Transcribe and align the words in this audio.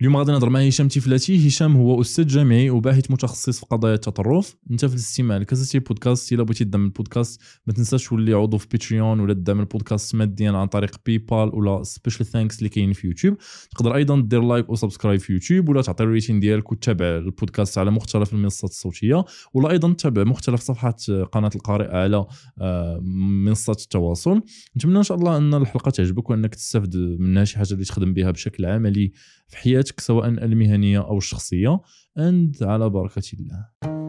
اليوم 0.00 0.16
غادي 0.16 0.32
نهضر 0.32 0.50
مع 0.50 0.60
هشام 0.60 0.88
تيفلاتي. 0.88 1.48
هشام 1.48 1.76
هو 1.76 2.00
أستاذ 2.00 2.26
جامعي 2.26 2.70
وباحث 2.70 3.10
متخصص 3.10 3.60
في 3.60 3.66
قضايا 3.66 3.94
التطرف. 3.94 4.56
أنت 4.70 4.84
في 4.84 4.94
الاستماع 4.94 5.36
لكاسيتي 5.36 5.78
بودكاست 5.78 6.32
إلا 6.32 6.42
بغيتي 6.42 6.64
تدعم 6.64 6.84
البودكاست 6.84 7.40
ما 7.66 7.72
تنساش 7.72 8.08
تولي 8.08 8.32
عضو 8.32 8.58
في 8.58 8.66
Patreon 8.72 9.20
ولا 9.20 9.34
تدعم 9.34 9.60
البودكاست 9.60 10.14
ماديا 10.14 10.50
عن 10.50 10.66
طريق 10.66 10.96
PayPal 11.06 11.50
ولا 11.54 11.82
special 11.82 12.26
thanks 12.26 12.58
اللي 12.58 12.68
كاين 12.68 12.92
في 12.92 13.06
يوتيوب. 13.06 13.36
تقدر 13.70 13.94
أيضا 13.94 14.20
دير 14.20 14.42
like 14.42 14.70
و 14.70 14.75
subscribe 14.75 15.20
في 15.20 15.32
يوتيوب 15.32 15.68
ولا 15.68 15.82
تعطي 15.82 16.04
ال 16.04 16.09
rating 16.09 16.40
ديالك 16.40 16.72
وتتابع 16.72 17.06
البودكاست 17.06 17.78
على 17.78 17.90
مختلف 17.90 18.32
المنصات 18.32 18.70
الصوتية. 18.70 19.24
ولا 19.54 19.70
أيضا 19.70 19.92
تتابع 19.92 20.24
مختلف 20.24 20.60
صفحات 20.60 21.10
قناة 21.10 21.50
القارئ 21.54 21.96
على 21.96 22.26
آه، 22.60 23.00
منصات 23.44 23.80
التواصل. 23.80 24.42
نتمنى 24.76 24.98
إن 24.98 25.02
شاء 25.02 25.18
الله 25.18 25.36
أن 25.36 25.54
الحلقة 25.54 25.90
تعجبك 25.90 26.30
وأنك 26.30 26.54
تستافد 26.54 26.96
منها 27.18 27.44
شي 27.44 27.58
حاجة 27.58 27.72
اللي 27.72 27.84
تخدم 27.84 28.14
بها 28.14 28.30
بشكل 28.30 28.64
عملي. 28.64 29.12
في 29.48 29.56
حياتك 29.56 30.00
سواء 30.00 30.28
المهنية 30.28 30.98
أو 30.98 31.18
الشخصية. 31.18 31.80
اند 32.18 32.56
على 32.62 32.90
بركة 32.90 33.22
الله. 33.32 34.05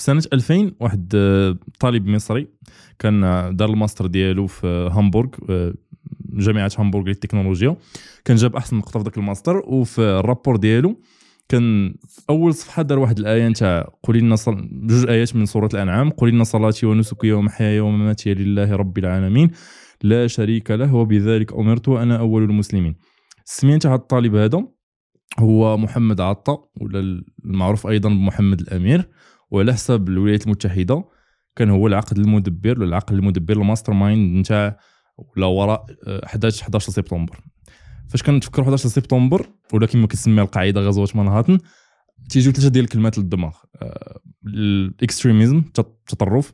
في 0.00 0.04
سنة 0.04 0.22
2000 0.32 0.72
واحد 0.80 1.12
آه، 1.14 1.58
طالب 1.80 2.06
مصري 2.06 2.48
كان 2.98 3.24
آه، 3.24 3.50
دار 3.50 3.70
الماستر 3.70 4.06
ديالو 4.06 4.46
في 4.46 4.66
هامبورغ 4.92 5.28
آه، 5.50 5.74
جامعة 6.32 6.70
هامبورغ 6.78 7.04
للتكنولوجيا. 7.04 7.76
كان 8.24 8.36
جاب 8.36 8.56
أحسن 8.56 8.76
نقطه 8.76 8.98
في 8.98 9.04
ذاك 9.04 9.18
الماستر 9.18 9.56
وفي 9.56 10.00
ال 10.00 10.07
rapport 10.07 10.56
ديالو 10.56 11.00
كان 11.48 11.94
في 12.08 12.20
أول 12.30 12.54
صفحة 12.54 12.82
دار 12.82 12.98
واحد 12.98 13.18
الآية 13.18 13.48
نتاع 13.48 13.92
قل 14.02 14.20
إن 14.20 14.36
صل... 14.36 14.68
جوج 14.72 15.08
آيات 15.08 15.36
من 15.36 15.46
سورة 15.46 15.68
الأنعام. 15.74 16.10
قل 16.10 16.32
إن 16.32 16.44
صلاتي 16.44 16.86
ونسكي 16.86 17.32
ومحياي 17.32 17.80
ومماتي 17.80 18.34
لله 18.34 18.76
رب 18.76 18.98
العالمين. 18.98 19.50
لا 20.02 20.26
شريك 20.26 20.70
له 20.70 20.94
وبذلك 20.94 21.52
أمرت 21.52 21.88
وأنا 21.88 22.18
أول 22.18 22.42
المسلمين. 22.42 22.94
السميه 23.46 23.76
تاع 23.76 23.94
الطالب 23.94 24.34
هذا 24.34 24.64
هو 25.38 25.76
محمد 25.76 26.20
عطا 26.20 26.64
ولا 26.80 27.22
المعروف 27.44 27.86
أيضا 27.86 28.08
بمحمد 28.08 28.60
الأمير. 28.60 29.08
وعلى 29.50 29.72
حساب 29.72 30.08
الولايات 30.08 30.44
المتحدة 30.46 31.04
كان 31.56 31.70
هو 31.70 31.86
العقد 31.86 32.18
المدبر 32.18 32.78
ولا 32.78 32.88
العقل 32.88 33.14
المدبر 33.14 33.56
ال 33.56 33.92
mastermind 33.92 34.36
نتاع 34.36 34.78
ولا 35.18 35.46
وراء 35.46 35.86
11 36.24 36.62
11 36.62 36.92
سبتمبر 36.92 37.40
فاش 38.08 38.22
كنتفكر 38.22 38.62
11 38.62 38.88
سبتمبر 38.88 39.46
ولا 39.72 39.86
كما 39.86 40.06
كنسميها 40.06 40.44
القاعدة 40.44 40.80
غزوه 40.80 41.08
مانهاتن 41.14 41.58
تيجيو 42.30 42.52
ثلاثة 42.52 42.68
ديال 42.68 42.84
الكلمات 42.84 43.18
للدماغ. 43.18 43.56
ال 44.46 44.57
extremism 44.57 45.56
التطرف 45.56 46.52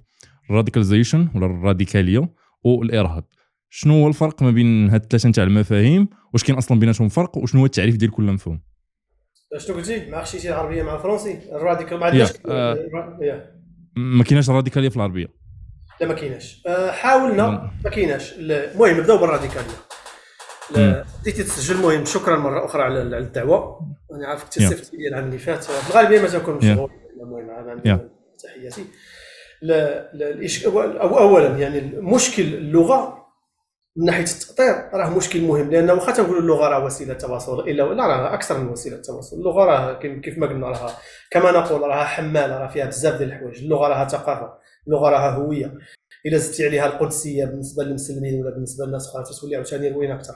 ال 0.51 0.56
radicalization 0.56 1.29
ولا 1.35 1.47
الراديكالية 1.47 2.35
والارهاب 2.65 3.25
شنو 3.71 3.95
هو 3.95 4.09
الفرق 4.09 4.43
ما 4.43 4.51
بين 4.51 4.91
هاد 4.91 5.03
الثلاثه 5.03 5.29
نتاع 5.29 5.45
المفاهيم؟ 5.45 6.09
واش 6.33 6.45
كاين 6.45 6.59
أصلا 6.59 6.81
بيناتهم 6.81 7.09
فرق؟ 7.09 7.39
وشنو 7.39 7.61
هو 7.61 7.67
التعريف 7.67 7.97
ديال 7.97 8.11
كل 8.11 8.33
مفهوم؟ 8.33 8.61
شنو 9.59 9.77
قلتي 9.77 10.11
مع 10.11 10.25
خشيتي 10.25 10.49
العربيه 10.49 10.83
مع 10.83 10.95
الفرنسي 10.95 11.39
الراديكال 11.53 11.99
ما 11.99 12.07
عندناش 12.07 12.33
آه 12.49 12.75
ما 13.97 14.25
كايناش 14.25 14.51
الراديكاليه 14.51 14.89
في 14.89 14.97
العربيه 14.97 15.27
لا 16.01 16.07
ما 16.07 16.15
كايناش 16.15 16.63
آه 16.67 16.91
حاولنا 16.91 17.71
ما 17.85 17.91
كايناش 17.91 18.35
المهم 18.39 18.99
نبداو 18.99 19.19
بالراديكاليه 19.19 19.85
بديتي 21.21 21.43
تسجل 21.43 21.77
المهم 21.77 22.05
شكرا 22.05 22.37
مره 22.37 22.65
أخرى 22.65 22.83
على 22.83 23.03
الدعوه 23.03 23.81
أنا 24.13 24.27
عارفك 24.27 24.49
تسفت 24.49 24.95
لي 24.95 25.09
العام 25.09 25.25
اللي 25.25 25.39
فات 25.39 25.65
في 25.65 25.91
الغالبيه 25.91 26.21
ما 26.21 26.29
تكون 26.29 26.55
مشغول 26.57 26.91
المهم 27.23 27.51
تحياتي 28.43 28.85
لا 29.63 30.11
لا 30.15 30.49
اولا 31.03 31.59
يعني 31.59 31.81
مشكل 31.97 32.43
اللغة 32.43 33.26
من 33.97 34.05
ناحية 34.05 34.23
التاطير 34.23 34.75
راه 34.95 35.17
مشكل 35.17 35.43
مهم 35.43 35.71
لأن 35.71 35.91
واخا 35.91 36.13
تنقولوا 36.13 36.41
اللغة 36.41 36.69
راه 36.69 36.85
وسيلة 36.85 37.15
تواصل 37.15 37.61
إلا 37.61 37.83
لا 37.83 38.07
راه 38.07 38.35
أكثر 38.35 38.59
من 38.59 38.69
وسيلة 38.69 38.97
تواصل. 38.97 39.37
اللغة 39.37 39.65
راه 39.65 39.99
كيف 40.01 40.39
ما 40.39 40.47
قلنا 40.47 40.67
راها 40.69 40.99
كما 41.31 41.51
نقول 41.51 41.81
راها 41.81 42.05
حمالة 42.05 42.59
راه 42.59 42.69
فيها 42.69 42.87
بزاف 42.87 43.19
ديال 43.19 43.29
الحوايج. 43.29 43.63
اللغة 43.63 43.89
راها 43.89 44.09
ثقافه 44.09 44.53
اللغة 44.87 45.11
راها 45.11 45.31
هوية. 45.31 45.75
إلا 46.27 46.39
زدتي 46.39 46.67
عليها 46.67 46.87
القدسية 46.87 47.45
بالنسبة 47.45 47.85
للمسلمين 47.85 48.41
ولا 48.41 48.51
بالنسبة 48.51 48.85
للناس 48.87 49.09
أخرى 49.09 49.25
تولي 49.41 49.57
عاوتاني 49.57 49.89
روينة 49.89 50.11
أكثر. 50.11 50.35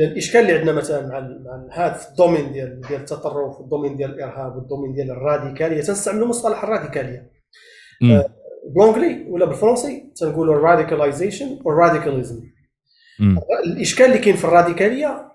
الإشكال 0.00 0.40
اللي 0.40 0.52
عندنا 0.52 0.72
مثلا 0.72 1.06
مع 1.06 1.20
مع 1.20 1.68
هذا 1.72 1.92
في 1.92 2.08
ال 2.08 2.14
domaine 2.14 2.52
ديال 2.52 2.80
ديال 2.80 3.00
التطرف 3.00 3.60
وال 3.60 3.68
domaine 3.68 3.96
ديال 3.96 4.10
الإرهاب 4.10 4.56
وال 4.56 4.64
domaine 4.64 4.94
ديال 4.94 5.10
الراديكالية 5.10 5.82
تنستعملوا 5.82 6.26
مصطلح 6.26 6.64
الراديكالية. 6.64 7.32
آه، 8.02 8.26
ب 8.74 8.79
l'anglais 8.79 9.26
ولا 9.30 9.44
بالفرنسي 9.44 10.12
تنقولوا 10.16 10.54
ال 10.54 10.61
radicalization 10.61 11.58
وال 11.64 11.79
radicalism 11.79 12.53
الإشكال 13.66 14.06
اللي 14.06 14.18
كاين 14.18 14.36
في 14.36 14.44
الراديكالية 14.44 15.32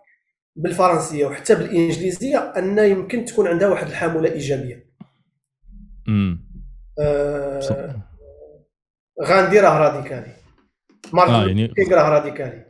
بالفرنسية 0.56 1.26
وحتى 1.26 1.56
بالإنجليزية 1.56 2.38
أن 2.38 2.78
يمكن 2.78 3.26
تكون 3.26 3.48
عندها 3.48 3.68
واحد 3.68 3.88
الحامله 3.88 4.32
إيجابية. 4.32 4.90
امم 6.08 6.50
آه 7.00 7.96
غاندي 9.24 9.60
راه 9.60 9.78
راديكالي. 9.78 10.32
مارك 11.14 11.30
آه 11.30 11.48
يعني... 11.48 11.74
راه 11.92 12.10
راديكالي. 12.10 12.70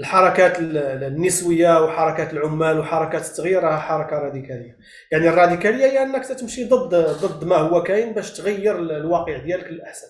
الحركات 0.00 0.56
النسوية 0.60 1.84
وحركات 1.84 2.32
العمال 2.32 2.78
وحركات 2.78 3.26
التغيير 3.26 3.62
راه 3.62 3.76
حركة 3.76 4.18
راديكالية. 4.18 4.78
يعني 5.12 5.28
الراديكالية 5.28 5.84
هي 5.84 6.02
أنك 6.02 6.26
تمشي 6.26 6.64
ضد 6.64 6.94
ضد 6.94 7.44
ما 7.44 7.56
هو 7.56 7.82
كاين 7.82 8.12
باش 8.12 8.32
تغير 8.32 8.78
الواقع 8.78 9.38
ديالك 9.38 9.66
للأحسن. 9.66 10.06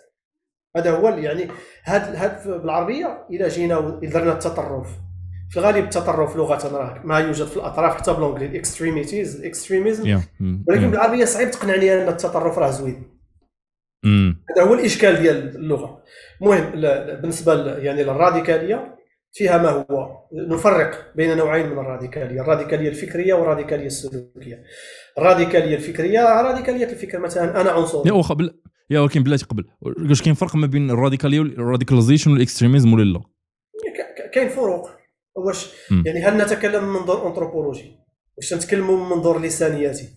هذا 0.76 0.90
هو 0.90 1.08
يعني 1.08 1.48
هاد 1.84 2.16
هاد 2.16 2.60
بالعربية 2.62 3.26
إلى 3.30 3.48
جينا 3.48 4.00
درنا 4.02 4.32
التطرف. 4.32 4.88
في 5.50 5.60
الغالب 5.60 5.84
التطرف 5.84 6.36
لغة 6.36 6.76
راه 6.76 7.00
ما 7.04 7.18
يوجد 7.18 7.46
في 7.46 7.56
الأطراف 7.56 7.96
حتى 7.96 8.12
ب 8.12 8.16
l'anglais 8.16 8.46
ال 8.46 8.54
extremities 8.54 9.40
ال 9.40 9.48
extremism 9.48 10.20
ولكن 10.68 10.90
بالعربية 10.90 11.24
صعيب 11.24 11.50
تقنعني 11.50 11.94
أن 11.94 12.08
التطرف 12.08 12.58
راه 12.58 12.70
زوين. 12.70 13.02
هذا 14.04 14.68
هو 14.68 14.74
الإشكال 14.74 15.16
ديال 15.16 15.56
اللغة. 15.56 16.02
المهم 16.42 16.70
بالنسبة 17.20 17.76
يعني 17.76 18.02
للراديكالية 18.02 18.96
فيها 19.32 19.58
ما 19.58 19.68
هو؟ 19.70 20.26
نفرق 20.32 21.12
بين 21.16 21.36
نوعين 21.36 21.66
من 21.66 21.78
الراديكالية. 21.78 22.40
الراديكالية 22.40 22.88
الفكرية 22.88 23.34
والراديكالية 23.34 23.86
السلوكية. 23.86 24.64
الراديكالية 25.18 25.76
الفكرية 25.76 26.42
راديكالية 26.42 26.84
الفكر 26.84 27.18
مثلا 27.18 27.60
أنا 27.60 27.70
عنصر 27.70 28.06
يا 28.06 28.22
قبل 28.22 28.63
يا 28.90 29.00
ولكن 29.00 29.22
بلاتي 29.22 29.44
قبل 29.44 29.64
واش 29.80 30.22
كاين 30.22 30.34
فرق 30.34 30.56
ما 30.56 30.66
بين 30.66 30.90
الراديكاليه 30.90 31.40
وال 31.40 31.52
radicalization 31.52 32.32
وال 32.32 32.43
extremism 32.43 32.92
ولا 32.92 33.02
لا 33.02 33.20
كاين 34.34 34.48
فروق. 34.48 34.90
واش؟ 35.36 35.70
يعني 35.90 36.22
هل 36.24 36.36
نتكلم 36.36 36.84
من 36.84 37.00
منظور 37.00 37.28
أنثروبولوجي؟ 37.28 37.98
واش 38.36 38.48
تنتكلموا 38.48 38.96
من 38.96 39.16
منظور 39.16 39.40
لسانياتي 39.40 40.08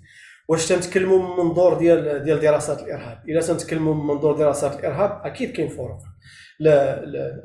واش 0.50 0.68
تنتكلموا 0.68 1.20
من 1.20 1.46
منظور 1.46 1.78
ديال 1.78 2.24
ديال 2.24 2.40
دراسات 2.40 2.80
الإرهاب؟ 2.80 3.24
إلا 3.30 3.42
تنتكلموا 3.42 3.94
من 3.96 4.08
منظور 4.08 4.38
دراسات 4.38 4.80
الإرهاب 4.80 5.22
أكيد 5.26 5.52
كاين 5.52 5.68
فروق. 5.68 6.00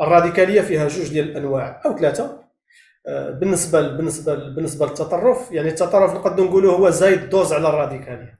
الراديكالية 0.00 0.60
فيها 0.60 0.88
جوج 0.88 1.08
ديال 1.08 1.30
الأنواع 1.30 1.82
أو 1.86 1.98
ثلاثة. 1.98 2.42
آه، 3.08 3.30
بالنسبة 3.30 3.88
بالنسبة 3.96 4.34
بالنسبة 4.34 4.86
للتطرف 4.86 5.52
يعني 5.52 5.68
التطرف 5.68 6.14
نقدر 6.14 6.44
نقولوا 6.44 6.76
هو 6.76 6.90
زايد 6.90 7.28
دوز 7.28 7.52
على 7.52 7.68
الراديكالية. 7.68 8.38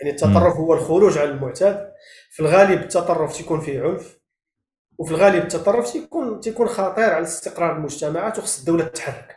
يعني 0.00 0.12
التطرف 0.12 0.56
هو 0.56 0.74
الخروج 0.74 1.18
على 1.18 1.30
المعتاد. 1.30 1.90
في 2.40 2.46
الغالب 2.46 2.82
التطرف 2.82 3.36
تيكون 3.36 3.60
فيه 3.60 3.80
عنف 3.80 4.18
وفي 4.98 5.10
الغالب 5.10 5.42
التطرف 5.42 5.92
تيكون 5.92 6.40
تيكون 6.40 6.66
خطير 6.66 7.10
على 7.10 7.22
استقرار 7.22 7.76
المجتمعات 7.76 8.38
وخص 8.38 8.58
الدولة 8.58 8.84
تتحرك. 8.84 9.36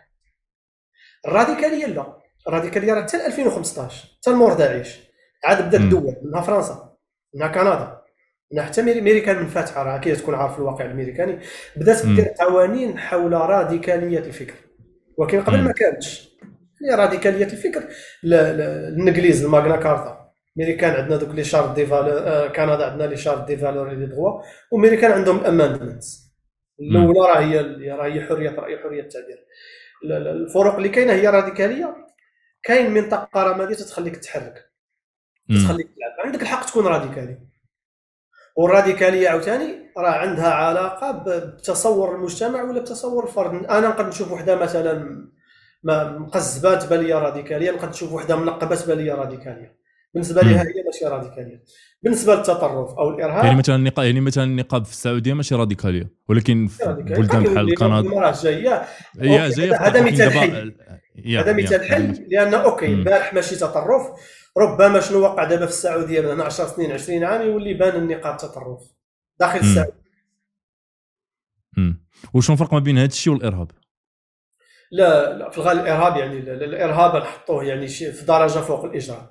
الراديكالية 1.27 1.85
لا. 1.85 2.17
الراديكالية 2.47 2.93
راه 2.93 3.01
حتى 3.01 3.25
2015 3.25 4.07
حتى 4.17 4.29
المور 4.29 4.53
داعش 4.53 4.99
عاد 5.45 5.67
بدات 5.67 5.81
الدول 5.81 6.15
منها 6.23 6.41
فرنسا 6.41 6.95
منها 7.35 7.47
كندا 7.47 8.01
منها 8.51 8.63
حتى 8.65 8.81
ميريكان 8.81 9.39
من 9.39 9.47
فاتحة 9.47 9.83
راه 9.83 9.95
أكيد 9.95 10.17
تكون 10.17 10.35
عارف 10.35 10.57
الواقع 10.57 10.85
الأمريكاني. 10.85 11.39
بدات 11.75 12.05
دير 12.05 12.27
قوانين 12.39 12.99
حول 12.99 13.33
راديكالية 13.33 14.19
الفكر. 14.19 14.55
ولكن 15.17 15.41
قبل 15.41 15.61
ما 15.61 15.71
كانتش. 15.71 16.29
هي 16.85 16.95
راديكالية 16.95 17.45
الفكر 17.45 17.83
الإنجليز 18.23 19.43
ال 19.43 19.49
Magna 19.49 19.75
Carta. 19.75 20.22
ميريكان 20.55 20.93
عندنا 20.93 21.17
donc 21.17 21.35
les 21.35 21.43
chartes 21.43 21.75
des 21.75 21.85
valeurs 21.85 22.47
كندا 22.47 22.91
عندنا 22.91 23.07
les 23.07 23.17
chartes 23.17 23.47
des 23.47 23.57
valeurs 23.57 23.93
des 23.93 24.05
droits 24.05 24.41
وميريكان 24.71 25.11
عندهم 25.11 25.37
ال 25.37 25.44
amendment 25.44 26.03
الأولى 26.79 27.19
راه 27.19 27.39
هي 27.39 27.59
راه 27.91 28.05
هي 28.05 28.25
حريه 28.25 28.49
الراي 28.49 28.77
حرية 28.77 29.01
التعبير. 29.01 29.45
الفروق 30.03 30.75
اللي 30.75 30.89
كاينة 30.89 31.13
هي 31.13 31.27
راديكالية. 31.27 31.95
كاين 32.63 32.91
منطقة 32.91 33.43
رمادية 33.43 33.75
تتخليك 33.75 34.15
تتحرك 34.15 34.71
تخليك 35.49 35.87
تلعب. 35.87 36.25
عندك 36.25 36.41
الحق 36.41 36.65
تكون 36.65 36.87
راديكالي. 36.87 37.37
والراديكالية 38.57 39.29
عاوتاني 39.29 39.91
راه 39.97 40.11
عندها 40.11 40.53
علاقة 40.53 41.11
بتصور 41.11 42.15
المجتمع 42.15 42.63
ولا 42.63 42.79
بتصور 42.81 43.23
الفرد 43.23 43.65
أنا 43.65 43.87
نقدر 43.87 44.07
نشوف 44.07 44.31
وحدة 44.31 44.55
مثلا 44.55 45.27
مقزبه 46.19 46.75
تبان 46.75 46.99
لي 46.99 47.13
راديكالية 47.13 47.71
نقدر 47.71 47.89
نشوف 47.89 48.13
وحدة 48.13 48.35
منقبة 48.35 48.75
تبان 48.75 48.97
لي 48.97 49.11
راديكالية. 49.11 49.82
بالنسبة 50.13 50.41
لها 50.41 50.61
هي 50.61 50.83
ماشي 50.85 51.05
راديكالية. 51.05 51.63
بالنسبة 52.01 52.35
للتطرف 52.35 52.89
أو 52.89 53.09
الإرهاب 53.09 53.45
يعني 53.45 53.57
مثلا 53.57 53.75
النقاب 53.75 54.05
يعني 54.05 54.21
مثلا 54.21 54.43
النقاب 54.43 54.85
في 54.85 54.91
السعودية 54.91 55.33
ماشي 55.33 55.55
راديكالية 55.55 56.13
ولكن 56.29 56.67
في 56.67 56.85
بلدان 56.85 57.43
بحال 57.43 57.75
كندا 57.75 58.19
راه 58.19 58.33
جاية 58.43 58.85
جاية 59.15 59.75
هذا 59.75 60.01
مثال 60.01 60.31
حي. 60.31 60.73
هذا 61.37 61.53
مثال 61.53 61.85
حي 61.85 62.07
لأن 62.27 62.53
أوكي 62.53 62.85
البارح 62.85 63.33
ماشي 63.33 63.55
تطرف 63.55 64.07
ربما 64.57 64.99
شنو 64.99 65.19
وقع 65.19 65.43
دابا 65.43 65.65
في 65.65 65.71
السعودية 65.71 66.21
من 66.21 66.27
هنا 66.27 66.43
10 66.43 66.67
سنين 66.67 66.91
20 66.91 67.23
عام 67.23 67.41
يولي 67.41 67.73
بان 67.73 67.95
النقاب 67.95 68.37
تطرف 68.37 68.79
داخل 69.39 69.59
السعودية. 69.59 70.03
وشنو 72.33 72.53
الفرق 72.53 72.73
ما 72.73 72.79
بين 72.79 72.97
هذا 72.97 73.07
الشيء 73.07 73.33
والإرهاب؟ 73.33 73.71
لا 74.91 75.37
لا 75.37 75.49
في 75.49 75.57
الغالب 75.57 75.81
الإرهاب 75.81 76.17
يعني 76.17 76.37
الإرهاب 76.37 77.15
نحطوه 77.15 77.63
يعني 77.63 77.87
في 77.87 78.25
درجة 78.25 78.59
فوق 78.59 78.85
الإجرام. 78.85 79.27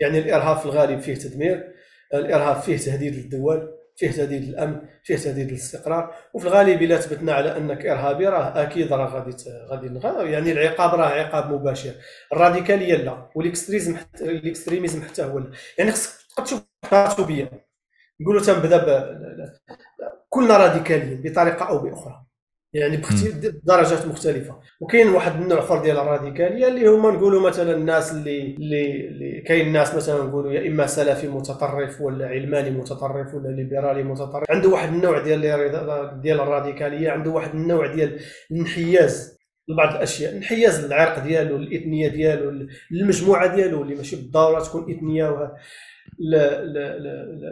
يعني 0.00 0.18
الإرهاب 0.18 0.56
في 0.56 0.66
الغالب 0.66 1.00
فيه 1.00 1.14
تدمير 1.14 1.74
الإرهاب 2.14 2.56
فيه 2.62 2.76
تهديد 2.76 3.14
للدول 3.14 3.74
فيه 3.96 4.10
تهديد 4.10 4.44
للأمن 4.44 4.80
فيه 5.04 5.16
تهديد 5.16 5.48
للاستقرار 5.48 6.14
وفي 6.34 6.46
الغالب 6.46 6.82
إلا 6.82 6.96
ثبتنا 6.96 7.32
على 7.32 7.56
أنك 7.56 7.86
إرهابي 7.86 8.26
راه 8.28 8.62
أكيد 8.62 8.92
راه 8.92 9.06
غادي 9.06 9.36
غادي 9.70 10.32
يعني 10.32 10.52
العقاب 10.52 10.94
راه 11.00 11.06
عقاب 11.06 11.52
مباشر. 11.52 11.92
الراديكالية 12.32 12.94
لا 12.94 13.30
وال 13.34 13.45
extremism 13.45 13.96
حتى 13.96 14.24
ال 14.24 14.32
extremism 14.32 15.02
حتى 15.02 15.22
هو 15.24 15.38
لا. 15.38 15.50
يعني 15.78 15.92
خصك 15.92 16.44
تشوف 16.44 16.62
خطوبيه 16.84 17.50
نقولوا 18.20 18.42
تنبدأ 18.42 19.14
كلنا 20.28 20.56
راديكاليين 20.56 21.22
بطريقة 21.22 21.68
أو 21.68 21.78
بأخرى. 21.78 22.23
يعني 22.74 22.96
بدرجات 23.42 24.06
مختلفة. 24.06 24.60
وكاين 24.80 25.08
واحد 25.08 25.40
النوع 25.42 25.58
اخر 25.58 25.82
ديال 25.82 25.96
الراديكاليه 25.96 26.68
اللي 26.68 26.86
هما 26.86 27.10
نقولوا 27.10 27.48
مثلا 27.48 27.76
الناس 27.76 28.12
اللي 28.12 28.40
اللي, 28.54 29.08
اللي 29.08 29.40
كاين 29.40 29.66
الناس 29.66 29.94
مثلا 29.94 30.22
نقولوا 30.24 30.52
يا 30.52 30.68
إما 30.68 30.86
سلفي 30.86 31.28
متطرف 31.28 32.00
ولا 32.00 32.26
علماني 32.26 32.70
متطرف 32.70 33.34
ولا 33.34 33.48
ليبرالي 33.48 34.02
متطرف. 34.02 34.50
عنده 34.50 34.68
واحد 34.68 34.88
النوع 34.88 35.18
ديال 35.22 35.40
ديال 36.22 36.40
الراديكالية 36.40 37.10
عنده 37.10 37.30
واحد 37.30 37.54
النوع 37.54 37.94
ديال 37.94 38.20
الانحياز 38.50 39.38
لبعض 39.68 39.94
الأشياء. 39.94 40.30
الانحياز 40.30 40.84
للعرق 40.86 41.18
ديالو 41.24 41.56
الإثنية 41.56 42.08
ديالو 42.08 42.68
المجموعة 42.92 43.54
ديالو 43.56 43.82
اللي 43.82 43.94
ماشي 43.94 44.16
بالضرورة 44.16 44.60
تكون 44.60 44.90
إثنية 44.90 45.52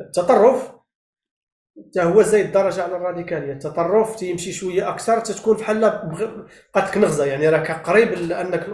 التطرف. 0.07 0.82
حتى 1.77 2.03
هو 2.03 2.23
زايد 2.23 2.53
درجة 2.53 2.83
على 2.83 2.97
الراديكالية. 2.97 3.53
التطرف 3.53 4.17
تيمشي 4.17 4.53
شوية 4.53 4.89
أكثر 4.89 5.21
تتكون 5.21 5.57
بحال 5.57 5.81
بقات 6.75 6.99
نغزه 6.99 7.25
يعني 7.25 7.49
راك 7.49 7.71
قريب 7.71 8.09
لانك 8.09 8.67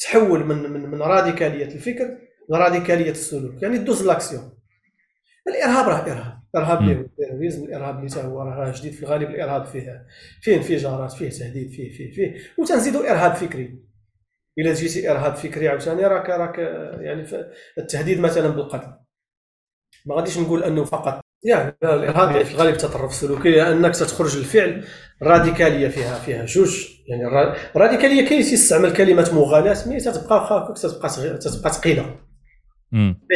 تحول 0.00 0.44
من 0.44 0.70
من 0.70 0.90
من 0.90 1.02
راديكالية 1.02 1.64
الفكر 1.64 2.18
لراديكالية 2.50 3.10
السلوك. 3.10 3.62
يعني 3.62 3.78
دوز 3.78 4.06
لأكسيون. 4.06 4.52
الإرهاب 5.48 5.88
راه 5.88 6.12
إرهاب. 6.12 6.40
الارهاب 6.54 6.90
ال 6.90 6.97
terrorism 6.97 7.64
الإرهاب 7.64 7.98
اللي 7.98 8.22
هو 8.22 8.42
راه 8.42 8.72
جديد 8.76 8.92
في 8.92 9.02
الغالب 9.02 9.30
الإرهاب 9.30 9.64
فيه 9.64 10.06
فيه 10.42 10.56
انفجارات 10.56 11.12
فيه 11.12 11.28
تهديد 11.30 11.70
فيه 11.70 11.92
فيه 11.92 12.12
فيه. 12.12 12.34
وتنزيدوا 12.58 13.10
إرهاب 13.10 13.34
فكري. 13.34 13.90
إلا 14.58 14.72
جيتي 14.74 15.10
إرهاب 15.10 15.34
فكري 15.34 15.68
عاوتاني 15.68 16.06
راك 16.06 16.30
راك 16.30 16.58
يعني 17.00 17.26
التهديد 17.78 18.20
مثلا 18.20 18.48
بالقتل. 18.48 18.99
ما 20.06 20.14
غاديش 20.14 20.38
نقول 20.38 20.64
أنه 20.64 20.84
فقط. 20.84 21.20
يعني 21.44 21.76
الارهاب 21.82 22.42
في 22.42 22.54
الغالب 22.54 22.72
التطرف 22.74 23.10
السلوكي 23.10 23.50
لانك 23.50 23.96
تخرج 23.96 24.36
الفعل 24.36 24.84
الراديكاليه 25.22 25.88
فيها 25.88 26.18
فيها 26.18 26.44
جوج. 26.44 26.86
يعني 27.08 27.22
الراديكاليه 27.76 28.28
كاين 28.28 28.42
تيستعمل 28.42 28.92
كلمه 28.92 29.30
مغالاة 29.32 29.88
mais 29.88 30.00
تتبقى 30.00 30.46
خاكك 30.46 30.76
تتبقى 30.78 31.08
تتبقى 31.38 31.72
ثقيلة. 31.72 32.16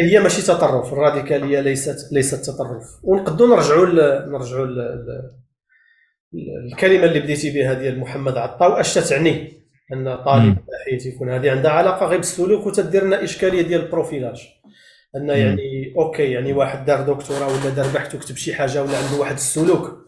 هي 0.02 0.20
ماشي 0.20 0.43
تطرف 0.43 0.93
الراديكالية 0.93 1.61
ليست 1.61 2.12
ليست 2.12 2.50
تطرف. 2.50 2.84
ونقدروا 3.02 3.56
نرجعوا 3.56 3.87
نرجعوا 4.26 4.67
الكلمة 6.72 7.05
اللي 7.05 7.20
بديتي 7.20 7.50
بها 7.50 7.75
ديال 7.75 7.99
محمد 8.00 8.37
عطاو 8.37 8.72
اش 8.72 8.94
تعني 8.94 9.52
أن 9.93 10.17
طالب 10.25 10.55
دحيح 10.55 11.06
يكون؟ 11.14 11.31
هذه 11.31 11.50
عندها 11.50 11.70
علاقة 11.70 12.06
غير 12.06 12.19
بالسلوك 12.19 12.67
وتدير 12.67 13.05
لنا 13.05 13.25
إشكالية 13.25 13.62
ديال 13.62 13.81
ال 13.81 13.87
profilage. 13.87 14.49
ان 15.16 15.28
يعني 15.28 15.94
أوكي 15.99 16.32
يعني 16.32 16.52
واحد 16.52 16.84
دار 16.84 17.00
دكتوراه 17.00 17.46
ولا 17.46 17.75
دار 17.75 17.87
بحث 17.94 18.14
وكتب 18.14 18.37
شي 18.37 18.55
حاجة 18.55 18.82
ولا 18.82 18.99
عنده 18.99 19.20
واحد 19.20 19.34
السلوك 19.34 19.99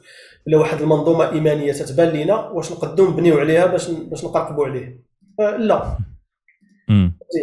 ولا 0.47 0.59
واحد 0.59 0.81
المنظومة 0.81 1.33
إيمانية 1.33 1.73
تتبان 1.73 2.09
لينا 2.09 2.49
واش 2.49 2.73
نقدروا 2.73 3.11
نبنيو 3.11 3.39
عليها 3.39 3.67
باش 3.67 3.91
باش 3.91 4.25
نقرقبوا 4.25 4.67
عليه. 4.67 5.01
لا. 5.59 5.99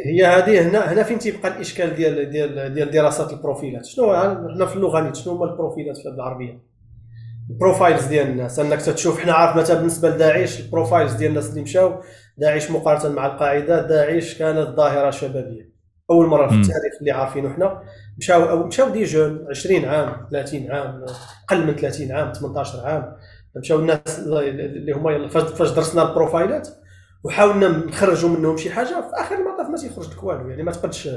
هي 0.05 0.25
هذه 0.25 0.69
هنا 0.69 0.93
هنا 0.93 1.03
فين 1.03 1.19
تيبقى 1.19 1.47
الإشكال 1.55 1.95
ديال 1.95 2.29
ديال 2.29 2.73
ديال 2.73 2.91
دراسات 2.91 3.33
البروفيلات؟ 3.33 3.85
شنو 3.85 4.15
حنا 4.15 4.65
في 4.65 4.75
اللغة 4.75 5.01
نيت 5.01 5.15
شنو 5.15 5.33
هما 5.33 5.51
البروفيلات 5.51 5.97
في 5.97 6.09
العربية؟ 6.09 6.63
ال 7.49 7.56
profiles 7.56 8.05
ديال 8.05 8.27
الناس. 8.27 8.59
أنك 8.59 8.81
تشوف 8.81 9.19
حنا 9.19 9.33
عارف 9.33 9.57
مثلا 9.57 9.77
بالنسبة 9.77 10.09
لداعش 10.09 10.59
ال 10.59 10.65
profiles 10.65 11.13
ديال 11.13 11.29
الناس 11.29 11.49
اللي 11.49 11.61
مشاو 11.61 12.01
داعش 12.37 12.71
مقارنة 12.71 13.15
مع 13.15 13.25
القاعدة 13.25 13.87
داعش 13.87 14.37
كانت 14.37 14.69
ظاهرة 14.69 15.09
شبابية. 15.09 15.72
أول 16.11 16.27
مرة 16.27 16.47
في 16.47 16.53
التاريخ 16.53 16.93
اللي 16.99 17.11
عارفينه 17.11 17.53
حنا 17.53 17.81
مشاو 18.17 18.49
أو 18.49 18.67
مشاو 18.67 18.89
des 18.89 19.03
jeunes 19.03 19.45
20 19.49 19.85
عام 19.85 20.27
30 20.31 20.71
عام 20.71 21.05
أقل 21.45 21.67
من 21.67 21.75
30 21.75 22.11
عام 22.11 22.33
18 22.33 22.79
عام. 22.85 23.15
مشاو 23.55 23.79
الناس 23.79 24.19
اللي 24.19 24.91
هما 24.91 25.27
فاش 25.27 25.71
درسنا 25.71 26.09
البروفايلات 26.09 26.69
وحاولنا 27.23 27.67
نخرجوا 27.67 28.29
منهم 28.29 28.57
شي 28.57 28.69
حاجة 28.69 28.87
في 28.87 29.21
آخر 29.21 29.35
المطاف 29.35 29.69
ما 29.69 29.77
تيخرج 29.77 30.11
لك 30.13 30.23
والو. 30.23 30.49
يعني 30.49 30.63
ما 30.63 30.71
تقدش 30.71 31.09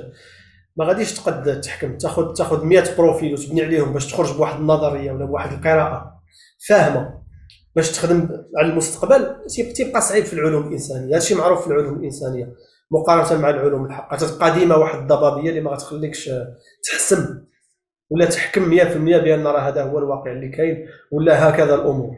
ما 0.77 0.85
غاديش 0.85 1.15
تقد 1.15 1.61
تحكم. 1.61 1.97
تاخذ 1.99 2.33
تاخذ 2.35 2.65
100 2.65 2.97
profil 2.99 3.33
وتبني 3.35 3.63
عليهم 3.63 3.93
باش 3.93 4.13
تخرج 4.13 4.37
بواحد 4.37 4.61
النظرية 4.61 5.13
ولا 5.13 5.25
بواحد 5.25 5.53
القراءة 5.53 6.21
فاهمة. 6.69 7.23
باش 7.77 7.93
تخدم 7.93 8.29
على 8.59 8.69
المستقبل 8.73 9.37
تيبقى 9.77 10.01
صعيب 10.01 10.25
في 10.25 10.33
العلوم 10.33 10.67
الإنسانية. 10.69 11.09
هذا 11.09 11.17
الشيء 11.17 11.37
معروف 11.37 11.61
في 11.61 11.67
العلوم 11.67 11.99
الإنسانية. 11.99 12.53
مقارنة 12.91 13.41
مع 13.43 13.51
العلوم 13.51 13.87
الحقة. 13.87 14.17
تبقى 14.17 14.59
ديما 14.59 14.77
واحد 14.77 14.99
الضبابية 14.99 15.51
اللي 15.51 15.61
ما 15.61 15.71
غتخليكش 15.71 16.31
تحسم 16.85 17.45
ولا 18.11 18.25
تحكم 18.27 18.71
100% 18.79 18.97
بأن 18.97 19.47
راه 19.47 19.61
هذا 19.61 19.83
هو 19.83 19.99
الواقع 19.99 20.33
اللي 20.33 20.49
كاين 20.49 20.89
ولا 21.13 21.49
هكذا 21.49 21.75
الأمور. 21.75 22.17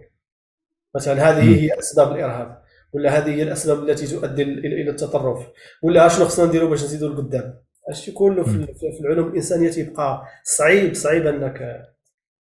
مثلا 0.96 1.30
هذه 1.30 1.60
هي 1.64 1.78
أسباب 1.78 2.12
الإرهاب 2.12 2.62
ولا 2.92 3.18
هذه 3.18 3.34
هي 3.34 3.42
الأسباب 3.42 3.88
التي 3.88 4.06
تؤدي 4.06 4.42
إلى 4.42 4.90
التطرف 4.90 5.46
ولا 5.82 6.08
شنو 6.08 6.24
خصنا 6.24 6.46
نديروا 6.46 6.70
باش 6.70 6.84
نزيدوا 6.84 7.08
لقدام 7.08 7.54
هادشي 7.88 8.12
كله 8.12 8.42
في 8.44 9.00
العلوم 9.00 9.28
الإنسانية 9.28 9.70
تيبقى 9.70 10.22
صعيب 10.44 10.94
صعيب 10.94 11.26
انك 11.26 11.86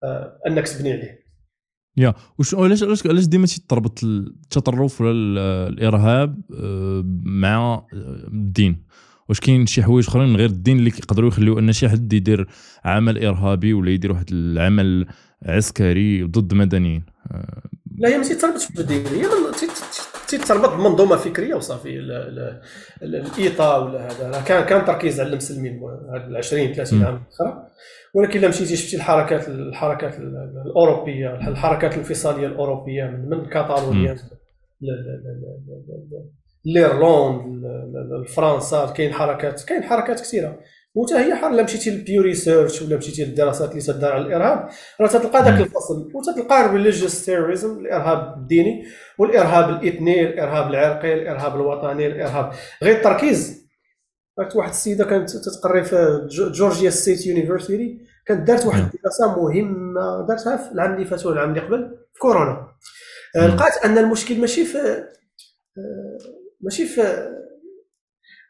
آه، 0.05 0.41
أنك 0.47 0.69
تبني 0.69 0.93
عليه. 0.93 1.22
يا 1.97 2.15
وش 2.39 2.55
علاش 2.55 2.83
علاش 2.83 3.07
علاش 3.07 3.25
ديما 3.25 3.47
تربط 3.69 4.05
التطرف 4.05 5.01
ولا 5.01 5.69
الإرهاب 5.69 6.41
آه، 6.55 7.05
مع 7.25 7.57
آه، 7.59 7.87
الدين؟ 8.29 8.83
واش 9.29 9.41
كاين 9.41 9.67
شي 9.67 9.83
حوايج 9.83 10.07
أخرين 10.09 10.37
غير 10.37 10.49
الدين 10.49 10.79
اللي 10.79 10.91
كيقدروا 10.91 11.29
يخليو 11.29 11.59
أن 11.59 11.73
شي 11.73 11.89
حد 11.89 12.13
يدير 12.13 12.49
عمل 12.85 13.25
إرهابي 13.25 13.73
ولا 13.73 13.91
يدير 13.91 14.13
واحد 14.13 14.27
العمل 14.33 15.07
عسكري 15.43 16.23
ضد 16.23 16.55
مدنيين؟ 16.55 17.03
آه، 17.31 17.63
لا 17.99 18.09
هي 18.09 18.19
ما 18.19 18.25
تيتربطش 18.25 18.73
بالدين 18.73 19.07
هي 19.07 19.27
تيتربط 20.29 20.69
بمنظومة 20.69 21.17
فكرية 21.17 21.55
وصافي 21.55 21.99
الإيطا 23.03 23.77
ولا 23.77 24.07
هذا. 24.07 24.41
كان 24.41 24.65
كان 24.65 24.85
تركيز 24.85 25.21
على 25.21 25.31
المسلمين 25.31 25.83
هاد 25.83 26.35
20 26.35 26.73
30 26.73 27.05
عام 27.05 27.15
الاخرى 27.15 27.69
ولكن 28.15 28.39
إلا 28.39 28.49
مشيتي 28.49 28.77
شفتي 28.77 28.97
الحركات 28.97 29.49
الحركات 29.49 30.19
الأوروبية 30.67 31.49
الحركات 31.49 31.93
الانفصالية 31.93 32.47
الأوروبية 32.47 33.05
من 33.05 33.47
كاتالونيا 33.47 34.17
l'Irlande 36.65 37.65
لفرنسا 38.25 38.87
كاين 38.87 39.13
حركات 39.13 39.65
كاين 39.65 39.83
حركات 39.83 40.21
كثيرة. 40.21 40.59
وحتى 40.95 41.15
هي 41.15 41.35
حر 41.35 41.51
إلا 41.51 41.63
مشيتي 41.63 41.91
ل 41.91 41.99
Pew 41.99 42.23
Research 42.23 42.83
ولا 42.83 42.97
مشيتي 42.97 43.25
للدراسات 43.25 43.71
اللي 43.71 43.83
تدار 43.83 44.13
على 44.13 44.27
الإرهاب 44.27 44.69
راه 45.01 45.09
تلقى 45.09 45.43
ذاك 45.43 45.61
الفصل. 45.61 46.11
وتلقى 46.15 46.73
religious 46.73 47.25
terrorism 47.25 47.79
الإرهاب 47.79 48.37
الديني 48.39 48.85
والإرهاب 49.19 49.71
الإثني 49.71 50.23
الإرهاب 50.23 50.71
العرقي 50.71 51.15
الإرهاب 51.15 51.55
الوطني 51.55 52.07
الارهاب 52.07 52.53
غير 52.83 52.97
التركيز. 52.97 53.62
عرفت 54.39 54.57
واحد 54.57 54.71
السيده 54.71 55.05
كانت 55.05 55.31
تتقري 55.31 55.85
في 55.85 56.29
Georgia 56.31 56.91
State 56.91 57.27
University 57.27 58.07
كانت 58.27 58.49
دارت 58.49 58.67
واحد 58.67 58.81
الدراسة 58.95 59.43
مهمة 59.43 60.27
دارتها 60.29 60.57
في 60.57 60.73
العام 60.73 60.95
اللي 60.95 61.05
فات 61.05 61.27
ولا 61.27 61.35
العام 61.35 61.51
اللي 61.51 61.61
قبل 61.61 61.99
في 62.13 62.19
كورونا. 62.21 62.69
لقات 63.37 63.85
أن 63.85 63.99
المشكل 63.99 64.41
ماشي 64.41 64.65
في 64.65 65.09
ماشي 66.61 66.87
في 66.87 67.29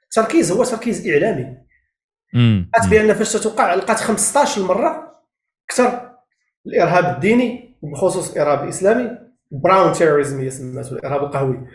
التركيز 0.05 0.53
هو 0.53 0.65
تركيز 0.65 1.09
إعلامي. 1.09 1.57
لقات 2.75 2.91
بأن 2.91 3.15
فاش 3.15 3.33
تتوقع 3.33 3.75
لقات 3.75 4.01
15 4.01 4.62
مره 4.62 5.23
أكثر 5.71 6.12
الإرهاب 6.67 7.15
الديني 7.15 7.79
وبخصوص 7.83 8.33
الارهاب 8.33 8.65
الاسلامي 8.65 9.11
brown 9.50 9.92
terrorism 9.92 10.40
هي 10.41 10.51
سماته 10.51 10.93
الإرهاب 10.93 11.25
القهوي. 11.25 11.69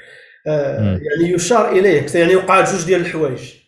آه 0.47 0.81
يعني 0.81 1.33
يشار 1.33 1.71
إليه 1.71 2.05
يعني 2.15 2.35
وقع 2.35 2.63
جوج 2.63 2.85
ديال 2.85 3.01
الحوايج. 3.01 3.66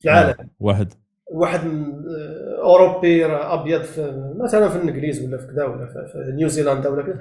في 0.00 0.08
العالم. 0.08 0.48
واحد. 0.60 0.92
واحد 1.30 1.60
آه، 1.60 2.62
أوروبي 2.62 3.26
أبيض 3.26 3.82
في 3.82 4.32
مثلا 4.36 4.68
في 4.68 4.76
الإنجليز 4.76 5.24
ولا 5.24 5.38
في 5.38 5.46
كذا 5.46 5.64
ولا 5.64 5.86
في 5.86 6.32
نيوزيلندا 6.36 6.88
ولا 6.88 7.02
كذا. 7.02 7.18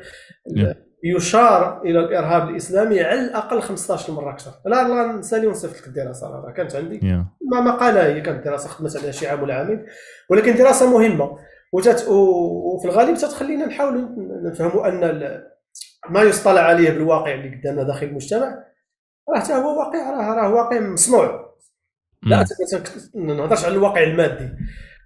يشار 1.03 1.81
إلى 1.81 1.99
الإرهاب 1.99 2.49
الإسلامي 2.49 3.01
على 3.01 3.19
الأقل 3.19 3.61
15 3.61 4.13
مره 4.13 4.31
أكثر. 4.31 4.51
لا 4.65 4.87
لا 4.87 5.13
نسالي 5.13 5.47
ونصيفط 5.47 5.81
لك 5.81 5.87
الدراسة 5.87 6.27
راه 6.29 6.51
كانت 6.51 6.75
عندي. 6.75 6.99
yeah. 6.99 7.47
ما 7.51 7.61
مقالة 7.61 8.05
هي 8.05 8.21
كانت 8.21 8.45
دراسة 8.45 8.69
خدمت 8.69 8.97
عليها 8.97 9.11
شي 9.11 9.27
عام 9.27 9.43
ولا 9.43 9.53
عامين 9.53 9.85
ولكن 10.29 10.55
دراسة 10.55 10.91
مهمة. 10.91 11.37
وتت... 11.73 12.07
وفي 12.07 12.85
الغالب 12.87 13.17
تتخلينا 13.17 13.65
نحاولوا 13.65 14.07
نفهموا 14.43 14.87
أن 14.87 15.41
ما 16.09 16.21
يصطلع 16.23 16.61
عليه 16.61 16.89
بالواقع 16.89 17.33
اللي 17.33 17.55
قدامنا 17.57 17.83
داخل 17.83 18.05
المجتمع 18.07 18.63
راه 19.29 19.39
حتى 19.39 19.53
هو 19.53 19.79
واقع 19.79 20.11
راه 20.11 20.35
راه 20.35 20.53
واقع 20.53 20.79
مصنوع 20.79 21.46
لا 22.23 22.45
ما 23.15 23.33
نهضرش 23.33 23.65
على 23.65 23.73
الواقع 23.73 24.03
المادي 24.03 24.49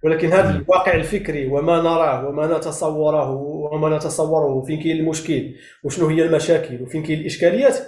ولكن 0.04 0.28
هذا 0.28 0.50
الواقع 0.50 0.94
الفكري 0.94 1.46
وما 1.46 1.80
نراه 1.80 2.28
وما 2.28 2.58
نتصوره 2.58 3.30
وما 3.72 3.96
نتصوره 3.96 4.62
فين 4.62 4.82
كاين 4.82 4.96
المشكل 4.96 5.54
وشنو 5.84 6.06
هي 6.06 6.22
المشاكل 6.22 6.82
وفين 6.82 7.02
كاين 7.02 7.20
الإشكاليات 7.20 7.78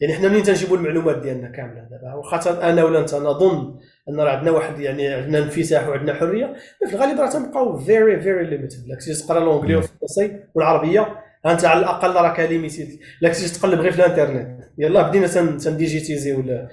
يعني 0.00 0.14
حنا 0.14 0.28
منين 0.28 0.42
تنجيبوا 0.42 0.76
المعلومات 0.76 1.18
ديالنا 1.18 1.48
كاملة 1.48 1.80
دابا؟ 1.90 2.14
واخا 2.14 2.70
أنا 2.70 2.84
ولا 2.84 2.98
أنت 2.98 3.14
نظن 3.14 3.78
أن 4.08 4.20
راه 4.20 4.36
عندنا 4.36 4.50
واحد 4.50 4.80
يعني 4.80 5.08
عندنا 5.08 5.38
انفتاح 5.38 5.88
وعندنا 5.88 6.14
حرية 6.14 6.54
في 6.86 6.94
الغالب 6.94 7.20
راه 7.20 7.30
تنبقاو 7.30 7.78
very 7.78 8.20
very 8.20 8.44
limited 8.44 8.92
كنتي 8.92 9.14
تقرا 9.14 9.40
l'anglais 9.40 9.76
والفرنسي 9.76 10.40
والعربية 10.54 11.24
أنت 11.52 11.64
على 11.64 11.80
الأقل 11.80 12.14
راك 12.14 12.40
limited 12.40 12.98
لا 13.20 13.28
كنتي 13.28 13.48
تقلب 13.48 13.80
غير 13.80 13.92
في 13.92 14.06
الإنترنت. 14.06 14.60
يلاه 14.78 15.08
بدينا 15.08 15.26
تن 15.56 15.70
digitiser 15.70 16.32
ولا 16.32 16.68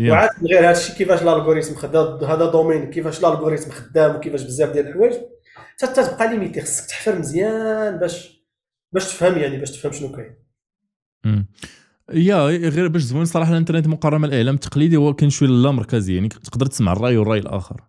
وعاد 0.00 0.30
من 0.42 0.48
غير 0.48 0.60
هذا 0.60 0.70
الشيء 0.70 0.96
كيفاش 0.96 1.22
ال 1.22 1.27
algorithm 1.27 1.74
خدام؟ 1.74 2.24
هذا 2.24 2.50
domaine 2.50 2.90
كيفاش 2.90 3.18
ال 3.18 3.23
algorithm 3.23 3.70
خدام؟ 3.70 4.16
وكيفاش 4.16 4.42
بزاف 4.42 4.72
ديال 4.72 4.88
الحوايج. 4.88 5.14
حتى 5.82 6.02
تبقى 6.02 6.28
limité 6.28 6.60
خصك 6.60 6.86
تحفر 6.86 7.18
مزيان 7.18 7.98
باش 7.98 8.44
باش 8.92 9.04
تفهم 9.04 9.38
يعني 9.38 9.58
باش 9.58 9.70
تفهم 9.70 9.92
شنو 9.92 10.12
كاين. 10.12 10.36
يا 12.12 12.46
غير 12.46 12.88
باش 12.88 13.02
زوين 13.02 13.24
صراحة 13.24 13.52
الإنترنت 13.52 13.86
مقارنه 13.86 14.26
الإعلام 14.26 14.54
التقليدي 14.54 14.96
هو 14.96 15.14
كاين 15.14 15.30
شوية 15.30 15.48
لا 15.48 15.70
مركزي 15.70 16.14
يعني 16.14 16.28
تقدر 16.28 16.66
تسمع 16.66 16.92
الرأي 16.92 17.16
والرأي 17.16 17.38
الآخر. 17.38 17.80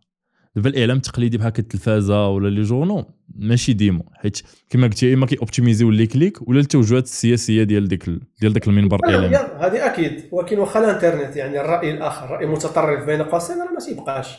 دابا 0.55 0.69
الإعلام 0.69 0.97
التقليدي 0.97 1.37
بحال 1.37 1.53
التلفازة 1.59 2.27
ولا 2.27 2.49
les 2.49 2.61
journaux. 2.61 3.20
ماشي 3.35 3.73
ديما 3.73 4.03
حيت 4.13 4.41
كما 4.69 4.87
قلتي 4.87 5.13
إما 5.13 5.25
كي 5.25 5.39
optimis 5.39 5.89
يو 5.89 5.96
les 5.96 6.07
clics 6.07 6.49
ولا 6.49 6.59
التوجهات 6.59 7.03
السياسية 7.03 7.63
ديال 7.63 7.87
ديك 7.87 8.09
ديال 8.41 8.53
داك 8.53 8.67
المنبر 8.67 8.99
الإعلامي. 9.05 9.35
هذه 9.35 9.85
أكيد. 9.85 10.29
ولكن 10.31 10.59
واخا 10.59 10.79
الانترنت 10.79 11.35
يعني 11.35 11.61
الرأي 11.61 11.91
الآخر 11.91 12.25
الراي 12.25 12.45
المتطرف 12.45 13.05
بين 13.05 13.21
قوسين 13.21 13.57
راه 13.57 13.71
ما 13.71 13.79
تيبقاش 13.79 14.37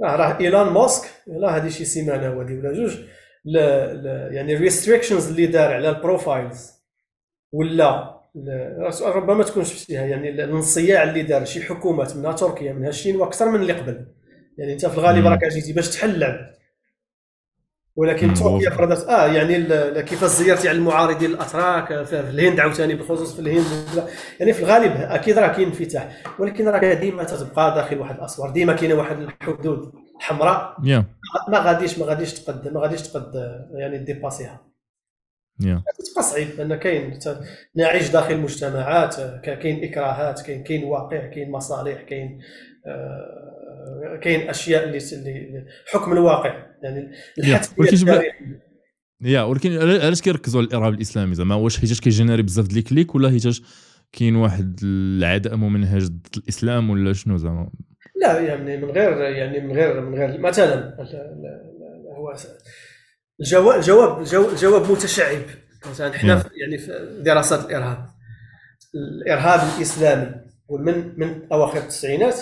راه 0.00 0.16
راه 0.16 0.40
إيلون 0.40 0.72
ماسك 0.72 1.10
لا 1.26 1.56
هذه 1.56 1.68
شي 1.68 1.84
سيمانة 1.84 2.26
هذه 2.26 2.58
ولا 2.58 2.72
جوج 2.72 2.96
لا 3.44 3.94
لا 3.94 4.32
يعني 4.32 4.54
ال 4.54 4.60
restrictions 4.60 5.28
اللي 5.28 5.46
دار 5.46 5.74
على 5.74 5.88
ال 5.88 5.97
profiles 5.97 6.70
ولا 7.52 8.22
ربما 9.02 9.44
تكون 9.44 9.64
شفتيها 9.64 10.06
يعني 10.06 10.28
الانصياع 10.28 11.02
اللي 11.02 11.22
دار 11.22 11.44
شي 11.44 11.62
حكومات 11.62 12.16
منها 12.16 12.32
تركيا 12.32 12.72
منها 12.72 12.88
الصين 12.88 13.16
وأكثر 13.16 13.50
من 13.50 13.60
اللي 13.60 13.72
قبل. 13.72 14.06
يعني 14.58 14.72
أنت 14.72 14.86
في 14.86 14.98
الغالب 14.98 15.26
راك 15.26 15.44
جيتي 15.44 15.72
باش 15.72 15.88
تحل 15.88 16.10
اللعب 16.10 16.52
ولكن 17.96 18.34
تركيا 18.34 18.70
فرضت 18.70 19.08
آه 19.08 19.26
يعني 19.26 19.54
كيفاش 20.02 20.30
زيرتي 20.30 20.68
على 20.68 20.78
المعارضين 20.78 21.30
الاتراك 21.30 22.04
في 22.04 22.20
الهند 22.20 22.60
عاوتاني 22.60 22.94
بخصوص 22.94 23.34
في 23.34 23.40
الهند 23.40 24.08
يعني 24.40 24.52
في 24.52 24.60
الغالب 24.62 24.92
أكيد 24.96 25.38
راه 25.38 25.48
كاين 25.48 25.68
انفتاح 25.68 26.22
ولكن 26.38 26.68
راه 26.68 26.94
ديما 26.94 27.24
تتبقى 27.24 27.74
داخل 27.74 27.98
واحد 27.98 28.14
الأسوار 28.14 28.50
ديما 28.50 28.72
كاينة 28.72 28.94
واحد 28.94 29.20
الحدود 29.20 29.92
حمراء 30.20 30.76
yeah. 30.80 31.02
ما 31.48 31.58
غاديش 31.58 31.98
ما 31.98 32.06
غاديش 32.06 32.34
تقد 32.34 32.68
ما 32.68 32.80
غاديش 32.80 33.02
تقد 33.02 33.32
يعني 33.74 33.98
dépasser 33.98 34.53
ها 34.53 34.60
yeah. 35.62 35.82
تبقى 36.10 36.22
صعيب 36.22 36.48
لأن 36.58 36.74
كاين 36.74 37.18
نعيش 37.76 38.08
داخل 38.10 38.38
مجتمعات 38.38 39.16
كاين 39.44 39.84
إكراهات 39.84 40.42
كاين 40.42 40.62
كاين 40.62 40.84
واقع 40.84 41.26
كاين 41.26 41.50
مصالح 41.50 42.02
كاين 42.02 42.40
آه 42.86 43.41
كاين 44.22 44.48
أشياء 44.48 44.84
اللي 44.84 44.98
اللي 45.12 45.66
حكم 45.92 46.12
الواقع. 46.12 46.66
يعني 46.82 47.12
الحتميه 47.38 48.22
yeah 49.24 49.42
ولكن 49.42 49.78
علاش 49.78 50.22
كيركزوا 50.22 50.60
على 50.60 50.68
الإرهاب 50.68 50.94
الإسلامي 50.94 51.34
زعما؟ 51.34 51.54
واش 51.54 51.80
حيتاش 51.80 52.00
كي 52.00 52.09
générer 52.09 52.42
بزاف 52.42 52.66
ديال 52.66 52.78
ال 52.78 52.84
clics 52.84 53.14
ولا 53.14 53.30
حيتاش 53.30 53.62
كاين 54.12 54.36
واحد 54.36 54.80
العداء 54.82 55.56
ممنهج 55.56 56.06
ضد 56.06 56.26
الإسلام 56.36 56.90
ولا 56.90 57.12
شنو 57.12 57.36
زعما؟ 57.36 57.70
لا 58.20 58.40
يعني 58.40 58.76
من 58.76 58.90
غير 58.90 59.12
يعني 59.20 59.60
من 59.60 59.72
غير 59.72 60.00
من 60.00 60.18
غير 60.18 60.40
مثلا 60.40 60.96
هو 62.16 62.34
الجواب 63.40 64.20
الجواب 64.20 64.52
الجواب 64.52 64.90
متشعب. 64.90 65.42
مثلا 65.90 66.14
إحنا 66.16 66.44
يعني 66.62 66.78
في 66.78 67.20
دراسات 67.24 67.66
الإرهاب. 67.66 68.06
الإرهاب 68.94 69.60
الإسلامي 69.76 70.34
ومن 70.68 71.18
من 71.20 71.52
أواخر 71.52 71.78
التسعينات 71.78 72.36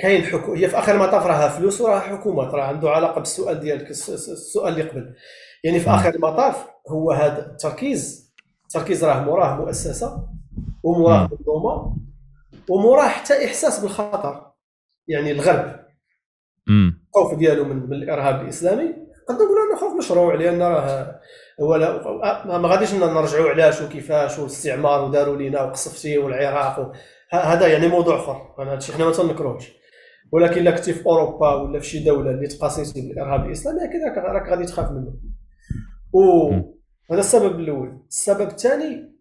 كاين 0.00 0.24
حكو 0.24 0.54
هي 0.54 0.68
في 0.68 0.78
آخر 0.78 0.94
المطاف 0.94 1.26
راها 1.26 1.48
فلوس 1.48 1.80
وراها 1.80 2.00
حكومات 2.00 2.54
راه 2.54 2.64
عنده 2.64 2.90
علاقة 2.90 3.18
بالسؤال 3.18 3.60
ديالك 3.60 3.90
السؤال 3.90 4.72
اللي 4.72 4.82
قبل. 4.82 5.14
يعني 5.64 5.80
في 5.80 5.90
آخر 5.90 6.14
المطاف 6.14 6.66
هو 6.88 7.12
هذا 7.12 7.46
التركيز 7.46 8.30
التركيز 8.64 9.04
راه 9.04 9.20
موراه 9.20 9.56
مؤسسة 9.56 10.28
وموراه 10.82 11.28
منظومة 11.32 11.96
وموراه 12.70 13.08
حتى 13.08 13.46
إحساس 13.46 13.80
بالخطر 13.80 14.52
يعني 15.08 15.32
الغرب. 15.32 15.80
الخوف 16.68 17.34
ديالو 17.34 17.64
من, 17.64 17.92
الإرهاب 17.92 18.40
الإسلامي. 18.40 18.94
قد 19.28 19.34
نقولوا 19.34 19.70
أنه 19.70 19.80
خوف 19.80 19.98
مشروع 19.98 20.34
لأن 20.34 20.62
راه 20.62 21.20
ولا 21.58 22.02
ما 22.44 22.68
غاديش 22.68 22.94
نرجعوا 22.94 23.50
علاش 23.50 23.80
وكيفاش 23.80 24.38
والإستعمار 24.38 25.04
وداروا 25.04 25.36
لينا 25.36 25.62
وقصفتي 25.62 26.18
والعراق 26.18 26.92
هذا 27.30 27.66
يعني 27.66 27.88
موضوع 27.88 28.16
آخر. 28.16 28.54
أنا 28.58 28.72
هادشي 28.72 28.92
حنا 28.92 29.04
ما 29.04 29.12
تنكروهش. 29.12 29.72
ولكن 30.32 30.60
إلا 30.60 30.70
كنتي 30.70 30.92
في 30.92 31.06
أوروبا 31.06 31.54
ولا 31.54 31.80
في 31.80 31.86
شي 31.86 32.04
دولة 32.04 32.30
اللي 32.30 32.46
تقاسيتي 32.46 33.08
بالإرهاب 33.08 33.46
الإسلامي 33.46 33.84
أكيد 33.84 34.00
راك 34.16 34.48
غادي 34.48 34.66
تخاف 34.66 34.90
منه 34.90 35.12
وهذا 36.12 37.20
السبب 37.20 37.60
الأول. 37.60 38.02
السبب 38.08 38.48
الثاني 38.48 39.14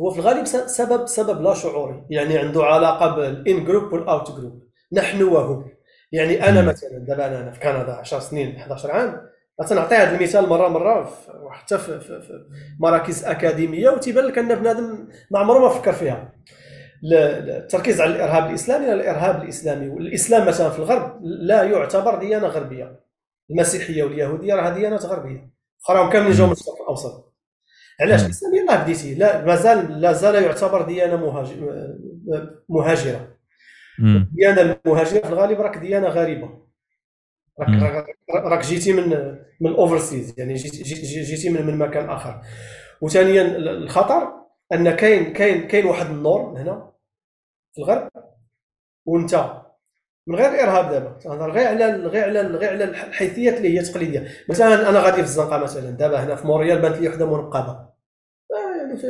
هو 0.00 0.10
في 0.10 0.18
الغالب 0.18 0.44
سبب 0.46 1.06
سبب 1.06 1.42
لا 1.42 1.54
شعوري. 1.54 2.06
يعني 2.10 2.38
عنده 2.38 2.64
علاقة 2.64 3.16
بال 3.16 3.64
in-group 3.64 3.92
وال 3.92 4.30
out-group 4.30 4.62
نحن 4.92 5.22
وهم. 5.22 5.70
يعني 6.12 6.48
أنا 6.48 6.62
مثلا 6.62 6.98
دابا 6.98 7.26
أنا 7.26 7.50
في 7.50 7.60
كندا 7.60 7.92
10 7.92 8.18
سنين 8.18 8.56
11 8.56 8.90
عام. 8.90 9.30
تنعطي 9.68 9.94
هذا 9.94 10.16
المثال 10.16 10.48
مره 10.48 10.68
مرة 10.68 11.10
حتى 11.50 11.78
في, 11.78 12.00
في, 12.00 12.20
في 12.20 12.46
مراكز 12.80 13.24
أكاديمية 13.24 13.90
وتيبان 13.90 14.24
لك 14.24 14.38
أن 14.38 14.54
بنادم 14.54 15.08
ما 15.30 15.38
عمره 15.38 15.58
ما 15.58 15.68
فكر 15.68 15.92
فيها. 15.92 16.32
التركيز 17.04 18.00
على 18.00 18.16
الإرهاب 18.16 18.50
الإسلامي 18.50 18.86
لا 18.86 18.92
الإرهاب 18.92 19.42
الإسلامي 19.42 19.88
والإسلام 19.88 20.48
مثلا 20.48 20.70
في 20.70 20.78
الغرب 20.78 21.20
لا 21.22 21.62
يعتبر 21.62 22.18
ديانة 22.18 22.46
غربية. 22.46 23.00
المسيحية 23.50 24.02
واليهودية 24.02 24.54
راه 24.54 24.70
ديانات 24.70 25.04
غربية. 25.04 25.50
اخراهم 25.84 26.10
كاملين 26.10 26.32
جاوا 26.32 26.46
من 26.46 26.52
الشرق 26.52 26.80
الأوسط. 26.82 27.34
علاش؟ 28.00 28.24
الإسلام 28.24 28.54
يلاه 28.54 28.82
بديتي. 28.82 29.14
لا 29.14 29.44
مازال 29.44 30.00
لا 30.00 30.12
زال 30.12 30.42
يعتبر 30.42 30.82
ديانة 30.82 31.16
مهاجرة. 32.68 33.36
الديانة 33.98 34.60
المهاجرة 34.86 35.20
في 35.20 35.28
الغالب 35.28 35.60
راك 35.60 35.78
ديانة 35.78 36.08
غريبة. 36.08 36.60
راك 37.60 38.06
راك 38.34 38.64
جيتي 38.64 38.92
من 38.92 39.08
من 39.60 39.70
ال 39.70 39.77
overseas 39.77 40.34
يعني 40.38 40.54
جيتي, 40.54 40.82
جيتي 41.22 41.50
من, 41.50 41.66
من 41.66 41.76
مكان 41.78 42.10
آخر. 42.10 42.40
وثانيا 43.00 43.42
الخطر 43.56 44.28
أن 44.72 44.90
كاين 44.90 45.32
كاين 45.32 45.68
كاين 45.68 45.86
واحد 45.86 46.06
ال 46.06 46.14
norme 46.14 46.56
هنا. 46.56 46.89
في 47.74 47.78
الغرب 47.78 48.10
وانت. 49.06 49.60
من 50.26 50.36
غير 50.36 50.48
الارهاب 50.48 50.90
دابا. 50.90 51.18
تهضر 51.18 51.50
غير 51.50 51.68
على 51.68 51.84
غير 52.06 52.24
على 52.24 52.40
غير 52.40 52.70
على 52.70 52.84
الحيثيات 52.84 53.56
اللي 53.56 53.78
هي 53.78 53.82
تقليدية. 53.82 54.28
مثلا 54.48 54.88
أنا 54.88 55.00
غادي 55.00 55.16
في 55.16 55.22
الزنقة 55.22 55.58
مثلا. 55.58 55.90
دابا 55.90 56.24
هنا 56.24 56.36
في 56.36 56.46
موريال 56.46 56.78
بانت 56.78 56.96
لي 56.96 57.08
وحدة 57.08 57.26
منقبة. 57.26 57.70
آه 57.70 58.76
يعني 58.78 59.00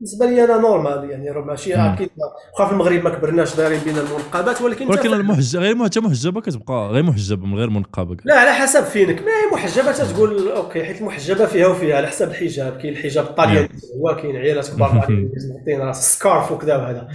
بالنسبة 0.00 0.26
لي 0.26 0.44
أنا 0.44 0.56
normal 0.56 1.10
يعني. 1.10 1.30
راه 1.30 1.44
ماشي 1.44 1.74
أكيد 1.74 2.10
واخا 2.52 2.66
في 2.66 2.72
المغرب 2.72 3.04
ما 3.04 3.10
كبرناش 3.10 3.56
دايرين 3.56 3.80
بين 3.84 3.98
المنقبات 3.98 4.62
ولكن 4.62 4.88
ولكن 4.88 5.12
المحجبه 5.12 5.62
غير 5.62 5.84
حتى 5.84 6.00
محجبه 6.00 6.40
كتبقى 6.40 6.88
غير 6.88 7.02
محجبه 7.02 7.46
من 7.46 7.58
غير 7.58 7.70
منقبة. 7.70 8.16
لا 8.24 8.34
على 8.34 8.52
حسب 8.52 8.84
فينك. 8.84 9.22
ما 9.22 9.28
هي 9.28 9.52
محجبة 9.52 9.92
تقول 9.92 10.48
okay 10.48 10.84
حيت 10.84 11.00
المحجبة 11.00 11.46
فيها 11.46 11.66
وفيها 11.66 11.96
على 11.96 12.06
حسب 12.06 12.30
الحجاب. 12.30 12.78
كاين 12.78 12.92
الحجاب 12.92 13.24
الطالياني 13.24 13.68
هو 13.96 14.16
كاين 14.16 14.36
عيالات 14.36 14.70
كبار 14.70 14.92
مغطين 14.94 15.80
راس 15.80 16.14
scarf 16.14 16.52
وكذا 16.52 16.76
وهذا 16.76 17.08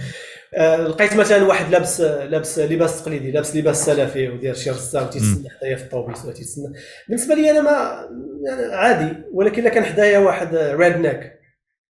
لقيت 0.58 1.16
مثلا 1.16 1.44
واحد 1.44 1.70
لابس 1.70 2.00
لابس 2.00 2.58
لباس 2.58 3.02
تقليدي 3.02 3.30
لابس 3.30 3.56
لباس 3.56 3.86
سلفي 3.86 4.28
ودير 4.28 4.54
شي 4.54 4.70
رسام 4.70 5.10
تيتسنى 5.10 5.50
حدايا 5.50 5.76
في 5.76 5.84
الطوبيس 5.84 6.24
ولا 6.24 6.34
تيتسنى 6.34 6.72
بالنسبة 7.08 7.34
لي 7.34 7.50
أنا 7.50 7.60
ما 7.60 8.08
يعني 8.46 8.74
عادي 8.74 9.22
ولكن 9.32 9.62
إلا 9.62 9.70
كان 9.70 9.84
حدايا 9.84 10.18
واحد 10.18 10.54
redneck 10.54 11.40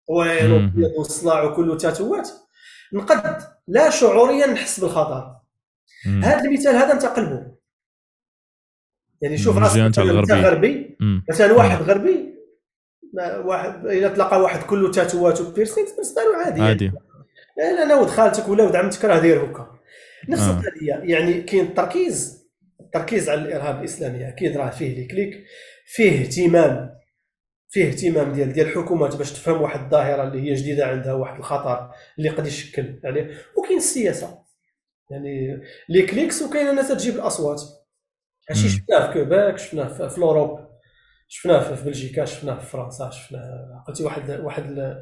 طويل 0.08 0.72
وصلاع 0.98 1.44
وكله 1.44 1.78
تاتوات 1.78 2.30
نقد 2.94 3.42
لا 3.68 3.90
شعوريا 3.90 4.48
نحس 4.48 4.80
بالخطر. 4.80 5.36
هذا 6.24 6.46
المثال 6.46 6.76
هذا 6.76 6.94
انت 6.94 7.06
قلبه. 7.06 7.54
يعني 9.22 9.38
شوف 9.38 9.58
راسك 9.58 9.80
انت 9.80 10.00
غربي 10.00 10.98
مثلا 11.30 11.54
واحد 11.54 11.82
غربي 11.82 12.34
واحد 13.46 13.88
اذا 13.88 14.08
تلقى 14.08 14.42
واحد 14.42 14.64
كله 14.64 14.92
تاتوات 14.92 15.42
و 15.42 15.47
piercing 15.47 15.88
بالنسبة 15.96 16.22
له 16.22 16.38
عادي 16.46 16.62
عادي. 16.62 16.86
يعني 16.86 16.98
أنا 17.60 17.96
ولد 17.96 18.10
خالتك 18.10 18.50
ولا 18.50 18.64
ولد 18.64 18.76
عمتك 18.76 19.06
راه 19.06 19.20
داير 19.20 19.46
هكا. 19.46 19.80
نفس 20.30 20.42
آه. 20.42 20.60
القضية 20.60 21.14
يعني 21.14 21.42
كاين 21.42 21.66
التركيز 21.66 22.44
التركيز 22.80 23.30
على 23.30 23.42
الإرهاب 23.42 23.80
الإسلامي 23.80 24.28
أكيد 24.28 24.58
راه 24.58 24.70
فيه 24.70 24.96
les 24.96 25.06
clics 25.06 25.44
فيه 25.86 26.22
اهتمام 26.22 26.94
فيه 27.70 27.88
اهتمام 27.88 28.34
ديال 28.34 28.54
ديال 28.54 28.68
الحكومات 28.68 29.16
باش 29.16 29.32
تفهم 29.32 29.62
واحد 29.62 29.80
الظاهرة 29.80 30.24
اللي 30.24 30.42
هي 30.42 30.54
جديدة 30.54 30.88
عندها 30.88 31.14
واحد 31.14 31.38
الخطر 31.38 31.92
اللي 32.18 32.30
قد 32.30 32.48
يشكل 32.48 33.00
عليه. 33.06 33.38
وكاين 33.58 33.78
السياسة. 33.78 34.44
يعني 35.12 35.62
les 35.90 36.02
clics 36.02 36.42
وكاين 36.42 36.68
الناس 36.68 36.88
تجيب 36.88 37.16
الأصوات. 37.16 37.62
هادشي 38.50 38.70
شفناه 38.70 39.08
في 39.12 39.14
كيبيك 39.14 39.58
شفناه 39.58 40.08
في, 40.10 40.18
l'Europe 40.18 40.60
شفناه 41.28 41.76
في 41.76 41.86
بلجيكا 41.86 42.26
شفناه 42.26 42.60
في 42.60 42.66
فرنسا 42.66 43.10
شفناه 43.10 43.84
قلتي 43.88 44.04
واحد 44.04 44.32
واحد 44.32 44.96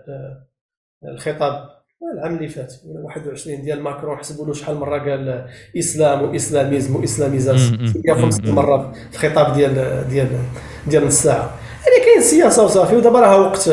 الخطاب. 1.04 1.81
العام 2.14 2.36
اللي 2.36 2.48
فات 2.48 2.74
21 2.86 3.62
ديال 3.62 3.82
ماكرون 3.82 4.18
حسبوا 4.18 4.46
له 4.46 4.54
شحال 4.54 4.76
مرة 4.76 5.00
قال 5.00 5.46
إسلام 5.78 6.22
و 6.22 6.29
islamisme 6.29 6.96
و 6.96 7.03
islamisation 7.03 7.94
150 8.06 8.52
مرة 8.56 8.92
في 9.12 9.26
الخطاب 9.26 9.54
ديال 9.54 9.74
ديال 10.10 10.28
ديال 10.88 11.06
نص 11.06 11.24
ساعة. 11.24 11.58
يعني 11.88 12.06
كاين 12.06 12.22
سياسة 12.22 12.66
وصافي 12.66 12.96
ودابا 12.96 13.20
راه 13.20 13.42
وقت 13.42 13.72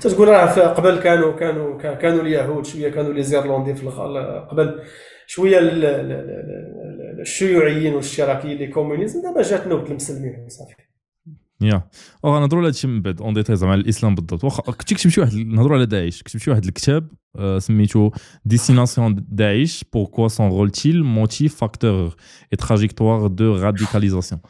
تتقول 0.00 0.28
راه 0.28 0.46
قبل 0.68 0.98
كانوا 0.98 1.32
كانوا 1.32 1.94
كانوا 1.94 2.22
اليهود 2.22 2.66
شوية 2.66 2.88
كانوا 2.88 3.12
les 3.12 3.22
Irlandais 3.22 3.74
في 3.74 3.86
قبل 4.50 4.80
شوية 5.26 5.58
الشيوعيين 7.20 7.94
والاشتراكيين 7.94 8.58
le 8.58 8.66
communisme 8.66 9.22
دابا 9.22 9.42
جات 9.42 9.66
نوبه 9.66 9.90
المسلمين 9.90 10.44
وصافي 10.46 10.74
yeah. 11.60 11.88
أو 12.24 12.36
غنهضروا 12.36 12.60
على 12.60 12.68
هادشي 12.68 12.86
من 12.86 13.02
بعد 13.02 13.20
en 13.20 13.34
détail 13.34 13.56
زعما 13.56 13.74
الإسلام 13.74 14.14
بالضبط. 14.14 14.44
واخا 14.44 14.62
كنت 14.62 14.94
كتب 14.94 15.10
شي 15.10 15.20
واحد 15.20 15.34
نهضروا 15.34 15.76
على 15.76 15.86
داعش. 15.86 16.22
كتب 16.22 16.40
شي 16.40 16.50
واحد 16.50 16.64
الكتاب 16.64 17.08
آه، 17.36 17.58
سميتو 17.58 18.10
destination 18.44 19.26
Daech 19.28 19.84
pourquoi 19.92 20.28
s'enrôlent-ils 20.28 21.04
motifs 21.04 21.56
facteurs 21.56 22.56
et 22.58 22.68
trajectoires 22.68 23.26
de 23.26 23.56
radicalisation 23.56 24.40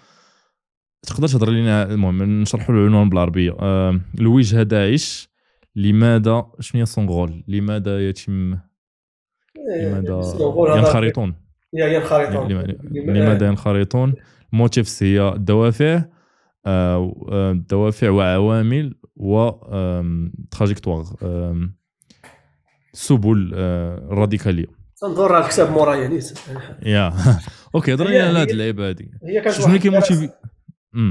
تقدر 1.03 1.29
تهضر 1.29 1.51
لنا 1.51 1.93
المهم 1.93 2.23
نشرحوا 2.23 2.75
العنوان 2.75 3.09
بالعربية. 3.09 3.57
آه، 3.61 4.01
الوجهه 4.21 4.63
داعش 4.63 5.29
لماذا 5.77 6.47
شنو 6.61 6.81
هي 6.81 6.87
s'enrôlent 6.87 7.45
لماذا 7.49 8.09
يتم؟ 8.09 8.59
لماذا 9.81 10.23
ينخرطون؟ 10.77 11.35
ينخرطون. 11.75 12.49
لماذا 12.91 13.47
ينخرطون؟ 13.47 14.15
motifs 14.53 15.03
هي 15.03 15.29
الدوافع 15.29 16.05
دوافع 17.69 18.11
وعوامل 18.11 18.95
و 19.17 19.51
trajectoires 20.51 21.05
سبل 22.93 23.51
الراديكاليه 23.55 24.67
تنهضر 25.01 25.33
على 25.35 25.45
الكتاب 25.45 25.71
مورايا 25.71 26.09
نيت 26.09 26.39
yeah 26.83 27.13
okay 27.75 27.95
هضر 27.95 28.09
لي 28.09 28.21
على 28.21 28.39
هذه 28.39 28.51
اللعيبة 28.51 28.91
هذه 28.91 29.07
شنو 29.51 29.67
اللي 29.67 29.79
كي 29.79 29.91
motiver 29.91 30.31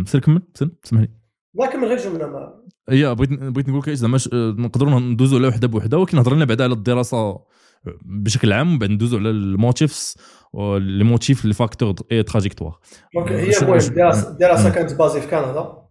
سير 0.05 0.21
كمل 0.21 0.41
سمح 0.83 1.01
لي 1.01 1.09
لا 1.55 1.65
كمل 1.65 1.85
غير 1.87 1.97
جملة 1.97 2.27
ما. 2.27 2.63
yeah 2.91 3.13
بغيت 3.13 3.29
بغيت 3.29 3.69
نقول 3.69 3.79
لك 3.79 3.89
زعما 3.89 4.17
نقدروا 4.33 4.99
ندوزوا 4.99 5.39
على 5.39 5.47
وحدة 5.47 5.67
بوحدة 5.67 5.97
ولكن 5.97 6.17
هضر 6.17 6.35
لنا 6.35 6.45
بعدا 6.45 6.63
على 6.63 6.73
الدراسة 6.73 7.39
بشكل 8.01 8.53
عام 8.53 8.79
بعد 8.79 8.89
ندوزوا 8.89 9.19
على 9.19 9.29
ال 9.29 9.42
motifs 9.42 10.17
les 10.77 11.03
motifs 11.03 11.45
les 11.45 11.53
facteurs 11.53 12.23
et 12.23 12.31
trajectoires. 12.31 12.79
donc 13.15 13.31
هي 13.31 13.57
المهم 13.57 13.79
الدراسه 14.27 14.69
كانت 14.69 14.93
basée 14.93 15.21
في 15.21 15.27
كندا. 15.27 15.83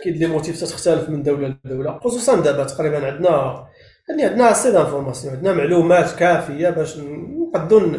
أكيد 0.00 0.16
les 0.16 0.26
motifs 0.26 0.60
تختلف 0.60 1.08
من 1.08 1.22
دولة 1.22 1.56
لدولة. 1.64 1.98
خصوصا 1.98 2.40
دابا 2.40 2.64
تقريبا 2.64 3.06
عندنا 3.06 3.66
يعني 4.08 4.22
عندنا 4.22 4.52
assez 4.52 4.72
d'informations 4.72 5.34
عندنا 5.34 5.54
معلومات 5.54 6.18
كافية 6.18 6.70
باش 6.70 6.98
نقدروا 6.98 7.98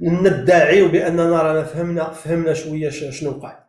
ندعيو 0.00 0.88
بأننا 0.88 1.42
رانا 1.42 1.64
فهمنا 1.64 2.10
فهمنا 2.10 2.54
شوية 2.54 2.90
شنو 2.90 3.30
وقع. 3.30 3.66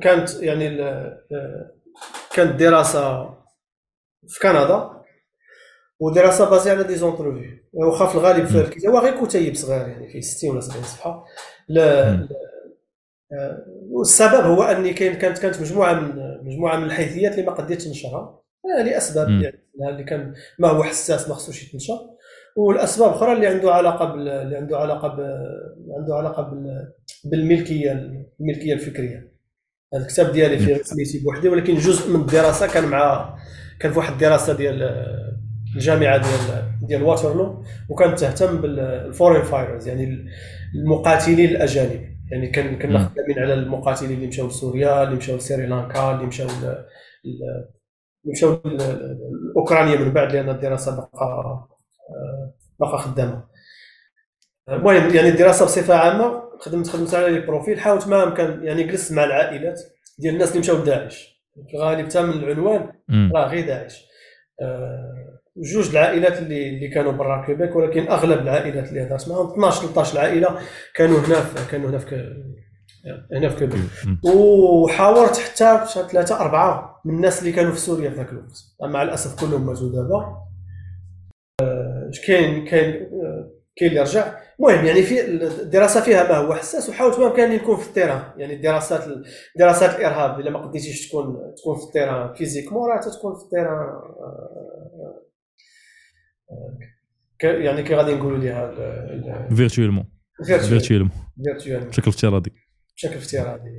كانت 0.00 0.42
يعني 0.42 0.78
كانت 2.34 2.60
دراسة 2.60 3.24
في 4.28 4.40
كندا. 4.42 4.99
ودراسه 6.00 6.50
basée 6.50 6.70
على 6.70 6.84
des 6.84 6.94
interviews 6.96 7.42
واخا 7.72 8.06
في 8.06 8.14
الغالب 8.14 8.46
في 8.46 8.60
الكتاب 8.60 8.92
هو 8.92 8.98
غير 8.98 9.26
كتيب 9.26 9.54
صغير 9.54 9.88
يعني 9.88 10.08
فيه 10.12 10.20
60 10.20 10.50
ولا 10.50 10.60
70 10.60 10.82
صفحة. 10.82 11.24
لا 11.68 12.28
والسبب 13.90 14.44
هو 14.44 14.62
أني 14.62 14.92
كاين 14.92 15.14
كانت 15.14 15.38
كانت 15.38 15.60
مجموعة 15.60 15.94
من 15.94 16.14
مجموعة 16.44 16.76
من 16.76 16.84
الحيثيات 16.84 17.32
اللي 17.32 17.46
ما 17.46 17.52
قديتش 17.52 17.86
ننشرها 17.86 18.42
لأسباب 18.84 19.28
يعني. 19.28 19.66
اللي 19.88 20.04
كان 20.04 20.34
ما 20.58 20.68
هو 20.68 20.82
حساس 20.82 21.28
ما 21.28 21.34
خصوش 21.34 21.68
يتنشر. 21.68 21.98
والأسباب 22.56 23.10
أخرى 23.10 23.32
اللي 23.32 23.46
عنده 23.46 23.74
علاقة 23.74 24.04
بال... 24.04 24.28
اللي 24.28 24.56
عنده 24.56 24.76
علاقة 24.78 25.08
ب... 25.08 25.20
عنده 25.98 26.14
علاقة 26.14 26.42
بال... 26.42 26.92
بالملكيه 27.24 27.92
الملكية 28.40 28.72
الفكرية. 28.74 29.32
هذا 29.94 30.02
الكتاب 30.02 30.32
ديالي 30.32 30.58
فيه 30.58 30.82
سميتي 30.82 31.18
بوحدي 31.18 31.48
ولكن 31.48 31.74
جزء 31.74 32.10
من 32.10 32.20
الدراسة 32.20 32.66
كان 32.66 32.84
مع 32.84 33.34
كان 33.80 33.92
في 33.92 33.98
واحد 33.98 34.12
الدراسة 34.12 34.56
ديال 34.56 34.82
الجامعة 35.76 36.16
ديال 36.16 36.72
ديال 36.82 37.02
واترلو 37.02 37.64
وكانت 37.88 38.18
تهتم 38.18 38.60
بال 38.60 38.78
foreign 38.78 39.42
fighters 39.42 39.88
يعني 39.88 40.26
المقاتلين 40.74 41.48
الأجانب. 41.50 42.10
يعني 42.32 42.46
كان 42.50 42.78
كنا 42.78 42.98
خدامين 42.98 43.38
على 43.38 43.54
المقاتلين 43.54 44.10
اللي 44.12 44.26
مشاو 44.26 44.46
لسوريا 44.46 45.02
اللي 45.02 45.16
مشاو 45.16 45.36
لسريلانكا 45.36 46.14
اللي 46.14 46.26
مشاو 46.26 46.46
اللي 47.24 47.68
مشاو 48.24 48.60
لأوكرانيا 48.64 49.96
من 49.98 50.12
بعد 50.12 50.32
لأن 50.32 50.48
الدراسة 50.48 50.96
بقى 50.96 51.68
بقى 52.80 52.98
خدامة. 52.98 53.44
المهم 54.68 55.14
يعني 55.14 55.28
الدراسة 55.28 55.64
بصفة 55.64 55.94
عامة 55.94 56.42
خدمت 56.60 56.88
خدمت 56.88 57.14
على 57.14 57.30
les 57.30 57.46
profils 57.46 57.80
حاولت 57.80 58.08
ما 58.08 58.22
أمكن 58.24 58.64
يعني 58.64 58.82
جلست 58.82 59.12
مع 59.12 59.24
العائلات 59.24 59.80
ديال 60.18 60.34
الناس 60.34 60.48
اللي 60.48 60.60
مشاو 60.60 60.76
لداعش. 60.76 61.42
في 61.70 61.76
الغالب 61.76 62.08
تم 62.08 62.30
العنوان 62.30 62.92
راه 63.34 63.48
غير 63.48 63.66
داعش. 63.66 64.06
أه 64.62 65.29
جوج 65.60 65.90
العائلات 65.90 66.38
اللي 66.38 66.68
اللي 66.68 66.88
كانوا 66.88 67.12
برا 67.12 67.46
كيبيك 67.46 67.76
ولكن 67.76 68.08
أغلب 68.08 68.40
العائلات 68.40 68.88
اللي 68.88 69.02
هضرت 69.02 69.28
معاهم 69.28 69.52
12 69.52 69.80
13 69.80 70.12
العائلة 70.14 70.58
كانوا 70.94 71.18
هنا 71.18 71.40
في 71.40 71.70
كانوا 71.70 71.90
هنا 71.90 71.98
في 71.98 72.34
هنا 73.32 73.48
في 73.48 73.56
كيبيك. 73.56 73.80
وحاورت 74.24 75.38
حتى 75.38 75.84
ثلاثة 76.10 76.40
أربعة 76.40 77.00
من 77.04 77.14
الناس 77.14 77.40
اللي 77.40 77.52
كانوا 77.52 77.72
في 77.72 77.80
سوريا 77.80 78.10
في 78.10 78.16
ذاك 78.16 78.32
الوقت. 78.32 78.58
مع 78.82 79.02
الأسف 79.02 79.40
كلهم 79.40 79.66
ماتوا 79.66 79.92
دابا. 79.92 80.36
آه، 81.62 82.10
كاين 82.26 82.64
كاين 82.64 82.94
آه، 82.94 83.50
كاين 83.76 83.90
اللي 83.90 84.02
رجع. 84.02 84.34
المهم 84.60 84.86
يعني 84.86 85.02
في 85.02 85.24
الدراسة 85.62 86.00
فيها 86.00 86.22
ما 86.22 86.36
هو 86.36 86.54
حساس 86.54 86.88
وحاولت 86.88 87.18
ما 87.18 87.28
كان 87.28 87.54
نكون 87.54 87.76
في 87.76 87.88
ال 87.88 87.92
terrain. 87.92 88.22
يعني 88.36 88.54
الدراسات 88.54 89.04
دراسات 89.58 89.98
الإرهاب 89.98 90.40
إلا 90.40 90.50
ما 90.50 90.66
قديتيش 90.66 91.08
تكون 91.08 91.54
تكون 91.56 91.76
في 91.76 91.84
ال 91.84 91.90
terrain 91.90 92.34
physiquement 92.34 92.90
راه 92.90 93.00
تكون 93.00 93.34
في 93.34 93.44
ال 93.44 93.48
terrain 93.48 93.78
آه، 93.78 94.69
يعني 97.42 97.82
كي 97.82 97.94
غادي 97.94 98.14
نقولوا 98.14 98.38
ليها 98.38 98.74
virtuellement 99.54 100.04
virtuellement 100.46 101.10
بشكل 101.36 102.08
افتراضي. 102.08 102.52
بشكل 102.96 103.14
افتراضي. 103.14 103.70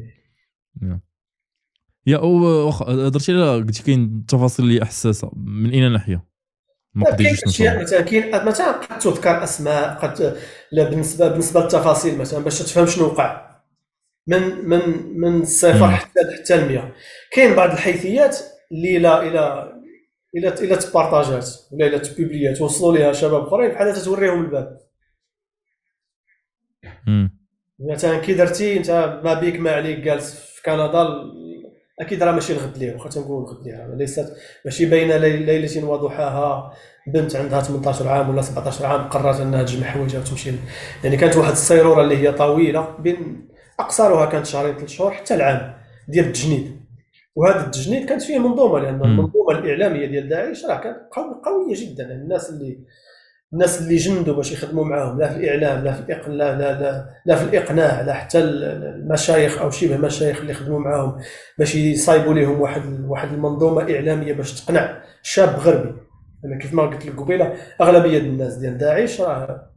يا 2.08 2.18
أو 2.18 2.70
هضرتي 2.70 3.32
على 3.32 3.56
قلتي 3.56 3.84
كاين 3.84 4.26
تفاصيل 4.26 4.66
اللي 4.66 4.86
حساسة. 4.86 5.32
من 5.36 5.70
اي 5.70 5.90
ناحية؟ 5.90 6.26
ما 6.94 7.10
قديتش 7.10 7.44
اشياء 7.44 7.82
مثلا 7.82 8.02
كاين 8.02 8.46
مثلا 8.46 8.72
قد 8.72 9.00
تذكر 9.00 9.44
أسماء 9.44 9.94
قد 9.94 10.38
لا 10.72 10.90
بالنسبة 10.90 11.28
بالنسبة 11.28 11.62
للتفاصيل 11.62 12.18
مثلا 12.18 12.44
باش 12.44 12.60
تفهم 12.60 12.86
شنو 12.86 13.06
وقع. 13.06 13.52
من 14.28 14.70
من 14.70 14.80
من 15.20 15.42
الصفر 15.42 15.92
حتى 15.92 16.20
حتى 16.38 16.56
ال 16.56 16.68
100 16.68 16.94
كاين 17.32 17.56
بعض 17.56 17.72
الحيثيات 17.72 18.38
اللي 18.72 19.00
لا 19.00 19.28
إلى 19.28 19.71
إلا 20.36 20.62
إلا 20.62 20.76
تبارطاجات 20.76 21.50
ولا 21.72 21.88
إلا 21.88 21.98
تبوبليات 21.98 22.62
وصلوا 22.62 22.98
ليها 22.98 23.14
شباب 23.14 23.48
أخرين 23.48 23.72
بحال 23.72 23.94
تتوريهم 23.94 24.46
الباب. 24.46 24.78
مثلا 27.80 28.20
كي 28.20 28.34
درتي 28.34 28.78
أنت 28.78 29.20
ما 29.24 29.34
بيك 29.34 29.60
ما 29.60 29.72
عليك 29.72 30.00
جالس 30.00 30.34
في 30.36 30.62
كندا 30.64 31.06
أكيد 32.00 32.24
راه 32.24 32.32
ماشي 32.32 32.54
الغد 32.54 32.78
ليها 32.78 32.94
واخا 32.94 33.10
تنقول 33.10 33.44
الغد 33.44 33.68
ليها 33.68 33.96
ليست 33.96 34.34
ماشي 34.66 34.86
بين 34.86 35.12
ليلة 35.12 35.86
وضحاها. 35.86 36.74
بنت 37.08 37.36
عندها 37.36 37.62
18 37.62 38.08
عام 38.08 38.30
ولا 38.30 38.42
17 38.42 38.86
عام 38.86 39.10
قررت 39.10 39.40
أنها 39.40 39.64
تجمع 39.64 39.88
حوايجها 39.88 40.20
وتمشي 40.20 40.52
يعني 41.04 41.18
كانت 41.18 41.36
واحد 41.36 41.52
السيرورة 41.52 42.02
اللي 42.02 42.18
هي 42.18 42.32
طويلة 42.32 42.98
بين 43.00 43.50
أقصرها 43.80 44.26
كانت 44.26 44.46
شهرين 44.46 44.76
ثلاث 44.78 44.90
شهور 44.90 45.12
حتى 45.12 45.36
العام 45.36 45.74
ديال 46.08 46.26
التجنيد. 46.26 46.81
وهذا 47.36 47.66
التجنيد 47.66 48.10
كانت 48.10 48.22
فيه 48.22 48.40
منظومة 48.40 48.80
لأن 48.80 49.02
المنظومة 49.02 49.52
الإعلامية 49.52 50.06
ديال 50.06 50.30
داعش 50.30 50.66
راه 50.66 50.80
كانت 50.82 50.98
قوية 51.46 51.76
جدا. 51.76 52.12
الناس 52.12 52.50
اللي 52.50 52.80
الناس 53.54 53.82
اللي 53.82 53.96
جندوا 53.96 54.36
باش 54.36 54.52
يخدموا 54.52 54.86
معاهم 54.86 55.20
لا 55.20 55.30
في 55.30 55.38
الإعلام 55.40 55.84
لا 55.84 55.92
في 55.92 56.00
الإقناع 56.00 56.36
لا, 56.52 56.58
لا, 56.58 56.82
لا, 56.82 57.10
لا 57.26 57.36
في 57.36 57.44
الإقناع 57.44 58.02
لا 58.02 58.14
حتى 58.14 58.40
المشايخ 58.40 59.62
أو 59.62 59.70
شبه 59.70 59.98
مشايخ 59.98 60.40
اللي 60.40 60.52
يخدموا 60.52 60.80
معاهم 60.80 61.18
باش 61.60 61.76
يصايبوا 61.76 62.34
لهم 62.34 62.62
واحد 62.62 62.82
واحد 63.08 63.34
المنظومة 63.34 63.82
إعلامية 63.96 64.34
باش 64.34 64.62
تقنع 64.62 65.02
شاب 65.22 65.50
غربي. 65.50 65.94
أنا 66.46 66.58
كيف 66.60 66.74
ما 66.74 66.84
قلت 66.84 67.06
لك 67.06 67.20
قبيله 67.20 67.54
اغلبيه 67.82 68.18
الناس 68.18 68.56
ديال 68.56 68.78
داعش 68.78 69.22
راه 69.22 69.70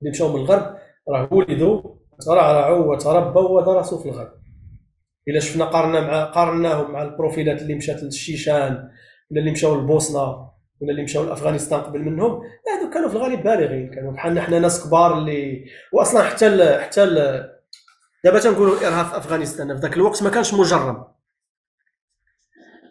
اللي 0.00 0.10
مشاو 0.10 0.28
من 0.32 0.40
الغرب 0.40 0.76
راه 1.08 1.28
ولدوا 1.34 1.82
ترعرعوا 2.26 2.86
وتربوا 2.86 3.48
ودرسوا 3.60 3.98
في 4.02 4.08
الغرب. 4.08 4.39
إلا 5.30 5.40
شفنا 5.40 5.64
قارنا 5.64 6.00
مع 6.00 6.24
قارناهم 6.24 6.90
مع 6.90 7.02
البروفيلات 7.02 7.62
اللي 7.62 7.74
مشات 7.74 8.02
للشيشان 8.02 8.88
ولا 9.30 9.40
اللي 9.40 9.50
مشاو 9.50 9.80
لبوسنا 9.80 10.50
ولا 10.80 10.90
اللي 10.90 11.02
مشاو 11.02 11.24
لأفغانستان 11.24 11.80
قبل 11.80 12.00
منهم 12.00 12.42
هذو 12.68 12.90
كانوا 12.90 13.08
في 13.08 13.16
الغالب 13.16 13.42
بالغين. 13.42 13.90
كانوا 13.90 14.12
بحالنا 14.12 14.40
حنا 14.40 14.58
ناس 14.58 14.86
كبار 14.86 15.18
اللي 15.18 15.64
واصلا 15.92 16.22
حتى 16.22 16.46
ال 16.46 16.82
حتى 16.82 17.02
ال 17.02 17.48
دابا 18.24 18.38
تنقولوا 18.38 18.78
الارهاب 18.78 19.06
في 19.06 19.16
أفغانستان 19.16 19.76
في 19.76 19.82
ذاك 19.82 19.96
الوقت 19.96 20.22
ما 20.22 20.30
كانش 20.30 20.54
مجرم. 20.54 21.04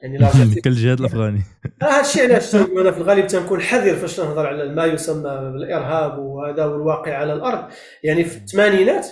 يعني 0.04 0.18
كالجهاد 0.64 1.00
الأفغاني. 1.00 1.44
آه، 1.82 1.86
هذا 1.86 2.02
الشيء 2.02 2.24
علاش؟ 2.24 2.56
أنا 2.56 2.92
في 2.92 2.98
الغالب 2.98 3.28
تنكون 3.28 3.62
حذر 3.62 3.96
فاش 3.96 4.20
نهضر 4.20 4.48
على 4.48 4.70
ما 4.76 4.86
يسمى 4.86 5.52
بالإرهاب 5.54 6.20
وهذا 6.20 6.66
والواقع 6.66 7.18
على 7.18 7.34
الأرض. 7.34 7.68
يعني 8.04 8.24
في 8.24 8.38
الثمانينات 8.38 9.08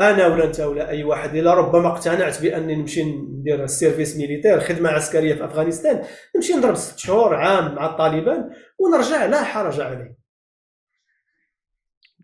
أنا 0.00 0.26
ولا 0.26 0.44
أنت 0.44 0.60
ولا 0.60 0.88
أي 0.88 1.04
واحد. 1.04 1.36
إلا 1.36 1.54
ربما 1.54 1.88
اقتنعت 1.88 2.42
بأني 2.42 2.74
نمشي 2.74 3.02
ندير 3.02 3.64
ال 3.64 3.71
service 3.71 4.16
militaire 4.16 4.60
خدمة 4.60 4.88
عسكرية 4.88 5.34
في 5.34 5.44
أفغانستان 5.44 6.02
نمشي 6.36 6.52
نضرب 6.52 6.74
ست 6.74 6.98
شهور 6.98 7.34
عام 7.34 7.74
مع 7.74 7.86
الطالبان 7.86 8.50
ونرجع. 8.78 9.24
لا 9.24 9.42
حرج 9.42 9.80
عليه. 9.80 10.16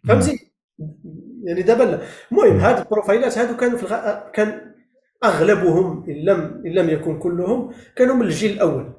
فهمتي؟ 0.09 0.53
يعني 1.45 1.63
دابا 1.63 2.01
المهم 2.33 2.57
هاد 2.57 2.79
البروفايلات 2.79 3.39
هادو 3.39 3.57
كانوا 3.57 3.79
في 3.79 3.83
الغ... 3.83 4.31
كان 4.33 4.75
أغلبهم 5.25 6.05
إن 6.11 6.17
لم 6.25 6.63
إن 6.67 6.73
لم 6.73 6.91
يكن 6.91 7.19
كلهم 7.19 7.75
كانوا 7.97 8.15
من 8.15 8.23
الجيل 8.23 8.53
الأول. 8.53 8.93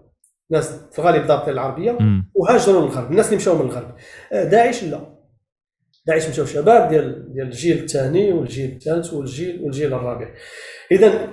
ناس 0.50 0.80
في 0.92 1.00
الغالب 1.00 1.28
ضابطين 1.28 1.54
العربية 1.54 1.98
وهاجروا 2.34 2.82
للغرب. 2.82 3.12
الناس 3.12 3.26
اللي 3.26 3.38
مشاو 3.38 3.56
من 3.56 3.62
الغرب. 3.62 3.96
آه، 4.32 4.44
داعش 4.44 4.84
لا. 4.84 5.23
داعش 6.06 6.30
مشاو 6.30 6.46
شباب 6.46 6.90
ديال 6.90 7.34
ديال 7.34 7.48
الجيل 7.48 7.78
الثاني 7.78 8.34
والجيل 8.34 8.72
الثالث 8.72 9.14
والجيل 9.14 9.62
والجيل 9.64 9.94
الرابع. 9.94 10.28
اذا 10.92 11.28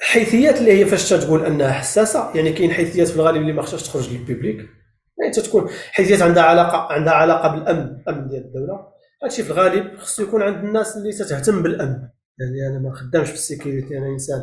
حيثيات 0.00 0.58
اللي 0.58 0.72
هي 0.72 0.86
فاش 0.86 1.08
تقول 1.08 1.46
أنها 1.46 1.72
حساسة 1.72 2.36
يعني 2.36 2.52
كاين 2.52 2.70
حيثيات 2.70 3.08
في 3.08 3.16
الغالب 3.16 3.42
اللي 3.42 3.52
ما 3.52 3.62
خصهاش 3.62 3.82
تخرج 3.82 4.12
للبيبليك 4.12 4.56
يعني 5.20 5.32
تكون 5.32 5.68
حيثيات 5.92 6.22
عندها 6.22 6.42
علاقة 6.42 6.92
عندها 6.92 7.12
علاقة 7.12 7.48
بالأمن 7.48 8.00
الامن 8.08 8.28
ديال 8.28 8.44
الدولة. 8.44 8.86
هادشي 9.24 9.42
في 9.42 9.50
الغالب 9.50 9.98
خصو 9.98 10.22
يكون 10.22 10.42
عند 10.42 10.64
الناس 10.64 10.96
اللي 10.96 11.12
تتهتم 11.12 11.62
بالأمن. 11.62 11.98
يعني 12.38 12.66
أنا 12.70 12.78
ما 12.78 12.94
خدامش 12.94 13.28
في 13.28 13.34
ال 13.34 13.41
security 13.41 13.98
أنا 13.98 14.06
إنسان 14.06 14.42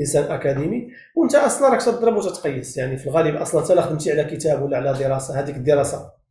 إنسان 0.00 0.32
أكاديمي. 0.32 0.88
وأنت 1.16 1.34
أصلا 1.34 1.68
راك 1.68 1.82
تضرب 1.82 2.16
وتتقيس. 2.16 2.76
يعني 2.76 2.96
في 2.96 3.06
الغالب 3.06 3.36
أصلا 3.36 3.60
انت 3.60 3.80
خدمتي 3.80 4.12
على 4.12 4.24
كتاب 4.24 4.62
ولا 4.62 4.76
على 4.76 4.98
دراسة 4.98 5.40
هذيك 5.40 5.56
الدراسة 5.56 6.21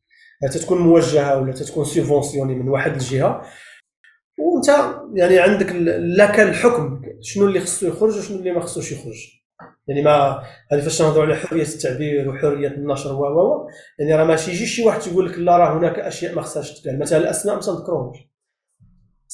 تتكون 0.50 0.78
موجهة 0.78 1.42
ولا 1.42 1.52
تتكون 1.52 1.86
subventionnée 1.86 2.56
من 2.56 2.70
واحد 2.70 2.92
الجهة. 2.92 3.42
وانت 4.40 4.68
يعني 5.16 5.40
عندك 5.40 5.72
لك 6.00 6.40
الحكم. 6.40 7.02
شنو 7.22 7.46
اللي 7.48 7.60
خصو 7.60 7.88
يخرج 7.88 8.18
وشنو 8.18 8.38
اللي 8.40 8.52
ما 8.52 8.60
خصوش 8.60 8.92
يخرج. 8.92 9.42
يعني 9.88 10.02
ما 10.02 10.44
هذه 10.72 10.82
فاش 10.82 11.02
نهضروا 11.02 11.26
على 11.26 11.36
حرية 11.36 11.64
التعبير 11.64 12.30
وحرية 12.30 12.68
النشر 12.68 13.14
و 13.14 13.26
و 13.26 13.68
يعني 14.00 14.16
راه 14.16 14.24
ماشي 14.24 14.52
يجي 14.52 14.66
شي 14.66 14.84
واحد 14.84 15.08
يقول 15.08 15.30
لك 15.30 15.38
لا 15.38 15.58
راه 15.58 15.78
هناك 15.78 16.00
أشياء 16.00 16.36
ما 16.36 16.42
خصهاش 16.42 16.82
تقال 16.82 17.00
مثلا 17.00 17.20
الأسماء 17.20 17.56
ما 17.56 17.62
تنذكروهمش 17.62 18.18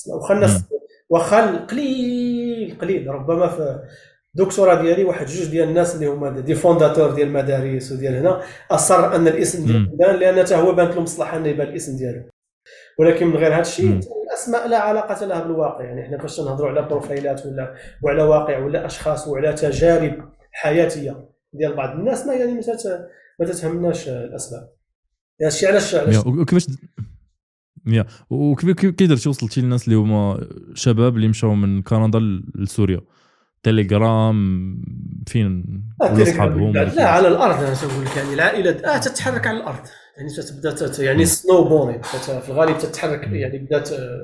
واخا 0.07 0.33
الناس 0.33 0.63
واخا 1.09 1.57
قليل 1.65 2.77
قليل. 2.81 3.07
ربما 3.07 3.47
في 3.47 3.79
الدكتوراه 4.39 4.81
ديالي 4.81 5.03
واحد 5.03 5.25
جوج 5.25 5.47
ديال 5.47 5.69
الناس 5.69 5.95
اللي 5.95 6.05
هما 6.07 6.29
des 6.29 6.55
fondateurs 6.55 7.11
ديال 7.11 7.27
المدارس 7.27 7.91
وديال 7.91 8.15
هنا 8.15 8.41
أصر 8.71 9.15
أن 9.15 9.27
الاسم 9.27 9.65
ديال 9.65 9.97
فلان 9.97 10.15
لأن 10.15 10.45
حتى 10.45 10.55
هو 10.55 10.73
بانت 10.73 10.95
له 10.95 11.01
مصلحه 11.01 11.37
أنه 11.37 11.47
يبان 11.47 11.67
الاسم 11.67 11.97
ديالو 11.97 12.23
ولكن 12.99 13.27
من 13.27 13.35
غير 13.35 13.53
هذا 13.53 13.61
الشيء 13.61 13.99
الاسماء 14.29 14.67
لا 14.67 14.77
علاقة 14.77 15.25
لها 15.25 15.43
بالواقع. 15.43 15.83
يعني 15.83 16.01
إحنا 16.01 16.17
فاش 16.17 16.39
نهضروا 16.39 16.69
على 16.69 16.81
بروفايلات 16.81 17.45
ولا 17.45 17.75
وعلى 18.03 18.23
واقع 18.23 18.57
ولا 18.57 18.85
أشخاص 18.85 19.27
وعلى 19.27 19.53
تجارب 19.53 20.29
حياتية 20.51 21.29
ديال 21.53 21.75
بعض 21.75 21.99
الناس 21.99 22.25
ما 22.25 22.33
يعني 22.33 22.61
ما 23.39 23.45
تتهمناش 23.45 24.09
الاسباب 24.09 24.69
هذا 25.41 25.47
الشيء 25.47 25.69
علاش 25.69 25.95
وكيفاش 26.25 26.67
يا 27.87 28.05
وكيف 28.29 28.71
كي 28.71 29.07
درتي 29.07 29.29
وصلتي 29.29 29.61
للناس 29.61 29.85
اللي 29.85 29.95
هما 29.95 30.47
شباب 30.73 31.15
اللي 31.15 31.27
مشاو 31.27 31.55
من 31.55 31.81
كندا 31.81 32.19
لسوريا؟ 32.55 33.01
تليجرام 33.67 34.37
فين 35.27 35.83
اصحابهم 36.01 36.73
لا 36.73 37.07
على 37.07 37.27
الأرض 37.27 37.63
أنا 37.63 37.73
تقول 37.73 38.05
لك 38.05 38.17
يعني 38.17 38.33
العائله 38.33 38.95
آه 38.95 38.97
تتحرك 38.97 39.47
على 39.47 39.57
الأرض. 39.57 39.79
يعني 40.17 40.29
تبدا 40.29 41.03
يعني 41.03 41.25
سنو 41.25 41.63
بوني 41.63 42.03
في 42.03 42.49
الغالب 42.49 42.77
تتحرك 42.77 43.27
يعني 43.27 43.57
بدأت 43.57 43.91
آه، 43.91 44.17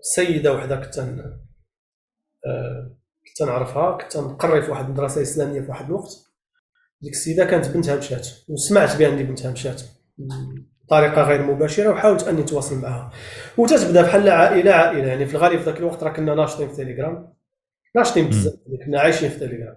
سيدة 0.00 0.54
وحدة 0.54 0.76
كنت 0.76 0.98
آه، 0.98 2.96
كنت 3.26 3.48
نعرفها 3.48 3.98
كنت 3.98 4.16
نقري 4.16 4.62
في 4.62 4.70
واحد 4.70 4.84
المدرسة 4.84 5.22
إسلامية 5.22 5.60
في 5.60 5.68
واحد 5.68 5.84
الوقت. 5.84 6.10
ديك 7.02 7.12
السيدة 7.12 7.44
كانت 7.44 7.68
بنتها 7.68 7.96
مشات 7.96 8.28
وسمعت 8.48 8.96
بان 8.96 9.22
بنتها 9.22 9.52
مشات 9.52 9.82
بطريقة 10.86 11.22
غير 11.22 11.42
مباشرة 11.42 11.90
وحاولت 11.90 12.28
أني 12.28 12.40
نتواصل 12.42 12.78
معها. 12.78 13.10
وتتبدا 13.58 14.02
بحال 14.02 14.28
عائلة 14.28 14.72
عائلة 14.72 15.06
يعني 15.06 15.26
في 15.26 15.34
الغالب 15.34 15.58
في 15.58 15.64
ذاك 15.64 15.78
الوقت 15.78 16.02
راه 16.02 16.12
كنا 16.12 16.34
ناشطين 16.34 16.68
في 16.68 16.76
تيليجرام 16.76 17.37
ناشطين 17.96 18.28
بزاف 18.28 18.54
كنا 18.86 19.00
عايشين 19.00 19.28
في 19.28 19.38
تيليجرام 19.38 19.76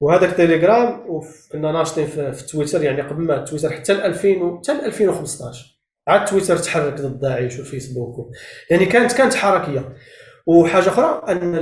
وهذاك 0.00 0.36
تيليجرام 0.36 1.06
كنا 1.52 1.72
ناشطين 1.72 2.06
في, 2.06 2.32
في 2.32 2.46
تويتر 2.46 2.82
يعني 2.82 3.02
قبل 3.02 3.22
ما 3.22 3.44
تويتر 3.44 3.70
حتى 3.70 3.94
ل 3.94 4.00
2000 4.00 4.58
حتى 4.58 4.72
ل 4.72 4.84
2015 4.84 5.76
عاد 6.08 6.24
تويتر 6.24 6.56
تحرك 6.56 6.94
ضد 6.94 7.20
داعش 7.20 7.58
وفيسبوك 7.58 8.30
يعني 8.70 8.86
كانت 8.86 9.12
كانت 9.12 9.34
حركية. 9.34 9.96
وحاجة 10.46 10.88
أخرى 10.88 11.22
أن 11.28 11.54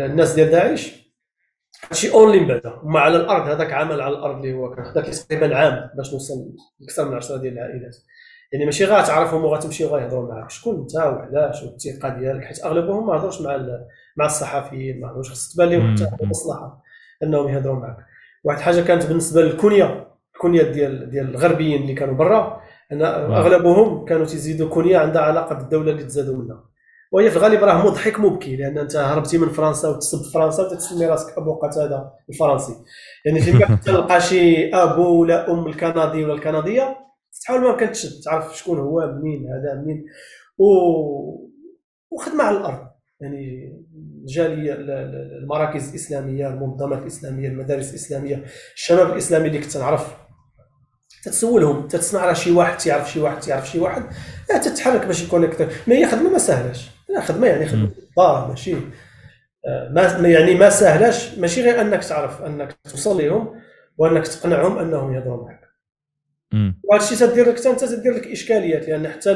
الناس 0.00 0.32
ديال 0.32 0.50
داعش 0.50 1.02
هادشي 1.84 2.12
اونلي 2.12 2.40
من 2.40 2.48
بعدا. 2.48 2.80
وما 2.82 3.00
على 3.00 3.16
الأرض 3.16 3.48
هذاك 3.48 3.72
عمل 3.72 4.00
على 4.00 4.16
الأرض 4.16 4.36
اللي 4.36 4.52
هو 4.54 4.74
كان. 4.74 4.84
خداك 4.84 5.06
تقريبا 5.06 5.56
عام 5.56 5.90
باش 5.96 6.12
نوصل 6.12 6.34
أكثر 6.82 7.08
من 7.08 7.16
10 7.16 7.36
ديال 7.36 7.52
العائلات. 7.52 7.96
يعني 8.52 8.64
ماشي 8.64 8.84
غاتعرفهم 8.84 9.44
وغتمشي 9.44 9.84
وغيهضروا 9.84 10.34
معاك. 10.34 10.50
شكون 10.50 10.80
أنت 10.80 10.94
وعلاش 10.96 11.62
والثقة 11.62 12.08
ديالك؟ 12.08 12.44
حيت 12.44 12.64
أغلبهم 12.64 13.06
ما 13.06 13.16
هضروش 13.16 13.40
مع 13.40 13.56
مع 14.16 14.26
الصحفيين 14.26 15.00
ما 15.00 15.08
عرفوش 15.08 15.30
خص 15.30 15.54
تبان 15.54 15.68
لهم 15.68 15.96
حتى 15.96 16.26
مصلحه 16.26 16.82
أنهم 17.22 17.48
يهضروا 17.48 17.80
معك. 17.80 17.96
واحد 18.44 18.58
الحاجة 18.58 18.80
كانت 18.80 19.06
بالنسبة 19.06 19.42
للكونيا 19.42 20.12
الكونيا 20.34 20.62
ديال 20.62 21.10
ديال 21.10 21.28
الغربيين 21.28 21.82
اللي 21.82 21.94
كانوا 21.94 22.14
برا 22.14 22.60
أن 22.92 23.02
أغلبهم 23.02 24.04
كانوا 24.04 24.26
تيزيدوا 24.26 24.68
كونيا 24.68 24.98
عندها 24.98 25.22
علاقة 25.22 25.54
بالدولة 25.54 25.92
اللي 25.92 26.04
تزادوا 26.04 26.36
منها. 26.36 26.64
وهي 27.12 27.30
في 27.30 27.36
الغالب 27.36 27.64
راه 27.64 27.86
مضحك 27.86 28.20
مبكي 28.20 28.56
لأن 28.56 28.78
أنت 28.78 28.96
هربتي 28.96 29.38
من 29.38 29.48
فرنسا 29.48 29.88
وتسب 29.88 30.32
فرنسا 30.34 30.62
وتتسمي 30.62 31.06
راسك 31.06 31.38
أبو 31.38 31.54
قتادة 31.54 32.12
الفرنسي. 32.30 32.72
يعني 33.26 33.40
فين 33.40 33.60
تلقى 33.86 34.20
شي 34.20 34.74
ابو 34.74 35.20
ولا 35.20 35.52
أم 35.52 35.66
الكندي 35.66 36.24
ولا 36.24 36.34
الكندية 36.34 36.96
تحاول 37.42 37.60
ما 37.60 37.76
كنتش 37.76 38.20
تعرف 38.24 38.56
شكون 38.58 38.78
هو 38.78 39.12
منين 39.22 39.46
هذا 39.46 39.82
منين. 39.82 40.04
و 40.58 40.64
وخدمة 42.10 42.44
على 42.44 42.56
الأرض. 42.58 42.86
يعني 43.20 43.72
الجاليه 44.22 44.74
المراكز 44.78 45.88
الإسلامية 45.88 46.48
المنظمات 46.48 47.02
الإسلامية 47.02 47.48
المدارس 47.48 47.90
الإسلامية 47.90 48.44
الشباب 48.74 49.12
الإسلامي 49.12 49.48
اللي 49.48 49.58
كنت 49.58 49.76
نعرف 49.76 50.16
تتسولهم 51.24 51.88
تتسمع 51.88 52.26
راه 52.26 52.32
شي 52.32 52.50
واحد 52.50 52.78
تيعرف 52.78 53.12
شي 53.12 53.20
واحد 53.20 53.40
تيعرف 53.40 53.70
شي 53.70 53.78
واحد 53.78 54.02
تتحرك 54.48 55.06
باش 55.06 55.22
يكون 55.22 55.44
أكثر 55.44 55.68
ما 55.86 55.94
هي 55.94 56.06
خدمة 56.06 56.30
ما 56.30 56.38
سهلاش. 56.38 56.90
لا 57.08 57.20
خدمة 57.20 57.46
يعني 57.46 57.66
خدمة 57.66 57.90
ضار 58.18 58.48
ماشي. 58.48 58.74
آه، 59.66 59.88
ما 59.92 60.28
يعني 60.28 60.54
ما 60.54 60.70
سهلاش. 60.70 61.38
ماشي 61.38 61.62
غير 61.62 61.80
أنك 61.80 62.04
تعرف 62.04 62.42
أنك 62.42 62.76
توصل 62.90 63.24
لهم 63.24 63.60
وأنك 63.98 64.26
تقنعهم 64.26 64.78
أنهم 64.78 65.14
يهضروا 65.14 65.44
معك. 65.44 65.60
وهذا 66.84 67.02
الشيء 67.02 67.28
تدير 67.28 67.48
لك 67.48 67.66
أنت 67.66 67.84
تدير 67.84 68.14
لك 68.14 68.26
إشكاليات 68.26 68.88
لأن 68.88 69.08
حتى 69.08 69.30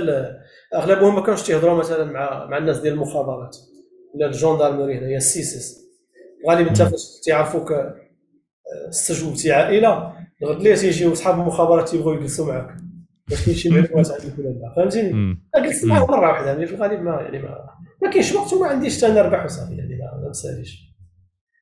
أغلبهم 0.75 1.15
ما 1.15 1.23
كانوش 1.23 1.43
تيهضروا 1.43 1.79
مثلا 1.79 2.05
مع 2.05 2.47
مع 2.47 2.59
الناس 2.59 2.79
ديال 2.79 2.95
المخابرات. 2.95 3.57
ولا 4.17 4.27
الجندرمري 4.27 4.99
هي 4.99 5.17
السيسيس 5.17 5.79
غالبا 6.49 6.69
انت 6.71 6.83
فاش 6.83 7.21
تيعرفوك 7.25 7.73
آه، 7.73 7.95
استجوبتي 8.89 9.53
عائلة. 9.53 10.13
غد 10.45 10.63
ليه 10.63 10.75
تيجيو 10.75 11.13
اصحاب 11.13 11.35
المخابرات 11.41 11.89
تيبغوا 11.89 12.15
يجلسوا 12.15 12.53
معك 12.53 12.77
باش 13.29 13.45
كاين 13.45 13.57
شي 13.57 13.69
معلومات 13.69 14.11
عندك 14.11 14.39
ولا 14.39 14.49
لا. 14.49 14.75
فهمتيني. 14.77 15.39
جلست 15.57 15.85
معاه 15.85 16.07
مرة 16.07 16.21
واحدة 16.31 16.47
يعني 16.47 16.67
في 16.67 16.75
الغالب 16.75 17.03
ما 17.03 17.13
يعني 17.23 17.39
ما 17.39 17.59
ما 18.03 18.11
كاينش 18.11 18.33
وقت 18.33 18.53
وما 18.53 18.67
عنديش 18.67 18.97
حتى 18.99 19.09
نربح 19.13 19.45
وصافي 19.45 19.75
يعني 19.77 19.99
ما 20.23 20.29
مساليش 20.31 20.87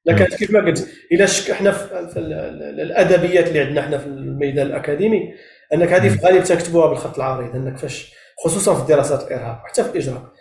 لكن 0.07 0.25
كيف 0.25 0.51
ما 0.51 0.61
قلت 0.61 0.89
إلا 1.13 1.27
شك 1.27 1.51
إحنا 1.51 1.71
في, 1.73 2.09
في 2.09 2.19
ال- 2.19 2.33
ال- 2.33 2.81
الأدبيات 2.81 3.49
اللي 3.49 3.61
عندنا 3.61 3.81
إحنا 3.81 3.99
في 3.99 4.07
الميدان 4.07 4.67
الأكاديمي 4.67 5.35
أنك 5.75 5.89
هذه 5.93 6.09
في 6.09 6.21
الغالب 6.21 6.45
تكتبوها 6.45 6.87
بالخط 6.87 7.17
العريض 7.17 7.57
أنك 7.57 7.79
فاش 7.79 8.13
خصوصا 8.45 8.75
في 8.75 8.93
دراسات 8.93 9.23
الإرهاب 9.23 9.61
وحتى 9.65 9.85
في 9.85 9.91
الإجراء. 9.91 10.33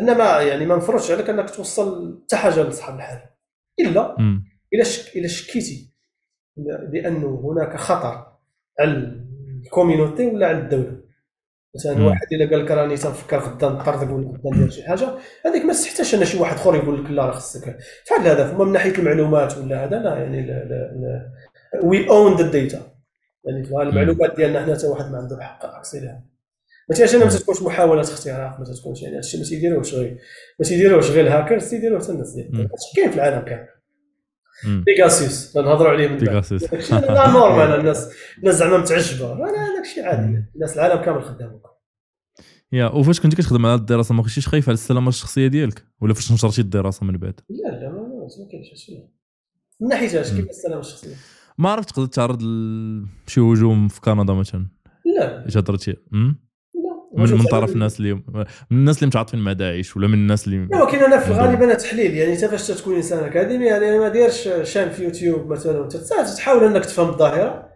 إنما 0.00 0.40
يعني 0.40 0.66
ما 0.66 0.76
نفرضش 0.76 1.10
عليك 1.10 1.30
انك 1.30 1.50
توصل 1.50 2.20
حتى 2.24 2.36
حاجة 2.36 2.62
لصحاب 2.62 2.96
الحال. 2.96 3.18
إلا. 3.80 4.16
إلى 4.74 4.84
شك 4.84 5.16
إلى 5.16 5.28
شكيتي 5.28 5.94
بانه 6.92 7.40
هناك 7.44 7.76
خطر 7.76 8.26
على 8.80 9.20
ال 9.64 9.70
community 9.70 10.26
ولا 10.26 10.46
على 10.46 10.58
الدولة. 10.58 11.04
مثلا. 11.76 12.06
واحد 12.06 12.26
إلا 12.32 12.50
قال 12.50 12.64
لك 12.64 12.70
راني 12.70 12.96
تنفكر 12.96 13.38
غدا 13.38 13.68
نطردك 13.68 14.10
ولا 14.10 14.28
غدا 14.28 14.50
ندير 14.50 14.70
شي 14.70 14.82
حاجة 14.82 15.08
هذيك 15.46 15.64
ما 15.64 15.72
تحتاجش 15.72 16.14
ان 16.14 16.24
شي 16.24 16.38
واحد 16.38 16.56
آخر 16.56 16.74
يقول 16.74 17.04
لك 17.04 17.10
لا 17.10 17.26
راه 17.26 17.32
خصك. 17.32 17.78
فهاد 18.06 18.26
الهدف 18.26 18.54
اما 18.54 18.64
من 18.64 18.72
ناحية 18.72 18.98
المعلومات 18.98 19.58
ولا 19.58 19.84
هذا 19.84 19.98
لا 19.98 20.16
يعني 20.16 20.64
we 21.82 22.08
own 22.10 22.36
the 22.36 22.50
data 22.50 22.82
يعني 23.44 23.60
المعلومات 23.82 24.36
ديالنا 24.36 24.64
حنا 24.64 24.74
حتى 24.74 24.86
واحد 24.86 25.10
ما 25.12 25.18
عنده 25.18 25.36
الحق 25.36 25.64
لها. 25.94 26.33
ما 26.90 26.96
تيعرفش 26.96 27.14
ما 27.14 27.28
تكونش 27.28 27.62
محاولات 27.62 28.08
اختراق 28.08 28.58
ما 28.58 28.64
تكونش 28.64 29.02
يعني 29.02 29.16
هادشي 29.16 29.38
ما 29.38 29.44
تيديروش 29.44 29.94
غير 29.94 30.18
ما 30.60 30.66
تيديروش 30.66 31.10
غير 31.10 31.26
الهاكرز 31.26 31.70
تيديروه 31.70 32.00
حتى 32.00 32.12
الناس 32.12 32.34
ديال. 32.34 32.56
هادشي 32.56 32.94
كاين 32.96 33.10
في 33.10 33.16
العالم 33.16 33.44
كامل. 33.44 33.68
بيغاسيوس 34.86 35.56
نهضروا 35.56 35.90
عليه 35.90 36.08
من 36.08 36.18
داكشي 36.18 36.56
لا 36.94 37.30
normal 37.30 37.80
الناس 37.80 38.12
الناس 38.38 38.54
زعما 38.54 38.78
متعجبة. 38.78 39.32
أنا 39.32 39.76
داكشي 39.76 40.00
عادي. 40.00 40.44
الناس 40.54 40.74
العالم 40.76 41.02
كامل 41.02 41.22
خدام 41.22 41.60
يا 42.72 42.86
وفاش 42.86 43.20
كنتي 43.20 43.36
كتخدم 43.36 43.66
على 43.66 43.74
الدراسة 43.74 44.14
ما 44.14 44.22
كنتيش 44.22 44.48
خايف 44.48 44.68
على 44.68 44.74
السلامة 44.74 45.08
الشخصية 45.08 45.46
ديالك؟ 45.46 45.84
ولا 46.00 46.14
فاش 46.14 46.32
نشرتي 46.32 46.60
الدراسة 46.60 47.06
من 47.06 47.18
بعد؟ 47.18 47.40
لا 47.48 47.68
لا 47.68 47.92
ما 47.92 48.28
كاينش 48.50 48.90
من 49.80 49.88
ناحيه 49.88 50.20
اش 50.20 50.32
كيف 50.32 50.48
السلامة 50.48 50.80
الشخصية؟ 50.80 51.14
ما 51.58 51.70
عرفت 51.70 51.90
تقدر 51.90 52.06
تعرض 52.06 52.42
لشي 52.42 53.40
هجوم 53.40 53.88
في 53.88 54.00
كندا 54.00 54.32
مثلا؟ 54.32 54.66
لا. 55.18 55.48
اش 55.48 55.56
هضرتي؟ 55.56 55.96
من, 57.16 57.32
من 57.32 57.44
طرف 57.44 57.72
الناس 57.72 58.00
اللي 58.00 58.14
من 58.14 58.44
الناس 58.72 58.96
اللي 58.98 59.06
متعاطفين 59.06 59.40
مع 59.40 59.52
داعش 59.52 59.96
ولا 59.96 60.08
من 60.08 60.14
الناس 60.14 60.46
اللي 60.46 60.68
لا 60.70 60.82
ولكن 60.82 60.98
أنا 60.98 61.18
في 61.18 61.28
الغالب 61.30 61.62
أنا 61.62 61.74
تحليل. 61.74 62.14
يعني 62.14 62.32
انت 62.32 62.44
فاش 62.44 62.66
تكون 62.66 62.94
انسان 62.96 63.24
اكاديمي 63.24 63.66
يعني 63.66 63.88
أنا 63.88 63.98
ما 63.98 64.08
دايرش 64.08 64.48
chaîne 64.62 64.90
في 64.90 65.04
يوتيوب 65.04 65.52
مثلا 65.52 65.88
تحاول 66.36 66.64
إنك 66.64 66.84
تفهم 66.84 67.08
الظاهرة. 67.08 67.68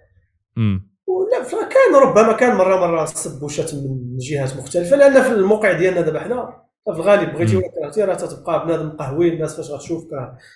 ولا 1.07 1.68
كان 1.68 2.03
ربما 2.03 2.33
كان 2.33 2.57
مرة 2.57 2.77
مرة 2.77 3.05
سب 3.05 3.42
وشتم 3.42 3.77
من 3.77 4.16
جهات 4.18 4.57
مختلفة 4.57 4.96
لأن 4.96 5.22
في 5.22 5.33
الموقع 5.33 5.72
ديالنا 5.72 6.01
دابا 6.01 6.20
حنا 6.20 6.62
في 6.85 6.96
الغالب 6.96 7.33
بغيتي. 7.33 7.57
ولا 7.57 7.68
كرهتي 7.68 8.03
راه 8.05 8.14
تتبقى 8.14 8.66
بنادم 8.66 8.90
قهوي 8.90 9.29
الناس 9.29 9.57
فاش 9.57 9.70
غتشوفك 9.70 10.09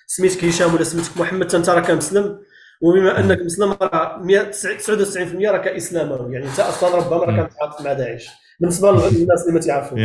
سميتك 0.06 0.44
هشام 0.44 0.74
ولا 0.74 0.84
سميتك 0.84 1.20
محمد 1.20 1.54
انت 1.54 1.70
راك 1.70 1.90
مسلم. 1.90 2.38
وبما 2.82 3.20
أنك 3.20 3.40
مسلم 3.40 3.76
راه 3.82 4.18
100 4.22 4.50
99% 4.50 5.50
راك 5.50 5.66
اسلاموي 5.68 6.34
يعني 6.34 6.46
انت 6.46 6.60
أصلا 6.60 6.96
ربما. 6.96 7.16
راك 7.16 7.52
متعاطف 7.52 7.84
مع 7.84 7.92
داعش. 7.92 8.41
بالنسبة 8.62 8.90
للناس 8.92 9.42
اللي 9.42 9.54
ما 9.54 9.60
تعرفوش 9.60 10.00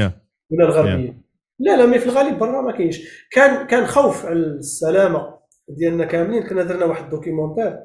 ولا 0.52 0.66
الغربيين. 0.66 1.24
لا 1.60 1.78
لا 1.78 1.86
mais 1.86 2.00
في 2.00 2.06
الغالب 2.06 2.40
برا 2.40 2.62
ما 2.62 2.72
كاينش. 2.72 3.28
كان 3.32 3.68
كان 3.68 3.86
خوف 3.86 4.26
على 4.26 4.36
السلامة 4.36 5.38
ديالنا 5.70 6.06
كاملين. 6.06 6.44
كنا 6.44 6.64
درنا 6.64 6.86
واحد 6.86 7.10
documentaire 7.10 7.80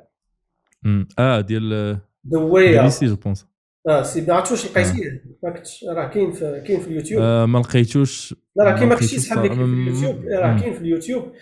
أم. 0.87 1.09
آه 1.19 1.41
ديال 1.41 1.99
دوية. 2.25 2.89
si 2.89 3.07
je 3.07 3.17
pense. 3.17 3.47
آه 3.89 4.03
سي 4.03 4.21
ما 4.21 4.35
عرفتش 4.35 4.51
واش 4.51 4.67
لقيتيه. 4.67 5.25
ما 5.43 5.51
كنتش 5.51 5.85
راه 5.89 6.09
كاين 6.09 6.33
في 6.33 6.63
كاين 6.67 6.81
في 6.81 6.89
اليوتيوب. 6.89 7.23
آه 7.23 7.47
ما 7.47 7.59
لقيتوش. 7.59 8.35
لا 8.57 8.65
راه 8.65 8.73
كاين 8.73 8.89
ما 8.89 8.95
لقيتوش 8.95 9.11
كنتش 9.11 9.25
يسحب 9.25 9.45
لك 9.45 9.53
في. 9.53 9.61
اليوتيوب. 9.61 10.25
راه. 10.25 10.61
كاين 10.61 10.73
في 10.73 10.81
اليوتيوب. 10.81 11.33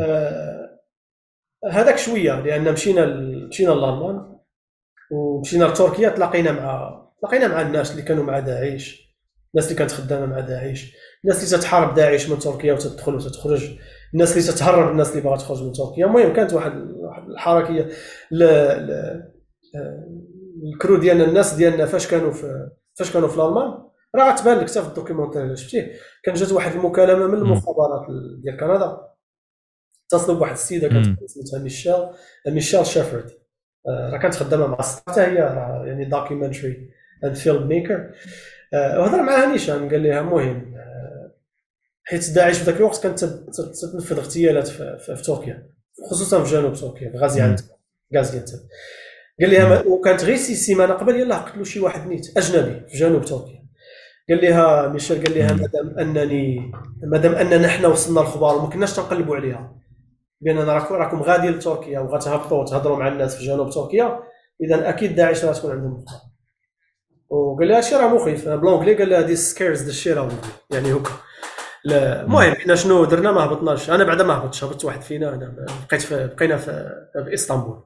آه 0.00 0.80
هذاك 1.70 1.98
شوية 1.98 2.40
لأن 2.40 2.72
مشينا 2.72 3.06
مشينا 3.48 3.70
لألمان. 3.70 4.34
ومشينا 5.10 5.64
لتركيا 5.64 6.08
تلاقينا 6.08 6.52
مع 6.52 7.03
تلاقينا 7.26 7.54
مع 7.54 7.62
الناس 7.62 7.90
اللي 7.90 8.02
كانوا 8.02 8.24
مع 8.24 8.38
داعش 8.38 9.14
الناس 9.54 9.66
اللي 9.66 9.78
كانت 9.78 9.92
خدامة 9.92 10.26
مع 10.26 10.40
داعش 10.40 10.94
الناس 11.24 11.36
اللي 11.36 11.62
تتحارب 11.62 11.94
داعش 11.94 12.28
من 12.28 12.38
تركيا 12.38 12.72
وتدخل 12.72 13.14
وتتخرج 13.14 13.78
الناس 14.14 14.32
اللي 14.32 14.52
تتهرب 14.52 14.90
الناس 14.90 15.10
اللي 15.10 15.20
باغا 15.20 15.36
تخرج 15.36 15.62
من 15.62 15.72
تركيا. 15.72 16.06
المهم 16.06 16.32
كانت 16.32 16.52
واحد 16.52 16.72
واحد 16.90 17.28
الحركيه 17.30 17.88
ل... 18.30 18.44
ل... 18.44 18.90
آه، 19.76 20.08
ال 20.74 20.78
crew 20.78 20.96
ديالنا 20.96 21.24
الناس 21.24 21.54
ديالنا 21.54 21.86
فاش 21.86 22.06
كانوا 22.06 22.30
في 22.30 22.70
فاش 22.98 23.12
كانوا 23.12 23.28
في 23.28 23.36
الألمان 23.36 23.84
راه 24.16 24.32
غتبان 24.32 24.58
لك 24.58 24.70
حتى 24.70 24.82
في 24.82 24.88
ال 24.88 24.92
documentaire 24.92 25.42
اللي 25.42 25.56
شفتيه. 25.56 25.92
كان 26.24 26.34
جات 26.34 26.52
واحد 26.52 26.72
المكالمة 26.72 27.26
من 27.26 27.34
المخابرات 27.34 28.06
ديال 28.42 28.56
كندا. 28.60 28.98
اتصلوا 30.06 30.38
بواحد 30.38 30.52
السيدة 30.52 30.88
كانت. 30.88 31.18
سميتها 31.26 31.58
ميشيل 31.62 32.06
ميشيل 32.48 32.86
شيفرد. 32.86 33.30
آه، 33.88 34.10
راه 34.10 34.18
كانت 34.18 34.34
خدامة 34.34 34.66
مع 34.66 34.78
حتى 35.08 35.20
هي 35.20 35.34
يعني 35.86 36.04
documentary 36.04 36.90
and 37.24 37.34
filmmaker 37.36 38.10
وهضر 38.74 39.22
معها 39.22 39.46
نيشان 39.46 39.88
قال 39.88 40.02
لها 40.02 40.20
المهم 40.20 40.74
آه، 40.76 41.34
حيت 42.04 42.30
داعش 42.30 42.58
في 42.58 42.64
ذاك 42.64 42.76
الوقت 42.76 43.02
كانت 43.02 43.24
تنفذ 43.92 44.18
اغتيالات 44.18 44.68
في, 44.68 44.98
في, 45.06 45.16
في 45.16 45.22
تركيا 45.22 45.70
خصوصا 46.10 46.44
في 46.44 46.50
جنوب 46.52 46.72
تركيا 46.74 47.10
في 47.10 47.16
غازيانتب 47.18 47.64
غازيانتب 48.16 48.58
قال 49.40 49.50
لها 49.50 49.68
ما- 49.68 49.86
وكانت 49.86 50.24
غير 50.24 50.36
سي 50.36 50.54
سيمانة 50.54 50.92
قبل 50.94 51.20
يلاه 51.20 51.36
قتلوا 51.36 51.64
شي 51.64 51.80
واحد 51.80 52.08
نيت 52.08 52.36
أجنبي 52.38 52.88
في 52.88 52.98
جنوب 52.98 53.24
تركيا. 53.24 53.64
قال 54.28 54.42
لها 54.42 54.88
ميشيل 54.88 55.24
قال 55.26 55.38
لها. 55.38 55.52
مادام 55.52 55.98
انني 55.98 56.72
مادام 57.06 57.34
اننا 57.34 57.68
حنا 57.68 57.88
وصلنا 57.88 58.20
الخبار 58.20 58.56
وما 58.56 58.68
كناش 58.68 58.96
تنقلبوا 58.96 59.36
عليها 59.36 59.76
باننا 60.40 60.72
راكم 60.72 60.94
راكم 60.94 61.22
غادي 61.22 61.48
لتركيا 61.48 62.00
وغتهبطوا 62.00 62.62
وتهضروا 62.62 62.96
مع 62.96 63.08
الناس 63.08 63.36
في 63.36 63.44
جنوب 63.46 63.70
تركيا 63.70 64.20
اذا 64.60 64.88
أكيد 64.88 65.14
داعش 65.14 65.44
راه 65.44 65.52
تكون 65.52 65.70
عندهم 65.70 65.94
أخبار 65.94 66.20
وقال 67.30 67.68
لها 67.68 67.76
هادشي 67.76 67.96
راه 67.96 68.14
مخيف. 68.14 68.48
بالونجلي 68.48 68.94
قال 68.94 69.08
لها 69.08 69.26
the 69.26 69.92
shit 69.92 70.16
out 70.16 70.30
of 70.30 70.44
me. 70.44 70.48
يعني 70.70 70.92
هكا. 70.92 71.10
المهم 71.86 72.54
حنا 72.54 72.74
شنو 72.74 73.04
درنا؟ 73.04 73.32
ما 73.32 73.44
هبطناش. 73.44 73.90
أنا 73.90 74.04
بعدا 74.04 74.24
ما 74.24 74.34
هبطتش 74.34 74.64
هبط 74.64 74.84
واحد 74.84 75.02
فينا 75.02 75.34
أنا 75.34 75.54
بقيت 75.88 76.02
في 76.02 76.30
بقينا 76.36 76.56
في, 76.56 76.90
في 77.24 77.34
إسطنبول. 77.34 77.80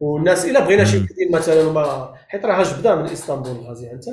والناس 0.00 0.46
إلا 0.46 0.60
بغينا 0.60 0.84
شي. 0.84 0.96
مدينه 0.96 1.38
مثلا 1.38 1.72
ما 1.72 2.14
حيت 2.28 2.44
راه 2.44 2.62
جبدا 2.62 2.94
من 2.94 3.04
إسطنبول 3.04 3.56
غازي 3.66 3.92
انت 3.92 4.04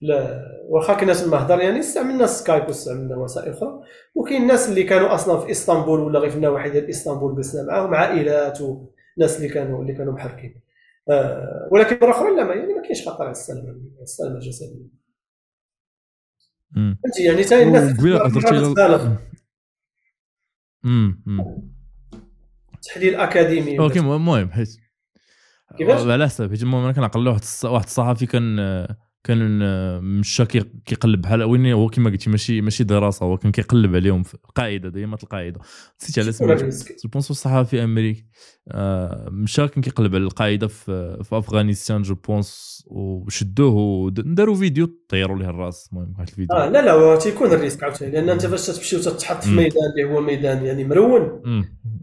لا 0.00 0.42
واخا 0.68 0.94
كنا 0.94 1.14
تما 1.14 1.36
هضر 1.36 1.60
يعني 1.60 1.80
استعملنا 1.80 2.26
سكايب 2.26 2.68
واستعملنا 2.68 3.16
وسائل 3.16 3.52
أخرى. 3.52 3.80
وكاين 4.14 4.42
الناس 4.42 4.68
اللي 4.68 4.82
كانوا 4.82 5.14
أصلا 5.14 5.40
في 5.40 5.50
إسطنبول 5.50 6.00
ولا 6.00 6.18
غير 6.18 6.30
في 6.30 6.36
النواحي 6.36 6.70
ديال 6.70 6.90
إسطنبول 6.90 7.36
جلسنا 7.36 7.62
معاهم 7.62 7.94
عائلات 7.94 8.58
وناس 8.60 9.36
اللي 9.36 9.48
كانوا 9.48 9.82
اللي 9.82 9.92
كانوا 9.92 10.12
محركين. 10.12 10.65
آه 11.10 11.68
ولكن 11.72 11.98
مرة 12.02 12.10
أخرى 12.10 12.36
لا 12.36 12.44
ما 12.44 12.54
يعني 12.54 12.74
ما 12.74 12.82
كاينش 12.82 13.08
خطر 13.08 13.22
على 13.22 13.30
السلامه 13.30 13.80
السلامه 14.02 14.34
الجسدية. 14.34 14.86
فهمتي 16.74 17.24
يعني 17.24 17.44
حتى 17.44 17.62
الناس. 17.62 17.96
تحليل 22.82 23.14
أكاديمي 23.14 23.78
okay 23.78 23.98
المهم 23.98 24.50
حيت؟ 24.50 24.76
على 26.10 26.26
حسب 26.26 26.50
حيت 26.50 26.62
المهم 26.62 26.84
أنا 26.84 26.92
كنعقل 26.92 27.28
واحد 27.28 27.40
الص- 27.42 27.64
واحد 27.64 27.84
الصحفي 27.84 28.26
كان 28.26 28.58
كان 29.26 29.58
مشى 30.04 30.44
كي- 30.46 30.64
كيقلب. 30.84 31.20
بحال 31.22 31.42
وين 31.42 31.66
هو 31.72 31.88
كما 31.88 32.10
قلتي 32.10 32.30
ماشي 32.30 32.60
ماشي 32.60 32.84
دراسة 32.84 33.26
هو 33.26 33.36
كان 33.36 33.52
كيقلب 33.52 33.94
عليهم 33.94 34.22
في 34.22 34.34
القاعدة 34.34 34.88
ديما 34.88 35.16
القاعدة. 35.22 35.60
نسيت 36.02 36.18
على 36.18 36.32
سميتو 36.32 36.54
الريسك. 36.54 36.88
جو 37.04 37.10
بونس 37.12 37.32
صحفي 37.32 37.84
امريكي 37.84 38.26
آه، 38.68 39.28
مشى 39.30 39.68
كان 39.68 39.82
كيقلب 39.82 40.14
على 40.14 40.24
القاعدة 40.24 40.66
في 40.66 41.18
في 41.24 41.38
أفغانستان 41.38 42.02
جو 42.02 42.14
بونس 42.14 42.82
وشدوه 42.86 43.74
وداروا 43.74 44.54
فيديو 44.54 45.04
طيروا 45.08 45.38
ليه 45.38 45.50
الرأس. 45.50 45.88
المهم 45.92 46.12
واحد 46.12 46.28
الفيديو. 46.28 46.56
آه 46.56 46.68
لا 46.68 46.82
لا 46.84 47.16
تيكون 47.16 47.52
ال 47.52 47.57
risque 47.57 47.84
عاوتاني. 47.84 48.12
لأن 48.12 48.28
أنت 48.28 48.46
فاش 48.46 48.66
تمشي 48.66 48.96
وتتحط 48.96 49.44
في. 49.44 49.50
ميدان 49.50 49.90
اللي 49.96 50.14
هو 50.14 50.20
ميدان 50.20 50.64
يعني 50.66 50.84
مرون. 50.84 51.42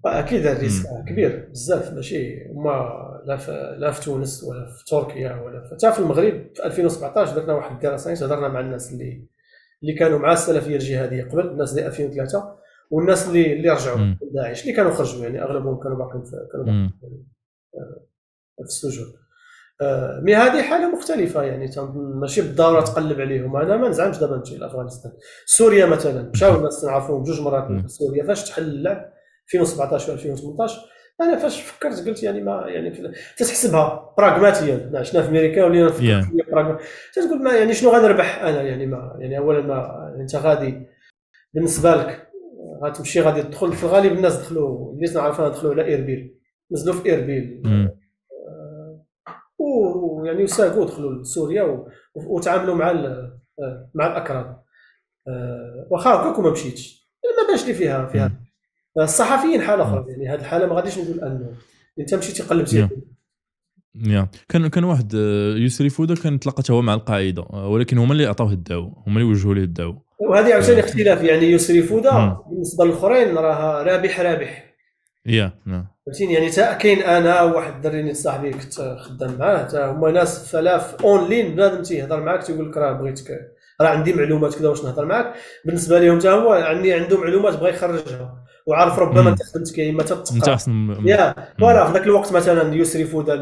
أكيد 0.06 0.46
ال 0.46 0.51
risque 0.51 0.86
كبير 1.08 1.48
بزاف 1.52 1.94
ماشي. 1.94 2.46
هما 2.56 3.13
لا 3.26 3.38
في 3.38 3.76
لا 3.80 3.92
في 3.92 4.02
تونس 4.02 4.44
ولا 4.44 4.66
في 4.66 4.86
تركيا 4.86 5.42
ولا 5.46 5.64
في 5.64 5.76
حتى 5.76 5.92
في 5.92 6.00
المغرب 6.00 6.48
في 6.56 6.66
2017 6.66 7.36
درنا 7.36 7.54
واحد 7.54 7.72
الدراسة 7.76 8.12
هضرنا 8.26 8.48
مع 8.48 8.60
الناس 8.60 8.92
اللي 8.94 9.28
اللي 9.84 9.94
كانوا 9.94 10.20
مع 10.20 10.34
السلفية 10.34 10.76
الجهادية 10.76 11.24
قبل 11.24 11.40
الناس 11.48 11.74
ديال 11.74 11.86
2003 11.88 12.56
والناس 12.92 13.28
اللي 13.28 13.54
اللي 13.54 13.70
رجعوا. 13.70 13.98
من 13.98 14.16
داعش 14.34 14.62
اللي 14.62 14.74
كانوا 14.74 14.92
خرجوا 14.92 15.24
يعني 15.24 15.44
أغلبهم 15.44 15.80
كانوا 15.84 15.98
باقيين 15.98 16.24
في 16.24 16.32
كانوا 16.52 16.66
باقيين 16.66 16.82
مم. 16.84 16.90
في- 17.02 17.24
في 18.58 18.64
السجون. 18.64 19.14
آه، 19.82 20.20
mais 20.20 20.36
هذه 20.36 20.62
حالة 20.62 20.96
مختلفة 20.96 21.44
يعني 21.44 21.70
ماشي 21.96 22.42
بالضرورة 22.42 22.82
تقلب 22.82 23.22
عليهم. 23.22 23.56
أنا 23.56 23.78
ما 23.78 23.90
نزعمش 23.90 24.18
دابا 24.18 24.36
نمشي 24.38 24.58
لأفغانستان. 24.58 25.12
سوريا 25.46 25.86
مثلا 25.86 26.30
مشاو 26.30 26.56
الناس 26.58 26.84
نعرفوهم 26.86 27.24
جوج 27.24 27.42
مرات 27.42 27.90
سوريا 27.90 28.24
فاش 28.24 28.50
تحل 28.50 28.64
اللعب؟ 28.64 29.14
2017 29.54 30.12
و 30.12 30.14
2018 30.14 30.80
أنا 31.22 31.38
فاش 31.38 31.62
فكرت 31.62 32.08
قلت 32.08 32.24
يعني 32.24 32.42
ما 32.42 32.64
يعني 32.68 33.12
تتحسبها 33.38 34.14
براغماتيا 34.18 34.92
عشنا 34.96 35.22
في 35.22 35.30
أمريكا 35.30 35.66
ولينا 35.66 35.86
نفكر 35.86 36.22
yeah. 36.22 37.16
تقول 37.16 37.44
ما 37.44 37.54
يعني 37.54 37.74
شنو 37.74 37.90
غنربح 37.90 38.44
أنا؟ 38.44 38.62
يعني 38.62 38.86
ما 38.86 39.18
يعني 39.20 39.38
اولا 39.38 39.62
ما 39.62 40.16
أنت 40.20 40.36
غادي 40.36 40.88
بالنسبة 41.54 41.96
لك 41.96 42.28
غتمشي 42.84 43.22
غادي 43.22 43.44
تدخل 43.44 43.74
في 43.74 43.84
الغالب 43.84 44.12
الناس 44.12 44.36
دخلوا 44.36 44.94
الناس 44.94 45.16
نعرفها 45.16 45.50
دخلوا 45.50 45.74
على 45.74 45.86
ايربيل 45.86 46.40
نزلوا 46.72 46.96
في 46.96 47.06
ايربيل 47.10 47.62
ويعني 49.60 50.44
وساقوا 50.44 50.86
دخلوا 50.86 51.22
لسوريا 51.22 51.86
وتعاملوا 52.16 52.76
مع 52.76 52.92
مع 53.96 54.08
الأكراد. 54.08 54.58
آه، 55.28 55.88
واخا 55.92 56.10
هكاك 56.10 56.40
وما 56.40 56.50
مشيتش. 56.50 57.10
ما 57.26 57.52
باش 57.52 57.68
لي 57.68 57.74
فيها 57.74 58.06
فيها. 58.06 58.32
الصحفيين 59.00 59.62
حاله 59.62 59.84
أخرى 59.84 60.06
يعني 60.08 60.30
هذه 60.30 60.40
الحالة 60.40 60.66
ما 60.66 60.76
غاديش 60.76 60.98
نقول 60.98 61.20
أنه 61.20 61.54
أنت 62.00 62.14
مشيتي 62.14 62.44
قلبتي. 62.44 62.88
يا. 63.96 64.28
كان 64.50 64.68
كان 64.68 64.84
واحد 64.84 65.16
آه، 65.16 65.56
يسري 65.56 65.90
فودا 65.90 66.16
كان 66.16 66.40
تلاقى 66.40 66.64
هو 66.70 66.82
مع 66.82 66.94
القاعدة 66.94 67.42
آه، 67.54 67.68
ولكن 67.68 67.98
هما 67.98 68.14
اللي 68.14 68.26
عطاوه 68.26 68.52
الدعوة 68.52 69.04
هما 69.08 69.20
اللي 69.20 69.32
وجهوا 69.32 69.54
ليه 69.54 69.64
الدعوة. 69.64 70.02
وهذه 70.20 70.54
عاوتاني 70.54 70.80
اختلاف 70.80 71.24
يعني 71.24 71.52
يسري 71.52 71.82
فودا 71.84 72.38
بالنسبة 72.50 72.86
للأخرين 72.86 73.38
راه 73.38 73.84
رابح 73.84 74.20
رابح. 74.20 74.74
يا 75.26 75.52
نعم. 75.66 75.88
فهمتيني؟ 76.06 76.34
يعني 76.34 76.50
تا 76.50 76.74
كاين 76.74 77.00
أنا 77.00 77.42
واحد 77.42 77.74
الدري 77.76 78.14
صاحبي 78.14 78.52
كنت 78.52 78.98
خدام 79.00 79.38
معاه 79.40 79.64
تا 79.64 79.92
هما 79.92 80.12
ناس 80.12 80.52
فلاف 80.52 80.96
اونلاين 80.96 81.56
بنادم 81.56 81.82
تيهضر 81.82 82.24
معاك 82.24 82.44
تيقول 82.44 82.70
لك 82.70 82.78
راه 82.78 82.94
بغيتك 82.94 83.32
راه 83.82 83.90
عندي 83.90 84.14
معلومات 84.14 84.56
كذا 84.56 84.70
واش 84.70 84.84
نهضر 84.84 85.06
معاك. 85.06 85.34
بالنسبة 85.66 86.00
لهم 86.00 86.20
تا 86.20 86.32
هو 86.32 86.54
عندي 86.54 86.94
عنده 86.94 87.18
معلومات 87.18 87.60
بغى 87.60 87.70
يخرجها. 87.70 88.44
وعارف 88.66 89.00
ربما 89.00 89.30
انت 89.30 89.44
خدمتك 89.44 89.80
اما 89.80 90.04
تتقى 90.04 90.58
يا 91.06 91.36
voilà 91.60 91.86
في 91.86 91.94
ذاك 91.94 92.04
الوقت 92.04 92.34
مثلا 92.34 92.76
يسري 92.76 93.06
فودا 93.06 93.34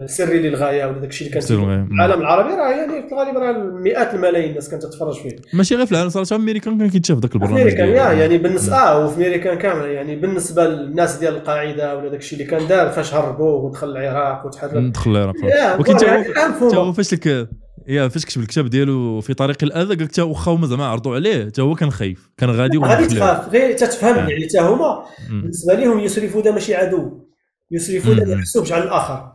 السري 0.00 0.38
للغاية 0.38 0.84
ولا 0.84 0.98
داك 0.98 1.10
الشيء 1.10 1.28
اللي 1.28 1.40
كان 1.40 1.48
في 1.48 1.94
العالم 1.94 2.20
العربي 2.20 2.48
راه 2.48 2.70
يعني 2.70 3.08
في 3.08 3.14
الغالب 3.14 3.36
راه 3.36 3.52
مئات 3.80 4.14
الملايين 4.14 4.50
الناس 4.50 4.68
كانت 4.68 4.82
تتفرج 4.82 5.14
فيه. 5.20 5.36
ماشي 5.52 5.74
غير 5.74 5.86
في 5.86 5.92
العالم 5.92 6.08
صراحة 6.08 6.36
أمريكان 6.42 6.78
كان 6.78 6.90
كيتشاف 6.90 7.18
ذاك 7.18 7.34
البرنامج 7.34 7.60
أمريكان 7.60 7.88
يا 7.88 8.12
يعني 8.12 8.38
بالنسبة 8.38 8.76
آه 8.76 9.06
وفي 9.06 9.16
أمريكان 9.26 9.58
كامله 9.58 9.86
يعني 9.86 10.16
بالنسبة 10.16 10.66
للناس 10.66 11.16
ديال 11.16 11.36
القاعدة 11.36 11.96
ولا 11.96 12.08
داك 12.08 12.20
الشيء 12.20 12.38
اللي 12.40 12.50
كان 12.50 12.66
دار 12.66 12.90
فاش 12.90 13.14
هربوا 13.14 13.60
ودخل 13.68 13.90
العراق 13.90 14.46
وتحرر 14.46 14.88
دخل 14.88 15.10
العراق. 15.10 15.34
ولكن 15.78 15.96
حتى 15.96 16.76
هو 16.76 16.92
فاش 16.92 17.14
لك 17.14 17.48
يا 17.90 18.08
فاش 18.08 18.24
كتب 18.24 18.40
الكتاب 18.40 18.70
ديالو 18.70 19.20
في 19.20 19.34
طريق 19.34 19.56
الأذى 19.62 19.94
قال 19.94 20.04
لك 20.04 20.18
واخا 20.18 20.52
هما 20.52 20.66
زعما 20.66 20.86
عرضوا 20.86 21.14
عليه 21.14 21.46
حتى 21.46 21.62
هو 21.62 21.74
كان 21.74 21.90
خايف 21.90 22.30
كان 22.36 22.50
غادي 22.50 22.78
غادي 22.78 23.06
تخاف 23.06 23.48
غير 23.48 23.72
تتفهم 23.76 24.14
آه. 24.14 24.28
يعني 24.28 24.48
حتى 24.48 24.60
هما 24.60 25.04
بالنسبة 25.28 25.74
لهم 25.74 26.00
يسري 26.00 26.42
فودا 26.42 26.52
ماشي 26.52 26.74
عدو 26.74 27.26
يسري 27.70 28.14
فودا 28.14 28.24
ما 28.24 28.32
يحسوبش 28.32 28.72
على 28.72 28.84
الآخر. 28.84 29.32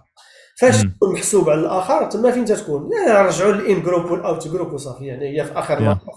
فاش 0.60 0.82
تكون 0.82 1.14
محسوب 1.14 1.50
على 1.50 1.62
الآخر 1.62 2.06
تما 2.06 2.32
فين 2.32 2.46
تتكون 2.46 2.90
رجعوا 3.10 3.52
لل 3.52 3.84
in-group 3.84 4.12
وال 4.12 4.48
out-group 4.48 4.74
وصافي 4.74 5.06
يعني 5.06 5.42
هي 5.42 5.46
في 5.46 5.52
آخر 5.60 5.78
المطاف 5.78 6.16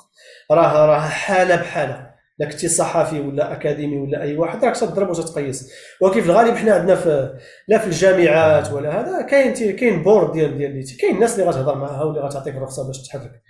راه 0.51 0.87
راه 0.87 1.01
حالة 1.01 1.57
بحالة. 1.57 2.08
لا 2.39 2.49
كنتي 2.51 2.69
صحفي 2.69 3.21
ولا 3.21 3.53
أكاديمي 3.53 3.99
ولا 3.99 4.23
أي 4.23 4.37
واحد 4.37 4.65
راك 4.65 4.77
تضرب 4.77 5.11
وتتقيس 5.11 5.73
ولكن 6.01 6.21
في 6.21 6.27
الغالب 6.27 6.55
حنا 6.55 6.75
عندنا 6.75 6.95
في 6.95 7.39
لا 7.69 7.79
في 7.79 7.87
الجامعات 7.87 8.73
ولا 8.73 9.01
هذا 9.01 9.23
كاين 9.23 9.77
كاين 9.77 10.03
board 10.03 10.33
ديال 10.33 10.59
ديال 10.59 10.97
كاين 11.01 11.15
الناس 11.15 11.39
اللي 11.39 11.51
غتهضر 11.51 11.75
معاها 11.75 12.05
واللي 12.05 12.21
غتعطيك 12.21 12.55
الرخصة 12.57 12.87
باش 12.87 13.03
تتحرك 13.03 13.43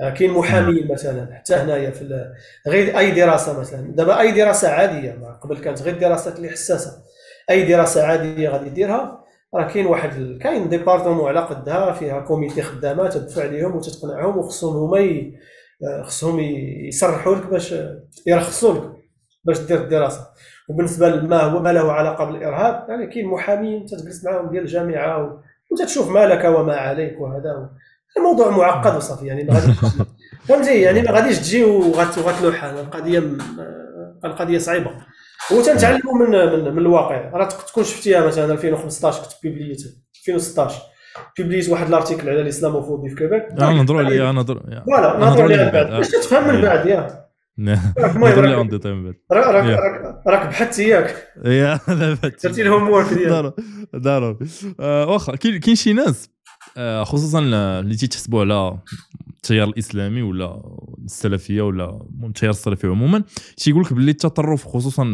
آه، 0.00 0.10
كاين 0.10 0.30
محامين 0.30 0.92
مثلا 0.92 1.34
حتى 1.34 1.54
هنايا 1.54 1.90
في 1.90 2.32
غير 2.68 2.98
أي 2.98 3.10
دراسة 3.10 3.60
مثلا. 3.60 3.94
دابا 3.96 4.20
أي 4.20 4.32
دراسة 4.32 4.68
عادية 4.68 5.38
قبل 5.42 5.58
كانت 5.58 5.82
غير 5.82 5.98
دراسات 5.98 6.36
اللي 6.36 6.48
حساسة. 6.48 6.92
أي 7.50 7.62
دراسة 7.62 8.06
عادية 8.06 8.48
غادي 8.48 8.70
ديرها 8.70 9.24
راه 9.54 9.68
كاين 9.68 9.86
واحد 9.86 10.38
كاين 10.42 10.68
département 10.68 11.28
على 11.28 11.40
قدها 11.40 11.92
فيها 11.92 12.20
comité 12.20 12.62
خدامات 12.62 13.14
تدفع 13.14 13.42
عليهم 13.42 13.76
وتتقنعهم 13.76 14.38
وخصهم 14.38 14.76
هما 14.76 15.32
خصهم 16.04 16.40
يصرحوا 16.88 17.34
لك 17.34 17.46
باش 17.46 17.74
يرخصوا 18.26 18.74
لك 18.74 18.92
باش 19.44 19.58
دير 19.58 19.80
الدراسة. 19.80 20.26
وبالنسبة 20.68 21.08
لما 21.08 21.40
هو 21.42 21.62
ما 21.62 21.72
له 21.72 21.92
علاقة 21.92 22.24
بالإرهاب 22.24 22.86
يعني 22.88 23.06
كاين 23.06 23.26
محامين 23.26 23.86
تجلس 23.86 24.24
معاهم 24.24 24.50
ديال 24.50 24.62
الجامعة 24.62 25.42
وتشوف 25.70 26.10
ما 26.10 26.26
لك 26.26 26.44
وما 26.44 26.76
عليك 26.76 27.20
وهذا 27.20 27.70
الموضوع 28.16 28.50
معقد 28.50 28.96
وصافي 28.96 29.26
يعني 29.26 29.44
ما 29.44 29.54
غاديش 29.54 29.76
فهمتي 30.48 30.80
يعني 30.80 31.02
ما 31.02 31.10
غاديش 31.10 31.38
تجي 31.38 31.64
وغتلوح. 31.64 32.64
القضية 32.64 33.22
القضية 34.24 34.58
صعيبة. 34.58 34.90
وتنتعلموا 35.52 36.14
من 36.14 36.30
من, 36.30 36.72
من 36.72 36.78
الواقع. 36.78 37.30
راه 37.34 37.48
تكون 37.48 37.84
شفتيها 37.84 38.26
مثلا 38.26 38.52
2015 38.52 39.22
كنت 39.22 39.32
publiيت 39.42 39.82
2016 40.28 40.82
publiيت 41.38 41.68
واحد 41.68 41.86
ال 41.86 41.91
article 41.91 42.28
على 42.28 42.40
ال 42.40 42.45
islamophobie 42.45 43.08
في 43.08 43.14
كيبيك 43.14 43.42
آه 43.42 43.72
نهضروا 43.72 44.02
عليه 44.02 44.30
نهضروا 44.30 44.62
voilà 44.62 45.18
نهضروا 45.18 45.42
عليه 45.42 45.70
بعد. 45.70 45.86
باش 45.86 46.08
تفهم 46.08 46.54
من 46.54 46.60
بعد 46.60 46.86
يا. 46.86 47.24
المهم 47.58 48.24
راك 49.32 49.64
راك 50.26 50.46
بحثت 50.46 50.78
ياك 50.78 51.28
يا 51.44 51.80
درتي 51.88 52.62
الهوم 52.62 52.88
وورك 52.88 53.12
ديالك 53.12 53.54
ضروري 53.96 54.36
آه، 54.80 55.06
واخا 55.06 55.36
كاين 55.36 55.74
شي 55.74 55.92
ناس 55.92 56.30
آه، 56.76 57.04
خصوصا 57.04 57.38
اللي 57.40 57.96
تيتحسبوا 57.96 58.40
على 58.40 58.78
التيار 59.30 59.68
الإسلامي 59.68 60.22
ولا 60.22 60.62
السلفية 61.04 61.62
ولا 61.62 62.06
التيار 62.24 62.50
السلفي 62.50 62.86
عموما 62.86 63.22
تيقول 63.56 63.82
لك 63.82 63.92
باللي 63.92 64.10
التطرف 64.10 64.68
خصوصا 64.68 65.04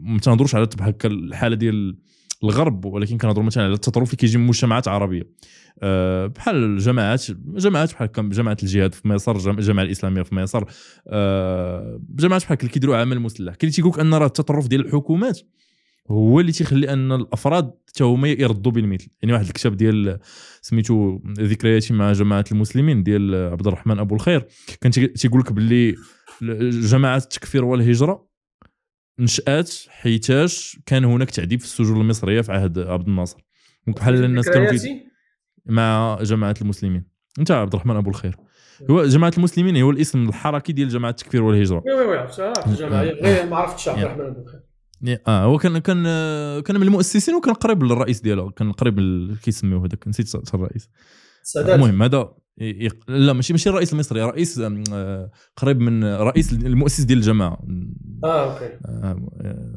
ما 0.00 0.18
تنهضروش 0.18 0.54
على 0.54 0.68
هكا 0.80 1.08
الحالة 1.08 1.56
ديال 1.56 1.96
الغرب 2.44 2.84
ولكن 2.84 3.18
كنهضروا 3.18 3.46
مثلا 3.46 3.64
على 3.64 3.74
التطرف 3.74 4.08
اللي 4.08 4.16
كيجي 4.16 4.38
من 4.38 4.46
مجتمعات 4.46 4.88
عربية. 4.88 5.22
أه 5.82 6.26
بحال 6.26 6.56
الجماعات 6.56 7.26
جماعات 7.46 7.92
بحال 7.92 8.30
جماعة 8.30 8.56
الجهاد 8.62 8.94
في 8.94 9.08
مصر 9.08 9.50
الجماعة 9.50 9.84
الإسلامية 9.84 10.22
في 10.22 10.34
مصر 10.34 10.64
أه 11.08 12.00
جماعات 12.10 12.42
بحال 12.42 12.58
اللي 12.58 12.70
كيديروا 12.70 12.96
عمل 12.96 13.20
مسلح. 13.20 13.54
كاين 13.54 13.58
اللي 13.62 13.72
تيقول 13.72 14.00
أن 14.00 14.14
راه 14.14 14.26
التطرف 14.26 14.68
ديال 14.68 14.86
الحكومات 14.86 15.40
هو 16.10 16.40
اللي 16.40 16.52
تيخلي 16.52 16.92
أن 16.92 17.12
الأفراد 17.12 17.72
حتى 17.88 18.04
هما 18.04 18.28
يردوا 18.28 18.72
بالمثل. 18.72 19.08
يعني 19.22 19.32
واحد 19.32 19.46
الكتاب 19.46 19.76
ديال 19.76 20.18
سميتو 20.62 21.20
ذكرياتي 21.40 21.94
مع 21.94 22.12
جماعة 22.12 22.44
المسلمين 22.52 23.02
ديال 23.02 23.34
عبد 23.34 23.66
الرحمن 23.66 23.98
أبو 23.98 24.14
الخير. 24.14 24.46
كان 24.80 24.92
تيقول 24.92 25.40
لك 25.40 25.52
باللي 25.52 25.94
جماعة 26.70 27.16
التكفير 27.16 27.64
والهجرة 27.64 28.31
نشأت 29.22 29.74
حيتاش 29.88 30.78
كان 30.86 31.04
هناك 31.04 31.30
تعذيب 31.30 31.58
في 31.60 31.64
السجون 31.64 32.00
المصرية 32.00 32.40
في 32.40 32.52
عهد 32.52 32.78
عبد 32.78 33.08
الناصر. 33.08 33.38
بحال 33.86 34.24
الناس 34.24 34.48
كانوا 34.48 34.72
في 34.72 35.00
مع 35.66 36.18
جماعة 36.22 36.54
المسلمين. 36.62 37.04
أنت 37.38 37.50
عبد 37.50 37.74
الرحمن 37.74 37.96
أبو 37.96 38.10
الخير. 38.10 38.36
هو 38.90 39.04
جماعة 39.04 39.32
المسلمين 39.36 39.76
هو 39.76 39.90
الاسم 39.90 40.28
الحركي 40.28 40.72
ديال 40.72 40.88
جماعة 40.88 41.10
التكفير 41.10 41.42
والهجرة. 41.42 41.82
وي 41.86 41.92
وي 41.92 42.06
وي 42.06 42.52
الجماعة. 42.66 43.02
غير 43.02 43.46
ما 43.46 43.56
عرفتش 43.56 43.88
عبد 43.88 44.02
الرحمن 44.02 44.26
أبو 44.26 44.40
الخير. 44.40 44.60
آه 45.26 45.44
هو 45.44 45.58
كان 45.58 45.78
كان 45.78 46.02
كان 46.60 46.76
من 46.76 46.82
المؤسسين 46.82 47.34
وكان 47.34 47.54
قريب 47.54 47.82
للرئيس 47.82 48.20
ديالو. 48.20 48.50
كان 48.50 48.72
قريب 48.72 48.96
كيسميوه 49.42 49.86
هذاك 49.86 50.08
نسيت 50.08 50.54
الرئيس. 50.54 50.88
المهم 51.56 52.02
هذا 52.02 52.34
لا 53.08 53.32
ماشي 53.32 53.52
ماشي 53.52 53.68
الرئيس 53.68 53.92
المصري 53.92 54.22
رئيس 54.22 54.60
آه، 54.92 55.30
قريب 55.56 55.80
من 55.80 56.04
رئيس 56.04 56.52
المؤسس 56.52 57.00
ديال 57.00 57.18
الجماعة. 57.18 57.58
آه 58.24 58.52
okay. 58.52 58.78
آه 58.86 59.16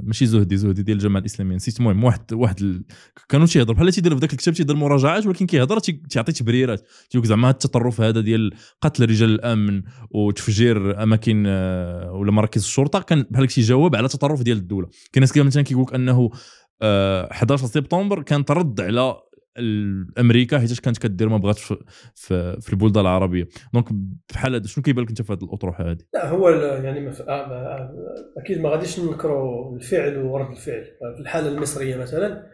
ماشي 0.04 0.26
زهدي 0.26 0.58
زهدي 0.58 0.84
ديال 0.84 0.98
الجماعة 0.98 1.20
الإسلامية. 1.20 1.56
نسيت 1.56 1.80
المهم 1.80 2.04
واحد 2.04 2.34
واحد 2.34 2.62
ال... 2.62 2.84
كانوا 3.30 3.48
تيهضر 3.48 3.74
بحال 3.74 3.92
تيدير 3.92 4.16
في 4.16 4.22
ذاك 4.22 4.34
الكتاب 4.34 4.54
تيدير 4.54 4.76
مراجعات 4.76 5.26
ولكن 5.26 5.46
كيهضر 5.46 5.80
تيعطي 5.80 6.32
تبريرات. 6.32 6.88
تيقول 7.10 7.28
زعما 7.28 7.50
التطرف 7.50 8.02
هذا 8.02 8.22
ديال 8.22 8.52
قتل 8.82 9.10
رجال 9.10 9.30
الأمن 9.30 9.84
وتفجير 10.12 11.04
أماكن 11.04 11.44
آه، 11.48 12.12
ولا 12.12 12.32
مراكز 12.32 12.62
الشرطة 12.62 13.02
كان 13.02 13.26
بحال 13.32 13.52
شي 13.52 13.62
جواب 13.62 13.96
على 13.96 14.08
تطرف 14.08 14.42
ديال 14.42 14.58
الدولة. 14.58 14.88
كاين 15.14 15.22
ناس 15.22 15.38
مثلا 15.38 15.64
كيقول 15.64 15.84
لك 15.84 15.94
أنه 15.94 16.30
11 16.82 17.64
آه، 17.64 17.68
سبتمبر 17.68 18.22
كان 18.22 18.46
ترد 18.46 18.82
على 18.82 19.16
أمريكا 20.20 20.60
حيت 20.60 20.80
كانت 20.80 20.98
كدير 20.98 21.30
ما 21.30 21.38
بغات 21.38 21.58
في, 21.58 21.78
في, 22.16 22.62
في 22.62 22.74
البلدان 22.74 23.02
العربية. 23.02 23.48
donc 23.74 23.86
بحال 24.34 24.56
هذا 24.56 24.68
شنو 24.68 24.84
كيبان 24.84 25.04
لك 25.04 25.10
انت 25.10 25.22
في 25.22 25.34
هذه 25.34 25.44
الأطروحة 25.44 25.92
هذه 25.92 25.98
لا 26.14 26.30
هو 26.30 26.50
يعني 26.50 27.08
مف... 27.08 27.22
آه، 27.22 27.32
آه، 27.32 27.96
أكيد 28.38 28.62
ما 28.62 28.70
غاديش 28.70 29.00
ننكروا 29.00 29.76
الفعل 29.76 30.18
ورد 30.18 30.50
الفعل. 30.50 30.84
في 31.16 31.22
الحالة 31.22 31.48
المصرية 31.48 31.96
مثلا 31.96 32.48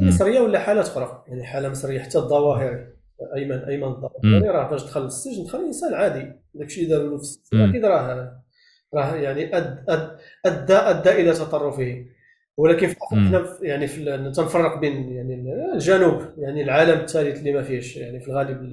المصرية 0.00 0.40
ولا 0.40 0.58
حالات 0.58 0.86
أخرى؟ 0.86 1.24
يعني 1.28 1.44
حالة 1.44 1.68
مصرية 1.68 2.00
حتى 2.00 2.18
الظواهري 2.18 2.94
ايمن 3.36 3.58
أيمن 3.58 3.84
الظواهري 3.84 4.48
راه 4.48 4.70
فاش 4.70 4.84
دخل 4.84 5.02
للسجن 5.02 5.44
دخل 5.44 5.58
إنسان 5.58 5.94
عادي. 5.94 6.32
داك 6.54 6.66
الشيء 6.66 6.88
داروا 6.88 7.10
له 7.10 7.16
في 7.16 7.22
السجن 7.22 7.60
أكيد 7.60 7.84
راه 7.84 8.42
راه 8.94 9.14
يعني 9.16 9.56
ادى 10.46 10.74
أدى 10.74 11.10
إلى 11.10 11.32
تطرفه. 11.32 12.04
ولكن 12.56 12.86
في 12.86 12.96
حنا 13.10 13.44
يعني 13.62 13.86
في 13.86 14.32
تنفرق 14.36 14.78
بين 14.78 15.12
يعني 15.12 15.44
الجنوب 15.74 16.22
يعني 16.38 16.62
العالم 16.62 17.00
الثالث 17.00 17.38
اللي 17.38 17.52
ما 17.52 17.62
فيهش 17.62 17.96
يعني 17.96 18.20
في 18.20 18.28
الغالب 18.28 18.72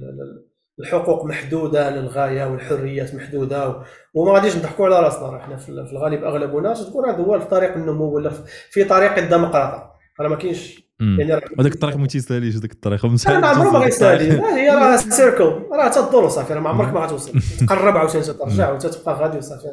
الحقوق 0.80 1.24
محدودة 1.24 1.90
للغاية 1.90 2.50
والحريات 2.50 3.14
محدودة 3.14 3.82
وما 4.14 4.32
غاديش 4.32 4.56
نضحكوا 4.56 4.86
على 4.86 5.00
راسنا 5.00 5.30
راه 5.30 5.38
حنا 5.38 5.56
في 5.56 5.68
الغالب 5.68 6.24
اغلبنا 6.24 6.74
تقول 6.74 7.04
راه 7.04 7.12
دول 7.12 7.40
في 7.40 7.48
طريق 7.48 7.74
النمو 7.74 8.04
ولا 8.14 8.30
في 8.70 8.84
طريق 8.84 9.18
الديمقراطية. 9.18 9.92
راه 10.20 10.28
ما 10.28 10.36
كاينش 10.36 10.81
يعني 11.00 11.32
هذاك 11.32 11.72
الطريق 11.74 11.96
ما 11.96 12.06
تيساليش 12.06 12.56
هذاك 12.56 12.72
الطريق 12.72 13.04
ما 13.04 13.46
عمره 13.46 13.70
ما 13.70 13.78
غيسالي. 13.78 14.42
هي 14.58 14.70
راه 14.70 14.96
سيركل 14.96 15.62
راه 15.72 15.88
تدور 15.88 16.24
وصافي 16.24 16.54
راه 16.54 16.60
ما 16.60 16.68
عمرك 16.68 16.92
ما 16.92 17.00
غتوصل. 17.00 17.32
تقرب 17.66 17.96
عاوتاني 17.96 18.24
ترجع 18.24 18.70
وتتبقى 18.70 19.14
غادي 19.14 19.38
وصافي. 19.38 19.66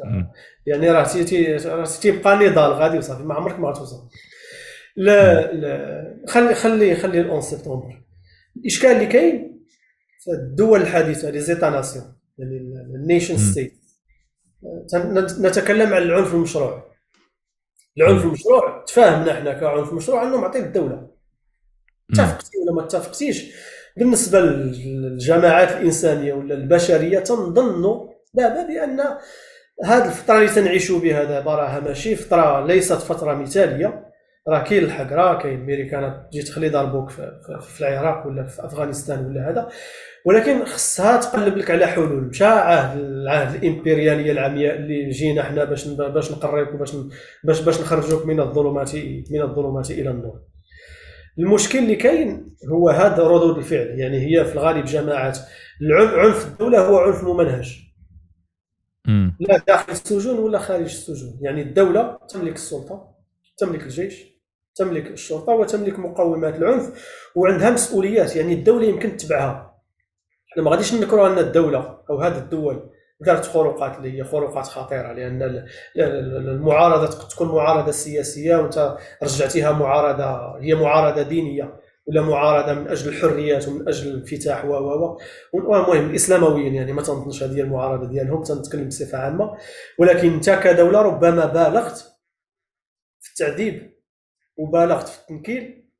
يعني 0.66 0.90
راه 0.90 1.04
تيبقى 2.00 2.36
نضال 2.36 2.72
غادي 2.72 2.98
وصافي 2.98 3.22
ما 3.22 3.34
عمرك 3.34 3.58
ما 3.58 3.68
غتوصل. 3.68 4.08
لا 4.96 5.52
لا. 5.52 6.24
خلي 6.28 6.54
خلي 6.54 6.96
خلي 6.96 7.20
ال 7.20 7.30
11 7.30 7.56
سبتمبر 7.56 8.02
الإشكال 8.56 8.90
اللي 8.90 9.06
كاين 9.06 9.64
في 10.24 10.30
الدول 10.30 10.82
الحديثة 10.82 11.30
les 11.30 11.70
états-nations 11.70 12.04
يعني 12.38 12.56
ال 12.94 13.00
nation 13.00 13.36
state 13.36 13.80
نتكلم 15.40 15.94
عن 15.94 16.02
العنف 16.02 16.34
المشروع. 16.34 16.89
العنف 17.98 18.24
المشروع. 18.24 18.84
تفاهمنا 18.86 19.32
إحنا 19.32 19.52
كعنف 19.52 19.92
مشروع 19.92 20.22
إنه 20.22 20.36
معطيه 20.36 20.60
الدولة. 20.60 21.10
اتفقتي 22.12 22.58
ولا 22.58 22.72
ما 22.72 22.84
اتفقتيش 22.84 23.54
بالنسبة 23.96 24.40
للجماعات 24.40 25.72
الإنسانية 25.72 26.32
ولا 26.32 26.54
البشرية 26.54 27.18
تنظن 27.18 28.08
دابا 28.34 28.66
بأن 28.66 29.00
هذه 29.84 30.06
الفترة 30.06 30.38
اللي 30.38 30.48
تنعيشوا 30.48 31.00
بها 31.00 31.24
دابا 31.24 31.54
راها 31.54 31.80
ماشي 31.80 32.16
فترة 32.16 32.66
ليست 32.66 32.92
فترة 32.92 33.34
مثالية. 33.34 34.09
راه 34.48 34.62
كاين 34.62 34.84
الحق 34.84 35.12
راه 35.12 35.38
كاين 35.38 35.60
الميريكان 35.60 36.22
تجي 36.32 36.42
تخلي 36.42 36.68
ضربوك 36.68 37.10
في, 37.10 37.40
في 37.60 37.80
العراق 37.80 38.26
ولا 38.26 38.46
في 38.46 38.64
أفغانستان 38.64 39.26
ولا 39.26 39.50
هذا. 39.50 39.68
ولكن 40.26 40.64
خصها 40.64 41.16
تقلب 41.16 41.56
لك 41.56 41.70
على 41.70 41.86
حلول. 41.86 42.24
مشى 42.24 42.44
عهد 42.44 42.98
العهد 42.98 43.64
الإمبريالية 43.64 44.32
العمياء 44.32 44.76
اللي 44.76 45.10
جينا 45.10 45.42
حنا 45.42 45.64
باش 45.64 45.88
باش 45.88 46.32
نقريك 46.32 46.74
وباش 46.74 46.92
باش 47.44 47.60
باش 47.60 47.80
نخرجوك 47.80 48.26
من 48.26 48.40
الظلمات 48.40 48.94
من 49.30 49.42
الظلمات 49.42 49.90
إلى 49.90 50.10
النور. 50.10 50.40
المشكل 51.38 51.78
اللي 51.78 51.96
كاين 51.96 52.56
هو 52.72 52.88
هذا 52.88 53.22
ردود 53.22 53.56
الفعل. 53.56 53.98
يعني 53.98 54.18
هي 54.18 54.44
في 54.44 54.52
الغالب 54.52 54.84
جماعات. 54.84 55.38
عنف 55.92 56.46
الدولة 56.46 56.86
هو 56.86 56.98
عنف 56.98 57.24
ممنهج. 57.24 57.78
لا 59.40 59.58
داخل 59.68 59.92
السجون 59.92 60.38
ولا 60.38 60.58
خارج 60.58 60.82
السجون. 60.84 61.38
يعني 61.42 61.62
الدولة 61.62 62.18
تملك 62.28 62.54
السلطة. 62.54 63.09
تملك 63.60 63.82
الجيش 63.82 64.30
تملك 64.74 65.06
الشرطة 65.06 65.52
وتملك 65.52 65.98
مقومات 65.98 66.56
العنف 66.56 67.06
وعندها 67.34 67.70
مسؤوليات 67.70 68.36
يعني 68.36 68.52
الدولة 68.52 68.86
يمكن 68.86 69.16
تتبعها. 69.16 69.80
إحنا 70.52 70.62
ما 70.62 70.70
غاديش 70.70 70.94
نذكروا 70.94 71.28
أن 71.28 71.38
الدولة 71.38 71.98
أو 72.10 72.20
هذه 72.20 72.38
الدول 72.38 72.90
دارت 73.20 73.46
خروقات 73.46 73.98
اللي 73.98 74.18
هي 74.18 74.24
خروقات 74.24 74.66
خطيرة 74.66 75.12
لأن 75.12 75.64
المعارضة 75.96 77.06
تكون 77.28 77.48
معارضة 77.48 77.90
سياسية 77.90 78.56
وأنت 78.56 78.96
رجعتيها 79.22 79.72
معارضة 79.72 80.58
هي 80.60 80.74
معارضة 80.74 81.22
دينية 81.22 81.80
ولا 82.06 82.22
معارضة 82.22 82.72
من 82.80 82.88
أجل 82.88 83.08
الحريات 83.08 83.68
ومن 83.68 83.88
أجل 83.88 84.10
الانفتاح 84.10 84.64
و 84.64 84.68
و 84.68 85.18
المهم 85.54 86.14
اسلامويا 86.14 86.68
يعني 86.70 86.92
ما 86.92 87.02
تنظنش 87.02 87.42
هذه 87.42 87.60
المعارضة 87.60 88.08
ديالهم 88.08 88.42
تنتكلم 88.42 88.88
بصفة 88.88 89.18
عامة. 89.18 89.56
ولكن 89.98 90.32
انت 90.32 90.50
كدولة 90.50 91.02
ربما 91.02 91.46
بالغت 91.46 92.09
التعذيب 93.42 93.90
وبالغت 94.56 95.08
في 95.08 95.20
التنكيل 95.20 95.90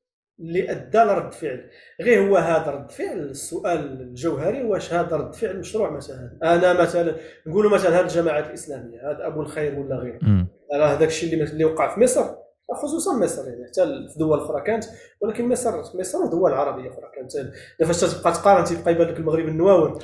اللي 0.41 0.70
أدى 0.70 0.99
لرد 0.99 1.32
فعل. 1.32 1.70
غير 2.01 2.28
هو 2.28 2.36
هذا 2.36 2.70
رد 2.70 2.91
فعل. 2.91 3.18
السؤال 3.18 4.01
الجوهري 4.01 4.62
واش 4.62 4.93
هذا 4.93 5.16
رد 5.16 5.34
فعل 5.34 5.59
مشروع 5.59 5.91
مثلا؟ 5.91 6.38
أنا 6.43 6.72
مثلا 6.72 7.16
نقولوا 7.47 7.70
مثلا 7.70 7.99
هذه 8.01 8.05
الجماعات 8.05 8.47
الإسلامية 8.47 9.11
هذا 9.11 9.26
أبو 9.26 9.41
الخير 9.41 9.78
ولا 9.78 9.97
غيره. 9.97 10.47
راه 10.74 10.86
هذاك 10.86 11.09
الشيء 11.09 11.32
اللي 11.32 11.45
اللي 11.45 11.64
وقع 11.64 11.95
في 11.95 12.01
مصر 12.01 12.24
خصوصا 12.72 13.18
مصر 13.18 13.49
يعني 13.49 13.66
حتى 13.66 13.84
في 14.12 14.18
دول 14.18 14.38
أخرى 14.38 14.62
كانت 14.62 14.84
ولكن 15.20 15.49
مصر 15.49 15.99
مصر 15.99 16.18
ودول 16.18 16.53
عربية 16.53 16.91
أخرى 16.91 17.11
كانت. 17.16 17.53
فاش 17.84 18.01
تبقى 18.01 18.32
تقارن 18.32 18.64
تيبقى 18.64 18.93
يبان 18.93 19.09
لك 19.09 19.18
المغرب 19.18 19.49
النواون. 19.49 19.99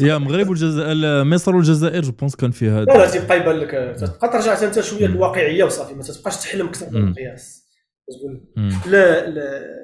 يا 0.00 0.16
المغرب 0.16 0.48
والجزائر 0.48 1.24
مصر 1.24 1.56
والجزائر 1.56 2.02
je 2.02 2.12
pense 2.12 2.36
كان 2.36 2.50
فيها. 2.50 2.84
لا 2.84 2.92
لا 2.92 3.10
تيبقى 3.10 3.36
يبان 3.36 3.56
لك. 3.56 3.70
تبقى 3.70 4.28
ترجع 4.32 4.62
انت 4.62 4.80
شوية 4.80 5.06
للواقعية 5.06 5.64
وصافي 5.64 5.94
ما 5.94 6.02
تبقاش 6.02 6.36
تحلم 6.36 6.66
أكثر 6.66 6.90
من 6.90 7.08
القياس. 7.08 7.68
تقول 8.08 8.44
لا 8.86 9.30
لا. 9.30 9.78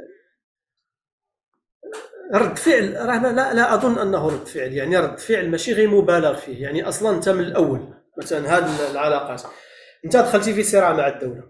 رد 2.34 2.58
فعل 2.58 2.96
راه 2.96 3.32
لا 3.32 3.54
لا 3.54 3.74
أظن 3.74 3.98
أنه 3.98 4.28
رد 4.28 4.46
فعل. 4.46 4.72
يعني 4.72 4.98
رد 4.98 5.18
فعل 5.18 5.48
ماشي 5.50 5.72
غير 5.72 5.90
مبالغ 5.90 6.36
فيه. 6.36 6.62
يعني 6.62 6.88
أصلا 6.88 7.16
انت 7.16 7.28
من 7.28 7.40
الأول 7.40 7.94
مثلا 8.18 8.58
هذه 8.58 8.90
العلاقات. 8.90 9.42
أنت 10.04 10.16
دخلتي 10.16 10.54
في 10.54 10.62
صراع 10.62 10.92
مع 10.92 11.08
الدولة. 11.08 11.42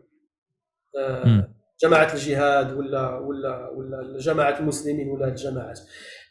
آه 0.98 1.54
جماعة 1.82 2.12
الجهاد 2.12 2.72
ولا 2.72 3.18
ولا 3.18 3.68
ولا 3.68 4.18
جماعة 4.18 4.58
المسلمين 4.58 5.08
ولا 5.08 5.28
الجماعات. 5.28 5.80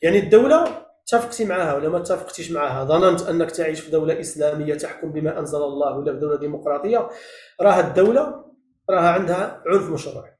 يعني 0.01 0.19
الدولة 0.19 0.85
اتفقتي 1.03 1.45
معها 1.45 1.73
ولا 1.73 1.89
ما 1.89 1.97
اتفقتيش 1.97 2.51
معها؟ 2.51 2.85
ظننت 2.85 3.21
أنك 3.21 3.51
تعيش 3.51 3.79
في 3.79 3.91
دولة 3.91 4.19
إسلامية 4.19 4.75
تحكم 4.75 5.11
بما 5.11 5.39
أنزل 5.39 5.57
الله 5.63 5.97
ولا 5.97 6.13
في 6.13 6.19
دولة 6.19 6.37
ديمقراطية. 6.37 7.09
راه 7.61 7.79
الدولة 7.79 8.45
راه 8.89 9.07
عندها 9.07 9.63
عنف 9.67 9.89
مشروع 9.89 10.33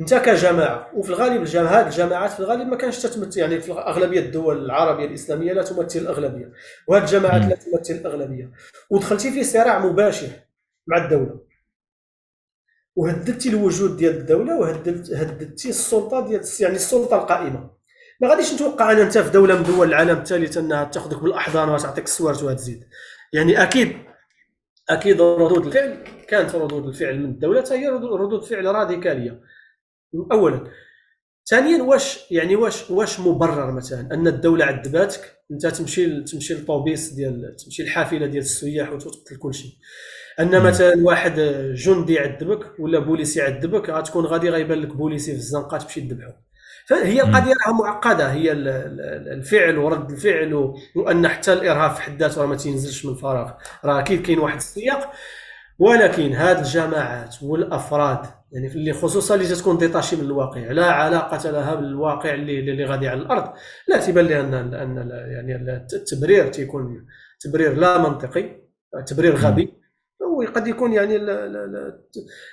أنت 0.00 0.14
كجماعة 0.14 0.90
وفي 0.94 1.10
الغالب 1.10 1.46
هذه 1.56 1.86
الجماعات 1.86 2.30
في 2.30 2.40
الغالب 2.40 2.68
ما 2.68 2.76
كانش 2.76 2.98
تتمثل 3.02 3.40
يعني 3.40 3.60
في 3.60 3.72
اغلبيه 3.72 4.20
الدول 4.20 4.64
العربية 4.64 5.04
الإسلامية 5.04 5.52
لا 5.52 5.62
تمثل 5.62 5.98
الأغلبية. 5.98 6.52
وهذه 6.88 7.02
الجماعات 7.02 7.42
لا 7.42 7.56
تمثل 7.56 7.94
الأغلبية. 7.94 8.52
ودخلتي 8.90 9.30
في 9.30 9.44
صراع 9.44 9.86
مباشر 9.86 10.28
مع 10.86 11.04
الدولة. 11.04 11.40
وهددتي 12.96 13.48
الوجود 13.48 13.96
ديال 13.96 14.16
الدولة 14.16 14.58
وهددتي 14.58 15.68
السلطة 15.68 16.26
ديال 16.26 16.42
يعني 16.60 16.74
السلطة 16.76 17.16
القائمة. 17.16 17.70
ما 18.22 18.28
غاديش 18.28 18.54
نتوقع 18.54 18.92
ان 18.92 18.98
أنت 18.98 19.18
في 19.18 19.30
دولة 19.30 19.56
من 19.56 19.62
دول 19.62 19.88
العالم 19.88 20.18
الثالث 20.18 20.56
انها 20.58 20.84
تاخذك 20.84 21.22
بالأحضان 21.22 21.68
وتعطيك 21.68 22.04
السوارت 22.04 22.42
وتزيد. 22.42 22.84
يعني 23.32 23.62
أكيد 23.62 23.92
أكيد 24.90 25.20
ردود 25.20 25.66
الفعل 25.66 26.04
كانت 26.28 26.54
ردود 26.54 26.86
الفعل 26.86 27.18
من 27.18 27.24
الدولة 27.24 27.64
هي 27.70 27.88
ردود 27.88 28.44
فعل 28.44 28.64
راديكالية. 28.64 29.40
اولا. 30.32 30.64
ثانيا 31.46 31.82
واش 31.82 32.30
يعني 32.30 32.56
واش 32.56 32.90
واش 32.90 33.20
مبرر 33.20 33.72
مثلا؟ 33.72 34.14
أن 34.14 34.26
الدولة 34.26 34.64
عذباتك؟ 34.64 35.38
أنت 35.50 35.66
تمشي 35.66 36.22
تمشي 36.22 36.54
للطوبيس 36.54 37.12
ديال 37.12 37.56
تمشي 37.56 37.82
الحافله 37.82 38.26
ديال 38.26 38.42
السياح 38.42 38.92
وتقتل 38.92 39.36
كل 39.36 39.54
شيء. 39.54 39.72
أن 40.40 40.62
مثلا 40.62 40.94
واحد 40.96 41.40
جندي 41.74 42.14
يعذبك 42.14 42.80
ولا 42.80 42.98
بوليسي 42.98 43.40
يعذبك 43.40 43.90
غتكون 43.90 44.24
غادي 44.24 44.50
غيبان 44.50 44.78
لك 44.78 44.96
بوليسي 44.96 45.32
في 45.32 45.38
الزنقة 45.38 45.78
تمشي 45.78 46.00
تذبحو 46.00 46.32
فهي 46.86 47.22
القضية 47.22 47.52
راها 47.66 47.72
معقدة. 47.72 48.32
هي 48.32 48.52
الفعل 48.52 49.78
ورد 49.78 50.10
الفعل 50.10 50.74
وأن 50.96 51.28
حتى 51.28 51.52
الإرهاب 51.52 51.90
في 51.90 52.02
حد 52.02 52.22
ذاته 52.22 52.46
ما 52.46 52.56
تينزلش 52.56 53.06
من 53.06 53.14
فراغ. 53.14 53.50
راه 53.84 54.00
أكيد 54.00 54.22
كاين 54.22 54.38
واحد 54.38 54.56
السياق. 54.56 55.12
ولكن 55.78 56.32
هذه 56.32 56.58
الجماعات 56.58 57.36
والأفراد 57.42 58.18
يعني 58.52 58.66
اللي 58.66 58.92
خصوصا 58.92 59.34
اللي 59.34 59.46
تكون 59.46 59.78
ديتاشي 59.78 60.16
من 60.16 60.24
الواقع 60.24 60.60
لا 60.60 60.90
علاقة 60.90 61.50
لها 61.50 61.74
بالواقع 61.74 62.34
اللي 62.34 62.58
اللي 62.58 62.84
غادي 62.84 63.08
على 63.08 63.20
الأرض. 63.20 63.52
لا 63.88 63.98
تيبان 63.98 64.24
لي 64.24 64.40
ان 64.40 64.54
ان 64.54 65.10
يعني 65.10 65.56
التبرير 65.92 66.48
تيكون 66.48 67.06
تبرير 67.40 67.74
لا 67.74 67.98
منطقي 67.98 68.60
تبرير 69.06 69.36
غبي. 69.36 69.81
وقد 70.42 70.66
يكون 70.66 70.92
يعني 70.92 71.18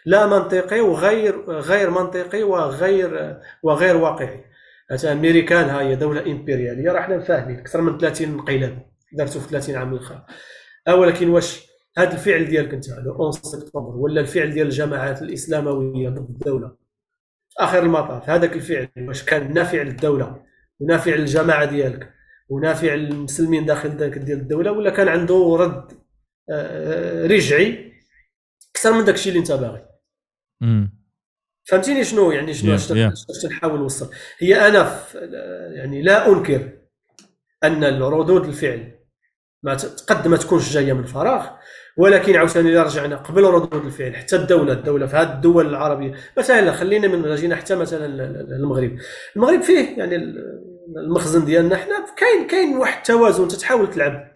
لا, 0.05 0.27
منطقي 0.27 0.81
وغير 0.81 1.51
غير 1.51 1.89
منطقي 1.89 2.43
وغير 2.43 3.39
وغير 3.63 3.97
واقعي. 3.97 4.43
مثلا 4.91 5.11
امريكان 5.11 5.69
هي 5.69 5.95
دولة 5.95 6.31
إمبريالية 6.31 6.91
راه 6.91 7.01
حنا 7.01 7.19
فاهمين 7.19 7.59
أكثر 7.59 7.81
من 7.81 7.97
30 7.97 8.27
انقلاب 8.27 8.89
دارتو 9.13 9.39
في 9.39 9.49
30 9.49 9.75
عام 9.75 9.93
الآخر 9.93 10.25
ولكن 10.89 11.29
واش 11.29 11.69
هذا 11.97 12.13
الفعل 12.13 12.45
ديالك 12.45 12.73
أنت 12.73 12.89
لو 12.89 13.11
11 13.11 13.43
سبتمبر 13.43 13.95
ولا 13.97 14.21
الفعل 14.21 14.51
ديال 14.53 14.67
الجماعات 14.67 15.21
الإسلاموية 15.21 16.09
ضد 16.09 16.29
الدولة؟ 16.29 16.67
في 17.49 17.63
آخر 17.63 17.83
المطاف 17.83 18.29
هذاك 18.29 18.53
الفعل 18.53 18.87
واش 18.97 19.23
كان 19.23 19.53
نافع 19.53 19.81
للدوله 19.81 20.41
ونافع 20.79 21.15
للجماعه 21.15 21.65
ديالك 21.65 22.13
ونافع 22.49 22.93
للمسلمين 22.93 23.65
داخل 23.65 23.89
ذاك 23.89 24.17
ديال 24.17 24.39
الدولة 24.39 24.71
ولا 24.71 24.89
كان 24.89 25.07
عنده 25.07 25.57
رد 25.59 25.91
رجعي 27.25 27.93
أكثر 28.75 28.93
من 28.93 29.05
داك 29.05 29.15
الشيء 29.15 29.31
اللي 29.31 29.39
انت 29.39 29.51
باغي. 29.51 29.85
فهمتيني 31.63 32.03
شنو 32.03 32.31
يعني 32.31 32.53
شنو 32.53 32.75
اش 32.75 32.87
تنحاول 33.41 33.79
نوصل؟ 33.79 34.09
هي 34.39 34.67
أنا 34.67 34.99
يعني 35.75 36.01
لا 36.01 36.27
أنكر 36.27 36.71
أن 37.63 37.83
ردود 38.01 38.45
الفعل 38.45 38.99
ما 39.63 39.77
قد 40.07 40.27
ما 40.27 40.37
تكونش 40.37 40.73
جاية 40.73 40.93
من 40.93 41.03
فراغ 41.03 41.47
ولكن 41.97 42.35
عاوتاني 42.35 42.69
إلا 42.69 42.83
رجعنا 42.83 43.15
قبل 43.15 43.43
ردود 43.43 43.85
الفعل 43.85 44.15
حتى 44.15 44.35
الدولة 44.35 44.73
الدولة 44.73 45.07
في 45.07 45.15
هذه 45.15 45.33
الدول 45.33 45.67
العربية. 45.67 46.13
مثلا 46.37 46.71
خلينا 46.71 47.07
من 47.07 47.35
جينا 47.35 47.55
حتى 47.55 47.75
مثلا 47.75 48.05
المغرب. 48.55 48.97
المغرب 49.35 49.61
فيه 49.61 49.97
يعني 49.97 50.15
المخزن 50.97 51.45
ديالنا 51.45 51.77
حنا 51.77 52.05
كاين 52.17 52.47
كاين 52.47 52.77
واحد 52.77 52.97
التوازن 52.97 53.47
تتحاول 53.47 53.89
تلعب. 53.89 54.28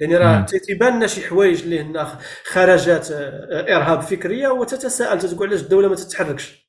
يعني 0.00 0.16
راه 0.16 0.46
تيبان 0.66 0.96
لنا 0.96 1.06
شي 1.06 1.26
حوايج 1.26 1.62
اللي 1.62 1.80
هنا 1.80 2.18
خرجات 2.44 3.10
آه، 3.10 3.76
إرهاب 3.76 4.00
فكرية 4.00 4.48
وتتساءل 4.48 5.18
تتقول 5.18 5.48
علاش 5.48 5.62
الدولة 5.62 5.88
ما 5.88 5.94
تتحركش؟ 5.94 6.68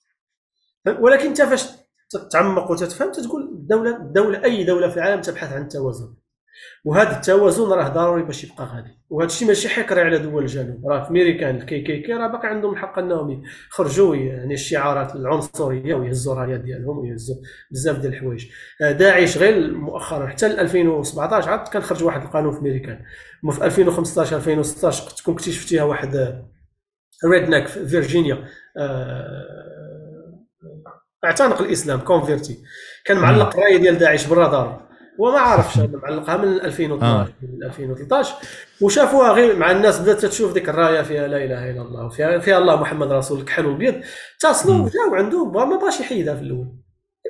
ولكن 0.99 1.25
انت 1.27 1.41
فاش 1.41 1.69
تتعمق 2.09 2.71
وتتفهم 2.71 3.11
تتقول 3.11 3.41
الدولة 3.43 3.97
الدولة 3.97 4.43
أي 4.43 4.63
دولة 4.63 4.89
في 4.89 4.97
العالم 4.97 5.21
تبحث 5.21 5.53
عن 5.53 5.61
التوازن. 5.61 6.15
وهذا 6.85 7.15
التوازن 7.15 7.71
راه 7.71 7.87
ضروري 7.87 8.23
باش 8.23 8.43
يبقى 8.43 8.65
غادي. 8.65 8.99
وهذا 9.09 9.27
الشيء 9.27 9.47
ماشي 9.47 9.69
حكر 9.69 9.99
على 9.99 10.17
دول 10.17 10.43
الجنوب 10.43 10.87
راه 10.89 11.03
في 11.03 11.09
امريكان 11.09 11.55
ال 11.55 11.81
KKK 11.81 12.13
راه 12.13 12.27
باقي 12.27 12.47
عندهم 12.47 12.73
الحق 12.73 12.99
أنهم 12.99 13.43
يخرجوا 13.69 14.15
يعني 14.15 14.53
الشعارات 14.53 15.15
العنصرية 15.15 15.95
ويهزوا 15.95 16.33
الرايات 16.33 16.59
ديالهم 16.59 16.97
ويهزوا 16.97 17.35
بزاف 17.71 17.97
ديال 17.97 18.13
الحوايج. 18.13 18.45
آه، 18.81 18.91
داعش 18.91 19.37
غير 19.37 19.73
مؤخرا 19.73 20.27
حتى 20.27 20.45
2017 20.45 21.49
عاد 21.49 21.67
كان 21.67 21.81
خرج 21.81 22.03
واحد 22.03 22.21
القانون 22.21 22.51
في 22.51 22.59
أمريكان. 22.59 22.99
في 23.51 23.65
2015 23.65 24.37
2016 24.37 25.09
تكون 25.09 25.33
اكتشفتيها 25.33 25.83
واحد 25.83 26.15
ريد 27.25 27.43
آه، 27.43 27.49
ناك 27.49 27.67
في 27.67 27.87
فيرجينيا. 27.87 28.45
آه، 28.77 29.69
اعتنق 31.25 31.61
الإسلام 31.61 31.99
كونفيرتي 31.99 32.57
كان 33.05 33.17
معلق 33.17 33.55
رايه 33.55 33.77
ديال 33.77 33.97
داعش 33.97 34.27
برا 34.27 34.51
دارو 34.51 34.88
وما 35.19 35.39
عرفش 35.39 35.77
معلقها 35.77 36.37
من 36.37 36.61
2012 36.61 37.03
آه. 37.03 37.27
من 37.41 37.63
2013 37.63 38.35
وشافوها 38.81 39.31
غير 39.31 39.55
مع 39.55 39.71
الناس 39.71 39.99
بدات 39.99 40.25
تشوف 40.25 40.53
ديك 40.53 40.69
الراية 40.69 41.01
فيها 41.01 41.27
لا 41.27 41.37
إله 41.37 41.69
إلا 41.69 41.81
الله 41.81 42.09
فيها, 42.09 42.39
فيها 42.39 42.57
الله 42.57 42.81
محمد 42.81 43.11
رسول 43.11 43.39
الكحل 43.39 43.65
والبيض 43.65 44.01
اتصلوا 44.37 44.89
جاو 44.89 45.15
عندهم 45.15 45.53
ما 45.53 45.77
بغاش 45.77 45.99
يحيدها 45.99 46.35
في 46.35 46.41
الأول. 46.41 46.67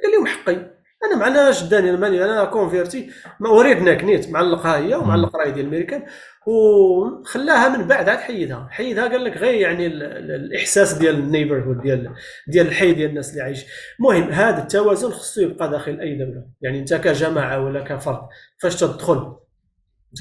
قال 0.04 0.12
لهم 0.14 0.26
حقي. 0.28 0.79
أنا 1.06 1.16
معنا 1.16 1.52
شداني 1.52 1.90
الماني 1.90 2.26
أنا 2.26 2.46
كونفيرتي 2.46 3.12
وريدنا 3.42 3.94
كنيت 3.94 4.30
معلقها 4.30 4.78
هي 4.78 4.96
ومعلق 4.96 5.36
راي 5.36 5.52
ديال 5.52 5.66
الميريكان 5.66 6.06
وخلاها 6.48 7.78
من 7.78 7.88
بعد 7.88 8.10
عاد 8.10 8.20
حيدها. 8.20 8.68
حيدها 8.72 9.08
قال 9.08 9.24
لك 9.24 9.38
غير 9.38 9.54
يعني 9.54 9.88
الإحساس 9.88 10.94
ديال 10.94 11.16
النيبرهود 11.16 11.82
ديال 11.82 12.14
ديال 12.48 12.68
الحي 12.68 12.94
ديال 12.94 13.10
الناس 13.10 13.32
اللي 13.32 13.42
عايش. 13.42 13.66
المهم 14.00 14.30
هذا 14.30 14.62
التوازن 14.62 15.10
خصو 15.10 15.42
يبقى 15.42 15.70
داخل 15.70 16.00
أي 16.00 16.16
دولة. 16.18 16.46
يعني 16.62 16.80
أنت 16.80 16.94
كجماعة 16.94 17.66
ولا 17.66 17.84
كفرد 17.84 18.22
فاش 18.58 18.80
تدخل؟ 18.80 19.36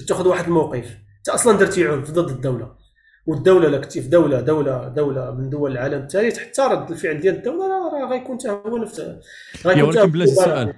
تاخذ 0.09 0.29
واحد 0.29 0.45
الموقف. 0.45 0.97
أنت 1.19 1.29
أصلا 1.29 1.59
درتي 1.59 1.89
عنف 1.89 2.11
ضد 2.11 2.31
الدولة. 2.31 2.78
والدولة 3.29 3.69
لك 3.69 3.91
في 3.91 4.01
دولة 4.01 4.41
دولة 4.41 4.89
دولة 4.89 5.31
من 5.31 5.51
دول 5.51 5.73
العالم 5.73 6.03
الثالث 6.03 6.39
حتى 6.39 6.63
رد 6.63 6.91
الفعل 6.91 7.21
ديال 7.21 7.35
الدولة 7.35 7.69
راه 7.69 8.11
غيكون 8.11 8.39
حتى 8.39 8.49
هو 8.49 8.79
نفس 8.79 9.01
غيكون 9.67 9.83
ولكن 9.83 10.11
بلاش 10.11 10.29
السؤال 10.29 10.75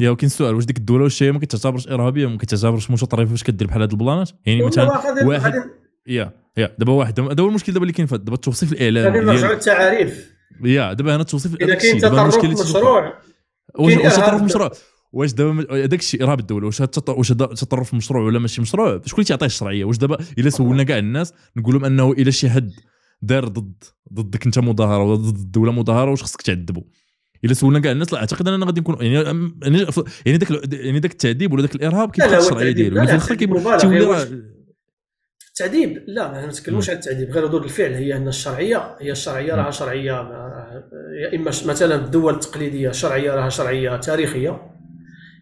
يا 0.00 0.10
ولكن 0.10 0.26
السؤال 0.26 0.54
واش 0.54 0.64
ديك 0.64 0.76
الدولة 0.76 1.04
واش 1.04 1.22
هي 1.22 1.32
ما 1.32 1.38
كتعتبرش 1.38 1.88
إرهابية؟ 1.88 2.26
ما 2.26 2.38
كتعتبرش 2.38 2.90
متطرفة؟ 2.90 3.30
فاش 3.30 3.42
كدير 3.42 3.68
بحال 3.68 3.80
هاد 3.80 3.90
البلانات؟ 3.90 4.30
يعني 4.46 4.62
مثلا 4.62 4.84
واحد 5.24 5.52
يا 6.06 6.32
يا 6.56 6.76
دابا 6.78 6.92
واحد. 6.92 7.20
هذا 7.20 7.42
هو 7.42 7.48
المشكل 7.48 7.72
دابا 7.72 7.82
اللي 7.82 7.92
كاين 7.92 8.06
دابا 8.06 8.34
التوصيف 8.34 8.72
الاعلامي 8.72 9.18
غادي 9.18 9.26
نرجعوا 9.26 9.54
للتعاريف. 9.54 10.32
يا 10.64 10.92
دابا 10.92 11.14
هنا 11.14 11.22
التوصيف 11.22 11.54
إذا 11.60 11.74
كاين 11.74 11.98
تطرف 11.98 12.44
مشروع 12.44 13.14
واش 13.78 13.94
تطرف 13.94 14.42
مشروع؟ 14.42 14.72
واش 15.12 15.32
دابا 15.32 15.86
داك 15.86 16.00
الشيء 16.00 16.22
ارهاب 16.22 16.40
الدولة 16.40 16.66
واش 16.66 16.80
واش 16.80 17.28
تطرف 17.32 17.94
مشروع 17.94 18.22
ولا 18.22 18.38
ماشي 18.38 18.60
مشروع؟ 18.62 19.00
شكون 19.04 19.14
اللي 19.14 19.24
تيعطيه 19.24 19.46
الشرعية؟ 19.46 19.84
واش 19.84 19.98
دابا 19.98 20.18
إلا 20.38 20.50
سولنا 20.50 20.82
كاع 20.82 20.98
الناس 20.98 21.32
نقول 21.56 21.74
لهم 21.74 21.84
أنه 21.84 22.12
إلا 22.12 22.30
شي 22.30 22.50
حد 22.50 22.72
دار 23.22 23.48
ضد 23.48 23.84
ضدك 24.12 24.46
أنت 24.46 24.58
مظاهرة 24.58 25.02
ولا 25.04 25.14
ضد 25.14 25.36
الدولة 25.36 25.72
مظاهرة 25.72 26.10
واش 26.10 26.22
خصك 26.22 26.42
تعذبه؟ 26.42 26.84
إلا 27.44 27.54
سولنا 27.54 27.78
كاع 27.78 27.92
الناس 27.92 28.12
لا 28.12 28.18
أعتقد 28.18 28.48
أننا 28.48 28.66
غادي 28.66 28.80
نكون 28.80 28.96
يعني 29.00 29.14
يعني 29.14 29.86
يعني 30.26 30.38
داك 30.38 30.72
يعني 30.72 31.00
داك 31.00 31.12
التعذيب 31.12 31.52
ولا 31.52 31.62
داك 31.62 31.74
الإرهاب 31.74 32.10
كيبقى 32.10 32.38
الشرعية 32.38 32.72
ديالو. 32.72 32.96
في 32.96 33.02
الآخر 33.02 33.34
تيولي 33.80 34.42
التعذيب 35.48 36.04
لا 36.06 36.32
ما 36.32 36.46
نتكلموش 36.46 36.90
على 36.90 36.98
التعذيب 36.98 37.30
غير 37.30 37.44
ردود 37.44 37.62
الفعل. 37.64 37.92
هي 37.92 38.16
أن 38.16 38.28
الشرعيه 38.28 38.96
هي 39.00 39.12
الشرعية 39.12 39.54
راها 39.54 39.70
شرعية 39.70 40.12
يا 41.22 41.36
إما 41.36 41.50
مثلا 41.66 41.94
الدول 41.94 42.34
التقليدية 42.34 42.90
شرعية 42.90 43.34
راها 43.34 43.48
شرعية 43.48 43.96
تاريخية 43.96 44.72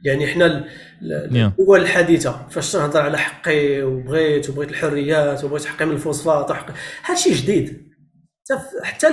يعني 0.05 0.27
حنا 0.27 0.65
الدول 1.03 1.81
الحديثه 1.81 2.49
فاش 2.51 2.73
تنهضر 2.73 3.01
على 3.01 3.19
حقي 3.19 3.83
وبغيت 3.83 4.51
وبغيت 4.51 4.71
الحريات 4.71 5.45
وبغيت 5.45 5.65
حقي 5.65 5.87
من 5.87 5.93
الفوسفات 5.93 6.51
وحقي 6.51 6.73
هذا 7.03 7.19
شيء 7.19 7.35
جديد. 7.35 7.91
حتى 8.83 9.09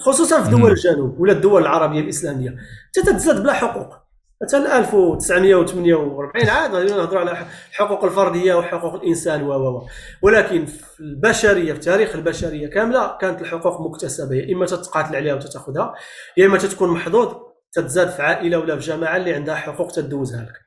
خصوصا 0.00 0.42
في 0.42 0.50
دول 0.50 0.70
الجنوب 0.70 1.20
ولا 1.20 1.32
الدول 1.32 1.62
العربية 1.62 2.00
الإسلامية 2.00 2.56
حتى 2.88 3.12
تتزاد 3.12 3.42
بلا 3.42 3.52
حقوق. 3.52 4.02
حتى 4.42 4.56
1948 4.56 6.48
عاد 6.48 6.74
غادي 6.74 6.92
نهضروا 6.92 7.20
على 7.20 7.46
الحقوق 7.70 8.04
الفردية 8.04 8.54
وحقوق 8.54 8.94
الإنسان 8.94 9.42
و 9.42 9.52
و 9.52 9.86
ولكن 10.22 10.66
في 10.66 11.00
البشرية 11.00 11.72
في 11.72 11.78
تاريخ 11.78 12.14
البشرية 12.16 12.66
كاملة 12.66 13.16
كانت 13.20 13.40
الحقوق 13.40 13.80
مكتسبة 13.80 14.34
يا 14.34 14.54
إما 14.54 14.66
تتقاتل 14.66 15.16
عليها 15.16 15.34
وتتأخذها 15.34 15.94
يا 16.36 16.46
إما 16.46 16.58
تتكون 16.58 16.88
محظوظ 16.88 17.51
تتزاد 17.72 18.08
في 18.08 18.22
عائلة 18.22 18.58
ولا 18.58 18.78
في 18.78 18.86
جماعة 18.86 19.16
اللي 19.16 19.34
عندها 19.34 19.54
حقوق 19.54 19.92
تدوزها 19.92 20.42
لك. 20.42 20.60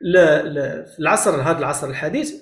لا 0.00 0.42
لا 0.42 0.84
في 0.84 0.98
العصر 0.98 1.42
هذا 1.42 1.58
العصر 1.58 1.90
الحديث 1.90 2.32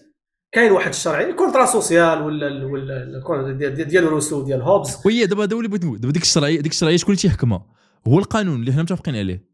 كاين 0.52 0.72
واحد 0.72 0.88
الشرعي 0.88 1.30
ال 1.30 1.35
contrat 1.35 1.66
social 1.66 2.22
ولا 2.22 2.64
ولا 2.64 3.52
ديال 3.52 3.74
ديال 3.74 4.04
روسو 4.04 4.44
ديال 4.44 4.62
هوبز. 4.62 4.96
وهي 5.04 5.26
دابا 5.26 5.44
هذا 5.44 5.57
اللي 5.57 5.68
بغيت 5.68 5.84
نقول 5.84 6.00
دابا 6.00 6.12
ديك 6.12 6.22
الشرعيه 6.22 6.61
ديك 6.61 6.72
الشرعيه 6.72 6.96
شكون 6.96 7.14
اللي 7.14 7.22
تيحكمها؟ 7.22 7.66
هو 8.09 8.18
القانون 8.18 8.61
اللي 8.61 8.72
حنا 8.72 8.82
متفقين 8.82 9.16
عليه. 9.16 9.48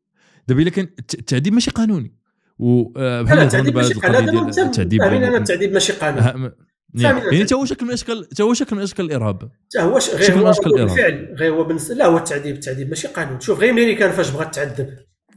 دابا 0.48 0.62
إلا 0.62 0.70
كان 0.70 0.88
التعذيب 0.98 1.52
ماشي 1.52 1.70
قانوني. 1.70 2.16
و 2.58 2.92
آه، 2.96 3.22
بحال 3.22 3.38
التعذيب 3.38 3.76
ماشي 3.76 3.94
قانوني. 3.94 4.48
التعذيب 4.48 5.02
أنا 5.02 5.36
التعذيب 5.36 5.72
ماشي 5.72 5.92
قانوني. 5.92 6.52
يعني 6.94 7.44
حتى 7.44 7.54
هو 7.54 7.64
شكل 7.64 7.86
من 7.86 7.92
اشكال 7.92 8.26
حتى 8.32 8.42
هو 8.42 8.54
شكل 8.54 8.76
من 8.76 8.82
أشكال 8.82 9.04
الإرهاب. 9.04 9.42
حتى 9.42 9.82
هو 9.82 9.98
غير 10.14 10.38
هو 10.38 10.52
بالفعل 10.74 11.34
غير 11.38 11.52
هو 11.52 11.64
بالنسبة 11.64 11.94
لا 11.94 12.06
هو 12.06 12.16
التعذيب 12.16 12.54
التعذيب 12.54 12.88
ماشي 12.88 13.08
قانون. 13.08 13.40
شوف 13.40 13.60
غير 13.60 13.70
أمريكان 13.70 14.10
فاش 14.10 14.30
بغات 14.30 14.54
تعذب. 14.54 14.88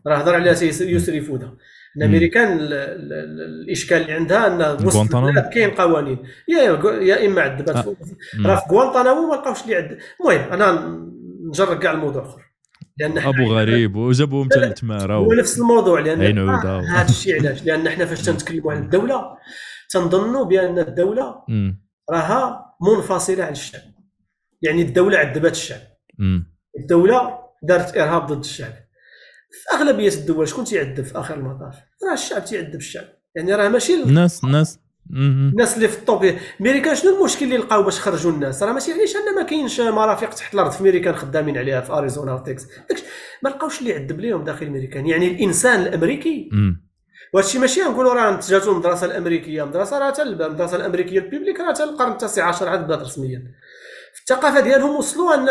راه 0.08 0.16
هضر 0.16 0.36
عليها 0.36 0.64
يسري 0.64 1.22
فودا 1.22 1.54
إن 1.98 2.04
أمريكان 2.04 2.58
الإشكال 2.62 4.02
اللي 4.02 4.14
عندها 4.14 4.48
إن 4.48 4.86
وسط 4.88 5.16
كاين 5.54 5.72
قوانين. 5.72 6.18
يا 6.48 6.62
يا 7.02 7.26
إما 7.26 7.42
عذبت. 7.42 7.70
آه. 7.70 7.96
راه 8.46 8.56
في 8.56 8.74
غوانتانامو 8.76 9.28
ما 9.28 9.36
لقاوش 9.36 9.62
اللي 9.62 9.74
يعذب. 9.74 9.98
المهم 10.22 10.54
أنا 10.54 11.00
نجرب 11.50 11.80
كاع 11.80 11.92
الموضوع 11.92 12.22
آخر. 12.24 12.42
لأن 12.98 13.18
أبو 13.18 13.44
غريب 13.44 13.96
وجابوهم 13.96 14.50
للتمارة 14.58 15.14
هو 15.14 15.34
نفس 15.34 15.60
الموضوع 15.60 16.00
لأن 16.00 16.50
هذا 16.50 17.10
الشيء 17.10 17.40
علاش؟ 17.40 17.64
لأن 17.64 17.90
حنا 17.90 18.06
فاش 18.06 18.22
تنتكلموا 18.22 18.72
على 18.72 18.80
الدولة 18.80 19.24
تنظنوا 19.90 20.46
بأن 20.46 20.80
الدولة 20.80 21.36
راها 22.12 22.76
منفصلة 22.82 23.44
عن 23.44 23.52
الشعب. 23.52 23.82
يعني 24.62 24.82
الدولة 24.82 25.18
عذبت 25.18 25.52
الشعب. 25.52 25.82
الدولة 26.80 27.40
دارت 27.64 27.98
إرهاب 27.98 28.28
ضد 28.28 28.40
الشعب. 28.40 28.74
في 29.52 29.78
أغلبية 29.78 30.14
الدول 30.14 30.48
شكون 30.48 30.66
تيعذب 30.66 31.04
في 31.04 31.20
آخر 31.20 31.36
المطاف؟ 31.36 31.76
راه 32.08 32.14
الشعب 32.14 32.46
تيعذب 32.46 32.76
الشعب. 32.76 33.06
يعني 33.36 33.56
راه 33.56 33.70
ماشي 33.70 34.04
الناس 34.04 34.44
الناس. 34.44 34.80
الناس 35.12 35.76
اللي 35.76 35.88
في 35.88 36.00
ال 36.00 36.07
top. 36.07 36.36
ميريكان 36.60 36.96
شنو 36.96 37.18
المشكل 37.18 37.46
اللي 37.46 37.58
لقاو 37.58 37.84
باش 37.84 38.00
خرجوا 38.00 38.32
الناس؟ 38.32 38.64
راه 38.64 38.74
ماشي 38.74 38.92
يعنيش 38.92 39.16
أن 39.16 39.36
ما 39.36 39.44
كاينش 39.44 39.80
مرافق 39.80 40.30
تحت 40.30 40.54
الأرض 40.54 40.72
في 40.72 40.84
ميريكان 40.84 41.16
خدامين 41.16 41.58
عليها 41.58 41.82
في 41.82 41.92
اريزونا 41.92 42.34
وتكساس 42.34 42.68
ما 43.44 43.50
لقاوش 43.50 43.80
اللي 43.80 43.90
يعذب 43.90 44.20
ليهم 44.20 44.44
داخل 44.44 44.70
ميريكان 44.70 45.08
يعني 45.08 45.28
الإنسان 45.28 45.82
الأمريكي 45.82 46.50
وهادشي 47.36 47.60
ماشي 47.60 47.82
نقولوا 47.82 48.14
راه 48.14 48.40
جاتو 48.48 48.72
المدرسة 48.72 49.06
الأمريكية. 49.06 49.64
المدرسة 49.64 50.00
راه 50.00 50.14
المدرسة 50.22 50.78
الأمريكية 50.78 51.20
ال 51.20 51.24
publique 51.24 51.60
راه 51.60 51.74
حتى 51.74 51.84
القرن 51.84 52.12
التاسع 52.12 52.48
عشر 52.48 52.70
عاد 52.70 52.84
بدات 52.84 53.00
رسميا. 53.00 53.44
في 54.14 54.22
الثقافة 54.22 54.60
ديالهم 54.60 54.96
وصلوا 54.96 55.34
أن 55.34 55.48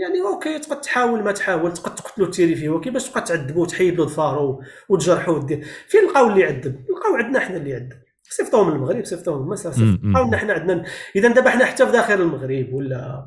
يعني 0.00 0.20
OK 0.22 0.58
تقد 0.58 0.80
تحاول 0.80 1.22
ما 1.22 1.32
تحاول 1.32 1.72
تقد 1.72 1.94
تقتلو 1.94 2.26
تيري 2.26 2.54
فيه. 2.54 2.68
ولكن 2.68 2.92
باش 2.92 3.08
تبقى 3.08 3.22
تعذبو 3.22 3.62
وتحيد 3.62 3.98
له 3.98 4.06
ظفارو 4.06 4.62
وتجرحو 4.88 5.32
ودير 5.32 5.66
فين 5.88 6.04
لقاو 6.04 6.28
اللي 6.28 6.40
يعذب؟ 6.40 6.84
لقاو 6.90 7.16
عندنا 7.16 7.40
حنا 7.40 7.56
اللي 7.56 7.70
يعذب. 7.70 8.02
صيفطوهم 8.22 8.68
من 8.68 8.76
المغرب 8.76 9.04
صيفطوهم 9.04 9.42
من 9.42 9.48
مصر 9.48 9.72
صيفطوهم 9.72 10.34
حنا 10.34 10.52
عندنا 10.52 10.84
إذا 11.16 11.28
دابا 11.28 11.50
حنا 11.50 11.64
حتى 11.64 11.86
في 11.86 11.92
داخل 11.92 12.14
المغرب 12.20 12.72
ولا 12.72 13.26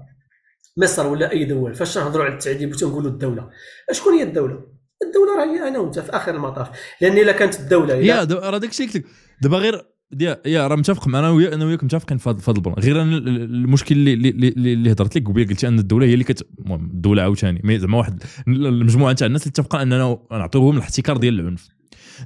مصر 0.78 1.08
ولا 1.08 1.32
أي 1.32 1.46
دول 1.46 1.76
فاش 1.76 1.98
نهضروا 1.98 2.26
على 2.26 2.34
التعذيب 2.34 2.72
وتنقولوا 2.72 3.12
الدولة. 3.12 3.50
شكون 3.92 4.14
هي 4.14 4.24
الدولة؟ 4.24 4.73
الدولة 5.14 5.38
راه 5.38 5.46
هي 5.46 5.68
أنا 5.68 5.80
وأنت 5.80 6.00
في 6.00 6.12
آخر 6.12 6.36
المطاف 6.36 6.70
لأن 7.02 7.18
إلا 7.18 7.32
كانت 7.32 7.60
الدولة 7.60 7.94
يا 7.94 8.24
راه 8.24 8.58
داك 8.58 8.70
الشيء 8.70 9.04
دابا 9.42 9.58
غير 9.58 9.94
يا 10.20 10.42
يا 10.46 10.68
راه 10.68 10.76
متفق 10.76 11.08
أنا 11.08 11.30
وياك 11.30 11.54
أنا 11.54 11.66
وياك 11.66 11.84
متفقين 11.84 12.18
في 12.18 12.30
هذا 12.30 12.40
ال 12.50 12.54
plan. 12.54 12.76
غير 12.80 13.02
أنا 13.02 13.18
المشكل 13.18 13.96
اللي 13.96 14.30
اللي, 14.30 14.48
اللي 14.48 14.92
هضرت 14.92 15.18
لك 15.18 15.28
قبيله 15.28 15.50
قلت 15.50 15.64
أن 15.64 15.80
الدولة 15.80 16.06
هي 16.06 16.14
اللي 16.14 16.24
كت 16.24 16.48
الدولة 16.70 17.22
عاوتاني. 17.22 17.80
زعما 17.80 17.98
واحد 17.98 18.24
المجموعة 18.48 19.14
تاع 19.14 19.28
الناس 19.28 19.42
اللي 19.42 19.52
اتفقوا 19.52 19.82
أننا 19.82 20.18
نعطيوهم 20.32 20.78
الاحتكار 20.78 21.18
ديال 21.18 21.40
العنف. 21.40 21.70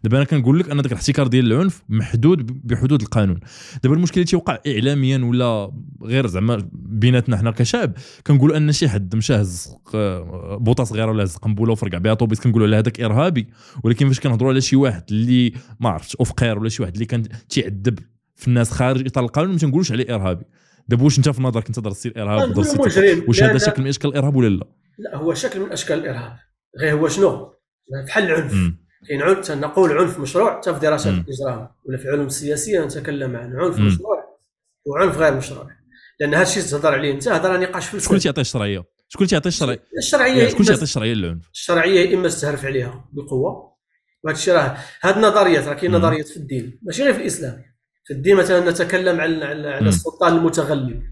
دابا 0.04 0.18
أنا 0.18 0.26
كنقول 0.26 0.60
لك 0.60 0.70
ان 0.70 0.78
داك 0.78 0.92
الاحتكار 0.92 1.28
ديال 1.28 1.54
العنف 1.54 1.84
محدود 1.90 2.68
بحدود 2.68 3.02
القانون. 3.02 3.40
دابا 3.84 3.96
المشكل 3.96 4.14
اللي 4.16 4.26
تيوقع 4.26 4.60
اعلاميا 4.68 5.18
ولا 5.18 5.72
غير 6.04 6.28
زعما 6.28 6.70
بيناتنا 6.74 7.38
حنا 7.38 7.52
كشعب 7.52 7.94
كنقول 8.28 8.54
أن 8.54 8.72
شي 8.72 8.90
حد 8.90 9.16
مشى 9.16 9.34
هز 9.34 9.76
بوطة 10.60 10.84
صغيرة 10.84 11.12
ولا 11.12 11.24
هز 11.24 11.36
قنبلة 11.36 11.72
وفرقع 11.72 11.98
بها 11.98 12.14
طوبيس 12.14 12.40
كنقولوا 12.40 12.68
على 12.68 12.76
هذاك 12.76 13.02
إرهابي. 13.02 13.48
ولكن 13.84 14.08
فاش 14.08 14.20
كنهضروا 14.20 14.52
على 14.52 14.62
شي 14.62 14.76
واحد 14.76 15.04
اللي 15.12 15.54
ما 15.80 15.90
عرفتش 15.90 16.16
اوفقير 16.16 16.60
ولا 16.60 16.70
شي 16.70 16.82
واحد 16.82 16.94
اللي 16.94 17.06
كان 17.06 17.24
تيعذب 17.50 18.00
في 18.36 18.48
الناس 18.48 18.72
خارج 18.72 19.06
إطار 19.06 19.24
القانون 19.24 19.52
ما 19.52 19.58
تنقولوش 19.58 19.92
عليه 19.92 20.16
إرهابي. 20.16 20.46
دابا 20.88 21.04
واش 21.04 21.18
أنت 21.18 21.30
في 21.30 21.42
نظرك 21.44 21.68
أنت 21.68 21.80
درستي 21.80 22.10
الارهاب 22.10 22.54
درستي 22.54 22.80
واش 23.28 23.44
هذا 23.44 23.58
شكل 23.58 23.82
من 23.82 23.88
أشكال 23.88 24.10
الإرهاب 24.10 24.36
ولا 24.36 24.48
لا؟ 24.48 24.68
لا 24.98 25.18
هو 25.18 25.34
شكل 25.34 25.60
من 25.60 25.72
أشكال 25.72 26.00
الإرهاب. 26.00 26.36
غير 26.82 26.94
هو 26.94 27.08
شنو؟ 27.08 27.54
بحال 28.08 28.24
العنف. 28.24 28.72
كاين 29.08 29.22
عنف 29.22 29.52
نقول 29.52 29.98
عنف 29.98 30.20
مشروع 30.20 30.58
حتى 30.58 30.74
في 30.74 30.80
دراسات 30.80 31.14
الاجرام 31.14 31.70
ولا 31.86 31.98
في 31.98 32.06
العلوم 32.06 32.28
السياسيه 32.28 32.86
نتكلم 32.86 33.36
عن 33.36 33.56
عنف 33.56 33.80
مم. 33.80 33.88
مشروع 33.88 34.40
وعنف 34.86 35.18
غير 35.18 35.34
مشروع. 35.34 35.70
لأن 36.20 36.34
هذا 36.34 36.44
الشيء 36.44 36.64
تهضر 36.64 36.94
عليه 36.94 37.14
أنت 37.14 37.28
هذا 37.28 37.58
نقاش 37.58 37.88
في 37.88 38.00
شكون 38.00 38.20
تيعطي 38.20 38.42
الشرعية؟ 38.42 38.84
شكون 39.08 39.28
تيعطي 39.28 39.48
الشرعية؟ 39.48 39.84
الشرعية 39.98 40.48
شكون 40.48 40.56
اللي 40.56 40.66
تيعطي 40.66 40.84
الشرعية 40.84 41.14
للعنف؟ 41.14 41.50
الشرعية 41.54 42.16
إما 42.16 42.28
تستهرف 42.28 42.66
عليها 42.66 43.10
بقوه 43.14 43.78
وهذا 44.24 44.38
الشيء 44.38 44.54
راه 44.54 44.78
هذه 45.02 45.16
النظريات 45.16 45.64
راه 45.68 45.74
كاين 45.74 45.92
نظريات 45.92 46.28
في 46.28 46.38
الدين 46.38 46.80
ماشي 46.84 47.04
غير 47.04 47.14
في 47.14 47.22
الإسلام. 47.22 47.64
في 48.06 48.14
الدين 48.14 48.36
مثلا 48.36 48.72
نتكلم 48.72 49.22
على 49.22 49.46
على 49.46 49.90
السلطان 49.90 50.38
المتغلب. 50.38 51.04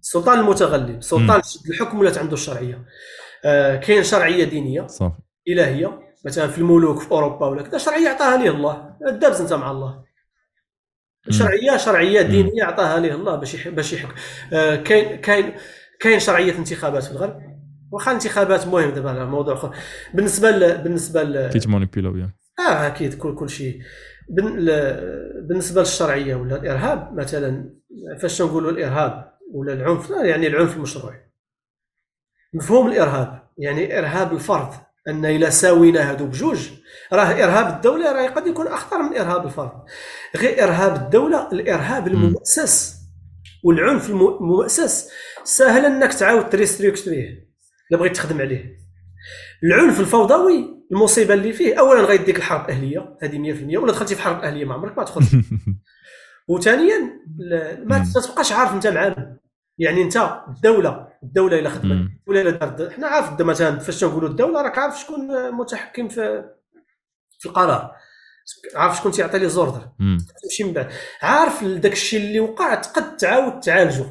السلطان 0.00 0.38
المتغلب 0.38 1.02
سلطان 1.02 1.40
الحكم 1.70 1.98
ولات 1.98 2.18
عنده 2.18 2.34
الشرعية. 2.34 2.84
آه 3.44 3.76
كاين 3.76 4.04
شرعية 4.04 4.44
دينية 4.44 4.86
صح 4.86 5.18
إلهية 5.48 6.09
مثلا 6.24 6.48
في 6.48 6.58
الملوك 6.58 7.00
في 7.00 7.10
أوروبا 7.10 7.46
ولا 7.46 7.62
كذا 7.62 7.78
شرعية 7.78 8.08
عطاها 8.08 8.36
ليه 8.36 8.50
الله. 8.50 8.96
دابز 9.10 9.40
انت 9.40 9.52
مع 9.52 9.70
الله. 9.70 10.04
شرعية 11.30 11.76
شرعية 11.76 12.22
دينية 12.22 12.64
عطاها 12.64 13.00
ليه 13.00 13.14
الله 13.14 13.36
باش 13.36 13.68
باش 13.68 13.92
يحكم. 13.92 14.14
آه 14.52 14.76
كاين 14.76 15.16
كاين 15.16 15.52
كاين 16.00 16.20
شرعية 16.20 16.58
انتخابات 16.58 17.04
في 17.04 17.10
الغرب. 17.10 17.42
واخا 17.92 18.10
الانتخابات 18.10 18.66
مهم 18.66 18.90
دابا 18.90 19.24
موضوع 19.24 19.54
أخر. 19.54 19.76
بالنسبة 20.14 20.50
ل... 20.50 20.78
بالنسبة 20.78 21.22
ل... 21.22 21.48
كيتمانيبيلاو 21.48 22.16
يعني 22.16 22.36
آه 22.58 22.86
أكيد 22.86 23.14
كل 23.14 23.34
كل 23.34 23.50
شيء. 23.50 23.80
بالنسبة 25.48 25.80
للشرعية 25.80 26.34
ولا 26.34 26.56
الإرهاب 26.56 27.14
مثلا 27.14 27.74
فاش 28.18 28.38
تنقولوا 28.38 28.70
الإرهاب 28.70 29.32
ولا 29.52 29.72
العنف؟ 29.72 30.10
يعني 30.10 30.46
العنف 30.46 30.76
المشروع 30.76 31.14
مفهوم 32.54 32.88
الإرهاب 32.88 33.48
يعني 33.58 33.98
إرهاب 33.98 34.32
الفرد. 34.32 34.70
أن 35.08 35.24
إلى 35.24 35.50
ساوينا 35.50 36.10
هادو 36.10 36.26
بجوج. 36.26 36.68
راه 37.12 37.44
إرهاب 37.44 37.76
الدولة 37.76 38.12
راه 38.12 38.28
قد 38.28 38.46
يكون 38.46 38.66
أخطر 38.66 39.02
من 39.02 39.16
إرهاب 39.16 39.46
الفرد. 39.46 39.72
غير 40.36 40.64
إرهاب 40.64 40.96
الدولة 40.96 41.48
الإرهاب 41.52 42.08
المؤسس 42.08 42.96
والعنف 43.64 44.10
المؤسس 44.10 45.10
سهل 45.44 45.84
أنك 45.84 46.14
تعاود 46.14 46.48
تريستريكتريه 46.48 47.48
إلا 47.90 47.98
بغيت 47.98 48.16
تخدم 48.16 48.40
عليه. 48.40 48.80
العنف 49.64 50.00
الفوضوي 50.00 50.80
المصيبة 50.92 51.34
اللي 51.34 51.52
فيه 51.52 51.74
اولا 51.74 52.00
غيديك 52.00 52.36
الحرب 52.36 52.70
اهليه 52.70 53.16
هذه 53.22 53.54
100% 53.76 53.76
ولا 53.76 53.92
دخلتي 53.92 54.14
في 54.14 54.22
حرب 54.22 54.40
أهلية 54.40 54.64
ما 54.64 54.74
عمرك 54.74 54.98
ما 54.98 55.04
تدخل 55.04 55.22
وثانيا 56.48 57.20
ما 57.84 58.12
تبقاش 58.14 58.52
عارف 58.52 58.72
أنت 58.72 58.86
مع 58.86 59.14
يعني 59.80 60.02
انت 60.02 60.42
الدولة 60.48 61.08
الدولة 61.22 61.58
الا 61.58 61.70
خدمت 61.70 62.10
ولا 62.26 62.40
الا 62.40 62.50
دارت. 62.50 62.92
حنا 62.92 63.06
عارف 63.06 63.40
مثلا 63.40 63.78
فاش 63.78 64.00
تنقولوا 64.00 64.28
الدولة 64.28 64.62
راك 64.62 64.78
عارف 64.78 65.00
شكون 65.00 65.50
متحكم 65.50 66.08
في 66.08 66.44
في 67.38 67.46
القرار. 67.46 67.96
عارف 68.74 68.96
شكون 68.96 69.12
تيعطي 69.12 69.38
لي 69.38 69.48
زوردر 69.48 69.88
تمشي 70.42 70.64
من 70.64 70.72
بعد. 70.72 70.88
عارف 71.22 71.64
داك 71.64 71.92
الشيء 71.92 72.20
اللي 72.20 72.40
وقع 72.40 72.74
تقد 72.74 73.16
تعاود 73.16 73.60
تعالجه 73.60 74.06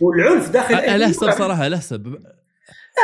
والعنف 0.00 0.50
داخل 0.50 0.74
على 0.74 1.06
حسب 1.06 1.30
صراحة 1.30 1.64
على 1.64 1.76
حسب. 1.76 2.18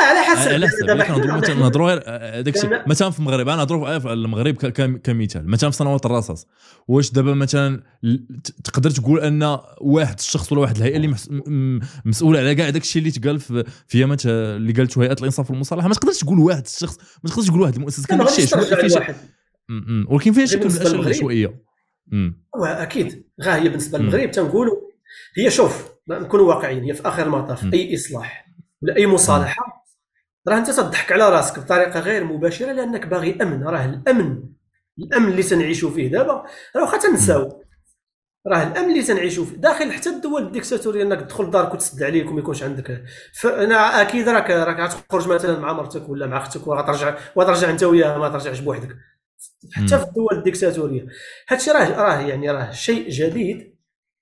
على 0.01 0.19
حسب. 0.19 0.51
على 0.51 0.67
حسب 1.03 1.25
نهضروا 1.25 1.55
نهضروا 1.55 1.95
داك 2.41 2.55
الشيء 2.55 2.69
مثلا 2.87 3.09
في 3.09 3.19
المغرب؟ 3.19 3.47
أنا 3.47 3.57
نهضروا 3.57 3.99
في 3.99 4.13
المغرب 4.13 4.55
كمثال. 5.03 5.49
مثلا 5.49 5.69
في 5.69 5.77
سنوات 5.77 6.05
الرصاص؟ 6.05 6.47
واش 6.87 7.11
دابا 7.11 7.33
مثلا 7.33 7.83
تقدر 8.63 8.89
تقول 8.89 9.19
أن 9.19 9.59
واحد 9.81 10.19
الشخص 10.19 10.51
ولا 10.51 10.61
واحد 10.61 10.77
الهيئة 10.77 10.97
اللي 10.97 11.15
مسؤوله 12.05 12.39
على 12.39 12.55
كاع 12.55 12.69
داك 12.69 12.81
الشيء 12.81 12.99
اللي 12.99 13.11
تقال 13.11 13.39
في 13.87 13.99
يامات 13.99 14.25
اللي 14.25 14.73
قالته 14.73 15.03
هيئه 15.03 15.13
الانصاف 15.13 15.51
والمصالحة؟ 15.51 15.87
ما 15.87 15.93
تقدرش 15.93 16.19
تقول 16.19 16.39
واحد 16.39 16.65
الشخص 16.65 16.97
ما 17.23 17.29
تقدرش 17.29 17.47
تقول 17.47 17.61
واحد 17.61 17.75
المؤسسه 17.75 18.07
كان 18.07 18.21
الشيء 18.21 18.47
ولكن 20.09 20.33
فيها 20.33 20.45
شكل 20.45 20.69
من 20.69 20.75
الأشياء 20.75 21.01
العشوائيه 21.01 21.61
أكيد 22.55 23.23
غا 23.43 23.55
هي 23.55 23.69
بالنسبة 23.69 23.97
للمغرب. 23.97 24.31
تنقولوا 24.31 24.75
هي 25.37 25.51
شوف 25.51 25.91
نكونوا 26.09 26.53
واقعيين 26.53 26.83
هي 26.83 26.93
في 26.93 27.07
آخر 27.07 27.25
المطاف 27.25 27.73
أي 27.73 27.95
إصلاح 27.95 28.47
ولا 28.81 28.95
اي 28.95 29.07
مصالحة 29.07 29.80
راه 30.47 30.57
انت 30.57 30.69
تضحك 30.71 31.11
على 31.11 31.29
راسك 31.29 31.59
بطريقة 31.59 31.99
غير 31.99 32.23
مباشرة 32.23 32.71
لأنك 32.71 33.07
باغي 33.07 33.37
امن 33.41 33.63
راه 33.63 33.85
الأمن 33.85 34.43
الأمن 34.99 35.31
اللي 35.31 35.43
تنعيشوا 35.43 35.89
فيه 35.91 36.07
دابا. 36.11 36.45
راه 36.75 36.81
واخا 36.81 36.97
تنساو 36.97 37.63
راه 38.47 38.63
الأمن 38.63 38.89
اللي 38.89 39.03
تنعيشوا 39.03 39.45
فيه. 39.45 39.55
داخل 39.57 39.91
حتى 39.91 40.09
الدول 40.09 40.43
الديكتاتورية 40.43 41.03
إنك 41.03 41.21
تدخل 41.21 41.43
لدارك 41.43 41.73
وتسد 41.73 42.03
عليك 42.03 42.29
وما 42.29 42.39
يكونش 42.39 42.63
عندك. 42.63 43.03
فانا 43.33 44.01
أكيد 44.01 44.29
راك 44.29 44.51
راك 44.51 44.79
غتخرج 44.79 45.27
مثلا 45.27 45.59
مع 45.59 45.73
مرتك 45.73 46.09
ولا 46.09 46.27
مع 46.27 46.37
أختك 46.37 46.67
وغترجع 46.67 47.17
وغترجع 47.35 47.69
أنت 47.69 47.83
وياها 47.83 48.17
ما 48.17 48.29
ترجعش 48.29 48.59
بوحدك. 48.59 48.97
حتى 49.73 49.97
في 49.99 50.03
الدول 50.03 50.37
الديكتاتورية. 50.37 51.05
هادشي 51.49 51.71
راه 51.71 51.89
راه 51.89 52.19
يعني 52.19 52.51
راه 52.51 52.71
شيء 52.71 53.09
جديد. 53.09 53.70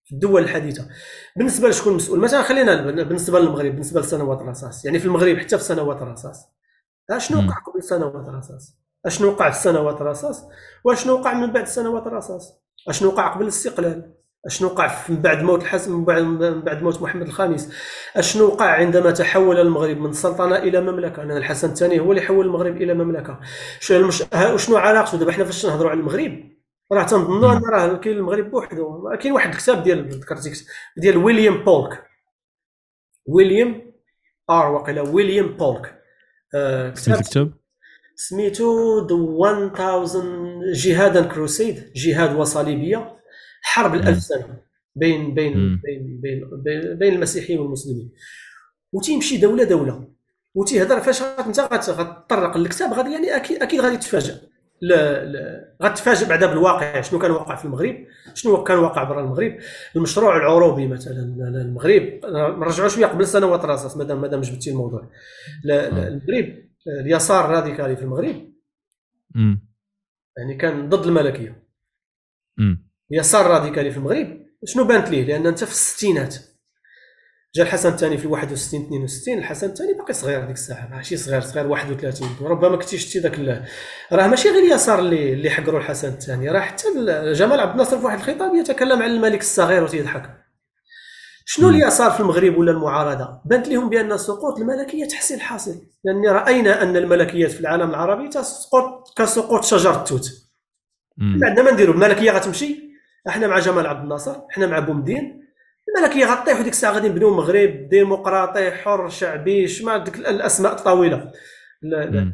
في 0.10 0.16
الدول 0.16 0.44
الحديثة. 0.44 0.88
بالنسبة 1.36 1.70
لشكون 1.70 1.94
مسؤول 1.94 2.20
مثلا 2.20 2.42
خلينا 2.42 2.82
بالنسبة 2.92 3.40
للمغرب 3.40 3.72
بالنسبة 3.72 4.02
لسنوات 4.02 4.42
الرصاص. 4.42 4.86
يعني 4.86 5.00
في 5.00 5.06
المغرب 5.06 5.38
حتى 5.38 5.58
في 5.58 5.64
سنوات 5.64 6.02
الرصاص. 6.02 6.46
أشنو 7.12 7.38
وقع 7.38 7.56
قبل 7.56 7.84
سنوات 7.84 8.28
الرصاص؟ 8.28 8.78
أشنو 9.06 9.28
وقع 9.28 9.50
في 9.50 9.60
سنوات 9.60 10.02
الرصاص؟ 10.02 10.44
وأشنو 10.84 11.14
وقع 11.14 11.34
من 11.34 11.52
بعد 11.52 11.68
سنوات 11.68 12.08
الرصاص؟ 12.08 12.54
أشنو 12.88 13.10
وقع 13.10 13.28
قبل 13.28 13.44
الاستقلال 13.44 14.14
أشنو 14.46 14.68
وقع 14.68 14.92
من 15.10 15.16
بعد 15.16 15.44
موت 15.44 15.62
الحسن 15.62 15.92
من 15.92 16.06
بعد 16.06 16.22
من 16.22 16.62
بعد 16.62 16.84
موت 16.84 17.02
محمد 17.02 17.28
الخامس؟ 17.28 17.74
أشنو 18.16 18.46
وقع 18.46 18.66
عندما 18.66 19.12
تحول 19.12 19.60
المغرب 19.60 19.98
من 19.98 20.14
سلطنة 20.14 20.56
إلى 20.56 20.82
مملكة؟ 20.82 21.24
لأن 21.24 21.38
الحسن 21.38 21.70
الثاني 21.70 22.00
هو 22.00 22.12
اللي 22.12 22.22
حول 22.22 22.46
المغرب 22.46 22.78
إلى 22.78 22.94
مملكة. 22.94 23.40
شنو 23.80 24.78
علاقته؟ 24.78 25.18
دابا 25.18 25.32
حنا 25.32 25.44
فاش 25.44 25.66
نهضروا 25.66 25.92
على 25.92 26.00
المغرب 26.00 26.59
راه 26.92 27.04
تنظنوا 27.04 27.54
أن 27.54 27.62
راه 27.64 27.98
كاين 27.98 28.18
المغرب 28.18 28.52
بوحدو. 28.52 29.10
كاين 29.22 29.34
واحد 29.34 29.50
الكتاب 29.50 29.84
ديال 29.84 30.10
ذكرتي 30.10 30.66
ديال 30.98 31.18
ويليام 31.18 31.64
بولك. 31.64 32.04
ويليام 33.26 33.94
آر 34.50 34.72
وقيلا 34.72 35.02
ويليام 35.02 35.48
بولك. 35.48 36.02
آه 36.56 36.90
كتاب 36.90 37.54
سميتو 38.16 39.08
the 39.08 39.16
1000 39.56 40.18
jihad 40.74 41.26
and 41.26 41.45
crusade 41.45 41.92
جهاد 41.96 42.36
وصليبية 42.36 43.20
حرب 43.62 43.96
الألف 43.96 44.24
سنة 44.24 44.62
بين 44.96 45.34
بين 45.34 45.82
بين 45.84 46.22
بين, 46.22 46.98
بين 46.98 47.14
المسيحيين 47.14 47.60
والمسلمين. 47.60 48.12
وتيمشي 48.94 49.38
دولة 49.38 49.64
دولة 49.64 50.08
وتيهضر 50.56 51.00
فاش 51.00 51.22
انت 51.22 51.60
غتطرق 51.90 52.58
للكتاب 52.58 52.94
غادي 52.94 53.14
يعني 53.14 53.36
أكيد 53.36 53.64
أكيد 53.64 53.82
غادي 53.82 53.98
تفاجئ 53.98 54.34
لا 54.34 54.40
لا 54.40 54.49
غتفاجئ 55.84 56.30
بعدا 56.30 56.46
بالواقع 56.46 57.02
شنو 57.02 57.20
كان 57.20 57.32
واقع 57.32 57.56
في 57.56 57.66
المغرب؟ 57.66 58.06
شنو 58.34 58.64
كان 58.64 58.78
واقع 58.78 59.04
برا 59.04 59.22
المغرب؟ 59.22 59.58
المشروع 59.96 60.38
العروبي 60.38 60.88
مثلا 60.88 61.20
المغرب. 61.62 62.20
نرجعوا 62.60 62.90
شوية 62.90 63.06
قبل 63.06 63.28
سنوات 63.28 63.66
راساس 63.66 63.98
مادام 63.98 64.22
مادام 64.22 64.42
جبتي 64.42 64.70
الموضوع. 64.70 65.10
المغرب 65.66 66.70
اليسار 66.88 67.46
الراديكالي 67.46 67.96
في 67.96 68.02
المغرب. 68.02 68.54
يعني 70.38 70.56
كان 70.60 70.90
ضد 70.90 71.06
الملكية. 71.06 71.64
اليسار 73.12 73.46
الراديكالي 73.46 73.92
في 73.92 73.98
المغرب. 73.98 74.46
شنو 74.66 74.84
بانت 74.84 75.10
ليه؟ 75.10 75.26
لأن 75.26 75.48
أنت 75.48 75.64
في 75.64 75.72
الستينات. 75.72 76.36
جا 77.56 77.64
الحسن 77.64 77.90
الثاني 77.90 78.18
في 78.18 78.28
61 78.28 78.82
62 78.82 79.38
الحسن 79.38 79.68
الثاني 79.68 79.94
باقي 79.94 80.14
صغير 80.14 80.40
هذيك 80.44 80.56
الساعة 80.56 80.88
ماشي 80.92 81.18
صغير 81.18 81.42
صغير 81.42 81.68
31 81.68 82.30
ربما 82.42 82.78
كنتي 82.78 82.98
شتي 82.98 83.20
ذاك 83.20 83.40
راه 84.12 84.28
ماشي 84.28 84.50
غير 84.50 84.64
اليسار 84.64 85.00
اللي 85.00 85.34
اللي 85.34 85.50
حقروا 85.50 85.80
الحسن 85.80 86.08
الثاني 86.08 86.50
راه 86.50 86.60
حتى 86.60 86.84
جمال 87.34 87.60
عبد 87.60 87.72
الناصر 87.72 88.00
في 88.00 88.06
واحد 88.06 88.18
الخطاب 88.18 88.56
يتكلم 88.56 89.02
عن 89.02 89.10
الملك 89.10 89.40
الصغير 89.42 89.84
وتيضحك. 89.84 90.30
شنو 91.46 91.70
اليسار 91.70 92.12
في 92.12 92.20
المغرب 92.20 92.58
ولا 92.58 92.72
المعارضة؟ 92.72 93.42
بانت 93.46 93.68
لهم 93.68 93.90
بأن 93.90 94.18
سقوط 94.18 94.60
الملكية 94.60 95.06
تحصيل 95.06 95.42
حاصل. 95.42 95.76
لأن 96.04 96.28
رأينا 96.28 96.84
أن 96.84 96.98
الملكيات 96.98 97.52
في 97.52 97.60
العالم 97.60 97.90
العربي 97.90 98.28
تسقط 98.30 99.14
كسقوط 99.18 99.64
شجر 99.64 99.96
التوت 99.96 100.30
عندنا 101.22 101.62
ما 101.62 101.72
نديروا 101.72 101.94
الملكية 101.96 102.32
غتمشي؟ 102.32 102.90
إحنا 103.28 103.48
مع 103.48 103.60
جمال 103.60 103.88
عبد 103.88 104.04
الناصر 104.04 104.36
إحنا 104.52 104.68
مع 104.68 104.80
بومدين 104.80 105.49
الملكيه 105.98 106.26
غطيح 106.26 106.60
وديك 106.60 106.74
الساعة 106.74 106.92
غادي 106.92 107.10
نبنيو 107.10 107.36
مغرب 107.36 107.90
ديمقراطي 107.90 108.72
حر 108.72 109.10
شعبي 109.10 109.68
شما 109.68 109.98
ديك 109.98 110.16
الأسماء 110.16 110.74
الطويلة. 110.74 111.32
لا 111.82 112.06
لا. 112.06 112.34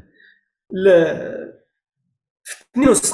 لا. 0.72 1.56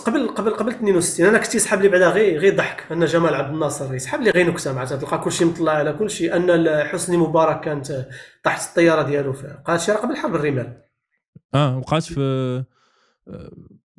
قبل 0.05 0.27
قبل 0.27 0.53
قبل 0.53 0.71
62 0.71 1.25
أنا 1.27 1.37
كنت 1.37 1.55
يسحب 1.55 1.81
لي 1.81 1.89
بعدا 1.89 2.09
غير 2.09 2.39
غير 2.39 2.55
ضحك 2.55 2.91
أن 2.91 3.05
جمال 3.05 3.35
عبد 3.35 3.53
الناصر 3.53 3.95
يسحب 3.95 4.21
لي 4.21 4.29
غير 4.29 4.47
نكتة 4.47 4.73
معناتها 4.73 4.97
تلقى 4.97 5.19
كلشي 5.19 5.45
مطلع 5.45 5.71
على 5.71 5.93
كلشي 5.93 6.33
أن 6.33 6.83
حسني 6.85 7.17
مبارك 7.17 7.61
كانت 7.61 8.07
طاحت 8.43 8.69
الطيارة 8.69 9.03
ديالو 9.03 9.33
قالت 9.65 9.81
شي 9.81 9.91
قبل 9.91 10.15
حرب 10.15 10.35
الرمال. 10.35 10.81
آه 11.53 11.77
وقعت 11.77 12.03
في 12.03 12.63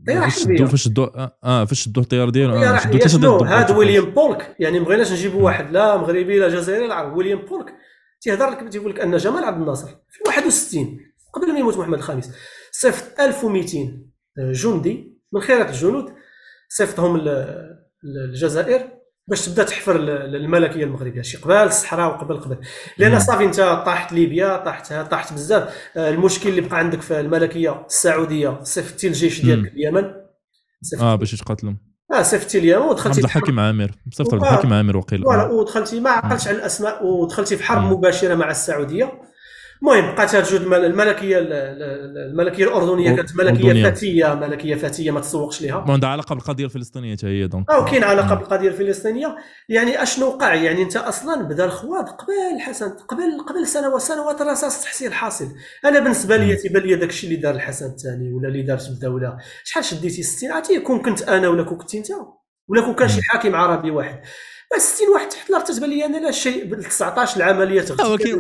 طياره 0.07 0.29
حربية. 0.29 0.65
فاش 0.65 0.83
شدوا 0.83 1.07
آه, 1.25 1.39
آه، 1.45 1.65
فاش 1.65 1.81
شدوا 1.85 2.03
الطيارة 2.03 2.31
ديالو 2.31 2.55
آه 2.55 2.79
شدوا 2.79 3.07
شنو؟ 3.07 3.39
هذا 3.39 3.77
ويليام 3.77 4.05
بولك. 4.05 4.57
يعني 4.59 4.79
ما 4.81 4.85
بغيناش 4.85 5.13
نجيبوا 5.13 5.43
واحد 5.43 5.71
لا 5.73 5.97
مغربي 5.97 6.39
لا 6.39 6.49
جزائري 6.49 6.87
لا 6.87 7.01
ويليام 7.03 7.39
بولك. 7.39 7.75
تيهضر 8.21 8.51
لك 8.51 8.69
تيقول 8.73 8.91
لك 8.91 9.01
أن 9.01 9.17
جمال 9.17 9.45
عبد 9.45 9.61
الناصر 9.61 9.89
في 9.89 10.21
61 10.27 11.01
قبل 11.33 11.53
ما 11.53 11.59
يموت 11.59 11.79
محمد 11.79 11.99
الخامس 11.99 12.31
صيفط 12.73 13.21
1200 13.21 13.99
جندي 14.39 15.19
من 15.33 15.41
خيرات 15.41 15.69
الجنود 15.69 16.13
صيفطهم 16.69 17.29
للجزائر 18.03 18.89
باش 19.29 19.47
تبدا 19.47 19.63
تحفر 19.63 19.97
الملكيه 19.97 20.85
المغربيه. 20.85 21.23
شي 21.23 21.37
قبال 21.37 21.57
الصحراء 21.57 22.09
وقبل 22.09 22.41
قبل. 22.41 22.57
لأن 22.99 23.21
صافي 23.21 23.45
انت 23.45 23.57
طاحت 23.61 24.13
ليبيا 24.13 24.57
طاحت 24.57 24.93
طاحت 24.93 25.33
بزاف. 25.33 25.75
آه، 25.97 26.11
المشكل 26.11 26.49
اللي 26.49 26.61
بقى 26.61 26.79
عندك 26.79 27.01
في 27.01 27.21
الملكيه 27.21 27.87
السعوديه 27.87 28.61
صيفطتي 28.63 29.07
الجيش 29.07 29.41
ديالك 29.43 29.73
اليمن. 29.73 30.05
آه 31.01 31.15
باش 31.15 31.35
يتقاتلوا. 31.35 31.73
آه 32.13 32.23
صيفطتي 32.23 32.59
اليمن 32.59 32.83
ودخلتي 32.83 33.17
عبد 33.21 33.25
الحكيم 33.25 33.61
عامر. 33.61 33.91
صيفط 34.13 34.35
عبد 34.35 34.43
الحكيم 34.43 34.73
عامر 34.73 34.97
وقيل. 34.97 35.23
voilà 35.23 35.45
ودخلتي 35.45 36.01
ما 36.01 36.11
عقلتش 36.11 36.49
على 36.49 36.57
الأسماء 36.57 37.07
ودخلتي 37.07 37.57
في 37.57 37.65
حرب 37.65 37.83
مباشرة 37.83 38.35
مع 38.35 38.51
السعودية. 38.51 39.13
المهم 39.83 40.15
بقات 40.15 40.35
هاد 40.35 40.45
جوج 40.45 40.73
الملكية 40.73 41.39
الملكية 41.39 42.65
الأردنية 42.65 43.17
كانت 43.17 43.37
ملكية 43.37 43.91
فتيه 43.91 44.35
ملكية 44.35 44.75
فتيه 44.75 45.11
ما 45.11 45.21
تسوقش 45.21 45.63
لها 45.63 45.85
عندها 45.89 46.11
علاقة 46.11 46.35
بالقضية 46.35 46.65
الفلسطينية 46.65 47.17
حتى 47.17 47.27
هي 47.27 47.47
donc. 47.47 47.71
أو 47.71 47.85
كاين 47.85 48.05
علاقة 48.05 48.35
بالقضية 48.35 48.69
الفلسطينية. 48.69 49.37
يعني 49.69 50.03
أشنو 50.03 50.27
وقع؟ 50.27 50.55
يعني 50.55 50.83
أنت 50.83 50.97
أصلا 50.97 51.43
بدا 51.43 51.65
الخواض 51.65 52.09
قبل 52.09 52.61
حسن 52.61 52.89
قبل 52.89 53.41
قبل 53.49 53.67
سنوات 53.67 54.01
سنوات 54.01 54.41
الرصاص 54.41 54.85
تحصيل 54.85 55.13
حاصل. 55.15 55.49
أنا 55.85 56.01
بالنسبة 56.01 56.37
لي 56.37 56.57
تيبان 56.57 56.83
لي 56.83 56.95
داك 56.95 57.09
الشيء 57.09 57.31
اللي 57.31 57.41
دار 57.41 57.55
الحسن 57.55 57.87
الثاني 57.87 58.33
ولا 58.33 58.49
اللي 58.49 58.63
دارت 58.63 58.89
الدولة 58.89 59.37
شحال 59.65 59.85
شديتي 59.85 60.23
60 60.23 60.51
عرفتي 60.53 60.81
كون 60.81 61.03
كنت 61.03 61.23
أنا 61.23 61.49
ولا 61.49 61.63
كون 61.63 61.79
كنت 61.79 61.95
أنت؟ 61.95 62.09
ولا 62.69 62.83
كون 62.83 62.95
كان 62.95 63.09
شي 63.09 63.23
حاكم 63.23 63.57
عربي 63.57 63.91
واحد. 63.91 64.21
60 64.79 65.09
واحد 65.09 65.29
تحت 65.29 65.51
الأرض 65.51 65.65
تتبان 65.65 65.91
لي 65.91 66.05
أنا 66.05 66.17
لا 66.17 66.31
شيء 66.31 66.75
19 66.75 67.37
العملية 67.37 67.81
تغطي 67.81 68.33
آه، 68.33 68.37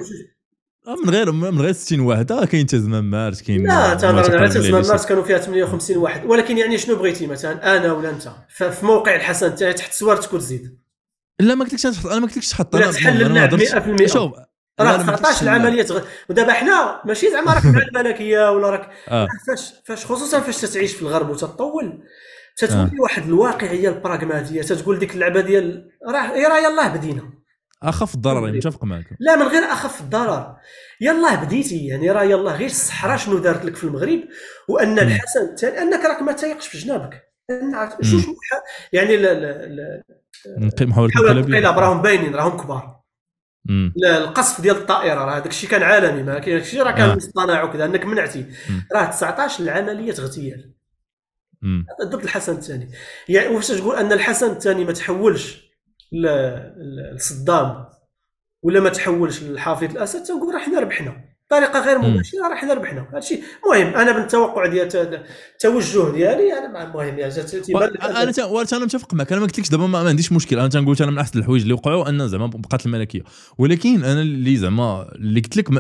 من 0.86 1.10
غير 1.10 1.32
من 1.32 1.60
غير 1.60 1.72
60 1.72 2.00
واحد. 2.00 2.32
آه 2.32 2.44
كاين 2.44 2.66
تزمام 2.66 3.10
مارس 3.10 3.42
كاين 3.42 3.66
لا 3.66 3.94
تهضر 3.94 4.38
على 4.38 4.48
تزمام 4.48 4.86
مارس 4.86 5.06
كانوا 5.06 5.22
فيها 5.22 5.38
58 5.38 5.96
واحد. 5.96 6.24
ولكن 6.26 6.58
يعني 6.58 6.78
شنو 6.78 6.96
بغيتي؟ 6.96 7.26
مثلا 7.26 7.76
أنا 7.76 7.92
ولا 7.92 8.10
أنت؟ 8.10 8.32
في 8.48 8.86
موقع 8.86 9.16
الحسن 9.16 9.46
الثاني 9.46 9.72
تحت 9.72 9.92
سوار 9.92 10.16
تكون 10.16 10.40
تزيد 10.40 10.82
لا 11.40 11.54
ما 11.54 11.64
قلتلكش 11.64 11.82
تحط 11.82 12.06
أنا 12.06 12.20
ما 12.20 12.26
قلتلكش 12.26 12.48
تحط 12.48 12.76
أنا 12.76 12.92
تحل 12.92 13.22
اللعب 13.22 13.60
100% 13.60 14.06
شوف 14.06 14.32
راه 14.80 14.96
19 15.02 15.42
العملية 15.42 15.82
تغ... 15.82 16.00
ودابا 16.28 16.52
حنا 16.52 17.02
ماشي 17.04 17.30
زعما 17.30 17.54
راك 17.54 17.64
مع 17.64 17.82
الملكية 17.82 18.50
ولا 18.52 18.70
راك 18.70 18.90
آه. 19.08 19.28
فاش 19.46 19.72
فاش 19.84 20.06
خصوصا 20.06 20.40
فاش 20.40 20.60
تتعيش 20.60 20.92
في 20.92 21.02
الغرب 21.02 21.30
وتطول 21.30 22.02
تتولي 22.56 22.82
آه. 22.82 23.02
واحد 23.02 23.26
الواقعيه 23.26 23.88
البراغماتية 23.88 24.62
تتقول 24.62 24.98
ديك 24.98 25.14
اللعبة 25.14 25.40
ديال 25.40 25.90
راه 26.08 26.48
راه 26.48 26.58
يلاه 26.58 26.96
بدينا 26.96 27.41
أخف 27.82 28.14
الضرر 28.14 28.52
متفق 28.52 28.84
معك. 28.84 29.06
لا 29.18 29.36
من 29.36 29.46
غير 29.46 29.62
أخف 29.62 30.00
الضرر 30.00 30.56
يلاه 31.00 31.44
بديتي 31.44 31.86
يعني 31.86 32.10
راه 32.10 32.22
يلاه 32.22 32.56
غير 32.56 32.66
الصحراء 32.66 33.16
شنو 33.16 33.38
دارت 33.38 33.64
لك 33.64 33.76
في 33.76 33.84
المغرب 33.84 34.20
وأن 34.68 34.98
الحسن 34.98 35.66
أنك 35.66 36.04
راك 36.04 36.22
ما 36.22 36.32
تايقش 36.32 36.68
في 36.68 36.78
جنابك. 36.78 37.32
جوج 38.02 38.22
يعني 38.92 39.16
لا 39.16 39.34
لا 39.34 39.66
لا 39.66 40.02
محاولة 40.80 41.12
الانقلاب 41.20 41.78
راهم 41.78 42.02
باينين 42.02 42.34
راهم 42.34 42.56
كبار. 42.56 43.02
القصف 44.04 44.60
ديال 44.60 44.76
الطائرة 44.76 45.24
راه 45.24 45.36
هذاك 45.36 45.46
الشيء 45.50 45.70
كان 45.70 45.82
عالمي 45.82 46.22
ما 46.22 46.38
كاين 46.38 46.64
شيء 46.64 46.82
راه 46.82 46.90
كان 46.90 47.10
آه. 47.10 47.14
مصطنع 47.14 47.62
وكذا 47.62 47.84
أنك 47.84 48.04
منعتي. 48.04 48.46
راه 48.92 49.04
19 49.04 49.62
العملية 49.64 50.12
اغتيال 50.12 50.72
ضد 52.04 52.22
الحسن 52.22 52.52
الثاني 52.52 52.90
يعني 53.28 53.48
واش 53.48 53.68
تقول 53.68 53.96
أن 53.96 54.12
الحسن 54.12 54.50
الثاني 54.50 54.84
ما 54.84 54.92
تحولش 54.92 55.61
لصدام 56.12 57.86
ولا 58.62 58.80
ما 58.80 58.88
تحولش 58.90 59.42
للحافظ 59.42 59.84
الأسد 59.96 60.22
تنقول 60.22 60.54
راه 60.54 60.60
حنا 60.60 60.80
ربحنا 60.80 61.31
بطريقه 61.52 61.84
غير 61.86 61.98
مباشرة 61.98 62.48
راه 62.48 62.54
حنا. 62.54 62.74
ربحنا 62.74 63.06
هذا 63.10 63.18
الشيء 63.18 63.42
المهم 63.64 63.94
أنا 63.94 64.12
بالتوقع 64.12 64.66
ديال 64.66 64.88
التوجه 65.52 66.12
ديالي 66.12 66.52
أنا 66.58 66.84
المهم 66.84 67.18
يعني. 67.18 67.32
أنا 68.02 68.32
أنا 68.72 68.84
متفق 68.84 69.14
معك. 69.14 69.32
أنا 69.32 69.40
ما 69.40 69.46
قلتلكش 69.46 69.68
دابا 69.68 69.86
ما, 69.86 69.98
عنديش 69.98 70.32
مشكل. 70.32 70.58
أنا 70.58 70.68
تنقول 70.68 70.96
أنا 71.00 71.10
من 71.10 71.18
أحسن 71.18 71.38
الحوايج 71.38 71.62
اللي 71.62 71.74
وقعوا 71.74 72.08
أن 72.08 72.28
زعما 72.28 72.46
بقات 72.46 72.86
الملكية. 72.86 73.20
ولكن 73.58 74.04
أنا 74.04 74.22
اللي 74.22 74.56
زعما 74.56 75.12
اللي 75.14 75.40
قلت 75.40 75.56
لك 75.56 75.70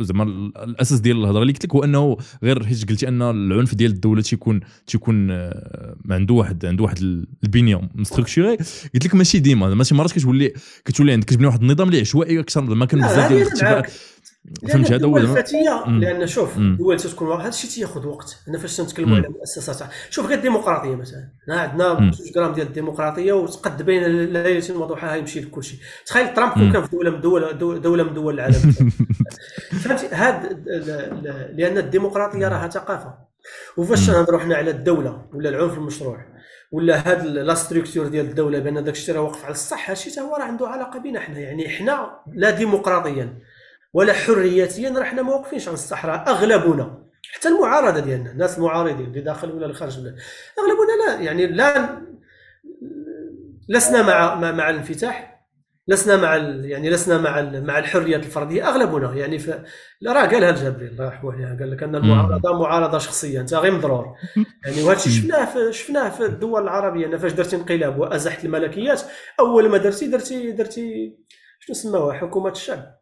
زعما 0.00 0.24
الأساس 0.64 1.00
ديال 1.00 1.16
الهضرة 1.16 1.42
اللي 1.42 1.52
قلت 1.52 1.64
لك 1.64 1.74
هو 1.74 1.84
أنه 1.84 2.16
غير 2.42 2.66
حيت 2.66 2.88
قلتي 2.88 3.08
أن 3.08 3.22
العنف 3.22 3.74
ديال 3.74 3.90
الدولة 3.90 4.22
تيكون 4.22 4.60
تيكون 4.86 5.30
آه، 5.30 5.96
عنده 6.10 6.34
واحد 6.34 6.66
عنده 6.66 6.84
واحد 6.84 6.98
البنية 7.44 7.80
مستركتوري. 7.94 8.56
قلت 8.94 9.06
لك 9.06 9.14
ماشي 9.14 9.38
ديما. 9.38 9.74
ماشي 9.74 9.94
مرات 9.94 10.12
كتولي 10.12 10.52
كتولي 10.84 11.12
عندك 11.12 11.26
كتبني 11.26 11.46
واحد 11.46 11.62
النظام 11.62 11.88
اللي 11.88 12.00
عشوائي 12.00 12.40
أكثر. 12.40 12.62
ما 12.62 12.86
كان 12.86 13.00
بزاف 13.00 13.28
ديال 13.28 13.42
الاختبارات 13.42 13.92
فهمت 14.68 14.92
هذا 14.92 15.06
هو 15.06 15.16
الفتيه 15.16 15.84
لأن 15.86 16.26
شوف 16.26 16.56
الدول 16.56 16.96
تتكون 16.96 17.40
هذا 17.40 17.48
الشيء 17.48 17.70
تياخذ 17.70 18.06
وقت. 18.06 18.38
أنا 18.48 18.58
فاش 18.58 18.76
تنتكلموا 18.76 19.16
على 19.16 19.28
مؤسسات 19.28 19.88
شوف 20.10 20.26
غير 20.26 20.38
الديمقراطية 20.38 20.96
مثلا. 20.96 21.28
هنا 21.48 21.60
عندنا 21.60 21.92
2 21.92 22.12
غرام 22.36 22.52
ديال 22.52 22.66
الديمقراطية 22.66 23.32
وتقد 23.32 23.82
بين 23.82 24.04
ليله 24.32 24.78
وضحاها 24.78 25.16
يمشي 25.16 25.40
لكل 25.40 25.64
شيء 25.64 25.78
تخيل 26.06 26.34
ترامب 26.34 26.52
كون 26.52 26.72
كان 26.72 26.82
في 26.82 26.90
دولة 26.90 27.10
من 27.10 27.20
دول 27.20 27.58
دولة 27.80 28.04
من 28.04 28.14
دول 28.14 28.34
العالم. 28.34 28.54
فهمتي؟ 29.82 30.06
هذا 30.06 30.48
لأن 31.52 31.78
الديمقراطية 31.78 32.48
راها 32.48 32.68
ثقافة. 32.68 33.14
وفاش 33.76 34.10
نهضروا 34.10 34.40
حنا 34.40 34.56
على 34.56 34.70
الدولة 34.70 35.26
ولا 35.34 35.48
العنف 35.48 35.78
المشروع 35.78 36.26
ولا 36.72 37.10
هاد 37.10 37.26
لا 37.26 37.54
ستركتور 37.54 38.06
ديال 38.06 38.26
الدولة 38.26 38.58
بأن 38.58 38.84
داك 38.84 38.94
الشيء 38.94 39.14
راه 39.14 39.20
واقف 39.20 39.44
على 39.44 39.52
الصح 39.52 39.90
هادشي 39.90 40.20
هو 40.20 40.36
راه 40.36 40.44
عنده 40.44 40.68
علاقة 40.68 40.98
بنا 40.98 41.20
حنا. 41.20 41.38
يعني 41.38 41.68
حنا 41.68 42.10
لا 42.32 42.50
ديمقراطيا. 42.50 43.38
ولا 43.96 44.12
حرياتيا 44.12 44.90
راه 44.90 45.04
حنا 45.04 45.22
ما 45.22 45.34
واقفينش 45.34 45.68
عن 45.68 45.74
الصحراء 45.74 46.28
أغلبنا 46.28 47.06
حتى 47.32 47.48
المعارضة 47.48 48.00
ديالنا 48.00 48.30
الناس 48.30 48.58
المعارضين 48.58 49.06
اللي 49.06 49.20
داخل 49.20 49.50
ولا 49.50 49.64
اللي 49.64 49.74
خارج 49.74 49.98
أغلبنا 49.98 51.06
لا 51.06 51.20
يعني 51.20 51.46
لا 51.46 51.98
لسنا 53.68 54.02
مع 54.02 54.52
مع 54.52 54.70
الانفتاح 54.70 55.46
لسنا 55.88 56.16
مع 56.16 56.36
يعني 56.66 56.90
لسنا 56.90 57.18
مع 57.18 57.60
مع 57.60 57.78
الحريات 57.78 58.20
الفردية 58.20 58.68
أغلبنا 58.68 59.14
يعني 59.14 59.38
ف... 59.38 59.50
راه 60.06 60.26
قالها 60.26 60.50
الجبري 60.50 60.86
الله 60.86 61.04
يرحمه 61.04 61.58
قال 61.58 61.70
لك 61.70 61.82
أن 61.82 61.96
المعارضة 61.96 62.58
معارضة 62.58 62.98
شخصية 62.98 63.40
أنت 63.40 63.54
غير 63.54 63.72
مضرور. 63.72 64.14
يعني 64.66 64.82
وهذا 64.82 64.96
الشيء 64.98 65.12
شفناه 65.12 65.44
في 65.44 65.72
شفناه 65.72 66.08
في 66.08 66.24
الدول 66.24 66.62
العربية 66.62 67.06
أنا 67.06 67.18
فاش 67.18 67.32
درتي 67.32 67.56
انقلاب 67.56 67.98
وأزحت 67.98 68.44
الملكيات 68.44 69.02
أول 69.40 69.68
ما 69.68 69.78
درتي 69.78 70.06
درتي 70.06 70.52
درتي 70.52 71.16
شنو 71.60 71.74
سموها 71.74 72.14
حكومة 72.14 72.50
الشعب. 72.50 72.95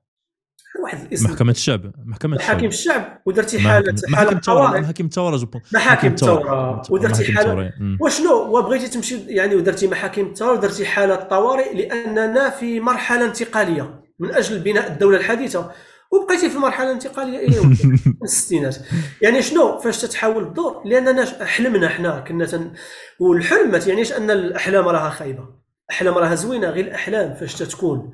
واحد 0.82 1.06
الاسم. 1.06 1.30
محكمة 1.30 1.50
الشعب 1.50 1.92
محكمة 2.06 2.36
الشعب. 2.36 2.50
محاكم 2.50 2.66
الشعب 2.66 3.22
ودرتي 3.26 3.58
حالة 3.58 3.94
حالة 4.14 4.32
الثورة 4.32 4.80
محاكم 4.80 5.06
الثورة 5.06 5.36
جو 5.36 5.46
محاكم 5.72 6.08
الثورة 6.08 6.82
ودرتي 6.90 7.32
حالة 7.32 7.72
وشنو؟ 8.00 8.58
وبغيتي 8.58 8.88
تمشي 8.88 9.16
يعني 9.26 9.54
ودرتي 9.54 9.88
محاكم 9.88 10.26
الثورة 10.26 10.52
ودرتي 10.52 10.86
حالة 10.86 11.14
طوارئ 11.14 11.74
لأننا 11.74 12.50
في 12.50 12.80
مرحلة 12.80 13.24
انتقالية 13.24 14.00
من 14.18 14.34
أجل 14.34 14.58
بناء 14.58 14.92
الدولة 14.92 15.16
الحديثة. 15.18 15.70
وبقيتي 16.10 16.50
في 16.50 16.58
مرحلة 16.58 16.92
انتقالية 16.92 17.38
إلى 17.38 17.76
الستينات 18.22 18.76
يعني 19.22 19.42
شنو؟ 19.42 19.78
فاش 19.78 20.00
تتحول 20.00 20.42
الدور؟ 20.42 20.82
لأننا 20.84 21.44
حلمنا 21.44 21.88
حنا 21.88 22.20
كنا 22.20 22.46
تن... 22.46 22.72
والحلم 23.20 23.70
ما 23.70 23.78
تعنيش 23.78 24.12
أن 24.12 24.30
الأحلام 24.30 24.88
راها 24.88 25.10
خايبة. 25.10 25.48
احلام 25.90 26.14
راها 26.14 26.34
زوينة 26.34 26.70
غير 26.70 26.84
الأحلام 26.84 27.34
فاش 27.34 27.54
تتكون 27.54 28.10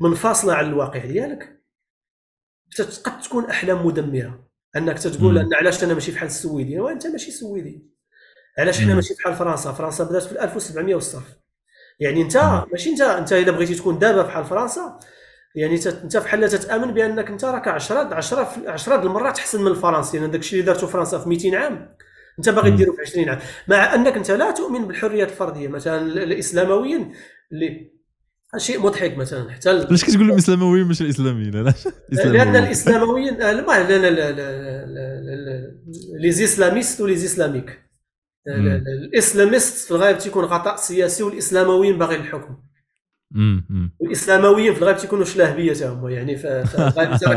منفصله 0.00 0.54
عن 0.54 0.66
الواقع 0.66 1.04
ديالك. 1.04 1.61
قد 2.80 3.20
تكون 3.20 3.44
أحلام 3.44 3.86
مدمرة. 3.86 4.48
أنك 4.76 4.98
تقول 4.98 5.38
أن 5.38 5.54
علاش 5.54 5.84
أنا 5.84 5.94
ماشي 5.94 6.12
بحال 6.12 6.26
السويدي؟ 6.26 6.80
وأنت 6.80 7.06
ماشي 7.06 7.30
سويدي. 7.30 7.86
علاش 8.58 8.80
حنا 8.80 8.94
ماشي 8.94 9.14
بحال 9.14 9.34
فرنسا؟ 9.34 9.72
فرنسا 9.72 10.04
بدات 10.04 10.22
في 10.22 10.44
1700 10.44 10.94
والصرف. 10.94 11.36
يعني 12.00 12.22
أنت 12.22 12.64
ماشي 12.72 12.90
انت 12.90 13.00
أنت 13.00 13.32
اذا 13.32 13.50
بغيتي 13.50 13.74
تكون 13.74 13.98
دابا 13.98 14.22
بحال 14.22 14.44
فرنسا 14.44 14.98
يعني 15.54 15.74
انت 15.74 16.16
بحال 16.16 16.48
تتامن 16.48 16.94
بأنك 16.94 17.30
أنت 17.30 17.44
راك 17.44 17.68
10 17.68 18.14
10 18.14 18.70
10 18.70 19.02
المرات 19.02 19.38
احسن 19.38 19.60
من 19.60 19.66
الفرنسي 19.66 20.18
لأن 20.18 20.30
داك 20.30 20.40
الشيء 20.40 20.60
اللي 20.60 20.72
دارته 20.72 20.86
فرنسا 20.86 21.18
في 21.18 21.28
200 21.28 21.56
عام. 21.56 21.96
أنت 22.38 22.48
باغي 22.48 22.70
ديرو 22.70 22.92
في 22.92 23.00
20 23.02 23.28
عام. 23.28 23.38
مع 23.68 23.94
أنك 23.94 24.16
أنت 24.16 24.30
لا 24.30 24.50
تؤمن 24.50 24.86
بالحريات 24.86 25.28
الفردية. 25.28 25.68
مثلا 25.68 26.02
الإسلامويين 26.02 27.14
اللي 27.52 27.91
شيء 28.56 28.80
مضحك 28.80 29.16
مثلا 29.16 29.50
حتى 29.50 29.68
علاش 29.68 30.04
كتقول 30.04 30.28
لهم 30.28 30.36
اسلامويين 30.36 30.86
مش 30.86 31.02
الاسلاميين 31.02 31.56
علاش 31.56 31.88
لأن 32.12 32.56
الاسلامويين 32.56 33.38
لأن 33.38 33.64
les 36.20 36.30
islamistes 36.32 37.00
و 37.00 37.04
les 37.04 37.16
islamiques 37.16 37.82
ال 38.46 38.59
islamistes 38.59 39.86
في 39.86 39.90
الغالب 39.90 40.18
تيكون 40.18 40.44
غطاء 40.44 40.76
سياسي 40.76 41.22
والاسلامويين 41.22 41.98
باغي 41.98 42.16
الحكم 42.16 42.56
والاسلامويين 44.00 44.74
في 44.74 44.82
الغالب 44.82 44.96
تيكونوا 44.96 45.24
شلاهبية 45.24 45.92
هما 45.92 46.10
يعني 46.10 46.42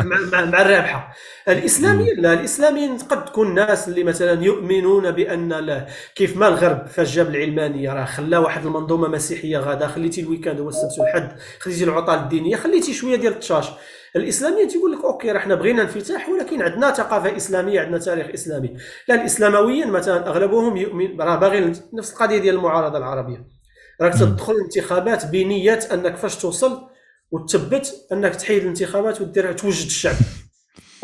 مع, 0.03 0.45
مع 0.45 0.61
الرابحة. 0.61 1.13
الاسلاميين 1.47 2.21
لا 2.21 2.33
الإسلاميين 2.33 2.97
قد 2.97 3.25
تكون 3.25 3.53
ناس 3.53 3.87
اللي 3.87 4.03
مثلا 4.03 4.43
يؤمنون 4.43 5.11
بأن 5.11 5.85
كيف 6.15 6.37
ما 6.37 6.47
الغرب 6.47 6.87
فاش 6.87 7.15
جاب 7.15 7.29
العلمانيه 7.29 7.93
راه 7.93 8.05
خلا 8.05 8.37
واحد 8.37 8.65
المنظومة 8.65 9.07
مسيحية 9.07 9.57
غادا 9.57 9.87
خليتي 9.87 10.21
ال 10.21 10.26
week-end 10.26 10.59
هو 10.59 10.69
السبت 10.69 10.99
والحد 10.99 11.39
خليتي 11.59 11.83
العطل 11.83 12.17
الدينية 12.17 12.55
خليتي 12.55 12.93
شوية 12.93 13.15
ديال 13.15 13.33
التشاش. 13.33 13.69
الاسلاميين 14.15 14.67
تيقول 14.67 14.91
لك 14.91 15.03
OK 15.03 15.31
راه 15.31 15.39
حنا 15.39 15.55
بغينا 15.55 15.81
انفتاح 15.81 16.29
ولكن 16.29 16.61
عندنا 16.61 16.91
ثقافة 16.91 17.37
إسلامية 17.37 17.81
عندنا 17.81 17.97
تاريخ 17.97 18.27
إسلامي. 18.33 18.77
لا 19.07 19.15
الإسلامويين 19.15 19.91
مثلا 19.91 20.27
أغلبهم 20.27 20.77
يؤمن 20.77 21.21
راه 21.21 21.35
باغي 21.35 21.73
نفس 21.93 22.13
القضية 22.13 22.37
ديال 22.37 22.55
المعارضة 22.55 22.97
العربية. 22.97 23.54
راك 24.01 24.13
تدخل 24.13 24.53
الانتخابات 24.53 25.25
بنيه 25.25 25.73
انك 25.73 26.15
فاش 26.15 26.35
توصل 26.35 26.87
وتثبت 27.31 28.07
انك 28.11 28.35
تحيد 28.35 28.61
الانتخابات 28.61 29.21
ودير 29.21 29.53
توجد 29.53 29.85
الشعب. 29.85 30.15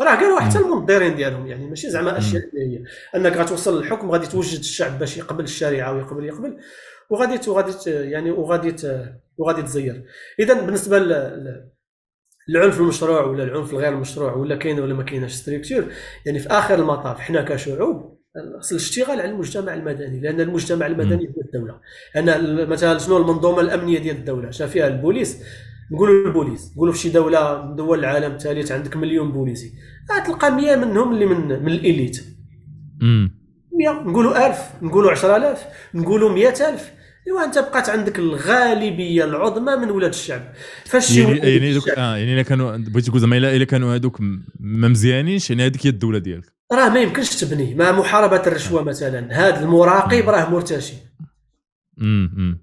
راه 0.00 0.14
قالوا 0.14 0.40
حتى 0.40 0.58
المنظرين 0.58 1.16
ديالهم 1.16 1.46
يعني 1.46 1.66
ماشي 1.66 1.90
زعما 1.90 2.18
أشياء 2.18 2.42
اللي 2.44 2.78
هي 2.78 2.84
أنك 3.16 3.36
غتوصل 3.36 3.78
للحكم 3.78 4.10
غادي 4.10 4.26
توجد 4.26 4.58
الشعب 4.58 4.98
باش 4.98 5.16
يقبل 5.16 5.44
الشريعة 5.44 5.92
ويقبل 5.92 6.24
يقبل 6.24 6.58
وغادي 7.10 7.50
وغادي 7.50 7.90
يعني 7.90 8.30
وغادي 8.30 8.76
وغادي 9.38 9.62
تزير. 9.62 10.04
اذا 10.40 10.60
بالنسبة 10.60 10.96
العنف 12.48 12.80
المشروع 12.80 13.24
ولا 13.24 13.44
العنف 13.44 13.72
الغير 13.72 13.96
مشروع 13.96 14.32
ولا 14.32 14.56
كاين 14.56 14.80
ولا 14.80 14.94
ما 14.94 15.02
كاينش 15.02 15.32
ستريكتور 15.32 15.92
يعني 16.26 16.38
في 16.38 16.48
آخر 16.48 16.74
المطاف 16.74 17.20
حنا 17.20 17.42
كشعوب 17.42 18.21
خص 18.60 18.70
الاشتغال 18.70 19.20
على 19.20 19.30
المجتمع 19.30 19.74
المدني 19.74 20.20
لأن 20.20 20.40
المجتمع 20.40 20.86
المدني 20.86 21.26
هو 21.26 21.40
الدولة. 21.44 21.80
أنا 22.16 22.64
مثلا 22.66 22.98
شنو 22.98 23.16
المنظومة 23.16 23.60
الأمنية 23.60 23.98
ديال 23.98 24.16
الدولة؟ 24.16 24.50
شاف 24.50 24.70
فيها 24.70 24.88
البوليس 24.88 25.38
نقولوا 25.92 26.26
البوليس 26.26 26.72
نقولوا 26.76 26.92
في 26.92 26.98
شي 26.98 27.08
دولة 27.08 27.66
من 27.66 27.76
دول 27.76 27.98
العالم 27.98 28.32
الثالث 28.32 28.72
عندك 28.72 28.96
مليون 28.96 29.32
بوليسي 29.32 29.72
غتلقى 30.12 30.50
100 30.50 30.76
منهم 30.76 31.12
اللي 31.12 31.26
من 31.26 31.62
من 31.62 31.72
الإليت. 31.72 32.24
100 33.00 33.28
نقولوا 33.90 34.46
1000 34.46 34.58
نقولوا 34.82 35.10
10000 35.10 35.64
نقولوا 35.94 36.32
100000 36.32 36.92
إيوا 37.26 37.44
أنت 37.44 37.58
بقات 37.58 37.88
عندك 37.88 38.18
الغالبية 38.18 39.24
العظمى 39.24 39.76
من 39.76 39.90
ولاد 39.90 40.10
الشعب. 40.10 40.42
فاش 40.84 41.16
يعني 41.16 41.38
يعني 41.38 41.74
دوك 41.74 41.88
آه 41.88 42.16
يعني 42.16 42.34
إلا 42.34 42.42
كانوا 42.42 42.76
بغيت 42.76 43.06
تقول 43.06 43.20
زعما 43.20 43.36
الا 43.36 43.64
كانوا 43.64 43.94
هذوك 43.94 44.20
ما 44.60 44.88
مزيانينش 44.88 45.50
يعني 45.50 45.66
هذيك 45.66 45.86
هي 45.86 45.90
الدولة 45.90 46.18
ديالك؟ 46.18 46.61
راه 46.72 46.88
ما 46.88 47.00
يمكنش 47.00 47.36
تبني 47.36 47.74
مع 47.74 47.92
محاربة 47.92 48.42
الرشوة 48.46 48.82
مثلا. 48.82 49.28
هذا 49.32 49.60
المراقب 49.60 50.28
راه 50.28 50.50
مرتشي. 50.50 50.94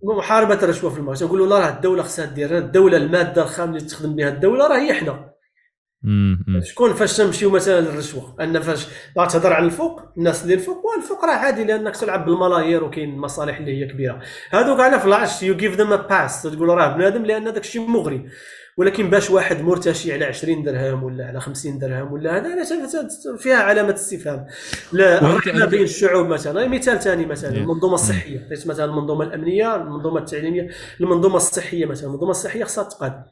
محاربة 0.04 0.64
الرشوة 0.64 0.90
في 0.90 0.98
المغرب 0.98 1.24
نقولوا 1.24 1.48
لا 1.48 1.60
راه 1.60 1.70
الدولة 1.70 2.04
خصها 2.04 2.26
دير 2.26 2.58
الدولة 2.58 2.98
المادة 2.98 3.44
الخام 3.44 3.70
اللي 3.70 3.82
تخدم 3.82 4.16
بها 4.16 4.30
الدولة 4.30 4.68
راه 4.68 4.78
هي 4.78 4.94
حنا. 4.94 5.30
شكون 6.64 6.94
فاش 6.94 7.18
تمشيو 7.18 7.50
مثلا 7.50 7.82
للرشوة؟ 7.82 8.36
أن 8.42 8.60
فاش 8.60 8.88
تهضر 9.16 9.54
على 9.54 9.66
الفوق 9.66 10.02
الناس 10.18 10.44
اللي 10.44 10.54
الفوق 10.54 10.86
والفوق 10.86 11.26
راه 11.26 11.36
عادي 11.36 11.64
لأنك 11.64 11.96
تلعب 11.98 12.26
بالملايير 12.26 12.84
وكاين 12.84 13.18
مصالح 13.18 13.58
اللي 13.58 13.82
هي 13.82 13.88
كبيرة. 13.88 14.22
هذوك 14.50 14.80
على 14.80 15.00
فلاش 15.00 15.44
you 15.44 15.58
give 15.58 15.76
them 15.76 15.94
a 15.94 15.96
pass 15.96 16.42
تقول 16.42 16.70
راه 16.70 16.96
بنادم 16.96 17.26
لأن 17.26 17.44
داك 17.44 17.64
الشيء 17.64 17.88
مغري. 17.88 18.30
ولكن 18.80 19.10
باش 19.10 19.30
واحد 19.30 19.62
مرتشي 19.62 20.14
على 20.14 20.26
20 20.26 20.64
درهم 20.64 21.04
ولا 21.04 21.26
على 21.26 21.40
50 21.40 21.80
درهم 21.80 22.14
ولا 22.14 22.38
هذا 22.38 22.64
فيها 23.38 23.56
علامة 23.56 23.94
استفهام. 23.94 24.48
لا 24.92 25.66
بين 25.66 25.82
الشعوب 25.82 26.28
مثلا 26.28 26.68
مثال 26.68 27.00
ثاني 27.00 27.26
مثلا 27.26 27.52
المنظومة 27.58 27.94
الصحية 27.94 28.48
مثلا 28.66 28.86
المنظومة 28.86 29.26
الأمنية 29.26 29.76
المنظومة 29.76 30.20
التعليمية 30.20 30.70
المنظومة 31.02 31.36
الصحية 31.36 31.86
مثلا 31.86 32.08
المنظومة 32.08 32.32
الصحية 32.32 32.64
خصها 32.64 32.84
تقاد. 32.84 33.24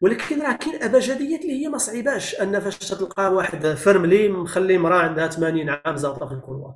ولكن 0.00 0.42
راه 0.42 0.52
كاين 0.52 0.82
أبجديات 0.82 1.40
اللي 1.40 1.64
هي 1.64 1.68
ما 1.68 1.78
صعيباش 1.78 2.34
أن 2.34 2.60
فاش 2.60 2.78
تلقى 2.78 3.34
واحد 3.34 3.66
فرملي 3.66 4.28
مخلي 4.28 4.78
مراه 4.78 4.98
عندها 4.98 5.26
80 5.28 5.68
عام 5.68 5.96
زاطه 5.96 6.26
في 6.26 6.34
ال 6.34 6.39
couloir 6.39 6.74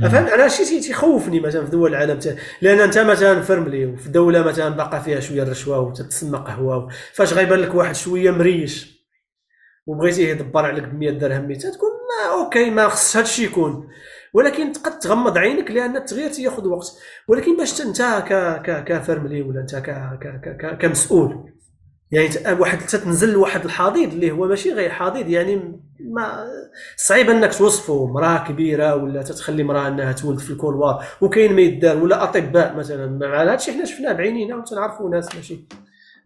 فهمت 0.00 0.30
أنا 0.30 0.48
شي 0.48 0.80
تيخوفني 0.80 1.40
مثلا 1.40 1.64
في 1.64 1.70
دول 1.70 1.90
العالم 1.90 2.18
لأن 2.62 2.80
أنت 2.80 2.98
مثلا 2.98 3.42
فرملي 3.42 3.86
وفي 3.86 4.08
دولة 4.08 4.42
مثلا 4.42 4.68
باقا 4.68 4.98
فيها 4.98 5.20
شوية 5.20 5.42
الرشوة 5.42 5.80
وتتسمى 5.80 6.38
قهوة 6.38 6.88
فاش 7.12 7.32
غيبان 7.32 7.58
لك 7.58 7.74
واحد 7.74 7.94
شوية 7.94 8.30
مريش 8.30 8.96
وبغيتيه 9.86 10.28
يدبر 10.28 10.66
عليك 10.66 10.84
ب 10.84 10.94
100 10.94 11.10
درهم 11.10 11.48
200 11.48 11.70
تكون 11.70 11.90
ما 11.90 12.32
OK 12.32 12.70
ما 12.70 12.88
خص 12.88 13.16
هذا 13.16 13.24
الشيء 13.24 13.46
يكون. 13.46 13.88
ولكن 14.32 14.72
قد 14.72 14.98
تغمض 14.98 15.38
عينك 15.38 15.70
لأن 15.70 15.96
التغيير 15.96 16.30
تياخذ 16.30 16.68
وقت. 16.68 16.86
ولكن 17.28 17.56
باش 17.56 17.80
أنت 17.80 18.24
ك 18.86 18.92
infirmier 18.92 19.42
ولا 19.42 19.60
أنت 19.60 19.76
كمسؤول 20.80 21.52
يعني 22.10 22.60
واحد 22.60 22.78
تنزل 22.78 23.32
لواحد 23.32 23.64
الحضيض 23.64 24.12
اللي 24.12 24.30
هو 24.30 24.46
ماشي 24.46 24.72
غير 24.72 24.90
حضيض 24.90 25.28
يعني 25.28 25.80
ما 26.16 26.44
صعيب 26.96 27.30
انك 27.30 27.54
توصفه 27.54 28.06
مراه 28.06 28.48
كبيرة 28.48 28.94
ولا 28.94 29.22
تتخلي 29.22 29.62
مراه 29.62 29.88
انها 29.88 30.12
تولد 30.12 30.38
في 30.38 30.50
ال 30.50 30.57
couloir 30.57 31.04
وكاين 31.20 31.52
ما 31.52 31.60
يدار 31.60 31.96
ولا 31.96 32.24
أطباء 32.24 32.76
مثلا. 32.76 33.06
مع 33.06 33.42
هذا 33.42 33.54
الشيء 33.54 33.74
حنا 33.74 33.84
شفناه 33.84 34.12
بعينينا 34.12 34.56
وتنعرفوا 34.56 35.10
ناس 35.10 35.34
ماشي. 35.34 35.66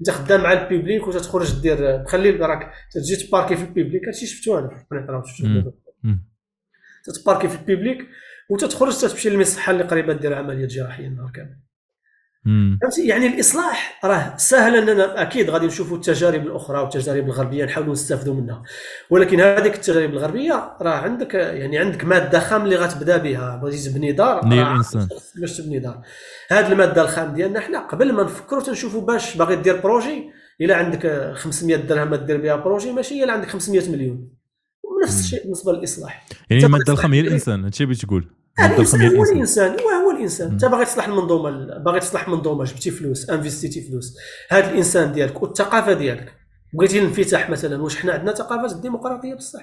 أنت 0.00 0.10
خدام 0.10 0.42
مع 0.42 0.52
ال 0.52 0.60
public 0.60 1.06
وتتخرج 1.06 1.60
دير 1.60 2.04
تخلي 2.04 2.30
راك 2.30 2.72
تجي 2.94 3.16
تباركي 3.16 3.56
في 3.56 3.64
ال 3.64 3.69
public. 3.69 4.04
هادشي 4.06 4.26
شفتو 4.26 4.58
أنا 4.58 5.22
تتباركي 7.04 7.48
في 7.48 7.60
ال 7.60 7.66
public 7.66 7.98
وتتخرج 8.50 9.00
تمشي 9.00 9.30
للمصحه 9.30 9.72
اللي 9.72 9.84
قريبة 9.84 10.12
دير 10.12 10.34
عملية 10.34 10.66
جراحية 10.66 11.06
النهار 11.06 11.30
كامل. 11.34 11.56
فهمتي؟ 12.44 13.06
يعني 13.06 13.26
الإصلاح 13.26 14.00
راه 14.04 14.36
سهل 14.36 14.76
أننا 14.76 15.22
أكيد 15.22 15.50
غادي 15.50 15.66
نشوفوا 15.66 15.96
التجارب 15.96 16.46
الأخرى 16.46 16.80
والتجارب 16.80 17.26
الغربية 17.26 17.64
نحاولوا 17.64 17.92
نستافدوا 17.92 18.34
منها. 18.34 18.62
ولكن 19.10 19.40
هذيك 19.40 19.74
التجارب 19.74 20.10
الغربية 20.10 20.76
راه 20.80 20.94
عندك 20.94 21.34
يعني 21.34 21.78
عندك 21.78 22.04
مادة 22.04 22.40
خام 22.40 22.64
اللي 22.64 22.76
غتبدا 22.76 23.16
بها. 23.16 23.56
بغيتي 23.56 23.90
تبني 23.90 24.12
دار 24.12 24.40
باش 25.40 25.56
تبني 25.56 25.78
دار. 25.78 26.02
هذه 26.50 26.72
المادة 26.72 27.02
الخام 27.02 27.34
ديالنا 27.34 27.60
حنا 27.60 27.78
قبل 27.78 28.12
ما 28.12 28.22
نفكروا 28.22 28.62
تنشوفوا 28.62 29.00
باش 29.00 29.36
باغي 29.36 29.56
دير 29.56 29.80
projet 29.80 30.30
إلا 30.60 30.76
عندك 30.76 31.32
500 31.34 31.76
درهم 31.76 32.14
دير 32.14 32.40
بها 32.40 32.56
projet 32.56 32.92
ماشي 32.92 33.24
إلا 33.24 33.32
عندك 33.32 33.48
500 33.48 33.90
مليون. 33.90 34.28
ونفس 34.84 35.20
الشيء 35.20 35.42
بالنسبة 35.42 35.72
للإصلاح. 35.72 36.26
يعني 36.50 36.66
المادة 36.66 36.92
الخام 36.92 37.12
هي 37.12 37.20
الإنسان 37.20 37.64
هادشي 37.64 37.84
بغيت 37.84 37.98
تقول. 37.98 38.39
الإنسان 38.66 39.16
هو 39.16 39.22
الإنسان. 39.22 39.70
وهو 39.70 40.10
الإنسان. 40.16 40.50
انت 40.50 40.64
باغي 40.64 40.84
تصلح 40.84 41.08
المنظومة 41.08 41.78
باغي 41.78 42.00
تصلح 42.00 42.28
منظومه 42.28 42.64
جبتي 42.64 42.90
فلوس 42.90 43.30
انفستيتي 43.30 43.80
فلوس. 43.80 44.16
هذا 44.50 44.70
الإنسان 44.70 45.12
ديالك 45.12 45.42
والثقافة 45.42 45.92
ديالك. 45.92 46.34
بغيتي 46.74 46.98
الانفتاح 46.98 47.50
مثلا 47.50 47.82
واش 47.82 47.96
حنا 47.96 48.12
عندنا 48.12 48.34
ثقافة 48.34 48.76
الديمقراطية 48.76 49.34
بصح. 49.34 49.60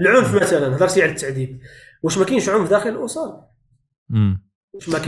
العنف 0.00 0.34
مثلا 0.34 0.76
هضرتي 0.76 1.02
على 1.02 1.10
التعذيب. 1.10 1.60
واش 2.02 2.18
ما 2.18 2.24
كاينش 2.24 2.48
عنف 2.48 2.70
داخل 2.70 2.90
الاسر 2.90 3.40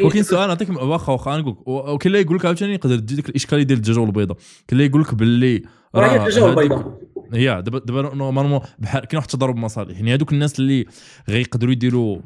وكاين 0.05 0.23
سؤال 0.23 0.49
نعطيك 0.49 0.71
واخا 0.71 1.13
واخا 1.13 1.37
نقول 1.37 1.57
وكاين 1.67 1.99
اللي 2.07 2.21
يقول 2.21 2.37
لك 2.37 2.45
عاوتاني 2.45 2.75
يقدر 2.75 2.99
تجي 2.99 3.15
ديك 3.15 3.29
الإشكالية 3.29 3.63
ديال 3.63 3.79
الدجاجه 3.79 4.01
والبيضه 4.01 4.35
كاين 4.35 4.45
اللي 4.73 4.87
يقول 4.87 5.01
لك 5.01 5.15
باللي 5.15 5.63
راه 5.95 6.17
الدجاجه 6.17 6.45
والبيضه 6.45 6.99
هي 7.33 7.63
دابا 7.63 7.79
دابا 7.79 8.15
normalement 8.15 8.61
بحال 8.79 9.05
كاين 9.05 9.17
واحد 9.17 9.29
التضارب 9.29 9.57
مصالح 9.57 9.97
يعني 9.97 10.15
هذوك 10.15 10.33
الناس 10.33 10.59
اللي 10.59 10.87
غيقدروا 11.29 11.73
يديروا 11.73 12.19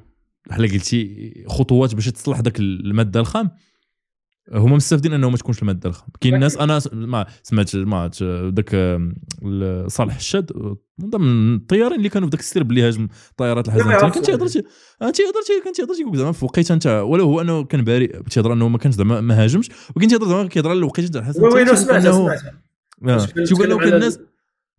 بحال 0.48 0.72
قلتي 0.72 1.44
خطوات 1.48 1.94
باش 1.94 2.06
تصلح 2.06 2.40
ذاك 2.40 2.60
المادة 2.60 3.20
الخام. 3.20 3.50
هما 4.52 4.76
مستافدين 4.76 5.12
انه 5.12 5.30
ما 5.30 5.36
تكونش 5.36 5.62
المادة 5.62 5.88
الخام. 5.88 6.08
كاين 6.20 6.34
الناس 6.34 6.56
أنا 6.56 6.80
ما 6.92 7.26
سمعت 7.42 7.76
ما 7.76 8.10
ذاك 8.56 9.00
صالح 9.90 10.16
حشاد 10.16 10.52
من 10.98 11.10
ضمن 11.10 11.54
الطيارين 11.54 11.98
اللي 11.98 12.08
كانوا 12.08 12.28
في 12.28 12.32
ذاك 12.32 12.40
السرب 12.40 12.62
اللي 12.62 12.82
هاجم 12.82 13.08
طيارة 13.36 13.68
الحسن 13.68 14.10
كان 14.10 14.22
تيهضر 14.22 14.46
كان 15.00 15.12
تيهضر 15.12 15.40
كان 15.64 15.72
تيهضر 15.72 15.94
تيقول 15.94 16.18
زعما 16.18 16.32
في 16.32 16.44
وقيته 16.44 16.72
أنت 16.72 16.86
ولو 16.86 17.24
هو 17.24 17.40
أنه 17.40 17.64
كان 17.64 17.84
باري 17.84 18.06
تيهضر 18.06 18.52
أنه 18.52 18.68
ما 18.68 18.78
كانش 18.78 18.94
زعما 18.94 19.20
ما 19.20 19.44
هاجمش 19.44 19.68
ولكن 19.96 20.08
تيهضر 20.08 20.28
زعما 20.28 20.48
كيهضر 20.48 20.70
على 20.70 20.78
الوقيته 20.78 21.08
تاع 21.08 21.20
الحزام 21.20 21.44
وين 21.44 21.76
سمعت 21.76 22.02
سمعت. 22.02 23.38
تيقول 23.48 23.66
انه 23.66 23.78
كان 23.78 23.94
الناس 23.94 24.18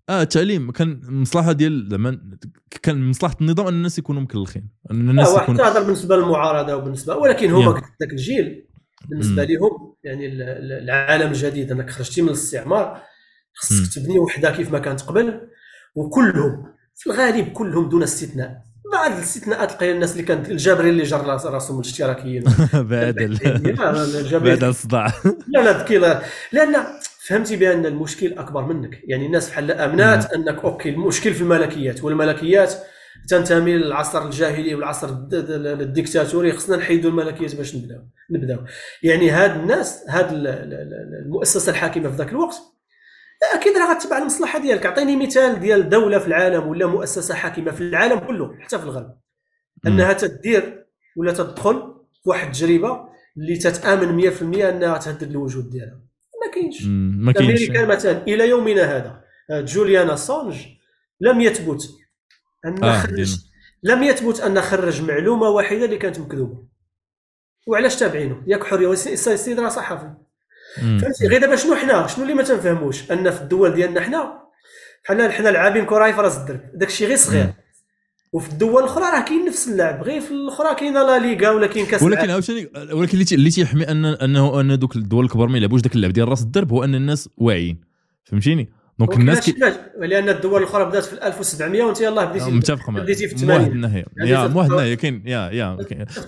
آه 0.10 0.22
التعليم 0.22 0.72
كان 0.72 1.02
المصلحه 1.04 1.52
ديال 1.52 1.88
زعما 1.90 2.38
كان 2.84 3.10
مصلحة 3.10 3.36
النظام 3.42 3.68
أن 3.68 3.74
الناس 3.74 4.00
يكونوا 4.00 4.22
مكلخين. 4.22 4.70
أن 4.92 5.10
الناس 5.10 5.28
آه 5.28 5.44
يكونوا 5.44 5.64
تهضر 5.64 5.84
بالنسبة 5.84 6.18
للمعارضة 6.18 6.76
وبالنسبه 6.76 7.16
ولكن 7.16 7.52
هما 7.52 7.72
ذاك 7.74 8.12
الجيل 8.12 8.66
بالنسبة 9.10 9.44
لهم 9.44 9.96
يعني 10.04 10.28
العالم 10.84 11.32
الجديد 11.32 11.72
أنك 11.72 11.90
خرجتي 11.90 12.22
من 12.22 12.28
الاستعمار 12.28 13.02
خصك 13.54 13.94
تبني 13.96 14.20
وحدة 14.20 14.52
كيف 14.52 14.72
ما 14.72 14.80
كانت 14.80 15.02
قبل 15.02 15.42
وكلهم 15.96 16.74
في 16.96 17.10
الغالب 17.10 17.48
كلهم 17.48 17.90
دون 17.90 18.04
استثناء. 18.04 18.64
بعض 18.94 19.12
الاستثناءات 19.12 19.72
تلقى 19.72 19.92
الناس 19.92 20.12
اللي 20.12 20.24
كانت 20.24 20.50
الجابري 20.52 20.90
اللي 20.90 21.04
جر 21.04 21.26
رأسهم 21.26 21.80
الاشتراكيين. 21.80 22.44
بعد 22.74 23.40
بعد 24.44 24.64
الصداع 24.64 25.14
لا 25.48 25.60
لا 25.60 25.84
ذكي 25.84 25.98
لأن 26.52 26.76
فهمتي 27.28 27.56
بأن 27.56 27.86
المشكل 27.86 28.34
أكبر 28.34 28.66
منك؟ 28.66 29.02
يعني 29.04 29.26
الناس 29.26 29.50
بحال 29.50 29.72
أمنات 29.72 30.34
أنك 30.34 30.64
OK 30.64 30.90
المشكل 30.90 31.34
في 31.34 31.42
الملكيات 31.42 32.04
والملكيات 32.04 32.74
تنتمي 33.30 33.74
للعصر 33.78 34.26
الجاهلي 34.26 34.76
والعصر 34.76 35.10
الديكتاتوري 35.34 36.52
خصنا 36.52 36.78
نحيدوا 36.78 37.12
الملكيه 37.12 37.58
باش 37.58 37.76
نبداو 37.76 38.02
نبداو 38.32 38.60
يعني 39.04 39.30
هاد 39.30 39.60
الناس 39.60 40.04
هاد 40.10 40.28
المؤسسة 40.32 41.70
الحاكمة 41.70 42.10
في 42.10 42.16
ذاك 42.16 42.30
الوقت 42.30 42.56
أكيد 43.54 43.78
راه 43.78 43.94
غتبع 43.94 44.18
المصلحة 44.18 44.60
ديالك. 44.60 44.86
اعطيني 44.86 45.26
مثال 45.26 45.60
ديال 45.60 45.90
دولة 45.90 46.20
في 46.20 46.28
العالم 46.28 46.68
ولا 46.68 46.86
مؤسسة 46.86 47.36
حاكمة 47.36 47.72
في 47.72 47.82
العالم 47.82 48.20
كله 48.20 48.58
حتى 48.60 48.78
في 48.78 48.84
الغرب. 48.84 49.18
أنها 49.88 50.14
تدير 50.14 50.86
ولا 51.18 51.34
تدخل 51.34 51.94
في 52.24 52.30
واحد 52.30 52.48
التجربة 52.48 53.08
اللي 53.38 53.58
تتآمن 53.58 54.32
100% 54.32 54.42
أنها 54.42 54.98
تهدد 54.98 55.30
الوجود 55.30 55.70
ديالها. 55.70 56.13
كاينش. 56.54 56.84
ما 57.26 57.32
كاينش. 57.32 57.70
مثلا 57.70 58.24
إلى 58.28 58.50
يومنا 58.50 58.84
هذا 58.84 59.24
جوليان 59.52 60.10
أسانج 60.10 60.56
لم 61.22 61.42
يثبت 61.42 61.90
أن 62.66 62.84
آه 62.84 63.02
خرج 63.02 63.36
لم 63.84 64.04
يثبت 64.04 64.40
أن 64.40 64.62
خرج 64.62 65.02
معلومة 65.02 65.50
واحدة 65.50 65.86
اللي 65.86 65.98
كانت 65.98 66.20
مكذوبة. 66.20 66.64
وعلاش 67.68 67.96
تابعينه؟ 67.96 68.44
ياك 68.48 68.64
حرية 68.64 68.92
السيد 68.92 69.60
راه 69.60 69.70
صحفي. 69.70 70.14
فهمتي؟ 70.76 71.28
غير 71.28 71.42
دابا 71.42 71.56
شنو 71.56 71.76
حنا؟ 71.76 72.08
شنو 72.08 72.24
اللي 72.24 72.34
ما 72.34 72.44
تنفهموش؟ 72.44 73.12
أن 73.12 73.32
في 73.32 73.42
الدول 73.42 73.74
ديالنا 73.74 74.02
حنا 74.02 74.44
حنا 75.06 75.30
حنا 75.30 75.50
لاعبين 75.50 75.86
كره 75.86 76.12
في 76.12 76.22
راس 76.22 76.38
الدرب 76.38 76.62
داك 76.74 76.88
الشيء 76.90 77.08
غير 77.08 77.18
صغير. 77.18 77.54
وفي 78.34 78.50
الدول 78.50 78.84
الاخرى 78.84 79.04
راه 79.04 79.26
كاين 79.26 79.46
نفس 79.46 79.68
اللعب 79.68 80.04
غير 80.04 80.22
في 80.22 80.32
الاخرى 80.32 80.76
كاينة 80.76 81.04
La 81.04 81.20
Liga 81.20 81.50
ولا 81.50 81.68
كاين 81.68 81.86
كاس 81.86 82.04
ولكن 82.04 82.30
عاوتاني 82.30 82.70
ولكن 82.92 83.18
اللي 83.32 83.50
تيحمي 83.50 83.84
ان 83.84 84.06
أنه 84.06 84.60
أن 84.62 84.80
دوك 84.80 84.96
الدول 84.96 85.26
الكبار 85.26 85.48
ما 85.48 85.58
يلعبوش 85.58 85.82
داك 85.82 85.96
اللعب 85.96 86.14
ديال 86.14 86.28
راس 86.28 86.42
الدرب 86.42 86.72
هو 86.72 86.84
أن 86.84 86.96
الناس 86.96 87.30
واعيين. 87.38 87.82
فهمتيني؟ 88.24 88.70
donc 89.00 89.16
الناس 89.16 89.50
كي... 89.50 89.56
لأن 90.00 90.30
الدول 90.30 90.62
الأخرى 90.62 90.86
بدات 90.86 91.04
في 91.04 91.28
1700 91.28 91.84
وأنت 91.84 92.02
يلاه 92.02 92.26
بديتي 92.26 92.52
متفق 92.52 92.90
معك. 92.90 93.04
بديتي 93.04 93.28
في 93.28 93.38
80 93.38 93.60
واحد 93.60 93.72
الناحيه 93.72 94.06
يا 94.18 94.40
واحد 94.40 94.70
الناحيه 94.72 94.96
كاين 94.96 95.24
يا 95.26 95.50
يا 95.50 95.78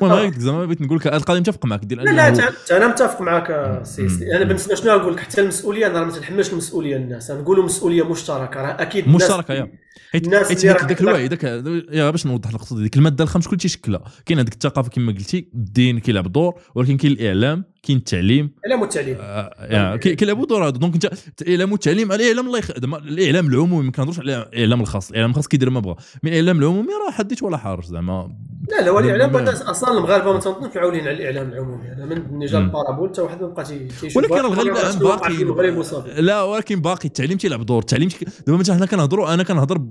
المهم 0.02 0.12
غير 0.14 0.34
زعما 0.38 0.66
بغيت 0.66 0.82
نقول 0.82 0.98
لك 0.98 1.08
القضية 1.08 1.40
متفق 1.40 1.66
معك 1.66 1.86
ديال 1.86 2.04
لا 2.04 2.12
لا 2.12 2.50
أنا 2.72 2.88
متفق 2.88 3.22
معك 3.22 3.80
سي 3.84 4.08
أنا 4.36 4.46
بالنسبة 4.46 4.76
شنو 4.76 4.96
نقول 4.96 5.14
لك؟ 5.14 5.20
حتى 5.20 5.42
المسؤولية 5.42 5.88
أنا 5.88 6.04
ما 6.04 6.12
تنحملش 6.12 6.52
المسؤولية 6.52 6.96
الناس. 6.96 7.32
نقولوا 7.32 7.64
مسؤولية 7.64 8.10
مشتركة 8.10 8.62
راه 8.62 8.82
أكيد 8.82 9.08
مشتركة 9.08 9.54
يا. 9.54 9.85
حيت 10.12 10.36
حيت 10.36 10.66
ذاك 10.66 11.02
الوعي 11.02 11.28
ذاك 11.28 11.44
يا 11.92 12.12
باش 12.12 12.26
نوضح 12.26 12.50
القصة 12.50 12.82
ديك 12.82 12.98
المادة 12.98 13.24
الخامس 13.24 13.48
كل 13.48 13.58
تيشكلها 13.58 14.04
كاين 14.26 14.40
هذيك 14.40 14.54
الثقافة 14.54 14.90
كما 14.90 15.12
قلتي 15.12 15.50
الدين 15.56 16.00
كيلعب 16.00 16.32
دور 16.32 16.54
ولكن 16.76 16.98
كاين 16.98 17.14
الإعلام 17.14 17.64
كاين 17.84 17.98
التعليم. 17.98 18.52
الاعلام 18.60 18.82
والتعليم. 18.82 19.18
آه 19.20 19.96
كيلعبوا 19.96 20.46
دور 20.46 20.64
هذا 20.64 20.70
دونك 20.70 20.94
انت 20.94 21.10
الاعلام 21.42 21.72
والتعليم 21.72 22.12
الاعلام 22.12 22.48
الله 22.48 22.60
يخدم 22.60 22.96
الإعلام 22.96 23.48
العمومي 23.48 23.86
ما 23.86 23.92
كنهضروش 23.92 24.20
على 24.20 24.50
الاعلام 24.54 24.82
الخاص. 24.82 25.10
الإعلام 25.10 25.30
الخاص 25.30 25.48
كيدير 25.48 25.70
ما 25.70 25.80
بغى 25.80 25.96
من 26.24 26.32
الاعلام 26.32 26.60
العمومي 26.60 26.90
راه 27.08 27.12
حديت 27.12 27.44
ولا 27.44 27.58
حارج 27.58 27.86
زعما. 27.86 28.36
لا 28.72 28.82
لا 28.82 28.90
هو 28.90 29.00
الإعلام 29.00 29.36
أصلا 29.48 29.98
المغاربة 29.98 30.34
ما 30.34 30.40
تنظنش 30.40 30.76
معولين 30.76 31.08
على 31.08 31.12
الإعلام 31.12 31.50
العمومي 31.50 31.92
أنا 31.92 32.06
من 32.06 32.46
جا 32.46 32.58
البارابول 32.58 33.10
حتى 33.10 33.22
واحد 33.22 33.42
ما 33.42 33.48
بقى 33.48 33.66
تيشوف 34.02 34.18
ولكن 34.18 34.40
الغالب 34.40 34.74
باقي 35.00 36.22
لا 36.22 36.44
ولكن 36.44 36.82
باقي 36.82 37.06
التعليم 37.06 37.38
تيلعب 37.38 37.66
دور. 37.66 37.80
التعليم 37.80 38.10
دابا 38.48 38.60
مثلا 38.60 38.76
حنا 38.76 38.86
كنهضروا 38.86 39.34
أنا 39.34 39.44
كنهضر 39.44 39.82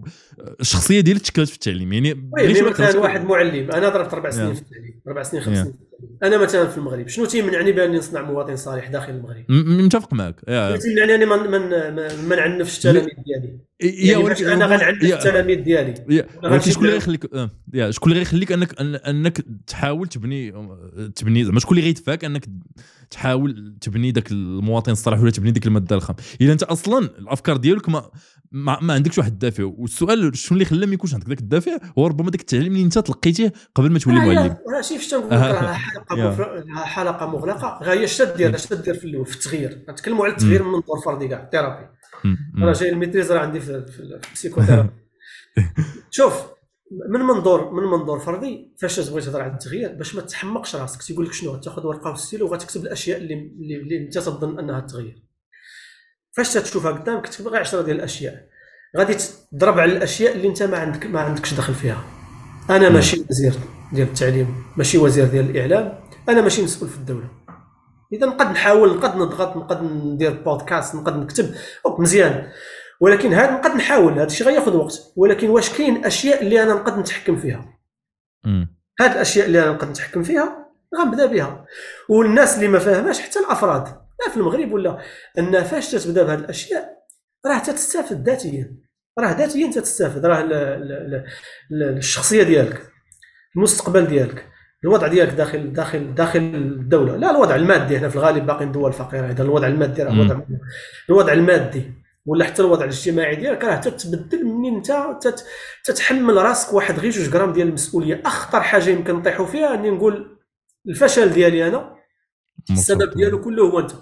الشخصية 0.60 1.00
ديالي 1.00 1.20
تشكلت 1.20 1.48
في 1.48 1.54
التعليم. 1.54 1.92
يعني 1.92 2.62
مثلا 2.62 3.00
واحد 3.00 3.24
معلم؟ 3.24 3.70
أنا 3.70 3.88
ضربت 3.88 4.14
أربع 4.14 4.30
سنين 4.30 4.54
في 4.54 4.60
التعليم. 4.60 5.00
أربع 5.08 5.22
سنين 5.22 5.42
خمس 5.42 5.58
سنين. 5.58 5.74
أنا 6.22 6.38
مثلا 6.38 6.68
في 6.68 6.78
المغرب 6.78 7.08
شنو 7.08 7.24
تيمنعني 7.24 7.72
بأني 7.72 7.98
نصنع 7.98 8.22
مواطن 8.22 8.56
صالح 8.56 8.88
داخل 8.88 9.12
المغرب؟ 9.12 9.44
متفق 9.48 10.12
معك. 10.14 10.40
تيمنعني 10.82 11.14
اني 11.14 11.26
ما 12.28 12.36
نعنفش 12.36 12.76
التلاميذ 12.76 13.10
ديالي؟ 13.26 13.58
يعني 13.80 14.54
أنا 14.54 14.66
غنعنف 14.66 15.02
التلاميذ 15.02 15.60
ديالي. 15.60 16.26
ولكن 16.42 16.70
شكون 16.70 16.84
اللي 16.84 16.94
غيخليك 16.94 17.26
شكون 17.90 18.12
اللي 18.12 18.18
غيخليك 18.18 18.52
انك 18.52 18.80
أنك 18.80 19.44
تحاول 19.66 20.08
تبني 20.08 20.52
تبني 21.16 21.44
زعما 21.44 21.60
شكون 21.60 21.78
اللي 21.78 21.86
غيدفعك 21.86 22.24
أنك 22.24 22.48
تحاول 23.10 23.74
تبني 23.80 24.10
ذاك 24.10 24.30
المواطن 24.30 24.92
الصالح 24.92 25.20
ولا 25.20 25.30
تبني 25.30 25.50
ديك 25.50 25.66
المادة 25.66 25.96
الخام؟ 25.96 26.16
إذا 26.40 26.52
أنت 26.52 26.62
أصلا 26.62 26.98
الأفكار 27.18 27.56
ديالك 27.56 27.88
ما 27.88 28.10
ما, 28.54 28.78
ما 28.82 28.94
عندكش 28.94 29.18
واحد 29.18 29.32
الدافع. 29.32 29.64
والسؤال 29.64 30.36
شنو 30.36 30.56
اللي 30.56 30.64
خلى 30.64 30.86
ما 30.86 30.94
يكونش 30.94 31.14
عندك 31.14 31.28
ذاك 31.28 31.40
الدافع؟ 31.40 31.78
هو 31.98 32.06
ربما 32.06 32.30
ذاك 32.30 32.40
التعليم 32.40 32.72
اللي 32.72 32.84
انت 32.84 32.98
تلقيتيه 32.98 33.52
قبل 33.74 33.90
ما 33.90 33.98
تولي 33.98 34.16
معلم. 34.16 34.56
راه 34.74 34.80
شي 34.80 34.98
فاش 34.98 35.08
تنقول 35.08 35.30
لك 35.30 35.72
حلقة 35.72 36.84
حلقة 36.84 37.26
مغلقة. 37.26 37.78
غير 37.82 38.04
اش 38.04 38.18
تدير 38.18 38.54
اش 38.54 38.66
تدير 38.66 38.94
في 38.94 39.04
الأول 39.04 39.26
في 39.26 39.34
التغيير؟ 39.34 39.84
نتكلموا 39.90 40.24
على 40.24 40.34
التغيير 40.34 40.62
من 40.62 40.68
منظور 40.72 41.00
فردي 41.04 41.28
كاع 41.28 41.48
ثيرابي. 41.52 41.86
أنا 42.58 42.72
جاي 42.72 42.90
ال 42.90 42.95
maîtrise 42.95 43.32
راه 43.32 43.40
عندي 43.40 43.60
في 43.60 43.84
ال 44.32 44.36
psychothérapie. 44.36 44.90
شوف 46.10 46.46
من 47.08 47.20
منظور 47.20 47.72
من 47.72 47.82
منظور 47.82 48.18
فردي 48.18 48.74
فاش 48.80 48.96
تبغي 48.96 49.20
تهضر 49.20 49.40
على 49.40 49.52
التغيير 49.52 49.92
باش 49.92 50.14
ما 50.14 50.20
تحمقش 50.20 50.76
راسك. 50.76 51.02
تيقول 51.02 51.26
لك 51.26 51.32
شنو؟ 51.32 51.56
تاخذ 51.56 51.86
ورقة 51.86 52.10
وستيلو 52.10 52.46
وغتكتب 52.46 52.82
الأشياء 52.82 53.18
اللي 53.18 53.34
اللي, 53.34 53.76
اللي 53.76 53.98
أنت 53.98 54.14
تظن 54.18 54.58
أنها 54.58 54.80
تغير. 54.80 55.23
فاش 56.36 56.52
تشوفها 56.52 56.92
قدامك 56.92 57.26
تكتب 57.26 57.48
غير 57.48 57.60
10 57.60 57.82
ديال 57.82 57.96
الأشياء. 57.96 58.48
غادي 58.96 59.16
تضرب 59.52 59.78
على 59.78 59.92
الأشياء 59.92 60.34
اللي 60.34 60.48
أنت 60.48 60.62
ما 60.62 60.78
عندك 60.78 61.06
ما 61.06 61.20
عندكش 61.20 61.54
دخل 61.54 61.74
فيها. 61.74 62.04
أنا 62.70 62.88
ماشي 62.88 63.24
وزير 63.30 63.54
ديال 63.92 64.08
التعليم 64.08 64.64
ماشي 64.76 64.98
وزير 64.98 65.26
ديال 65.26 65.50
الإعلام 65.50 65.98
أنا 66.28 66.40
ماشي 66.40 66.62
مسؤول 66.62 66.90
في 66.90 66.96
الدولة. 66.96 67.28
إذا 68.12 68.26
نقد 68.26 68.46
نحاول 68.46 68.96
نقد 68.96 69.16
نضغط 69.16 69.56
نقد 69.56 69.82
ندير 69.82 70.42
بودكاست 70.42 70.94
نقد 70.94 71.16
نكتب. 71.16 71.54
مزيان. 71.98 72.50
ولكن 73.00 73.34
هذا 73.34 73.50
نقد 73.50 73.70
نحاول 73.70 74.12
هذا 74.12 74.24
الشيء 74.24 74.46
غياخذ 74.46 74.76
وقت. 74.76 75.12
ولكن 75.16 75.50
واش 75.50 75.78
كاين 75.78 76.04
أشياء 76.04 76.42
اللي 76.42 76.62
أنا 76.62 76.74
نقد 76.74 76.98
نتحكم 76.98 77.36
فيها؟ 77.36 77.78
هاد 79.00 79.10
الأشياء 79.10 79.46
اللي 79.46 79.62
أنا 79.62 79.72
نقد 79.72 79.90
نتحكم 79.90 80.22
فيها 80.22 80.66
غنبدأ 80.98 81.26
بها. 81.26 81.66
والناس 82.08 82.56
اللي 82.56 82.68
ما 82.68 82.78
فاهماش 82.78 83.20
حتى 83.20 83.38
الأفراد. 83.38 83.84
لا 83.84 84.03
في 84.30 84.36
المغرب 84.36 84.72
ولا 84.72 84.98
ان 85.38 85.64
فاش 85.64 85.90
تتبدأ 85.90 86.22
بهذه 86.22 86.38
الأشياء 86.38 86.94
راه 87.46 87.58
تستافد 87.58 88.28
ذاتيا 88.28 88.76
راه 89.18 89.32
ذاتيا 89.38 89.70
تستافد 89.70 90.26
راه 90.26 90.44
الشخصية 91.72 92.42
ديالك 92.42 92.90
المستقبل 93.56 94.06
ديالك 94.06 94.48
الوضع 94.84 95.06
ديالك 95.06 95.32
داخل 95.32 95.72
داخل 95.72 96.14
داخل 96.14 96.38
الدولة. 96.38 97.16
لا 97.16 97.30
الوضع 97.30 97.56
المادي 97.56 97.96
هنا 97.96 98.08
في 98.08 98.16
الغالب 98.16 98.46
باقي 98.46 98.66
دول 98.66 98.92
فقيره 98.92 99.30
إذا 99.30 99.42
الوضع 99.42 99.66
المادي 99.66 100.02
راه 100.02 100.12
الوضع 100.12 100.40
الوضع 101.08 101.32
المادي 101.32 101.92
ولا 102.26 102.44
حتى 102.44 102.62
الوضع 102.62 102.84
الاجتماعي 102.84 103.36
ديالك 103.36 103.64
راه 103.64 103.76
تتبدل 103.76 104.44
منين 104.44 104.74
انت 104.74 105.34
تتحمل 105.84 106.36
راسك 106.36 106.72
واحد 106.72 106.98
غير 106.98 107.10
جوج 107.10 107.28
غرام 107.28 107.52
ديال 107.52 107.68
المسؤولية. 107.68 108.22
أخطر 108.26 108.60
حاجة 108.60 108.90
يمكن 108.90 109.14
نطيحوا 109.14 109.46
فيها 109.46 109.74
أني 109.74 109.90
نقول 109.90 110.38
الفشل 110.88 111.30
ديالي 111.30 111.68
أنا 111.68 111.94
السبب 112.70 113.10
ديالو 113.10 113.40
كله 113.40 113.62
هو 113.62 113.80
أنت. 113.80 113.92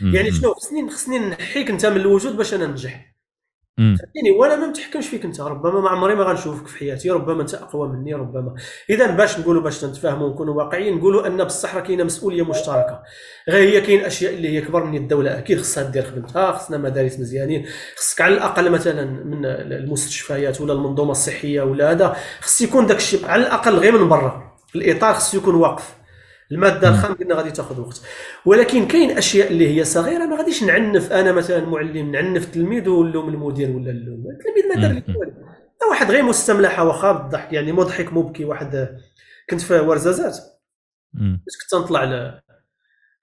يعني 0.00 0.32
شنو 0.32 0.54
خصني 0.54 0.90
خصني 0.90 1.18
نحيك 1.18 1.70
انت 1.70 1.86
من 1.86 1.96
الوجود 1.96 2.36
باش 2.36 2.54
أنا 2.54 2.66
ننجح. 2.66 3.12
فهمتيني 3.76 4.30
وأنا 4.38 4.56
ما 4.56 4.66
متحكمش 4.66 5.08
فيك 5.08 5.24
انت 5.24 5.40
ربما 5.40 5.80
ما 5.80 5.88
عمري 5.88 6.14
ما 6.14 6.24
غنشوفك 6.24 6.66
في 6.66 6.78
حياتي 6.78 7.10
ربما 7.10 7.42
انت 7.42 7.54
اقوى 7.54 7.88
مني 7.88 8.14
ربما. 8.14 8.54
اذا 8.90 9.06
باش 9.06 9.38
نقولوا 9.38 9.62
باش 9.62 9.84
نتفاهموا 9.84 10.28
ونكونوا 10.28 10.54
واقعيين 10.54 10.96
نقولوا 10.96 11.26
أن 11.26 11.44
بصح 11.44 11.74
راه 11.74 11.80
كاينة 11.80 12.04
مسؤولية 12.04 12.42
مشتركة. 12.42 13.02
غير 13.48 13.68
هي 13.68 13.80
كاين 13.80 14.04
أشياء 14.04 14.34
اللي 14.34 14.48
هي 14.48 14.60
كبر 14.60 14.84
من 14.84 14.96
الدولة 14.96 15.38
أكيد 15.38 15.60
خصها 15.60 15.90
دير 15.90 16.02
خدمتها 16.02 16.52
خصنا 16.52 16.78
مدارس 16.78 17.18
مزيانين. 17.18 17.66
خصك 17.96 18.20
على 18.20 18.34
الأقل 18.34 18.70
مثلا 18.70 19.04
من 19.04 19.44
المستشفيات 19.46 20.60
ولا 20.60 20.72
المنظومة 20.72 21.10
الصحية 21.10 21.62
ولا 21.62 21.90
هذا 21.90 22.16
خص 22.40 22.60
يكون 22.60 22.86
داك 22.86 22.96
الشيء 22.96 23.26
على 23.26 23.42
الأقل 23.42 23.74
غير 23.76 23.98
من 23.98 24.08
برا. 24.08 24.56
الإطار 24.76 25.14
خصو 25.14 25.38
يكون 25.38 25.54
واقف. 25.54 26.01
المادة 26.52 26.88
الخام 26.88 27.14
قلنا 27.14 27.34
غادي 27.34 27.50
تاخذ 27.50 27.80
وقت. 27.80 28.02
ولكن 28.44 28.86
كاين 28.86 29.10
أشياء 29.10 29.50
اللي 29.50 29.76
هي 29.76 29.84
صغيرة 29.84 30.26
ما 30.26 30.36
غاديش 30.36 30.62
نعنف 30.62 31.12
أنا 31.12 31.32
مثلا 31.32 31.64
معلم 31.64 32.12
نعنف 32.12 32.44
التلميذ 32.44 32.88
ونلوم 32.88 33.28
المدير 33.28 33.70
ولا 33.70 33.90
اللوم. 33.90 34.24
التلميذ 34.30 34.68
ما 34.68 34.82
دار 34.82 34.92
لي 34.92 35.16
والو. 35.16 35.32
واحد 35.90 36.10
غير 36.10 36.22
مستملحه 36.22 36.84
واخا 36.84 37.12
بالضحك 37.12 37.52
يعني 37.52 37.72
مضحك 37.72 38.12
مبكي 38.12 38.44
واحد 38.44 38.98
كنت 39.50 39.60
في 39.60 39.78
ورزازات. 39.78 40.36
باش 41.12 41.56
كنت 41.62 41.82
نطلع 41.82 42.04
ل 42.04 42.40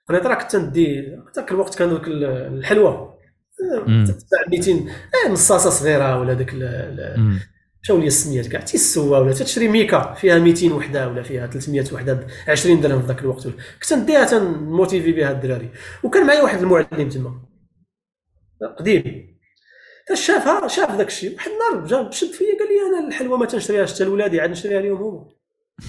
قريت 0.10 0.26
راه 0.26 0.36
كنت 0.36 0.56
ندي 0.56 1.18
ذاك 1.36 1.52
الوقت 1.52 1.76
كانوا 1.76 1.98
دوك 1.98 2.08
الحلوى 2.08 3.14
تدفع 4.08 4.38
200 4.52 4.86
مصاصه 5.30 5.70
صغيرة 5.70 6.20
ولا 6.20 6.34
داك 6.34 6.54
مشاو 7.84 7.98
لي 7.98 8.08
السميات 8.08 8.48
كاع 8.48 8.62
تيسوا 8.62 9.18
ولا 9.18 9.34
تشري 9.34 9.68
ميكا 9.68 10.14
فيها 10.14 10.40
200 10.40 10.74
وحدة 10.74 11.08
ولا 11.08 11.24
فيها 11.24 11.48
300 11.48 11.84
وحدة 11.94 12.14
ب 12.14 12.28
20 12.48 12.82
درهم 12.82 13.02
في 13.02 13.08
ذاك 13.08 13.22
الوقت. 13.22 13.48
كنت 13.82 13.94
نديها 13.94 14.26
تنموتيفي 14.26 15.12
بها 15.12 15.32
الدراري. 15.32 15.70
وكان 16.04 16.28
معايا 16.28 16.42
واحد 16.44 16.60
المعلم 16.62 17.10
تما. 17.10 17.42
قديم. 18.80 19.38
شافها 20.14 20.68
شاف 20.68 20.98
ذاك 20.98 21.08
الشيء. 21.08 21.36
واحد 21.36 21.52
النهار 21.52 21.88
جا 21.88 22.12
شد 22.12 22.32
فيا 22.32 22.58
قال 22.60 22.68
لي 22.68 23.00
أنا 23.00 23.08
الحلوة 23.08 23.38
ما 23.38 23.46
تنشريهاش 23.46 23.94
حتى 23.94 24.04
لولادي 24.04 24.42
عاد 24.42 24.50
نشريها 24.50 24.82
لهم 24.82 24.98
هما 24.98 25.26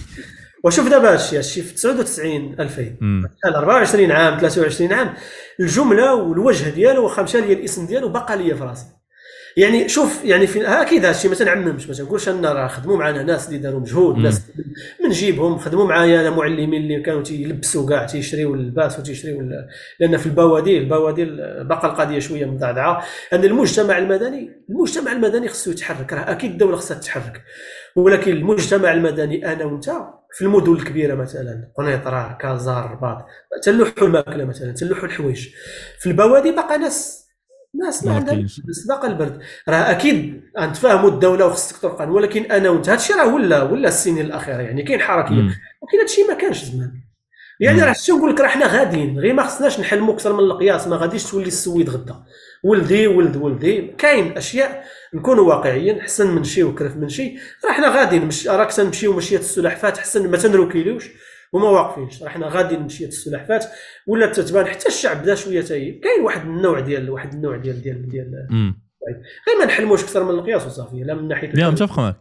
وشوف 0.65 0.89
دابا 0.89 1.13
هادشي 1.13 1.37
هادشي 1.37 1.63
في 1.63 1.75
99 1.75 2.61
2000 2.61 2.97
24 3.57 4.13
عام 4.13 4.39
23 4.41 4.93
عام. 4.93 5.15
الجملة 5.61 6.15
والوجه 6.15 6.71
ديالو 6.71 7.05
واخا 7.05 7.23
مشى 7.23 7.41
لي 7.41 7.53
الاسم 7.53 7.87
ديالو 7.87 8.09
بقى 8.09 8.37
لي 8.39 8.57
في 8.57 8.65
راسي. 8.65 9.00
يعني 9.57 9.89
شوف 9.89 10.25
يعني 10.25 10.47
في 10.47 10.67
أكيد 10.67 11.05
هذا 11.05 11.11
الشيء 11.11 11.31
ما 11.31 11.37
تنعممش 11.37 11.89
ما 11.89 11.95
تنقولش 11.95 12.29
أن 12.29 12.47
راه 12.47 12.67
خدموا 12.67 12.97
معنا 12.97 13.23
ناس 13.23 13.49
اللي 13.49 13.59
داروا 13.59 13.81
مجهود. 13.81 14.19
ناس 14.19 14.43
من 15.05 15.11
جيبهم 15.11 15.59
خدموا 15.59 15.85
معايا 15.85 16.21
أنا 16.21 16.31
معلمين 16.31 16.83
اللي 16.83 17.01
كانوا 17.01 17.23
تيلبسوا 17.23 17.89
كاع 17.89 18.07
تيشريوا 18.07 18.57
اللباس 18.57 18.99
وتيشريوا 18.99 19.43
لأن 20.01 20.17
في 20.17 20.27
البوادي 20.27 20.79
البوادي 20.79 21.25
باقا 21.65 21.89
القضية 21.89 22.19
شوية 22.19 22.47
مضعضعه 22.47 23.05
أن 23.33 23.45
المجتمع 23.45 23.99
المدني 23.99 24.51
المجتمع 24.71 25.13
المدني 25.13 25.49
خصو 25.49 25.71
يتحرك 25.71 26.13
راه 26.13 26.31
أكيد 26.31 26.51
الدولة 26.51 26.77
خصها 26.77 26.97
تتحرك. 26.97 27.43
ولكن 27.97 28.33
المجتمع 28.33 28.93
المدني 28.93 29.53
أنا 29.53 29.65
وأنت 29.65 29.91
في 30.33 30.43
المدن 30.43 30.73
الكبيرة 30.73 31.15
مثلا 31.15 31.73
قنيطرة 31.77 32.39
كازار 32.41 32.87
الرباط 32.87 33.27
تلوحوا 33.63 34.07
الماكلة 34.07 34.45
مثلا 34.45 34.73
تلوحوا 34.73 35.05
الحوايج. 35.05 35.49
في 35.99 36.07
البوادي 36.07 36.53
باقا 36.53 36.77
ناس 36.77 37.20
ناس 37.75 38.05
ما 38.05 38.11
ما 38.11 38.17
عندها 38.17 38.35
كاينش. 38.35 38.61
بس 38.61 38.87
باقا 38.87 39.09
البرد. 39.09 39.41
راه 39.69 39.91
أكيد 39.91 40.43
نتفاهموا 40.61 41.11
الدولة 41.11 41.47
وخصك 41.47 41.77
ترقن 41.79 42.09
ولكن 42.09 42.43
أنا 42.43 42.71
وأنت 42.71 42.89
هادشي 42.89 43.13
راه 43.13 43.35
ولا 43.35 43.63
ولا 43.63 43.89
السنين 43.89 44.19
الأخيرة 44.19 44.61
يعني 44.61 44.83
كاين 44.83 45.01
حركية. 45.01 45.35
ولكن 45.35 45.99
هادشي 46.01 46.23
ما 46.23 46.35
كانش 46.35 46.65
زمان. 46.65 46.93
يعني. 47.61 47.83
راه 47.83 47.93
شتي 47.93 48.13
نقول 48.13 48.31
لك 48.31 48.41
راه 48.41 48.49
حنا 48.49 48.67
غاديين. 48.67 49.19
غير 49.19 49.35
ما 49.35 49.43
خصناش 49.43 49.81
نحلموا 49.81 50.15
أكثر 50.15 50.33
من 50.33 50.39
القياس. 50.39 50.87
ما 50.87 50.97
غاديش 50.97 51.25
تولي 51.31 51.47
السويد 51.47 51.91
غدا. 51.91 52.17
ولدي 52.65 53.07
ولد 53.07 53.37
ولدي. 53.37 53.81
كاين 53.99 54.37
أشياء 54.37 54.85
نكونوا 55.15 55.49
واقعيين. 55.49 56.03
حسن 56.03 56.31
من 56.31 56.45
شي 56.45 56.63
وكرف 56.63 56.97
من 56.97 57.09
شي. 57.09 57.39
راه 57.65 57.73
حنا 57.73 57.89
غاديين. 57.89 58.27
مش 58.27 58.49
راك 58.49 58.73
تنمشيو 58.73 59.13
مشية 59.13 59.39
السلحفات 59.39 59.99
حسن 59.99 60.31
ما 60.31 60.37
تنروكيلوش 60.37 61.11
وما 61.53 61.69
واقفينش. 61.69 62.23
راه 62.23 62.29
حنا 62.29 62.49
غاديين 62.49 62.83
مشيه 62.83 63.07
السلحفات 63.07 63.65
ولا 64.07 64.27
تتبان 64.27 64.67
حتى 64.67 64.89
الشعب 64.89 65.23
بدا 65.23 65.35
شوية 65.35 65.61
تاي 65.61 65.93
كاين 65.93 66.25
واحد 66.25 66.41
النوع 66.41 66.81
ديال 66.81 67.11
واحد 67.11 67.35
النوع 67.35 67.57
ديال 67.57 67.83
ديال 67.83 68.09
ديال 68.09 68.47
مم. 68.51 68.83
غير 69.49 69.59
ما 69.59 69.65
نحلموش 69.65 70.03
أكثر 70.03 70.25
من 70.25 70.31
القياس 70.31 70.67
وصافي 70.67 71.05
لا 71.05 71.15
من 71.15 71.29
ناحية 71.29 71.49
لا 71.49 71.71
متفق 71.71 71.99
معك. 71.99 72.17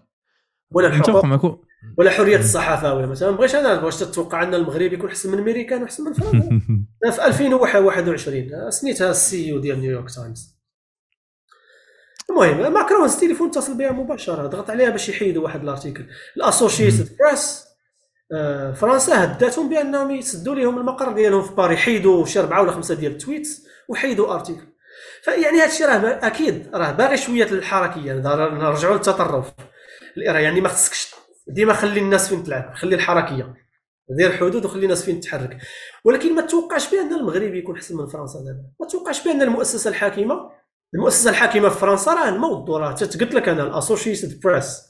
ولا 0.71 0.89
متفق 0.89 1.09
الحقوق 1.09 1.25
معك. 1.25 1.59
ولا 1.97 2.11
حرية 2.11 2.37
الصحافة 2.37 2.93
ولا 2.93 3.05
مثلا 3.05 3.31
ما 3.31 3.37
بغيتش 3.37 3.55
أنا 3.55 3.83
واش 3.83 3.99
تتوقع 3.99 4.43
أن 4.43 4.53
المغرب 4.53 4.93
يكون 4.93 5.09
أحسن 5.09 5.31
من 5.31 5.39
الميريكان 5.39 5.81
واحسن 5.81 6.03
من 6.03 6.13
فرنسا؟ 6.13 6.59
في 7.11 7.25
2021 7.27 8.71
سنيتها 8.71 9.11
ال 9.11 9.51
CEO 9.53 9.57
ديال 9.57 9.79
New 9.79 9.93
York 9.93 10.11
Times. 10.11 10.59
المهم 12.29 12.73
ماكرون 12.73 13.05
التليفون 13.05 13.47
اتصل 13.47 13.77
بها 13.77 13.91
مباشرة 13.91 14.47
ضغط 14.47 14.69
عليها 14.69 14.89
باش 14.89 15.09
يحيدوا 15.09 15.43
واحد 15.43 15.63
ال 15.63 15.68
article. 15.68 16.05
ال 16.37 16.44
Associated 16.44 17.09
Press 17.19 17.68
فرنسا 18.75 19.23
هدداتهم 19.23 19.69
بأنهم 19.69 20.11
يسدوا 20.11 20.55
لهم 20.55 20.77
المقر 20.77 21.11
ديالهم 21.11 21.41
في 21.41 21.55
باري 21.55 21.77
حيدوا 21.77 22.25
شي 22.25 22.39
أربعة 22.39 22.61
ولا 22.61 22.71
خمسة 22.71 22.95
ديال 22.95 23.11
ال 23.11 23.19
tweets 23.19 23.67
وحيدوا 23.87 24.33
article 24.33 24.67
فيعني 25.21 25.57
هذا 25.57 25.65
الشيء 25.65 25.87
راه 25.87 26.27
أكيد 26.27 26.69
راه 26.73 26.91
باغي 26.91 27.17
شوية 27.17 27.43
الحركية 27.43 28.13
نرجعوا 28.13 28.93
للتطرف. 28.93 29.51
يعني 30.17 30.61
ما 30.61 30.69
خصكش 30.69 31.15
ديما 31.47 31.73
خلي 31.73 31.99
الناس 31.99 32.29
فين 32.29 32.43
تلعب 32.43 32.73
خلي 32.75 32.95
الحركية 32.95 33.53
دير 34.17 34.31
حدود 34.31 34.65
وخلي 34.65 34.83
الناس 34.83 35.03
فين 35.03 35.19
تتحرك 35.19 35.57
ولكن 36.05 36.35
ما 36.35 36.41
توقعش 36.41 36.91
بأن 36.91 37.13
المغرب 37.13 37.55
يكون 37.55 37.75
أحسن 37.75 37.97
من 37.97 38.07
فرنسا 38.07 38.39
دابا. 38.39 38.63
ما 38.79 38.87
توقعش 38.87 39.23
بأن 39.23 39.41
المؤسسة 39.41 39.89
الحاكمة 39.89 40.51
المؤسسة 40.95 41.29
الحاكمة 41.29 41.69
في 41.69 41.79
فرنسا 41.79 42.13
راه 42.13 42.29
الموضوع 42.29 42.79
راه 42.79 42.91
قلت 42.93 43.33
لك 43.33 43.49
أنا 43.49 43.63
ال 43.63 43.70
Associated 43.70 44.39
Press. 44.43 44.88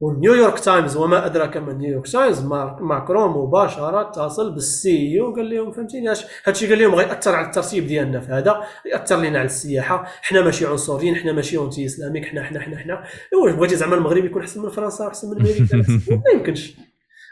وال 0.00 0.13
New 0.13 0.32
York 0.32 0.58
Times 0.58 0.96
وما 0.96 1.26
أدراك 1.26 1.56
ما 1.56 1.72
New 1.72 1.87
York 1.87 2.08
Times 2.08 2.44
ماكرون 2.80 3.30
مباشرة 3.30 4.00
اتصل 4.00 4.54
بال 4.54 5.20
CEO 5.20 5.34
قال 5.34 5.50
لهم 5.50 5.72
فهمتيني؟ 5.72 6.12
اش 6.12 6.24
هادشي 6.44 6.68
قال 6.68 6.78
لهم 6.78 6.94
غيأثر 6.94 7.34
على 7.34 7.46
الترتيب 7.46 7.86
ديالنا 7.86 8.20
في 8.20 8.32
هذا 8.32 8.62
يأثر 8.86 9.16
لنا 9.16 9.38
على 9.38 9.46
السياحة 9.46 10.04
حنا 10.22 10.40
ماشي 10.40 10.66
عنصريين 10.66 11.16
حنا 11.16 11.32
ماشي 11.32 11.56
anti-islamique 11.56 12.24
حنا 12.24 12.42
حنا 12.42 12.60
حنا 12.60 12.78
حنا. 12.78 13.04
واش 13.42 13.52
بغيتي 13.52 13.76
زعما 13.76 13.94
المغرب 13.96 14.24
يكون 14.24 14.42
أحسن 14.42 14.62
من 14.62 14.68
فرنسا 14.68 15.08
أحسن 15.08 15.30
من 15.30 15.40
أمريكا؟ 15.40 15.76
ما 16.26 16.30
يمكنش. 16.34 16.76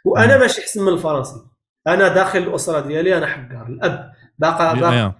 وأنا 0.04 0.38
ماشي 0.38 0.60
أحسن 0.60 0.82
من 0.82 0.92
الفرنسي. 0.92 1.36
أنا 1.86 2.08
داخل 2.08 2.38
الأسرة 2.38 2.80
ديالي 2.80 3.18
أنا 3.18 3.26
حقار 3.26 3.66
الأب 3.68 4.12
باقا 4.38 4.74
باقا 4.74 5.14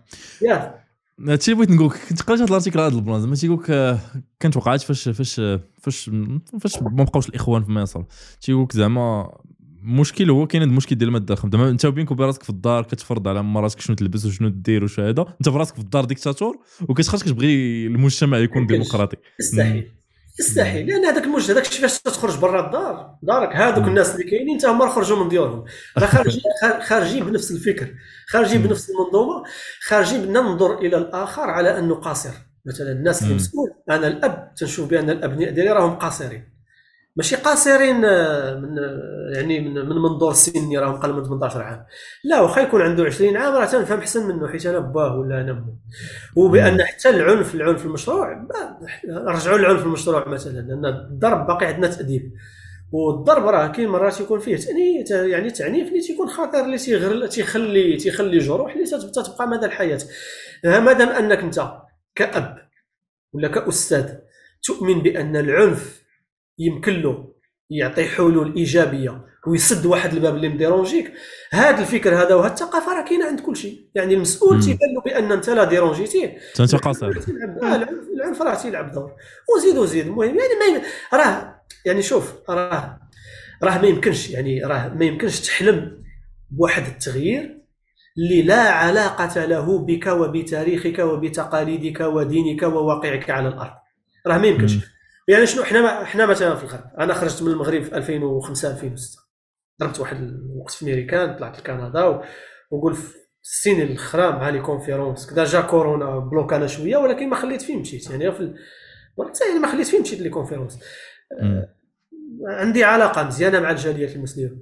هادشي 1.21 1.55
بغيت 1.55 1.71
نقول 1.71 1.91
كنت 2.09 2.23
قريت 2.23 2.41
هذا 2.41 2.49
ال 2.49 2.53
article 2.53 2.81
هذا 2.81 2.95
ال 2.95 3.00
plan 3.00 3.21
زعما 3.21 3.35
تيقول 3.35 3.65
آه، 3.71 3.99
كانت 4.41 4.57
وقعت 4.57 4.83
فاش 4.83 5.09
فاش 5.09 5.41
فاش 5.81 6.11
فاش 6.61 6.79
ما 6.83 7.05
بقاوش 7.05 7.29
الإخوان 7.29 7.65
في 7.65 7.71
مصر. 7.73 8.03
تيقول 8.41 8.69
زعما 8.73 9.37
المشكل 9.83 10.31
هو 10.31 10.47
كاين 10.47 10.63
هاد 10.63 10.71
المشكل 10.71 10.97
ديال 10.97 11.09
الماده 11.09 11.35
الخام 11.35 11.51
زعما 11.51 11.71
انت 11.71 11.87
بينك 11.87 12.11
وبين 12.11 12.27
راسك 12.27 12.43
في 12.43 12.51
الدار 12.51 12.83
كتفرض 12.83 13.29
على 13.29 13.43
مراتك 13.43 13.81
شنو 13.81 13.97
تلبس 13.97 14.25
وشنو 14.27 14.49
دير 14.49 14.85
وش 14.85 15.01
هذا 15.01 15.23
انت 15.41 15.49
في 15.49 15.57
راسك 15.57 15.75
في 15.75 15.81
الدار 15.81 16.05
ديكتاتور 16.05 16.59
وكتخرج 16.89 17.23
كتبغي 17.23 17.87
المجتمع 17.87 18.39
يكون. 18.39 18.67
ديمقراطي. 18.67 19.17
يستحيل 19.41 19.91
يستحيل 20.41 20.87
لأن 20.87 21.05
هذاك 21.05 21.25
المجتمع 21.25 21.55
هذاك 21.57 21.67
الشيء 21.67 21.83
فاش 21.83 21.99
تخرج 22.01 22.39
برا 22.39 22.67
الدار 22.67 23.15
دارك 23.23 23.57
هذوك. 23.57 23.89
الناس 23.89 24.13
اللي 24.15 24.25
كاينين 24.31 24.55
انت 24.55 24.67
هما 24.67 24.89
خرجوا 24.89 25.23
من 25.23 25.29
ديورهم 25.29 25.65
راه 25.99 26.07
خارجين 26.07 26.43
خار- 26.63 26.81
خارجين 26.81 27.25
بنفس 27.25 27.51
الفكر 27.51 27.89
خارجين. 28.29 28.63
بنفس 28.63 28.91
المنظومة 28.91 29.43
خارجين 29.87 30.33
ننظر 30.33 30.79
إلى 30.79 30.97
الآخر 30.97 31.43
على 31.43 31.79
أنه 31.79 31.95
قاصر 31.95 32.31
مثلا 32.67 32.93
الناس 32.93 33.23
اللي. 33.23 33.35
مسؤول 33.35 33.71
أنا 33.91 34.07
الأب 34.07 34.55
تنشوف 34.55 34.89
بأن 34.91 35.11
الأبناء 35.11 35.51
ديالي 35.51 35.71
راهم 35.73 35.95
قاصرين 35.97 36.56
ماشي 37.17 37.37
قاصرين 37.37 38.05
آه، 38.05 38.55
من 38.55 38.79
آه، 38.79 39.31
يعني 39.37 39.61
من 39.61 39.75
من 39.75 39.97
منظور 39.97 40.33
سني 40.33 40.79
راهم 40.79 40.95
قل 41.01 41.13
من 41.13 41.25
18 41.25 41.63
عام. 41.63 41.87
لا 42.25 42.41
واخا 42.41 42.61
يكون 42.61 42.83
عنده 42.83 43.05
20 43.05 43.37
عام 43.37 43.55
راه 43.55 43.65
تنفهم 43.67 43.99
احسن 43.99 44.29
منه 44.29 44.49
حيت 44.49 44.67
أنا 44.67 44.79
باه 44.79 45.17
ولا 45.19 45.41
أنا 45.41 45.51
امه 45.53 45.77
وبأن 46.37 46.83
حتى 46.83 47.09
العنف 47.11 47.55
العنف 47.55 47.87
المشروع 47.87 48.47
رجعوا 49.11 49.59
للعنف 49.59 49.83
المشروع 49.83 50.29
مثلا 50.29 50.53
لأن 50.53 50.87
الضرب 50.87 51.47
باقي 51.47 51.67
عندنا 51.67 51.87
تأديب. 51.95 52.33
والضرب 52.93 53.47
راه 53.47 53.67
كاين 53.67 53.89
مرات 53.89 54.21
يكون 54.21 54.39
فيه 54.41 54.57
تاني 54.57 55.05
يعني 55.31 55.51
تعنيف 55.51 55.89
اللي 55.89 56.01
تيكون 56.01 56.29
خطير 56.29 56.65
اللي 56.65 56.79
تيغر 56.79 57.27
تيخلي 57.27 57.97
تيخلي 57.97 58.39
جروح 58.39 58.73
اللي 58.73 58.85
تت- 58.87 59.19
تتبقى 59.19 59.49
مدى 59.49 59.67
الحياة. 59.67 59.99
ما 60.65 60.93
دام 60.93 61.09
أنك 61.09 61.39
أنت 61.39 61.69
كأب 62.15 62.59
ولا 63.33 63.49
كأستاذ 63.49 64.09
تؤمن 64.63 65.01
بأن 65.03 65.37
العنف 65.37 66.06
يمكن 66.59 66.93
له 66.93 67.33
يعطي 67.71 68.05
حلول 68.05 68.55
ايجابيه 68.57 69.27
ويسد 69.47 69.87
واحد 69.87 70.13
الباب 70.13 70.37
اللي 70.37 70.49
مديرونجيك 70.49 71.13
هذا 71.53 71.81
الفكر 71.81 72.15
هذا 72.15 72.35
وهذه 72.35 72.53
الثقافه 72.53 72.93
راه 72.95 73.05
كاينة 73.05 73.27
عند 73.27 73.41
كل 73.41 73.57
شيء 73.57 73.89
يعني 73.95 74.15
المسؤول. 74.15 74.63
تيبان 74.63 74.95
له 74.95 75.01
بان 75.01 75.33
انت 75.33 75.51
لا 75.51 75.65
ديرونجيتيه 75.65 76.37
انت 76.61 76.75
قاصر 76.75 77.07
آه، 77.07 77.89
العنف 78.17 78.43
راه 78.43 78.55
تيلعب 78.55 78.93
دور 78.93 79.13
وزيد 79.57 79.77
وزيد 79.77 80.07
المهم 80.07 80.37
يعني 80.39 80.85
راه 81.13 81.63
يعني 81.85 82.03
شوف 82.03 82.33
راه 82.51 83.01
راه 83.63 83.79
ما 83.79 83.87
يمكنش 83.87 84.31
يعني 84.31 84.65
راه 84.65 84.89
ما 84.89 85.05
يمكنش 85.05 85.41
تحلم 85.41 86.03
بواحد 86.51 86.87
التغيير 86.87 87.63
اللي 88.19 88.43
لا 88.43 88.71
علاقة 88.71 89.45
له 89.45 89.79
بك 89.79 90.07
وبتاريخك 90.07 90.99
وبتقاليدك 90.99 92.01
ودينك 92.01 92.63
وواقعك 92.63 93.31
على 93.31 93.49
الأرض 93.49 93.75
راه 94.27 94.39
ما 94.39 94.47
يمكنش. 94.47 94.96
يعني 95.29 95.47
شنو 95.47 95.65
حنا 95.65 96.05
حنا 96.05 96.27
مثلا 96.27 96.55
في 96.57 96.63
الغرب 96.65 96.91
أنا 97.01 97.15
خرجت 97.15 97.43
من 97.43 97.53
المغرب 97.53 97.83
في 97.83 97.97
2005 97.97 98.71
2006 98.71 99.19
ضربت 99.81 100.01
واحد 100.01 100.17
الوقت 100.23 100.71
في 100.71 100.85
ميريكان 100.85 101.37
طلعت 101.37 101.59
لكندا 101.59 102.05
و- 102.05 102.25
وقول 102.71 102.95
في 102.95 103.15
السنين 103.45 103.83
الأخرى 103.83 104.31
مع 104.33 104.49
les 104.49 104.61
conférences 104.61 105.31
كدا 105.31 105.45
جا 105.45 105.61
كورونا 105.61 106.19
بلوكانا 106.19 106.67
شوية 106.67 106.97
ولكن 106.97 107.29
ما 107.29 107.37
خليت 107.37 107.63
فيه 107.63 107.77
مشيت 107.77 108.11
يعني 108.11 108.33
في 108.33 108.41
ال... 108.41 108.59
يعني 109.49 109.61
ما 109.61 109.73
خليت 109.73 109.87
فيه 109.87 110.01
مشيت 110.01 110.21
les 110.21 110.29
conférences 110.29 110.79
مم. 111.43 111.67
عندي 112.49 112.85
علاقة 112.85 113.23
مزيانة 113.23 113.61
مع 113.61 113.71
الجاليه 113.71 114.15
المسلمة 114.17 114.57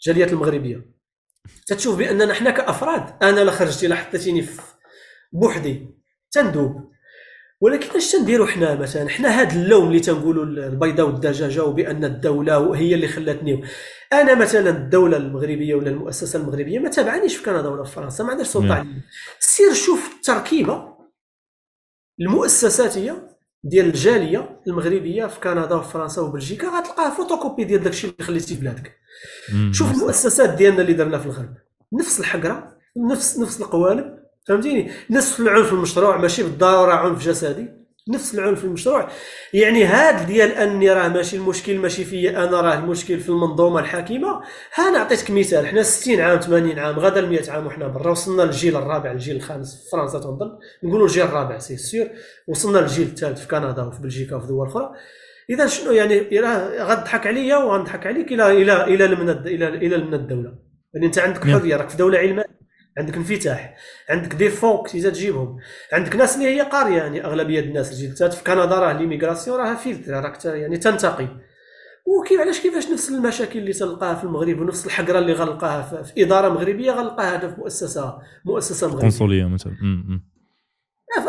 الجاليه 0.00 0.24
المغربية. 0.32 0.94
تتشوف 1.66 1.98
بأننا 1.98 2.34
حنا 2.34 2.50
كأفراد 2.50 3.22
أنا 3.22 3.40
لا 3.40 3.50
خرجتي 3.50 3.86
لا 3.86 3.94
حطيتيني 3.96 4.42
في 4.42 4.62
بوحدي 5.32 5.88
تندوب. 6.32 6.90
ولكن 7.60 7.96
اش 7.96 8.12
تنديروا 8.12 8.46
حنا 8.46 8.74
مثلا؟ 8.74 9.08
حنا 9.08 9.40
هاد 9.40 9.52
اللوم 9.52 9.88
اللي 9.88 10.00
تنقولوا 10.00 10.44
البيضاء 10.44 11.06
والدجاجة 11.06 11.64
وبأن 11.64 12.04
الدولة 12.04 12.76
هي 12.76 12.94
اللي 12.94 13.08
خلاتني 13.08 13.64
أنا 14.12 14.34
مثلا 14.34 14.70
الدولة 14.70 15.16
المغربية 15.16 15.74
ولا 15.74 15.90
المؤسسة 15.90 16.38
المغربية 16.38 16.78
ما 16.78 16.88
تابعنيش 16.88 17.36
في 17.36 17.44
كندا 17.44 17.68
ولا 17.68 17.84
في 17.84 17.92
فرنسا 17.92 18.24
ما 18.24 18.30
عندهاش 18.30 18.46
سلطة 18.46 18.66
نعم. 18.66 18.78
عليا. 18.78 19.02
سير 19.38 19.72
شوف 19.72 20.14
التركيبة 20.16 20.94
المؤسساتية 22.20 23.28
ديال 23.64 23.86
الجالية 23.86 24.60
المغربية 24.66 25.26
في 25.26 25.40
كندا 25.40 25.74
وفي 25.74 25.90
فرنسا 25.92 26.22
وبلجيكا 26.22 26.68
غتلقاها 26.68 27.10
فوتوكوبي 27.10 27.64
ديال 27.64 27.82
داكشي 27.82 28.06
اللي 28.06 28.24
خليتي 28.24 28.54
في 28.54 28.60
بلادك. 28.60 28.96
شوف 29.72 29.94
المؤسسات 29.94 30.50
ديالنا 30.50 30.82
اللي 30.82 30.92
درنا 30.92 31.18
في 31.18 31.26
الغرب. 31.26 31.54
نفس 31.92 32.20
نفس 32.20 32.64
نفس 32.96 33.38
نفس 33.38 33.60
القوالب. 33.60 34.23
فهمتيني؟ 34.48 34.90
نفس 35.10 35.40
العنف 35.40 35.72
المشروع 35.72 36.16
ماشي 36.16 36.42
بالضرورة 36.42 36.92
عنف 36.92 37.26
جسدي. 37.26 37.84
نفس 38.08 38.34
العنف 38.34 38.58
في 38.58 38.64
المشروع. 38.64 39.08
يعني 39.52 39.84
هاد 39.84 40.26
ديال 40.26 40.52
أني 40.52 40.90
راه 40.92 41.08
ماشي 41.08 41.36
المشكل 41.36 41.78
ماشي 41.78 42.04
فيا 42.04 42.44
أنا 42.44 42.60
راه 42.60 42.74
المشكل 42.74 43.20
في 43.20 43.28
المنظومة 43.28 43.80
الحاكمة. 43.80 44.40
ها 44.74 44.90
نعطيتك 44.90 45.30
مثال. 45.30 45.66
حنا 45.66 45.82
60 45.82 46.20
عام 46.20 46.40
80 46.40 46.78
عام 46.78 46.98
غدا 46.98 47.20
ل 47.20 47.28
100 47.28 47.50
عام 47.50 47.66
وحنا 47.66 47.88
برا 47.88 48.10
وصلنا 48.10 48.42
للجيل 48.42 48.76
الرابع 48.76 49.10
الجيل 49.12 49.36
الخامس 49.36 49.84
في 49.84 49.90
فرنسا 49.90 50.18
تنظن 50.18 50.58
نقولوا 50.84 51.06
الجيل 51.06 51.24
الرابع 51.24 51.58
سي 51.58 51.76
سير 51.76 52.12
وصلنا 52.48 52.78
للجيل 52.78 53.06
الثالث 53.06 53.40
في 53.40 53.48
كندا 53.48 53.82
وفي 53.82 54.02
بلجيكا 54.02 54.36
وفي 54.36 54.46
دول 54.46 54.66
أخرى. 54.66 54.90
إذا 55.50 55.66
شنو 55.66 55.92
يعني؟ 55.92 56.40
غضحك 56.80 57.26
عليا 57.26 57.56
وغنضحك 57.56 58.06
عليك 58.06 58.32
إلى 58.32 58.50
إلى 58.50 58.84
إلى 58.84 59.04
إلى 59.04 59.68
إلى 59.68 59.96
الدولة. 59.96 60.54
يعني 60.94 61.06
أنت 61.06 61.18
عندك. 61.18 61.44
حرية 61.44 61.76
راك 61.76 61.88
في 61.88 61.96
دولة 61.96 62.18
علمانية. 62.18 62.63
عندك 62.98 63.16
انفتاح 63.16 63.74
عندك 64.08 64.34
دي 64.34 64.48
فونك 64.48 64.88
تيزا 64.88 65.10
تجيبهم 65.10 65.58
عندك 65.92 66.16
ناس 66.16 66.36
اللي 66.36 66.46
هي 66.46 66.60
قارية 66.60 66.96
يعني 66.96 67.24
أغلبية 67.24 67.60
الناس 67.60 67.92
اللي 67.92 68.14
جات 68.14 68.34
في 68.34 68.44
كندا 68.44 68.78
راه 68.78 68.92
l'immigration 68.92 69.60
راه 69.60 69.74
فيلتر 69.74 70.12
راك 70.12 70.44
يعني 70.44 70.76
تنتقي. 70.76 71.28
وكيف 72.06 72.40
علاش 72.40 72.60
كيفاش 72.60 72.88
نفس 72.88 73.10
المشاكل 73.10 73.58
اللي 73.58 73.72
تلقاها 73.72 74.14
في 74.14 74.24
المغرب 74.24 74.60
ونفس 74.60 74.86
الحقرة 74.86 75.18
اللي 75.18 75.32
غنلقاها 75.32 76.02
في 76.02 76.22
إدارة 76.24 76.48
مغربية 76.48 76.92
غنلقاها 76.92 77.36
هذا 77.36 77.48
في 77.48 77.60
مؤسسه 77.60 78.18
مؤسسة 78.44 78.86
مغربية. 78.86 79.04
قنصليه 79.04 79.44
مثلا. 79.44 79.72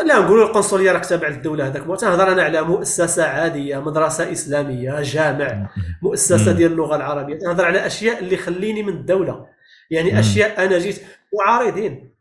لا 0.06 0.20
نقولوا 0.20 0.48
القنصلية 0.48 0.92
راك 0.92 1.06
تابع 1.06 1.28
للدولة 1.28 1.68
هذاك 1.68 2.00
تنهضر 2.00 2.32
أنا 2.32 2.44
على 2.44 2.62
مؤسسة 2.62 3.24
عادية 3.24 3.82
مدرسة 3.82 4.32
إسلامية 4.32 5.02
جامع 5.02 5.70
مؤسسة 6.02 6.52
ديال 6.52 6.72
اللغة 6.72 6.96
العربية. 6.96 7.36
تنهضر 7.36 7.66
على 7.66 7.86
أشياء 7.86 8.20
اللي 8.20 8.38
خليني 8.38 8.84
من 8.84 8.94
الدولة. 8.94 9.46
يعني 9.92 10.20
أشياء 10.20 10.66
أنا 10.66 10.80
جيت 10.80 11.02
معارضين 11.40 12.16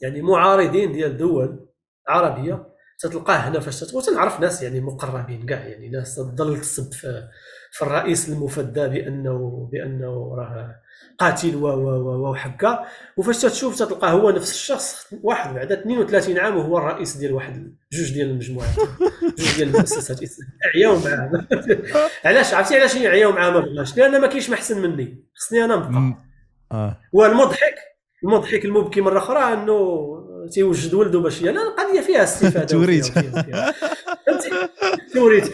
يعني 0.00 0.22
معارضين 0.22 0.92
ديال 0.92 1.16
دول 1.16 1.68
عربية 2.08 2.66
تتلقاه 3.00 3.34
هنا 3.36 3.60
فاش 3.60 3.80
تنعرف 3.80 4.40
ناس 4.40 4.62
يعني 4.62 4.80
مقربين 4.80 5.46
كاع 5.46 5.58
يعني 5.58 5.88
ناس 5.88 6.16
تضل 6.16 6.60
تسب 6.60 6.92
في, 6.92 7.28
في 7.72 7.82
الرئيس 7.82 8.28
المفدى 8.28 8.88
بانه 8.88 9.68
بأنه 9.72 10.34
راه 10.38 10.80
قاتل 11.18 11.56
و 11.56 11.66
و 11.66 12.30
وحكا 12.30 12.84
وفاش 13.16 13.42
تشوف 13.42 13.78
تلقاه 13.78 14.10
هو 14.10 14.30
نفس 14.30 14.52
الشخص 14.52 15.14
واحد 15.22 15.54
بعد 15.54 15.72
32 15.72 16.38
عام 16.38 16.56
وهو 16.56 16.78
الرئيس 16.78 17.16
ديال 17.16 17.32
واحد 17.32 17.76
جوج 17.92 18.12
ديال 18.12 18.30
المجموعات 18.30 18.74
جوج 19.38 19.56
ديال 19.56 19.68
المؤسسات. 19.68 20.20
عياو 20.74 20.98
معاه 20.98 21.46
علاش؟ 22.24 22.54
عرفتي 22.54 22.76
علاش 22.76 22.96
عياو 22.96 23.32
معاه 23.32 23.50
ما 23.50 23.60
بغاش 23.60 23.96
لأن 23.96 24.20
ما 24.20 24.26
كاينش 24.26 24.50
محسن 24.50 24.82
مني. 24.82 25.24
خصني 25.36 25.64
أنا 25.64 25.76
نبقى. 25.76 26.16
آه. 26.72 27.00
والمضحك 27.12 27.89
المضحك 28.24 28.64
المبكي 28.64 29.00
مرة 29.00 29.18
أخرى 29.18 29.52
إنه 29.52 30.10
تيوجد 30.52 30.94
ولده 30.94 31.18
باش 31.20 31.42
لا 31.42 31.62
القضية 31.62 32.00
فيها 32.00 32.24
استفادة 32.24 32.66
توريت. 32.66 33.06
فهمتي؟ 33.06 34.50
توريت. 35.14 35.44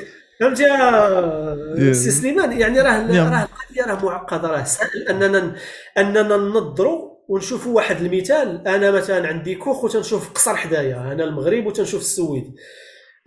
فهمت 0.41 0.61
يا 0.61 1.93
سي 1.93 2.11
سليمان؟ 2.11 2.61
يعني 2.61 2.81
راه 2.81 3.07
راه 3.07 3.49
القضية 3.49 3.93
راه 3.93 4.05
معقدة 4.05 4.49
راه 4.49 4.65
سهل 4.65 5.09
أننا 5.09 5.57
أننا 5.99 6.37
ننظروا 6.37 7.17
ونشوفوا 7.29 7.77
واحد 7.77 8.01
المثال. 8.01 8.69
أنا 8.69 8.91
مثلا 8.91 9.29
عندي 9.29 9.55
كوخ 9.55 9.85
وتنشوف 9.85 10.33
قصر 10.33 10.57
حدايا 10.57 11.13
أنا 11.13 11.25
المغرب 11.25 11.67
وتنشوف 11.67 12.01
السويد. 12.01 12.55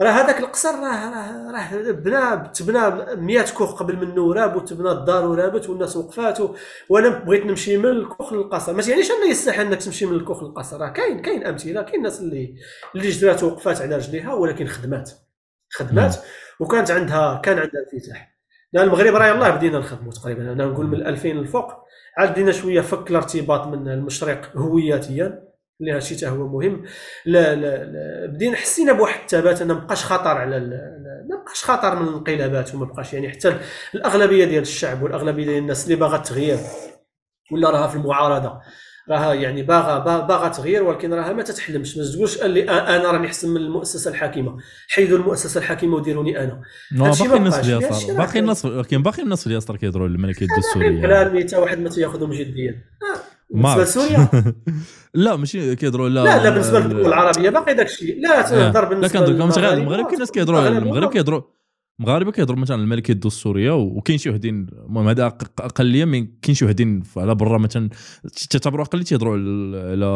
راه 0.02 0.10
هذاك 0.10 0.40
القصر 0.40 0.70
راه 0.70 1.10
راه 1.10 1.52
راه 1.52 1.92
بنا 1.92 2.52
تبنى 2.56 3.16
100 3.16 3.46
كوخ 3.58 3.80
قبل 3.80 3.96
منه 3.98 4.22
وراب 4.22 4.56
وتبنى 4.56 4.92
الدار 4.92 5.26
ورابت 5.28 5.70
والناس 5.70 5.98
وقفات 5.98 6.38
وأنا 6.90 7.10
بغيت 7.10 7.46
نمشي 7.46 7.78
من 7.78 7.86
الكوخ 7.86 8.34
للقصر. 8.34 8.74
ما 8.74 8.84
يعنيش 8.88 9.12
انه 9.12 9.30
يستحيل 9.30 9.68
انك 9.68 9.82
تمشي 9.84 10.06
من 10.06 10.16
الكوخ 10.16 10.44
للقصر؟ 10.44 10.82
راه 10.82 10.90
كاين 10.90 11.22
كاين 11.22 11.46
أمثلة 11.46 11.82
كاين 11.82 12.02
ناس 12.02 12.20
اللي 12.20 12.56
اللي 12.96 13.10
جدات 13.10 13.44
وقفات 13.44 13.82
على 13.82 13.96
رجليها 13.96 14.34
ولكن 14.34 14.68
خدمات 14.68 15.12
خدمات. 15.70 16.16
وكانت 16.60 16.92
عندها 16.92 17.42
كان 17.44 17.60
عندها 17.60 17.82
انفتاح. 17.94 18.36
لأن 18.74 18.84
المغرب 18.84 19.16
راه 19.16 19.28
يلاه 19.28 19.50
بدينا 19.50 19.80
نخدموا 19.80 20.12
تقريبا. 20.12 20.52
أنا 20.52 20.66
نقول 20.66 20.88
من 20.88 21.08
2000 21.08 21.28
للفوق 21.30 21.74
عاد 22.18 22.32
بدينا 22.32 22.52
شوية 22.52 22.82
فك 22.82 23.12
الارتباط 23.12 23.68
من 23.68 23.88
المشرق 23.88 24.58
هوياتيا. 24.58 25.49
اللي 25.82 25.92
هادشي 25.92 26.16
حتى 26.16 26.28
هو 26.28 26.48
مهم. 26.48 26.84
لا 27.26 27.56
لا, 27.56 27.84
لا 27.84 28.26
بدينا 28.26 28.56
حسينا 28.56 28.94
بواحد 28.94 29.20
الثبات 29.22 29.62
أنه 29.62 29.74
ما 29.74 29.80
بقاش 29.80 30.06
خطر 30.06 30.38
على 30.38 30.60
ما 31.30 31.44
بقاش 31.44 31.64
خطر 31.64 32.00
من 32.00 32.08
الانقلابات 32.08 32.76
وما 32.76 32.86
بقاش 32.86 33.14
يعني 33.14 33.30
حتى 33.30 33.60
الأغلبية 33.96 34.46
ديال 34.46 34.62
الشعب 34.62 35.04
والأغلبية 35.04 35.46
ديال 35.46 35.58
الناس 35.58 35.84
اللي 35.84 35.96
باغا 35.96 36.18
التغيير 36.18 36.58
ولا 37.52 37.70
راها 37.70 37.88
في 37.88 37.96
المعارضة 37.96 38.60
راها 39.10 39.34
يعني 39.34 39.64
باغا 39.64 40.00
باغا 40.20 40.50
تغيير 40.50 40.84
ولكن 40.84 41.14
راها 41.14 41.34
ما 41.34 41.44
تتحلمش. 41.44 41.98
ما 41.98 42.04
تقولش 42.04 42.42
اللي 42.42 42.70
أنا 42.70 43.12
راني 43.12 43.28
أحسن 43.28 43.50
من 43.50 43.58
المؤسسة 43.58 44.12
الحاكمة. 44.12 44.58
حيدوا 44.90 45.18
المؤسسة 45.18 45.58
الحاكمة 45.58 45.96
وديروني 45.96 46.44
أنا. 46.44 46.62
باقي 46.92 47.38
الناس 47.38 47.56
في 47.56 47.78
اليسار 47.78 48.18
باقي 48.18 48.40
الناس 48.40 48.66
ولكن 48.66 49.04
باقي 49.04 49.24
الناس 49.24 49.42
في 49.44 49.48
اليسار 49.48 49.78
كيهضروا 49.78 50.08
على 50.08 50.16
الملكيه 50.16 50.46
الدستوريه 50.46 51.02
كلام 51.02 51.40
حتى 51.40 51.58
واحد 51.58 51.80
ما 51.80 51.90
تياخذهم 51.90 52.34
جديا. 52.34 52.84
آه. 53.56 53.56
بالنسبة 53.56 53.84
لسوريا؟ 53.84 54.30
لا 55.14 55.36
ماشي 55.36 55.76
كيهضروا 55.76 56.10
لا. 56.10 56.24
لا 56.24 56.44
لا 56.44 56.50
بالنسبة 56.50 56.80
للدول 56.80 57.06
العربيه 57.06 57.50
باقي 57.50 57.74
داك 57.74 57.86
الشيء. 57.86 58.22
لا 58.22 58.42
تهضر 58.42 58.86
بالنسبة 58.86 59.20
لا 59.20 59.26
كنهضر 59.26 59.62
غير 59.62 59.74
المغرب 59.74 60.06
كاين 60.06 60.20
ناس 60.20 60.32
كيهضروا 60.32 60.68
المغرب 60.68 61.10
كيهضروا 61.10 61.42
المغاربة 62.00 62.32
كيهضروا 62.32 62.60
مثلا 62.60 62.82
الملكيه 62.82 63.14
الدستوريه 63.14 63.72
وكاين 63.72 64.18
شي 64.18 64.30
وحدين 64.30 64.68
المهم 64.86 65.08
هذا 65.08 65.26
أقلية 65.60 66.06
من 66.06 66.28
كاين 66.42 66.56
شي 66.56 66.66
وحدين 66.66 67.04
على 67.18 67.36
برا 67.36 67.58
مثلا 67.58 67.90
تعتبروا 68.50 68.86
أقلية 68.86 69.04
تيهضروا 69.04 69.34
على 69.34 70.10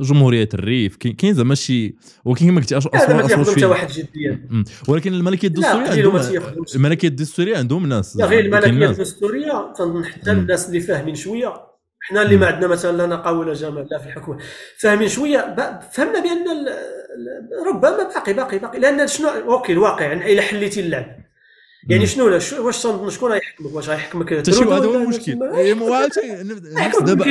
جمهورية 0.00 0.48
الريف. 0.54 0.96
كاين 0.96 1.34
زعما 1.34 1.54
شي 1.54 1.96
ولكن 2.24 2.46
كما 2.46 2.60
قلتي 2.60 2.76
أصلا 2.76 3.16
ما 3.16 3.44
حتى 3.44 3.66
واحد 3.66 3.88
جديا. 3.88 4.48
ولكن 4.88 5.14
الملكيه 5.14 5.48
الدستوريه 5.48 5.88
عندهم 5.90 6.20
الملكيه 6.74 7.08
الدستوريه 7.08 7.56
عندهم 7.58 7.86
ناس 7.86 8.16
غير 8.20 8.44
الملكيه 8.44 8.86
الدستوريه 8.90 9.72
تنظن 9.78 10.04
حتى 10.04 10.32
الناس 10.32 10.68
اللي 10.68 10.80
فاهمين 10.80 11.14
شوية. 11.14 11.75
حنا 12.08 12.22
اللي 12.22 12.36
ما 12.36 12.46
عندنا 12.46 12.66
مثلا 12.66 12.96
لا 12.96 13.06
نقاوه 13.06 13.38
ولا 13.38 13.54
جمال 13.54 13.86
لا 13.90 13.98
في 13.98 14.06
الحكومة 14.06 14.38
فاهمين 14.78 15.08
شوية 15.08 15.56
فهمنا 15.92 16.20
بأن 16.20 16.66
ربما 17.66 18.08
باقي 18.14 18.32
باقي 18.32 18.58
باقي. 18.58 18.78
لأن 18.78 19.06
شنو 19.06 19.28
أوكي 19.28 19.72
الواقع 19.72 20.04
يعني 20.04 20.32
الا 20.32 20.42
حليتي 20.42 20.80
اللعب. 20.80 21.26
يعني 21.88 22.06
شنو 22.06 22.24
واش 22.58 22.82
تنظن 22.82 23.10
شكون 23.10 23.32
غيحكمك 23.32 23.74
واش 23.74 23.88
غيحكمك 23.88 24.32
هذا 24.32 24.86
هو 24.86 24.94
المشكل. 24.94 25.38
دابا 27.06 27.24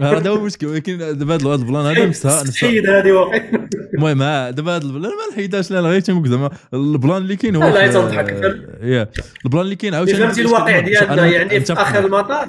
هذا 0.00 0.30
هو 0.30 0.36
المشكل. 0.36 0.66
ولكن 0.66 0.98
دابا 0.98 1.34
هذا 1.34 1.54
البلان 1.54 1.86
هذا 1.86 2.06
نفسها 2.08 2.44
حيد 2.60 2.86
هذه 2.86 3.12
واقع. 3.12 3.40
المهم 3.94 4.18
دابا 4.50 4.76
هذا 4.76 4.84
البلان 4.84 5.10
ما 5.10 5.32
نحيدهاش 5.32 5.70
لا 5.70 5.80
غير 5.80 6.00
تنقول 6.00 6.28
زعما 6.28 6.50
البلان 6.74 7.16
اللي 7.16 7.36
كاين 7.36 7.56
هو 7.56 7.68
لا 7.68 7.92
تضحك 7.92 8.30
البلان 9.44 9.64
اللي 9.64 9.76
كاين 9.76 9.94
عاوتاني 9.94 10.18
فهمتي 10.18 10.40
الواقع 10.40 10.80
ديالنا 10.80 11.26
يعني 11.26 11.60
في 11.60 11.72
آخر 11.72 12.06
المطاف؟ 12.06 12.48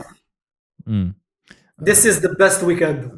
This 1.82 2.06
is 2.06 2.22
the 2.22 2.30
best 2.30 2.62
we 2.64 2.76
can 2.80 3.02
do. 3.04 3.10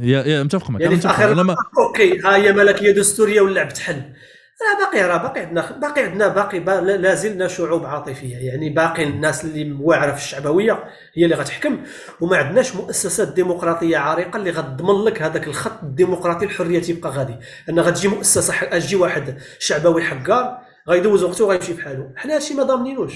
يا 0.00 0.22
يا 0.22 0.42
متفق 0.42 0.70
معك 0.70 0.80
يعني 0.82 0.96
في 0.96 1.08
آخر 1.08 1.34
لما... 1.34 1.56
أوكي 1.78 2.20
ها 2.20 2.36
هي 2.36 2.52
ملكية 2.52 2.90
دستورية 2.90 3.40
واللعب 3.40 3.68
تحل. 3.68 3.94
راه 3.94 4.90
باقي 4.90 5.08
راه 5.08 5.16
باقي 5.16 5.40
عندنا 5.40 5.78
باقي 5.78 6.02
عندنا 6.02 6.28
باقي 6.28 6.60
با 6.60 6.80
لا 6.80 7.14
زلنا 7.14 7.48
شعوب 7.48 7.84
عاطفية. 7.84 8.36
يعني 8.36 8.70
باقي 8.70 9.04
الناس 9.04 9.44
اللي 9.44 9.72
واعرة 9.80 10.12
في 10.12 10.18
الشعبوية 10.18 10.84
هي 11.14 11.24
اللي 11.24 11.34
غتحكم 11.34 11.78
وما 12.20 12.36
عندناش 12.36 12.76
مؤسسات 12.76 13.28
ديمقراطية 13.32 13.98
عريقة 13.98 14.36
اللي 14.36 14.50
غتضمن 14.50 15.04
لك 15.04 15.22
هذاك 15.22 15.46
الخط 15.48 15.82
الديمقراطي 15.82 16.44
الحرية 16.44 16.80
تيبقى 16.80 17.10
غادي. 17.10 17.36
أن 17.68 17.80
غتجي 17.80 18.08
مؤسسة 18.08 18.54
غتجي 18.64 18.96
واحد 18.96 19.38
شعبوي 19.58 20.02
حكار 20.02 20.58
غيدوز 20.88 21.22
وقته 21.22 21.44
وغيمشي 21.44 21.72
بحاله 21.72 22.12
حنا 22.16 22.34
هادشي 22.34 22.54
ما 22.54 22.62
ضامنينوش. 22.62 23.14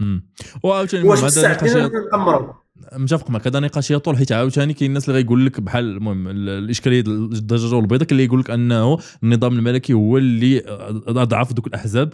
امم 0.00 0.28
واش 0.62 0.94
الساعة 1.24 1.58
نقمروا 1.64 2.61
متفق 2.92 3.30
معك 3.30 3.46
هذا 3.46 3.60
نقاش 3.60 3.90
يطول 3.90 4.16
حيت 4.16 4.32
عاوتاني 4.32 4.74
كاين 4.74 4.90
الناس 4.90 5.08
اللي 5.08 5.20
غيقول 5.20 5.46
لك 5.46 5.60
بحال 5.60 5.84
المهم 5.84 6.28
الإشكالية 6.28 7.00
الدجاجة 7.00 7.74
والبيضه 7.74 8.06
اللي 8.12 8.24
يقول 8.24 8.40
لك 8.40 8.50
أنه 8.50 8.98
النظام 9.22 9.52
الملكي 9.52 9.92
هو 9.92 10.18
اللي 10.18 10.62
أضعف 11.06 11.52
ذوك 11.52 11.66
الأحزاب 11.66 12.12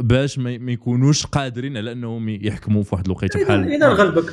باش 0.00 0.38
ما 0.38 0.72
يكونوش 0.72 1.26
قادرين 1.26 1.76
على 1.76 1.92
أنهم 1.92 2.28
يحكموا 2.28 2.82
في 2.82 2.94
واحد 2.94 3.04
الوقيتة 3.04 3.44
بحال 3.44 3.72
اذا 3.72 3.88
غلبك. 3.88 4.32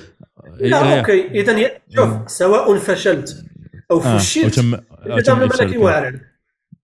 لا 0.60 0.99
أوكي 0.99 1.28
اذا 1.28 1.72
شوف 1.95 2.32
سواء 2.32 2.78
فشلت 2.78 3.45
أو 3.91 4.02
آه، 4.02 4.18
فشلت 4.18 4.60
النظام 4.60 5.41
الملكي 5.41 5.78
واعر 5.78 6.19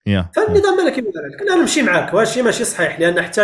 فالنظام 0.05 0.79
الملكي 0.79 1.01
ذلك 1.01 1.41
أنا 1.41 1.61
نمشي 1.61 1.81
معاك 1.81 2.13
وهذا 2.13 2.29
الشيء 2.29 2.43
ماشي 2.43 2.63
صحيح 2.63 2.99
لأن 2.99 3.21
حتى. 3.21 3.43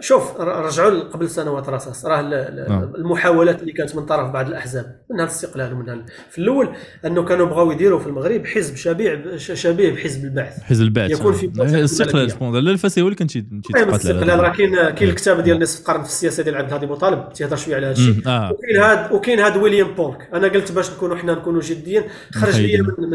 شوف 0.00 0.40
رجعوا 0.40 1.00
قبل 1.00 1.30
سنوات 1.30 1.68
رصاص. 1.68 2.06
راه 2.06 2.22
نعم. 2.68 2.92
المحاولات 2.94 3.60
اللي 3.60 3.72
كانت 3.72 3.96
من 3.96 4.06
طرف 4.06 4.30
بعض 4.30 4.48
الأحزاب 4.48 5.00
منها 5.10 5.24
الاستقلال 5.24 5.72
ومنها 5.72 6.06
في 6.30 6.38
الأول 6.38 6.68
أنه 7.04 7.24
كانوا 7.24 7.46
بغاو 7.46 7.72
يديروا 7.72 7.98
في 7.98 8.06
المغرب 8.06 8.46
حزب 8.46 8.76
شبيه 8.76 9.36
شبيه 9.36 9.92
بحزب 9.92 10.24
البعث. 10.24 10.62
حزب 10.62 10.82
البعث. 10.82 11.10
يكون 11.10 11.32
في 11.32 11.46
الاستقلال 11.46 12.64
لا 12.64 12.70
الفاسي 12.70 13.02
هو 13.02 13.04
اللي 13.06 13.16
كان 13.16 13.28
الاستقلال 13.76 14.40
راه 14.40 14.52
كاين 14.52 14.90
كاين 14.90 15.10
الكتاب 15.10 15.40
ديال 15.40 15.60
نصف 15.60 15.80
القرن 15.80 16.02
في 16.02 16.08
السياسة 16.08 16.42
ديال 16.42 16.56
عبد 16.56 16.68
الهادي 16.68 16.86
بوطالب 16.86 17.32
تيهضر 17.32 17.56
شوية 17.56 17.76
على 17.76 17.86
هذا 17.86 17.92
الشيء. 17.92 18.22
آه. 18.26 18.52
وكاين 18.52 18.76
هاد 18.76 19.12
وكاين 19.12 19.40
هاد 19.40 19.56
ويليام 19.56 19.94
بولك 19.94 20.28
أنا 20.34 20.48
قلت 20.48 20.72
باش 20.72 20.90
نكونوا 20.90 21.16
حنا 21.16 21.34
نكونوا 21.34 21.60
جديين 21.60 22.02
خرج 22.32 22.60
لي 22.60 22.80
من, 22.80 23.10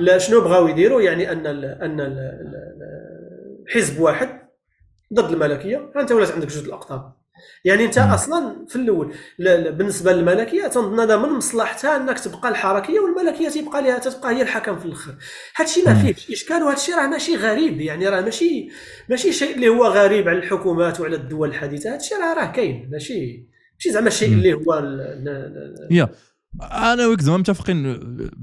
من 0.00 0.18
شنو 0.18 0.40
بغاو 0.40 0.68
يديروا؟ 0.68 1.02
يعني 1.02 1.32
أن 1.32 1.46
أن 1.46 2.16
حزب 3.68 4.00
واحد 4.00 4.45
ضد 5.14 5.32
الملكية. 5.32 5.92
انت 5.96 6.12
ولات 6.12 6.30
عندك 6.30 6.48
جوج 6.48 6.64
الأقطاب. 6.64 7.12
يعني 7.64 7.84
انت 7.84 7.98
أصلا 7.98 8.66
في 8.68 8.76
الأول 8.76 9.14
لا 9.38 9.56
لا 9.56 9.70
بالنسبة 9.70 10.12
للملكية 10.12 10.66
تنظن 10.66 11.00
هذا 11.00 11.16
من 11.16 11.28
مصلحتها 11.28 11.96
أنك 11.96 12.20
تبقى 12.20 12.48
الحركية 12.48 13.00
والملكية 13.00 13.48
تبقى 13.48 13.82
لها 13.82 13.98
تبقى 13.98 14.36
هي 14.36 14.42
الحكم 14.42 14.78
في 14.78 14.86
الأخر. 14.86 15.14
هادشي 15.56 15.82
ما 15.86 15.94
فيهش 15.94 16.30
إشكال 16.30 16.62
وهذا 16.62 16.76
الشيء 16.76 16.94
راه 16.96 17.06
ماشي 17.06 17.36
غريب. 17.36 17.80
يعني 17.80 18.08
راه 18.08 18.20
ماشي 18.20 18.68
ماشي 19.08 19.32
شيء 19.32 19.54
اللي 19.54 19.68
هو 19.68 19.86
غريب 19.86 20.28
على 20.28 20.38
الحكومات 20.38 21.00
وعلى 21.00 21.16
الدول 21.16 21.48
الحديثة. 21.48 21.90
هذا 21.90 21.96
الشيء 21.96 22.18
راه 22.18 22.34
راه 22.34 22.52
كاين. 22.52 22.88
ماشي 22.92 23.46
ماشي 23.74 23.90
زعما 23.90 24.08
الشيء 24.08 24.28
اللي 24.28 24.52
هو 24.52 24.82
أنا 26.62 27.06
وياك 27.06 27.20
زعما 27.20 27.38
متفقين 27.38 27.86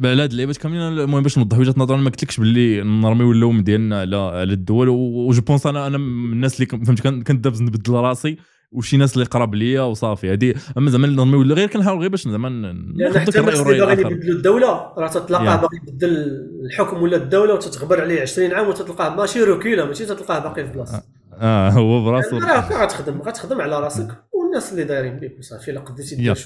على 0.04 0.24
هاد 0.24 0.32
اللعيبات 0.32 0.58
كاملين. 0.58 0.82
المهم 0.82 1.24
باش 1.24 1.38
نوضح 1.38 1.58
وجهة 1.58 1.74
نظري 1.78 1.98
ما 1.98 2.10
قلتلكش 2.10 2.40
باللي 2.40 2.82
نرميو 2.82 3.32
اللوم 3.32 3.62
ديالنا 3.62 4.00
على 4.00 4.16
على 4.16 4.54
الدول. 4.54 4.90
وجو 4.90 5.42
بونس 5.42 5.68
أنا 5.68 5.88
أنا 5.88 5.98
من 5.98 6.34
الناس 6.34 6.62
اللي 6.62 6.86
فهمت 6.86 7.02
كنت 7.02 7.32
دابز 7.32 7.62
نبدل 7.62 7.94
راسي 7.94 8.38
وشي 8.72 8.98
ناس 8.98 9.14
اللي 9.14 9.26
قراب 9.26 9.56
ليا 9.56 9.82
وصافي. 9.82 10.34
هذه 10.34 10.54
أما 10.78 10.92
زعما 10.92 11.08
نرميو 11.08 11.42
غير 11.42 11.68
كنحاول 11.68 12.00
غير 12.00 12.10
باش 12.10 12.28
زعما 12.28 12.48
لأن 12.48 13.20
حتى 13.20 13.40
الناس 13.40 13.60
اللي 13.60 13.80
باغيين 13.80 14.12
يبدلوا 14.12 14.36
الدولة 14.36 14.68
راه 14.98 15.08
تتلقاه 15.08 15.56
باغي 15.56 15.80
يبدل 15.88 16.18
الحكم 16.66 17.02
ولا 17.02 17.18
الدولة 17.18 17.54
وتتغبر 17.54 18.02
عليه 18.02 18.22
20 18.22 18.54
عام 18.54 18.68
وتتلقاه 18.68 19.16
ماشي 19.16 19.44
روكيلا 19.44 19.86
ماشي 19.86 20.06
تتلقاه 20.06 20.40
باقي 20.40 20.66
في 20.66 20.72
بلاصة. 20.72 21.04
آه 21.34 21.70
هو 21.70 22.06
براسو 22.06 22.38
راه 22.38 22.84
غتخدم 22.84 23.22
غتخدم 23.22 23.62
على 23.62 23.80
راسك 23.80 24.08
والناس 24.34 24.72
اللي 24.72 24.84
دايرين 24.84 25.20
بك 25.20 25.36
وصافي 25.40 25.72
الا 25.72 25.80
قديتي 25.80 26.16
دير 26.16 26.38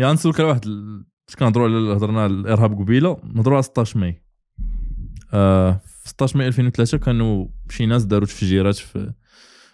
يا 0.00 0.12
نسولك 0.12 0.40
على 0.40 0.48
واحد 0.48 0.60
باش 1.26 1.36
كنهضروا 1.38 1.68
على 1.68 1.96
هضرنا 1.96 2.22
على 2.22 2.32
الإرهاب 2.32 2.78
قبيلة 2.78 3.20
نهضروا 3.34 3.54
على 3.54 3.62
16 3.62 4.00
ماي. 4.00 4.22
آه 5.32 5.80
في 5.86 6.08
16 6.08 6.38
ماي 6.38 6.46
2003 6.46 6.98
كانوا 6.98 7.46
شي 7.70 7.86
ناس 7.86 8.04
داروا 8.04 8.26
تفجيرات 8.26 8.76
في 8.76 9.12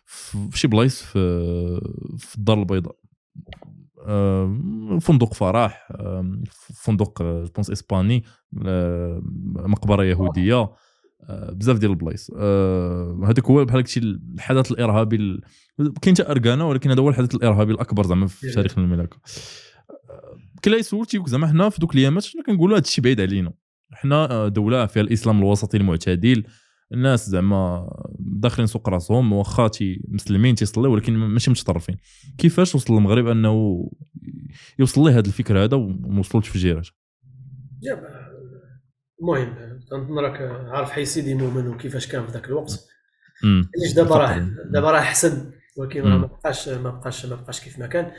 في 0.04 0.58
شي 0.58 0.68
بلايص 0.68 1.02
في 1.02 1.18
في 2.18 2.38
الدار 2.38 2.58
البيضاء. 2.58 2.96
آه 4.06 4.98
فندق 5.00 5.34
فرح 5.34 5.88
آه 5.90 6.32
فندق 6.74 7.22
بونس 7.54 7.70
إسباني 7.70 8.24
آه 8.66 9.22
مقبرة 9.54 10.04
يهودية 10.04 10.70
بزاف 11.28 11.78
ديال 11.78 11.90
البلايص. 11.90 12.30
هذاك 13.24 13.46
هو 13.46 13.64
بحال 13.64 13.80
هكشي 13.80 14.00
الحدث 14.00 14.72
الإرهابي 14.72 15.40
كاين 16.02 16.14
حتى 16.14 16.30
أركانا 16.30 16.64
ولكن 16.64 16.90
هذا 16.90 17.00
هو 17.00 17.08
الحدث 17.08 17.34
الإرهابي 17.34 17.72
الأكبر 17.72 18.06
زعما 18.06 18.26
في 18.26 18.50
تاريخ 18.50 18.78
المملكة. 18.78 19.16
كلا 20.66 20.76
يسول 20.76 21.06
تيقول 21.06 21.28
زعما 21.28 21.46
حنا 21.46 21.68
في 21.68 21.80
دوك 21.80 21.94
الأيامات 21.94 22.26
حنا 22.26 22.42
كنقولوا؟ 22.42 22.76
هذا 22.76 22.84
الشيء 22.84 23.04
بعيد 23.04 23.20
علينا. 23.20 23.52
حنا 23.92 24.48
دولة 24.48 24.86
فيها 24.86 25.02
الإسلام 25.02 25.38
الوسطي 25.38 25.76
المعتدل. 25.76 26.44
الناس 26.92 27.30
زعما 27.30 27.88
داخلين 28.18 28.66
سوق 28.66 28.88
راسهم 28.88 29.32
واخا 29.32 29.70
مسلمين 30.08 30.54
تيصليو 30.54 30.92
ولكن 30.92 31.12
ماشي 31.16 31.50
متطرفين. 31.50 31.96
كيفاش 32.38 32.74
وصل 32.74 32.96
المغرب 32.96 33.26
أنه 33.26 33.84
يوصل 34.78 35.04
ليه 35.04 35.18
هذه 35.18 35.26
الفكرة 35.26 35.64
هذا 35.64 35.76
ووصلوا 35.76 36.42
تفجيرات 36.42 36.86
المهم 39.20 39.80
كنظن 39.90 40.18
راك 40.18 40.40
عارف 40.70 40.90
حي 40.90 41.04
سيدي 41.04 41.34
مؤمن 41.34 41.66
وكيفاش 41.66 42.06
كان 42.06 42.26
في 42.26 42.32
ذاك 42.32 42.46
الوقت. 42.46 42.86
علاش 43.44 43.94
دابا 43.96 44.16
راه 44.16 44.50
دابا 44.72 44.90
راه 44.90 44.98
أحسن 44.98 45.52
ولكن 45.76 46.02
ما 46.02 46.18
بقاش 46.18 46.68
ما 46.68 46.90
بقاش 46.90 47.26
ما 47.26 47.36
بقاش 47.36 47.60
كيف 47.60 47.78
ما 47.78 47.86
كان. 47.86 48.12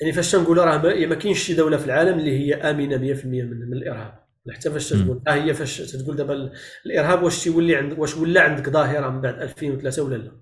يعني 0.00 0.12
فاش 0.12 0.32
تنقولوا 0.32 0.64
راه 0.64 1.06
ما 1.06 1.14
كاينش 1.14 1.38
شي 1.38 1.54
دولة 1.54 1.76
في 1.76 1.84
العالم 1.84 2.18
اللي 2.18 2.38
هي 2.38 2.54
آمنة 2.54 3.14
100% 3.14 3.24
من, 3.26 3.68
من 3.68 3.76
الإرهاب. 3.76 4.26
حتى 4.54 4.70
فاش 4.70 4.88
تقول 4.90 5.22
ها 5.28 5.34
هي 5.34 5.54
فاش 5.54 5.78
تقول 5.78 6.16
دابا 6.16 6.52
الإرهاب 6.86 7.22
واش 7.22 7.44
تيولي 7.44 7.76
عند 7.76 7.98
واش 7.98 8.16
ولا 8.16 8.40
عندك 8.40 8.68
ظاهرة 8.68 9.10
من 9.10 9.20
بعد 9.20 9.42
2003 9.42 10.02
ولا 10.02 10.16
لا؟ 10.16 10.40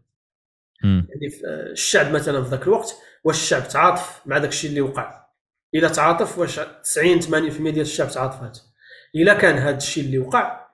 يعني 0.85 1.31
الشعب 1.73 2.13
مثلا 2.15 2.43
في 2.45 2.51
ذاك 2.51 2.63
الوقت 2.63 2.97
واش 3.25 3.37
الشعب 3.43 3.69
تعاطف 3.69 4.23
مع 4.27 4.39
داك 4.39 4.51
الشيء 4.51 4.71
اللي 4.71 4.81
وقع؟ 4.81 5.25
إلا 5.75 5.89
تعاطف 5.89 6.39
واش 6.39 6.61
90 6.85 7.21
80% 7.23 7.27
ديال 7.27 7.81
الشعب 7.81 8.09
تعاطفات. 8.11 8.59
إلا 9.15 9.35
كان 9.35 9.55
هذا 9.57 9.77
الشيء 9.77 10.05
اللي 10.05 10.19
وقع 10.19 10.67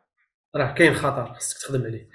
راه 0.57 0.75
كاين 0.75 0.95
خطر 0.95 1.35
خصك 1.35 1.59
تخدم 1.59 1.83
عليه. 1.85 2.09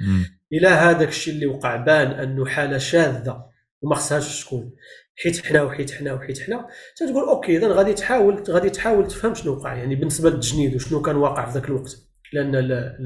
إلا 0.54 0.90
هذاك 0.90 1.08
الشيء 1.08 1.34
اللي 1.34 1.46
وقع 1.46 1.76
بان 1.76 2.08
أنه 2.12 2.46
حالة 2.46 2.78
شاذة 2.78 3.46
وما 3.82 3.96
خصهاش 3.96 4.46
تكون. 4.46 4.76
حيت 5.16 5.46
حنا 5.46 5.64
وحيت 5.64 5.92
حنا 5.92 6.14
وحيت 6.14 6.40
حنا 6.40 6.68
تتقول 6.96 7.30
أوكي 7.30 7.58
اذا 7.58 7.68
غادي 7.68 7.94
تحاول 7.94 8.44
غادي 8.50 8.70
تحاول 8.70 9.08
تفهم 9.08 9.36
شنو 9.36 9.54
وقع 9.54 9.76
يعني 9.76 9.96
بالنسبة 9.96 10.30
للتجنيد 10.30 10.76
وشنو 10.76 11.02
كان 11.02 11.16
واقع 11.16 11.46
في 11.46 11.52
ذاك 11.60 11.70
الوقت. 11.70 11.98
لأن 12.34 12.56
لا 12.56 12.98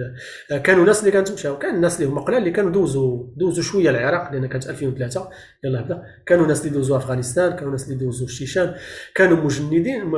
لا 0.49 0.57
كانوا 0.57 0.85
ناس 0.85 0.99
اللي 0.99 1.11
كانت 1.11 1.31
مشاو 1.31 1.57
كان 1.57 1.75
الناس 1.75 2.01
اللي 2.01 2.11
هما 2.11 2.21
قلال 2.21 2.37
اللي 2.37 2.51
كانوا 2.51 2.71
دوزوا 2.71 3.27
دوزوا 3.35 3.63
شوية 3.63 3.89
العراق 3.89 4.31
لأن 4.31 4.45
كانت 4.45 4.69
2003 4.69 5.29
يلا 5.63 5.81
بدا 5.81 6.03
كانوا 6.25 6.47
ناس 6.47 6.61
اللي 6.61 6.73
دوزوا 6.73 6.97
أفغانستان 6.97 7.55
كانوا 7.55 7.71
ناس 7.71 7.83
اللي 7.83 7.95
دوزوا 8.05 8.27
الشيشان 8.27 8.75
كانوا 9.15 9.37
مجندين 9.37 10.11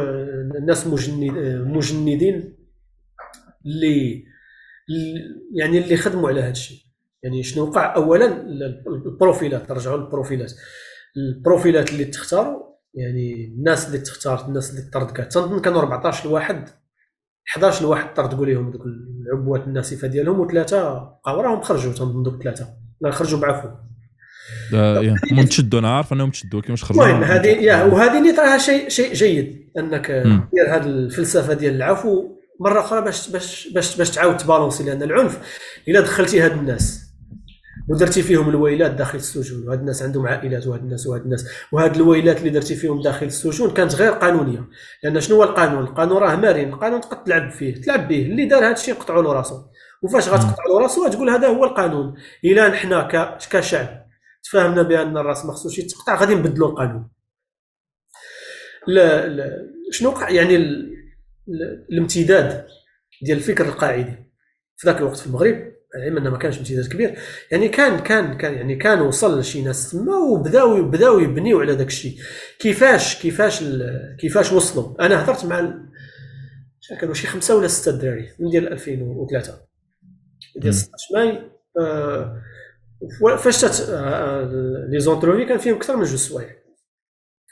ناس 0.65 0.87
مجند 0.87 1.31
مجندين 1.67 2.57
اللي 3.65 4.23
يعني 5.55 5.77
اللي 5.77 5.97
خدموا 5.97 6.29
على 6.29 6.41
هذا 6.41 6.51
الشيء. 6.51 6.77
يعني 7.23 7.43
شنو 7.43 7.63
وقع 7.63 7.95
اولا 7.95 8.41
البروفيلات 9.05 9.71
نرجعوا 9.71 9.97
للبروفيلات. 9.97 10.53
البروفيلات 11.17 11.91
اللي 11.91 12.05
تختاروا 12.05 12.71
يعني 12.93 13.45
الناس 13.45 13.87
اللي 13.87 13.97
تختار 13.97 14.45
الناس 14.47 14.71
اللي 14.71 14.89
طردكات 14.93 15.33
تنظن 15.33 15.59
كانوا 15.59 15.79
14 15.79 16.29
لواحد 16.29 16.69
11 17.55 17.83
لواحد 17.83 18.13
طردقوا 18.13 18.45
لهم 18.45 18.71
دوك 18.71 18.81
العبوات 18.85 19.67
الناسفه 19.67 20.07
ديالهم 20.07 20.39
وثلاثه 20.39 20.93
بقاو 20.93 21.41
راهم 21.41 21.61
خرجوا 21.61 21.93
تنظن 21.93 22.23
دوك 22.23 22.43
ثلاثة 22.43 22.67
لا 23.01 23.11
خرجوا 23.11 23.39
بعفو 23.39 23.67
هم 25.31 25.45
تشدوا 25.45 25.79
أنا 25.79 25.95
عارف 25.95 26.13
أنهم 26.13 26.31
تشدوا 26.31 26.61
كيفاش 26.61 26.83
خرجوا 26.83 27.05
المهم 27.05 27.23
هذه 27.23 27.47
يا 27.47 27.83
وهذه 27.83 28.17
اللي 28.17 28.31
تراها 28.31 28.57
شيء 28.57 28.89
شيء 28.89 29.13
جيد 29.13 29.71
أنك 29.77 30.11
دير 30.53 30.75
هذه 30.75 30.85
الفلسفة 30.85 31.53
ديال 31.53 31.75
العفو 31.75 32.41
مرة 32.59 32.79
أخرى 32.79 33.01
باش 33.01 33.29
باش 33.29 33.67
باش 33.73 33.97
باش 33.97 34.09
تعاود 34.09 34.37
تبالونسي 34.37 34.83
لأن 34.83 35.03
العنف 35.03 35.59
إلا 35.87 36.01
دخلتي 36.01 36.41
هاد 36.41 36.51
الناس. 36.51 37.10
ودرتي 37.89 38.21
فيهم 38.21 38.49
الويلات 38.49 38.91
داخل 38.91 39.17
السجون 39.17 39.67
وهاد 39.67 39.79
الناس 39.79 40.03
عندهم 40.03 40.27
عائلات 40.27 40.67
وهاد 40.67 40.81
الناس 40.81 41.07
وهاد 41.07 41.21
الناس. 41.21 41.45
وهاد 41.71 41.95
الويلات 41.95 42.37
اللي 42.37 42.49
درتي 42.49 42.75
فيهم 42.75 43.01
داخل 43.01 43.25
السجون 43.25 43.71
كانت 43.73 43.95
غير 43.95 44.11
قانونية 44.11 44.69
لأن 45.03 45.21
شنو 45.21 45.35
هو 45.35 45.43
القانون؟ 45.43 45.83
القانون 45.83 46.17
راه 46.17 46.35
مرن 46.35 46.69
القانون 46.69 47.01
تقدر 47.01 47.23
تلعب 47.25 47.51
فيه 47.51 47.81
تلعب 47.81 48.07
به 48.07 48.21
اللي 48.21 48.45
دار 48.45 48.65
هذا 48.65 48.71
الشيء 48.71 48.93
قطعوا 48.93 49.23
له 49.23 49.33
راسه 49.33 49.69
وفاش 50.03 50.29
غتقطع 50.29 50.63
له 50.69 50.79
راسه 50.79 51.09
تقول 51.09 51.29
هذا 51.29 51.47
هو 51.47 51.65
القانون. 51.65 52.15
إلى 52.43 52.67
نحنا 52.67 53.07
كشعب 53.49 54.07
تفاهمنا 54.43 54.81
بأن 54.81 55.17
الرأس 55.17 55.45
ما 55.45 55.53
خصوش 55.53 55.79
يتقطع 55.79 56.15
غادي 56.15 56.35
نبدلوا 56.35 56.69
القانون. 56.69 57.09
لا 58.87 59.27
لا. 59.27 59.71
شنو 59.91 60.13
يعني 60.29 60.55
الامتداد 61.89 62.67
ديال 63.21 63.37
الفكر 63.37 63.65
القاعدي 63.65 64.15
في 64.77 64.87
ذاك 64.87 64.97
الوقت 64.97 65.17
في 65.17 65.27
المغرب؟ 65.27 65.71
العلم 65.95 66.17
إنه 66.17 66.29
ما 66.29 66.37
كانش 66.37 66.57
امتداد 66.57 66.87
كبير. 66.87 67.17
يعني 67.51 67.67
كان 67.69 67.99
كان 67.99 68.37
كان 68.37 68.53
يعني 68.53 68.75
كان 68.75 69.01
وصل 69.01 69.39
لشي 69.39 69.61
ناس 69.61 69.91
تما 69.91 70.17
وبداو 70.17 70.83
بداو 70.83 71.19
يبنيو 71.19 71.59
على 71.59 71.75
داك 71.75 71.87
الشيء 71.87 72.15
كيفاش 72.59 73.21
كيفاش 73.21 73.63
كيفاش 74.19 74.51
وصلوا؟ 74.51 75.05
أنا 75.05 75.23
هضرت 75.23 75.45
مع 75.45 75.73
كانوا؟ 76.99 77.13
شي 77.13 77.27
خمسة 77.27 77.55
ولا 77.55 77.67
ستة 77.67 77.91
دراري 77.91 78.29
من 78.39 78.49
ديال 78.49 78.73
2003 78.73 79.53
ديال 80.55 80.73
16 80.73 81.15
ماي 81.15 81.51
آه 81.79 82.41
فاش 83.37 83.61
تات 83.61 83.79
آه 83.89 84.49
les 84.89 84.99
entrevues 84.99 85.45
كان 85.45 85.57
فيهم 85.57 85.75
أكثر 85.75 85.95
من 85.95 86.03
جوج 86.03 86.15
سوايع. 86.15 86.49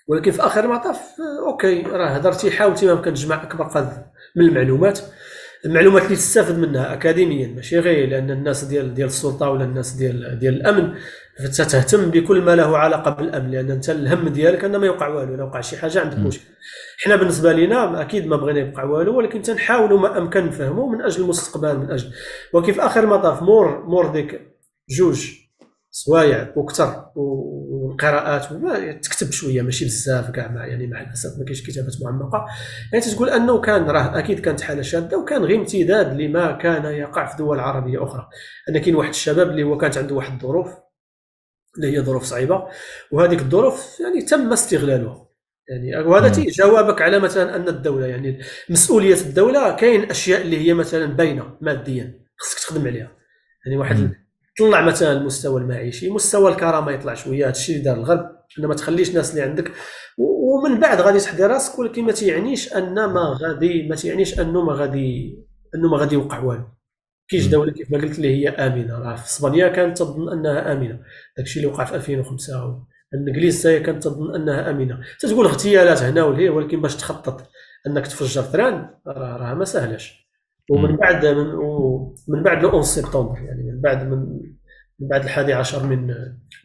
ولكن 0.08 0.32
في 0.32 0.42
آخر 0.42 0.64
المطاف 0.64 0.98
آه 0.98 1.48
أوكي 1.48 1.82
راه 1.82 2.08
هضرتي 2.08 2.52
حاولتي 2.52 2.86
ما 2.86 2.92
امكن 2.94 3.14
تجمع 3.14 3.44
أكبر 3.44 3.64
قدر 3.64 4.06
من 4.36 4.46
المعلومات. 4.46 5.00
المعلومات 5.66 6.04
اللي 6.04 6.16
تستافد 6.16 6.58
منها 6.60 6.94
اكاديميا 6.94 7.48
ماشي 7.48 7.80
غير 7.80 8.10
لأن 8.10 8.32
الناس 8.32 8.64
ديال 8.64 8.94
ديال 8.94 9.08
السلطة 9.08 9.50
ولا 9.50 9.64
الناس 9.64 9.92
ديال 9.92 10.40
ديال 10.40 10.54
الأمن 10.54 10.94
تهتم 11.58 12.10
بكل 12.12 12.42
ما 12.42 12.56
له 12.56 12.78
علاقة 12.78 13.12
بالأمن 13.12 13.52
لأن 13.52 13.72
أنت 13.72 13.90
الهم 13.90 14.28
ديالك 14.28 14.64
ان 14.64 14.76
ما 14.76 14.86
يوقع 14.86 15.08
والو 15.08 15.36
الا 15.36 15.44
وقع 15.44 15.62
شي 15.62 15.78
حاجة 15.78 16.02
عندك 16.02 16.18
مشكل. 16.18 16.44
حنا 17.04 17.16
بالنسبة 17.16 17.54
لنا 17.54 18.02
أكيد 18.02 18.28
ما 18.28 18.36
بغينا 18.36 18.60
يبقى 18.60 18.88
والو 18.88 19.18
ولكن 19.18 19.42
تنحاولوا 19.42 20.00
ما 20.00 20.18
أمكن 20.18 20.46
نفهموا 20.46 20.92
من 20.92 21.02
أجل 21.02 21.22
المستقبل 21.24 21.78
من 21.78 21.92
أجل 21.92 22.12
ولكن 22.54 22.74
في 22.74 22.86
اخر 22.86 23.04
المطاف 23.04 23.42
مور 23.42 23.86
مور 23.86 24.08
ديك 24.12 24.42
جوج 24.90 25.32
سوايع 26.06 26.54
وكثر 26.56 27.12
والقراءات 27.16 28.46
تكتب 29.04 29.32
شوية 29.32 29.62
ماشي 29.62 29.86
بزاف 29.86 30.32
كاع 30.32 30.66
يعني 30.66 30.88
مع 30.88 31.02
الأسف 31.02 31.40
ما 31.40 31.44
كاينش 31.46 31.62
كتابات 31.62 31.96
معمقة. 32.02 32.46
يعني 32.94 33.06
تقول 33.06 33.30
أنه 33.30 33.62
كان 33.62 33.84
راه 33.84 34.20
أكيد 34.20 34.40
كانت 34.40 34.62
حالة 34.62 34.82
شادة 34.82 35.18
وكان 35.18 35.44
غير 35.44 35.60
امتداد 35.60 36.22
لما 36.22 36.52
كان 36.52 36.86
يقع 36.86 37.26
في 37.26 37.38
دول 37.38 37.60
عربية 37.60 38.04
أخرى. 38.04 38.28
أن 38.70 38.78
كاين 38.78 38.96
واحد 38.96 39.10
الشباب 39.10 39.50
اللي 39.50 39.64
هو 39.64 39.78
كانت 39.78 39.98
عنده 39.98 40.16
واحد 40.16 40.34
الظروف 40.34 40.70
اللي 41.78 41.98
هي 41.98 42.02
ظروف 42.02 42.24
صعيبة 42.24 42.68
وهذيك 43.12 43.40
الظروف 43.40 44.00
يعني 44.00 44.22
تم 44.22 44.52
استغلالها. 44.54 45.30
يعني 45.70 46.08
وهذا 46.08 46.46
جوابك 46.50 47.02
على 47.02 47.20
مثلا 47.20 47.56
أن 47.56 47.68
الدولة 47.68 48.06
يعني 48.06 48.40
مسؤولية 48.70 49.22
الدولة 49.22 49.76
كاين 49.76 50.10
أشياء 50.10 50.42
اللي 50.42 50.68
هي 50.68 50.74
مثلا 50.74 51.06
باينة 51.06 51.58
ماديا 51.62 52.26
خصك 52.38 52.60
تخدم 52.60 52.88
عليها. 52.88 53.12
يعني 53.66 53.78
واحد 53.78 54.14
طلع 54.60 54.82
مثلا 54.82 55.14
المستوى 55.14 55.62
المعيشي 55.62 56.10
مستوى 56.10 56.52
الكرامة 56.52 56.92
يطلع 56.92 57.14
شوية 57.14 57.44
هذا 57.46 57.52
الشيء 57.52 57.76
اللي 57.76 57.86
دار 57.86 57.98
الغرب. 57.98 58.40
ان 58.60 58.66
ما 58.66 58.74
تخليش 58.76 59.10
الناس 59.10 59.32
اللي 59.32 59.42
عندك 59.42 59.72
ومن 60.18 60.80
بعد 60.80 61.02
غادي 61.02 61.20
تحدي 61.20 61.44
راسك 61.44 61.80
ولكن 61.80 62.04
ما 62.04 62.12
تيعنيش 62.12 62.74
أن 62.74 62.94
ما 62.94 63.38
غادي 63.42 63.88
ما 63.88 63.96
تيعنيش 63.96 64.40
أنه 64.40 64.62
ما 64.66 64.74
غادي 64.74 65.40
أنه 65.76 65.90
ما 65.90 65.98
غادي 65.98 66.16
يوقع 66.16 66.40
والو. 66.40 66.64
كاينش 67.30 67.46
دولة 67.46 67.72
كيف 67.72 67.92
ما 67.92 67.98
قلت 67.98 68.20
لي 68.20 68.28
هي 68.28 68.50
آمنة. 68.50 69.00
راه 69.00 69.16
في 69.16 69.26
إسبانيا 69.26 69.68
كانت 69.68 69.98
تظن 69.98 70.32
أنها 70.32 70.72
آمنة. 70.72 71.00
داكشي 71.38 71.60
اللي 71.60 71.72
وقع 71.72 71.84
في 71.84 71.96
2005 71.96 72.84
الانجليز 73.14 73.60
حتى 73.60 73.80
كانت 73.80 74.04
تظن 74.04 74.36
أنها 74.36 74.70
آمنة. 74.70 75.00
تتقول 75.20 75.46
اغتيالات 75.46 76.02
هنا 76.04 76.24
وهي 76.24 76.50
ولكن 76.50 76.82
باش 76.82 76.96
تخطط 76.96 77.50
أنك 77.88 78.08
تفجر 78.08 78.42
ثران 78.42 78.90
راه 79.08 79.38
راه 79.38 79.54
ما 79.54 79.66
سهلاش 79.66 80.29
ومن 80.70 80.96
بعد 80.96 81.26
من 81.26 81.46
من 82.28 82.44
بعد 82.44 82.66
11 82.66 82.82
سبتمبر 82.82 83.38
يعني 83.40 83.64
من 83.72 83.82
بعد 83.82 84.08
من 84.08 84.18
من 85.00 85.08
بعد 85.08 85.24
الحادي 85.24 85.54
عشر 85.54 85.84
من 85.86 86.08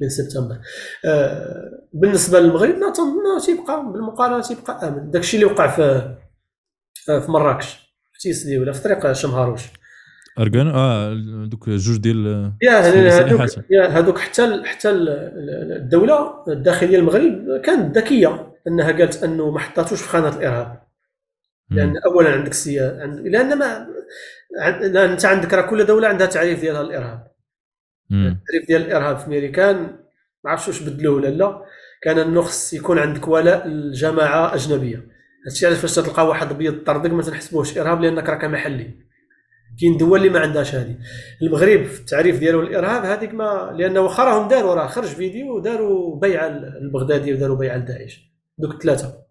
من 0.01 0.09
سبتمبر. 0.09 0.59
آه 1.05 1.71
بالنسبة 1.93 2.41
للمغرب 2.41 2.75
نظن 2.75 3.47
تيبقى 3.47 3.93
بالمقارنة 3.93 4.43
تيبقى 4.43 4.89
آمن. 4.89 5.11
داكشي 5.11 5.37
اللي 5.37 5.47
وقع 5.47 5.67
في 5.67 6.15
في 7.07 7.31
مراكش 7.31 7.95
في 8.13 8.19
تيسدي 8.21 8.59
ولا 8.59 8.73
في 8.73 8.83
طريق 8.83 9.13
شمهاروش. 9.13 9.63
اركان 10.39 10.69
آه 10.69 11.15
دوك 11.51 11.71
جوج 11.71 11.97
ديال 11.97 12.53
يا 12.63 12.81
هذوك 12.81 13.51
يا 13.71 13.87
هذوك 13.87 14.19
حتى 14.19 14.63
حتى 14.65 14.91
الدولة 14.91 16.45
الداخلية 16.49 16.99
المغرب 16.99 17.61
كانت 17.65 17.99
ذكية 17.99 18.53
أنها 18.69 18.93
قالت 18.93 19.23
أنه 19.25 19.51
ما 19.51 19.59
حطاتوش 19.59 20.03
في 20.03 20.09
خانة 20.09 20.29
الإرهاب. 20.29 20.85
لأن 21.71 21.97
اولا 21.97 22.31
عندك 22.31 22.53
سياسه 22.53 23.05
لأن 23.07 23.59
ما 23.59 23.87
أنت 25.05 25.25
عندك 25.25 25.55
راه 25.55 25.63
كل 25.63 25.85
دولة 25.85 26.09
عندها 26.09 26.27
تعريف 26.27 26.61
ديالها 26.61 26.81
الإرهاب. 26.81 27.33
التعريف 28.13 28.67
ديال 28.69 28.83
الإرهاب 28.83 29.19
في 29.19 29.27
امريكان 29.27 29.77
ما 30.45 30.51
عرفتش 30.51 30.69
واش 30.69 30.83
بدلوه 30.83 31.15
ولا 31.15 31.29
لا. 31.29 31.65
كان 32.03 32.19
إنه 32.19 32.43
خص 32.43 32.73
يكون 32.73 32.99
عندك 32.99 33.29
ولاء 33.29 33.69
لجماعه 33.69 34.55
أجنبية. 34.55 35.07
هادشي 35.47 35.67
علاش 35.67 35.79
فاش 35.79 35.95
تلقى 35.95 36.27
واحد 36.29 36.51
ابيض 36.51 36.85
طردك 36.85 37.11
ما 37.11 37.23
تنحسبوش 37.23 37.79
إرهاب 37.79 38.01
لأنك 38.01 38.29
راك 38.29 38.45
محلي. 38.45 39.05
كاين 39.81 39.97
دول 39.97 40.19
اللي 40.19 40.31
ما 40.31 40.41
عندهاش 40.41 40.75
هذه 40.75 40.97
المغرب 41.43 41.85
في 41.85 42.01
التعريف 42.01 42.39
ديالو 42.39 42.61
الارهاب 42.61 43.05
هذيك 43.05 43.35
ما 43.35 43.75
لأنه 43.79 44.01
واخا 44.01 44.25
راهم 44.25 44.49
داروا 44.49 44.75
راه 44.75 44.87
خرج 44.87 45.07
فيديو 45.07 45.57
وداروا 45.57 46.21
بيعه 46.21 46.47
البغدادي 46.47 47.35
وداروا 47.35 47.57
بيعه 47.57 47.77
لداعش 47.77 48.35
دوك 48.59 48.75
الثلاثه 48.75 49.24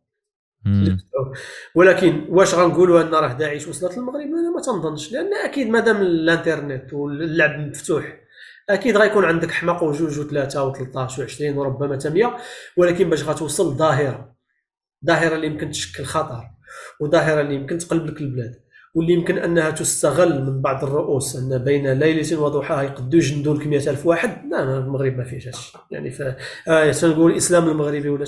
ولكن 1.76 2.26
واش 2.30 2.56
غنقولوا 2.56 3.02
ان 3.02 3.16
راه 3.16 3.34
داعش 3.34 3.68
وصلت 3.68 3.98
للمغرب؟ 3.98 4.22
أنا 4.22 4.52
ما 4.56 4.62
تنظنش 4.62 5.12
لأن 5.12 5.34
أكيد 5.34 5.70
مادام 5.70 6.02
الإنترنت 6.02 6.94
واللعب 6.94 7.60
مفتوح 7.60 8.20
أكيد 8.70 8.98
غيكون 8.98 9.26
عندك 9.26 9.52
حماق 9.52 9.84
وجوج 9.84 10.20
وثلاثة 10.20 10.74
و13 10.74 11.10
و20 11.10 11.42
وربما 11.42 12.00
100 12.06 12.38
ولكن 12.78 13.10
باش 13.10 13.24
غتوصل 13.24 13.76
ظاهرة 13.78 14.36
ظاهرة 15.06 15.36
اللي 15.36 15.48
يمكن 15.48 15.72
تشكل 15.72 16.04
خطر 16.04 16.44
وظاهرة 17.00 17.42
اللي 17.42 17.56
يمكن 17.56 17.78
تقلب 17.78 18.06
لك 18.06 18.22
البلاد. 18.22 18.63
واللي 18.96 19.14
يمكن 19.14 19.38
أنها 19.38 19.70
تستغل 19.70 20.44
من 20.46 20.62
بعض 20.62 20.84
الرؤوس 20.84 21.36
أن 21.36 21.58
بين 21.58 21.92
ليلة 21.92 22.42
وضحاها 22.42 22.84
يقدوا 22.84 23.20
يجندوا 23.20 23.56
لك 23.56 23.68
100000 23.68 24.06
واحد. 24.06 24.50
لا 24.52 24.64
المغرب 24.64 25.18
ما 25.18 25.24
فيهش 25.24 25.48
هادشي 25.48 25.72
يعني 25.92 26.12
ف 26.12 26.22
آه 26.68 26.92
تنقول 26.92 27.32
الإسلام 27.32 27.70
المغربي 27.70 28.10
ولا 28.10 28.26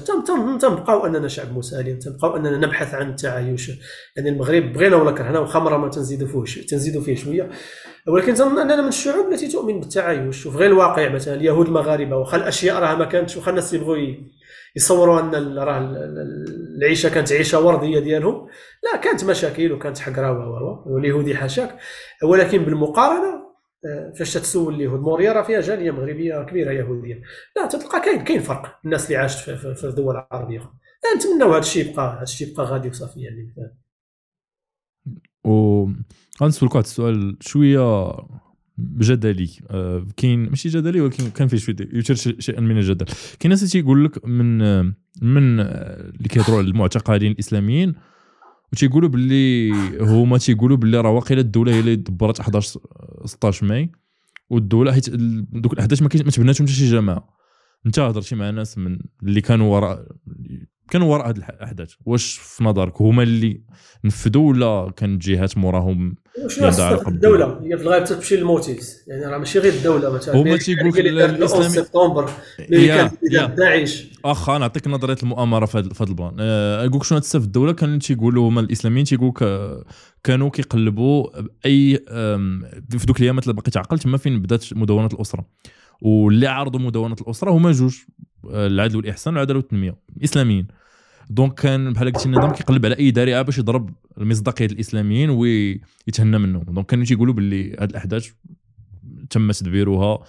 تنبقاو 0.62 1.06
أننا 1.06 1.28
شعب 1.28 1.58
مسالم 1.58 2.00
تنبقاو 2.00 2.36
أننا 2.36 2.58
نبحث 2.58 2.94
عن 2.94 3.10
التعايش. 3.10 3.72
يعني 4.18 4.30
المغرب 4.30 4.74
بغينا 4.74 4.96
ولا 4.96 5.12
كرهنا 5.12 5.40
وخمرة 5.40 5.78
ما 5.78 5.90
تنزيدوا 5.90 6.46
فيه 6.46 6.66
تنزيدوا 6.66 7.02
فيه 7.02 7.16
شوية. 7.16 7.50
ولكن 8.08 8.34
تنظن 8.34 8.60
أننا 8.60 8.82
من 8.82 8.88
الشعوب 8.88 9.34
التي 9.34 9.48
تؤمن 9.48 9.80
بالتعايش. 9.80 10.38
شوف 10.38 10.56
غير 10.56 10.72
الواقع 10.72 11.10
مثلا 11.10 11.36
اليهود 11.36 11.68
المغاربة 11.68 12.16
واخا 12.16 12.38
الاشياء 12.38 12.80
راه 12.80 12.96
ما 12.96 13.06
كانتش 13.06 13.38
واخا 13.38 13.52
الناس 13.52 13.74
يبغوا 13.74 13.98
يصوروا 14.76 15.20
أن 15.20 15.58
راه 15.58 15.80
العيشة 16.78 17.10
كانت 17.10 17.32
عيشة 17.32 17.60
وردية 17.60 18.00
ديالهم. 18.00 18.48
لا 18.84 19.00
كانت 19.00 19.24
مشاكل 19.24 19.72
وكانت 19.72 19.98
حقراوه 19.98 20.88
واليهودي 20.88 21.36
حاشاك. 21.36 21.78
ولكن 22.24 22.66
بالمقارنة 22.66 23.46
آه، 23.86 24.14
فاش 24.20 24.34
تسول 24.34 24.76
اليهود 24.76 25.00
موريا 25.00 25.34
راه 25.34 25.42
فيها 25.42 25.62
جالية 25.62 25.92
مغربية 25.92 26.44
كبيرة 26.44 26.72
يهودية. 26.72 27.22
لا 27.56 27.66
تلقى 27.66 28.02
كاين 28.02 28.24
كاين 28.24 28.40
فرق 28.40 28.80
الناس 28.86 29.06
اللي 29.06 29.18
عاشت 29.18 29.50
في, 29.50 29.76
في 29.76 29.84
الدول 29.84 30.16
العربية. 30.16 30.72
نتمنوا 31.16 31.52
هذا 31.52 31.60
الشيء 31.60 31.92
يبقى 31.92 32.16
هذا 32.16 32.24
الشيء 32.24 32.48
يبقى 32.48 32.66
غادي 32.66 32.90
وصافي 32.90 33.22
يعني. 33.22 33.54
و 35.46 35.86
غنسولك 36.42 36.76
واحد 36.76 36.86
السؤال 36.86 37.38
شوية 37.42 38.12
جدلي. 38.80 39.50
آه، 39.70 40.08
كاين 40.18 40.50
ماشي 40.50 40.70
جدلي 40.70 41.02
ولكن 41.02 41.30
كان 41.30 41.48
فيه 41.48 41.58
شوية 41.58 41.76
يثير 41.94 42.16
شيئا 42.40 42.62
من 42.62 42.78
الجدل 42.78 43.06
كاين 43.40 43.50
ناس 43.50 43.72
تيقول 43.72 44.06
لك 44.06 44.28
من 44.28 44.58
من 45.22 45.60
اللي 45.60 46.28
كيهضروا 46.30 46.58
على 46.58 46.68
المعتقلين 46.68 47.32
الإسلاميين 47.32 47.96
وتيقولوا 48.74 49.10
باللي 49.10 49.72
هما 50.02 50.38
تيقولوا 50.38 50.78
باللي 50.78 51.02
راه 51.02 51.12
واقيلا 51.12 51.42
الدولة 51.42 51.74
هي 51.74 51.80
اللي 51.80 51.96
دبرت 51.96 52.40
11 52.40 52.80
16 53.26 53.66
ماي 53.66 53.92
والدولة 54.50 54.92
حيت 54.92 55.10
دوك 55.10 55.74
الاحداث 55.74 56.02
ما 56.02 56.10
تبناتهم 56.10 56.68
حتى 56.68 56.76
شي 56.76 56.92
جماعة. 56.92 57.36
انت 57.86 58.00
هضرتي 58.00 58.36
مع 58.36 58.50
ناس 58.50 58.78
من 58.78 59.00
اللي 59.24 59.42
كانوا 59.42 59.76
وراء 59.76 60.06
كانوا 60.90 61.14
وراء 61.14 61.30
هذه 61.30 61.38
الاحداث 61.38 61.94
واش 62.06 62.38
في 62.38 62.64
نظرك 62.64 63.02
هما 63.02 63.24
اللي 63.24 63.62
نفذوا 64.04 64.50
ولا 64.50 64.92
كانت 64.98 65.22
جهات 65.22 65.58
موراهم 65.58 66.16
شنو 66.48 66.70
الدولة؟ 67.08 67.60
هي 67.64 67.78
في 67.78 67.84
الغالب 67.84 68.06
تمشي 68.06 68.38
لل 68.38 68.52
motives 68.52 69.04
يعني 69.08 69.26
راه 69.26 69.38
ماشي 69.38 69.60
غير 69.60 69.74
الدولة 69.74 70.10
مثلا 70.10 70.36
هما 70.36 70.58
تيقول 70.58 70.90
لك 70.90 71.00
الاسلامي 71.00 71.70
سبتمبر 71.70 72.30
اللي 72.60 72.88
كان 72.88 73.56
داعش. 73.56 74.08
واخا 74.24 74.58
نعطيك 74.58 74.88
نظرية 74.88 75.18
المؤامرة 75.24 75.66
في 75.66 75.78
هذا 75.78 75.90
البلان. 76.02 76.36
أه 76.40 76.86
نقول 76.86 77.06
شنو 77.06 77.22
في 77.22 77.36
الدولة. 77.36 77.74
كانوا 77.74 78.00
تيقولوا 78.00 78.50
هما 78.50 78.62
الإسلاميين 78.62 79.06
تيقولوا 79.06 79.84
كانوا 80.24 80.50
كيقلبوا 80.50 81.28
أي 81.66 81.98
في 82.90 83.06
دوك 83.08 83.20
الأيامات 83.20 83.44
اللي 83.44 83.54
باقي 83.54 83.72
تعقل 83.72 84.00
تما 84.00 84.18
فين 84.18 84.42
بدات 84.42 84.74
مدونة 84.74 85.10
الأسرة. 85.14 85.46
واللي 86.02 86.48
عرضوا 86.48 86.80
مدونة 86.80 87.16
الأسرة 87.22 87.52
هما 87.52 87.72
جوج. 87.72 87.96
العدل 88.52 88.98
والإحسان 88.98 89.34
والعدالة 89.34 89.60
والتنمية 89.60 89.96
إسلاميين. 90.24 90.68
donc 91.30 91.54
كان 91.54 91.94
بحال 91.94 92.14
قلتي 92.14 92.26
النظام 92.26 92.52
كيقلب 92.52 92.86
على 92.86 92.98
أي 92.98 93.12
ذريعه 93.12 93.42
باش 93.42 93.58
يضرب 93.58 93.90
المصداقية 94.18 94.66
الإسلاميين 94.66 95.30
ويتهنى 95.30 96.38
منهم. 96.38 96.64
donc 96.64 96.86
كانوا 96.86 97.06
تيقولوا 97.06 97.34
باللي 97.34 97.74
هذه 97.74 97.90
الأحداث 97.90 98.30
تم 99.30 99.52
تدبيرها 99.52 100.24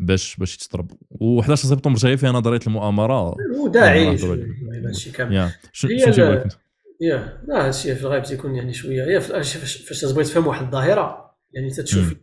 باش 0.00 0.36
باش 0.36 0.56
تضرب 0.56 0.90
و11 0.92 1.54
سبتمبر 1.54 1.98
جاي 1.98 2.16
فيها 2.16 2.32
نظريه 2.32 2.60
المؤامرة. 2.66 3.36
وداعش 3.64 4.24
ماشي 4.84 5.10
كامل 5.10 5.50
شنو 5.72 5.90
تيقول 6.12 6.36
لك 6.36 6.48
يا. 7.00 7.42
لا 7.48 7.66
هادشي 7.66 7.94
في 7.94 8.02
الغالب 8.02 8.22
تيكون 8.24 8.54
يعني 8.54 8.72
شوية. 8.72 9.02
يا 9.02 9.18
فاش 9.18 10.00
تبغي 10.00 10.24
تفهم 10.24 10.46
واحد 10.46 10.64
الظاهرة 10.64 11.34
يعني 11.52 11.70
تتشوف 11.70 12.14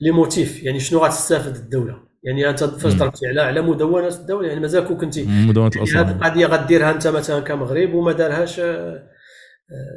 لي 0.00 0.10
موتيف 0.10 0.62
يعني 0.62 0.80
شنو 0.80 0.98
غتستافد 0.98 1.56
الدولة. 1.56 2.13
يعني 2.24 2.50
أنت 2.50 2.64
فاش 2.64 2.94
ضربتي 2.94 3.26
على 3.26 3.40
على 3.40 3.62
مدونة 3.62 4.08
الدولة. 4.08 4.48
يعني 4.48 4.60
مازال 4.60 4.84
كون 4.84 4.96
كنتي 4.96 5.24
مدونة 5.24 5.70
الأصل. 5.76 5.96
هذه 5.96 6.10
القضية 6.10 6.46
غديرها 6.46 6.90
أنت 6.90 7.06
مثلا 7.06 7.40
كمغرب 7.40 7.94
وما 7.94 8.12
دارهاش 8.12 8.60
آه، 8.60 9.08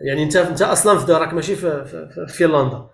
يعني 0.08 0.24
انت 0.24 0.36
أنت 0.36 0.62
أصلا 0.62 1.00
في 1.00 1.06
دارك 1.06 1.34
ماشي 1.34 1.56
في, 1.56 1.86
في, 1.86 2.26
في 2.28 2.34
فنلندا. 2.34 2.90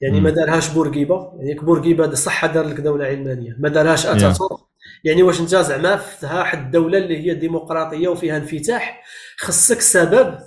يعني 0.00 0.20
ما 0.20 0.30
دارهاش 0.30 0.68
بورقيبة. 0.68 1.32
يعني 1.38 1.60
بورقيبة 1.60 2.14
صح 2.14 2.46
دار 2.46 2.66
لك 2.66 2.80
دولة 2.80 3.04
علمانية. 3.04 3.56
ما 3.58 3.68
دارهاش 3.68 4.06
أتاتورك. 4.06 4.60
يعني 5.04 5.22
واش 5.22 5.40
أنت 5.40 5.48
زعما 5.48 5.96
فيها 5.96 6.38
واحد 6.38 6.58
الدولة 6.58 6.98
اللي 6.98 7.18
هي 7.18 7.34
ديمقراطية 7.34 8.08
وفيها 8.08 8.36
انفتاح 8.36 9.04
خصك 9.38 9.80
سبب 9.80 10.38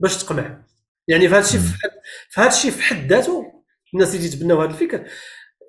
باش 0.00 0.24
تقمع 0.24 0.62
يعني 1.08 1.28
في 1.28 1.34
هذا 1.34 1.44
الشيء 1.44 1.60
في 2.30 2.40
هذا 2.40 2.48
الشيء 2.48 2.70
في 2.70 2.82
حد 2.82 3.12
ذاته 3.12 3.44
الناس 3.94 4.14
اللي 4.14 4.28
تيتبناو 4.28 4.60
هذا 4.60 4.70
الفكر 4.70 5.04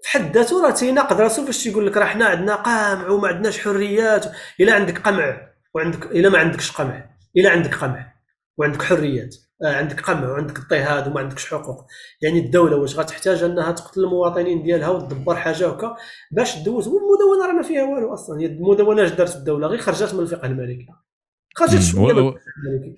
في 0.03 0.09
حد 0.09 0.37
ذاته 0.37 0.63
راه 0.65 0.71
تيناقض 0.71 1.21
راسو 1.21 1.45
فاش 1.45 1.63
تيقول 1.63 1.87
لك 1.87 1.97
راه 1.97 2.05
حنا 2.05 2.25
عندنا 2.25 2.55
قمع 2.55 3.09
وما 3.09 3.27
عندناش 3.27 3.59
حريات 3.59 4.25
إلا 4.59 4.73
عندك 4.73 4.99
قمع 5.01 5.49
وعندك 5.73 6.05
إلا 6.05 6.29
ما 6.29 6.37
عندكش 6.37 6.71
قمع 6.71 7.05
إلا 7.37 7.49
عندك 7.49 7.75
قمع 7.75 8.13
وعندك 8.57 8.81
حريات. 8.81 9.35
آه 9.65 9.75
عندك 9.75 10.01
قمع 10.01 10.31
وعندك 10.31 10.57
اضطهاد 10.57 11.07
وما 11.07 11.19
عندكش 11.19 11.49
حقوق. 11.53 11.85
يعني 12.21 12.39
الدولة 12.39 12.75
واش 12.77 12.99
غتحتاج 12.99 13.43
أنها 13.43 13.71
تقتل 13.71 14.03
المواطنين 14.03 14.63
ديالها 14.63 14.89
وتدبر 14.89 15.35
حاجة 15.35 15.67
هكا؟ 15.69 15.95
باش 16.31 16.55
تدوز 16.55 16.87
والمدونة 16.87 17.47
راه 17.47 17.53
ما 17.53 17.61
فيها 17.63 17.83
والو 17.83 18.13
أصلا. 18.13 18.45
المدونة 18.45 19.05
اش 19.05 19.11
دارت 19.11 19.35
الدولة؟ 19.35 19.67
غير 19.67 19.79
خرجت 19.79 20.13
من 20.13 20.19
الفقه 20.19 20.45
المالكي 20.45 20.87
خرجت 21.59 21.81
شوية 21.81 22.35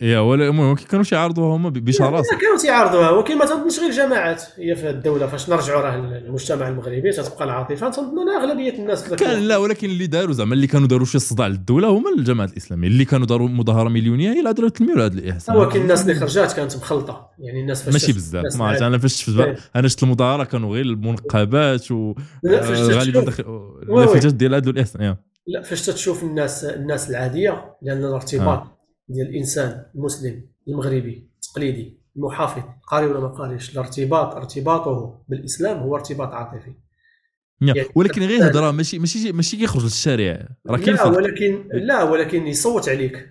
يا 0.01 0.19
ولا 0.19 0.47
المهم 0.47 0.75
كانوا 0.75 1.05
تيعارضوها 1.05 1.55
هما 1.55 1.69
بشراسه 1.69 2.37
كانوا 2.37 2.57
تيعارضوها 2.57 3.09
ولكن 3.09 3.37
ما 3.37 3.45
تنظنش 3.45 3.79
غير 3.79 3.89
الجماعات 3.89 4.43
هي 4.57 4.75
في 4.75 4.89
الدولة 4.89 5.27
فاش 5.27 5.49
نرجعوا 5.49 5.81
راه 5.81 5.95
المجتمع 5.95 6.67
المغربي 6.67 7.11
تتبقى 7.11 7.43
العاطفة. 7.43 7.89
تنظن 7.89 8.29
أغلبية 8.29 8.73
الناس 8.73 9.09
كان 9.09 9.39
لا 9.39 9.57
ولكن 9.57 9.89
اللي 9.89 10.07
داروا 10.07 10.33
زعما 10.33 10.53
اللي 10.53 10.67
كانوا 10.67 10.87
داروا 10.87 11.05
شي 11.05 11.19
صداع 11.19 11.47
للدولة 11.47 11.87
هما 11.87 12.09
الجماعات 12.17 12.51
الإسلامية. 12.51 12.87
اللي 12.87 13.05
كانوا 13.05 13.27
داروا 13.27 13.47
مظاهرة 13.47 13.89
مليونية 13.89 14.31
هي 14.33 14.39
اللي 14.39 14.53
داروا 14.53 14.69
تلميوا 14.69 15.05
هذا 15.05 15.13
الاحسان 15.13 15.55
ولكن 15.55 15.81
الناس 15.81 16.01
اللي 16.01 16.15
خرجات 16.15 16.53
كانت 16.53 16.75
مخلطة. 16.75 17.29
يعني 17.39 17.61
الناس 17.61 17.83
فاش 17.83 17.93
ماشي 17.93 18.13
بزاف. 18.13 18.55
ما 18.55 18.65
عرفت 18.65 18.81
أنا 18.81 18.97
فاش 18.97 19.23
شفت 19.23 19.57
أنا 19.75 19.87
شفت 19.87 20.03
المظاهرة 20.03 20.43
كانوا 20.43 20.73
غير 20.73 20.85
المنقبات 20.85 21.91
و 21.91 22.15
غالبا 22.47 23.33
اللافتات 23.83 24.33
ديال 24.33 24.55
هذا 24.55 24.69
الاحسان 24.69 25.15
لا 25.47 25.61
فاش 25.61 25.85
تشوف 25.85 26.23
الناس 26.23 26.65
الناس 26.65 27.09
العادية 27.09 27.77
لأن 27.81 28.05
الارتباط 28.05 28.63
ديال 29.09 29.27
الإنسان 29.29 29.85
المسلم 29.95 30.47
المغربي 30.67 31.31
التقليدي 31.35 32.01
المحافظ 32.15 32.63
قاري 32.87 33.05
ولا 33.05 33.19
ما 33.19 33.27
قاريش 33.27 33.73
الارتباط 33.73 34.35
ارتباطه 34.35 35.23
بالإسلام 35.29 35.77
هو 35.77 35.95
ارتباط 35.95 36.33
عاطفي. 36.33 36.73
يعني 37.61 37.85
ولكن 37.95 38.21
غير 38.23 38.47
هضره 38.47 38.71
ماشي 38.71 38.99
ماشي 38.99 39.31
ماشي 39.31 39.57
كيخرج 39.57 39.83
للشارع. 39.83 40.47
راه 40.67 40.77
كاين 40.77 40.95
لا 40.95 41.05
ولكن 41.05 41.69
لا 41.73 42.03
ولكن 42.03 42.47
يصوت 42.47 42.89
عليك. 42.89 43.29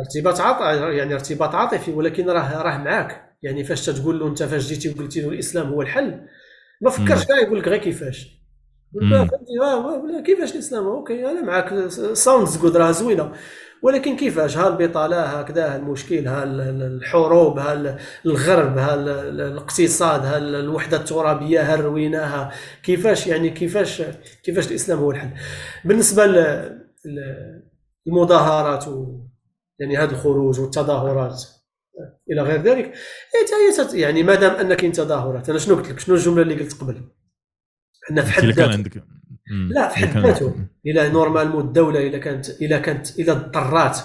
ارتباط 0.00 0.40
عاطفي 0.40 0.96
يعني 0.96 1.14
ارتباط 1.14 1.54
عاطفي 1.54 1.90
ولكن 1.90 2.30
راه 2.30 2.62
راه 2.62 2.78
معاك. 2.78 3.36
يعني 3.42 3.64
فاش 3.64 3.86
تقول 3.86 4.20
له 4.20 4.28
انت 4.28 4.42
فاش 4.42 4.68
جيتي 4.68 4.88
وقلتي 4.88 5.20
له 5.20 5.28
الإسلام 5.28 5.68
هو 5.68 5.82
الحل 5.82 6.26
ما 6.80 6.90
فكرش 6.90 7.24
كاع 7.24 7.38
يقول 7.38 7.58
لك 7.58 7.68
غير 7.68 7.78
كيفاش. 7.78 8.45
كيفاش 10.24 10.52
الإسلام؟ 10.54 10.86
أوكي 10.86 11.30
أنا 11.30 11.42
معاك. 11.42 11.88
sounds 12.12 12.58
good 12.58 12.76
راه 12.76 12.90
زوينة. 12.90 13.32
ولكن 13.82 14.16
كيفاش؟ 14.16 14.56
ها 14.56 14.68
البطاله 14.68 15.22
هكذا 15.22 15.76
المشكل 15.76 16.26
ها 16.28 16.44
الحروب 16.44 17.58
ها 17.58 17.98
الغرب 18.26 18.78
ها 18.78 18.94
الاقتصاد 18.94 20.24
ها 20.24 20.38
الوحدة 20.38 20.96
الترابية 20.96 21.60
ها 21.72 21.76
رويناها؟ 21.76 22.52
كيفاش 22.82 23.26
يعني 23.26 23.50
كيفاش 23.50 24.02
كيفاش 24.44 24.70
الإسلام 24.70 24.98
هو 24.98 25.10
الحل؟ 25.10 25.30
بالنسبة 25.84 26.26
للمظاهرات 28.06 28.84
يعني 29.78 29.96
هذا 29.96 30.10
الخروج 30.10 30.60
والتظاهرات 30.60 31.42
إلى 32.30 32.42
غير 32.42 32.62
ذلك 32.62 32.92
يعني 33.94 34.22
ما 34.22 34.34
دام 34.34 34.54
إن 34.54 34.74
كاين 34.74 34.92
تظاهرات 34.92 35.50
أنا 35.50 35.58
شنو 35.58 35.74
قلت 35.76 35.88
لك؟ 35.88 35.98
شنو 35.98 36.14
الجملة 36.14 36.42
اللي 36.42 36.54
قلت 36.54 36.80
قبل؟ 36.80 37.02
ان 38.10 38.22
في 38.22 38.32
حد 38.32 38.50
كان 38.50 38.70
عندك 38.70 39.04
لا 39.50 39.88
في 39.88 39.96
حد 39.96 40.18
ذاته. 40.18 40.54
إلى 40.86 41.08
normalement 41.08 41.64
الدولة 41.64 42.00
اذا 42.00 42.18
كانت 42.18 42.50
اذا 42.50 42.78
كانت 42.78 43.18
اذا 43.18 43.32
اضطرات. 43.32 43.98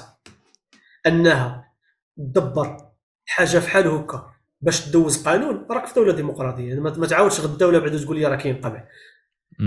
أنها 1.07 1.71
تدبر 2.17 2.77
حاجة 3.25 3.59
في 3.59 3.69
حال 3.69 3.87
هكا 3.87 4.31
باش 4.61 4.85
تدوز 4.85 5.23
قانون 5.23 5.65
راك 5.71 5.85
في 5.85 5.95
دولة 5.95 6.13
ديمقراطية. 6.13 6.79
ما 6.79 7.07
تعاودش 7.07 7.39
غد 7.39 7.51
الدولة 7.51 7.79
بعد 7.79 7.97
تقول 7.97 8.19
لي 8.19 8.25
راه 8.25 8.35
كاين 8.35 8.55
قمع 8.55 8.83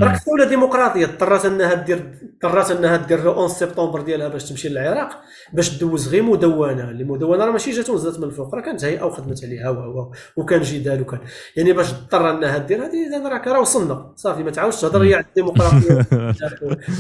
راك 0.02 0.20
دوله 0.26 0.44
ديمقراطية 0.44 1.04
اضطرت 1.04 1.44
إنها 1.44 1.74
دير 1.74 2.14
اضطرت 2.44 2.70
إنها 2.70 2.96
دير 2.96 3.18
11 3.18 3.48
سبتمبر 3.54 4.00
ديالها 4.00 4.28
باش 4.28 4.44
تمشي 4.48 4.68
للعراق 4.68 5.20
باش 5.52 5.78
دوز 5.78 6.08
غير 6.08 6.22
مدونة. 6.22 6.90
اللي 6.90 7.04
مدونة 7.04 7.44
راه 7.44 7.50
ماشي 7.52 7.70
جات 7.70 7.90
ونزلت 7.90 8.18
من 8.18 8.24
الفوق 8.24 8.54
راه 8.54 8.60
كانت 8.60 8.84
هيئه 8.84 9.04
وخدمت 9.04 9.44
عليها 9.44 9.70
و 9.70 10.12
وكان 10.36 10.62
جدال 10.62 11.00
وكان. 11.02 11.20
يعني 11.56 11.72
باش 11.72 11.90
اضطر 11.90 12.30
إنها 12.30 12.58
دير 12.58 12.84
هذه 12.84 13.06
إذا 13.08 13.28
راك 13.28 13.46
راه 13.48 13.60
وصلنا 13.60 14.12
صافي 14.16 14.42
ما 14.42 14.50
تعاودش 14.50 14.80
تهضر 14.80 15.02
هي 15.02 15.14
على 15.14 15.24
الديمقراطيه 15.28 16.06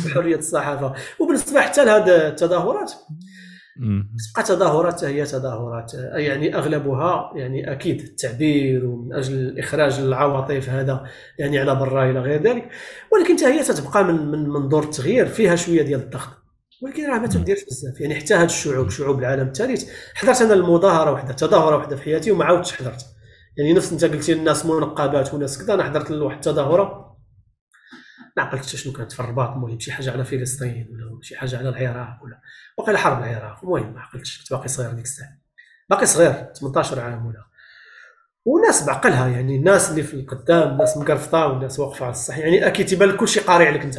وحريه 0.06 0.36
الصحافة. 0.44 0.94
وبالنسبة 1.20 1.60
حتى 1.60 1.84
لهذه 1.84 2.28
التظاهرات 2.28 2.92
تبقى 4.30 4.42
تظاهرات 4.42 5.04
هي 5.04 5.24
تظاهرات. 5.24 5.94
يعني 5.94 6.56
أغلبها 6.56 7.32
يعني 7.34 7.72
أكيد 7.72 8.00
التعبير 8.00 8.86
ومن 8.86 9.14
أجل 9.14 9.58
إخراج 9.58 9.98
العواطف 9.98 10.68
هذا 10.68 11.04
يعني 11.38 11.58
على 11.58 11.74
برا 11.74 12.10
إلى 12.10 12.20
غير 12.20 12.42
ذلك. 12.42 12.68
ولكن 13.12 13.46
هي 13.46 13.62
تتبقى 13.62 14.04
من 14.04 14.26
من 14.26 14.48
منظور 14.48 14.82
التغيير 14.82 15.26
فيها 15.26 15.56
شوية 15.56 15.82
ديال 15.82 16.00
الضغط. 16.00 16.28
ولكن 16.82 17.06
راه 17.10 17.18
ما 17.18 17.26
تديرش 17.26 17.64
بزاف. 17.64 18.00
يعني 18.00 18.14
حتى 18.14 18.34
هاد 18.34 18.44
الشعوب 18.44 18.90
شعوب 18.90 19.18
العالم 19.18 19.46
الثالث 19.46 19.90
حضرت 20.14 20.42
أنا 20.42 20.54
المظاهرة 20.54 21.12
وحدة 21.12 21.32
تظاهرة 21.32 21.76
وحدة 21.76 21.96
في 21.96 22.02
حياتي 22.02 22.32
وما 22.32 22.44
عاودتش 22.44 22.72
حضرت 22.72 23.06
يعني 23.56 23.72
نفس 23.72 23.92
أنت 23.92 24.04
قلتي 24.04 24.32
الناس 24.32 24.66
منقبات 24.66 25.34
وناس 25.34 25.58
كذا 25.58 25.74
أنا 25.74 25.84
حضرت 25.84 26.10
لواحد 26.10 26.36
التظاهرة. 26.36 27.13
ما 28.36 28.42
عقلت 28.42 28.64
شنو 28.64 28.92
كانت 28.92 29.12
في 29.12 29.20
الرباط 29.20 29.50
المهم 29.50 29.80
شي 29.80 29.92
حاجة 29.92 30.10
على 30.10 30.24
فلسطين 30.24 30.88
ولا 30.92 31.18
شي 31.22 31.36
حاجة 31.36 31.58
على 31.58 31.68
العراق 31.68 32.18
ولا 32.24 32.40
وقيلا 32.78 32.98
حرب 32.98 33.18
العراق. 33.18 33.64
المهم 33.64 33.94
ما 33.94 34.00
عقلتش 34.00 34.38
كنت 34.38 34.52
باقي 34.52 34.68
صغير 34.68 34.92
ديك 34.92 35.04
الساعة 35.04 35.38
باقي 35.90 36.06
صغير 36.06 36.32
18 36.54 37.00
عام 37.00 37.26
ولا. 37.26 37.44
وناس 38.44 38.84
بعقلها 38.84 39.28
يعني 39.28 39.56
الناس 39.56 39.90
اللي 39.90 40.02
في 40.02 40.14
القدام 40.14 40.72
الناس 40.72 40.96
مقرفطة 40.96 41.46
والناس 41.46 41.78
واقفة 41.78 42.04
على 42.04 42.12
الصح 42.12 42.38
يعني 42.38 42.66
أكيد 42.66 42.86
تيبان 42.86 43.08
لك 43.08 43.16
كلشي 43.16 43.40
قاري 43.40 43.66
عليك 43.66 43.82
أنت. 43.82 43.98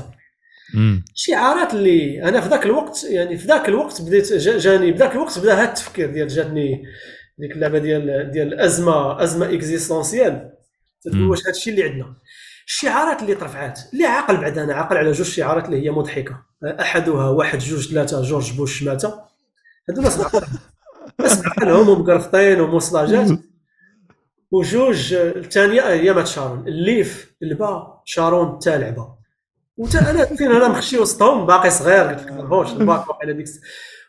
شعارات 1.13 1.73
اللي 1.73 2.23
أنا 2.23 2.41
في 2.41 2.49
ذاك 2.49 2.65
الوقت 2.65 3.03
يعني 3.09 3.37
في 3.37 3.47
ذاك 3.47 3.69
الوقت 3.69 4.01
بديت 4.01 4.33
جاني 4.33 4.93
في 4.93 4.99
ذاك 4.99 5.11
الوقت 5.11 5.39
بدأ 5.39 5.53
هذا 5.53 5.63
التفكير 5.69 6.11
ديال 6.11 6.27
جاتني 6.27 6.83
ديك 7.37 7.51
اللعبة 7.51 7.79
ديال 7.79 8.31
ديال 8.31 8.53
الازمه 8.53 9.23
أزمة 9.23 9.53
existentielle 9.53 10.51
تقول 11.01 11.21
واش 11.21 11.41
هذا 11.41 11.49
الشيء 11.49 11.73
اللي 11.73 11.83
عندنا. 11.83 12.15
الشعارات 12.67 13.21
اللي 13.21 13.35
ترفعات 13.35 13.79
اللي 13.93 14.05
عاقل 14.05 14.37
بعد 14.37 14.57
أنا 14.57 14.73
عاقل 14.73 14.97
على 14.97 15.11
جوج 15.11 15.27
شعارات 15.27 15.65
اللي 15.65 15.85
هي 15.85 15.91
مضحكة. 15.91 16.45
أحدها 16.63 17.29
واحد 17.29 17.59
جوج 17.59 17.89
ثلاثة 17.89 18.21
جورج 18.21 18.53
بوش 18.53 18.83
مات 18.83 19.05
هادو 19.89 20.01
ناس 20.01 20.19
ناس 21.19 21.45
عقلهم 21.45 21.89
ومقرفطين 21.89 22.61
ومصلاجات. 22.61 23.39
وجوج 24.51 25.13
الثانية 25.13 25.81
هي 25.81 26.13
مات 26.13 26.27
شارون. 26.27 26.67
الليف 26.67 27.35
البا 27.43 28.01
شارون 28.05 28.59
تاع 28.59 28.75
لعبة. 28.75 29.15
وانت 29.77 29.95
أنا 29.95 30.25
فين 30.25 30.51
أنا 30.51 30.67
مخشي 30.67 30.99
وسطهم 30.99 31.45
باقي 31.45 31.69
صغير. 31.69 32.05
ما 32.31 32.71
الباك 32.71 33.05
على 33.21 33.33
ديك 33.33 33.47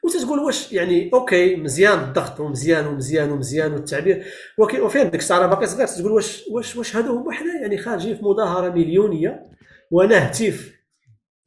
وتتقول 0.04 0.38
واش 0.38 0.72
يعني 0.72 1.10
أوكي 1.14 1.56
مزيان 1.56 1.98
الضغط 1.98 2.40
ومزيان 2.40 2.86
ومزيان 2.86 3.30
ومزيان 3.30 3.72
والتعبير. 3.72 4.24
وفين 4.58 5.10
ديك 5.10 5.20
الساعة 5.20 5.46
باقي 5.46 5.66
صغير 5.66 5.86
تقول 5.86 6.12
واش 6.12 6.44
واش 6.50 6.76
واش 6.76 6.96
هادو 6.96 7.16
هما 7.18 7.32
حنا 7.32 7.54
يعني 7.62 7.78
خارجين 7.78 8.16
في 8.16 8.24
مظاهرة 8.24 8.70
مليونية 8.70 9.46
وأنا 9.90 10.26
هتيف. 10.26 10.76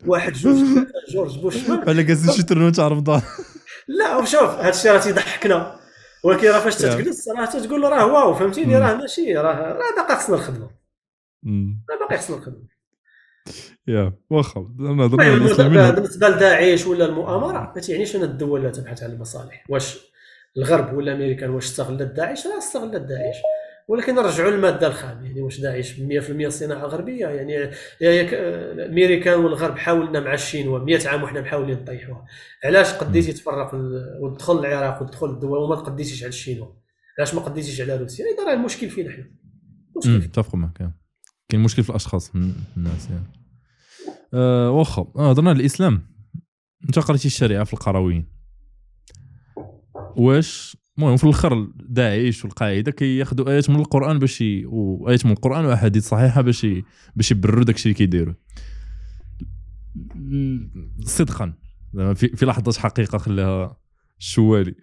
واحد 0.06 0.34
جوج 0.34 0.58
جورج 1.14 1.40
بوش. 1.40 1.58
بحال 1.70 2.02
quasi 2.02 2.32
شي 2.34 2.44
tournoi 2.44 2.70
تاع 2.70 2.88
رمضان 2.88 3.22
لا 3.88 4.16
وشوف 4.18 4.42
هذا 4.42 4.70
الشيء 4.70 4.92
راه 4.92 5.00
تيضحكنا 5.00 5.80
ولكن 6.24 6.48
راه 6.48 6.60
فاش 6.60 6.76
تجلس 6.76 7.30
راه 7.30 7.46
تقول 7.46 7.84
راه 7.84 8.06
wow 8.14 8.34
فهمتيني؟ 8.34 8.78
راه 8.78 8.96
ماشي 8.96 9.34
راه 9.34 9.74
راه 9.74 9.96
باقي 9.98 10.16
خصنا 10.20 10.36
الخدمه 10.36 10.70
راه 11.90 12.00
باقي 12.00 12.18
خصنا 12.18 12.38
الخدمه 12.38 12.79
يا 13.88 14.14
واخا 14.30 14.62
بالنسبة 15.92 16.30
لداعش 16.30 16.88
ولا 16.88 17.06
المؤامرة 17.06 17.74
ما 17.76 17.82
تعنيش 17.82 18.16
ان 18.16 18.24
الدول 18.24 18.72
تبحث 18.72 19.04
عن 19.04 19.12
المصالح؟ 19.12 19.66
واش 19.70 19.98
الغرب 20.58 20.94
ولا 20.94 21.14
أمريكا 21.14 21.50
واش 21.50 21.66
استغلت 21.66 22.02
داعش 22.02 22.46
لا 22.46 22.58
استغلت 22.58 23.02
داعش 23.02 23.36
ولكن 23.88 24.16
نرجعوا 24.16 24.52
للمادة 24.52 24.88
الخام 24.88 25.26
يعني 25.26 25.42
واش 25.42 25.60
داعش 25.60 25.94
100% 25.94 26.48
صناعه 26.48 26.86
غربيه 26.86 27.28
يعني 27.28 27.72
الامريكان 28.02 29.40
والغرب 29.40 29.78
حاولنا 29.78 30.20
مع 30.20 30.34
الشينوا 30.34 30.80
100 30.80 31.08
عام 31.08 31.24
وحنا 31.24 31.42
محاولين 31.42 31.78
نطيحوها. 31.82 32.26
علاش 32.64 32.94
قديتي 32.94 33.34
تفرق 33.34 33.72
وتدخل 34.22 34.60
العراق 34.60 35.02
وتدخل 35.02 35.30
الدول 35.30 35.58
وما 35.58 35.76
قديتيش 35.76 36.24
على 36.24 36.30
الشينوا 36.30 36.68
علاش 37.20 37.34
ما 37.34 37.42
قديتيش 37.42 37.82
على 37.82 37.98
روسيا؟ 37.98 38.26
اذا 38.26 38.46
راه 38.48 38.54
المشكل 38.54 38.90
فينا 38.90 39.12
حنا 39.12 39.32
متفق 40.06 40.56
معك 40.56 40.92
كاين 41.50 41.64
مشكل 41.64 41.84
في 41.84 41.90
الأشخاص 41.90 42.32
الناس 42.78 43.10
يعني 43.10 43.39
أه 44.34 44.72
واخا 44.72 45.12
آه، 45.16 45.30
هضرنا 45.30 45.50
على 45.50 45.60
الإسلام. 45.60 46.10
انت 46.86 47.00
قريتي 47.00 47.28
الشريعة 47.28 47.64
في 47.64 47.74
القرويين. 47.74 48.26
واش؟ 50.16 50.78
المهم 50.98 51.18
في 51.18 51.24
الأخر 51.24 51.72
داعش 51.76 52.46
والقاعدة 52.46 52.92
كياخذوا 52.92 53.50
آيات 53.50 53.70
من 53.70 53.76
القرآن 53.76 54.20
باش 54.20 54.44
وآيات 54.66 55.26
من 55.26 55.32
القرآن 55.32 55.66
وأحاديث 55.66 56.08
صحيحة 56.08 56.42
باش 56.42 56.68
باش 57.16 57.32
يبرروا 57.32 57.64
داكشي 57.64 57.84
اللي 57.84 57.94
كيديروا 57.94 58.34
صدقا 61.02 61.54
في, 61.94 62.28
في 62.28 62.46
لحظة 62.46 62.80
حقيقة 62.80 63.18
خلاها 63.18 63.78
الشوالي 64.20 64.76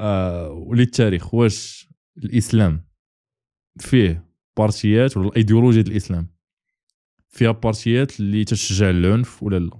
آه 0.00 0.50
وللتاريخ 0.50 1.34
واش 1.34 1.88
الإسلام 2.18 2.86
فيه 3.78 4.30
بارتيات 4.56 5.16
ولا 5.16 5.28
الإيديولوجيا 5.28 5.82
الإسلام؟ 5.82 6.39
فيها 7.30 7.50
بارتيات 7.50 8.20
اللي 8.20 8.44
تشجع 8.44 8.90
العنف 8.90 9.42
ولا 9.42 9.58
لا؟ 9.58 9.70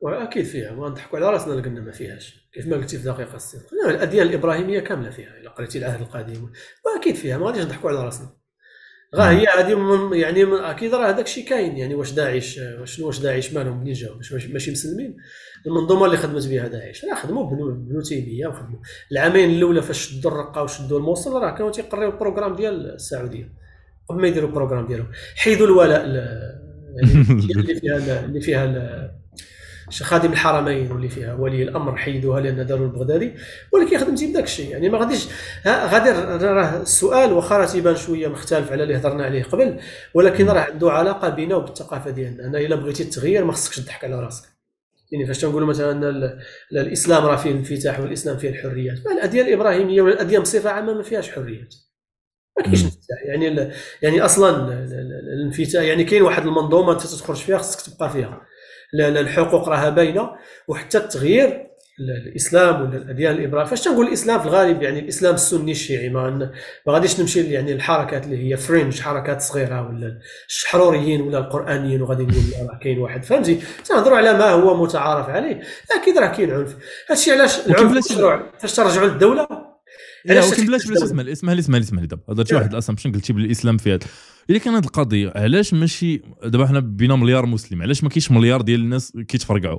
واكيد 0.00 0.44
فيها. 0.44 0.72
ما 0.72 0.88
نضحكوا 0.88 1.18
على 1.18 1.30
رأسنا 1.30 1.52
اللي 1.52 1.62
قلنا 1.62 1.80
ما 1.80 1.92
فيهاش. 1.92 2.50
كيف 2.52 2.66
ما 2.66 2.76
قلتي 2.76 2.98
في 2.98 3.04
دقيقة 3.04 3.36
الصدق 3.36 3.66
الأديان 3.88 4.26
الإبراهيمية 4.26 4.80
كاملة 4.80 5.10
فيها 5.10 5.38
إلا 5.40 5.50
قريتي 5.50 5.78
العهد 5.78 6.00
القديم 6.00 6.52
وأكيد 6.84 7.14
فيها 7.14 7.38
ما 7.38 7.46
غاديش 7.46 7.64
نضحكوا 7.64 7.90
على 7.90 8.04
رأسنا. 8.04 8.36
راه 9.14 9.30
هي 9.30 9.46
هذه 9.46 10.10
يعني 10.12 10.70
أكيد 10.70 10.94
راه 10.94 11.08
هذاك 11.10 11.24
الشيء 11.24 11.48
كاين. 11.48 11.76
يعني 11.76 11.94
واش 11.94 12.12
داعش 12.12 12.60
شنو 12.84 13.06
واش 13.06 13.18
داعش 13.18 13.52
مالهم 13.52 13.80
منين 13.80 13.92
جاو 13.92 14.14
ماشي 14.52 14.70
مسلمين؟ 14.70 15.16
المنظومة 15.66 16.06
اللي 16.06 16.16
خدمت 16.16 16.48
بها 16.48 16.68
داعش. 16.68 17.04
راه 17.04 17.14
خدموا 17.14 17.50
ابن 17.50 18.00
تيمية 18.00 18.46
وخدموا. 18.46 18.80
العامين 19.12 19.50
الأولى 19.50 19.82
فاش 19.82 20.08
شدوا 20.08 20.30
الرقه 20.30 20.62
وشدوا 20.62 20.98
الموصل 20.98 21.42
راه 21.42 21.50
كانوا 21.50 21.70
تيقريو 21.70 22.10
ال 22.10 22.15
programme 22.15 22.56
ديال 22.56 22.94
السعودية. 22.94 23.52
قبل 24.08 24.20
ما 24.20 24.28
يديروا 24.28 24.48
ال 24.48 24.52
programme 24.52 24.86
ديالهم. 24.86 25.10
حيدوا 25.36 25.66
الولاء 25.66 26.04
اللي 26.98 27.74
فيها 27.80 28.24
اللي 28.24 28.40
فيها 28.40 29.20
خادم 29.90 30.32
الحرمين 30.32 30.92
واللي 30.92 31.08
فيها 31.08 31.34
ولي 31.34 31.62
الأمر 31.62 31.96
حيدوها 31.96 32.40
لأن 32.40 32.66
داروا 32.66 32.86
البغدادي. 32.86 33.34
ولكن 33.72 33.98
خدمتي 33.98 34.26
بداك 34.26 34.44
الشيء. 34.44 34.70
يعني 34.70 34.88
ما 34.88 34.98
غاديش 34.98 35.28
غادي 35.66 36.10
راه 36.44 36.82
السؤال 36.82 37.32
واخا 37.32 37.58
راه 37.58 37.66
تيبان 37.66 37.96
شوية 37.96 38.28
مختلف 38.28 38.72
على 38.72 38.82
اللي 38.82 38.96
هضرنا 38.96 39.24
عليه 39.24 39.42
قبل 39.42 39.80
ولكن 40.14 40.46
راه 40.46 40.60
عنده 40.60 40.90
علاقة 40.92 41.28
بينه 41.28 41.56
وبالثقافة 41.56 42.10
ديالنا. 42.10 42.46
أنا 42.46 42.58
إلا 42.58 42.76
بغيتي 42.76 43.02
التغيير 43.02 43.44
ما 43.44 43.52
خصكش 43.52 43.76
تضحك 43.80 44.04
على 44.04 44.20
راسك. 44.20 44.44
يعني 45.12 45.26
فاش 45.26 45.38
تنقولوا 45.38 45.68
مثلا 45.68 46.36
الإسلام 46.72 47.24
راه 47.24 47.36
فيه 47.36 47.50
الانفتاح 47.50 48.00
والإسلام 48.00 48.36
فيه 48.36 48.48
الحريات. 48.48 48.98
الاديان 49.06 49.46
الإبراهيمية 49.46 50.02
ولا 50.02 50.14
الاديان 50.14 50.42
بصفة 50.42 50.70
عامة 50.70 50.94
ما 50.94 51.02
فيهاش 51.02 51.30
حريات. 51.30 51.74
ما 52.58 52.64
كاينش 52.64 52.84
يعني 53.24 53.70
يعني 54.02 54.20
أصلا 54.20 54.72
الانفتاح 55.34 55.82
يعني 55.82 56.04
كاين 56.04 56.22
واحد 56.22 56.46
المنظومة 56.46 56.92
أنت 56.92 57.00
تخرج 57.02 57.36
فيها 57.36 57.58
خصك 57.58 57.92
تبقى 57.92 58.10
فيها. 58.10 58.40
الحقوق 58.94 59.68
راها 59.68 59.88
باينة 59.88 60.30
وحتى 60.68 60.98
التغيير 60.98 61.66
الإسلام 62.26 62.82
ولا 62.82 62.96
الأديان 62.96 63.34
الإبراهيمية. 63.34 63.70
فاش 63.70 63.80
تنقول 63.80 64.06
الإسلام 64.06 64.40
في 64.40 64.46
الغالب 64.46 64.82
يعني 64.82 64.98
الإسلام 64.98 65.34
السني 65.34 65.72
الشيعي 65.72 66.08
ما 66.08 66.30
ما 66.86 66.92
غاديش 66.92 67.20
نمشي 67.20 67.52
يعني 67.52 67.72
الحركات 67.72 68.24
اللي 68.24 68.50
هي 68.50 68.56
fringe 68.56 69.00
حركات 69.00 69.40
صغيرة 69.40 69.88
ولا 69.88 70.18
الشحروريين 70.48 71.20
ولا 71.20 71.38
القرآنيين 71.38 72.02
وغادي 72.02 72.22
نقول 72.22 72.42
راه 72.70 72.78
كاين 72.82 72.98
واحد. 72.98 73.24
فهمتي؟ 73.24 73.60
تنهضروا 73.84 74.16
على 74.16 74.32
ما 74.32 74.50
هو 74.50 74.82
متعارف 74.82 75.28
عليه. 75.28 75.60
أكيد 76.00 76.18
راه 76.18 76.26
كاين 76.26 76.50
عنف. 76.50 76.76
هادشي 77.10 77.32
علاش 77.32 77.66
العنف 77.66 78.10
مشروع. 78.10 78.52
فاش 78.58 78.74
ترجعوا 78.74 79.08
للدولة 79.08 79.69
لا 80.24 80.44
ولكن 80.44 80.66
بلاش 80.66 80.86
بلاش 80.86 81.02
اسمح 81.02 81.52
لي 81.52 81.60
اسمح 81.60 82.00
لي 82.00 82.06
دابا. 82.06 82.22
درتي 82.28 82.54
واحد 82.54 82.72
ال 82.72 82.76
assumption 82.76 83.12
قلتي 83.12 83.32
بالإسلام 83.32 83.76
في 83.76 83.94
هذا. 83.94 84.06
إلا 84.50 84.58
كان 84.58 84.74
هذه 84.74 84.84
القضية 84.84 85.32
علاش 85.36 85.74
ماشي 85.74 86.22
دابا 86.44 86.66
حنا 86.66 86.80
بينا 86.80 87.16
مليار 87.16 87.46
مسلم 87.46 87.82
علاش 87.82 88.02
ما 88.04 88.08
كاينش 88.08 88.30
مليار 88.30 88.62
ديال 88.62 88.80
الناس 88.80 89.12
كيتفرقعوا؟ 89.28 89.78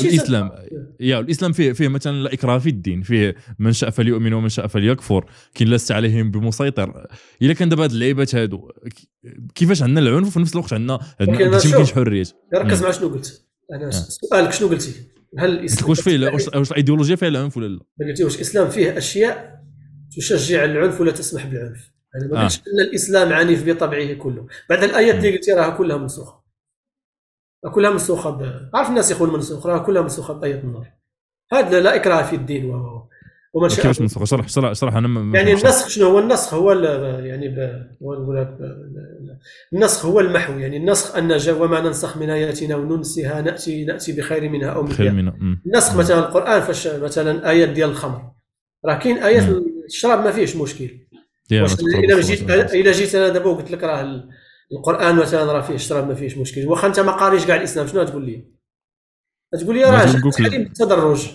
الإسلام 0.00 0.50
يا 1.00 1.20
الإسلام 1.20 1.52
فيه 1.52 1.72
فيه 1.72 1.88
مثلا 1.88 2.22
لا 2.22 2.32
إكراه 2.32 2.58
في 2.58 2.68
الدين 2.68 3.02
فيه 3.02 3.34
من 3.58 3.72
شاء 3.72 3.90
فليؤمن 3.90 4.32
ومن 4.32 4.48
شاء 4.48 4.66
فليكفر 4.66 5.24
كاين 5.54 5.70
لست 5.70 5.92
عليهم 5.92 6.30
بمسيطر. 6.30 7.06
إلا 7.42 7.52
كان 7.52 7.68
دابا 7.68 7.84
هاد 7.84 7.90
اللعيبات 7.90 8.34
هادو 8.34 8.70
كيفاش 9.54 9.82
عندنا 9.82 10.00
العنف 10.00 10.26
وفي 10.26 10.40
نفس 10.40 10.52
الوقت 10.52 10.72
عندنا 10.72 10.98
ما 11.20 11.58
كاينش 11.58 11.92
حريه 11.92 12.24
ركز 12.54 12.82
مع 12.82 12.90
شنو 12.90 13.08
قلت. 13.08 13.46
أنا 13.72 13.90
سؤالك 13.90 14.52
شنو 14.52 14.68
قلتي؟ 14.68 14.92
هل 15.38 15.58
الاسلام 15.58 15.90
واش 15.90 16.00
فيه 16.00 16.28
واش 16.28 16.70
الإيديولوجيا 16.70 17.16
فيها 17.16 17.28
العنف 17.28 17.56
ولا 17.56 17.66
لا؟ 17.66 17.80
قلتي 18.08 18.24
واش 18.24 18.36
الإسلام 18.36 18.70
فيه 18.70 18.98
أشياء 18.98 19.51
تشجع 20.16 20.64
العنف 20.64 21.00
ولا 21.00 21.12
تسمح 21.12 21.46
بالعنف. 21.46 21.92
يعني 22.14 22.32
ما 22.32 22.42
قلتش 22.42 22.58
آه. 22.58 22.62
إن 22.62 22.88
الإسلام 22.88 23.32
عنيف 23.32 23.68
بطبعه 23.68 24.12
كله. 24.12 24.46
بعد 24.70 24.82
الآيات 24.82 25.14
اللي 25.14 25.36
قلتي 25.36 25.52
راها 25.52 25.70
كلها 25.70 25.96
منسوخة. 25.96 26.42
كلها 27.74 27.90
منسوخة 27.90 28.30
ب... 28.30 28.70
عارف 28.74 28.88
الناس 28.88 29.10
يقول 29.10 29.32
منسوخ 29.32 29.66
راها 29.66 29.78
كلها 29.78 30.02
منسوخة 30.02 30.34
بأية 30.34 30.60
النار. 30.60 30.92
هذا 31.52 31.80
لا 31.80 31.94
إكراه 31.94 32.22
في 32.22 32.36
الدين 32.36 32.70
و 32.70 33.02
ومن 33.54 33.68
شاء 33.68 33.76
كيفاش 33.76 34.00
منسوخ 34.00 34.22
اشرح 34.22 34.44
اشرح 34.44 34.70
اشرح 34.70 34.96
أنا 34.96 35.38
يعني 35.38 35.52
النسخ 35.52 35.88
شنو 35.88 36.06
هو؟ 36.06 36.18
النسخ 36.18 36.54
هو 36.54 36.72
يعني 36.72 37.48
ب... 37.48 37.86
النسخ 39.72 40.06
هو 40.06 40.20
المحو. 40.20 40.52
يعني 40.52 40.76
النسخ 40.76 41.16
أن 41.16 41.36
جاء 41.36 41.62
وما 41.62 41.80
ننسخ 41.80 42.16
من 42.16 42.30
آياتنا 42.30 42.76
وننسها 42.76 43.40
ناتي 43.40 43.84
نأتي 43.84 44.12
بخير 44.12 44.48
منها 44.48 44.70
أو 44.70 44.82
بخير 44.82 45.12
منها. 45.12 45.34
النسخ 45.66 45.96
مثلا 45.96 46.18
القرآن 46.18 46.60
فاش 46.60 46.86
مثلا 46.86 47.50
آيات 47.50 47.68
ديال 47.68 47.90
الخمر. 47.90 48.32
راه 48.84 48.98
كاين 48.98 49.18
ايات 49.18 49.62
الشراب 49.92 50.24
ما 50.24 50.32
فيهش 50.32 50.56
مشكل. 50.56 50.90
إلا 51.52 52.20
جيت 52.20 52.50
إلا 52.50 52.92
جيت 52.92 53.14
أنا 53.14 53.28
دابا 53.28 53.50
وقلت 53.50 53.70
لك 53.70 53.84
راه 53.84 54.22
القرآن 54.72 55.16
مثلا 55.16 55.52
راه 55.52 55.60
فيه 55.60 55.74
الشراب 55.74 56.08
ما 56.08 56.14
فيهش 56.14 56.36
مشكل. 56.36 56.66
واخا 56.66 56.88
أنت 56.88 57.00
ما 57.00 57.12
قاريش 57.12 57.46
كاع 57.46 57.56
الإسلام 57.56 57.86
شنو 57.86 58.04
تقول 58.04 58.26
لي؟ 58.26 58.52
تقول 59.60 59.74
لي 59.76 59.84
راه 59.84 60.04
التحريم 60.04 60.64
بالتدرج 60.64 61.28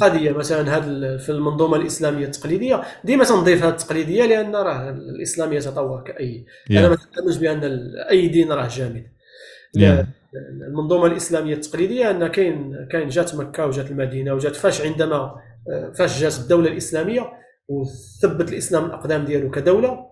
قضيه 0.00 0.30
مثلا 0.32 0.76
هذا 0.76 1.16
في 1.16 1.32
المنظومة 1.32 1.76
الإسلامية 1.76 2.24
التقليدية 2.24 2.82
ديما 3.04 3.24
تنضيفها 3.24 3.68
التقليدية 3.68 4.24
لأن 4.24 4.56
راه 4.56 4.90
الاسلام 4.90 5.52
يتطور 5.52 6.04
كأي. 6.04 6.44
yeah. 6.68 6.76
أنا 6.76 6.88
ما 6.88 6.96
تامنش 7.16 7.36
بأن 7.36 7.60
أي 8.10 8.28
دين 8.28 8.52
راه 8.52 8.68
جامد. 8.68 9.06
yeah. 9.78 10.06
المنظومة 10.68 11.06
الإسلامية 11.06 11.54
التقليدية 11.54 12.10
أن 12.10 12.26
كاين 12.26 12.88
كاين 12.92 13.08
جات 13.08 13.34
مكة 13.34 13.66
وجات 13.66 13.90
المدينة 13.90 14.34
وجات 14.34 14.56
فاش 14.56 14.80
عندما 14.80 15.34
فاش 15.94 16.20
جات 16.20 16.38
الدولة 16.38 16.70
الإسلامية 16.70 17.43
وثبت 17.68 18.52
الإسلام 18.52 18.84
الأقدام 18.84 19.24
ديالو 19.24 19.50
كدولة 19.50 20.06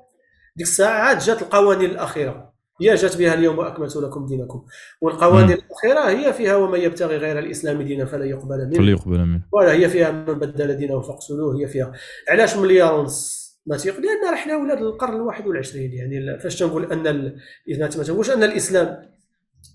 ديك 0.57 0.67
الساعة 0.67 1.01
عاد 1.01 1.19
جات 1.19 1.43
القوانين 1.43 1.91
الأخيرة. 1.91 2.53
هي 2.81 2.95
جات 2.95 3.17
بها 3.17 3.35
اليوم 3.35 3.59
وأكملت 3.59 3.97
لكم 3.97 4.27
دينكم. 4.27 4.65
والقوانين 5.01 5.59
الأخيرة 5.59 6.09
هي 6.09 6.33
فيها 6.33 6.57
ومن 6.57 6.81
يبتغي 6.81 7.17
غير 7.17 7.39
الإسلام 7.39 7.83
دينا 7.83 8.05
فلا 8.05 8.25
يقبل 8.25 8.67
منه. 8.67 8.77
فلا 8.77 8.91
يقبل 8.91 9.19
منه. 9.27 9.43
ولا 9.53 9.73
هي 9.73 9.89
فيها 9.89 10.11
من 10.11 10.35
بدل 10.35 10.75
دينه 10.77 11.01
فاقتلوه 11.01 11.61
هي 11.61 11.69
فيها. 11.69 11.93
علاش 12.29 12.57
مليار 12.57 12.95
ونص؟ 12.95 13.43
ما 13.67 13.77
تيق 13.77 13.95
لأن 14.01 14.35
إحنا 14.35 14.57
ولاد 14.57 14.79
القرن 14.79 15.17
الواحد 15.17 15.47
والعشرين 15.47 15.93
يعني. 15.93 16.39
فاش 16.39 16.59
تنقول 16.59 16.93
أن 16.93 17.07
ال... 17.07 17.39
ما 17.79 17.87
تنقولش 17.87 18.31
أن 18.31 18.43
الإسلام؟ 18.43 19.13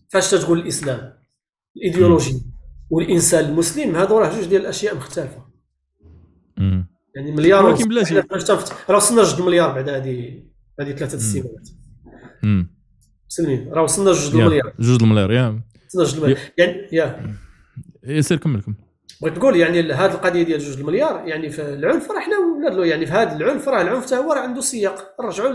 فاش 0.09 0.31
تقول 0.31 0.59
الإسلام؟ 0.59 1.13
الإيديولوجي 1.77 2.41
والإنسان 2.89 3.45
المسلم 3.45 3.95
هذو 3.95 4.17
راه 4.17 4.35
جوج 4.35 4.45
ديال 4.45 4.61
الأشياء 4.61 4.95
مختلفة. 4.95 5.46
يعني 7.17 7.31
مليار 7.31 7.65
ولكن 7.65 7.89
بلاش 7.89 8.13
راه 8.89 8.95
وصلنا 8.95 9.23
جوج 9.23 9.41
مليار 9.41 9.71
بعد 9.71 9.89
هذه 9.89 10.43
هذه 10.79 10.91
ثلاثة 10.91 11.15
السنوات 11.15 11.69
مسلمين. 13.29 13.69
راه 13.73 13.83
وصلنا 13.83 14.11
جوج 14.11 14.35
المليار 14.35 14.73
جوج 14.79 15.03
المليار 15.03 15.31
يا. 15.31 15.61
وصلنا 15.87 16.05
جوج 16.05 16.15
المليار 16.15 16.39
يعني 16.57 16.87
يا. 16.91 17.35
سير 18.03 18.37
كمل 18.37 18.61
كمل. 18.61 18.75
بغيت 19.21 19.35
تقول 19.35 19.55
يعني 19.55 19.93
هذه 19.93 20.13
القضية 20.13 20.43
ديال 20.43 20.59
جوج 20.59 20.79
المليار 20.79 21.27
يعني 21.27 21.49
في 21.49 21.61
العنف 21.61 22.11
راه 22.11 22.19
حنا 22.19 22.85
يعني 22.85 23.05
في 23.05 23.11
هذا 23.11 23.35
العنف 23.35 23.67
راه 23.67 23.81
العنف 23.81 24.05
حتى 24.05 24.15
هو 24.15 24.33
راه 24.33 24.39
عنده 24.39 24.61
سياق. 24.61 25.15
نرجعوا 25.23 25.49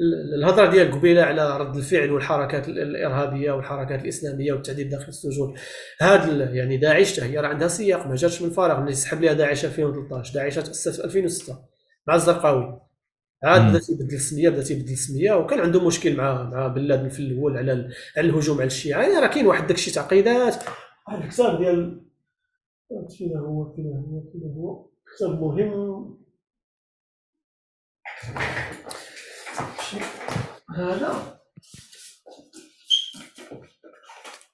الهضره 0.00 0.70
ديال 0.70 0.92
قبيله 0.92 1.22
على 1.22 1.58
رد 1.58 1.76
الفعل 1.76 2.12
والحركات 2.12 2.68
الارهابيه 2.68 3.52
والحركات 3.52 4.02
الاسلاميه 4.02 4.52
والتعذيب 4.52 4.88
داخل 4.88 5.08
السجون. 5.08 5.54
هذا 6.00 6.50
يعني 6.50 6.76
داعش 6.76 7.20
هي 7.20 7.38
راه 7.38 7.48
عندها 7.48 7.68
سياق 7.68 8.06
ما 8.06 8.14
جاتش 8.14 8.42
من 8.42 8.50
فراغ 8.50 8.80
اللي 8.80 8.94
سحب 8.94 9.22
لها 9.22 9.32
داعش 9.32 9.64
2013 9.64 10.34
داعش 10.34 10.54
تاسست 10.54 11.00
في 11.00 11.04
2006 11.04 11.58
مع 12.06 12.14
الزرقاوي. 12.14 12.80
عاد 13.44 13.70
بدا 13.70 13.78
تيبدل 13.78 14.14
السمية 14.14 14.48
بدا 14.48 14.62
تيبدل 14.62 14.92
السمية 14.92 15.32
وكان 15.32 15.60
عنده 15.60 15.86
مشكل 15.86 16.16
مع 16.16 16.42
مع 16.42 16.66
بلاد 16.66 17.08
في 17.10 17.20
الأول 17.20 17.56
على 17.56 17.72
على 18.16 18.28
الهجوم 18.28 18.56
على 18.56 18.66
الشيعة. 18.66 19.02
يعني 19.02 19.14
راه 19.20 19.26
كاين 19.26 19.46
واحد 19.46 19.66
داكشي 19.66 19.90
تعقيدات. 19.90 20.56
واحد 21.08 21.22
الكتاب 21.22 21.58
ديال 21.58 22.06
فين 23.18 23.36
هو 23.36 23.74
فين 23.74 23.86
هو 23.86 24.30
فين 24.32 24.52
هو. 24.56 24.90
كتاب 25.16 25.40
مهم. 25.40 26.16
هذا. 30.76 31.38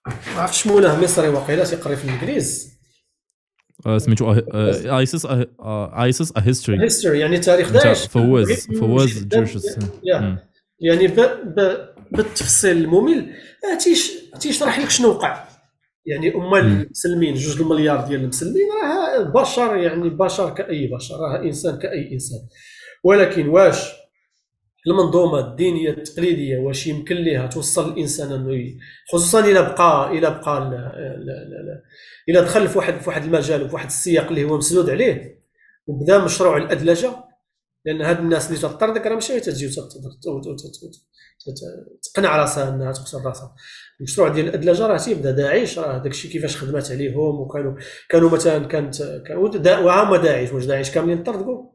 ما 0.06 0.40
عرفتش 0.40 0.66
مولاه 0.66 1.00
مصري 1.00 1.28
واقيلا 1.28 1.64
تيقري 1.64 1.96
في 1.96 2.04
الإنجليز. 2.04 2.72
سميتو 3.96 4.32
ISIS 4.98 5.26
ISIS 5.98 6.32
a 6.36 6.40
history 6.40 6.82
history 6.82 7.20
يعني 7.20 7.38
تاريخ 7.38 7.72
داعش. 7.72 8.06
فواز 8.06 8.68
فواز 8.80 9.24
جرجس 9.24 9.78
يعني 10.80 11.06
بالتفصيل 12.10 12.76
الممل 12.76 13.34
تيشرح 14.40 14.78
لك 14.78 14.90
شنو 14.90 15.08
وقع. 15.08 15.48
يعني 16.06 16.34
اما 16.34 16.58
المسلمين 16.58 17.34
جوج 17.34 17.60
المليار 17.60 18.06
ديال 18.06 18.20
المسلمين 18.20 18.68
راه 18.82 19.22
بشر 19.22 19.76
يعني 19.76 20.10
بشر 20.10 20.50
كأي 20.54 20.86
بشر 20.86 21.14
راه 21.14 21.42
إنسان 21.42 21.78
كأي 21.78 22.12
إنسان. 22.12 22.38
ولكن 23.04 23.48
واش 23.48 24.01
المنظومة 24.86 25.38
الدينية 25.38 25.90
التقليدية 25.90 26.58
واش 26.58 26.86
يمكن 26.86 27.16
لها 27.16 27.46
توصل 27.46 27.92
الإنسان 27.92 28.32
إنه 28.32 28.74
خصوصا 29.12 29.40
إلى 29.40 29.62
بقى 29.62 30.10
إلى 30.10 30.30
بقى 30.30 30.72
إلى 32.28 32.40
دخل 32.40 32.68
في 32.68 32.78
واحد 32.78 33.00
في 33.00 33.08
واحد 33.08 33.24
المجال 33.24 33.62
وفي 33.62 33.74
واحد 33.74 33.86
السياق 33.86 34.28
اللي 34.28 34.44
هو 34.44 34.56
مسدود 34.56 34.90
عليه 34.90 35.42
وبدا 35.86 36.18
مشروع 36.24 36.56
الأدلجة 36.56 37.10
لأن 37.84 38.02
هاد 38.02 38.18
الناس 38.18 38.48
اللي 38.48 38.58
تطردك 38.58 39.06
راه 39.06 39.14
ماشي 39.14 39.40
تجي 39.40 39.68
تقنع 42.02 42.36
راسها 42.36 42.68
إنها 42.68 42.92
تقتل 42.92 43.24
راسها. 43.26 43.54
المشروع 44.00 44.28
ديال 44.28 44.48
الأدلجة 44.48 44.86
راه 44.86 44.96
تيبدا 44.96 45.30
داعش 45.30 45.78
راه 45.78 45.98
داكشي 45.98 46.28
كيفاش 46.28 46.56
خدمات 46.56 46.90
عليهم 46.90 47.40
وكانوا 47.40 47.74
كانوا 48.08 48.30
مثلا 48.30 48.66
كانت 48.66 49.00
وهما 49.66 50.16
داعش 50.16 50.52
واش 50.52 50.64
داعش 50.64 50.90
كاملين 50.90 51.22
طردقوا 51.22 51.71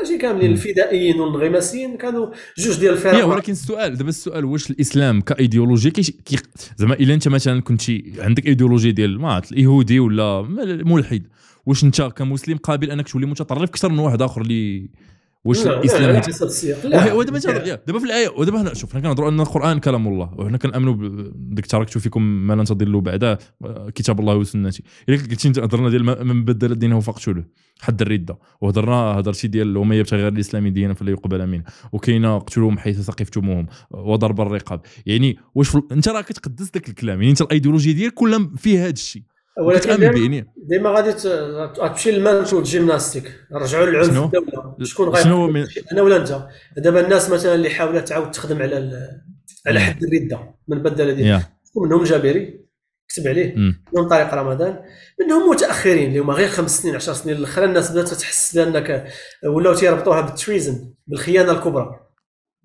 ماشي 0.00 0.18
كاملين 0.18 0.52
الفدائيين 0.52 1.20
والانغماسيين 1.20 1.96
كانوا 1.96 2.26
جوج 2.58 2.80
ديال 2.80 2.92
الفرق. 2.92 3.26
ولكن 3.26 3.52
السؤال 3.52 3.96
دابا 3.96 4.08
السؤال 4.08 4.44
واش 4.44 4.70
الإسلام 4.70 5.20
كايديولوجيا 5.20 5.90
كي 5.90 6.36
زعما 6.76 6.94
إلا 6.94 7.14
أنت 7.14 7.28
مثلا 7.28 7.60
كنتي 7.60 8.12
عندك 8.18 8.46
ايديولوجيا 8.46 8.90
ديال 8.90 9.20
ما 9.20 9.32
عرفت 9.32 9.52
اليهودي 9.52 10.00
ولا 10.00 10.42
ملحد 10.84 11.26
واش 11.66 11.84
أنت 11.84 12.02
كمسلم 12.02 12.56
قابل 12.56 12.90
أنك 12.90 13.08
تولي 13.08 13.26
متطرف 13.26 13.62
أكثر 13.62 13.88
من 13.88 13.98
واحد 13.98 14.22
آخر 14.22 14.40
اللي 14.40 14.88
واش 15.44 15.66
الإسلام؟ 15.66 16.22
ودابا 17.16 17.38
دابا 17.86 17.98
في 17.98 18.04
الآية 18.04 18.28
ودابا 18.28 18.74
شوف 18.74 18.92
حنا 18.92 19.00
كنهضروا 19.00 19.28
أن 19.28 19.40
القرآن 19.40 19.78
كلام 19.78 20.08
الله 20.08 20.34
وحنا 20.38 20.58
كنأمنوا 20.58 20.94
بديك 21.34 21.66
تركت 21.66 21.98
فيكم 21.98 22.22
ما 22.22 22.52
لن 22.54 22.64
تضلوا 22.64 23.00
بعده 23.00 23.38
كتاب 23.94 24.20
الله 24.20 24.36
وسنتي 24.36 24.82
إلا 25.08 25.16
قلتي 25.16 25.48
هضرنا 25.48 25.90
ديال 25.90 26.24
من 26.24 26.44
بدل 26.44 26.74
دينه 26.74 27.00
فاقتلوه 27.00 27.44
حد 27.80 28.02
الردة. 28.02 28.38
وهضرنا 28.60 28.94
هضرتي 28.94 29.48
ديال 29.48 29.76
ومن 29.76 29.96
يبتغي 29.96 30.20
غير 30.22 30.32
الإسلام 30.32 30.68
دينا 30.68 30.94
فلا 30.94 31.10
يقبل 31.10 31.46
منه. 31.46 31.64
وكاينه 31.92 32.36
اقتلوهم 32.36 32.78
حيث 32.78 33.00
ثقفتموهم 33.00 33.66
وضرب 33.90 34.40
الرقاب. 34.40 34.80
يعني 35.06 35.38
واش 35.54 35.76
أنت 35.92 36.08
راك 36.08 36.24
كتقدس 36.24 36.70
ذاك 36.74 36.88
الكلام 36.88 37.18
يعني 37.18 37.30
أنت 37.30 37.42
الأيديولوجيا 37.42 37.92
ديالك 37.92 38.14
كلها 38.14 38.50
فيها 38.56 38.84
هذا 38.84 38.92
الشيء. 38.92 39.22
ولكن 39.60 40.12
ديما 40.56 40.90
غادي 40.90 41.12
تمشي 41.76 42.10
لل 42.10 42.20
mental 42.20 42.52
gymnastics. 42.52 43.32
رجعوا 43.52 43.86
للعنف 43.86 44.18
الدولة 44.18 44.76
شكون 44.82 45.08
غير 45.08 45.26
أنا 45.92 46.02
ولا 46.02 46.16
أنت. 46.16 46.48
دابا 46.76 47.00
الناس 47.00 47.30
مثلا 47.30 47.54
اللي 47.54 47.70
حاولت 47.70 48.08
تعاود 48.08 48.30
تخدم 48.30 48.62
على 48.62 49.08
على 49.66 49.80
حد 49.80 50.02
الردة 50.02 50.54
من 50.68 50.82
بدل 50.82 51.14
ديال 51.14 51.42
شكون 51.64 51.88
منهم؟ 51.88 52.04
جابري. 52.04 52.62
كتب 53.08 53.28
عليه. 53.28 53.56
من 53.96 54.08
طارق 54.08 54.34
رمضان. 54.34 54.84
منهم 55.20 55.50
متأخرين 55.50 56.08
اللي 56.08 56.18
هما 56.18 56.34
غير 56.34 56.48
خمس 56.48 56.82
سنين 56.82 56.94
10 56.94 57.12
سنين 57.12 57.36
الأخرى 57.36 57.64
الناس 57.64 57.90
بدات 57.90 58.08
تحس 58.08 58.56
بأنك 58.56 59.06
ولاو 59.44 59.74
تيربطوها 59.74 60.20
بال 60.20 60.36
treason 60.36 60.94
بالخيانة 61.06 61.52
الكبرى. 61.52 62.00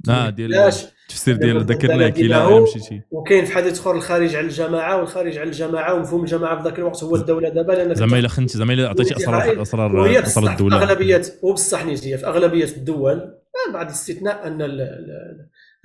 آه 0.10 0.30
ديال 0.30 0.74
التفسير 1.10 1.36
ديال 1.36 1.66
ذكرناه 1.66 2.10
كي 2.10 2.28
لا 2.28 2.60
مشيتي 2.60 3.02
وكاين 3.12 3.46
في 3.46 3.52
حديث 3.52 3.80
آخر 3.80 3.96
الخارج 3.96 4.36
على 4.36 4.46
الجماعة 4.46 4.98
والخارج 5.00 5.38
على 5.38 5.48
الجماعة 5.50 5.94
ومفهوم 5.94 6.22
الجماعة 6.22 6.58
في 6.58 6.70
ذاك 6.70 6.80
الوقت 6.80 7.04
هو 7.04 7.16
الدولة 7.16 7.50
دابا 7.50 7.74
لأن 7.74 7.96
زعما 7.96 8.20
إلا 8.20 8.28
خنتي 8.28 8.58
زعما 8.58 8.74
إلا 8.74 8.90
عطيتي 8.90 9.18
اسرار 9.18 9.62
اسرار 9.62 10.20
أسرار 10.20 10.52
الدولة. 10.52 10.78
اغلبيه 10.78 11.22
وبصح 11.42 11.86
نيجي 11.86 12.18
في 12.18 12.28
أغلبية 12.28 12.66
الدول 12.66 13.20
آه، 13.20 13.74
بعد 13.74 13.86
الاستثناء 13.86 14.48
أن 14.48 14.88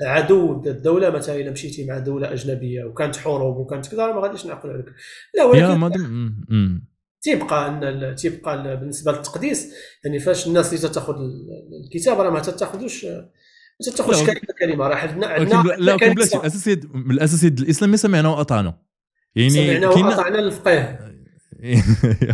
عدو 0.02 0.62
الدولة 0.66 1.10
مثلا 1.10 1.36
إلا 1.36 1.50
مشيتي 1.50 1.86
مع 1.86 1.98
دولة 1.98 2.32
أجنبية 2.32 2.84
وكانت 2.84 3.16
حروب 3.16 3.56
وكانت 3.56 3.86
كذا 3.86 4.06
ما 4.06 4.20
غاديش 4.20 4.46
نعقل 4.46 4.70
عليك. 4.70 4.86
لا 5.34 5.44
ولكن 5.44 6.32
تيبقى 7.22 7.68
أن 7.68 8.14
تيبقى 8.14 8.76
بالنسبة 8.80 9.12
للتقديس 9.12 9.74
يعني 10.04 10.18
فاش 10.18 10.46
الناس 10.46 10.74
اللي 10.74 10.94
تاخذ 10.94 11.14
الكتاب 11.84 12.20
راه 12.20 12.30
ما 12.30 12.40
تاخذوش 12.40 13.06
تاخذش 13.84 14.22
كلمة 14.22 14.40
كلمة 14.58 14.88
راه 14.88 14.96
حنا 15.06 15.26
عندنا 15.26 15.62
لا 15.78 15.96
بلاتي 15.96 16.36
الاساسيات 16.36 16.84
من 16.94 17.10
الاساسيات 17.10 17.60
الإسلام 17.60 17.90
ما 17.90 17.96
سمعنا 17.96 18.28
واطعنا 18.28 18.78
يعني 19.36 19.50
سمعنا 19.50 19.88
واطعنا 19.88 20.38
الفقيه. 20.38 21.12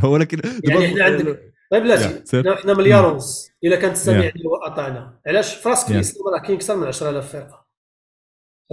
ولكن 0.05 0.41
يعني 0.65 0.89
حنا 0.89 1.05
عندك 1.05 1.53
طيب 1.71 1.83
بلاتي 1.83 2.23
حنا 2.63 2.75
مليار 2.75 3.13
ونص. 3.13 3.51
الا 3.65 3.77
كانت 3.77 3.97
سمعنا 3.97 4.33
واطعنا 4.45 5.21
علاش؟ 5.27 5.55
في 5.55 5.69
راسك 5.69 5.91
الإسلام 5.91 6.29
راه 6.35 6.41
كاين 6.41 6.57
أكثر 6.57 6.77
من 6.77 6.87
10000 6.87 7.33
فرقة. 7.33 7.67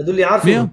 هذو 0.00 0.10
اللي 0.10 0.24
عارفين. 0.24 0.70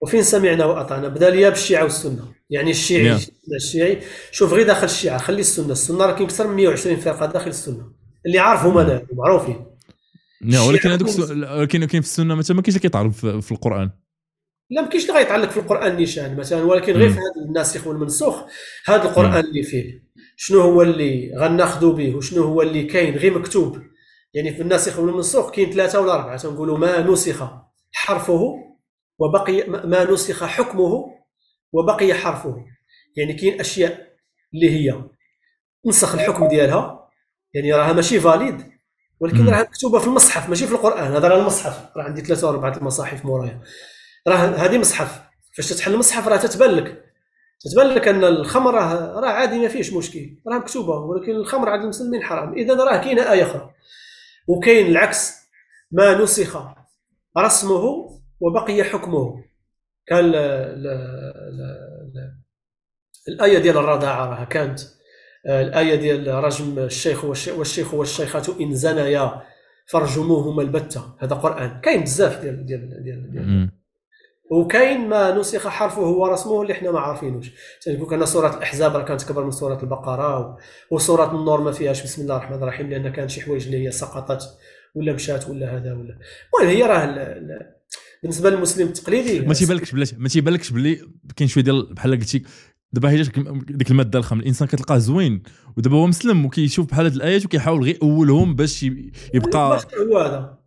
وفين 0.00 0.22
سمعنا 0.22 0.64
واطعنا 0.64 1.08
بدا 1.08 1.30
ليا 1.30 1.48
بالشيعة 1.48 1.82
والسنة. 1.82 2.32
يعني 2.50 2.70
الشيعي 2.70 3.18
الشيعي 3.56 4.00
شوف 4.30 4.52
غير 4.52 4.66
داخل 4.66 4.84
الشيعة 4.84 5.18
خلي 5.18 5.40
السنة. 5.40 5.72
السنة 5.72 6.06
راه 6.06 6.12
كاين 6.12 6.24
أكثر 6.24 6.46
من 6.46 6.56
120 6.56 6.96
فرقة 6.96 7.26
داخل 7.26 7.50
السنة. 7.50 7.92
اللي 8.26 8.38
عارفهم 8.38 8.78
أنا 8.78 9.06
معروفين. 9.12 9.75
ولكن 10.68 10.90
هذوك 10.90 11.08
ولكن 11.58 11.84
كاين 11.84 12.02
في 12.02 12.08
السنة 12.08 12.34
مثلا 12.34 12.56
ما 12.56 12.62
كاينش 12.62 12.76
اللي 12.76 12.88
كيتعرف 12.88 13.26
في 13.26 13.52
القرآن. 13.52 13.90
لا 14.70 14.82
ما 14.82 14.88
كاينش 14.88 15.04
اللي 15.04 15.18
غيتعلق 15.18 15.50
في 15.50 15.56
القرآن 15.56 15.96
نيشان 15.96 16.36
مثلا 16.36 16.62
ولكن 16.62 16.92
غير 16.92 17.10
في 17.10 17.18
هذا 17.18 17.46
الناسخ 17.46 17.86
والمنسوخ 17.86 18.42
هذا 18.86 19.02
القرآن 19.02 19.44
اللي 19.44 19.62
فيه 19.62 20.06
شنو 20.36 20.60
هو 20.60 20.82
اللي 20.82 21.32
غناخذوا 21.36 21.92
به 21.92 22.16
وشنو 22.16 22.42
هو 22.42 22.62
اللي 22.62 22.84
كاين 22.84 23.14
غير 23.16 23.38
مكتوب. 23.38 23.82
يعني 24.34 24.54
في 24.54 24.62
الناسخ 24.62 24.98
والمنسوخ 24.98 25.50
كاين 25.50 25.70
ثلاثة 25.70 26.00
ولا 26.00 26.14
أربعة 26.14 26.36
تنقولوا 26.36 26.78
ما 26.78 27.00
نسخ 27.00 27.48
حرفه 27.92 28.54
وبقي 29.18 29.68
ما 29.68 30.10
نسخ 30.10 30.44
حكمه 30.44 31.04
وبقي 31.72 32.14
حرفه. 32.14 32.56
يعني 33.16 33.34
كاين 33.34 33.60
أشياء 33.60 34.16
اللي 34.54 34.70
هي 34.70 35.04
نسخ 35.86 36.14
الحكم 36.14 36.48
ديالها 36.48 37.10
يعني 37.54 37.72
راها 37.72 37.92
ماشي 37.92 38.20
فاليد 38.20 38.75
ولكن 39.20 39.48
راه 39.48 39.62
مكتوبة 39.62 39.98
في 39.98 40.06
المصحف 40.06 40.48
ماشي 40.48 40.66
في 40.66 40.72
القرآن 40.72 41.12
هذا 41.12 41.28
راه 41.28 41.38
المصحف. 41.38 41.96
راه 41.96 42.02
عندي 42.02 42.20
ثلاثة 42.20 42.48
ولا 42.48 42.56
اربعه 42.56 42.76
المصاحف 42.76 43.24
مورايا. 43.24 43.60
راه 44.28 44.36
هذه 44.36 44.78
مصحف. 44.78 45.20
فاش 45.56 45.68
تتحل 45.68 45.94
المصحف 45.94 46.28
راه 46.28 46.36
تتبان 46.36 46.70
لك. 46.70 47.04
تتبان 47.60 47.86
لك 47.86 48.08
أن 48.08 48.24
الخمر 48.24 48.74
راه 48.74 49.20
راه 49.20 49.28
عادي 49.28 49.58
ما 49.58 49.68
فيهش 49.68 49.92
مشكل. 49.92 50.36
راه 50.48 50.58
مكتوبة 50.58 50.94
ولكن 50.94 51.32
الخمر 51.32 51.68
عند 51.68 51.82
المسلمين 51.82 52.22
حرام. 52.22 52.52
اذا 52.54 52.74
راه 52.74 52.96
كاينة 52.96 53.32
آية 53.32 53.42
أخرى. 53.42 53.70
وكاين 54.48 54.86
العكس. 54.86 55.36
ما 55.92 56.22
نسخ 56.22 56.58
رسمه 57.38 58.10
وبقي 58.40 58.84
حكمه. 58.84 59.44
كان 60.06 60.24
ل... 60.24 60.32
ل... 60.32 60.86
ل... 61.52 62.36
الآية 63.28 63.58
ديال 63.58 63.78
الرضاعة 63.78 64.26
راه 64.26 64.44
كانت 64.44 64.80
الآية 65.46 65.94
ديال 65.94 66.44
رجم 66.44 66.78
الشيخ 66.78 67.24
والشيخ 67.24 67.94
والشيخة 67.94 68.60
إن 68.60 68.74
زنيا 68.74 69.42
فرجموهما 69.86 70.62
البتة. 70.62 71.14
هذا 71.18 71.34
قرآن. 71.34 71.80
كاين 71.80 72.02
بزاف 72.02 72.40
ديال 72.40 72.66
ديال 72.66 73.02
ديال, 73.04 73.30
ديال. 73.32 73.70
وكاين 74.50 75.08
ما 75.08 75.38
نسخ 75.38 75.68
حرفه 75.68 76.02
ورسمه 76.02 76.62
اللي 76.62 76.74
حنا 76.74 76.90
ما 76.90 77.00
عارفينوش. 77.00 77.50
تنقول 77.82 78.10
كان 78.10 78.26
سورة 78.26 78.56
الأحزاب 78.56 78.96
راه 78.96 79.02
كانت 79.04 79.22
كبر 79.22 79.44
من 79.44 79.50
سورة 79.50 79.82
البقرة 79.82 80.56
وسورة 80.90 81.30
النور 81.30 81.60
ما 81.60 81.72
فيهاش 81.72 82.02
بسم 82.02 82.22
الله 82.22 82.36
الرحمن 82.36 82.62
الرحيم 82.62 82.90
لأن 82.90 83.12
كان 83.12 83.28
شي 83.28 83.40
حوايج 83.40 83.64
اللي 83.64 83.86
هي 83.86 83.90
سقطت 83.90 84.42
ولا 84.94 85.12
مشات 85.12 85.48
ولا 85.48 85.76
هذا 85.76 85.92
ولا. 85.92 86.18
المهم 86.54 86.76
هي 86.76 86.82
راه 86.82 87.36
بالنسبة 88.22 88.50
للمسلم 88.50 88.86
التقليدي 88.88 89.40
ما 89.40 89.54
تيبانلكش 89.54 89.92
بلاتي 89.92 90.16
ما 90.18 90.28
تيبانلكش 90.28 90.70
بلي 90.70 91.00
كاين 91.36 91.48
شوية 91.48 91.64
ديال 91.64 91.94
بحال 91.94 92.18
قلتي 92.18 92.42
دابا 92.92 93.10
هي 93.10 93.22
ديك 93.68 93.90
المادة 93.90 94.18
الخام 94.18 94.40
الإنسان 94.40 94.68
كتلقاه 94.68 94.98
زوين 94.98 95.42
ودابا 95.76 95.96
هو 95.96 96.06
مسلم 96.06 96.46
وكيشوف 96.46 96.86
بحال 96.86 97.04
هاد 97.04 97.14
الآيات 97.14 97.44
وكيحاول 97.44 97.82
غير 97.82 97.98
يأولهم 98.02 98.54
باش 98.54 98.82
يبقى 99.34 99.80
هو 100.12 100.18
هذا. 100.18 100.58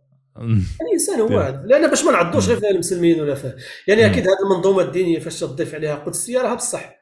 الإنسان 0.82 1.20
هو 1.20 1.38
هذا. 1.38 1.62
لأن 1.66 1.90
باش 1.90 2.04
ما 2.04 2.12
نعضوش 2.12 2.48
غير 2.48 2.60
في 2.60 2.70
المسلمين 2.70 3.20
ولا 3.20 3.34
في 3.34 3.52
يعني 3.88 4.06
أكيد 4.06 4.22
هذه 4.22 4.36
المنظومة 4.44 4.82
الدينية 4.82 5.18
فاش 5.18 5.40
تضيف 5.40 5.74
عليها 5.74 5.94
قدسيه 5.94 6.38
راه 6.38 6.54
بصح. 6.54 7.00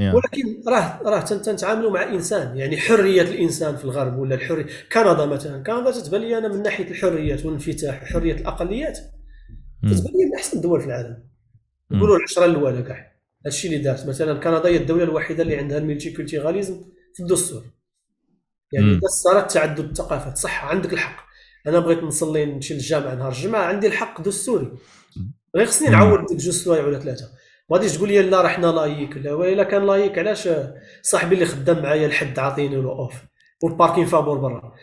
ولكن 0.00 0.62
راه 0.68 1.00
راه 1.04 1.20
تنتعاملوا 1.20 1.90
مع 1.90 2.02
إنسان. 2.02 2.56
يعني 2.56 2.76
حرية 2.76 3.22
الإنسان 3.22 3.76
في 3.76 3.84
الغرب 3.84 4.18
ولا 4.18 4.34
الحريه 4.34 4.66
كندا 4.92 5.26
مثلا. 5.26 5.62
كندا 5.62 5.90
تتبان 5.90 6.20
لي 6.20 6.38
أنا 6.38 6.48
من 6.48 6.62
ناحية 6.62 6.90
الحريات 6.90 7.44
والانفتاح 7.44 8.02
وحريه 8.02 8.34
الأقليات. 8.34 8.98
تتبان 9.82 10.12
لي 10.12 10.24
من 10.26 10.34
أحسن 10.36 10.56
الدول 10.56 10.80
في 10.80 10.86
العالم. 10.86 11.24
نقولوا 11.90 12.16
العشرة 12.16 12.44
الأولى 12.44 12.82
كاع 12.82 13.11
هادشي 13.46 13.68
اللي 13.68 13.78
دارت. 13.78 14.06
مثلا 14.06 14.40
كندا 14.40 14.68
هي 14.68 14.76
الدولة 14.76 15.04
الوحيدة 15.04 15.42
اللي 15.42 15.56
عندها 15.56 15.78
ال 15.78 16.10
multiculturalisme 16.10 16.84
في 17.14 17.22
الدستور 17.22 17.64
يعني 18.72 19.00
دسترت 19.02 19.52
تعدد 19.52 19.88
الثقافات. 19.88 20.38
صح 20.38 20.64
عندك 20.64 20.92
الحق. 20.92 21.26
أنا 21.66 21.78
بغيت 21.78 21.98
نصلي 21.98 22.44
نمشي 22.44 22.74
للجامع 22.74 23.14
نهار 23.14 23.32
الجمعة 23.32 23.62
عندي 23.62 23.86
الحق 23.86 24.20
دستوري 24.20 24.72
غير 25.56 25.66
خصني 25.66 25.88
نعاود 25.88 26.26
ديك 26.26 26.38
جوج 26.38 26.54
سوايع 26.54 26.86
ولا 26.86 26.98
ثلاثة. 26.98 27.24
ما 27.70 27.76
غاديش 27.76 27.96
تقول 27.96 28.08
لي 28.08 28.22
لا 28.22 28.42
راه 28.42 28.48
حنا 28.48 28.66
laïque 28.66 29.16
لا 29.16 29.32
ويلا 29.32 29.62
كان 29.62 29.86
laïque. 29.86 30.18
علاش 30.18 30.48
صاحبي 31.02 31.34
اللي 31.34 31.46
خدام 31.46 31.82
معايا 31.82 32.06
الحد 32.06 32.38
عاطيني 32.38 32.76
له 32.76 32.90
off؟ 32.90 33.14
وال 33.62 33.72
parking 33.72 34.06
فابور 34.06 34.38
برا. 34.38 34.74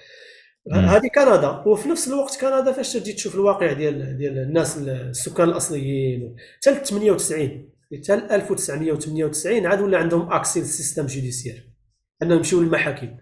هذه 0.74 1.08
كندا. 1.16 1.64
وفي 1.66 1.90
نفس 1.90 2.08
الوقت 2.08 2.42
كندا 2.42 2.72
فاش 2.72 2.94
تجي 2.94 3.14
تشوف 3.14 3.36
الواقع 3.36 3.74
ديال 3.74 4.18
ديال 4.18 4.38
الناس 4.38 4.78
السكان 4.78 5.50
الأصليين 5.50 6.36
حتى 6.66 6.86
98 6.86 7.70
حتى 7.94 8.14
1998 8.14 9.66
عاد 9.66 9.82
ولا 9.82 9.98
عندهم 9.98 10.34
accès 10.34 10.60
لل 10.60 10.70
système 10.70 11.06
judiciaire 11.06 11.70
انهم 12.22 12.38
يمشيو 12.38 12.62
للمحاكم. 12.62 13.18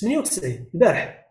98 0.00 0.66
البارح. 0.74 1.30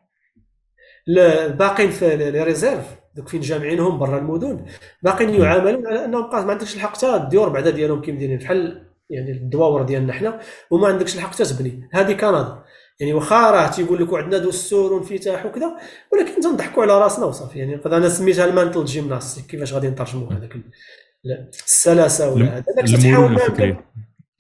الباقين 1.18 1.92
في 1.92 2.16
les 2.16 2.44
réserves 2.44 2.86
donc 3.16 3.30
فين 3.30 3.42
جامعينهم 3.42 4.00
برا 4.00 4.18
المدن. 4.18 4.66
باقين 5.04 5.30
يعاملون 5.30 5.88
على 5.88 6.06
أنهم 6.06 6.30
ما 6.32 6.52
عندكش 6.52 6.76
الحق 6.76 6.96
حتى 6.96 7.16
الديور 7.16 7.50
بعدا 7.50 7.70
ديالهم 7.70 8.02
كيما 8.02 8.20
دايرين 8.20 8.38
بحال 8.38 8.90
يعني 9.10 9.32
الدواور 9.32 9.84
ديالنا 9.84 10.14
حنا 10.14 10.40
وما 10.72 10.88
عندكش 10.88 11.16
الحق 11.16 11.34
حتى 11.34 11.44
تبني. 11.44 11.90
هذه 11.94 12.14
كندا. 12.14 12.64
يعني 13.00 13.14
واخا 13.14 13.52
راه 13.52 13.68
تيقول 13.68 14.04
لك 14.04 14.14
عندنا 14.14 14.38
دستور 14.38 14.94
وانفتاح 14.94 15.46
وكذا 15.46 15.78
ولكن 16.14 16.42
تنضحكوا 16.42 16.84
على 16.84 17.02
راسنا 17.02 17.26
وصافي. 17.26 17.60
يعني 17.60 17.82
أنا 17.86 18.10
سميتها 18.10 18.46
mental 18.46 18.86
gymnastics 18.86 19.46
كيفاش 19.46 19.74
غادي 19.74 19.90
نترجموا 19.90 20.34
هذاك 20.34 20.56
السلاسة 21.66 22.34
ولا 22.34 22.58
هذا. 22.58 22.66
المرونة 22.80 23.36
الفكرية. 23.36 23.86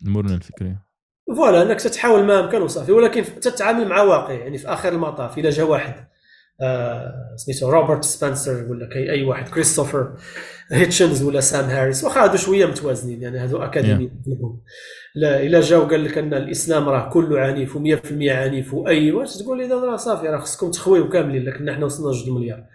المرونة 0.05 0.33
الفكرية. 0.33 0.85
voilà 1.37 1.61
إنك 1.61 1.81
تتحاول 1.81 2.23
ما 2.23 2.39
امكن 2.39 2.61
وصافي. 2.61 2.91
ولكن 2.91 3.23
تتعامل 3.23 3.87
مع 3.87 4.01
واقع 4.01 4.33
يعني 4.33 4.57
في 4.57 4.67
آخر 4.67 4.93
المطاف 4.93 5.37
إلى 5.37 5.49
جا 5.49 5.63
واحد. 5.63 6.09
آه 6.61 7.35
سميتو 7.35 7.69
روبرت 7.69 8.03
سبنسر 8.03 8.71
ولا 8.71 8.89
كاي 8.89 9.11
أي 9.11 9.23
واحد 9.23 9.49
كريستوفر 9.49 10.13
هيتشنز 10.71 11.23
ولا 11.23 11.39
سام 11.39 11.65
هاريس. 11.65 12.03
وأخا 12.03 12.23
هادو 12.23 12.37
شوية 12.37 12.65
متوازنين 12.65 13.21
يعني 13.21 13.37
هادو 13.37 13.57
أكاديميين 13.57 14.21
yeah. 14.25 14.69
لا 15.15 15.41
الا 15.41 15.61
جا 15.61 15.77
وقال 15.77 16.03
لك 16.03 16.17
أن 16.17 16.33
الإسلام 16.33 16.89
راه 16.89 17.09
كله 17.09 17.39
عنيف 17.39 17.77
و100% 17.77 18.11
عنيف 18.11 18.73
وأي 18.73 19.11
واش 19.11 19.37
تقول 19.37 19.61
إذا 19.61 19.75
راه 19.75 19.95
صافي 19.95 20.27
راه 20.27 20.39
خصكم 20.39 20.71
تخويو 20.71 21.09
كاملين 21.09 21.45
لكن 21.45 21.75
حنا 21.75 21.85
وصلنا 21.85 22.11
جوج 22.11 22.27
المليار 22.27 22.65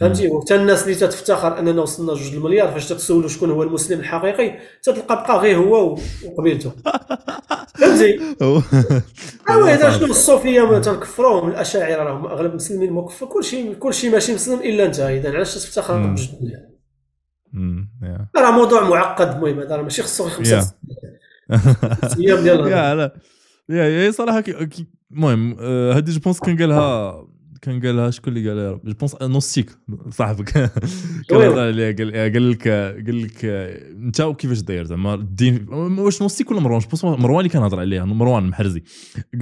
فهمتي؟ 0.00 0.28
وحتى 0.28 0.56
الناس 0.56 0.82
اللي 0.82 0.94
تتفتخر 0.94 1.58
اننا 1.58 1.82
وصلنا 1.82 2.14
جوج 2.14 2.34
المليار 2.34 2.70
فاش 2.70 2.88
تتسولوا 2.88 3.28
شكون 3.28 3.50
هو 3.50 3.62
المسلم 3.62 4.00
الحقيقي 4.00 4.58
تتلقى 4.82 5.16
بقى 5.16 5.38
غير 5.38 5.58
هو 5.58 5.98
وقبيلته. 6.24 6.72
فهمتي؟ 7.78 8.20
ايوا 9.50 9.70
هذا 9.70 9.90
شنو 9.90 10.06
الصوفية 10.06 10.78
تنكفروهم 10.78 11.48
الأشاعرة 11.48 12.02
راهم 12.02 12.26
أغلب 12.26 12.50
المسلمين 12.50 12.92
مكفر 12.92 13.26
كلشي 13.26 13.74
كلشي 13.74 14.10
ماشي 14.10 14.34
مسلم 14.34 14.60
إلا 14.60 14.86
أنت 14.86 15.00
إذا 15.00 15.34
علاش 15.34 15.54
تفتخر 15.54 16.06
بجوج 16.06 16.28
المليار؟ 16.34 16.66
راه 18.36 18.50
موضوع 18.50 18.88
معقد 18.88 19.34
المهم 19.34 19.60
هذا 19.60 19.76
راه 19.76 19.82
ماشي 19.82 20.02
خصو 20.02 20.28
خمسة 20.28 20.74
أيام 22.18 22.42
ديال 22.42 22.64
لا. 22.70 23.12
يا 23.68 24.10
صراحة 24.10 24.44
المهم 25.10 25.60
هذه 25.92 26.04
جو 26.10 26.20
بونس 26.20 26.40
كان 26.40 26.58
قالها 26.58 27.26
كان 27.62 27.80
قالها 27.80 28.10
شكون 28.10 28.36
اللي 28.36 28.48
قالها 28.48 28.80
جو 28.84 28.92
بونس 28.94 29.16
نوستيك 29.22 29.70
صاحبك. 30.10 30.50
كان 31.28 31.40
هضر 31.40 31.60
عليها 31.60 31.92
قال 31.92 32.12
قال 32.12 32.50
لك 32.50 32.68
قال 32.68 33.22
لك 33.22 33.44
أنت 33.44 34.22
كيفاش 34.22 34.60
داير؟ 34.60 34.84
زعما 34.84 35.14
الدين 35.14 35.68
واش 35.68 36.22
نوستيك 36.22 36.50
ولا 36.50 36.60
مروان؟ 36.60 36.80
جو 36.80 37.16
مروان 37.16 37.38
اللي 37.38 37.48
كان 37.48 37.62
هضر 37.62 37.80
عليها 37.80 38.04
مروان 38.04 38.44
المحرزي 38.44 38.82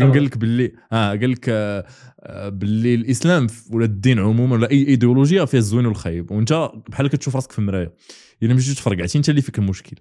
قال 0.01 0.25
لك 0.25 0.39
باللي 0.39 0.73
آه 0.93 1.11
قال 1.11 1.31
لك 1.31 1.51
باللي 2.53 2.95
الإسلام 2.95 3.47
ولا 3.71 3.85
الدين 3.85 4.19
عموما 4.19 4.55
ولا 4.55 4.71
أي 4.71 4.87
ايديولوجيا 4.87 5.45
فيها 5.45 5.61
الزوين 5.61 5.87
والخايب. 5.87 6.31
وأنت 6.31 6.71
بحال 6.89 7.09
كتشوف 7.09 7.37
راسك 7.37 7.53
في 7.53 7.59
المراية. 7.59 7.95
إلا 8.43 8.55
مشيتي 8.55 8.77
تفرقعتي 8.81 9.19
أنت 9.19 9.29
اللي 9.29 9.41
فيك 9.41 9.59
المشكل 9.59 9.97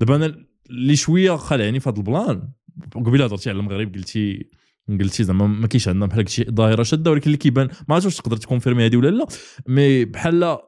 دابا 0.00 0.16
أنا 0.16 0.36
اللي 0.70 0.96
شوية 0.96 1.36
خلعني 1.36 1.80
في 1.80 1.88
هذا 1.88 1.98
plan. 1.98 2.48
قبيلة 2.94 3.24
هضرتي 3.24 3.50
على 3.50 3.58
المغرب 3.58 3.94
قلتي 3.94 4.50
قلتي 4.98 5.24
زعما 5.24 5.46
ما 5.46 5.66
كاينش 5.66 5.88
عندنا 5.88 6.06
بحال 6.06 6.30
شي 6.30 6.44
ظاهرة 6.50 6.82
شادة 6.82 7.10
ولكن 7.10 7.26
اللي 7.26 7.36
كيبان 7.36 7.68
ما 7.88 7.94
عرفتش 7.94 8.16
تقدر 8.16 8.36
تconfirmer 8.36 8.86
هذه 8.86 8.96
ولا 8.96 9.08
لا 9.10 9.26
mais 9.66 10.04
بحال 10.04 10.58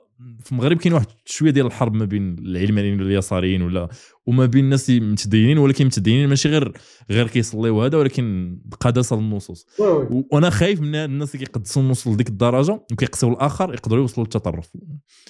في 0.41 0.53
المغرب 0.53 0.77
كاين 0.77 0.95
واحد 0.95 1.07
شوية 1.25 1.51
ديال 1.51 1.67
الحرب 1.67 1.95
ما 1.95 2.05
بين 2.05 2.37
العلمانيين 2.39 3.01
واليساريين 3.01 3.63
ولا 3.63 3.89
وما 4.27 4.47
بين 4.47 4.65
الناس 4.65 4.91
المتدينين 4.91 5.59
ولكن 5.59 5.87
متدينين 5.87 6.29
ماشي 6.29 6.49
غير 6.49 6.73
غير 7.11 7.29
كيصليو 7.29 7.83
هذا 7.83 7.99
ولكن 7.99 8.57
بقداسه 8.65 9.17
النصوص. 9.17 9.67
وأنا 10.33 10.51
خايف 10.51 10.81
من 10.81 10.95
الناس 10.95 11.35
اللي 11.35 11.47
كيقدسوا 11.47 11.83
النصوص 11.83 12.15
لديك 12.15 12.29
الدرجة 12.29 12.81
وكيقسيو 12.93 13.29
الآخر 13.33 13.75
يقدروا 13.75 14.01
يوصلوا 14.01 14.27
للتطرف. 14.27 14.71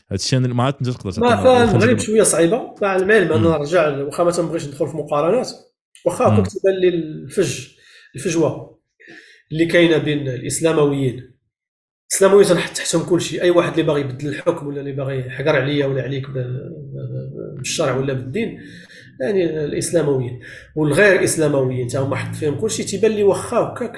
هذا 0.09 0.15
الشيء 0.15 0.39
أنا 0.39 0.55
ما 0.55 0.65
عرفت 0.65 0.79
انت 0.79 0.91
تقدر 0.91 1.21
ما 1.21 1.65
المغرب 1.65 1.99
شوية 1.99 2.23
صعيبة. 2.23 2.75
مع 2.83 2.97
العلم 2.97 3.33
أنا 3.33 3.59
نرجع 3.59 3.89
واخا 3.89 4.25
ما 4.25 4.31
تنبغيش 4.31 4.67
ندخل 4.67 4.89
في 4.89 4.97
مقارنات 4.97 5.51
واخا 6.07 6.37
كنت 6.37 6.47
تبان 6.47 6.75
لي 6.81 6.89
الفج 6.89 7.69
الفجوة. 8.17 8.72
اللي 9.53 9.67
كاينة 9.67 9.99
بين 9.99 10.29
الإسلامويين. 10.29 11.33
الاسلامويين 12.11 12.49
تحتهم 12.49 13.03
كل 13.03 13.21
شيء. 13.21 13.43
أي 13.43 13.51
واحد 13.51 13.71
اللي 13.73 13.83
باغي 13.83 14.01
يبدل 14.01 14.29
الحكم 14.29 14.67
ولا 14.67 14.81
اللي 14.81 14.93
باغي 14.93 15.19
يحقر 15.27 15.57
عليا 15.57 15.87
ولا 15.87 16.03
عليك 16.03 16.27
بالشرع 17.57 17.97
ولا 17.97 18.13
بالدين 18.13 18.61
يعني 19.21 19.65
الإسلامويين. 19.65 20.41
والغير 20.77 21.25
إسلامويين 21.25 21.89
تا 21.89 21.99
هما 21.99 22.17
حط 22.17 22.35
فيهم 22.35 22.61
كل 22.61 22.71
شيء. 22.71 22.87
تيبان 22.87 23.11
لي 23.11 23.23
واخا 23.23 23.57
هكاك 23.57 23.97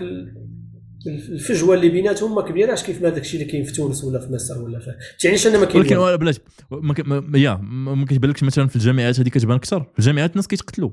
الفجوة 1.06 1.74
اللي 1.74 1.88
بيناتهم 1.88 2.34
ما 2.34 2.42
كبيراش 2.42 2.84
كيف 2.84 3.02
ما 3.02 3.08
داك 3.08 3.22
الشيء 3.22 3.40
اللي 3.40 3.52
كاين 3.52 3.64
في 3.64 3.72
تونس 3.72 4.04
ولا 4.04 4.20
في 4.20 4.32
مصر 4.32 4.62
ولا 4.62 4.78
في 4.78 4.90
تعنيش 5.20 5.46
أنا 5.46 5.58
ما 5.58 5.64
كاين. 5.64 5.96
ولكن 5.96 6.16
بلاتي 6.16 6.40
ما, 6.70 7.38
يا 7.38 7.56
ما 7.62 8.06
كيبانلكش 8.06 8.42
مثلا 8.42 8.68
في 8.68 8.76
الجامعات 8.76 9.20
هذه 9.20 9.28
كتبان 9.28 9.56
أكثر. 9.56 9.80
في 9.92 9.98
الجامعات 9.98 10.30
الناس 10.30 10.48
كيتقتلوا. 10.48 10.90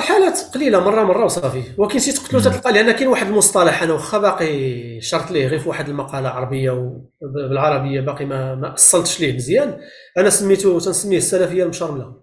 حالات 0.00 0.40
قليلة 0.54 0.80
مرة 0.84 1.04
مرة 1.04 1.24
وصافي. 1.24 1.62
ولكن 1.78 1.98
شي 1.98 2.12
تقتلوا 2.12 2.42
تلقى 2.42 2.72
لأن 2.72 2.92
كاين 2.92 3.08
واحد 3.08 3.26
المصطلح 3.26 3.82
أنا 3.82 3.92
واخا 3.92 4.18
باقي 4.18 5.00
شرط 5.00 5.30
ليه 5.30 5.46
غير 5.46 5.58
في 5.58 5.68
واحد 5.68 5.88
المقالة 5.88 6.28
عربية 6.28 7.00
بالعربية 7.22 8.00
باقي 8.00 8.24
ما 8.24 8.54
ما 8.54 8.74
أصلتش 8.74 9.20
ليه 9.20 9.34
مزيان. 9.34 9.80
أنا 10.18 10.30
سميته 10.30 10.80
تنسميه 10.80 11.16
السلفية 11.16 11.62
المشرملة. 11.62 12.22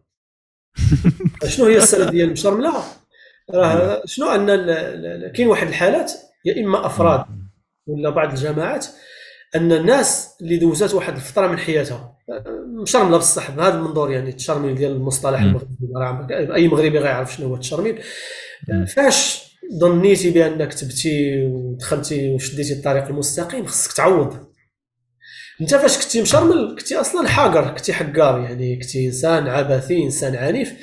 شنو 1.47 1.65
هي 1.65 1.77
السلفية 1.77 2.23
المشرملة؟ 2.23 2.73
راه 3.53 4.01
شنو؟ 4.05 4.29
أن 4.29 4.47
كاين 5.31 5.47
واحد 5.47 5.67
الحالات 5.67 6.11
يا 6.45 6.63
إما 6.63 6.85
أفراد 6.85 7.25
ولا 7.87 8.09
بعض 8.09 8.29
الجماعات 8.29 8.85
أن 9.55 9.71
الناس 9.71 10.37
اللي 10.41 10.57
دوزات 10.57 10.93
واحد 10.93 11.15
الفترة 11.15 11.47
من 11.47 11.57
حياتها 11.57 12.18
مشرمله 12.81 13.17
بصح 13.17 13.51
بهذا 13.51 13.75
المنظور 13.75 14.11
يعني 14.11 14.29
التشرميل 14.29 14.75
ديال 14.75 14.91
المصطلح 14.91 15.41
المغربي 15.41 16.55
أي 16.55 16.67
مغربي 16.67 16.99
غيعرف 16.99 17.35
شنو 17.35 17.47
هو 17.47 17.55
التشرميل 17.55 18.01
فاش 18.95 19.49
ظنيتي 19.79 20.31
بأنك 20.31 20.73
تبتي 20.73 21.45
ودخلتي 21.45 22.33
وشديتي 22.33 22.73
الطريق 22.73 23.07
المستقيم 23.07 23.65
خصك 23.65 23.93
تعوض. 23.93 24.49
أنت 25.61 25.75
فاش 25.75 25.97
كنتي 25.97 26.21
مشرمل 26.21 26.75
كنتي 26.79 26.95
أصلا 26.95 27.27
حاقر 27.27 27.75
كنتي 27.75 27.93
حقار 27.93 28.39
يعني 28.39 28.75
كنتي 28.75 29.07
إنسان 29.07 29.47
عبثي 29.47 30.03
إنسان 30.03 30.35
عنيف. 30.35 30.73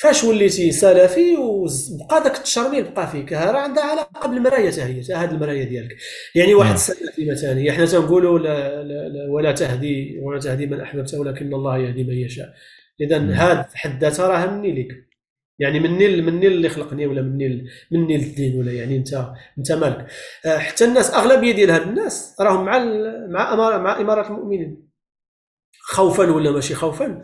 فاش 0.00 0.24
وليتي 0.24 0.72
سلفي 0.72 1.36
وبقى 1.36 2.22
داك 2.24 2.36
التشرميل 2.36 2.84
بقى 2.84 3.10
فيك 3.10 3.32
راه 3.32 3.58
عندها 3.60 3.84
علاقة 3.84 4.28
بالمرايه 4.28 4.70
حتى 4.70 4.82
هي 4.84 5.00
هذه 5.14 5.30
المرايه 5.30 5.64
ديالك. 5.64 5.96
يعني 6.34 6.54
واحد 6.54 6.74
السلفي 6.74 7.30
مثلا 7.30 7.70
إحنا 7.70 7.86
تنقولوا 7.86 8.38
لا, 8.38 8.82
لا, 8.82 9.08
لا 9.08 9.30
ولا 9.30 9.52
تهدي 9.52 10.18
ولا 10.22 10.40
تهدي 10.40 10.66
من 10.66 10.80
أحببت 10.80 11.14
ولكن 11.14 11.54
الله 11.54 11.78
يهدي 11.78 12.04
من 12.04 12.14
يشاء. 12.14 12.54
اذا 13.00 13.18
هذا 13.18 13.62
في 13.62 13.78
حد 13.78 14.00
ذاتها 14.04 14.28
راه 14.28 14.46
مني 14.46 14.82
لك 14.82 14.88
يعني 15.58 15.80
مني 15.80 16.22
مني 16.22 16.46
اللي 16.46 16.68
خلقني 16.68 17.06
ولا 17.06 17.22
مني 17.22 17.64
مني 17.92 18.16
الدين 18.16 18.58
ولا 18.60 18.72
يعني 18.72 18.96
انت 18.96 19.26
انت 19.58 19.72
مالك. 19.72 20.06
آه، 20.46 20.58
حتى 20.58 20.84
الناس 20.84 21.14
أغلبية 21.14 21.52
ديال 21.52 21.70
هاد 21.70 21.82
الناس 21.82 22.36
راهم 22.40 22.64
مع 22.64 22.78
مع 23.28 23.78
مع 23.78 24.00
إمارة 24.00 24.26
المؤمنين. 24.28 24.86
خوفا 25.82 26.30
ولا 26.30 26.50
ماشي 26.50 26.74
خوفا؟ 26.74 27.22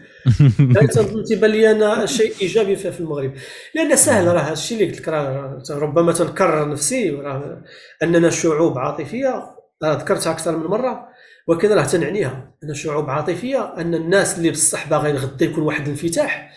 تيبان 1.28 1.50
لي 1.50 1.70
أنا 1.70 2.06
شيء 2.06 2.32
إيجابي 2.42 2.76
في 2.76 3.00
المغرب. 3.00 3.34
لأن 3.74 3.96
سهل 3.96 4.26
راه 4.26 4.40
هذا 4.40 4.52
الشيء 4.52 4.78
اللي 4.78 4.90
قلت 4.90 5.00
لك 5.00 5.08
راه 5.08 5.62
ربما 5.70 6.12
تنكرر 6.12 6.68
نفسي 6.68 7.10
راه 7.10 7.62
أننا 8.02 8.30
شعوب 8.30 8.78
عاطفية 8.78 9.44
ذكرتها 9.84 10.32
أكثر 10.32 10.56
من 10.56 10.66
مرة 10.66 11.08
ولكن 11.48 11.68
راه 11.68 11.84
تنعنيها. 11.84 12.54
ان 12.64 12.74
شعوب 12.74 13.10
عاطفية 13.10 13.74
أن 13.78 13.94
الناس 13.94 14.38
اللي 14.38 14.50
بصح 14.50 14.88
باغيين 14.88 15.16
غدا 15.16 15.44
يكون 15.44 15.64
واحد 15.64 15.82
الانفتاح 15.82 16.52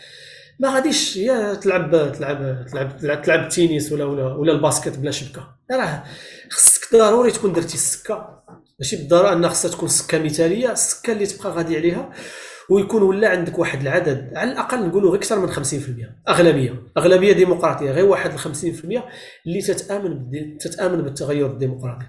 ما 0.59 0.69
غاديش 0.69 1.17
يا 1.17 1.53
تلعب 1.53 2.11
تلعب 2.11 2.65
تلعب 2.72 2.97
تلعب, 3.01 3.22
تلعب 3.22 3.39
التنس 3.39 3.91
ولا 3.91 4.05
ولا 4.05 4.35
ولا 4.35 4.51
الباسكت 4.51 4.97
بلا 4.97 5.11
شبكة. 5.11 5.55
راه 5.72 6.03
خصك 6.51 6.95
ضروري 6.95 7.31
تكون 7.31 7.53
درتي 7.53 7.73
السكة. 7.73 8.43
ماشي 8.80 8.95
بالضرورة 8.95 9.34
ان 9.34 9.49
خصها 9.49 9.72
تكون 9.72 9.89
سكة 9.89 10.19
مثالية 10.19 10.72
السكه 10.72 11.14
اللي 11.14 11.26
تبقى 11.26 11.49
غادي 11.52 11.77
عليها 11.77 12.14
ويكون 12.69 13.02
ولا 13.02 13.30
عندك 13.30 13.60
واحد 13.60 13.81
العدد 13.81 14.31
على 14.35 14.52
الأقل 14.52 14.88
نقولوا 14.88 15.10
غير 15.11 15.19
أكثر 15.19 15.39
من 15.39 15.53
50% 15.53 15.60
أغلبية 16.30 16.84
أغلبية 16.97 17.34
ديمقراطية 17.34 17.91
غير 17.91 18.06
واحد 18.06 18.31
ال 18.34 18.39
50% 18.39 18.45
اللي 19.47 19.61
تتآمن 19.68 20.31
تتآمن 20.60 21.02
بالتغير 21.02 21.45
الديمقراطي. 21.52 22.06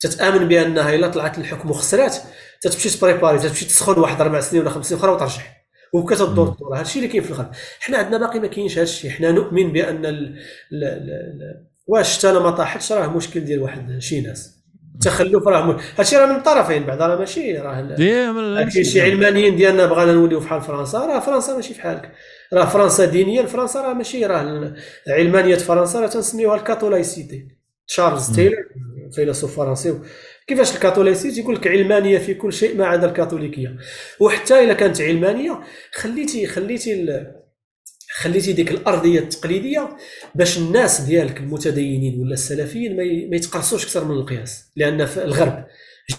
تتآمن 0.00 0.48
بأنها 0.48 0.94
إلا 0.94 1.08
طلعت 1.08 1.38
الحكم 1.38 1.70
وخسرات 1.70 2.16
تتمشي 2.60 2.98
تبريباري 2.98 3.38
تمشي 3.38 3.64
تسخن 3.64 3.98
واحد 3.98 4.20
أربع 4.20 4.40
سنين 4.40 4.62
ولا 4.62 4.70
خمس 4.70 4.86
سنين 4.86 5.00
أخرى 5.00 5.12
وترشح 5.12 5.66
وكتدور 5.92 6.48
الدور 6.48 6.74
هذا 6.74 6.82
الشيء 6.82 7.02
اللي 7.02 7.12
كاين 7.12 7.22
في 7.22 7.30
الغرب. 7.30 7.50
حنا 7.80 7.98
عندنا 7.98 8.18
باقي 8.18 8.40
ما 8.40 8.46
كاينش 8.46 8.72
هذا 8.72 8.82
الشيء 8.82 9.10
حنا 9.10 9.30
نؤمن 9.30 9.72
بأن 9.72 10.06
ال 10.06 10.38
ال 10.72 10.84
ال 10.84 11.66
واش 11.86 12.18
حتى 12.18 12.32
ما 12.32 12.50
طاحتش 12.50 12.92
راه 12.92 13.16
مشكل 13.16 13.40
ديال 13.40 13.62
واحد 13.62 13.98
شي 13.98 14.20
ناس. 14.20 14.55
التخلف 14.96 15.48
راه 15.48 15.76
هادشي 15.98 16.16
راه 16.16 16.26
من 16.26 16.36
الطرفين 16.36 16.82
بعد 16.82 17.02
راه 17.02 17.18
ماشي 17.18 17.52
راه 17.58 17.96
كاين 18.64 18.84
شي 18.84 19.00
علمانيين 19.00 19.56
ديالنا 19.56 19.86
بغانا 19.86 20.12
نوليو 20.12 20.40
بحال 20.40 20.60
فرنسا 20.60 20.98
راه 20.98 21.20
فرنسا 21.20 21.56
ماشي 21.56 21.74
بحالك 21.74 22.12
راه 22.52 22.64
فرنسا 22.64 23.04
دينيا 23.04 23.42
فرنسا 23.46 23.80
راه 23.80 23.92
ماشي 23.92 24.26
راه 24.26 24.74
علمانية 25.08 25.56
فرنسا 25.56 26.00
راه 26.00 26.06
تنسميوها 26.06 26.56
la 26.56 26.68
catho-laïcité 26.68 27.48
تشارلز 27.88 28.36
تايلور 28.36 28.64
فيلسوف 29.14 29.56
فرنسي. 29.56 29.98
كيفاش 30.46 30.74
la 30.74 30.83
catho-laïcité 30.83 31.40
يقول 31.40 31.54
لك 31.54 31.66
علمانية 31.66 32.18
في 32.18 32.34
كل 32.34 32.52
شيء 32.52 32.76
ما 32.76 32.86
عدا 32.86 33.06
الكاثوليكية. 33.06 33.76
وحتى 34.20 34.64
إلا 34.64 34.74
كانت 34.74 35.00
علمانية 35.00 35.60
خليتي 35.94 36.46
خليتي 36.46 37.26
خليتي 38.20 38.52
ديك 38.52 38.70
الأرضية 38.70 39.20
التقليدية 39.20 39.96
باش 40.34 40.58
الناس 40.58 41.00
ديالك 41.00 41.36
المتدينين 41.40 42.20
ولا 42.20 42.34
السلفيين 42.34 42.96
ما 43.30 43.36
يتقرصوش 43.36 43.84
أكثر 43.84 44.04
من 44.04 44.14
القياس. 44.16 44.70
لأن 44.76 45.06
في 45.06 45.24
الغرب 45.24 45.66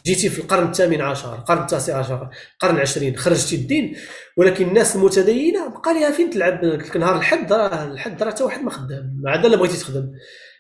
جيتي 0.06 0.30
في 0.30 0.40
القرن 0.40 0.68
الثامن 0.68 1.02
عشر 1.02 1.36
القرن 1.36 1.61
التاسع 1.61 1.98
عشر 1.98 2.30
القرن 2.53 2.76
العشرين 2.76 3.18
خرجتي 3.18 3.56
الدين 3.56 3.95
ولكن 4.38 4.68
الناس 4.68 4.95
المتدينة 4.95 5.68
بقى 5.68 5.94
لها 5.94 6.11
فين 6.11 6.30
تلعب؟ 6.30 6.65
نهار 6.98 7.18
الحد 7.18 7.53
راه 7.53 7.84
الحد 7.91 8.24
راه 8.24 8.32
حتى 8.32 8.44
واحد 8.44 8.61
ما 8.64 8.69
خدام 8.69 9.19
ما 9.24 9.32
عاد 9.32 9.45
لا 9.45 9.57
بغيتي 9.57 9.78
تخدم. 9.78 10.11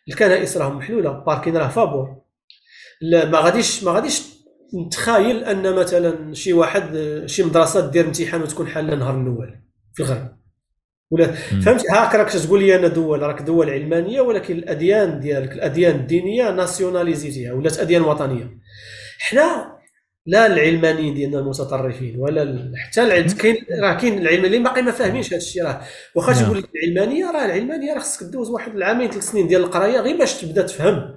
الكنائس 0.09 0.57
راهم 0.57 0.77
محلولة 0.77 1.11
باركين 1.11 1.57
راه 1.57 1.67
فابور. 1.67 2.21
لا 3.01 3.25
ما 3.25 3.39
غاديش 3.39 3.83
ما 3.83 3.91
غاديش 3.91 4.21
نتخايل 4.85 5.43
أن 5.43 5.73
مثلا 5.75 6.33
شي 6.33 6.53
واحد 6.53 7.23
شي 7.25 7.43
مدرسة 7.43 7.91
دير 7.91 8.05
امتحان 8.05 8.41
وتكون 8.41 8.67
حالة 8.67 8.95
نهار 8.95 9.21
الأول 9.21 9.59
في 9.93 10.03
الغرب. 10.03 10.36
ولا 11.11 11.31
فهمت؟ 11.31 11.91
هاك 11.91 12.15
راك 12.15 12.29
تقول 12.29 12.63
لي 12.63 12.75
أنا 12.75 12.87
دول 12.87 13.21
راك 13.21 13.41
دول 13.41 13.69
علمانية 13.69 14.21
ولكن 14.21 14.57
الأديان 14.57 15.19
ديالك 15.19 15.51
الأديان 15.51 15.95
الدينية 15.95 16.51
ناسيوناليزيتيها 16.51 17.53
ولات 17.53 17.79
أديان 17.79 18.01
وطنية. 18.01 18.57
حنا 19.19 19.77
لا 20.25 20.47
العلمانيين 20.47 21.13
ديالنا 21.13 21.39
المتطرفين 21.39 22.19
ولا 22.19 22.71
حتى 22.75 23.03
العلم 23.03 23.27
كاين 23.27 23.55
راه 23.81 23.93
كاين 23.93 24.17
العلمانيين 24.17 24.63
باقي 24.63 24.81
ما 24.81 24.91
فاهمينش 24.91 25.27
هذا 25.27 25.37
الشيء 25.37 25.63
راه. 25.63 25.81
واخا 26.15 26.33
نعم. 26.33 26.43
تقول 26.43 26.57
لك 26.57 26.69
العلمانية 26.75 27.31
راه 27.31 27.45
العلمانية 27.45 27.93
راه 27.93 27.99
خصك 27.99 28.23
دوز 28.23 28.49
واحد 28.49 28.75
العامين 28.75 29.11
ثلاث 29.11 29.31
سنين 29.31 29.47
ديال 29.47 29.61
القراية 29.61 29.99
غير 29.99 30.17
باش 30.17 30.41
تبدا 30.41 30.61
تفهم 30.61 31.15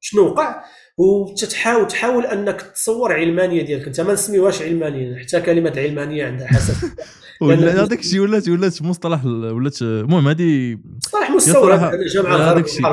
شنو 0.00 0.26
وقع 0.26 0.64
وتتحاول 0.98 1.86
تحاول 1.86 2.26
أنك 2.26 2.62
تصور 2.62 3.12
علمانية 3.12 3.62
ديالك. 3.62 3.86
أنت 3.86 4.00
ما 4.00 4.12
نسميوهاش 4.12 4.62
علمانية 4.62 5.18
حتى 5.18 5.40
كلمة 5.40 5.72
علمانية 5.76 6.26
عندها 6.26 6.46
حسب 6.46 6.74
ولا 7.40 7.82
هذاك 7.82 8.00
الشيء 8.00 8.20
ولات 8.20 8.48
ولات 8.48 8.82
مصطلح 8.82 9.24
ولات 9.24 9.82
المهم 9.82 10.28
هذه 10.28 10.78
مصطلح 10.96 11.30
مستورد 11.30 11.78
هذاك 12.26 12.64
الشيء 12.64 12.86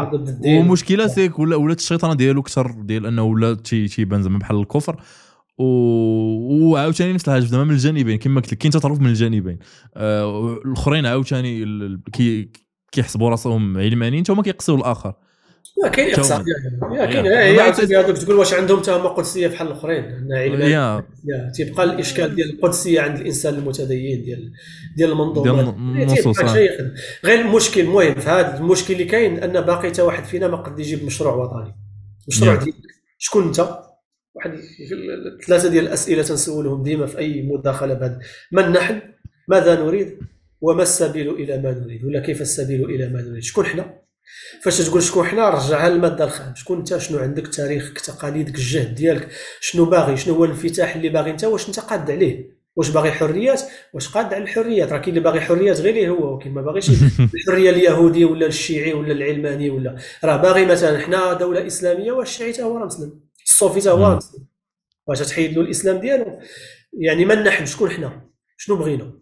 ومشكلة 0.45 1.07
سيك 1.07 1.39
ولا 1.39 1.55
ولات 1.55 1.79
الشيطانه 1.79 2.13
ديالو 2.13 2.41
أكثر 2.41 2.71
ديال 2.71 3.05
أنه 3.05 3.23
ولا 3.23 3.57
شي 3.63 4.05
بان 4.05 4.23
زعما 4.23 4.39
بحال 4.39 4.59
الكفر. 4.59 5.01
و... 5.57 5.63
وعاوتاني 6.69 7.13
نفس 7.13 7.27
الحاجة 7.27 7.43
زعما 7.43 7.63
من 7.63 7.71
الجانبين 7.71 8.17
كما 8.17 8.41
قلت 8.41 8.51
لك 8.51 8.57
كاين 8.57 8.71
تطرف 8.71 8.99
من 8.99 9.07
الجانبين. 9.07 9.59
آه 9.95 10.53
الأخرين 10.65 11.05
عاوتاني 11.05 11.65
كي 12.13 12.51
كيحسبوا 12.91 13.29
راسهم 13.29 13.77
علمانيين 13.77 14.23
حتى 14.23 14.33
هما 14.33 14.43
كيقصيو 14.43 14.75
الآخر. 14.75 15.13
لا 15.83 15.89
كاين 15.89 16.13
اقساط 16.13 16.45
كاين 16.91 18.13
تقول 18.13 18.35
واش 18.35 18.53
عندهم 18.53 18.81
تهمه 18.81 19.09
قدسية 19.09 19.47
بحال 19.47 19.67
الأخرين 19.67 20.27
علمانيين 20.31 21.03
تيبقى 21.55 21.83
الإشكال 21.83 22.35
ديال 22.35 22.49
القدسية 22.49 23.01
عند 23.01 23.19
الإنسان 23.19 23.53
المتدين 23.53 24.23
ديال 24.23 24.51
ديال 24.97 25.11
المنظومة. 25.11 25.45
ديال 25.53 26.95
غير 27.25 27.41
المشكل 27.41 27.81
المهم 27.81 28.13
في 28.13 28.29
هذا 28.29 28.57
المشكل 28.57 28.93
اللي 28.93 29.05
كاين 29.05 29.39
أن 29.39 29.61
باقي 29.61 29.89
حتى 29.89 30.01
واحد 30.01 30.23
فينا 30.23 30.47
ما 30.47 30.57
قد 30.57 30.79
يجيب 30.79 31.05
مشروع 31.05 31.33
وطني. 31.35 31.75
مشروع 32.27 32.55
ديالك 32.55 32.75
شكون 33.17 33.43
أنت؟ 33.47 33.59
واحد 34.35 34.51
ثلاثة 35.47 35.69
ديال 35.69 35.87
الأسئلة 35.87 36.23
تنسولهم 36.23 36.83
ديما 36.83 37.05
في 37.05 37.17
أي 37.17 37.41
مداخلة 37.41 37.93
بهذا 37.93 38.19
من 38.51 38.71
نحن؟ 38.71 39.01
ماذا 39.47 39.83
نريد؟ 39.83 40.17
وما 40.61 40.83
السبيل 40.83 41.29
إلى 41.29 41.61
ما 41.61 41.71
نريد؟ 41.71 42.05
ولا 42.05 42.19
كيف 42.19 42.41
السبيل 42.41 42.85
إلى 42.85 43.09
ما 43.09 43.21
نريد؟ 43.21 43.43
شكون 43.43 43.65
حنا 43.65 44.06
فاش 44.61 44.77
تقول 44.77 45.03
شكون 45.03 45.25
حنا 45.27 45.49
رجعها 45.49 45.89
للمادة 45.89 46.23
الخام 46.25 46.55
شكون 46.55 46.77
انت؟ 46.77 46.97
شنو 46.97 47.19
عندك 47.19 47.47
تاريخك 47.47 47.99
تقاليدك 47.99 48.55
الجهد 48.55 48.95
ديالك. 48.95 49.29
شنو 49.59 49.85
باغي؟ 49.85 50.17
شنو 50.17 50.35
هو 50.35 50.45
الانفتاح 50.45 50.95
اللي 50.95 51.09
باغي 51.09 51.31
انت؟ 51.31 51.43
واش 51.43 51.67
انت 51.67 51.79
قاد 51.79 52.11
عليه؟ 52.11 52.57
واش 52.75 52.89
باغي 52.89 53.11
حريات؟ 53.11 53.61
واش 53.93 54.07
قاد 54.07 54.33
على 54.33 54.43
الحريات؟ 54.43 54.91
راه 54.91 54.97
كاين 54.97 55.09
اللي 55.09 55.19
باغي 55.19 55.41
حريات 55.41 55.79
غير 55.79 56.09
هو 56.09 56.33
وكاين 56.33 56.53
ما 56.53 56.61
باغيش 56.61 56.89
الحرية 57.35 57.69
اليهودي 57.69 58.25
ولا 58.25 58.45
الشيعي 58.47 58.93
ولا 58.93 59.11
العلماني 59.11 59.69
ولا. 59.69 59.97
راه 60.23 60.37
باغي 60.37 60.65
مثلا 60.65 60.99
حنا 60.99 61.33
دولة 61.33 61.67
إسلامية 61.67 62.11
والشيعي 62.11 62.53
حتى 62.53 62.63
هو 62.63 62.77
راه 62.77 62.85
مسلم. 62.85 63.19
الصوفي 63.45 63.81
حتى 63.81 63.89
هو 63.89 64.15
مسلم. 64.15 64.45
واش 65.07 65.19
تحيد 65.19 65.53
له 65.57 65.61
الإسلام 65.61 65.97
ديالو؟ 65.97 66.39
يعني 66.93 67.25
من 67.25 67.43
نحن 67.43 67.65
شكون 67.65 67.89
حنا؟ 67.89 68.29
شنو 68.57 68.75
بغينا؟ 68.75 69.13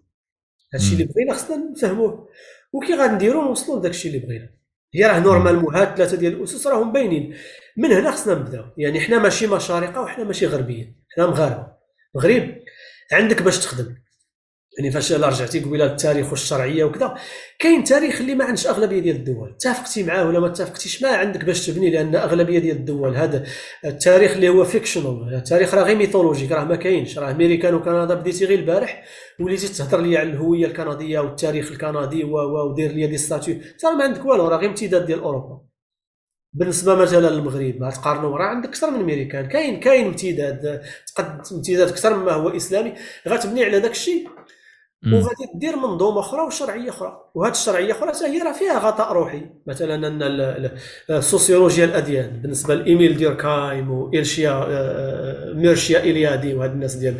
هادشي 0.73 0.93
اللي 0.93 1.03
بغينا 1.03 1.33
خصنا 1.33 1.71
نفهموه. 1.71 2.29
وكي 2.73 2.93
غنديرو 2.93 3.41
نوصلوا 3.41 3.79
لداك 3.79 3.91
الشيء 3.91 4.15
اللي 4.15 4.25
بغينا. 4.25 4.54
هي 4.95 5.05
راه 5.05 5.19
normalement 5.19 5.75
هاد 5.75 5.95
ثلاثة 5.97 6.17
ديال 6.17 6.33
الأسس 6.33 6.67
راهم 6.67 6.91
باينين. 6.91 7.35
من 7.77 7.91
هنا 7.91 8.11
خصنا 8.11 8.33
نبداو 8.33 8.65
يعني 8.77 8.99
حنا 8.99 9.19
ماشي 9.19 9.47
مشارقة 9.47 10.01
وحنا 10.01 10.23
ماشي 10.23 10.45
غربيين 10.45 10.95
حنا 11.15 11.27
مغاربة. 11.27 11.67
المغرب 12.15 12.55
عندك 13.11 13.41
باش 13.41 13.59
تخدم. 13.59 13.95
يعني 14.77 14.91
فاش 14.91 15.11
رجعتي 15.11 15.59
قبيلة 15.59 15.85
للتاريخ 15.85 16.29
والشرعية 16.29 16.83
وكذا 16.83 17.15
كاين 17.59 17.83
تاريخ 17.83 18.21
اللي 18.21 18.35
ما 18.35 18.45
عندش 18.45 18.67
أغلبية 18.67 18.99
ديال 18.99 19.15
الدول. 19.15 19.49
اتفقتي 19.49 20.03
معاه 20.03 20.27
ولا 20.27 20.39
ما 20.39 20.47
اتفقتيش 20.47 21.03
ما 21.03 21.09
عندك 21.09 21.45
باش 21.45 21.65
تبني 21.65 21.89
لأن 21.89 22.15
أغلبية 22.15 22.59
ديال 22.59 22.75
الدول. 22.77 23.15
هذا 23.15 23.43
التاريخ 23.85 24.31
اللي 24.31 24.49
هو 24.49 24.63
fictional 24.63 25.33
التاريخ 25.33 25.73
راه 25.73 25.83
غير 25.83 25.95
mythologique 25.95 26.51
راه 26.51 26.63
ما 26.63 26.75
كاينش. 26.75 27.17
راه 27.17 27.31
أمريكان 27.31 27.73
وكندا 27.73 28.13
بديتي 28.13 28.45
غير 28.45 28.59
البارح 28.59 29.03
وليتي 29.39 29.67
تهضر 29.67 30.01
لي 30.01 30.17
على 30.17 30.29
الهوية 30.29 30.65
الكندية 30.65 31.19
والتاريخ 31.19 31.71
الكندي 31.71 32.23
ودير 32.23 32.91
لي 32.91 33.07
des 33.07 33.17
statues 33.17 33.55
انت 33.55 33.85
ما 33.85 34.03
عندك 34.03 34.25
والو 34.25 34.47
راه 34.47 34.57
غير 34.57 34.69
امتداد 34.69 35.05
ديال 35.05 35.19
أوروبا. 35.19 35.61
بالنسبة 36.53 36.95
مثلا 36.95 37.29
للمغرب 37.29 37.75
ما 37.79 37.89
تقارنوا 37.89 38.37
راه 38.37 38.45
عندك 38.45 38.69
أكثر 38.69 38.91
من 38.91 38.99
أمريكان. 38.99 39.47
كاين 39.47 39.79
كاين 39.79 40.05
امتداد 40.05 40.81
تقد 41.15 41.41
امتداد 41.51 41.87
أكثر 41.87 42.15
مما 42.17 42.31
هو 42.31 42.49
إسلامي. 42.49 42.93
غتبني 43.27 43.63
على 43.63 43.79
داك 43.79 43.91
الشيء؟ 43.91 44.27
وغادي 45.13 45.45
دير 45.55 45.75
منظومه 45.75 46.19
أخرى 46.19 46.41
وشرعية 46.41 46.89
أخرى. 46.89 47.17
وهذه 47.35 47.51
الشرعية 47.51 47.91
أخرى 47.91 48.09
حتى 48.09 48.25
هي 48.25 48.41
راه 48.41 48.51
فيها 48.51 48.79
غطاء 48.79 49.13
روحي. 49.13 49.41
مثلا 49.67 50.07
أن 50.07 51.21
سوسيولوجيا 51.21 51.85
الأديان 51.85 52.39
بالنسبة 52.41 52.75
لإيميل 52.75 53.17
ديركايم 53.17 53.91
وميرشيا 53.91 54.49
آه، 54.51 54.65
آه، 54.69 55.53
ميرشيا 55.53 55.99
إليادي 55.99 56.53
وهاد 56.53 56.71
الناس 56.71 56.95
ديال 56.95 57.15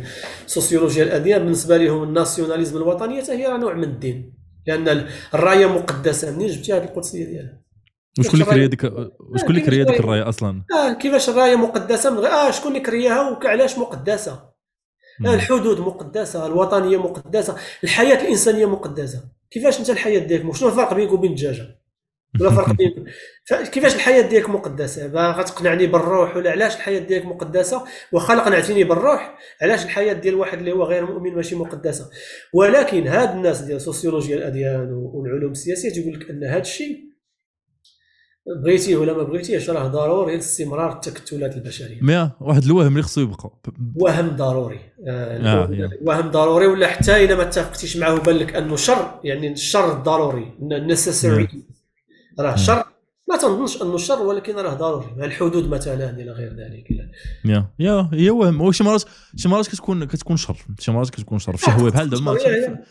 سوسيولوجيا 0.46 1.04
الأديان 1.04 1.42
بالنسبة 1.42 1.76
لهم 1.76 2.02
ال 2.02 2.08
nationalisme 2.08 2.76
الوطنية 2.76 3.22
حتى 3.22 3.32
هي 3.32 3.46
راه 3.46 3.56
نوع 3.56 3.74
من 3.74 3.84
الدين. 3.84 4.34
لأن 4.66 5.06
الراية 5.34 5.66
مقدسة. 5.66 6.36
منين 6.36 6.48
جبتي 6.48 6.72
هذه 6.72 6.84
القدسية 6.84 7.24
ديالها؟ 7.24 7.62
وشكون 8.18 8.40
اللي 8.40 8.44
créa 8.44 8.66
ديك 8.66 8.84
وشكون 9.34 9.50
اللي 9.50 9.60
كريا 9.60 9.84
ديك 9.84 10.00
الراية 10.00 10.28
أصلا؟ 10.28 10.62
آه 10.74 10.92
كيفاش 10.92 11.28
الراية 11.28 11.56
مقدسة؟ 11.56 12.10
من 12.10 12.18
غير 12.18 12.30
آه 12.30 12.50
شكون 12.50 12.68
اللي 12.68 12.80
كرياها 12.80 13.30
وعلاش 13.30 13.78
مقدسة؟ 13.78 14.55
الحدود 15.20 15.80
مقدسة 15.80 16.46
الوطنية 16.46 16.96
مقدسة 16.96 17.56
الحياة 17.84 18.22
الإنسانية 18.22 18.66
مقدسة. 18.66 19.24
كيفاش 19.50 19.80
أنت 19.80 19.90
الحياة 19.90 20.18
ديالك 20.18 20.54
شنو 20.54 20.68
الفرق 20.68 20.94
بينك 20.94 21.12
وبين 21.12 21.30
الدجاجة؟ 21.30 21.78
ولا 22.40 22.50
فرق 22.50 22.72
بين 22.76 23.06
كيفاش 23.72 23.94
الحياة 23.94 24.22
ديالك 24.22 24.50
مقدسة؟ 24.50 25.32
غتقنعني 25.32 25.86
بالروح 25.86 26.36
ولا 26.36 26.50
علاش 26.50 26.76
الحياة 26.76 26.98
ديالك 26.98 27.26
مقدسة؟ 27.26 27.84
واخا 28.12 28.40
قنعتيني 28.40 28.84
بالروح 28.84 29.38
علاش 29.62 29.84
الحياة 29.84 30.12
ديال 30.12 30.34
واحد 30.34 30.58
اللي 30.58 30.72
هو 30.72 30.84
غير 30.84 31.06
مؤمن 31.06 31.34
ماشي 31.34 31.54
مقدسة؟ 31.54 32.10
ولكن 32.52 33.06
هاد 33.06 33.30
الناس 33.30 33.60
ديال 33.60 33.80
سوسيولوجيا 33.80 34.36
الأديان 34.36 34.92
والعلوم 34.92 35.52
السياسية 35.52 35.90
تيقول 35.90 36.20
لك 36.20 36.30
أن 36.30 36.44
هذا 36.44 36.60
الشيء 36.60 37.05
بغيتيه 38.62 38.96
ولا 38.96 39.12
ما 39.12 39.22
بغيتيهش 39.22 39.70
راه 39.70 39.88
ضروري 39.88 40.34
لاستمرار 40.34 40.92
التكتلات 40.92 41.56
البشرية. 41.56 41.98
مي 42.02 42.30
واحد 42.40 42.64
الوهم 42.64 42.86
اللي 42.86 43.02
خصو 43.02 43.20
يبقى. 43.20 43.50
وهم 43.96 44.28
ضروري. 44.28 44.80
آه, 45.08 45.64
آه 45.64 45.90
وهم 46.02 46.30
ضروري 46.30 46.66
ولا 46.66 46.86
حتى 46.86 47.12
اذا 47.12 47.36
ما 47.36 47.42
اتفقتيش 47.42 47.96
معه 47.96 48.14
وبان 48.14 48.36
لك 48.36 48.56
أنه 48.56 48.76
شر 48.76 49.20
يعني 49.24 49.52
الشر 49.52 49.92
ضروري 49.92 50.52
نيسيسري 50.60 51.48
راه 52.40 52.56
شر. 52.56 52.84
ما 53.28 53.36
تنظنش 53.36 53.82
أنه 53.82 53.96
شر 53.96 54.22
ولكن 54.22 54.56
راه 54.56 54.74
ضروري. 54.74 55.24
الحدود 55.24 55.68
مثلا 55.68 56.10
إلى 56.10 56.30
غير 56.30 56.48
ذلك. 56.48 56.86
يا 57.44 57.66
يا 57.78 58.10
هي 58.12 58.30
وهم. 58.30 58.72
شي 58.72 58.84
مرات 58.84 59.04
شي 59.36 59.48
مرات 59.48 59.68
كتكون 59.68 60.04
كتكون 60.04 60.36
شر. 60.36 60.56
شي 60.78 60.92
مرات 60.92 61.10
كتكون 61.10 61.38
شر. 61.38 61.56
في 61.56 61.64
شهوة 61.64 61.90
بحال 61.90 62.10
دابا 62.10 62.38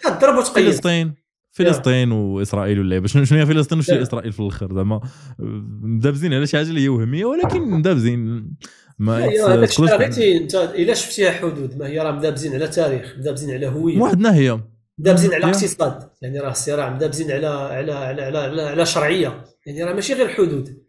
تضرب 0.03 0.37
وتقيد. 0.37 0.65
فلسطين. 0.65 1.24
فلسطين 1.55 2.11
وإسرائيل 2.11 2.79
ولا 2.79 3.07
شنو 3.07 3.25
شنو 3.25 3.39
هي 3.39 3.45
فلسطين 3.45 3.79
وشنو 3.79 4.01
إسرائيل 4.01 4.31
في 4.31 4.39
الآخر؟ 4.39 4.73
زعما 4.75 5.01
مدابزين 5.39 6.33
على 6.33 6.47
شي 6.47 6.57
حاجة 6.57 6.69
اللي 6.69 6.81
هي 6.81 6.89
وهمية 6.89 7.25
ولكن 7.25 7.61
مدابزين 7.61 8.51
ما 8.99 9.25
انت 9.25 10.55
إلا 10.55 10.93
شفتيها 10.93 11.31
حدود 11.31 11.77
ما 11.77 11.87
هي 11.87 11.99
راه 11.99 12.11
مدابزين 12.11 12.53
على 12.53 12.67
تاريخ 12.67 13.15
مدابزين 13.17 13.51
على 13.51 13.67
هوية. 13.67 13.97
وحدنا 13.97 14.35
هي 14.35 14.59
مدابزين 14.99 15.33
على 15.33 15.45
اقتصاد. 15.45 16.09
يعني 16.21 16.39
راه 16.39 16.51
الصراع 16.51 16.93
مدابزين 16.93 17.31
على 17.31 17.47
على 17.47 17.91
على 17.91 18.21
على, 18.21 18.37
على, 18.37 18.61
على 18.61 18.85
شرعية. 18.85 19.43
يعني 19.65 19.83
راه 19.83 19.93
ماشي 19.93 20.13
غير 20.13 20.27
حدود. 20.27 20.85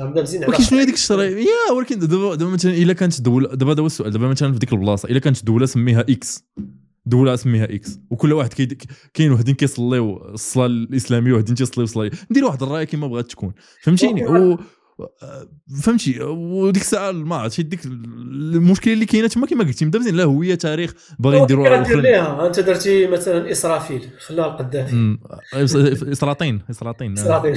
ولكن 0.00 0.64
شنو 0.64 0.78
هي 0.78 0.84
ديك 0.84 0.94
الشرعية؟ 0.94 1.36
يا 1.36 1.72
ولكن 1.76 1.98
دابا 1.98 2.34
دابا 2.34 2.50
مثلا 2.50 2.72
إلا 2.72 2.92
كانت 2.92 3.20
دوله 3.20 3.48
دابا 3.54 3.72
هذا 3.72 3.82
هو 3.82 3.86
السؤال 3.86 4.10
دابا 4.10 4.28
مثلا 4.28 4.52
في 4.52 4.58
ديك 4.58 4.72
البلاصة 4.72 5.08
إلا 5.08 5.18
كانت 5.18 5.44
دوله 5.44 5.66
سميها 5.66 6.00
إكس 6.00 6.44
دولة 7.06 7.34
اسميها 7.34 7.64
X 7.64 7.98
وكل 8.10 8.32
واحد 8.32 8.78
كاين 9.14 9.32
وحدين 9.32 9.54
كيصليو 9.54 10.16
الصلاة 10.16 10.66
الإسلامية 10.66 11.32
وحدين 11.32 11.54
تيصليو 11.54 11.84
الصلاة 11.84 12.10
ندير 12.30 12.44
واحد 12.44 12.62
الرايه 12.62 12.84
كما 12.84 13.06
بغات 13.06 13.30
تكون 13.30 13.52
فهمتيني؟ 13.82 14.26
و 14.26 14.58
فهمتي؟ 15.82 16.22
وديك 16.22 16.82
الساعة 16.82 17.12
ما 17.12 17.36
عرفتش 17.36 17.60
ديك 17.60 17.84
المشكلة 17.86 18.94
اللي 18.94 19.06
كاينة 19.06 19.28
تما 19.28 19.46
كما 19.46 19.64
قلتي 19.64 19.84
مدابزين 19.84 20.14
لا 20.14 20.24
هوية 20.24 20.54
تاريخ 20.54 20.94
باغي 21.18 21.40
نديروا 21.40 22.46
انت 22.46 22.60
درتي 22.60 23.06
مثلا 23.06 23.50
إسرافيل 23.50 24.08
خلاها 24.18 24.46
القذافي 24.46 25.18
إسراطين 26.12 26.60
إسراطين 26.70 27.12
إسراطين. 27.12 27.54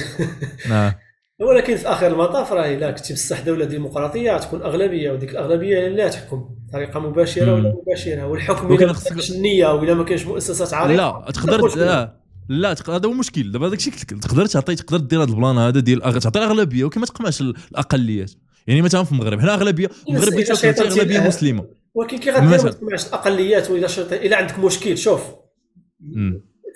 نعم. 0.68 0.92
ولكن 1.40 1.76
في 1.76 1.88
آخر 1.88 2.06
المطاف 2.06 2.52
راه 2.52 2.74
الا 2.74 2.90
كنتي 2.90 3.14
بصح 3.14 3.40
دولة 3.40 3.64
ديمقراطية 3.64 4.38
تكون 4.38 4.62
أغلبية 4.62 5.10
وديك 5.10 5.30
الأغلبية 5.30 5.88
لا 5.88 6.08
تحكم. 6.08 6.48
بطريقه 6.68 7.00
مباشرة 7.00 7.54
ولا 7.54 7.74
مباشرة. 7.82 8.26
والحكم 8.26 8.72
الا 8.72 8.86
ما 8.86 8.92
كانش 8.92 9.30
النية 9.30 9.74
ولا 9.74 9.94
ما 9.94 10.04
كانش 10.04 10.26
مؤسسات 10.26 10.74
عريقه 10.74 11.24
لا 11.26 11.32
تقدر 11.32 11.76
لا 11.76 12.20
لا 12.48 12.74
هذا 12.88 13.08
هو 13.08 13.12
المشكل 13.12 13.52
دابا 13.52 13.68
داك 13.68 13.78
الشيء 13.78 13.92
تقدر 13.92 14.46
تعطي 14.46 14.74
تقدر 14.74 14.98
دير 14.98 15.22
هذا 15.22 15.30
plan 15.30 15.58
هذا 15.58 15.80
ديال 15.80 16.00
تعطي 16.00 16.38
الأغلبية 16.38 16.84
ولكن 16.84 17.00
ما 17.00 17.06
تقمعش 17.06 17.40
الأقليات. 17.40 18.32
يعني 18.66 18.82
مثلا 18.82 19.04
في 19.04 19.12
المغرب 19.12 19.40
حنا 19.40 19.54
أغلبية 19.54 19.90
المغرب 20.08 20.32
أغلبية 20.64 21.20
مسلمة. 21.20 21.66
ولكن 21.94 22.18
كي 22.18 22.30
غادير 22.30 22.64
ما 22.64 22.70
تقمعش 22.70 23.06
الأقليات 23.06 23.70
وإذا 23.70 23.88
إلا 24.12 24.36
عندك 24.36 24.58
مشكل 24.58 24.98
شوف. 24.98 25.22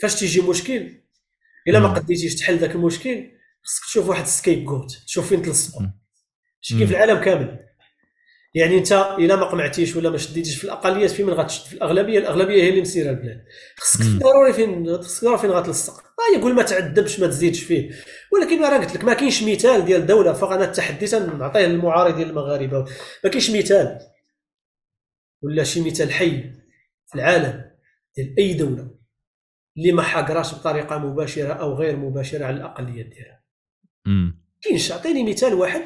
فاش 0.03 0.15
تيجي 0.15 0.41
مشكل؟ 0.41 0.89
إلا 1.69 1.81
ما 1.81 1.89
قديتيش 1.89 2.35
تحل 2.35 2.59
ذاك 2.59 2.75
المشكل 2.75 3.38
خصك 3.69 3.85
تشوف 3.85 4.09
واحد 4.09 4.27
scapegoat 4.27 4.93
تشوف 5.07 5.29
فين 5.29 5.43
تلصقوا 5.43 5.87
شي 6.61 6.79
كيف 6.79 6.91
العالم 6.91 7.21
كامل. 7.21 7.59
يعني 8.55 8.79
انت 8.79 8.93
الا 8.93 9.37
ما 9.37 9.45
قمعتيش 9.45 9.97
ولا 9.97 10.11
ما 10.11 10.19
شديتيش 10.19 10.57
في 10.57 10.65
الاقليات 10.65 11.11
فين 11.11 11.31
غتشد 11.31 11.65
في 11.65 11.73
الاغلبيه 11.73 12.19
الأغلبية 12.19 12.63
هي 12.63 12.69
اللي 12.69 12.81
مسيرة 12.81 13.11
البلاد. 13.11 13.45
خصك 13.77 14.01
ضروري 14.05 14.53
فين 14.53 15.03
خصك 15.03 15.25
ضروري 15.25 15.39
فين 15.39 15.51
غتلصق 15.51 15.95
آه 15.95 16.39
يقول 16.39 16.55
ما 16.55 16.63
تعذبش 16.63 17.21
ما 17.21 17.27
تزيدش 17.27 17.63
فيه. 17.63 17.91
ولكن 18.33 18.63
راه 18.63 18.79
قلت 18.79 18.97
لك 18.97 19.05
ما 19.05 19.15
كاينش 19.15 19.43
مثال 19.43 19.85
ديال 19.85 20.07
دولة 20.07 20.33
فقط 20.33 20.53
أنا 20.53 20.65
التحدي 20.65 21.07
تنعطيه 21.07 21.67
للمعارضين 21.67 22.29
المغاربة. 22.29 22.85
ما 23.25 23.31
كاينش 23.31 23.51
مثال. 23.51 23.99
ولا 25.43 25.65
شي 25.65 25.81
مثال 25.81 26.13
حي 26.13 26.43
في 27.07 27.15
العالم 27.15 27.71
ديال 28.17 28.35
أي 28.39 28.55
دولة 28.55 28.99
اللي 29.77 29.93
ما 29.93 30.03
حاقراش 30.03 30.55
بطريقة 30.55 30.99
مباشرة 30.99 31.53
أو 31.53 31.75
غير 31.75 31.97
مباشرة 31.97 32.45
على 32.45 32.57
الاقليات 32.57 33.07
ديالها. 33.07 33.38
كاينش. 34.63 34.93
عطيني 34.93 35.31
مثال 35.31 35.55
واحد. 35.55 35.83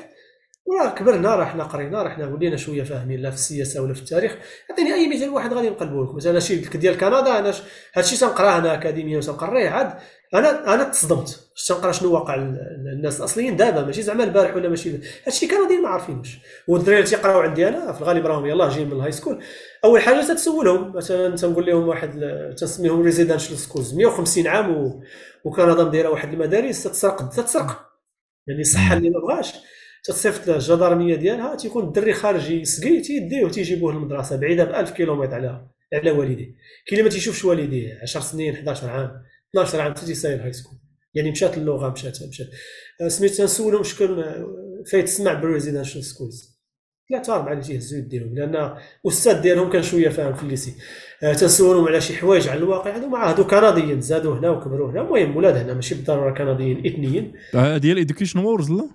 وراه 0.66 0.94
كبرنا 0.94 1.34
راه 1.36 1.44
حنا 1.44 1.64
قرينا 1.64 2.02
راه 2.02 2.08
حنا 2.08 2.26
ولينا 2.26 2.56
شوية 2.56 2.82
فاهمين 2.82 3.20
لا 3.20 3.30
في 3.30 3.36
السياسة 3.36 3.82
ولا 3.82 3.94
في 3.94 4.00
التاريخ. 4.00 4.36
عطيني 4.70 4.94
أي 4.94 5.08
مثال 5.16 5.30
واحد 5.30 5.52
غادي 5.52 5.70
نقلبوا 5.70 6.06
لك 6.06 6.14
مثلا 6.14 6.40
شي 6.40 6.56
ديال 6.56 6.98
كندا 6.98 7.38
أنا 7.38 7.54
هادشي 7.94 8.16
تنقراه 8.16 8.58
أنا 8.58 8.74
اكاديميا 8.74 9.18
وتنقريه 9.18 9.68
عاد 9.68 9.94
أنا 10.34 10.74
أنا 10.74 10.84
تصدمت. 10.84 11.40
تنقرا 11.68 11.92
شنو 11.92 12.12
واقع 12.12 12.34
الناس 12.34 13.20
الأصليين 13.20 13.56
دابا؟ 13.56 13.84
ماشي 13.84 14.02
زعما 14.02 14.24
البارح 14.24 14.56
ولا 14.56 14.68
ماشي 14.68 14.98
هادشي 15.26 15.46
كنديين 15.46 15.82
ما 15.82 15.88
عارفينش 15.88 16.38
والدراري 16.68 16.98
اللي 16.98 17.10
تيقراو 17.10 17.40
عندي 17.40 17.68
أنا 17.68 17.92
في 17.92 18.00
الغالب 18.00 18.26
راهم 18.26 18.46
يلاه 18.46 18.68
جايين 18.68 18.86
من 18.86 18.96
ال 18.96 19.12
high 19.12 19.24
school 19.24 19.42
أول 19.84 20.00
حاجة 20.00 20.20
تتسولهم. 20.20 20.96
مثلا 20.96 21.36
تنقول 21.36 21.66
لهم 21.66 21.88
واحد 21.88 22.20
تنسميهم 22.58 23.02
residential 23.02 23.58
schools 23.58 23.94
150 23.94 24.46
عام 24.46 24.76
و... 24.76 25.02
وكندا 25.44 25.84
مديره 25.84 26.08
واحد 26.08 26.32
المدارس 26.32 26.82
تتسرق 26.84 27.28
تتسرق. 27.28 27.91
يعني 28.46 28.64
صح 28.64 28.92
اللي 28.92 29.10
ما 29.10 29.18
بغاش. 29.20 29.52
تتصيفط 30.04 30.48
الجدارميه 30.48 31.14
ديالها 31.14 31.56
تيكون 31.56 31.84
الدري 31.84 32.12
خارجي 32.12 32.60
يسقي 32.60 33.00
تيديه 33.00 33.44
وتيجيبوه 33.44 33.92
للمدرسة 33.92 34.36
بعيدة 34.36 34.64
ب 34.64 34.74
1000 34.74 34.90
كيلومتر 34.90 35.34
على 35.34 35.66
على 35.94 36.10
والديه. 36.10 36.44
كاين 36.86 36.92
اللي 36.92 37.02
ما 37.02 37.08
تيشوفش 37.08 37.44
والديه 37.44 37.98
10 38.02 38.20
سنين 38.20 38.54
11 38.54 38.90
عام 38.90 39.22
12 39.50 39.80
عام 39.80 39.92
حتى 39.94 40.06
تيسالي 40.06 40.44
high 40.44 40.52
school 40.52 40.78
يعني 41.14 41.30
مشات 41.30 41.58
اللغة 41.58 41.88
مشات 41.88 42.22
مشات. 42.22 42.46
آه، 43.00 43.08
سميت 43.08 43.32
تنسولهم 43.34 43.82
شكون 43.82 44.24
فايت 44.92 45.04
تسمع 45.06 45.32
بال 45.32 45.43
residential 45.43 46.04
schools 46.04 46.52
ثلاثة 47.12 47.34
أربعة 47.34 47.52
اللي 47.52 47.64
تيهزو 47.64 47.96
يديهم 47.96 48.34
لأن 48.34 48.76
الأستاذ 49.04 49.40
ديالهم 49.40 49.70
كان 49.70 49.82
شوية 49.82 50.08
فاهم 50.08 50.34
في 50.34 50.42
ال 50.42 50.48
lycée 50.48 50.74
آه، 51.22 51.32
تنسولهم 51.32 51.88
على 51.88 52.00
شي 52.00 52.16
حوايج 52.16 52.48
على 52.48 52.58
الواقع 52.58 52.96
هادو 52.96 53.08
مع 53.08 53.30
هادو 53.30 53.46
كنديين 53.46 54.00
زادوا 54.00 54.38
هنا 54.38 54.50
وكبروا 54.50 54.90
هنا 54.90 55.00
المهم 55.00 55.36
ولاد 55.36 55.56
هنا 55.56 55.74
ماشي 55.74 55.94
بالضرورة 55.94 56.30
كنديين 56.34 56.86
إثنيين. 56.86 57.32
آه، 57.54 57.76
ديال 57.76 57.96
إيديوكيشن 57.96 58.38
وورز 58.38 58.70
لا؟ 58.70 58.88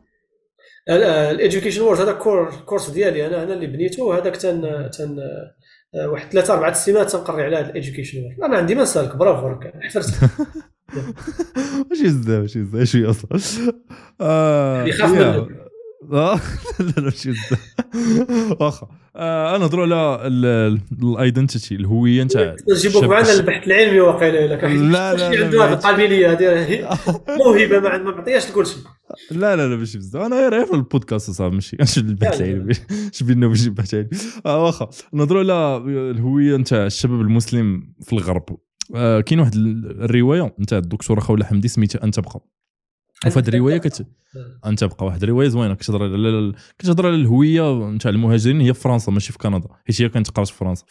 الإيديوكيشن 0.89 1.81
وورز 1.81 2.01
هذا 2.01 2.11
كورس 2.65 2.89
ديالي 2.89 3.27
أنا 3.27 3.43
أنا 3.43 3.53
اللي 3.53 3.67
بنيته 3.67 4.17
هذاك 4.17 4.35
تن 4.35 4.89
تن 4.97 5.17
واحد 6.05 6.31
ثلاثة 6.31 6.53
أربعة 6.53 6.73
سنوات 6.73 7.11
تنقري 7.11 7.43
على 7.43 7.57
هذا 7.57 7.69
الإيديوكيشن 7.69 8.23
وورز. 8.23 8.41
أنا 8.43 8.57
عندي 8.57 8.75
ما 8.75 8.81
نسالك 8.81 9.15
برافو 9.15 9.59
حفرت. 9.81 10.07
ماشي 11.89 12.03
بزاف 12.03 12.41
ماشي 12.41 12.61
بزاف 12.61 12.83
شوي 12.83 13.09
أصلا. 13.09 13.39
آه 14.21 14.83
يخاف 14.83 15.11
منك. 15.11 15.47
لا 16.11 16.39
لا 16.79 17.01
ماشي 17.01 17.31
بزاف. 17.31 17.75
واخا. 18.61 18.87
آه 19.17 19.49
أنا 19.49 19.57
نهضروا 19.57 19.95
على 19.95 20.79
الايدنتيتي 21.03 21.75
الهوية 21.75 22.23
نتاع 22.23 22.55
نجيبوك 22.71 23.03
معنا 23.03 23.33
البحث 23.33 23.67
العلمي 23.67 23.99
واقيلا 23.99 24.47
لا 24.47 25.13
لا 25.13 25.29
لا 25.29 25.45
عنده 25.45 25.73
القابليه 25.73 26.31
هذه 26.31 26.89
موهبة 27.45 27.79
ما 27.79 27.97
معطيهاش 27.97 28.49
لكل 28.49 28.65
شيء 28.65 28.77
لا 29.31 29.55
لا 29.55 29.67
لا 29.67 29.75
ماشي 29.75 29.97
بزاف. 29.97 30.21
أنا 30.21 30.49
غير 30.49 30.65
في 30.65 30.73
البودكاست 30.73 31.31
صافي 31.31 31.55
ماشي. 31.55 31.77
البحث 31.97 32.41
العلمي؟ 32.41 32.73
اش 33.13 33.23
بينا 33.27 33.47
باش 33.47 33.65
البحث 33.65 33.93
العلمي؟ 33.93 34.09
آه، 34.45 34.65
واخا. 34.65 34.89
نهضروا 35.13 35.39
على 35.41 35.77
الهوية 36.11 36.57
نتاع 36.57 36.85
الشباب 36.85 37.21
المسلم 37.21 37.93
في 38.03 38.13
الغرب. 38.13 38.57
آه 38.95 39.21
كاين 39.21 39.39
واحد 39.39 39.55
الرواية 39.55 40.55
نتاع 40.59 40.77
الدكتوره 40.77 41.19
خوله 41.19 41.45
حمدي 41.45 41.67
سميتها 41.67 42.03
ان 42.03 42.11
تبقى 42.11 42.41
وفي 43.25 43.39
هذه 43.39 43.47
الرواية 43.47 43.77
كت 43.77 44.07
ان 44.65 44.75
تبقى 44.75 45.05
واحد 45.05 45.23
الرواية 45.23 45.47
زوينة 45.47 45.73
كتهضر 45.73 46.03
على 46.03 46.53
كتهضر 46.79 47.07
على 47.07 47.15
الهوية 47.15 47.89
نتاع 47.89 48.11
المهاجرين 48.11 48.61
هي 48.61 48.73
في 48.73 48.79
فرنسا 48.79 49.11
ماشي 49.11 49.31
في 49.31 49.37
كندا 49.37 49.67
حيت 49.87 50.01
هي 50.01 50.09
كانت 50.09 50.29
قرات 50.29 50.47
في 50.47 50.53
فرنسا. 50.53 50.85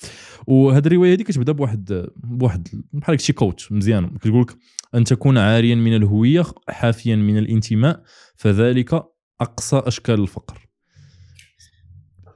وهذه 0.46 0.86
الرواية 0.86 1.12
هذه 1.12 1.22
كتبدا 1.22 1.52
بواحد 1.52 2.06
بواحد 2.16 2.68
بحال 2.92 3.20
شي 3.20 3.32
quote 3.32 3.72
مزيان 3.72 4.18
كتقول 4.18 4.42
لك 4.42 4.56
أن 4.94 5.04
تكون 5.04 5.38
عاريا 5.38 5.74
من 5.74 5.96
الهوية 5.96 6.44
حافيا 6.68 7.16
من 7.16 7.38
الانتماء 7.38 8.02
فذلك 8.36 9.04
أقصى 9.40 9.78
أشكال 9.78 10.20
الفقر. 10.20 10.68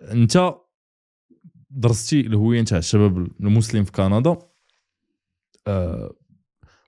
أنت 0.03 0.55
درستي 1.71 2.21
الهوية 2.21 2.61
نتاع 2.61 2.79
الشباب 2.79 3.17
المسلم 3.41 3.85
في 3.85 3.93
كندا 3.93 4.39
آه 5.67 6.15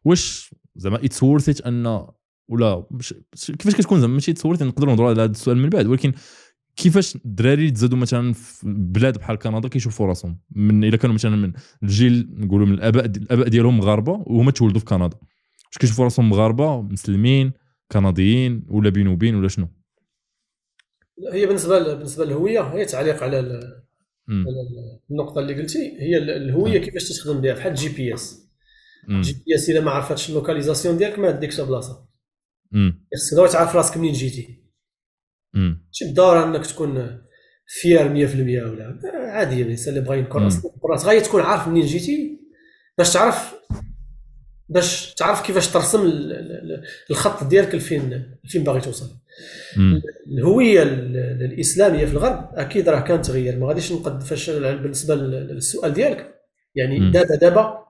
واش 0.05 0.55
زعما 0.77 1.05
it's 1.05 1.23
worth 1.23 1.67
it 1.67 2.07
ولا 2.49 2.87
كيفاش 3.47 3.75
كتكون 3.75 4.01
زعما؟ 4.01 4.15
ماشي 4.15 4.33
تصورت 4.33 4.63
نقدروا 4.63 4.91
نهضروا 4.91 5.09
على 5.09 5.23
هذا 5.23 5.31
السؤال 5.31 5.57
من 5.57 5.69
بعد 5.69 5.87
ولكن 5.87 6.13
كيفاش 6.77 7.17
الدراري 7.17 7.71
تزادوا 7.71 7.99
مثلا 7.99 8.33
في 8.33 8.67
بلاد 8.67 9.19
بحال 9.19 9.39
كندا 9.39 9.69
كيشوفوا 9.69 10.07
راسهم؟ 10.07 10.41
من 10.51 10.85
اذا 10.85 10.97
كانوا 10.97 11.15
مثلا 11.15 11.37
من 11.37 11.53
الجيل 11.83 12.29
نقولوا 12.39 12.67
من 12.67 12.75
الآباء 12.75 13.05
الآباء 13.05 13.49
ديالهم 13.49 13.79
مغاربة 13.79 14.13
وهما 14.27 14.51
تولدوا 14.51 14.81
في 14.81 14.85
كندا. 14.85 15.17
واش 15.67 15.79
كيشوفوا 15.81 16.05
راسهم 16.05 16.29
مغاربة 16.29 16.83
مسلمين 16.83 17.53
كنديين 17.93 18.67
ولا 18.69 18.91
بين 18.91 19.07
وبين 19.07 19.35
ولا 19.35 19.49
شنو؟ 19.49 19.69
هي 21.33 21.47
بالنسبة 21.47 21.95
بالنسبة 21.95 22.25
للهوية 22.25 22.61
هي 22.61 22.85
تعليق 22.85 23.23
على 23.23 23.61
النقطة 25.11 25.41
اللي 25.41 25.55
قلتي. 25.55 25.79
هي 25.79 26.19
الهوية 26.19 26.79
كيفاش 26.79 27.09
تخدم 27.09 27.41
بها؟ 27.41 27.55
بحال 27.55 27.75
جي 27.75 27.89
بي 27.89 28.15
اس 28.15 28.49
جي 29.11 29.33
بي 29.33 29.55
اس 29.55 29.71
اذا 29.71 29.81
ما 29.81 29.91
عرفتش 29.91 30.29
ال 30.29 30.34
localisation 30.34 30.97
ديالك 30.97 31.19
ما 31.19 31.31
تديكش 31.31 31.61
بلاصة. 31.61 32.12
خصك 33.15 33.35
دابا 33.37 33.49
تعرف 33.49 33.77
راسك 33.77 33.97
منين 33.97 34.13
جيتي 34.13 34.63
ماشي 35.55 36.05
بالضروره 36.05 36.45
انك 36.45 36.67
تكون 36.67 37.21
فير 37.67 38.29
100% 38.29 38.71
ولا 38.71 38.99
عادي 39.15 39.63
الانسان 39.63 39.95
اللي 39.95 40.07
بغى 40.07 40.19
ينكر 40.19 40.43
راسك. 40.43 41.07
غاية 41.07 41.21
تكون 41.21 41.43
عارف 41.43 41.69
منين 41.69 41.87
جيتي 41.87 42.41
باش 42.99 43.13
تعرف 43.13 43.55
باش 44.69 45.15
تعرف 45.15 45.47
كيفاش 45.47 45.69
ترسم 45.69 46.01
الخط 47.11 47.45
ديالك 47.45 47.75
لفين 47.75 48.37
فين 48.45 48.65
باغي 48.65 48.81
توصل. 48.81 49.11
الهوية 50.27 50.83
الإسلامية 50.83 52.05
في 52.05 52.13
الغرب 52.13 52.51
أكيد 52.55 52.89
راه 52.89 53.01
كان 53.01 53.23
تغير. 53.23 53.59
ما 53.59 53.67
غاديش 53.67 53.93
نقد 53.93 54.23
فاش 54.23 54.51
بالنسبة 54.51 55.15
للسؤال 55.15 55.93
ديالك. 55.93 56.35
يعني 56.75 57.11
دابا 57.11 57.35
دابا 57.37 57.82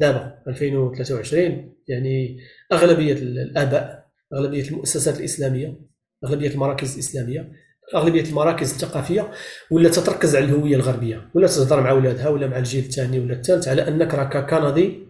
دابا 0.00 0.38
2023 0.48 1.74
يعني 1.88 2.38
أغلبية 2.72 3.12
الآباء 3.12 4.06
أغلبية 4.34 4.68
المؤسسات 4.68 5.18
الإسلامية 5.18 5.80
أغلبية 6.24 6.50
المراكز 6.50 6.92
الإسلامية 6.94 7.52
أغلبية 7.94 8.22
المراكز 8.24 8.70
الثقافية 8.72 9.30
ولا 9.70 9.88
تتركز 9.88 10.36
على 10.36 10.44
الهوية 10.44 10.76
الغربية 10.76 11.30
ولا 11.34 11.46
تهضر 11.46 11.80
مع 11.80 11.90
أولادها 11.90 12.28
ولا 12.28 12.46
مع 12.46 12.58
الجيل 12.58 12.84
الثاني 12.84 13.18
ولا 13.20 13.34
الثالث 13.34 13.68
على 13.68 13.88
أنك 13.88 14.14
راك 14.14 14.50
كندي 14.50 15.06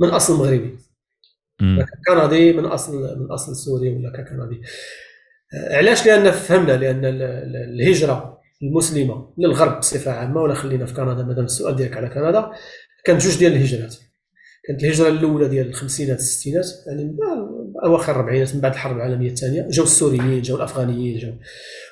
من 0.00 0.08
أصل 0.08 0.38
مغربي. 0.38 0.78
كندي 2.08 2.52
من 2.52 2.64
اصل 2.64 3.20
من 3.20 3.30
أصل 3.30 3.56
سوري 3.56 3.90
ولا 3.90 4.10
كندي. 4.10 4.60
علاش؟ 5.54 6.06
لأن 6.06 6.30
فهمنا 6.30 6.72
لأن 6.72 7.00
الهجرة 7.04 8.40
المسلمة 8.62 9.34
للغرب 9.38 9.78
بصفة 9.78 10.10
عامة 10.10 10.42
ولا 10.42 10.54
خلينا 10.54 10.86
في 10.86 10.94
كندا 10.94 11.22
مادام 11.22 11.44
السؤال 11.44 11.76
ديالك 11.76 11.96
على 11.96 12.08
كندا 12.08 12.50
كانت 13.04 13.22
جوج 13.22 13.38
ديال 13.38 13.52
الهجرات. 13.52 13.96
كانت 14.64 14.84
الهجرة 14.84 15.08
الأولى 15.08 15.48
ديال 15.48 15.68
الخمسينات 15.68 16.18
الستينات 16.18 16.66
يعني 16.86 17.16
أواخر 17.84 18.12
الاربعينات 18.12 18.54
من 18.54 18.60
بعد 18.60 18.72
الحرب 18.72 18.96
العالمية 18.96 19.30
الثانية 19.30 19.68
جاو 19.70 19.84
السوريين 19.84 20.42
جاو 20.42 20.56
الأفغانيين 20.56 21.18
جاو. 21.18 21.32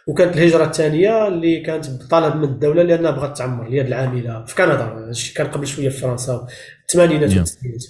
وكانت 0.09 0.37
الهجرة 0.37 0.65
الثانية 0.65 1.29
اللي 1.29 1.61
كانت 1.61 1.91
بطلب 1.91 2.37
من 2.37 2.45
الدولة 2.45 2.83
لأنها 2.83 3.11
بغات 3.11 3.39
تعمر 3.39 3.67
اليد 3.67 3.87
العاملة 3.87 4.45
في 4.45 4.55
كندا 4.55 4.73
هادشي 4.73 5.35
كان 5.35 5.47
قبل 5.47 5.67
شوية 5.67 5.89
في 5.89 5.99
فرنسا 5.99 6.47
الثمانينات 6.89 7.37
والتسعينات. 7.37 7.85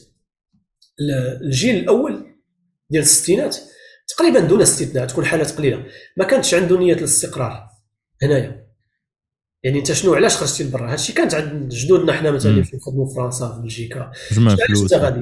الجيل 1.43 1.77
الأول 1.77 2.27
ديال 2.91 3.03
الستينات 3.03 3.57
تقريبا 4.09 4.41
دون 4.41 4.63
استثناء 4.63 5.07
تكون 5.07 5.25
حالات 5.25 5.51
قليلة. 5.51 5.85
ما 6.17 6.25
كانتش 6.25 6.55
عنده 6.55 6.79
نية 6.79 6.95
الاستقرار 6.95 7.67
هنايا. 8.23 8.60
يعني 9.63 9.79
انت 9.79 9.93
شنو 9.93 10.15
علاش 10.15 10.37
خرجتي 10.37 10.65
لبرا؟ 10.65 10.93
هادشي 10.93 11.13
كانت 11.13 11.35
عند 11.35 11.69
جدودنا 11.69 12.13
حنا 12.13 12.31
مثلا 12.31 12.53
اللي 12.53 12.63
كنخدموا 12.63 13.09
في 13.09 13.15
فرنسا 13.15 13.49
في 13.55 13.61
بلجيكا. 13.63 14.13
جمع 14.33 14.57
فلوس. 14.57 14.95
غادي؟ 14.95 15.21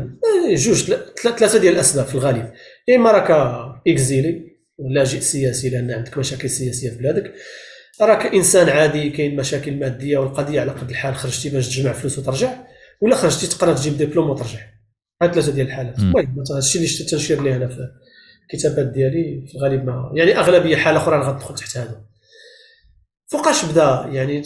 إيه، 0.49 0.57
جوج 0.57 0.93
ثلاثة 1.23 1.59
ديال 1.59 1.75
الأسباب 1.75 2.07
في 2.07 2.15
الغالب. 2.15 2.53
يا 2.89 2.97
اما 2.97 3.11
راك 3.11 3.31
exilé 3.89 4.57
لاجئ 4.91 5.21
سياسي 5.21 5.69
لأن 5.69 5.91
عندك 5.91 6.19
مشاكل 6.19 6.51
سياسية 6.51 6.91
في 6.91 6.99
بلادك. 6.99 7.35
راك 8.01 8.35
إنسان 8.35 8.69
عادي 8.69 9.11
كاين 9.11 9.37
مشاكل 9.37 9.77
مادية 9.77 10.19
والقضية 10.19 10.61
على 10.61 10.71
قد 10.71 10.91
الحال 10.91 11.15
خرجتي 11.15 11.51
باش 11.51 11.69
تجمع 11.69 11.93
فلوس 11.93 12.19
وترجع 12.19 12.53
ولا 13.01 13.17
خرجتي 13.17 13.47
تقرا 13.47 13.73
تجيب 13.75 13.97
ديبلوم 13.97 14.31
وترجع. 14.31 14.59
هاد 15.23 15.33
ثلاثة 15.33 15.53
ديال 15.53 15.67
الحالات. 15.67 15.99
المهم 15.99 16.45
هادشي 16.51 16.79
اللي 16.79 16.89
شفت 16.89 17.11
تنشير 17.11 17.43
ليه 17.43 17.57
أنا 17.57 17.69
في 17.69 17.89
الكتابات 18.43 18.87
ديالي 18.87 19.47
في 19.49 19.55
الغالب 19.55 19.85
ما 19.85 20.13
يعني 20.15 20.39
أغلبية 20.39 20.77
حالة 20.77 20.99
أخرى 20.99 21.19
غتدخل 21.19 21.55
تحت 21.55 21.77
هذا 21.77 22.01
فوقاش 23.29 23.65
بدا 23.65 24.09
يعني 24.13 24.43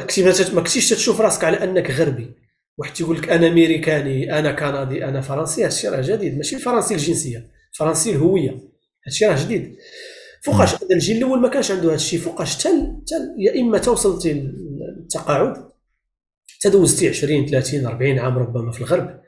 كنتي 0.00 0.22
ما 0.54 0.60
كنتيش 0.60 0.90
تشوف 0.90 1.20
راسك 1.20 1.44
على 1.44 1.64
أنك 1.64 1.90
غربي. 1.90 2.30
واحد 2.78 2.92
تيقول 2.92 3.18
لك 3.18 3.28
أنا 3.28 3.46
أمريكاني 3.48 4.38
أنا 4.38 4.52
كندي 4.52 5.04
أنا 5.04 5.20
فرنسي 5.20 5.64
هادشي 5.64 5.88
راه 5.88 6.00
جديد. 6.00 6.36
ماشي 6.36 6.58
فرنسي 6.58 6.94
الجنسية 6.94 7.50
فرنسي 7.72 8.10
الهوية 8.10 8.58
هادشي 9.06 9.26
راه 9.26 9.44
جديد. 9.44 9.76
فوقاش 10.42 10.74
هذا 10.74 10.94
الجيل 10.94 11.16
الأول 11.16 11.40
ما 11.40 11.48
كانش 11.48 11.70
عنده 11.70 11.92
هادشي. 11.92 12.18
فوقاش 12.18 12.56
تل 12.56 12.96
تل 13.06 13.34
يا 13.38 13.60
إما 13.60 13.78
توصلتي 13.78 14.32
للتقاعد 14.32 15.56
تدوزتي 16.60 17.08
20 17.08 17.46
30 17.46 17.86
40 17.86 18.18
عام 18.18 18.38
ربما 18.38 18.72
في 18.72 18.80
الغرب. 18.80 19.20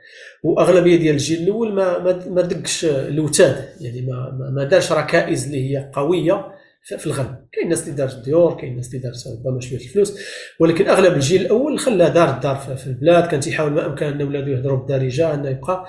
وأغلبية 0.44 0.96
ديال 0.96 1.14
الجيل 1.14 1.42
الأول 1.42 1.74
ما 1.74 1.98
ما, 1.98 2.28
ما 2.28 2.42
دقش 2.42 2.84
الوتاد. 2.84 3.68
يعني 3.80 4.00
ما 4.00 4.50
ما 4.54 4.64
دارش 4.64 4.92
ركائز 4.92 5.44
اللي 5.44 5.70
هي 5.70 5.90
قوية. 5.94 6.53
في 6.84 7.06
الغرب. 7.06 7.48
كاين 7.52 7.64
الناس 7.64 7.82
اللي 7.82 7.94
دارت 7.94 8.24
ديور 8.24 8.56
كاين 8.56 8.72
الناس 8.72 8.86
اللي 8.86 8.98
دارت 8.98 9.26
ربما 9.26 9.60
شوية 9.60 9.78
الفلوس. 9.78 10.18
ولكن 10.60 10.88
أغلب 10.88 11.12
الجيل 11.12 11.40
الأول 11.40 11.78
خلى 11.78 12.10
دار 12.10 12.34
الدار 12.34 12.56
في 12.56 12.86
البلاد 12.86 13.28
كان 13.28 13.40
تيحاول 13.40 13.72
ما 13.72 13.86
أمكن 13.86 14.06
أن 14.06 14.22
ولادو 14.22 14.50
يهضروا 14.50 14.78
بالدارجة 14.78 15.34
انه 15.34 15.48
يبقى 15.48 15.86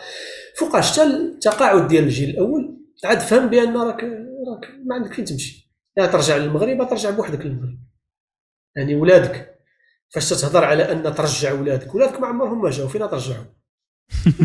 فوقاش 0.56 0.92
حتى 0.92 1.04
التقاعد 1.04 1.88
ديال 1.88 2.04
الجيل 2.04 2.30
الأول 2.30 2.78
عاد 3.06 3.20
فهم 3.20 3.50
بأن 3.50 3.78
راك 3.78 4.04
راك 4.04 4.70
ما 4.86 4.96
عندك 4.96 5.14
فين 5.14 5.26
تمشي. 5.26 5.72
يا 5.98 6.06
ترجع 6.06 6.38
للمغرب 6.38 6.90
ترجع 6.90 7.10
بوحدك 7.10 7.46
للمغرب. 7.46 7.80
يعني 8.76 8.96
ولادك. 8.96 9.56
فاش 10.10 10.30
تهضر 10.30 10.64
على 10.64 10.92
أن 10.92 11.16
ترجع 11.16 11.54
ولادك 11.54 11.96
ولادك 11.96 12.20
ما 12.20 12.28
عمرهم 12.28 12.62
ما 12.62 12.70
جاوا 12.70 12.90
فين 12.90 13.10
ترجعهم. 13.10 13.46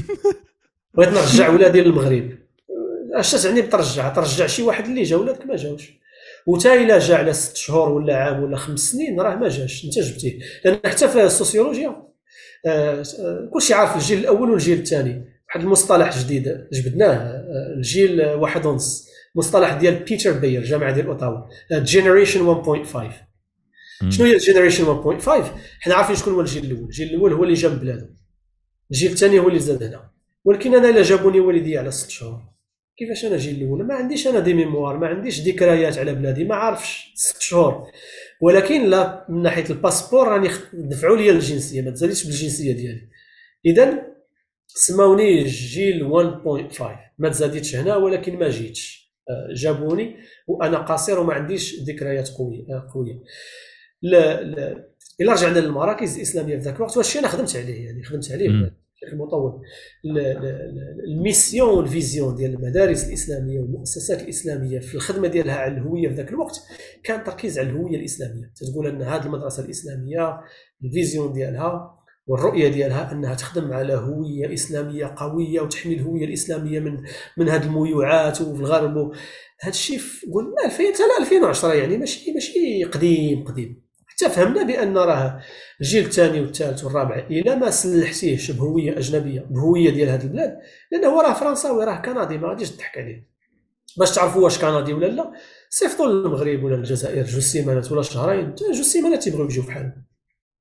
بغيت 0.94 1.08
نرجع 1.08 1.48
ولادي 1.48 1.80
للمغرب. 1.80 2.38
أش 3.14 3.32
تعني 3.32 3.62
بترجع؟ 3.62 4.08
ترجع 4.08 4.46
شي 4.46 4.62
واحد 4.62 4.84
اللي 4.84 5.02
جا 5.02 5.16
ولادك 5.16 5.46
ما 5.46 5.56
جاوش. 5.56 5.99
وتا 6.50 6.74
إلا 6.74 6.98
جا 6.98 7.16
على 7.16 7.32
ست 7.32 7.56
شهور 7.56 7.88
ولا 7.88 8.16
عام 8.16 8.42
ولا 8.42 8.56
خمس 8.56 8.80
سنين 8.80 9.20
راه 9.20 9.34
ما 9.34 9.48
جاش. 9.48 9.84
أنت 9.84 9.98
جبتيه 9.98 10.38
لأن 10.64 10.78
حتى 10.86 11.08
في 11.08 11.24
السوسيولوجيا 11.24 12.10
آه، 12.66 13.02
آه، 13.18 13.50
كلشي 13.52 13.74
عارف 13.74 13.96
الجيل 13.96 14.18
الأول 14.18 14.50
والجيل 14.50 14.78
الثاني. 14.78 15.24
واحد 15.48 15.60
المصطلح 15.60 16.18
جديد 16.18 16.66
جبدناه 16.72 17.14
آه، 17.14 17.74
الجيل 17.76 18.22
واحد 18.22 18.66
ونص. 18.66 19.08
مصطلح 19.34 19.74
ديال 19.74 19.94
بيتر 19.94 20.32
بير 20.32 20.64
جامعة 20.64 20.92
ديال 20.92 21.06
أوتاوا. 21.06 21.40
generation 21.72 22.40
1.5 22.40 23.12
شنو 24.08 24.26
هي 24.26 24.32
ال 24.34 24.39
generation 24.39 24.84
1.5 24.84 25.28
حنا 25.80 25.94
عارفين 25.94 26.16
شكون 26.16 26.34
هو 26.34 26.40
الجيل 26.40 26.64
الأول. 26.64 26.84
الجيل 26.84 27.08
الأول 27.08 27.32
هو 27.32 27.44
اللي 27.44 27.54
جا 27.54 27.63
من 27.63 27.80
بلادو. 27.80 28.06
الجيل 28.90 29.12
الثاني 29.12 29.38
هو 29.38 29.48
اللي 29.48 29.58
زاد 29.58 29.82
هنا. 29.82 30.10
ولكن 30.44 30.74
أنا 30.74 30.88
الا 30.88 31.02
جابوني 31.02 31.40
والدي 31.40 31.78
على 31.78 31.90
ست 31.90 32.10
شهور. 32.10 32.49
كيفاش 33.00 33.24
أنا 33.24 33.36
جيل 33.36 33.62
الأول 33.62 33.86
ما 33.86 33.94
عنديش 33.94 34.26
أنا 34.26 34.40
des 34.40 34.54
mémoires 34.54 34.98
ما 34.98 35.06
عنديش 35.06 35.40
ذكريات 35.40 35.98
على 35.98 36.14
بلادي 36.14 36.44
ما 36.44 36.54
عارفش 36.54 37.12
ست 37.14 37.40
شهور. 37.40 37.90
ولكن 38.40 38.84
لا 38.90 39.26
من 39.28 39.42
ناحية 39.42 39.64
ال 39.70 39.76
passeport 39.76 40.28
راني 40.28 40.48
دفعوا 40.72 41.16
لي 41.16 41.30
الجنسية 41.30 41.82
ما 41.82 41.90
تزاليش 41.90 42.24
بالجنسية 42.24 42.72
ديالي. 42.72 43.08
إذا 43.66 44.02
سماوني 44.66 45.44
جيل 45.44 46.10
1.5 46.72 46.82
ما 47.18 47.28
تزاديتش 47.28 47.76
هنا 47.76 47.96
ولكن 47.96 48.38
ما 48.38 48.48
جيتش. 48.48 49.10
آه، 49.30 49.54
جابوني 49.54 50.16
وأنا 50.46 50.78
قصير 50.78 51.20
وما 51.20 51.34
عنديش 51.34 51.80
ذكريات 51.82 52.28
قوية 52.28 52.62
آه، 52.70 52.90
قوية. 52.94 53.22
لا 54.02 54.42
لا. 54.42 54.88
إلا 55.20 55.32
رجعنا 55.32 55.58
للمراكز 55.58 56.16
الإسلامية 56.16 56.56
في 56.56 56.62
ذاك 56.62 56.76
الوقت 56.76 56.96
واش 56.96 57.16
أنا 57.16 57.28
خدمت 57.28 57.56
عليه 57.56 57.86
يعني 57.86 58.02
خدمت 58.02 58.32
عليه. 58.32 58.72
بشكل 59.02 59.16
مطول 59.16 59.62
ال 61.08 61.16
mission 61.16 61.68
وال 61.68 61.85
vision 61.85 62.34
ديال 62.34 62.54
المدارس 62.54 63.08
الإسلامية 63.08 63.60
والمؤسسات 63.60 64.22
الإسلامية 64.22 64.78
في 64.78 64.94
الخدمة 64.94 65.28
ديالها 65.28 65.54
على 65.54 65.74
الهوية 65.74 66.08
في 66.08 66.14
ذاك 66.14 66.30
الوقت 66.30 66.60
كان 67.04 67.24
تركيز 67.24 67.58
على 67.58 67.70
الهوية 67.70 67.96
الإسلامية. 67.96 68.52
تقول 68.72 68.86
أن 68.86 69.02
هذه 69.02 69.26
المدرسة 69.26 69.64
الإسلامية 69.64 70.40
ال 70.84 70.91
vision 70.91 71.32
ديالها 71.32 71.96
والرؤية 72.26 72.68
ديالها 72.68 73.12
أنها 73.12 73.34
تخدم 73.34 73.72
على 73.72 73.94
هوية 73.94 74.54
إسلامية 74.54 75.14
قوية 75.16 75.60
وتحمي 75.60 75.94
الهوية 75.94 76.24
الإسلامية 76.24 76.80
من 76.80 77.02
من 77.36 77.48
هذه 77.48 77.64
الميوعات 77.64 78.40
وفي 78.40 78.60
الغرب. 78.60 79.12
هذا 79.60 79.70
الشيء 79.70 80.00
قلنا 80.32 80.64
2000 80.64 80.84
2010 81.20 81.74
يعني 81.74 81.96
ماشي 81.96 82.32
ماشي 82.32 82.84
قديم 82.84 83.44
قديم. 83.44 83.89
حتى 84.20 84.30
فهمنا 84.30 84.62
بأن 84.62 84.98
راه 84.98 85.40
الجيل 85.80 86.04
الثاني 86.04 86.40
والثالث 86.40 86.84
والرابع 86.84 87.26
إلا 87.30 87.56
ما 87.56 87.70
سلحتيهش 87.70 88.50
بهوية 88.50 88.98
أجنبية 88.98 89.40
بهوية 89.40 89.90
ديال 89.90 90.08
هذه 90.08 90.22
البلاد 90.22 90.58
لأنه 90.92 91.08
هو 91.08 91.20
راه 91.20 91.32
فرنساوي 91.32 91.84
راه 91.84 91.96
كندي 91.96 92.38
ما 92.38 92.48
غاديش 92.48 92.70
تضحك 92.70 92.98
عليه. 92.98 93.30
باش 93.98 94.14
تعرفوا 94.14 94.44
واش 94.44 94.58
كندي 94.58 94.92
ولا 94.92 95.06
لا 95.06 95.32
صيفطوا 95.70 96.06
للمغرب 96.06 96.64
ولا 96.64 96.74
الجزائر 96.74 97.24
جوج 97.24 97.42
سيمانات 97.42 97.92
ولا 97.92 98.02
شهرين 98.02 98.54
جوج 98.54 98.80
سيمانات 98.80 99.22
تيبغيو 99.22 99.44
يجيو 99.44 99.62
بحالهم 99.62 100.04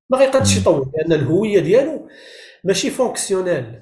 ما 0.09 0.17
غيقدش 0.17 0.57
يطول 0.57 0.91
لأن 0.97 1.13
الهوية 1.13 1.59
ديالو 1.59 2.09
ماشي 2.63 2.89
fonctionnelle 2.89 3.81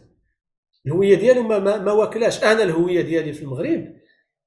الهوية 0.86 1.16
ديالو 1.16 1.44
ما, 1.44 1.60
ما, 1.60 1.78
ما 1.78 1.92
واكلاش. 1.92 2.44
أنا 2.44 2.64
الهوية 2.64 3.02
ديالي 3.02 3.34
في 3.34 3.42
المغرب 3.42 3.94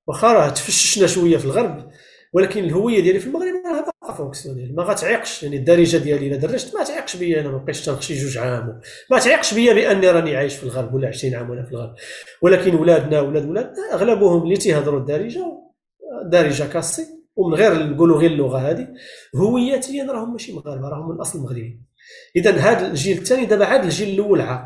واخا 0.07 0.33
راه 0.33 0.49
تفششنا 0.49 1.07
شوية 1.07 1.37
في 1.37 1.45
الغرب 1.45 1.91
ولكن 2.33 2.65
الهوية 2.65 3.01
ديالي 3.01 3.19
في 3.19 3.27
المغرب 3.27 3.53
راه 3.67 3.81
باقا 3.81 4.15
fonctionnelle 4.15 4.75
ما 4.75 4.83
غتعيقش 4.83 5.43
يعني 5.43 5.57
الدارجه 5.57 5.97
ديالي 5.97 6.27
إلا 6.27 6.37
درجت 6.37 6.75
ما 6.75 6.85
تعيقش 6.85 7.17
بيا 7.17 7.41
أنا 7.41 7.51
ما 7.51 7.59
بقيتش 7.59 7.85
تنخشي 7.85 8.15
جوج 8.15 8.39
عام. 8.39 8.81
ما 9.11 9.19
تعيقش 9.19 9.55
بيا 9.55 9.73
بأني 9.73 10.11
راني 10.11 10.37
عايش 10.37 10.55
في 10.55 10.63
الغرب 10.63 10.95
ولا 10.95 11.09
20 11.09 11.35
عام 11.35 11.51
وأنا 11.51 11.63
في 11.63 11.73
الغرب. 11.73 11.95
ولكن 12.43 12.75
ولادنا 12.75 13.21
ولاد 13.21 13.49
ولادنا 13.49 13.95
أغلبهم 13.95 14.43
اللي 14.43 14.57
تيهضروا 14.57 15.01
الدارجة 15.01 15.45
دارجة 16.25 16.65
cassée 16.65 17.07
ومن 17.37 17.55
غير 17.55 17.87
نقولوا 17.87 18.19
غير 18.19 18.31
اللغة 18.31 18.59
هذه 18.59 18.89
هوياتيا 19.37 20.05
راهم 20.05 20.33
ماشي 20.33 20.53
مغاربة 20.53 20.89
راهم 20.89 21.09
من 21.09 21.15
الأصل 21.15 21.41
مغربي 21.41 21.81
اذا 22.37 22.51
هذا 22.51 22.87
الجيل 22.87 23.19
الثاني 23.19 23.47
دابا 23.47 23.65
عاد 23.65 23.85
الجيل 23.85 24.09
الأول 24.21 24.41
عاق. 24.41 24.65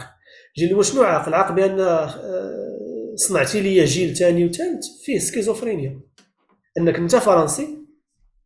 الجيل 0.57 0.69
الأول 0.69 0.85
شنو 0.85 1.03
عاق؟ 1.03 1.29
العاق 1.29 1.53
بأن 1.53 1.81
آه، 1.81 2.11
صنعتي 3.15 3.61
لي 3.61 3.85
جيل 3.85 4.17
ثاني 4.17 4.45
وثالث 4.45 4.85
فيه 5.05 5.19
سكيزوفرينيا. 5.19 6.01
انك 6.79 6.97
انت 6.97 7.17
فرنسي 7.17 7.79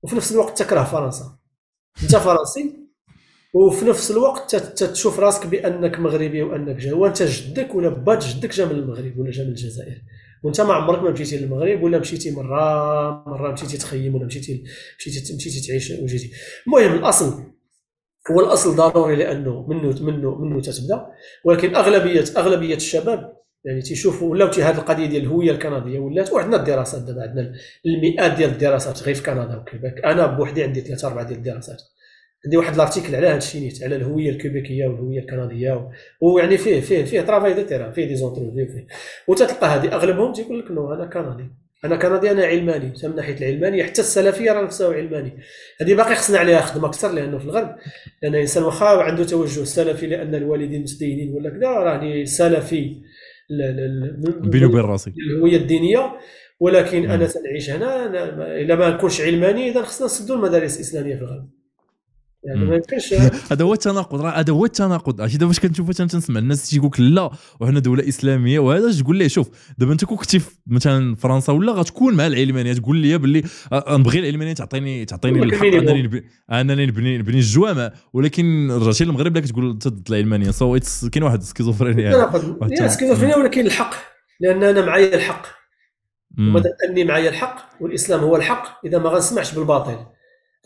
وفي 0.02 0.16
نفس 0.16 0.32
الوقت 0.32 0.62
تكره 0.62 0.84
فرنسا. 0.84 1.38
انت 2.02 2.16
فرنسي 2.16 2.74
وفي 3.54 3.84
نفس 3.84 4.10
الوقت 4.10 4.56
تشوف 4.56 5.20
راسك 5.20 5.46
بأنك 5.46 5.98
مغربي 5.98 6.42
وأنك 6.42 6.76
جا 6.76 6.94
وأنت 6.94 7.22
جدك 7.22 7.74
ولا 7.74 7.88
بات 7.88 8.24
جدك 8.26 8.54
جا 8.54 8.64
من 8.64 8.70
المغرب 8.70 9.18
ولا 9.18 9.30
جا 9.30 9.42
من 9.42 9.48
الجزائر. 9.48 10.02
وأنت 10.44 10.60
ما 10.60 10.74
عمرك 10.74 11.02
ما 11.02 11.10
مشيتي 11.10 11.36
للمغرب 11.36 11.82
ولا 11.82 11.98
مشيتي 11.98 12.30
مرة 12.30 13.28
مرة 13.28 13.52
مشيتي 13.52 13.76
تخيم 13.76 14.14
ولا 14.14 14.26
مشيتي 14.26 14.64
مشيتي 14.98 15.36
مشيتي 15.36 15.68
تعيش 15.68 15.90
وجيتي. 15.90 16.30
المهم 16.66 16.94
الأصل 16.94 17.44
هو 18.30 18.40
الاصل 18.40 18.76
ضروري 18.76 19.16
لأنه 19.16 19.66
منه 19.68 20.02
منه 20.02 20.34
منه 20.34 20.60
تتبدا 20.60 21.06
ولكن 21.44 21.74
اغلبيه 21.74 22.24
أغلبية 22.36 22.74
الشباب 22.74 23.37
يعني 23.64 23.82
تيشوفوا 23.82 24.30
ولاو 24.30 24.48
هذه 24.48 24.78
القضية 24.78 25.06
ديال 25.06 25.22
الهويه 25.22 25.50
الكندية 25.50 25.98
ولات 25.98 26.32
وعندنا 26.32 26.56
الدراسات 26.56 27.02
دابا 27.02 27.22
عندنا 27.22 27.52
المئات 27.86 28.32
ديال 28.32 28.50
الدراسات 28.50 29.02
غير 29.02 29.14
في 29.14 29.22
كندا 29.22 29.56
وكيباك. 29.56 30.04
أنا 30.04 30.26
بوحدي 30.26 30.62
عندي 30.62 30.80
ثلاثة 30.80 31.08
أربعة 31.08 31.24
ديال 31.24 31.38
الدراسات. 31.38 31.82
عندي 32.44 32.56
واحد 32.56 32.74
ال 32.74 32.79
article 32.79 33.14
على 33.14 33.26
هذا 33.26 33.36
الشيء 33.36 33.62
نيت 33.62 33.82
على 33.82 33.96
الهوية 33.96 34.30
الكيبيكيه 34.30 34.86
والهوية 34.86 35.20
الكندية 35.20 35.90
ويعني 36.20 36.58
فيه 36.58 36.80
فيه 36.80 37.04
فيه 37.04 37.20
travail 37.20 37.54
de 37.54 37.62
terrain 37.62 37.90
فيه 37.90 38.04
des 38.04 38.16
entrevues 38.16 38.66
فيه. 38.66 38.86
وتتلقى 39.28 39.66
هذه 39.66 39.94
أغلبهم 39.94 40.32
تيقول 40.32 40.58
لك 40.58 40.70
non 40.70 40.94
أنا 40.94 41.06
كندي. 41.06 41.50
أنا 41.84 41.96
كندي 41.96 42.30
أنا 42.30 42.44
علماني. 42.44 42.92
من 43.04 43.16
ناحية 43.16 43.36
العلمانية 43.38 43.84
حتى 43.84 44.00
السلفية 44.00 44.52
راه 44.52 44.62
نفسها 44.64 44.94
علماني 44.94 45.32
هذه 45.80 45.94
باقي 45.94 46.14
خصنا 46.14 46.38
عليها 46.38 46.60
خدمة 46.60 46.88
أكثر 46.88 47.12
لأنه 47.12 47.38
في 47.38 47.44
الغرب 47.44 47.76
لأن 48.22 48.34
الإنسان 48.34 48.62
واخا 48.62 48.86
عنده 48.86 49.24
توجه 49.24 49.64
سلفي 49.64 50.06
لأن 50.06 50.34
الوالدين 50.34 50.82
متدينين 50.82 51.34
ولا 51.34 51.50
كذا 51.50 51.68
راني 51.68 52.26
سلفي. 52.26 52.96
بيني 54.40 54.64
وبين 54.64 54.80
راسي. 54.80 55.12
الهوية 55.30 55.56
الدينية. 55.56 56.18
ولكن 56.60 57.10
أنا 57.10 57.26
سنعيش 57.26 57.70
هنا 57.70 58.06
إلا 58.60 58.74
ما 58.74 58.90
نكونش 58.90 59.20
علماني 59.20 59.70
إذا 59.70 59.82
خصنا 59.82 60.06
نسدوا 60.06 60.36
المدارس 60.36 60.76
الإسلامية 60.76 61.14
في 61.14 61.22
الغرب. 61.22 61.50
يعني 62.44 62.64
ما 62.64 62.74
يمكنش 62.74 63.14
هذا 63.52 63.64
هو 63.64 63.72
التناقض 63.72 64.20
راه 64.20 64.30
هذا 64.30 64.52
هو 64.52 64.64
التناقض. 64.64 65.20
عرفتي 65.20 65.38
دابا 65.38 65.52
فاش 65.52 65.60
كنشوف 65.60 65.88
مثلا 65.88 66.08
تنسمع 66.08 66.38
الناس 66.38 66.70
تيقول 66.70 66.90
لك 66.92 67.00
لا 67.00 67.30
وحنا 67.60 67.80
دولة 67.80 68.08
إسلامية 68.08 68.58
وهذا 68.58 68.92
تقول 68.92 69.16
ليه 69.16 69.28
شوف 69.28 69.50
دابا 69.78 69.92
انت 69.92 70.04
كون 70.04 70.16
كنتي 70.16 70.40
مثلا 70.66 71.14
فرنسا 71.14 71.52
ولا 71.52 71.72
غتكون 71.72 72.14
مع 72.14 72.26
العلمانية 72.26 72.72
تقول 72.72 72.96
لي 72.96 73.18
باللي 73.18 73.42
نبغي 73.72 74.18
العلمانية 74.18 74.52
تعطيني 74.52 75.04
تعطيني 75.04 75.42
الحق 75.42 75.64
انني 75.64 76.02
نبني 76.02 76.24
انني 76.50 76.86
نبني 76.86 77.18
نبني 77.18 77.36
الجوامع. 77.36 77.92
ولكن 78.12 78.70
رجعتي 78.70 79.04
للمغرب 79.04 79.34
لا 79.34 79.40
كتقول 79.40 79.78
ضد 79.78 80.08
العلمانية. 80.08 80.50
so 80.50 80.78
كاين 81.12 81.22
واحد 81.22 81.42
سكيزوفرينيا 81.42 82.10
يعني. 82.10 82.88
سكيزوفرينيا 82.88 83.36
ولكن 83.36 83.66
الحق. 83.66 83.94
لأن 84.40 84.62
أنا 84.62 84.86
معايا 84.86 85.14
الحق. 85.14 85.46
ومادام 86.38 86.72
أني 86.90 87.04
معايا 87.04 87.28
الحق 87.28 87.82
والإسلام 87.82 88.20
هو 88.20 88.36
الحق 88.36 88.86
إذا 88.86 88.98
ما 88.98 89.08
غنسمعش 89.08 89.54
بالباطل. 89.54 90.17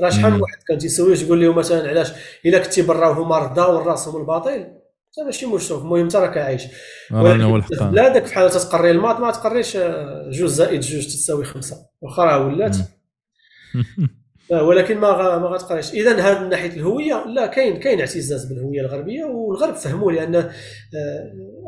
راه 0.03 0.11
شحال 0.11 0.33
من 0.33 0.41
واحد 0.41 0.57
كان 0.69 0.79
تيسوي 0.79 1.17
تقول 1.17 1.41
لهم 1.41 1.57
مثلا 1.57 1.89
علاش 1.89 2.13
إلا 2.47 2.59
كنتي 2.59 2.83
برا 2.83 3.09
وهما 3.09 3.39
رداو 3.39 3.79
راسهم 3.79 4.21
الباطل 4.21 4.83
هذا 5.19 5.27
ماشي 5.27 5.47
مشكل 5.47 5.75
المهم 5.75 6.01
انت 6.01 6.17
راك 6.17 6.37
عايش 6.37 6.63
ولكن 7.11 7.61
في 7.61 7.85
بلادك 7.85 8.27
في 8.27 8.35
حال 8.35 8.51
تتقري 8.51 8.91
الماط 8.91 9.21
ما 9.21 9.31
تقريش 9.31 9.77
جوج 10.29 10.51
زائد 10.51 10.81
جوج 10.81 11.07
تساوي 11.07 11.45
خمسة. 11.45 11.77
واخا 12.01 12.25
راه 12.25 12.47
ولات. 12.47 12.77
ولكن 14.69 14.99
ما 14.99 15.39
ما 15.39 15.47
غتقريش. 15.47 15.93
اذا 15.93 16.21
هذا 16.21 16.41
من 16.41 16.49
ناحية 16.49 16.71
الهوية 16.71 17.25
لا 17.27 17.47
كاين 17.47 17.77
كاين 17.77 18.01
اعتزاز 18.01 18.45
بالهوية 18.45 18.81
الغربية 18.81 19.25
والغرب 19.25 19.75
فهموا 19.75 20.13
لأن 20.13 20.35
آه، 20.35 20.51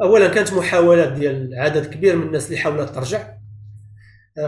اولا 0.03 0.29
كانت 0.29 0.53
محاولات 0.53 1.13
ديال 1.13 1.51
عدد 1.57 1.87
كبير 1.87 2.17
من 2.17 2.27
الناس 2.27 2.47
اللي 2.47 2.59
حاولت 2.59 2.91
ترجع. 2.91 3.19
آه، 3.19 3.44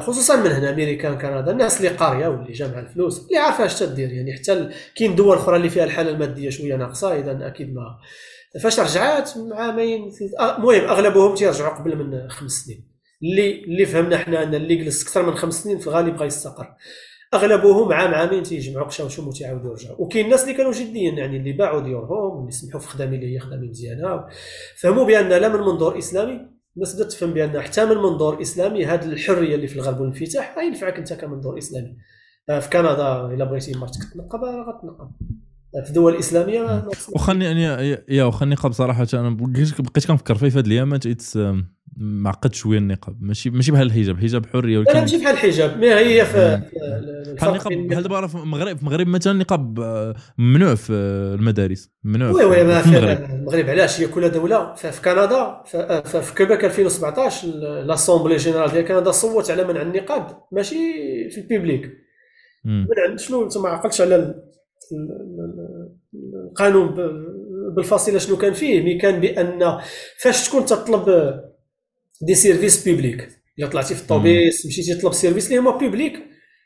خصوصا 0.01 0.37
من 0.37 0.51
هنا 0.51 0.71
امريكان 0.71 1.19
كندا 1.19 1.51
الناس 1.51 1.77
اللي 1.77 1.89
قارية 1.89 2.29
واللي 2.29 2.53
جامعة 2.53 2.81
الفلوس 2.81 3.27
اللي 3.27 3.39
عارفة 3.39 3.65
اش 3.65 3.79
تدير. 3.79 4.13
يعني 4.13 4.35
حتى 4.35 4.71
كاين 4.97 5.15
دول 5.15 5.37
أخرى 5.37 5.57
اللي 5.57 5.71
فيها 5.71 5.85
الحالة 5.85 6.11
المادية 6.11 6.51
شوية 6.51 6.77
ناقصة 6.77 7.19
اذا 7.19 7.47
أكيد 7.47 7.75
ما. 7.75 7.99
فاش 8.63 8.81
رجعات 8.81 9.31
عامين 9.53 10.11
آه، 10.41 10.57
المهم 10.57 10.89
أغلبهم 10.89 11.35
تيرجعوا 11.35 11.79
قبل 11.79 11.97
من 11.97 12.29
خمس 12.29 12.53
سنين. 12.53 12.89
اللي 13.23 13.65
اللي 13.65 13.87
فهمنا 13.87 14.19
حنا 14.19 14.43
أن 14.43 14.55
اللي 14.55 14.77
جلس 14.77 15.03
أكثر 15.03 15.27
من 15.27 15.35
خمس 15.35 15.63
سنين 15.65 15.79
في 15.79 15.87
الغالب 15.87 16.17
غيستقر 16.17 16.75
أغلبهم 17.35 17.93
عام 17.93 18.15
عامين 18.15 18.43
تيجمعوا 18.43 18.87
قشاوشهم 18.87 19.29
وتيعاودوا 19.29 19.71
يرجعوا. 19.71 19.97
وكاين 20.01 20.25
الناس 20.25 20.43
اللي 20.43 20.55
كانوا 20.55 20.73
جديين 20.73 21.19
يعني 21.19 21.37
اللي 21.37 21.53
باعوا 21.53 21.81
ديورهم 21.81 22.37
واللي 22.37 22.53
سمحوا 22.53 22.81
في 22.81 22.89
خدامه 22.89 23.15
اللي 23.15 23.35
هي 23.35 23.39
خدامه 23.39 23.67
مزيانة. 23.67 24.25
فهموا 24.77 25.05
بأن 25.05 25.29
لا 25.29 25.49
من 25.49 25.61
منظور 25.61 25.99
إسلامي 25.99 26.56
الناس 26.77 26.95
بدات 26.95 27.13
تفهم 27.13 27.35
بأن 27.35 27.61
حتى 27.61 27.85
من 27.85 27.97
منظور 27.97 28.43
إسلامي 28.43 28.87
هذه 28.87 29.05
الحرية 29.05 29.55
اللي 29.55 29.67
في 29.67 29.77
الغرب 29.77 30.01
والانفتاح 30.01 30.59
غينفعك 30.59 30.99
أنت 30.99 31.13
كمنظور 31.13 31.59
إسلامي. 31.59 31.97
آه، 32.49 32.61
في 32.61 32.71
كندا 32.71 33.27
إلا 33.27 33.45
بغيتي 33.45 33.79
مرتك 33.79 34.05
تنقب 34.15 34.41
غتنقب. 34.45 35.01
آه، 35.01 35.13
في 35.85 35.89
الدول 35.89 36.13
الإسلامية؟ 36.15 36.89
وخلني 37.13 37.45
يعني 37.45 37.99
يا 38.09 38.25
وخلني 38.25 38.55
نقاب 38.55 38.73
صراحة 38.73 39.07
أنا 39.15 39.31
بقيت 39.31 40.07
كنفكر 40.07 40.35
فيه 40.35 40.49
في 40.49 40.59
هذه 40.59 40.67
الايامات 40.67 41.07
معقد 41.97 42.55
شوية 42.55 42.79
النقاب. 42.79 43.23
ماشي 43.23 43.51
ماشي 43.51 43.73
بحال 43.73 43.87
الحجاب. 43.87 44.17
الحجاب 44.17 44.47
حرية 44.47 44.79
ولكن 44.79 44.93
لا 44.93 45.01
ماشي 45.01 45.19
بحال 45.19 45.35
الحجاب. 45.35 45.79
ما 45.79 45.99
هي 45.99 46.25
في 46.25 46.63
بحال 47.37 47.51
النقاب 47.51 47.73
بحال 47.89 48.03
دابا 48.03 48.27
في 48.27 48.35
المغرب 48.35 48.77
في 48.77 48.83
المغرب 48.83 49.07
مثلا 49.07 49.33
النقاب 49.33 49.81
آه، 49.81 50.15
ممنوع 50.39 50.75
في 50.75 50.93
المدارس. 51.39 51.91
ممنوع 52.05 52.31
oui 52.31 52.45
oui 52.45 52.65
ما 52.65 52.83
في 52.83 52.89
المغرب. 52.89 53.31
المغرب 53.31 53.71
علاش؟ 53.71 54.01
هي 54.01 54.07
كل 54.07 54.31
دولة 54.31 54.75
في 54.75 55.03
كندا 55.05 55.63
في 56.05 56.35
كيبيك 56.35 56.65
2017 56.65 57.49
l'assemblée 57.87 58.37
générale 58.37 58.71
ديال 58.71 58.85
كندا 58.85 59.11
صوت 59.11 59.51
على 59.51 59.65
منع 59.65 59.83
النقاب. 59.83 60.43
ماشي 60.53 60.77
في 61.31 61.41
ال 61.41 61.47
public. 61.47 61.93
منع 62.65 63.17
شنو؟ 63.17 63.45
انت 63.45 63.59
ما 63.59 63.69
عقلتش 63.69 64.01
على 64.01 64.35
القانون 66.51 66.95
بالفاصله 67.77 68.19
شنو 68.19 68.37
كان 68.37 68.53
فيه 68.53 68.83
mais 68.83 68.99
كان 68.99 69.21
بأن 69.21 69.79
فاش 70.23 70.49
تكون 70.49 70.67
تطلب 70.67 71.35
des 72.23 72.35
services 72.35 72.85
publics 72.89 73.29
إلا 73.59 73.67
طلعتي 73.67 73.95
في 73.95 74.03
الطوبيس 74.03 74.67
مشيتي 74.67 74.95
تطلب 74.95 75.13
services 75.13 75.47
اللي 75.49 75.59
هما 75.59 75.77
publics 75.77 76.23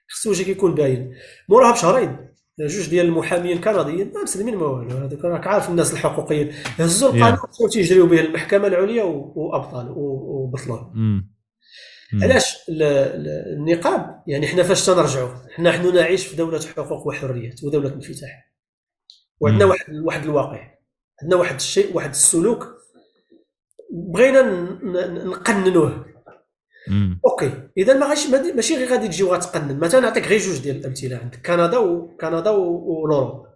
خصو 0.08 0.30
وجهك 0.30 0.48
يكون 0.48 0.74
باين. 0.74 1.12
موراها 1.48 1.72
بشهرين 1.72 2.16
جوج 2.60 2.90
ديال 2.90 3.06
المحامين 3.06 3.56
الكنديين 3.56 4.12
ما 4.14 4.22
مسلمين 4.22 4.56
ما 4.56 4.66
والو 4.66 4.96
هذوك 4.96 5.24
راك 5.24 5.46
عارف 5.46 5.70
الناس 5.70 5.92
الحقوقيين. 5.92 6.52
هزوا 6.78 7.08
القانون 7.08 7.36
yeah. 7.36 7.72
تيجريو 7.72 8.06
به 8.06 8.20
المحكمة 8.20 8.66
العليا 8.66 9.02
وأبطال 9.04 9.94
وبطلوه 9.96 10.92
علاش 12.22 12.56
النقاب؟ 12.68 14.22
يعني 14.26 14.46
حنا 14.46 14.62
فاش 14.62 14.86
تنرجعوا 14.86 15.28
حنا 15.56 15.70
نحن 15.70 15.94
نعيش 15.94 16.26
في 16.26 16.36
دولة 16.36 16.60
حقوق 16.60 17.06
وحريات 17.06 17.64
ودولة 17.64 17.94
انفتاح. 17.94 18.50
وعندنا 19.40 19.64
واحد 19.64 19.94
واحد 19.94 20.24
الواقع. 20.24 20.70
عندنا 21.22 21.36
واحد 21.36 21.54
الشيء 21.54 21.96
واحد 21.96 22.10
السلوك 22.10 22.68
بغينا 23.92 24.42
نقننوه. 25.24 26.06
okay 27.26 27.68
إذا 27.78 27.94
ما 27.94 28.06
غاش 28.06 28.26
ماشي 28.54 28.76
غير 28.76 28.88
غادي 28.88 29.08
تجي 29.08 29.22
وغتقنن 29.22 29.78
مثلا 29.78 30.00
نعطيك 30.00 30.26
غير 30.26 30.38
جوج 30.38 30.58
ديال 30.58 30.76
الأمثلة. 30.76 31.16
عندك 31.16 31.46
كندا 31.46 31.78
وكندا 31.78 32.50
و 32.50 32.60
l'Europe. 32.60 33.46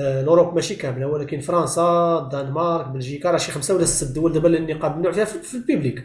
آه 0.00 0.22
l'Europe 0.22 0.54
ماشي 0.54 0.74
كاملة 0.74 1.06
ولكن 1.06 1.40
فرنسا 1.40 2.18
الدنمارك 2.18 2.88
بلجيكا 2.88 3.30
راه 3.30 3.38
شي 3.38 3.52
خمسة 3.52 3.74
ولا 3.74 3.84
ست 3.84 4.14
دول 4.14 4.32
دابا 4.32 4.46
اللي 4.46 4.58
النقاب 4.58 4.96
ممنوع 4.96 5.12
فيها 5.12 5.24
في 5.24 5.54
ال 5.54 5.60
public. 5.60 6.04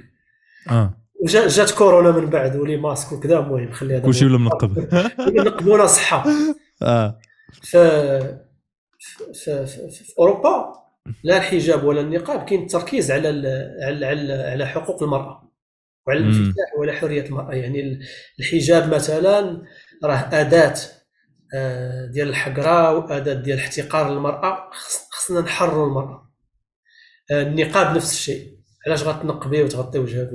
آه. 0.69 1.04
وجات 1.23 1.71
كورونا 1.71 2.11
من 2.11 2.29
بعد 2.29 2.55
ولي 2.55 2.77
ماسك 2.77 3.11
وكذا 3.11 3.39
المهم 3.39 3.71
خلي 3.71 3.93
هذا 3.93 4.05
كلشي 4.05 4.25
ولا 4.25 4.37
منقب 4.37 4.79
نقبونا 5.47 5.85
صحة. 5.85 6.25
آه. 6.81 7.19
ف 7.63 7.77
في, 9.33 9.67
في, 9.67 9.89
في 9.91 10.13
أوروبا 10.19 10.73
لا 11.23 11.37
الحجاب 11.37 11.83
ولا 11.83 12.01
النقاب 12.01 12.45
كاين 12.45 12.61
التركيز 12.61 13.11
على 13.11 13.27
على 13.81 14.05
على, 14.05 14.33
على 14.33 14.67
حقوق 14.67 15.03
المرأة 15.03 15.51
وعلى 16.07 16.19
الانفتاح 16.19 16.73
وعلى 16.77 16.93
حرية 16.93 17.25
المرأة. 17.25 17.53
يعني 17.53 17.99
الحجاب 18.39 18.93
مثلا 18.93 19.63
راه 20.03 20.29
أداة 20.33 20.75
آه، 21.55 22.05
ديال 22.05 22.29
الحقرة 22.29 22.93
واداه 22.97 23.33
ديال 23.33 23.57
احتقار 23.57 24.13
المرأة 24.13 24.69
خصنا 25.09 25.41
نحرروا 25.41 25.87
المرأة. 25.87 26.31
آه، 27.31 27.41
النقاب 27.41 27.95
نفس 27.95 28.11
الشيء. 28.11 28.54
علاش 28.87 29.03
غتنقبي 29.03 29.63
وتغطي 29.63 29.99
وجهك 29.99 30.29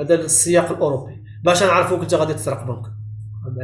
هذا 0.00 0.14
السياق 0.14 0.70
الأوروبي. 0.70 1.22
باش 1.44 1.62
نعرفوك 1.62 2.00
انت 2.00 2.14
غادي 2.14 2.34
تسرق 2.34 2.64
بنك. 2.64 2.82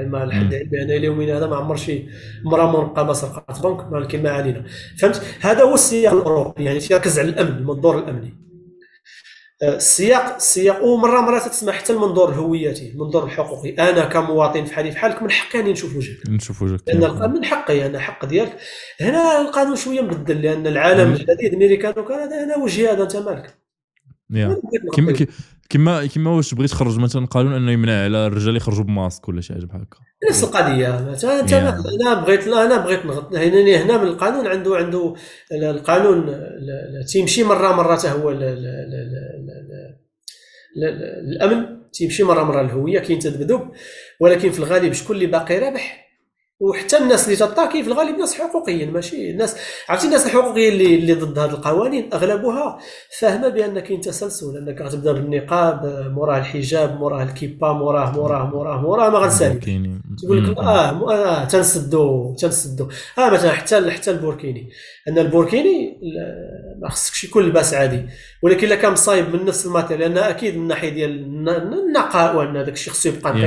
مع 0.08 0.22
الحد 0.22 0.54
علمي 0.54 0.82
أنا 0.82 0.96
اليومين 0.96 1.30
هذا 1.30 1.46
ما 1.46 1.56
عمر 1.56 1.76
شي 1.76 2.08
امراه 2.46 2.80
منقبه 2.80 3.12
سرقات 3.12 3.62
بنك 3.62 3.92
ولكن 3.92 4.22
ما 4.22 4.30
علينا. 4.30 4.64
فهمت؟ 4.98 5.22
هذا 5.40 5.62
هو 5.62 5.74
السياق 5.74 6.12
الأوروبي 6.12 6.64
يعني 6.64 6.78
تيركز 6.78 7.18
على 7.18 7.28
الأمن 7.28 7.58
المنظور 7.58 7.98
الأمني. 7.98 8.34
آه، 9.62 9.76
السياق 9.76 10.34
السياق 10.34 10.84
ومرة 10.84 11.20
مرة 11.20 11.38
تسمع 11.38 11.72
حتى 11.72 11.92
المنظور 11.92 12.28
الهويتي 12.28 12.90
المنظور 12.90 13.24
الحقوقي. 13.24 13.70
أنا 13.70 14.04
كمواطن 14.04 14.64
فحالي 14.64 14.90
فحالك 14.92 15.22
من 15.22 15.30
حقي 15.30 15.60
أني 15.60 15.72
نشوف 15.72 15.96
وجهك. 15.96 16.28
نشوف 16.28 16.62
وجهك. 16.62 16.80
لأن 16.86 17.32
من 17.32 17.44
حقي 17.44 17.86
أنا 17.86 17.98
حق 17.98 18.24
ديالك. 18.24 18.56
هنا 19.00 19.40
القانون 19.40 19.76
شوية 19.76 20.00
مبدل 20.00 20.42
لأن 20.42 20.66
العالم 20.66 21.12
الجديد 21.12 21.54
امريكان 21.54 21.94
وكندا 21.98 22.44
هنا 22.44 22.56
وجهي 22.56 22.88
هذا 22.88 23.02
أنت 23.02 23.16
مالك. 23.16 23.67
كما 24.94 25.26
كما 25.70 26.06
كما 26.06 26.30
واش 26.30 26.54
بغيت 26.54 26.70
تخرج 26.70 26.98
مثلا 26.98 27.26
قانون 27.26 27.52
إنه 27.52 27.72
يمنع 27.72 28.04
على 28.04 28.26
الرجال 28.26 28.56
يخرجوا 28.56 28.84
بماسك 28.84 29.28
ولا 29.28 29.40
شي 29.40 29.54
حاجة 29.54 29.64
بحال 29.64 29.80
هكا. 29.80 29.98
نفس 30.30 30.44
القضية. 30.44 31.10
مثلا 31.10 31.40
أنت 31.40 31.52
أنا 31.52 32.14
بغيت 32.14 32.46
أنا 32.48 32.76
بغيت 32.76 33.06
نغط 33.06 33.34
هنا 33.34 33.82
هنا 33.82 33.98
من 34.02 34.08
القانون 34.08 34.46
عنده 34.46 34.76
عنده 34.76 35.14
القانون 35.52 36.40
تيمشي 37.12 37.44
مره 37.44 37.72
مرة 37.72 37.96
حتى 37.96 38.08
هو 38.08 38.30
الامن 41.32 41.66
تيمشي 41.92 42.22
مره 42.22 42.42
مرة 42.42 42.60
الهويه 42.60 42.98
كاين 42.98 43.18
تذبذب 43.18 43.70
ولكن 44.20 44.50
في 44.50 44.58
الغالب 44.58 44.92
شكون 44.92 45.16
اللي 45.16 45.26
باقي 45.26 45.58
رابح؟ 45.58 46.07
وحتى 46.60 46.98
الناس 46.98 47.24
اللي 47.24 47.36
t'attaquer 47.36 47.82
في 47.82 47.88
الغالب 47.88 48.18
ناس 48.18 48.34
حقوقيين 48.34 48.92
ماشي؟ 48.92 49.30
الناس 49.30 49.56
عرفتي 49.88 50.06
الناس 50.06 50.26
الحقوقيين 50.26 50.72
اللي 50.72 50.94
اللي 50.94 51.14
ضد 51.14 51.38
هذه 51.38 51.50
القوانين 51.50 52.10
أغلبها 52.14 52.78
فاهمة 53.18 53.48
بان 53.48 53.80
كاين 53.80 54.00
تسلسل 54.00 54.56
أنك 54.56 54.82
غتبدأ 54.82 55.12
بالنقاب 55.12 56.10
موراه 56.14 56.38
الحجاب 56.38 56.98
موراه 57.00 57.22
الكيبا 57.22 57.72
موراه 57.72 58.10
موراه 58.10 58.46
موراه 58.46 58.80
موراه 58.80 59.10
ما 59.10 59.18
غنسالي 59.18 59.54
تقول 60.22 60.50
لك 60.50 60.58
آه, 60.58 61.12
آه 61.12 61.44
تنسدو 61.44 62.34
تنسدو. 62.34 62.88
آه 63.18 63.30
مثلا 63.30 63.50
حتى 63.52 63.90
حتى 63.90 64.10
البوركيني. 64.10 64.70
أن 65.08 65.18
البوركيني 65.18 66.00
ما 66.82 66.88
خصكش 66.88 67.24
يكون 67.24 67.44
لباس 67.44 67.74
عادي. 67.74 68.06
ولكن 68.42 68.66
إلا 68.66 68.76
كان 68.76 68.92
مصايب 68.92 69.36
من 69.36 69.44
نفس 69.44 69.66
ال 69.66 69.72
matériel 69.72 70.14
لأن 70.14 70.24
أكيد 70.24 70.56
من 70.56 70.62
الناحية 70.62 70.88
ديال 70.88 71.10
النقاء 71.10 72.36
وأن 72.36 72.56
هذاك 72.56 72.72
الشيء 72.72 72.92
خصو 72.92 73.08
يبقى 73.08 73.32
نقي 73.32 73.46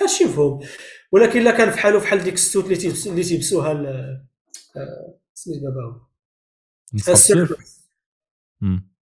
هذا 0.00 0.04
الشيء 0.04 0.26
مفهوم. 0.28 0.60
ولكن 1.12 1.40
إلا 1.40 1.50
كان 1.50 1.70
فحالو 1.70 2.00
فحال 2.00 2.24
ديك 2.24 2.34
les 2.34 2.44
shorts 2.44 2.64
اللي 2.64 2.76
تيبس 2.76 3.06
اللي 3.06 3.22
تيبسوها 3.22 3.72
آه، 4.76 5.18
سميت 5.34 5.62
باباهم 5.62 6.00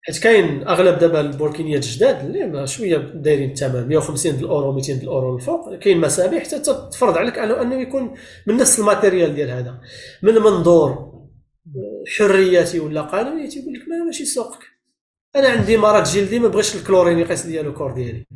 حيت 0.03 0.19
كاين 0.19 0.69
أغلب 0.69 0.99
دابا 0.99 1.21
البوركينيات 1.21 1.85
الجداد 1.85 2.25
اللي 2.25 2.67
شوية 2.67 2.99
دايرين 2.99 3.51
الثمن 3.51 3.89
150 3.89 4.35
الأورو 4.35 4.73
200 4.73 4.93
الأورو 4.93 5.37
الفوق 5.37 5.75
كاين 5.75 6.01
مسابح 6.01 6.43
حتى 6.43 6.59
تفرض 6.91 7.19
عليك 7.19 7.39
انه 7.39 7.81
يكون 7.81 8.15
من 8.47 8.57
نفس 8.57 8.79
الماتيريال 8.79 9.35
ديال 9.35 9.51
هذا 9.51 9.81
من 10.23 10.35
منظور 10.35 11.13
حرياتي 12.17 12.81
ولا 12.81 13.03
قانونيتي 13.03 13.59
يقول 13.59 13.75
لك 13.75 13.89
ما 13.89 14.05
ماشي 14.05 14.25
سوقك. 14.25 14.63
أنا 15.37 15.49
عندي 15.49 15.77
مرض 15.77 16.05
جلدي 16.05 16.39
ما 16.39 16.49
بغيتش 16.49 16.77
الكلورين 16.77 17.19
يقيس 17.19 17.47
لي 17.47 17.61
ال 17.61 17.66
corps 17.66 17.93
ديالي. 17.93 18.27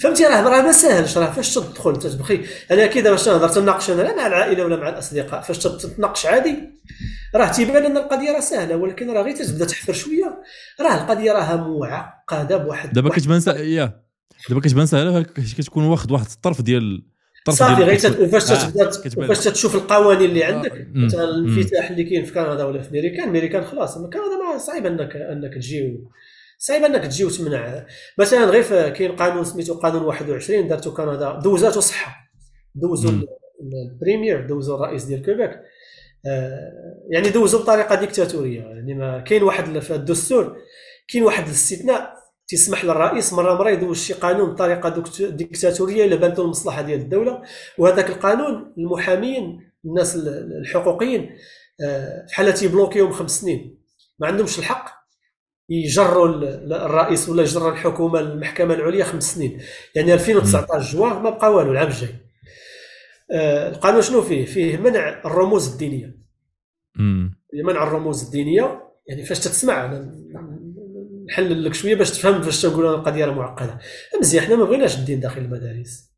فهمتي 0.00 0.24
راه 0.24 0.42
راه 0.48 0.62
ما 0.62 0.72
ساهلش 0.72 1.18
راه 1.18 1.30
فاش 1.30 1.54
تدخل 1.54 1.96
تتبخي. 1.96 2.40
أنا 2.70 2.86
كذا 2.86 3.10
باش 3.10 3.28
نهضر 3.28 3.48
تناقش 3.48 3.90
أنا 3.90 4.02
لا 4.02 4.16
مع 4.16 4.26
العائلة 4.26 4.64
ولا 4.64 4.76
مع 4.76 4.88
الأصدقاء 4.88 5.40
فاش 5.40 5.58
تتناقش 5.58 6.26
عادي. 6.26 6.54
راه 7.34 7.48
تيبان 7.52 7.84
أن 7.84 7.96
القضية 7.96 8.30
راه 8.32 8.40
سهلة 8.40 8.76
ولكن 8.76 9.10
راه 9.10 9.22
غير 9.22 9.36
تبدا 9.36 9.64
تحفر 9.64 9.92
شوية. 9.92 10.42
راه 10.80 10.94
القضية 10.94 11.32
راها 11.32 11.56
معقده 11.56 12.56
بواحد 12.56 12.92
دابا 12.92 13.08
كتبان 13.10 13.42
يا. 13.56 14.02
دابا 14.48 14.60
كتبان 14.60 14.86
سهلة 14.86 15.22
كتكون 15.58 15.84
واخد 15.84 16.12
واحد 16.12 16.26
الطرف 16.34 16.62
ديال 16.62 17.02
صافي 17.50 17.82
غير 17.82 18.22
وفاش 18.22 18.44
تبدا 18.44 18.84
آه، 18.84 18.92
وفاش 19.16 19.44
تشوف 19.44 19.74
القوانين 19.74 20.30
اللي 20.30 20.44
عندك 20.44 20.72
آه، 20.72 20.86
مثلا 20.94 21.24
الانفتاح 21.24 21.90
اللي 21.90 22.04
كاين 22.04 22.24
في 22.24 22.32
كندا 22.32 22.64
ولا 22.64 22.82
في 22.82 22.88
امريكان 22.88 23.28
أمريكان 23.28 23.64
خلاص 23.64 23.94
كندا 23.98 24.52
ما 24.52 24.58
صعيب 24.58 24.86
انك 24.86 25.16
أنك 25.16 25.54
تجي 25.54 26.00
صعيب 26.62 26.84
أنك 26.84 27.02
تجي 27.06 27.24
وتمنع. 27.24 27.86
مثلا 28.18 28.44
غير 28.44 28.88
كاين 28.88 29.16
قانون 29.16 29.44
سميتو 29.44 29.74
قانون 29.74 30.02
21 30.02 30.68
دارتو 30.68 30.94
كندا 30.94 31.38
دوزاتو 31.44 31.80
صحة. 31.80 32.16
دوزو 32.74 33.08
ال 33.92 33.99
premier 33.99 34.46
دوزو 34.46 34.74
الرئيس 34.74 35.04
ديال 35.04 35.22
كيبيك 35.22 35.50
آه، 36.26 36.72
يعني 37.10 37.28
دوزو 37.30 37.58
بطريقة 37.58 37.94
ديكتاتورية. 37.94 38.60
يعني 38.60 38.94
ما 38.94 39.20
كاين 39.20 39.42
واحد 39.42 39.78
في 39.78 39.94
الدستور 39.94 40.56
كاين 41.08 41.24
واحد 41.24 41.44
الاستثناء 41.44 42.14
تسمح 42.48 42.84
للرئيس 42.84 43.32
مرة 43.32 43.54
مرة 43.54 43.70
يدوز 43.70 43.98
شي 43.98 44.12
قانون 44.12 44.50
بطريقة 44.50 45.04
ديكتاتورية 45.30 46.04
إلا 46.04 46.16
بانت 46.16 46.38
المصلحة 46.38 46.82
ديال 46.82 47.00
الدولة. 47.00 47.42
وهذاك 47.78 48.10
القانون 48.10 48.74
المحامين 48.78 49.60
الناس 49.84 50.16
الحقوقيين 50.60 51.30
آه، 51.84 52.26
بحال 52.28 52.54
تيبلوكيهم 52.54 53.12
خمس 53.12 53.40
سنين. 53.40 53.78
ما 54.18 54.26
عندهمش 54.26 54.58
الحق. 54.58 55.01
يجروا 55.68 56.26
الرئيس 56.86 57.28
ولا 57.28 57.42
يجروا 57.42 57.72
الحكومة 57.72 58.20
المحكمة 58.20 58.74
العليا 58.74 59.04
خمس 59.04 59.34
سنين. 59.34 59.60
يعني 59.94 60.14
2019 60.14 60.92
جوان 60.96 61.12
ما 61.22 61.30
بقى 61.30 61.52
والو 61.54 61.72
العام 61.72 61.86
الجاي. 61.86 62.14
آه، 63.32 63.68
القانون 63.68 64.02
شنو 64.02 64.22
فيه؟ 64.22 64.44
فيه 64.46 64.76
منع 64.76 65.08
الرموز 65.24 65.72
الدينية. 65.72 66.18
منع 67.64 67.82
الرموز 67.82 68.24
الدينية. 68.24 68.82
يعني 69.08 69.24
فاش 69.24 69.38
تسمع 69.40 70.02
نحلل 71.28 71.64
لك 71.64 71.74
شوية 71.74 71.94
باش 71.94 72.10
تفهم 72.10 72.42
فاش 72.42 72.62
تنقول 72.62 72.86
القضية 72.86 73.24
راه 73.24 73.34
معقده 73.34 73.78
مزيان 74.20 74.44
حنا 74.44 74.56
ما 74.56 74.64
بغيناش 74.64 74.98
الدين 74.98 75.20
داخل 75.20 75.40
المدارس. 75.40 76.11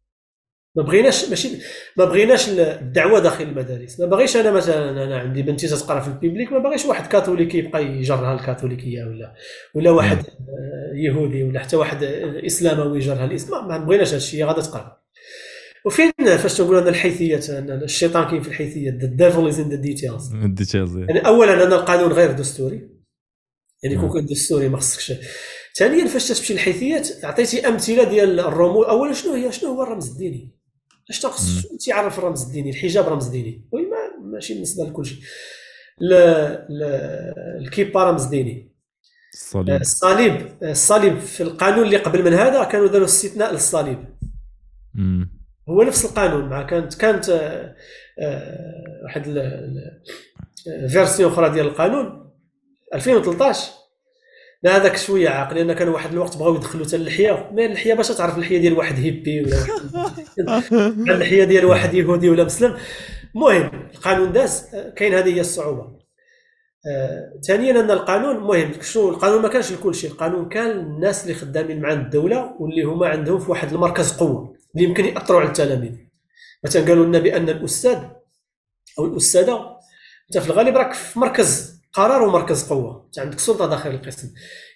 ما 0.77 0.83
بغيناش 0.83 1.29
ماشي 1.29 1.49
ما 1.97 2.05
بغيناش 2.05 2.49
الدعوة 2.49 3.21
داخل 3.21 3.45
المدارس. 3.45 4.01
ما 4.01 4.07
باغيش 4.07 4.37
أنا 4.37 4.51
مثلا 4.51 5.05
أنا 5.05 5.19
عندي 5.19 5.43
بنتي 5.43 5.69
تقرأ 5.69 6.01
في 6.01 6.09
ال 6.09 6.15
public 6.15 6.53
ما 6.53 6.59
باغيش 6.59 6.85
واحد 6.85 7.07
كاثوليكي 7.07 7.59
يبقى 7.59 7.85
يجرها 7.85 8.35
الكاثوليكية 8.35 9.05
ولا 9.05 9.35
ولا 9.75 9.91
واحد 9.91 10.19
آه، 10.19 10.97
يهودي 10.97 11.43
ولا 11.43 11.61
حتى 11.61 11.77
واحد 11.77 12.05
اسلاموي 12.47 12.99
يجرها 12.99 13.25
الاسلام 13.25 13.69
ما 13.69 13.79
بغيناش 13.79 14.09
هذا 14.09 14.17
الشيء 14.17 14.45
غادا 14.45 14.61
تقرأ. 14.61 15.05
وفين 15.87 16.13
فاش 16.19 16.57
تقول 16.57 16.79
أن 16.79 16.89
الحيثيات 16.89 17.51
أن 17.51 17.71
الشيطان 17.71 18.31
كاين 18.31 18.43
في 18.43 18.49
الحيثيات 18.49 18.95
the 18.95 19.07
devil 19.07 19.53
is 19.53 19.59
in 19.59 19.69
the 19.75 19.89
details. 19.89 20.35
يعني 21.09 21.27
اولا 21.27 21.67
أن 21.67 21.73
القانون 21.73 22.13
غير 22.13 22.33
دستوري. 22.33 22.89
يعني 23.83 23.97
كون 23.97 24.13
كان 24.13 24.27
دستوري 24.27 24.69
ما 24.69 24.77
خصكش. 24.77 25.13
ثانيا 25.77 26.07
فاش 26.07 26.29
تمشي 26.29 26.53
الحيثيات 26.53 27.25
عطيتي 27.25 27.69
أمثلة 27.69 28.05
ديال 28.05 28.41
الرموز. 28.41 28.87
اولا 28.87 29.13
شنو 29.13 29.35
هي؟ 29.35 29.53
شنو 29.53 29.71
هو 29.71 29.83
الرمز 29.83 30.11
الديني؟ 30.11 30.53
اش 31.10 31.20
تخص 31.20 31.66
تيعرف 31.66 32.18
الرمز 32.18 32.43
الديني 32.43 32.70
الحجاب 32.70 33.09
رمز 33.09 33.26
ديني 33.28 33.68
oui 33.73 33.82
mais 33.82 34.31
ماشي 34.32 34.55
بالنسبة 34.55 34.85
لكل 34.85 35.06
شيء 35.06 35.18
الكيبا 37.60 38.05
رمز 38.05 38.24
ديني 38.24 38.74
الصليب. 39.35 39.81
الصليب 39.81 40.56
الصليب 40.62 41.18
في 41.18 41.43
القانون 41.43 41.85
اللي 41.85 41.97
قبل 41.97 42.24
من 42.24 42.32
هذا 42.32 42.64
كانوا 42.64 42.89
داروا 42.89 43.06
استثناء 43.06 43.52
للصليب. 43.52 44.05
هو 45.68 45.82
نفس 45.82 46.05
القانون 46.05 46.48
مع 46.48 46.62
كانت 46.62 46.94
كانت 46.94 47.28
آه، 47.28 47.76
آه، 48.18 49.02
واحد 49.05 49.24
version 50.89 51.32
أخرى 51.32 51.51
ديال 51.51 51.66
القانون 51.66 52.31
2013 52.94 53.72
لا 54.65 54.77
هذاك 54.77 54.97
شوية 54.97 55.28
عاق 55.28 55.53
لأن 55.53 55.73
كان 55.73 55.89
واحد 55.89 56.12
الوقت 56.12 56.36
بغاو 56.36 56.55
يدخلوا 56.55 56.86
حتى 56.86 56.97
اللحيه 56.97 57.51
ما 57.53 57.65
اللحيه 57.65 57.95
باش 57.95 58.09
تعرف 58.09 58.36
اللحيه 58.36 58.59
ديال 58.59 58.73
واحد 58.73 58.95
هيبي 58.95 59.41
ولا 59.41 59.57
اللحيه 61.15 61.45
ديال 61.45 61.65
واحد 61.65 61.95
يهودي 61.95 62.31
ولا 62.31 62.45
مسلم. 62.45 62.77
المهم 63.35 63.91
القانون 63.95 64.32
داز. 64.32 64.65
كاين 64.97 65.15
هذه 65.15 65.35
هي 65.35 65.41
الصعوبة. 65.41 66.05
آه، 66.86 67.41
ثانيا 67.47 67.81
أن 67.81 67.91
القانون 67.91 68.36
مهم 68.36 68.73
شنو 68.82 69.09
القانون 69.09 69.43
ما 69.43 69.49
كانش 69.49 69.73
لكل 69.73 69.95
شيء. 69.95 70.11
القانون 70.11 70.49
كان 70.49 70.70
الناس 70.70 71.23
اللي 71.23 71.35
خدامين 71.35 71.81
مع 71.81 71.93
الدولة 71.93 72.57
واللي 72.61 72.82
هما 72.82 73.09
عندهم 73.09 73.39
في 73.39 73.51
واحد 73.51 73.73
المركز 73.73 74.12
قوة 74.12 74.57
اللي 74.74 74.89
يمكن 74.89 75.05
يأثروا 75.05 75.41
على 75.41 75.49
التلاميذ. 75.49 75.93
مثلا 76.65 76.86
قالوا 76.86 77.07
لنا 77.07 77.19
بان 77.19 77.49
الأستاذ 77.49 77.99
أو 78.99 79.05
الأستاذة 79.05 79.77
أنت 80.31 80.43
في 80.45 80.51
الغالب 80.51 80.77
راك 80.77 80.93
في 80.93 81.19
مركز 81.19 81.74
قرار 81.95 82.23
ومركز 82.23 82.62
قوة. 82.62 83.05
انت 83.07 83.19
عندك 83.19 83.39
سلطة 83.39 83.66
داخل 83.66 83.91
القسم. 83.91 84.29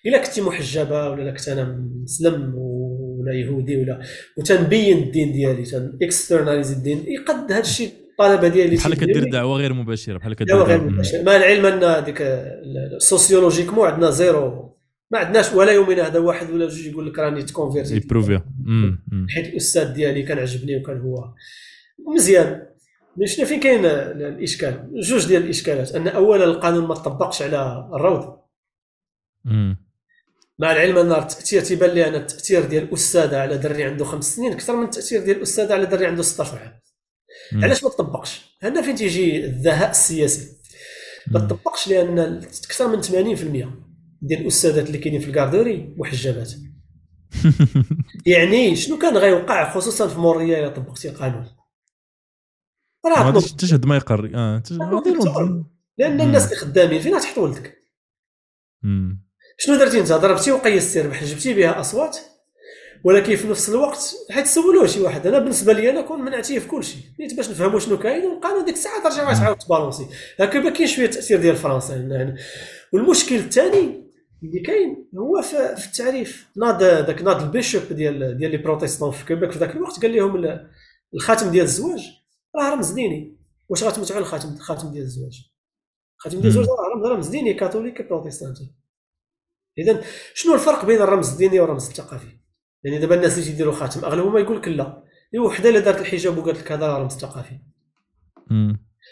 إلا 0.06 0.24
كنتي 0.24 0.40
محجبة 0.40 1.10
ولا 1.10 1.30
كنت 1.30 1.48
أنا 1.48 1.64
مسلم 2.02 2.54
ولا 2.54 3.32
يهودي 3.32 3.76
ولا 3.76 4.00
وتنبين 4.36 4.98
الدين 4.98 5.32
ديالي 5.32 5.62
تن 5.62 5.98
externaliser 6.02 6.74
الدين 6.74 7.04
يقد 7.08 7.52
هذا 7.52 7.60
الشيء 7.60 7.92
الطلبة 8.10 8.48
ديالي 8.48 8.76
بحال 8.76 8.94
كدير 8.94 9.30
دعوة 9.30 9.56
غير 9.56 9.72
مباشرة 9.72 10.18
بحال 10.18 10.34
كدير 10.34 10.54
دعوة 10.54 10.68
غير 10.68 10.80
مباشرة. 10.80 11.22
مع 11.22 11.36
العلم 11.36 11.66
أن 11.66 12.04
ديك 12.04 12.42
sociologiquement 12.98 13.88
عندنا 13.88 14.10
زيرو 14.10 14.76
ما 15.10 15.18
عندناش 15.18 15.52
ولا 15.52 15.72
يومين 15.72 16.00
هذا 16.00 16.18
واحد 16.18 16.50
ولا 16.50 16.68
جوج 16.68 16.86
يقول 16.86 17.06
لك 17.06 17.18
راني 17.18 17.42
ت 17.42 17.48
convertit 17.48 18.00
حيت 19.28 19.46
الأستاذ 19.52 19.92
ديالي 19.92 20.22
كان 20.22 20.38
عجبني 20.38 20.76
وكان 20.76 21.00
هو 21.00 21.34
مزيان. 22.14 22.67
شنو 23.24 23.46
فين 23.46 23.60
كاين 23.60 23.84
الإشكال؟ 23.84 24.90
جوج 25.00 25.26
ديال 25.26 25.42
الإشكالات 25.42 25.94
أن 25.94 26.08
أولا 26.08 26.44
القانون 26.44 26.86
ما 26.86 26.94
طبقش 26.94 27.42
على 27.42 27.88
الروض. 27.94 28.38
مع 30.58 30.72
العلم 30.72 30.98
أن 30.98 31.12
التأثير 31.12 31.62
تيبان 31.62 31.90
لي 31.90 32.08
أنا 32.08 32.16
التأثير 32.16 32.64
ديال 32.64 32.82
الاستاذه 32.82 33.36
على 33.36 33.58
دري 33.58 33.84
عنده 33.84 34.04
خمس 34.04 34.36
سنين 34.36 34.52
أكثر 34.52 34.76
من 34.76 34.84
التأثير 34.84 35.24
ديال 35.24 35.36
الاستاذه 35.36 35.72
على 35.72 35.86
دري 35.86 36.06
عنده 36.06 36.22
16 36.22 36.58
عام. 36.58 36.80
علاش 37.62 37.84
ما 37.84 37.90
تطبقش 37.90 38.56
هنا 38.62 38.82
فين 38.82 38.94
تيجي 38.94 39.44
الذهاء 39.44 39.90
السياسي؟ 39.90 40.58
ما 41.26 41.40
تطبقش 41.40 41.88
لأن 41.88 42.18
أكثر 42.64 42.88
من 42.88 43.02
80% 43.02 43.08
ديال 44.22 44.40
الأستاذات 44.40 44.86
اللي 44.86 44.98
كاينين 44.98 45.20
في 45.20 45.28
الكاردوري 45.28 45.94
محجبات 45.96 46.52
يعني 48.26 48.76
شنو 48.76 48.98
كان 48.98 49.16
غيوقع 49.16 49.74
خصوصا 49.74 50.08
في 50.08 50.18
موريا 50.18 50.58
الا 50.60 50.68
طبقتي 50.68 51.08
القانون 51.08 51.46
راه 53.06 53.40
تشهد 53.58 53.86
ما 53.86 53.96
يقر 53.96 54.30
آه 54.34 54.62
لأن 55.98 56.20
الناس 56.20 56.44
اللي 56.44 56.56
خدامين 56.56 57.00
فين 57.00 57.20
تحط 57.20 57.38
ولدك. 57.38 57.78
شنو 59.58 59.76
درتي 59.76 60.00
أنت؟ 60.00 60.12
ضربتي 60.12 60.52
وقيستي 60.52 61.00
ربح 61.00 61.24
جبتي 61.24 61.54
بها 61.54 61.80
أصوات؟ 61.80 62.18
ولكن 63.04 63.36
في 63.36 63.48
نفس 63.48 63.68
الوقت 63.68 64.14
حيت 64.30 64.46
سولوه 64.46 64.86
شي 64.86 65.00
واحد. 65.00 65.26
أنا 65.26 65.38
بالنسبة 65.38 65.72
لي 65.72 65.90
أنا 65.90 66.00
كون 66.00 66.20
منعتيه 66.20 66.58
في 66.58 66.68
كل 66.68 66.84
شيء 66.84 67.02
نيت 67.20 67.34
باش 67.34 67.50
نفهموا 67.50 67.78
شنو 67.78 67.98
كاين 67.98 68.26
والقانون 68.26 68.64
ديك 68.64 68.74
الساعة 68.74 69.02
ترجع 69.02 69.32
تعاود 69.32 69.58
ت 69.58 69.63
balancer. 69.63 70.06
هكا 70.40 70.70
كاين 70.70 70.86
شوية 70.88 71.06
تأثير 71.06 71.40
ديال 71.40 71.56
فرنسا. 71.56 71.94
يعني 71.94 72.36
والمشكل 72.92 73.36
الثاني 73.36 74.12
اللي 74.42 74.60
كاين 74.60 75.08
هو 75.18 75.42
في 75.76 75.86
التعريف. 75.86 76.48
ناض 76.56 76.78
داك 76.78 77.22
ناض 77.22 77.42
ال 77.42 77.48
bishop 77.48 77.82
ديال 77.90 78.38
ديال 78.38 78.50
les 78.50 78.56
protestants 78.56 79.10
في 79.10 79.24
كيبيك 79.24 79.52
في 79.52 79.58
ذاك 79.58 79.76
الوقت. 79.76 80.02
قال 80.02 80.16
لهم 80.16 80.60
الخاتم 81.14 81.50
ديال 81.50 81.64
الزواج 81.64 82.00
راه 82.56 82.74
رمز 82.74 82.90
ديني 82.90 83.38
واش 83.68 83.84
غتموتوا 83.84 84.16
على 84.16 84.22
الخاتم 84.22 84.48
الخاتم 84.48 84.90
ديال 84.90 85.02
الزواج؟ 85.02 85.52
الخاتم 86.16 86.40
ديال 86.40 86.46
الزواج 86.46 86.66
راه 86.66 87.14
رمز 87.14 87.28
ديني 87.28 87.54
كاثوليكي 87.54 88.02
بروتيستانتي 88.02 88.74
اذا 89.78 90.04
شنو 90.34 90.54
الفرق 90.54 90.84
بين 90.84 91.02
الرمز 91.02 91.32
الديني 91.32 91.60
والرمز 91.60 91.88
الثقافي؟ 91.88 92.38
يعني 92.84 92.98
دابا 92.98 93.14
الناس 93.14 93.38
اللي 93.38 93.44
تيديروا 93.44 93.72
خاتم 93.72 94.04
أغلبهم 94.04 94.36
يقول 94.38 94.56
لك 94.56 94.68
لا. 94.68 95.04
وحده 95.44 95.68
اللي 95.68 95.80
دارت 95.80 96.00
الحجاب 96.00 96.38
وقالت 96.38 96.58
لك 96.58 96.72
هذا 96.72 96.98
رمز 96.98 97.12
ثقافي. 97.12 97.58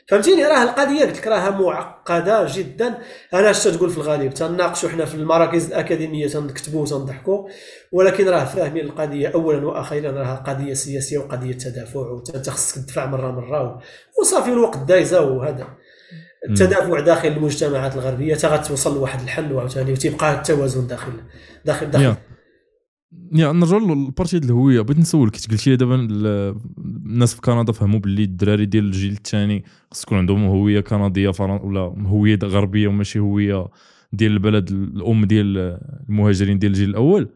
فهمتيني؟ 0.08 0.44
راه 0.44 0.62
القضية 0.62 1.04
قلت 1.04 1.16
لك 1.18 1.26
راها 1.26 1.50
معقدة 1.50 2.46
جدا. 2.54 2.98
أنا 3.34 3.50
اش 3.50 3.64
تقول 3.64 3.90
في 3.90 3.98
الغالب 3.98 4.34
تناقشوا 4.34 4.88
حنا 4.88 5.04
في 5.04 5.14
المراكز 5.14 5.66
الأكاديمية 5.66 6.26
تنكتبوا 6.28 6.82
وتنضحكوا 6.82 7.48
ولكن 7.92 8.28
راه 8.28 8.44
فاهمين 8.44 8.84
القضية 8.84 9.28
اولا 9.28 9.66
وأخيرا 9.66 10.10
راه 10.12 10.34
قضية 10.34 10.74
سياسية 10.74 11.18
وقضية 11.18 11.52
تدافع 11.52 12.00
وانت 12.00 12.50
خصك 12.50 12.84
تدفع 12.84 13.06
مرة 13.06 13.30
مرة 13.30 13.80
وصافي 14.20 14.52
الوقت 14.52 14.78
دايزة 14.78 15.20
وهذا. 15.20 15.66
التدافع 16.48 17.00
داخل 17.00 17.28
المجتمعات 17.28 17.94
الغربية 17.94 18.34
حتى 18.34 18.46
غتوصل 18.46 18.94
لواحد 18.94 19.20
الحل 19.22 19.52
وعاوتاني 19.52 19.92
وتيبقى 19.92 20.34
التوازن 20.34 20.86
داخل 20.86 21.12
داخل 21.64 21.90
داخل. 21.90 22.04
يا. 22.04 22.16
يا 23.32 23.52
نرجعوا 23.52 23.80
للبارتي 23.80 24.38
ديال 24.38 24.50
الهوية. 24.50 24.80
بغيت 24.80 24.98
نسولك 24.98 25.36
قلت 25.50 25.66
لي 25.66 25.76
دابا 25.76 25.94
الناس 25.94 27.34
في 27.34 27.40
كندا 27.40 27.72
فهموا 27.72 28.00
باللي 28.00 28.24
الدراري 28.24 28.66
ديال 28.66 28.84
الجيل 28.84 29.12
الثاني 29.12 29.64
خص 29.90 30.02
تكون 30.02 30.18
عندهم 30.18 30.44
هوية 30.44 30.80
كندية 30.80 31.32
ولا 31.40 31.94
هوية 32.06 32.38
غربية 32.44 32.88
وماشي 32.88 33.18
هوية 33.18 33.68
ديال 34.12 34.32
البلد 34.32 34.70
الأم 34.70 35.24
ديال 35.24 35.78
المهاجرين 36.08 36.58
ديال 36.58 36.72
الجيل 36.72 36.90
الأول. 36.90 37.28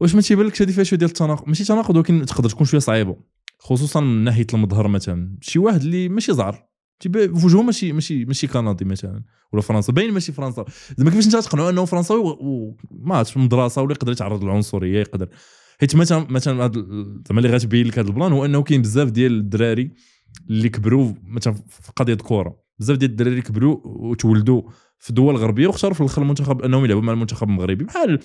واش 0.00 0.14
ما 0.14 0.20
تيبان 0.20 0.46
لكش 0.46 0.62
هذه 0.62 0.70
فيها 0.70 0.84
شوية 0.84 0.98
ديال 0.98 1.10
التناقض؟ 1.10 1.48
ماشي 1.48 1.64
تناقض 1.64 1.96
ولكن 1.96 2.26
تقدر 2.26 2.48
تكون 2.48 2.66
شوية 2.66 2.80
صعيبة 2.80 3.16
خصوصا 3.58 4.00
من 4.00 4.24
ناحية 4.24 4.46
المظهر 4.54 4.88
مثلا. 4.88 5.36
شي 5.40 5.58
واحد 5.58 5.80
اللي 5.80 6.08
ماشي 6.08 6.32
زعر. 6.32 6.67
في 7.00 7.44
وجهه 7.44 7.62
ماشي 7.62 7.92
ماشي 7.92 8.24
ماشي 8.24 8.46
كندي 8.46 8.84
مثلا 8.84 9.22
ولا 9.52 9.62
فرنسا 9.62 9.92
باين 9.92 10.12
ماشي 10.12 10.32
فرنسا 10.32 10.64
زعما 10.96 11.10
كيفاش 11.10 11.26
انت 11.26 11.36
تقنعوا 11.36 11.70
انه 11.70 11.84
فرنساوي 11.84 12.36
وما 12.40 13.16
عرفتش 13.16 13.30
في 13.30 13.36
المدرسة 13.36 13.82
ولا 13.82 13.92
يقدر 13.92 14.12
يتعرض 14.12 14.44
للعنصريه 14.44 15.00
يقدر 15.00 15.28
حيت 15.80 15.96
مثلا 15.96 16.26
مثلا 16.30 16.72
زعما 17.28 17.40
اللي 17.40 17.48
غتبين 17.48 17.86
لك 17.86 17.98
هذا 17.98 18.08
البلان 18.08 18.32
هو 18.32 18.44
انه 18.44 18.62
كاين 18.62 18.82
بزاف 18.82 19.10
ديال 19.10 19.32
الدراري 19.32 19.90
اللي 20.50 20.68
كبروا 20.68 21.12
مثلا 21.24 21.54
في 21.54 21.92
قضيه 21.96 22.14
كوره 22.14 22.60
بزاف 22.78 22.96
ديال 22.96 23.10
الدراري 23.10 23.42
كبروا 23.42 23.80
وتولدوا 23.84 24.62
في 24.98 25.12
دول 25.12 25.36
غربيه 25.36 25.66
واختاروا 25.66 25.94
في 25.94 26.00
الآخر 26.00 26.22
المنتخب 26.22 26.62
انهم 26.62 26.84
يلعبوا 26.84 27.02
مع 27.02 27.12
المنتخب 27.12 27.48
المغربي 27.48 27.84
بحال 27.84 28.18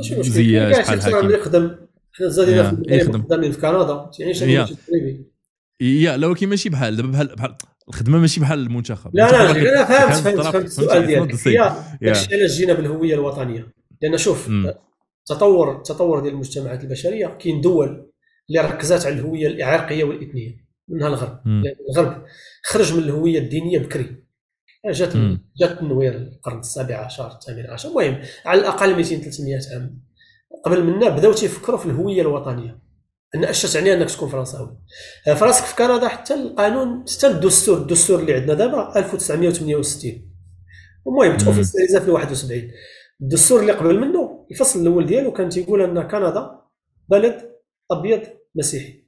زياش 0.00 0.78
بحال 0.78 1.02
حكيم 1.02 1.30
يخدم 1.30 1.76
زاد 2.20 2.74
خدامين 3.02 3.52
في 3.52 3.60
كندا 3.60 4.10
يعني 4.18 4.76
يا 5.80 6.16
لو 6.16 6.34
كي 6.34 6.46
ماشي 6.46 6.68
بحال 6.68 6.96
دابا 6.96 7.08
بحال 7.08 7.36
بحال 7.36 7.56
الخدمة 7.88 8.18
ماشي 8.18 8.40
بحال 8.40 8.58
المنتخب. 8.58 9.10
لا 9.14 9.30
لا 9.30 9.50
أنا 9.50 9.84
فهمت 9.84 10.14
فهمت 10.14 10.40
فهمت 10.40 10.64
السؤال 10.64 11.06
ديالك. 11.06 11.32
داكشي 12.02 12.34
علاش 12.34 12.50
جينا 12.50 12.72
بالهوية 12.72 13.14
الوطنية. 13.14 13.72
لأن 14.02 14.16
شوف 14.16 14.50
تطور 15.26 15.76
التطور 15.76 16.20
ديال 16.20 16.34
المجتمعات 16.34 16.84
البشرية 16.84 17.26
كاين 17.26 17.60
دول 17.60 18.10
اللي 18.48 18.60
ركزات 18.60 19.06
على 19.06 19.14
الهوية 19.14 19.46
العرقيه 19.46 20.04
والإثنية. 20.04 20.66
منها 20.88 21.08
الغرب 21.08 21.40
الغرب 21.90 22.24
خرج 22.64 22.94
من 22.94 23.02
الهوية 23.02 23.38
الدينية 23.38 23.78
بكري. 23.78 24.16
جات 24.86 25.16
جات 25.56 25.70
التنوير 25.70 26.16
القرن 26.16 26.58
السابع 26.58 26.96
عشر 26.96 27.32
الثامن 27.32 27.70
عشر. 27.70 27.88
المهم 27.88 28.22
على 28.46 28.60
الأقل 28.60 28.96
200 28.96 29.20
300 29.20 29.58
عام. 29.72 30.00
قبل 30.64 30.84
منا 30.84 31.08
بداو 31.08 31.32
تيفكروا 31.32 31.78
في 31.78 31.86
الهوية 31.86 32.22
الوطنية. 32.22 32.85
أن 33.34 33.44
اش 33.44 33.62
تعني 33.72 33.92
أنك 33.92 34.10
تكون 34.10 34.28
فرنساوي. 34.28 34.78
آه، 35.28 35.34
فراسك 35.34 35.64
في 35.64 35.76
كندا 35.76 36.08
حتى 36.08 36.34
القانون 36.34 37.04
حتى 37.16 37.26
الدستور 37.26 37.78
الدستور 37.78 38.20
اللي 38.20 38.34
عندنا 38.34 38.54
دابا 38.54 38.98
1968 38.98 40.32
المهم 41.06 41.36
توفيسياليزا 41.36 42.00
في 42.00 42.10
71 42.10 42.70
الدستور 43.20 43.60
اللي 43.60 43.72
قبل 43.72 44.00
منه 44.00 44.46
الفصل 44.50 44.80
الأول 44.82 45.06
ديالو 45.06 45.32
كان 45.32 45.48
تيقول 45.48 45.82
أن 45.82 46.02
كندا 46.08 46.60
بلد 47.08 47.52
أبيض 47.90 48.22
مسيحي. 48.54 49.06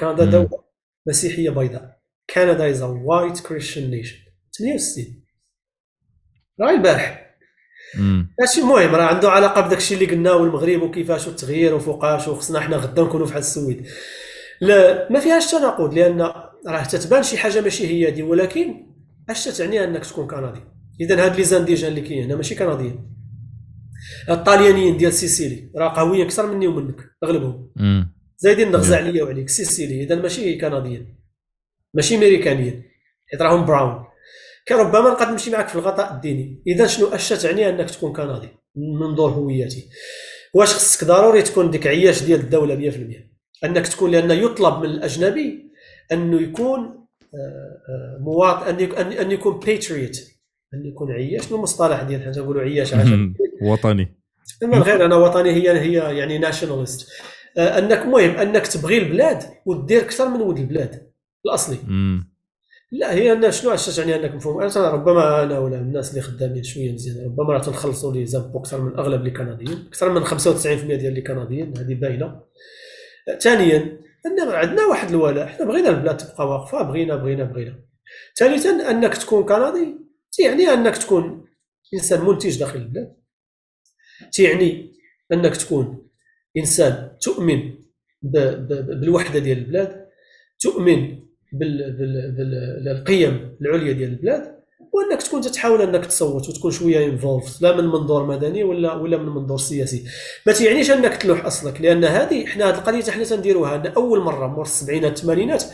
كندا 0.00 0.24
دولة 0.24 0.64
مسيحية 1.08 1.50
بيضاء. 1.50 2.00
Canada 2.34 2.70
is 2.70 2.82
a 2.82 2.86
white 2.86 3.40
Christian 3.40 3.90
nation 3.90 4.18
68 4.58 5.24
راه 6.60 6.70
البارح. 6.70 7.31
ماشي 8.40 8.60
المهم 8.60 8.94
راه 8.94 9.04
عنده 9.04 9.30
علاقة 9.30 9.60
بداك 9.60 9.78
الشيء 9.78 9.98
اللي 9.98 10.14
قلناه 10.14 10.36
والمغرب 10.36 10.82
وكيفاش 10.82 11.26
والتغيير 11.26 11.74
وفوقاش 11.74 12.28
وخصنا 12.28 12.60
حنا 12.60 12.76
غدا 12.76 13.02
نكونوا 13.02 13.26
بحال 13.26 13.38
السويد. 13.38 13.86
لا 14.60 15.12
ما 15.12 15.20
فيهاش 15.20 15.50
تناقض 15.50 15.94
لأن 15.94 16.20
راه 16.66 16.84
تتبان 16.84 17.22
شي 17.22 17.38
حاجة 17.38 17.60
ماشي 17.60 17.86
هي 17.86 18.10
دي 18.10 18.22
ولكن 18.22 18.86
اش 19.30 19.44
تعني 19.44 19.84
أنك 19.84 20.06
تكون 20.06 20.26
كندي؟ 20.26 20.60
اذا 21.00 21.24
هاد 21.24 21.36
les 21.36 21.44
indigènes 21.44 21.90
اللي 21.90 22.00
كاين 22.00 22.24
هنا 22.24 22.36
ماشي 22.36 22.54
كنديين. 22.54 23.12
الطاليانيين 24.30 24.96
ديال 24.96 25.12
سيسيلي 25.12 25.70
راه 25.76 25.88
قهويين 25.88 26.26
أكثر 26.26 26.46
مني 26.46 26.66
ومنك 26.66 26.96
أغلبهم. 27.24 27.72
زايدين 28.38 28.70
نغزى 28.70 28.96
عليا 28.96 29.24
وعليك 29.24 29.48
سيسيلي 29.48 30.02
اذا 30.02 30.14
ماشي 30.14 30.58
كنديين. 30.58 31.18
ماشي 31.94 32.16
أمريكانيين 32.16 32.82
حيت 33.30 33.42
راهم 33.42 33.64
براون. 33.64 34.04
كربما 34.68 35.10
نقدر 35.10 35.30
نمشي 35.30 35.50
معك 35.50 35.68
في 35.68 35.74
الغطاء 35.74 36.14
الديني. 36.14 36.62
إذا 36.66 36.86
شنو 36.86 37.06
اش 37.06 37.28
تعني 37.28 37.68
أنك 37.68 37.90
تكون 37.90 38.12
كندي 38.12 38.48
من 38.76 38.94
منظور 38.94 39.30
هويتي؟ 39.30 39.88
واش 40.54 40.74
خصك 40.74 41.04
ضروري 41.04 41.42
تكون 41.42 41.70
ديك 41.70 41.86
عياش 41.86 42.22
ديال 42.22 42.40
الدولة 42.40 42.90
100% 42.90 43.64
أنك 43.64 43.88
تكون 43.88 44.10
لأن 44.10 44.30
يطلب 44.30 44.78
من 44.78 44.84
الأجنبي 44.84 45.72
انه 46.12 46.40
يكون 46.40 47.02
آه، 47.34 47.78
آه، 47.88 48.18
مواطن 48.20 48.74
أن 49.20 49.30
يكون 49.30 49.58
باتريوت 49.58 50.16
أن 50.74 50.86
يكون 50.86 51.12
عياش. 51.12 51.52
من 51.52 51.56
المصطلح 51.56 52.02
ديال 52.02 52.22
حنا 52.22 52.38
نقولوا 52.38 52.62
عياش 52.62 52.92
وطني. 53.62 54.16
غير 54.64 55.04
أنا 55.04 55.16
وطني 55.16 55.50
هي 55.50 55.80
هي 55.80 56.18
يعني 56.18 56.38
nationalist 56.38 57.08
آه، 57.58 57.78
أنك 57.78 57.98
المهم 57.98 58.30
أنك 58.30 58.66
تبغي 58.66 58.98
البلاد 58.98 59.42
ودير 59.66 60.00
أكثر 60.00 60.28
من 60.28 60.40
ود 60.40 60.58
البلاد. 60.58 61.12
الأصلي. 61.46 61.78
لا 62.92 63.14
هي 63.14 63.32
أنا 63.32 63.50
شنو 63.50 63.70
علاش 63.70 63.96
تعني 63.96 64.16
أنك 64.16 64.34
مفهوم؟ 64.34 64.62
أنا 64.62 64.90
ربما 64.90 65.42
أنا 65.42 65.58
ولا 65.58 65.76
الناس 65.76 66.10
اللي 66.10 66.20
خدامين 66.20 66.62
شوية 66.62 66.92
مزيان 66.92 67.24
ربما 67.24 67.52
راه 67.52 67.58
تنخلصوا 67.60 68.12
les 68.12 68.26
impôts 68.26 68.58
أكثر 68.58 68.80
من 68.80 68.98
أغلب 68.98 69.20
اللي 69.20 69.30
كنديين 69.30 69.86
أكثر 69.86 70.12
من 70.12 70.24
95% 70.24 70.34
ديال 70.84 71.06
اللي 71.06 71.20
كنديين 71.20 71.78
هذه 71.78 71.94
باينة. 71.94 72.42
ثانيا 73.40 73.98
أن 74.26 74.40
عندنا 74.40 74.86
واحد 74.86 75.08
الولاء 75.08 75.46
حنا 75.46 75.66
بغينا 75.66 75.88
البلاد 75.88 76.16
تبقى 76.16 76.48
واقفة 76.48 76.82
بغينا 76.82 77.16
بغينا 77.16 77.44
بغينا. 77.44 77.84
ثالثا 78.38 78.90
أنك 78.90 79.16
تكون 79.16 79.44
كندي 79.44 79.96
تعني 80.38 80.68
أنك 80.68 80.96
تكون 80.96 81.44
إنسان 81.94 82.24
منتج 82.24 82.58
داخل 82.58 82.78
البلاد. 82.78 83.16
تعني 84.32 84.92
أنك 85.32 85.56
تكون 85.56 86.08
إنسان 86.56 87.16
تؤمن 87.20 87.74
بالوحدة 88.22 89.38
ديال 89.38 89.58
البلاد 89.58 90.06
تؤمن 90.60 91.22
بالقيم 91.52 93.56
العليا 93.60 93.92
ديال 93.92 94.10
البلاد 94.10 94.62
وأنك 94.92 95.22
تكون 95.22 95.40
تحاول 95.40 95.82
أنك 95.82 96.06
تصوت 96.06 96.48
وتكون 96.48 96.70
شوية 96.70 97.06
involved 97.06 97.62
لا 97.62 97.76
من 97.76 97.84
منظور 97.84 98.26
مدني 98.26 98.64
ولا 98.64 98.94
ولا 98.94 99.16
من 99.16 99.28
منظور 99.28 99.58
سياسي. 99.58 100.04
ما 100.46 100.52
تيعنيش 100.52 100.90
أنك 100.90 101.16
تلوح 101.16 101.46
أصلك 101.46 101.80
لأن 101.80 102.04
هذه 102.04 102.46
حنا 102.46 102.68
هذه 102.68 102.74
القضية 102.74 103.10
حنا 103.10 103.24
تنديروها 103.24 103.76
أن 103.76 103.86
أول 103.86 104.20
مرة 104.20 104.46
مور 104.46 104.62
السبعينات 104.62 105.18
الثمانينات 105.18 105.64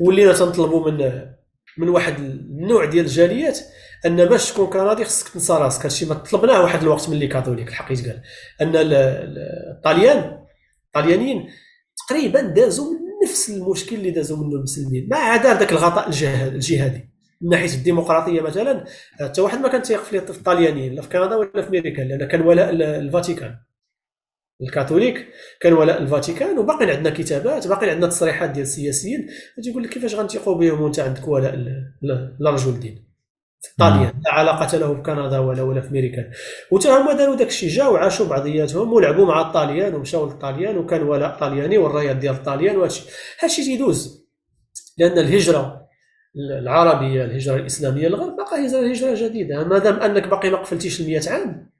ولينا 0.00 0.32
تنطلبوا 0.32 0.90
من 0.90 1.22
من 1.78 1.88
واحد 1.88 2.18
النوع 2.18 2.84
ديال 2.84 3.04
الجاليات 3.04 3.58
أن 4.06 4.24
باش 4.24 4.52
تكون 4.52 4.66
كندي 4.66 5.04
خصك 5.04 5.28
تنسى 5.28 5.52
راسك. 5.52 5.82
هادشي 5.82 6.06
ما 6.06 6.14
طلبناه 6.14 6.62
واحد 6.62 6.82
الوقت 6.82 7.08
ملي 7.08 7.26
كاثوليك 7.26 7.68
الحق 7.68 7.92
يتقال 7.92 8.22
أن 8.60 8.72
الطاليان 8.74 10.38
الطاليانيين 10.86 11.48
تقريبا 12.08 12.40
دازوا 12.40 12.99
نفس 13.22 13.50
المشكل 13.50 13.96
اللي 13.96 14.10
دازوا 14.10 14.36
منه 14.36 14.56
المسلمين. 14.56 15.08
ما 15.10 15.16
عدا 15.16 15.58
ذاك 15.58 15.72
الغطاء 15.72 16.08
الجهادي. 16.08 17.10
من 17.40 17.48
ناحية 17.48 17.74
الديمقراطية 17.74 18.40
مثلا 18.40 18.84
حتى 19.20 19.40
واحد 19.40 19.58
ما 19.60 19.68
كان 19.68 19.82
تيقف 19.82 20.08
في 20.08 20.30
الطاليانيين 20.30 20.94
لا 20.94 21.02
في 21.02 21.08
كندا 21.08 21.36
ولا 21.36 21.62
في 21.62 21.68
أمريكا 21.68 22.02
لأن 22.02 22.28
كان 22.28 22.40
ولاء 22.40 22.70
الفاتيكان. 22.70 23.56
الكاثوليك 24.62 25.26
كان 25.60 25.72
ولاء 25.72 26.02
الفاتيكان 26.02 26.58
وباقي 26.58 26.90
عندنا 26.90 27.14
كتابات 27.14 27.66
باقي 27.66 27.90
عندنا 27.90 28.06
تصريحات 28.06 28.50
ديال 28.50 28.62
السياسيين. 28.62 29.28
تيقول 29.62 29.82
لك 29.82 29.90
كيفاش 29.90 30.14
غنتيقوا 30.14 30.54
بهم 30.54 30.80
وأنت 30.80 31.00
عندك 31.00 31.28
ولاء 31.28 31.54
لرجل 32.40 32.80
دين؟ 32.80 33.09
في 33.62 33.70
الطاليان 33.70 34.12
لا 34.24 34.32
علاقة 34.32 34.78
له 34.78 34.92
بكندا 34.92 35.38
ولا 35.38 35.62
ولا 35.62 35.80
في 35.80 35.88
أمريكا. 35.88 36.30
وتا 36.70 37.00
هما 37.00 37.12
داروا 37.12 37.36
داك 37.36 37.48
الشيء 37.48 37.68
جاوا 37.68 37.92
وعاشوا 37.92 38.26
بعضياتهم 38.26 38.92
ولعبوا 38.92 39.26
مع 39.26 39.40
الطاليان 39.40 39.94
ومشاو 39.94 40.26
للطاليان 40.26 40.78
وكان 40.78 41.02
ولاء 41.02 41.38
طالياني 41.38 41.78
والرايات 41.78 42.16
ديال 42.16 42.34
الطاليان 42.34 42.76
وهادشي 42.76 43.02
هادشي 43.40 43.64
تيدوز 43.64 44.26
لأن 44.98 45.18
الهجرة 45.18 45.80
العربية 46.36 47.24
الهجرة 47.24 47.56
الإسلامية 47.56 48.08
للغرب 48.08 48.36
باقا 48.36 48.66
هجره 48.66 48.90
هجرة 48.90 49.28
جديدة. 49.28 49.64
مادام 49.64 50.00
أنك 50.00 50.28
باقي 50.28 50.50
ما 50.50 50.56
قفلتيش 50.56 51.00
ال 51.00 51.06
100 51.06 51.20
عام 51.30 51.70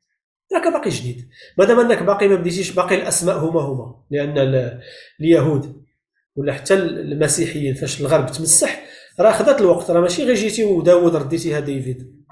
راك 0.54 0.68
باقي 0.72 0.90
جديد. 0.90 1.28
مادام 1.58 1.80
أنك 1.80 2.02
باقي 2.02 2.28
ما 2.28 2.34
بديتيش 2.36 2.72
باقي 2.72 2.94
الأسماء 2.94 3.38
هما 3.38 3.60
هما. 3.60 4.04
لأن 4.10 4.38
اليهود 5.20 5.84
ولا 6.36 6.52
حتى 6.52 6.74
المسيحيين 6.74 7.74
فاش 7.74 8.00
الغرب 8.00 8.26
تمسح 8.26 8.89
راه 9.20 9.32
خدات 9.32 9.60
الوقت 9.60 9.90
راه 9.90 10.00
ماشي 10.00 10.24
غير 10.24 10.34
جيتي 10.34 10.64
وداود 10.64 11.16
رديتيها 11.16 11.60
ديفيد. 11.60 12.24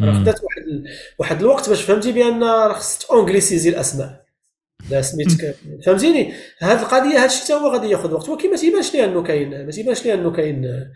راه 0.00 0.12
خدات 0.12 0.40
واحد 0.44 0.84
واحد 1.18 1.40
الوقت 1.40 1.68
باش 1.68 1.82
فهمتي 1.82 2.12
بأن 2.12 2.42
راه 2.42 2.72
خصك 2.72 3.10
angliciser 3.10 3.70
الأسماء. 3.70 4.21
لا 4.90 5.02
سميتك 5.02 5.54
فهمتيني؟ 5.86 6.32
هذه 6.58 6.82
القضية 6.82 7.18
هذا 7.18 7.24
الشيء 7.24 7.56
هو 7.56 7.68
غادي 7.68 7.90
ياخذ 7.90 8.12
وقت. 8.12 8.28
ولكن 8.28 8.50
ما 8.50 8.56
تيبانش 8.56 8.94
لي 8.94 9.04
انه 9.04 9.22
كاين 9.22 9.64
ما 9.66 9.70
تيبانش 9.70 10.04
لي 10.04 10.14
انه 10.14 10.30
كاين 10.30 10.88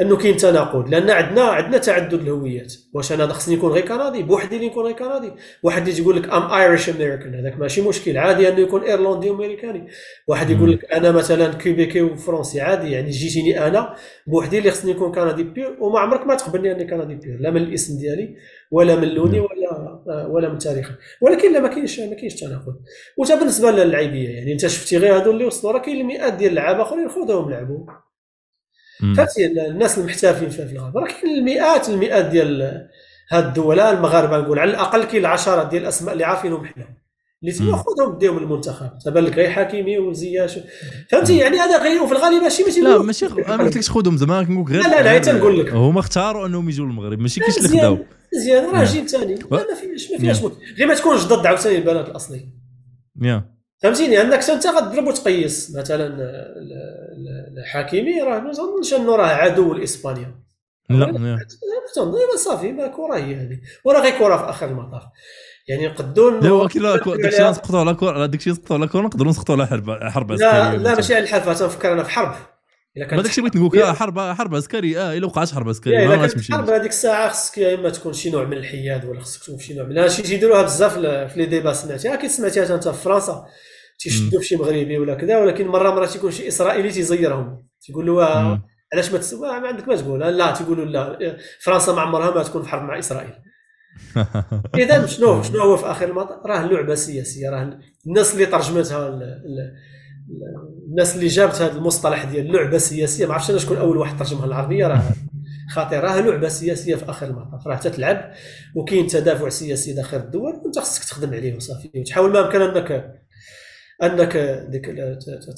أنه 0.00 0.16
كاين 0.16 0.36
تناقض. 0.36 0.88
لأن 0.88 1.10
عندنا 1.10 1.42
عندنا 1.42 1.78
تعدد 1.78 2.14
الهويات. 2.14 2.74
واش 2.94 3.12
أنا 3.12 3.26
خصني 3.26 3.56
نكون 3.56 3.72
غير 3.72 3.86
كندي 3.86 4.22
بوحدي 4.22 4.56
اللي 4.56 4.68
نكون 4.68 4.84
غير 4.84 4.94
كندي 4.94 5.32
واحد 5.62 5.82
اللي 5.82 5.94
تيقول 5.94 6.16
لك 6.16 6.28
I'm 6.28 6.50
Irish 6.50 6.88
American 6.88 7.34
هذاك 7.34 7.58
ماشي 7.58 7.82
مشكل. 7.82 8.18
عادي 8.18 8.48
أنه 8.48 8.60
يكون 8.60 8.82
إيرلندي 8.82 9.30
وأمريكاني. 9.30 9.86
واحد 10.26 10.50
يقول 10.50 10.72
لك 10.72 10.92
أنا 10.92 11.10
مثلا 11.10 11.54
كيبيكي 11.54 12.02
وفرنسي 12.02 12.60
عادي. 12.60 12.90
يعني 12.90 13.10
جيتيني 13.10 13.66
أنا 13.66 13.94
بوحدي 14.26 14.58
اللي 14.58 14.70
خصني 14.70 14.92
نكون 14.92 15.12
كندي 15.12 15.42
pure 15.42 15.76
وما 15.80 16.00
عمرك 16.00 16.26
ما 16.26 16.34
تقبلني 16.34 16.72
أني 16.72 16.84
كندي 16.84 17.14
pure 17.14 17.40
لا 17.40 17.50
من 17.50 17.62
الاسم 17.62 17.98
ديالي 17.98 18.36
ولا 18.70 18.96
من 18.96 19.08
لوني 19.08 19.40
ولا 19.40 20.26
ولا 20.26 20.48
من 20.48 20.58
تاريخي. 20.58 20.92
ولكن 21.20 21.52
لا 21.52 21.60
ما 21.60 21.68
كاينش 21.68 22.00
ما 22.00 22.14
كاينش 22.14 22.34
تناقض 22.34 22.76
وتا 23.16 23.34
بالنسبة 23.34 23.70
للعايبية 23.70 24.28
يعني 24.28 24.52
أنت 24.52 24.66
شفتي 24.66 24.96
غير 24.98 25.16
هذو 25.16 25.30
اللي 25.30 25.44
وصلوا 25.44 25.72
راه 25.72 25.78
كاين 25.78 26.00
المئات 26.00 26.32
ديال 26.32 26.50
اللعابه 26.50 26.82
آخرين 26.82 27.08
خذوهم 27.08 27.50
لعبوا. 27.50 27.86
فهمتي؟ 29.16 29.46
الناس 29.46 29.98
المحترفين 29.98 30.48
في 30.48 30.62
الغرب 30.62 30.96
راه 30.96 31.06
كاين 31.06 31.38
المئات 31.38 31.88
المئات 31.88 32.24
ديال 32.24 32.88
هاد 33.30 33.44
الدول 33.46 33.80
المغاربة 33.80 34.38
نقول 34.38 34.58
على 34.58 34.70
الأقل 34.70 35.04
كاين 35.04 35.20
العشرات 35.20 35.66
ديال 35.66 35.82
الأسماء 35.82 36.12
اللي 36.12 36.24
عارفينهم 36.24 36.64
حنا. 36.66 36.99
اللي 37.42 37.52
تما 37.52 37.76
خذهم 37.76 38.18
ديهم 38.18 38.38
المنتخب. 38.38 38.98
تبان 39.04 39.24
لك 39.24 39.34
غير 39.34 39.50
حكيمي 39.50 39.98
وزياش. 39.98 40.58
فهمتي؟ 41.10 41.36
يعني 41.36 41.56
هذا 41.56 41.82
غير 41.82 42.02
وفي 42.02 42.12
الغالب 42.12 42.42
ماشي 42.42 42.64
ماشي 42.64 42.80
لا 42.80 43.02
ماشي 43.02 43.26
ما 43.48 43.56
قلتلكش 43.56 43.90
خذهم 43.90 44.16
زعما 44.16 44.42
كنقول 44.42 44.72
غير 44.72 44.82
لا 44.82 44.88
لا 44.88 45.02
لا 45.02 45.18
تنقول 45.18 45.60
لك. 45.60 45.72
هما 45.72 46.00
اختاروا 46.00 46.46
أنهم 46.46 46.68
يجوا 46.68 46.86
للمغرب 46.86 47.18
ماشي 47.18 47.40
كاينش 47.40 47.58
اللي 47.58 47.68
خداو. 47.68 47.98
مزيان 48.34 48.70
راه 48.70 48.84
جيل 48.84 49.08
ثاني. 49.08 49.34
ما 49.50 49.58
فيهاش 49.58 50.10
ما 50.10 50.18
فيهاش 50.18 50.42
غير 50.78 50.86
ما 50.86 50.94
تكونش 50.94 51.24
ضد 51.24 51.46
عاوتاني 51.46 51.78
البنات 51.78 52.08
الاصلي 52.08 52.48
يا. 53.22 53.50
فهمتيني؟ 53.82 54.20
انك 54.20 54.50
أنت 54.50 54.66
غتضرب 54.66 55.06
وتقيس 55.06 55.76
مثلا 55.76 56.16
الحكيمي 57.58 58.20
راه 58.22 58.40
ما 58.40 58.50
نظنش 58.50 58.94
أنه 58.94 59.16
راه 59.16 59.26
عدو 59.26 59.74
لإسبانيا. 59.74 60.40
لا 60.90 62.36
صافي 62.36 62.72
ما 62.72 62.86
كره 62.86 63.16
هي 63.16 63.34
هذه 63.34 63.60
وراه 63.84 64.00
غير 64.00 64.18
كرة 64.18 64.36
في 64.36 64.50
آخر 64.50 64.68
المطاف. 64.68 65.02
يعني 65.70 65.86
نقدروا 65.86 66.30
لا 66.30 66.68
كي 66.68 66.78
داكشي 67.22 67.42
نسقطوا 67.42 67.80
على 67.80 67.94
كره 67.94 68.26
داكشي 68.26 68.50
نسقطوا 68.50 68.76
على 68.76 68.88
كره 68.88 69.00
نقدروا 69.00 69.30
نسقطوا 69.30 69.54
على 69.54 69.66
حرب 69.66 69.90
حرب 69.90 70.32
عسكرية 70.32 70.70
لا 70.70 70.76
لا 70.76 70.94
ماشي 70.94 71.14
على 71.14 71.24
الحرب 71.24 71.54
تنفكر 71.54 71.92
أنا 71.92 72.02
في 72.02 72.10
حرب. 72.10 72.34
الا 72.96 73.06
كان 73.06 73.22
داكشي 73.22 73.40
بغيت 73.40 73.56
نقول 73.56 73.78
لك 73.78 73.84
حرب 73.84 74.20
حرب 74.20 74.54
عسكريه 74.54 75.10
آه 75.10 75.16
إلا 75.16 75.26
وقعت 75.26 75.54
حرب 75.54 75.68
عسكرية 75.68 76.08
ما 76.08 76.14
غاتمشي 76.14 76.52
حرب 76.52 76.70
هذيك 76.70 76.90
الساعة 76.90 77.28
خصك 77.28 77.58
يا 77.58 77.74
إما 77.74 77.90
تكون 77.90 78.12
شي 78.12 78.30
نوع 78.30 78.44
من 78.44 78.56
الحياد 78.56 79.04
ولا 79.04 79.20
خصك 79.20 79.42
تكون 79.42 79.58
شي 79.58 79.74
نوع 79.74 79.86
من 79.86 79.98
هادشي 79.98 80.22
تيديروها 80.22 80.62
بزاف 80.62 80.98
في 80.98 81.32
لي 81.36 81.46
ديبا 81.46 81.72
سمعتي. 81.72 82.14
أكيد 82.14 82.30
سمعتيها 82.30 82.74
أنت 82.74 82.88
في 82.88 83.02
فرنسا 83.02 83.46
تيشدوا 83.98 84.40
في 84.40 84.46
شي 84.46 84.56
مغربي 84.56 84.98
ولا 84.98 85.14
كذا 85.14 85.38
ولكن 85.38 85.66
مره 85.66 85.90
مرة 85.90 86.06
تيكون 86.06 86.30
شي 86.30 86.48
إسرائيلي 86.48 86.90
تيزيرهم. 86.90 87.66
تيقول 87.80 88.06
له 88.06 88.24
علاش 88.92 89.12
ما 89.12 89.18
تسوى 89.18 89.48
ما 89.60 89.68
عندك 89.68 89.88
ما 89.88 89.96
تقول. 89.96 90.20
لا 90.20 90.50
تيقولوا 90.50 90.84
لا. 90.84 91.36
فرنسا 91.60 91.92
ما 91.92 92.00
عمرها 92.00 92.30
ما 92.30 92.42
تكون 92.42 92.62
في 92.62 92.68
حرب 92.68 92.82
مع 92.82 92.98
إسرائيل. 92.98 93.32
إذا 94.74 95.06
شنو 95.06 95.42
شنو 95.42 95.60
هو 95.60 95.76
في 95.76 95.86
آخر 95.86 96.08
المطاف؟ 96.08 96.46
راه 96.46 96.66
لعبة 96.66 96.94
سياسية 96.94 97.50
راه 97.50 97.78
الناس 98.06 98.34
اللي 98.34 98.46
ترجمتها 98.46 99.20
الناس 100.88 101.14
اللي 101.16 101.26
جابت 101.26 101.54
هذا 101.54 101.72
المصطلح 101.72 102.24
ديال 102.24 102.46
اللعبه 102.46 102.76
السياسيه 102.76 103.26
ما 103.26 103.34
عرفتش 103.34 103.50
أنا 103.50 103.58
شكون 103.58 103.76
أول 103.76 103.96
واحد 103.96 104.18
ترجمها 104.18 104.44
العربيه 104.44 104.86
راه 104.86 105.02
خاطر 105.70 106.04
راه 106.04 106.20
لعبة 106.20 106.48
سياسية 106.48 106.94
في 106.94 107.10
آخر 107.10 107.26
المطاف 107.26 107.66
راه 107.66 107.76
تتلعب 107.76 108.32
وكاين 108.74 109.06
تدافع 109.06 109.48
سياسي 109.48 109.92
داخل 109.92 110.16
الدول 110.16 110.54
وأنت 110.64 110.78
خصك 110.78 111.04
تخدم 111.04 111.34
عليه 111.34 111.56
وصافي 111.56 111.90
وتحاول 111.94 112.32
ما 112.32 112.46
أمكن 112.46 112.62
انك 112.62 113.20
أنك 114.02 114.36
ديك 114.68 114.86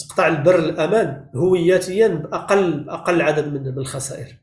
تقطع 0.09 0.29
البر 0.29 0.59
الأمان 0.59 1.27
هوياتيا 1.37 2.09
باقل 2.09 2.91
أقل 2.91 3.23
عدد 3.23 3.47
من 3.53 3.79
الخسائر. 3.79 4.42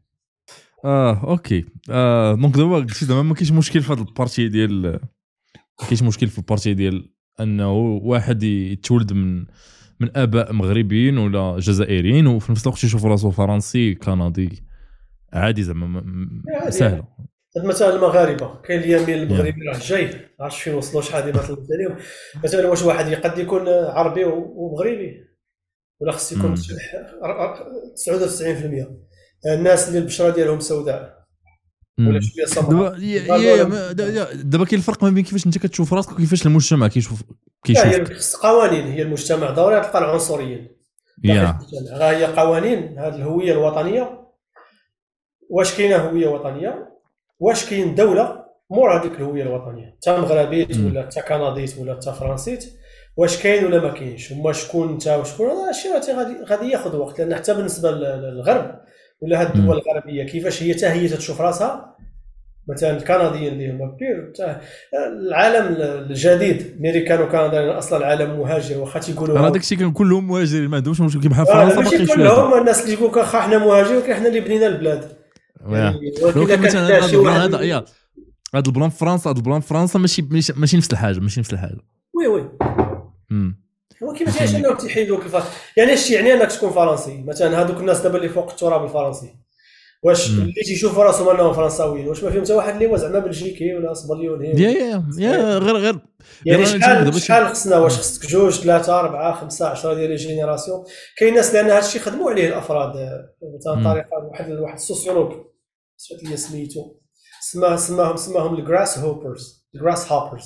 آه 0.85 1.29
OK. 1.31 1.65
آه 1.89 2.35
donc 2.35 2.55
دابا 2.55 2.75
قلتي 2.75 3.05
زعما 3.05 3.21
ما 3.21 3.33
كاينش 3.33 3.51
مشكل 3.51 3.81
في 3.81 3.93
هذا 3.93 4.01
ال 4.01 4.08
partie 4.08 4.47
ديال 4.47 4.81
ما 4.81 4.99
كاينش 5.79 6.03
مشكل 6.03 6.27
في 6.27 6.37
ال 6.37 6.42
partie 6.42 6.73
ديال 6.73 7.11
أنه 7.39 7.71
واحد 8.03 8.43
يتولد 8.43 9.13
من 9.13 9.45
من 9.99 10.17
آباء 10.17 10.53
مغربيين 10.53 11.17
ولا 11.17 11.59
جزائريين 11.59 12.27
وفي 12.27 12.51
نفس 12.51 12.63
الوقت 12.67 12.83
يشوف 12.83 13.05
راسو 13.05 13.31
فرنسي 13.31 13.95
كندي 13.95 14.63
عادي 15.33 15.63
زعما 15.63 16.03
سهلة. 16.69 17.03
مثلا 17.65 17.95
المغاربة. 17.95 18.61
كاين 18.61 18.79
اليمين 18.79 19.23
المغربي 19.23 19.61
راه 19.61 19.79
جاي. 19.79 20.09
عرفت 20.39 20.57
فين 20.57 20.73
وصلوا 20.73 21.01
شحال 21.01 21.23
هذه 21.23 21.37
مثلا 21.37 21.57
عليهم 21.71 21.97
مثلا 22.43 22.67
واش 22.67 22.83
واحد 22.83 23.13
قد 23.13 23.37
يكون 23.39 23.67
عربي 23.67 24.23
ومغربي؟ 24.23 25.29
ولا 26.01 26.11
خص 26.11 26.31
يكون 26.31 26.55
99% 26.55 26.59
الناس 29.45 29.87
اللي 29.87 29.99
البشرة 29.99 30.29
ديالهم 30.29 30.59
سوداء. 30.59 31.19
ولا 31.99 32.19
شوية 32.19 32.45
سمراء 32.45 32.93
دابا 34.33 34.65
كاين 34.65 34.79
الفرق 34.79 35.03
ما 35.03 35.09
بين 35.09 35.23
كيفاش 35.23 35.45
انت 35.45 35.57
كتشوف 35.57 35.93
راسك 35.93 36.11
وكيفاش 36.11 36.45
المجتمع 36.45 36.87
كيشوف 36.87 37.23
كيشوف 37.63 37.85
هي 37.85 38.05
قوانين 38.41 38.87
هي 38.87 39.01
المجتمع. 39.01 39.49
ضروري 39.49 39.81
تلقى 39.81 39.99
العنصريين 39.99 40.67
يا. 41.23 41.59
راه 41.91 42.11
هي 42.11 42.25
قوانين 42.25 42.99
هذه 42.99 43.15
الهوية 43.15 43.51
الوطنية. 43.51 44.19
واش 45.49 45.77
كاينة 45.77 45.97
هوية 45.97 46.27
وطنية؟ 46.27 46.89
واش 47.39 47.69
كاين 47.69 47.95
دولة 47.95 48.45
مور 48.69 49.01
هذيك 49.01 49.11
الهوية 49.11 49.43
الوطنية؟ 49.43 49.97
تا 50.01 50.21
مغربيت 50.21 50.77
ولا 50.77 51.01
تا 51.01 51.21
كنديت 51.21 51.77
ولا 51.77 51.93
تا 51.93 52.11
فرنسيت. 52.11 52.73
واش 53.17 53.43
كاين 53.43 53.65
ولا 53.65 53.81
ما 53.81 53.89
كاينش؟ 53.89 54.31
هما 54.31 54.53
شكون 54.53 54.89
انت 54.89 55.07
وشكون 55.07 55.49
هذا 55.49 55.69
الشيء 55.69 55.91
غادي 55.93 56.43
غادي 56.43 56.69
ياخذ 56.69 56.95
وقت 56.95 57.19
لأن 57.19 57.35
حتى 57.35 57.53
بالنسبة 57.53 57.91
للغرب 57.91 58.79
ولا 59.21 59.41
هاد 59.41 59.55
الدول 59.55 59.81
الغربية؟ 59.81 60.23
كيفاش 60.23 60.63
هي 60.63 60.73
حتى 60.73 60.87
هي 60.87 61.07
تشوف 61.07 61.41
راسها؟ 61.41 61.95
مثلا 62.69 62.97
الكنديين 62.97 63.53
اللي 63.53 63.71
هما 63.71 63.97
بير 63.99 64.33
العالم 65.27 65.75
الجديد 65.81 66.77
امريكان 66.79 67.21
وكندا 67.21 67.77
أصلا 67.77 67.97
العالم 67.99 68.39
مهاجر 68.39 68.77
واخا 68.77 68.99
تيقولوا 68.99 69.37
راه 69.37 69.49
داكشي 69.49 69.75
كان 69.75 69.91
كلهم 69.91 70.27
مهاجرين 70.27 70.69
ما 70.69 70.77
عندهمش 70.77 71.01
مشكل 71.01 71.29
بحال 71.29 71.45
فرنسا 71.45 71.75
آه 71.75 71.79
ماشي 71.79 72.05
كلهم 72.05 72.59
الناس 72.59 72.83
اللي 72.83 72.93
يقولوا 72.93 73.17
واخا 73.17 73.41
حنا 73.41 73.57
مهاجرين 73.57 73.97
ولكن 73.97 74.13
حنا 74.13 74.27
اللي 74.27 74.39
بنينا 74.39 74.67
البلاد. 74.67 75.11
يعني 75.69 76.11
مثلا 76.57 76.99
هذا 76.99 77.57
هذا 77.57 77.85
هذا 78.55 78.63
ال 78.67 78.72
plan 78.72 78.89
في 78.89 78.97
فرنسا 78.97 79.29
هذا 79.29 79.37
ال 79.37 79.42
plan 79.42 79.61
في 79.61 79.67
فرنسا 79.67 79.99
ماشي 79.99 80.21
ماشي 80.55 80.77
نفس 80.77 80.91
الحاجة 80.91 81.19
ماشي 81.19 81.39
نفس 81.39 81.53
الحاجة. 81.53 81.77
oui 82.13 82.27
oui. 82.27 82.49
هو 84.03 84.13
كيفاش 84.13 84.37
علاش 84.37 84.55
انهم 84.55 84.77
تيحيدوك 84.77 85.23
يعني 85.77 85.91
إيش 85.91 86.11
يعني 86.11 86.33
انك 86.33 86.51
تكون 86.51 86.69
فرنسي؟ 86.69 87.23
مثلا 87.27 87.61
هذوك 87.61 87.77
الناس 87.77 87.99
دابا 87.99 88.17
اللي 88.17 88.29
فوق 88.29 88.49
التراب 88.49 88.83
الفرنسي. 88.83 89.35
واش 90.03 90.29
اللي 90.29 90.63
تيشوفوا 90.65 91.03
راسهم 91.03 91.29
انهم 91.29 91.53
فرنساويين؟ 91.53 92.07
واش 92.07 92.23
ما 92.23 92.31
فيهم 92.31 92.43
حتى 92.43 92.53
واحد 92.53 92.73
اللي 92.73 92.87
هو 92.87 92.97
زعما 92.97 93.19
بلجيكي 93.19 93.75
ولا 93.75 93.91
اسبانيولي؟ 93.91 94.47
يا 94.47 94.69
يا 94.69 95.03
يا 95.17 95.57
غير 95.57 95.75
غير. 95.75 95.99
يعني 96.45 96.65
شحال 96.65 97.21
شحال 97.21 97.47
خصنا؟ 97.47 97.79
واش 97.79 97.97
خصك 97.97 98.25
جوج 98.25 98.53
ثلاثة 98.53 98.99
أربعة 98.99 99.41
خمسة 99.41 99.67
10 99.67 99.93
ديال 99.93 100.09
les 100.09 100.15
générations 100.15 100.83
كاين 101.17 101.33
ناس 101.33 101.53
لأن 101.53 101.65
هذا 101.65 101.79
الشيء 101.79 102.01
خدموا 102.01 102.31
عليه 102.31 102.47
الأفراد 102.47 102.93
مثلا 103.59 103.91
طريقة 103.91 104.29
واحد 104.31 104.51
واحد 104.51 104.75
ال 104.75 104.80
sociologue 104.80 105.33
سمعت 105.97 106.23
لي 106.23 106.37
سميتو. 106.37 106.95
سماه 107.41 107.75
سماهم 107.75 108.15
سماهم 108.15 108.55
ال 108.55 108.97
grasshoppers 108.97 109.67
ال 109.75 110.11
grasshoppers 110.11 110.45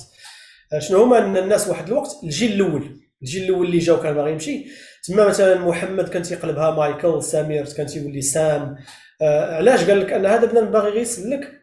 شنو 0.78 1.02
هما؟ 1.02 1.18
الناس 1.18 1.68
واحد 1.68 1.88
الوقت 1.88 2.16
الجيل 2.24 2.52
الأول. 2.52 3.03
الجيل 3.24 3.44
الأول 3.44 3.66
اللي 3.66 3.78
جاو 3.78 4.00
كان 4.00 4.14
باغي 4.14 4.32
يمشي. 4.32 4.66
تما 5.08 5.28
مثلا 5.28 5.58
محمد 5.58 6.08
كان 6.08 6.22
تيقلبها 6.22 6.70
مايكل 6.70 7.22
سمير 7.22 7.64
كان 7.76 7.86
تيولي 7.86 8.22
سام. 8.22 8.76
آه 9.22 9.56
علاش 9.56 9.84
قال 9.84 10.00
لك 10.00 10.12
أن 10.12 10.26
هذا 10.26 10.46
بنادم 10.46 10.70
باغي 10.70 10.90
غير 10.90 11.02
يسلك 11.02 11.60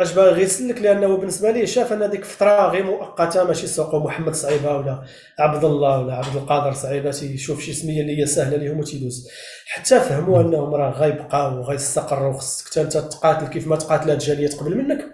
اش 0.00 0.12
باغي 0.12 0.30
غير 0.30 0.42
يسلك 0.42 0.82
لأنه 0.82 1.16
بالنسبة 1.16 1.50
ليه 1.50 1.64
شاف 1.64 1.92
أن 1.92 2.02
هذيك 2.02 2.24
فترة 2.24 2.68
غير 2.70 2.84
مؤقتة 2.84 3.44
ماشي 3.44 3.66
سوق 3.66 3.94
محمد 3.94 4.34
صعيبة 4.34 4.76
ولا 4.76 5.02
عبد 5.38 5.64
الله 5.64 5.98
ولا 6.00 6.14
عبد 6.14 6.36
القادر 6.36 6.72
صعيبه 6.72 7.10
تيشوف 7.10 7.62
شي 7.62 7.72
سمية 7.72 8.00
اللي 8.00 8.18
هي 8.18 8.26
سهلة 8.26 8.56
لهم 8.56 8.78
وتيدوز 8.78 9.28
حتى 9.66 10.00
فهموا 10.00 10.40
انهم 10.40 10.74
راه 10.74 10.90
غيبقاو 10.90 11.58
وغيستقروا 11.60 12.32
خصك 12.32 12.78
أنت 12.78 12.96
تقاتل 12.96 13.46
كيف 13.46 13.66
ما 13.66 13.76
تقاتلات 13.76 14.24
جاليات 14.24 14.54
قبل 14.54 14.76
منك. 14.76 15.13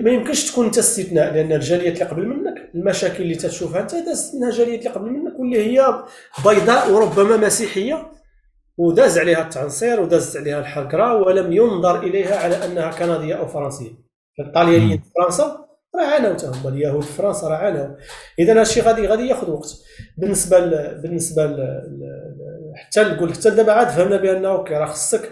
ما 0.00 0.10
يمكنش 0.10 0.50
تكون 0.50 0.66
انت 0.66 0.78
استثناء 0.78 1.34
لأن 1.34 1.52
الجاليات 1.52 1.94
اللي 1.94 2.04
قبل 2.04 2.26
منك 2.26 2.70
المشاكل 2.74 3.22
اللي 3.22 3.34
تشوفها 3.34 3.80
أنت 3.80 3.94
دازت 3.94 4.34
منها 4.34 4.50
جاليات 4.50 4.78
اللي 4.78 4.90
قبل 4.90 5.10
منك 5.10 5.38
واللي 5.38 5.58
هي 5.66 6.04
بيضاء 6.44 6.90
وربما 6.90 7.36
مسيحية 7.36 8.12
وداز 8.78 9.18
عليها 9.18 9.42
التعنصير 9.42 10.00
ودازت 10.00 10.36
عليها 10.36 10.60
الحكره 10.60 11.14
ولم 11.14 11.52
ينظر 11.52 12.02
إليها 12.02 12.36
على 12.36 12.64
أنها 12.64 12.90
كندية 12.90 13.34
أو 13.34 13.46
فرنسية. 13.46 13.90
الطاليانيين 14.40 14.98
في 14.98 15.10
فرنسا 15.20 15.64
راه 15.96 16.06
عانوا 16.06 16.36
هم 16.44 16.68
اليهود 16.68 17.02
في 17.02 17.12
فرنسا 17.12 17.48
راه 17.48 17.56
عانوا 17.56 17.96
إذا 18.38 18.52
هذا 18.52 18.62
الشيء 18.62 18.82
غادي 18.82 19.06
غادي 19.06 19.28
ياخذ 19.28 19.50
وقت. 19.50 19.74
بالنسبة 20.18 20.58
ل... 20.58 21.00
بالنسبة 21.02 21.46
ل... 21.46 21.82
حتى 22.74 23.00
نقول 23.00 23.34
حتى 23.34 23.50
دابا 23.50 23.72
عاد 23.72 23.88
فهمنا 23.88 24.16
بأنه 24.16 24.48
راه 24.48 24.86
خصك 24.86 25.30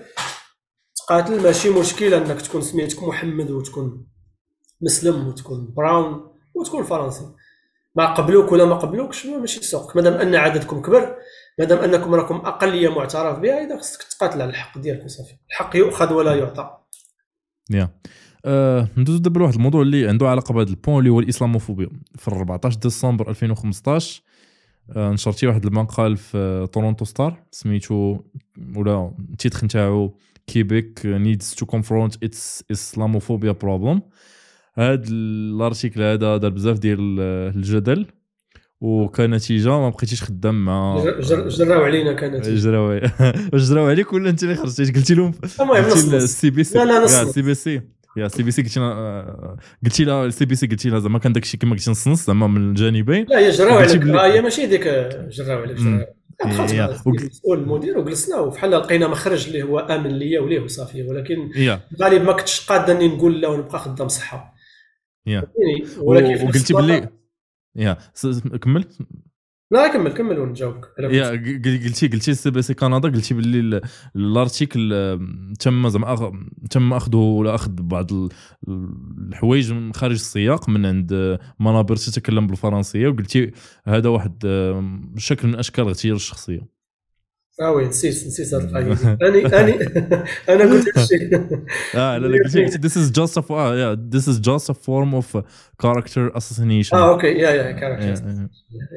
تقاتل 1.06 1.42
ماشي 1.42 1.70
مشكل 1.70 2.14
أنك 2.14 2.42
تكون 2.42 2.60
سميتك 2.60 3.02
محمد 3.02 3.50
وتكون 3.50 4.06
مسلم 4.80 5.26
وتكون 5.28 5.74
براون 5.76 6.30
وتكون 6.54 6.84
فرنسي. 6.84 7.34
ما 7.94 8.14
قبلوك 8.14 8.52
ولا 8.52 8.64
ما 8.64 8.74
قبلوكش 8.74 9.26
ماشي 9.26 9.62
سوقك 9.62 9.96
مادام 9.96 10.12
أن 10.12 10.34
عددكم 10.34 10.82
كبر 10.82 11.16
مادام 11.58 11.78
أنكم 11.78 12.14
راكم 12.14 12.34
اقليه 12.34 12.88
معترف 12.88 13.38
بها 13.38 13.66
إذا 13.66 13.78
خصك 13.78 14.02
تقاتل 14.02 14.42
على 14.42 14.50
الحق 14.50 14.78
ديالك 14.78 15.04
وصافي. 15.04 15.34
الحق 15.50 15.76
يؤخذ 15.76 16.12
ولا 16.12 16.34
يعطى. 16.34 16.78
يا. 17.70 17.90
آه 18.44 18.88
ندوز 18.96 19.18
دابا 19.18 19.38
لواحد 19.38 19.54
الموضوع 19.54 19.82
اللي 19.82 20.08
عنده 20.08 20.28
علاقة 20.28 20.54
بهذا 20.54 20.70
ال 20.70 20.75
point 20.75 20.98
اللي 20.98 21.10
هو 21.10 21.20
الإسلاموفوبيا. 21.20 21.88
في 22.14 22.30
14 22.30 22.78
ديسمبر 22.78 23.30
2015 23.30 24.22
آه 24.96 25.10
نشرتي 25.10 25.46
واحد 25.46 25.66
المقال 25.66 26.16
في 26.16 26.68
تورونتو 26.72 27.04
ستار 27.04 27.42
سميتو 27.50 28.18
ولا 28.76 29.12
ال 29.32 29.38
titre 29.38 29.64
نتاعو 29.64 30.18
Quebec 30.46 31.00
needs 31.04 31.54
to 31.54 31.66
confront 31.66 32.24
its 32.24 32.64
Islamophobia 32.72 33.52
problem 33.52 34.02
هذا 34.74 35.02
ال 35.08 35.20
article 35.20 36.02
هذا 36.02 36.36
دار 36.36 36.50
بزاف 36.50 36.78
ديال 36.78 37.20
الجدل 37.56 38.06
وكنتيجه 38.80 39.68
ما 39.68 39.88
بقيتيش 39.88 40.22
خدام 40.22 40.64
مع 40.64 41.04
جراو 41.48 41.82
علينا 41.82 42.12
كانت 42.12 42.48
جراو 42.64 43.00
جراو 43.54 43.86
عليك 43.86 44.12
ولا 44.12 44.30
انت 44.30 44.42
اللي 44.42 44.54
خرجتي؟ 44.54 44.92
قلتي 44.92 45.14
لهم 45.14 45.32
ال 46.14 46.50
CBC 46.50 46.78
لا 46.78 46.84
لا 46.84 47.04
ال 47.04 47.42
CBC 47.42 47.80
يا 48.16 48.28
CBC 48.28 48.62
قلتي 48.62 48.80
قلتي 49.84 50.04
لها 50.04 50.26
السي 50.26 50.44
بي 50.44 50.54
سي 50.54 50.66
قلتي 50.66 50.88
لها 50.88 50.98
زعما 50.98 51.18
كان 51.18 51.32
داكشي 51.32 51.56
كما 51.56 51.70
قلتي 51.70 51.90
نص 51.90 52.08
نص 52.08 52.26
زعما 52.26 52.46
من 52.46 52.70
الجانبين 52.70 53.26
لا 53.28 53.38
هي 53.38 53.50
جراو 53.50 53.78
عليك. 53.78 54.02
آه، 54.02 54.26
هي 54.26 54.40
ماشي 54.40 54.66
ديك 54.66 54.88
جراو 55.28 55.62
عليك. 55.62 56.06
وق- 57.06 57.06
المسؤول 57.22 57.58
المدير 57.58 57.98
وجلسنا 57.98 58.36
وفحال 58.40 58.70
لقينا 58.70 59.08
مخرج 59.08 59.46
اللي 59.46 59.62
هو 59.62 59.78
آمن 59.78 60.10
ليا 60.10 60.40
وليه 60.40 60.60
وصافي 60.60 61.02
ولكن 61.02 61.50
غالبا 62.02 62.24
ما 62.24 62.32
كنتش 62.32 62.66
قاد 62.66 62.90
إني 62.90 63.08
نقول 63.08 63.40
لا 63.40 63.48
ونبقى 63.48 63.78
خدام 63.78 64.08
صحة؟ 64.08 64.54
ولكن 65.98 66.26
وقلتي 66.44 66.74
باللي 66.74 67.08
يا 67.76 67.96
س- 68.14 68.26
كمل 68.62 68.84
لا 69.70 69.88
كمل 69.92 70.12
كمل 70.12 70.38
ونجاوبك. 70.38 70.84
يا 70.98 71.30
قلتي 71.30 72.08
قلتي 72.08 72.34
CBC 72.34 72.74
كندا 72.74 73.08
قلتي 73.08 73.34
باللي 73.34 73.60
ال- 73.60 73.80
article 74.16 74.90
تم 75.60 75.88
زعما 75.88 76.32
تم 76.70 76.92
أخذه 76.92 77.16
ولا 77.16 77.54
أخذ 77.54 77.72
بعض 77.82 78.12
ال- 78.12 78.28
الحوايج 79.28 79.72
من 79.72 79.92
خارج 79.92 80.14
السياق 80.14 80.68
من 80.68 80.86
عند 80.86 81.12
آه، 81.12 81.38
منابر 81.60 81.96
تتكلم 81.96 82.46
بالفرنسية 82.46 83.08
وقلتي 83.08 83.50
هذا 83.86 84.08
واحد 84.08 84.38
شكل 85.16 85.48
من 85.48 85.54
أشكال 85.54 85.84
اغتيال 85.86 86.14
الشخصية. 86.16 86.75
آه 87.60 87.70
oui 87.72 87.88
نسيت 87.88 88.26
نسيت 88.26 88.54
هذا 88.54 88.64
القضية 88.64 89.18
اني 89.28 89.46
اني 89.46 89.72
أنا 90.48 90.72
قلت 90.72 90.88
هذا 90.98 91.04
الشيء. 91.04 91.34
آه 91.94 92.18
لا 92.18 92.26
لا 92.26 92.38
this 92.68 92.92
is 92.92 93.10
just 93.10 93.42
a 93.42 93.50
آه 93.50 93.94
yeah, 93.94 93.98
this 94.14 94.24
is 94.28 94.38
just 94.40 94.68
a 94.70 94.74
form 94.74 95.14
of 95.20 95.42
character 95.82 96.36
assassination. 96.36 96.94
آه 96.94 97.10
okay. 97.12 97.26
yeah 97.26 97.32
yeah 97.50 97.52
yeah- 97.52 97.72
character 97.72 98.06
yeah- 98.06 98.48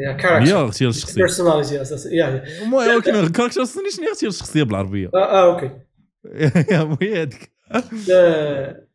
yeah 0.08 0.12
character 0.18 0.60
اغتيال 0.62 0.90
الشخصية. 0.90 1.16
personality 1.22 1.76
yeah 1.76 1.84
yeah 2.12 2.44
المهم 2.58 2.74
ولكن 2.74 3.12
character 3.28 3.66
assassination 3.66 4.00
هي 4.02 4.10
اغتيال 4.10 4.30
الشخصية 4.32 4.64
بالعربية. 4.64 5.10
آه 5.14 5.18
آه 5.18 5.54
okay. 5.54 5.72
yeah 6.74 6.98
هي 7.02 7.22
هذيك 7.22 7.52
آه، 8.12 8.86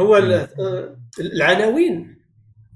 هو 0.00 0.16
آه، 0.16 0.96
العناوين. 1.20 2.16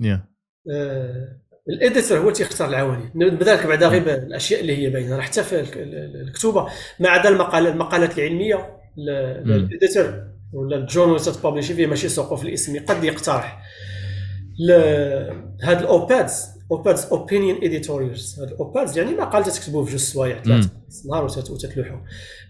yeah 0.00 0.24
آه، 0.72 1.41
ال 1.68 1.75
editor 1.75 2.18
هو 2.18 2.30
تيختار 2.30 2.68
العناوين 2.68 3.10
نبدا 3.14 3.54
لك 3.54 3.66
بعدا 3.66 3.88
غير 3.88 4.14
الأشياء 4.14 4.60
اللي 4.60 4.76
هي 4.78 4.90
باينة. 4.90 5.16
راه 5.16 5.22
حتى 5.22 5.42
في 5.42 5.60
الك- 5.60 5.76
ال- 5.76 5.94
ال- 5.94 6.20
الكتوبة. 6.28 6.66
ما 7.00 7.08
عدا 7.08 7.28
المقال 7.28 7.66
المقالات 7.66 8.18
العلمية. 8.18 8.76
ال 8.98 9.16
editor 9.16 10.24
ولا 10.52 10.76
ال 10.76 10.82
journal 10.82 11.20
ت 11.20 11.26
publish 11.26 11.68
ي 11.68 11.74
فيه 11.74 11.86
ماشي 11.86 12.08
سوقه 12.08 12.36
في 12.36 12.44
الاسم 12.44 12.84
قد 12.86 13.04
يقترح. 13.04 13.62
هاد 15.62 15.78
ال 15.80 15.90
op-eds 15.90 16.44
op-eds 16.70 17.04
opinion 17.04 17.56
editorials 17.64 18.40
هاد 18.40 18.48
ال 18.48 18.56
op-eds 18.56 18.98
يعني 18.98 19.10
مقال 19.14 19.44
تكتبوه 19.44 19.84
في 19.84 19.90
جوج 19.90 20.00
سوايع 20.00 20.42
ثلاثة 20.42 20.70
نهار 21.10 21.24
وتت- 21.28 21.50
وتتلوحوا 21.50 21.98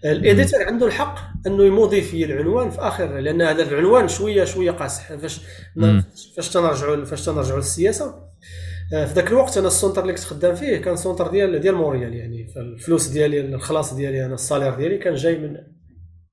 ال 0.05 0.13
editor 0.13 0.63
عنده 0.63 0.85
الحق 0.85 1.19
أنه 1.47 1.63
ي 1.63 1.70
modifier 1.70 2.25
العنوان 2.25 2.69
في 2.69 2.79
آخر 2.81 3.19
لأن 3.19 3.41
هذا 3.41 3.63
العنوان 3.63 4.07
شوية 4.07 4.43
شوية 4.43 4.71
قاصح. 4.71 5.15
فاش. 5.15 5.41
فاش 6.35 6.49
تنرجعوا 6.49 7.05
فاش 7.05 7.25
تنرجعوا 7.25 7.57
للسياسة؟ 7.59 8.32
في 8.93 9.13
ذاك 9.13 9.27
الوقت 9.27 9.57
أنا 9.57 9.67
ال 9.67 9.72
centre 9.72 10.01
اللي 10.01 10.13
كنت 10.13 10.23
خدام 10.23 10.55
فيه 10.55 10.77
كان 10.77 10.95
centre 10.95 11.27
ديال 11.27 11.59
ديال 11.59 11.75
مونريال 11.75 12.13
يعني 12.15 12.47
فالفلوس 12.47 13.07
ديالي 13.07 13.39
الخلاص 13.41 13.93
ديالي 13.93 14.25
أنا 14.25 14.33
ال 14.33 14.38
salaire 14.38 14.75
ديالي 14.75 14.97
كان 14.97 15.15
جاي 15.15 15.37
من 15.39 15.57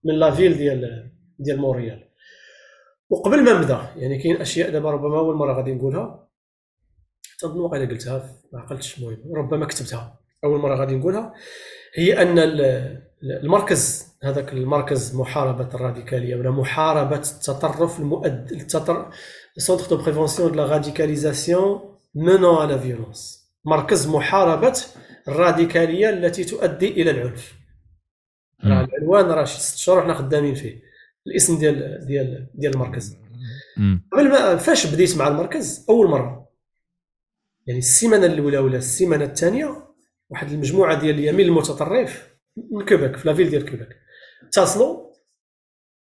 من 0.05 0.15
la 0.15 0.31
ville 0.31 0.57
ديال 0.57 1.11
ديال 1.39 1.59
مونريال. 1.59 2.05
وقبل 3.11 3.45
ما 3.45 3.59
نبدا 3.59 3.81
يعني 3.97 4.19
كاين 4.23 4.37
أشياء 4.37 4.71
دابا 4.71 4.91
ربما 4.91 5.19
أول 5.19 5.37
مرة 5.37 5.53
غادي 5.53 5.75
نقولها. 5.75 6.29
تنظن 7.41 7.61
واقيلا 7.61 7.89
قلتها 7.91 8.37
ما 8.53 8.61
عقلتش 8.61 8.99
المهم 8.99 9.35
ربما 9.37 9.67
كتبتها. 9.67 10.21
أول 10.45 10.59
مرة 10.61 10.75
غادي 10.75 10.97
نقولها 10.97 11.35
هي 11.97 12.23
أن 12.23 12.39
ال- 12.39 13.03
المركز 13.23 14.07
هذاك 14.23 14.53
المركز 14.53 15.17
محاربة 15.17 15.75
الراديكالية 15.75 16.37
ولا 16.37 16.51
محاربة 16.51 17.17
التطرف 17.17 18.01
المؤد 18.01 18.53
التطر 18.53 19.11
centre 19.57 19.87
de 19.97 19.97
prévention 20.05 20.51
de 20.51 20.57
la 20.57 20.67
radicalisation 20.67 21.90
menant 22.15 22.57
à 22.57 22.64
la 22.64 22.79
violence 22.79 23.51
مركز 23.65 24.07
محاربه 24.09 24.81
الراديكاليه 25.29 26.11
التي 26.11 26.45
تؤدي 26.45 26.89
إلى 26.89 27.11
العنف 27.11 27.55
راه 28.65 28.85
العنوان 28.85 29.27
راه 29.27 29.45
شي 29.45 29.61
ست 29.61 29.77
شهور 29.79 30.03
حنا 30.03 30.15
خدامين 30.15 30.55
فيه 30.55 30.83
الاسم 31.27 31.59
ديال 31.59 32.07
ديال 32.07 32.47
ديال 32.55 32.75
المركز. 32.75 33.17
قبل 34.13 34.29
ما 34.29 34.57
فاش 34.57 34.87
بديت 34.87 35.17
مع 35.17 35.29
المركز 35.29 35.87
اول 35.89 36.09
مره 36.09 36.51
يعني 37.67 37.79
السيمانه 37.79 38.27
الاولى 38.27 38.59
ولا 38.59 38.77
السيمانه 38.77 39.25
الثانية 39.25 39.87
واحد 40.31 40.51
المجموعه 40.53 41.01
ديال 41.01 41.19
اليمين 41.19 41.47
المتطرف 41.47 42.37
من 42.73 42.85
كيبك 42.85 43.17
في 43.17 43.29
لافيل 43.29 43.51
ديال 43.51 43.65
كيبك 43.65 43.97
اتصلوا 44.47 45.11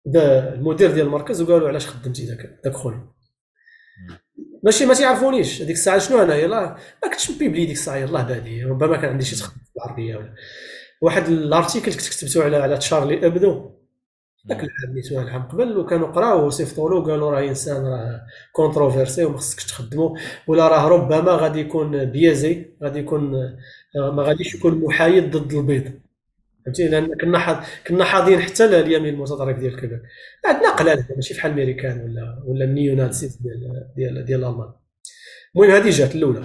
بالمدير 0.05 0.91
ديال 0.93 1.07
المركز 1.07 1.43
وقالوا 1.43 1.69
علاش 1.69 1.87
خدمتي 1.87 2.27
ذاك 2.27 2.61
ذاك 2.65 2.75
خونا 2.75 3.12
ماشي 4.62 4.87
ما 4.87 4.95
تيعرفونيش 4.95 5.62
هذيك 5.62 5.77
الساعة 5.77 5.99
شنو 5.99 6.23
أنا؟ 6.23 6.35
يلاه 6.35 6.77
ما 7.05 7.11
كنتش 7.11 7.31
م 7.31 7.36
publié 7.36 7.67
ديك 7.67 7.77
الساعة. 7.77 7.97
يلاه 7.97 8.23
بادي 8.23 8.65
ربما 8.65 8.97
كان 8.97 9.11
عندي 9.11 9.25
شي 9.25 9.37
تخطيط 9.37 9.62
بالعربيه 9.75 10.17
ولا. 10.17 10.35
واحد 11.01 11.28
ال 11.28 11.36
article 11.36 11.92
كنت 11.93 12.09
كتبته 12.09 12.45
على 12.45 12.57
على 12.57 12.77
تشارلي 12.77 13.27
إبدو. 13.27 13.70
ذاك 14.49 14.57
العام 14.59 14.95
نيتو 14.95 15.20
العام 15.20 15.43
قبل 15.43 15.78
وكانوا 15.78 16.09
قراوه 16.09 16.45
وصيفطوا 16.45 16.91
له 16.91 16.97
وقالوا 16.97 17.31
راه 17.31 17.49
إنسان 17.49 17.87
راه 17.87 18.20
controversé 18.52 19.25
وما 19.25 19.39
خصكش 19.39 19.67
تخدمو. 19.67 20.17
ولا 20.47 20.69
راه 20.69 20.89
ربما 20.89 21.33
غادي 21.33 21.61
يكون 21.61 22.05
biaisé 22.05 22.67
غادي 22.83 22.99
يكون 22.99 23.31
ما 23.95 24.23
غاديش 24.23 24.55
يكون 24.55 24.85
محايد 24.85 25.37
ضد 25.37 25.53
البيض. 25.53 25.93
فهمتي؟ 26.68 26.88
لأن 26.88 27.14
كنا 27.14 27.38
حاض 27.38 27.64
كنا 27.86 28.05
حاضين 28.05 28.40
حتى 28.40 28.64
اليمين 28.64 29.14
المتطرف 29.14 29.58
ديال 29.58 29.80
كيبك 29.80 30.02
عندنا 30.47 30.70
قلال 30.70 31.05
ماشي 31.16 31.34
بحال 31.34 31.50
الميريكان 31.50 32.00
ولا 32.00 32.42
ولا 32.44 32.64
ال 32.65 32.97
neo-Nazis 32.97 33.36
ديال 33.36 33.90
ديال 33.97 34.24
ديال 34.24 34.44
الالمان 34.44 34.72
المهم 35.56 35.70
هذه 35.70 35.90
جات 35.90 36.14
الأولى. 36.14 36.44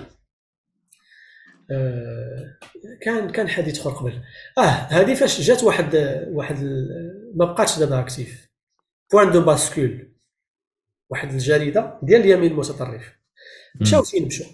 آه، 1.72 2.58
كان 3.02 3.30
كان 3.30 3.48
حديث 3.48 3.80
آخر 3.80 3.90
قبل. 3.90 4.22
آه 4.58 4.62
هذه 4.62 5.14
فاش 5.14 5.42
جات 5.42 5.64
واحد 5.64 5.96
واحد 6.32 6.64
ما 7.36 7.46
بقاتش 7.46 7.80
دابا 7.80 8.00
active 8.00 8.50
Point 9.12 9.32
de 9.32 9.42
Bascule 9.42 10.14
واحد 11.10 11.32
الجريدة 11.32 12.00
ديال 12.04 12.22
اليمين 12.22 12.52
المتطرف. 12.52 13.14
مشاو 13.82 14.04
فين 14.04 14.26
مشاو. 14.26 14.48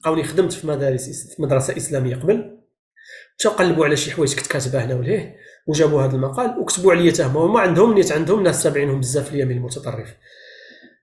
لقاوني 0.00 0.22
خدمت 0.24 0.52
في 0.52 0.66
مدارس 0.66 1.34
في 1.34 1.42
مدرسة 1.42 1.76
إسلامية 1.76 2.16
قبل. 2.16 2.59
مشاو 3.40 3.52
قلبوا 3.52 3.84
على 3.84 3.96
شي 3.96 4.10
حوايج 4.10 4.34
كنت 4.34 4.46
كاتبه 4.46 4.84
هنا 4.84 4.94
ولهيه 4.94 5.36
وجابوا 5.66 6.02
هذا 6.02 6.16
المقال 6.16 6.58
وكتبوا 6.58 6.92
عليا 6.92 7.12
حتى 7.12 7.22
هما 7.22 7.40
وما 7.40 7.60
عندهم 7.60 7.94
نيت 7.94 8.12
عندهم 8.12 8.42
ناس 8.42 8.62
تابعينهم 8.62 9.00
بزاف 9.00 9.32
اليمين 9.34 9.56
المتطرف. 9.56 10.16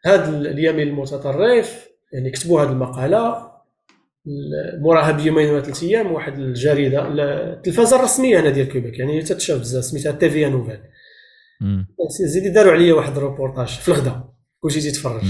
هذا 0.05 0.29
اليمين 0.29 0.87
المتطرف 0.87 1.87
يعني 2.13 2.31
كتبوا 2.31 2.61
هذه 2.61 2.69
المقالة 2.69 3.51
موراها 4.81 5.11
بيومين 5.11 5.49
ولا 5.49 5.61
ثلاث 5.61 5.83
أيام 5.83 6.11
واحد 6.11 6.39
الجريدة 6.39 7.07
التلفازه 7.07 7.95
الرسميه 7.99 8.39
هنا 8.39 8.49
ديال 8.49 8.69
كيبيك 8.69 8.99
يعني 8.99 9.21
تتشاف 9.21 9.59
بزاف 9.59 9.83
سميتها 9.83 10.11
TVA 10.11 10.45
Nouvelles. 10.49 10.79
مم. 11.61 11.87
زيدي 12.21 12.49
داروا 12.49 12.71
عليا 12.73 12.93
واحد 12.93 13.17
الروبورتاج 13.17 13.67
في 13.67 13.87
الغدا 13.89 14.23
كلشي 14.59 14.81
تيتفرج. 14.81 15.23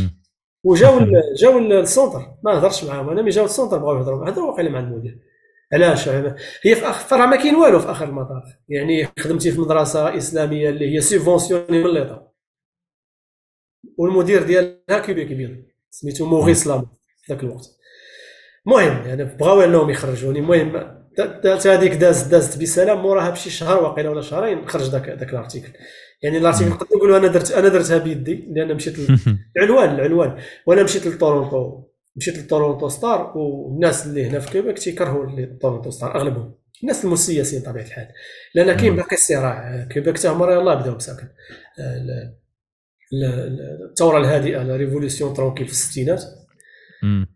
وجاو 0.64 1.00
جاو 1.42 1.58
ال- 1.58 1.74
ال 1.74 1.80
centre 1.80 2.20
ما 2.44 2.58
هضرش 2.58 2.84
معاهم 2.84 3.10
أنا 3.10 3.22
ملي 3.22 3.30
جاو 3.32 3.46
ال 3.46 3.50
centre 3.50 3.78
بغاو 3.78 3.98
يهضروا 3.98 4.30
هضروا 4.30 4.52
واقيلا 4.52 4.70
مع 4.70 4.80
المدير. 4.80 5.20
علاش 5.74 6.10
هي 6.10 6.76
في 6.76 6.90
اخر 6.90 7.20
راه 7.20 7.26
ما 7.26 7.36
كاين 7.36 7.56
والو 7.56 7.80
في 7.80 7.92
آخر 7.92 8.06
المطاف. 8.06 8.44
يعني 8.70 9.08
خدمتي 9.20 9.52
في 9.52 9.62
مدرسة 9.62 10.18
إسلامية 10.18 10.70
اللي 10.70 10.96
هي 10.96 11.02
subventionnée 11.02 11.84
من 11.84 11.94
l'État 11.94 12.32
والمدير 13.98 14.44
ديالها 14.44 15.00
كبير 15.06 15.24
كبير. 15.24 15.66
سميتو 15.90 16.26
موغيس 16.26 16.68
لام 16.68 16.86
في 17.22 17.34
ذاك 17.34 17.44
الوقت. 17.44 17.66
المهم 18.68 19.08
يعني 19.08 19.24
بغاو 19.24 19.62
انهم 19.62 19.90
يخرجوني. 19.90 20.40
المهم 20.40 20.98
هذيك 21.66 21.94
دازت 21.94 22.32
دازت 22.32 22.62
بسلام 22.62 23.02
موراها 23.02 23.30
بشي 23.30 23.50
شهر 23.50 23.84
واقيلا 23.84 24.10
ولا 24.10 24.22
شهرين 24.22 24.68
خرج 24.68 24.90
ذاك 24.90 25.10
ذاك 25.10 25.30
ال 25.30 25.35
article. 25.35 25.74
يعني 26.22 26.38
ال 26.38 26.42
article 26.42 26.70
نقدر 26.70 26.88
نقولوا 26.96 27.18
أنا 27.18 27.28
درت 27.28 27.52
أنا 27.52 27.68
درتها 27.68 27.98
بيدي 27.98 28.48
لأن 28.52 28.76
مشيت 28.76 28.96
العنوان 29.58 29.90
العنوان 29.96 30.38
وأنا 30.68 30.84
مشيت 30.84 31.08
لتورونتو 31.08 31.84
مشيت 32.18 32.38
لتورونتو 32.38 32.90
ستار 32.90 33.38
والناس 33.38 34.06
اللي 34.06 34.26
هنا 34.26 34.40
في 34.40 34.52
كيبيك 34.52 34.80
تيكرهوا 34.80 35.46
تورونتو 35.62 35.90
ستار 35.90 36.16
أغلبهم. 36.16 36.54
الناس 36.82 37.06
المسيسين 37.06 37.62
بطبيعه 37.62 37.84
الحال. 37.84 38.08
لأن 38.56 38.74
كاين 38.74 38.96
باقي 38.96 39.16
الصراع. 39.16 39.88
كيبيك 39.92 40.18
حتى 40.18 40.28
هما 40.28 40.54
يلاه 40.54 40.76
بداو 40.76 40.96
بساكن 40.96 41.28
الثورة 43.92 44.18
الهادئة 44.18 44.64
la 44.64 44.76
révolution 44.76 45.34
tranquille 45.34 45.66
في 45.66 45.72
الستينات. 45.72 46.24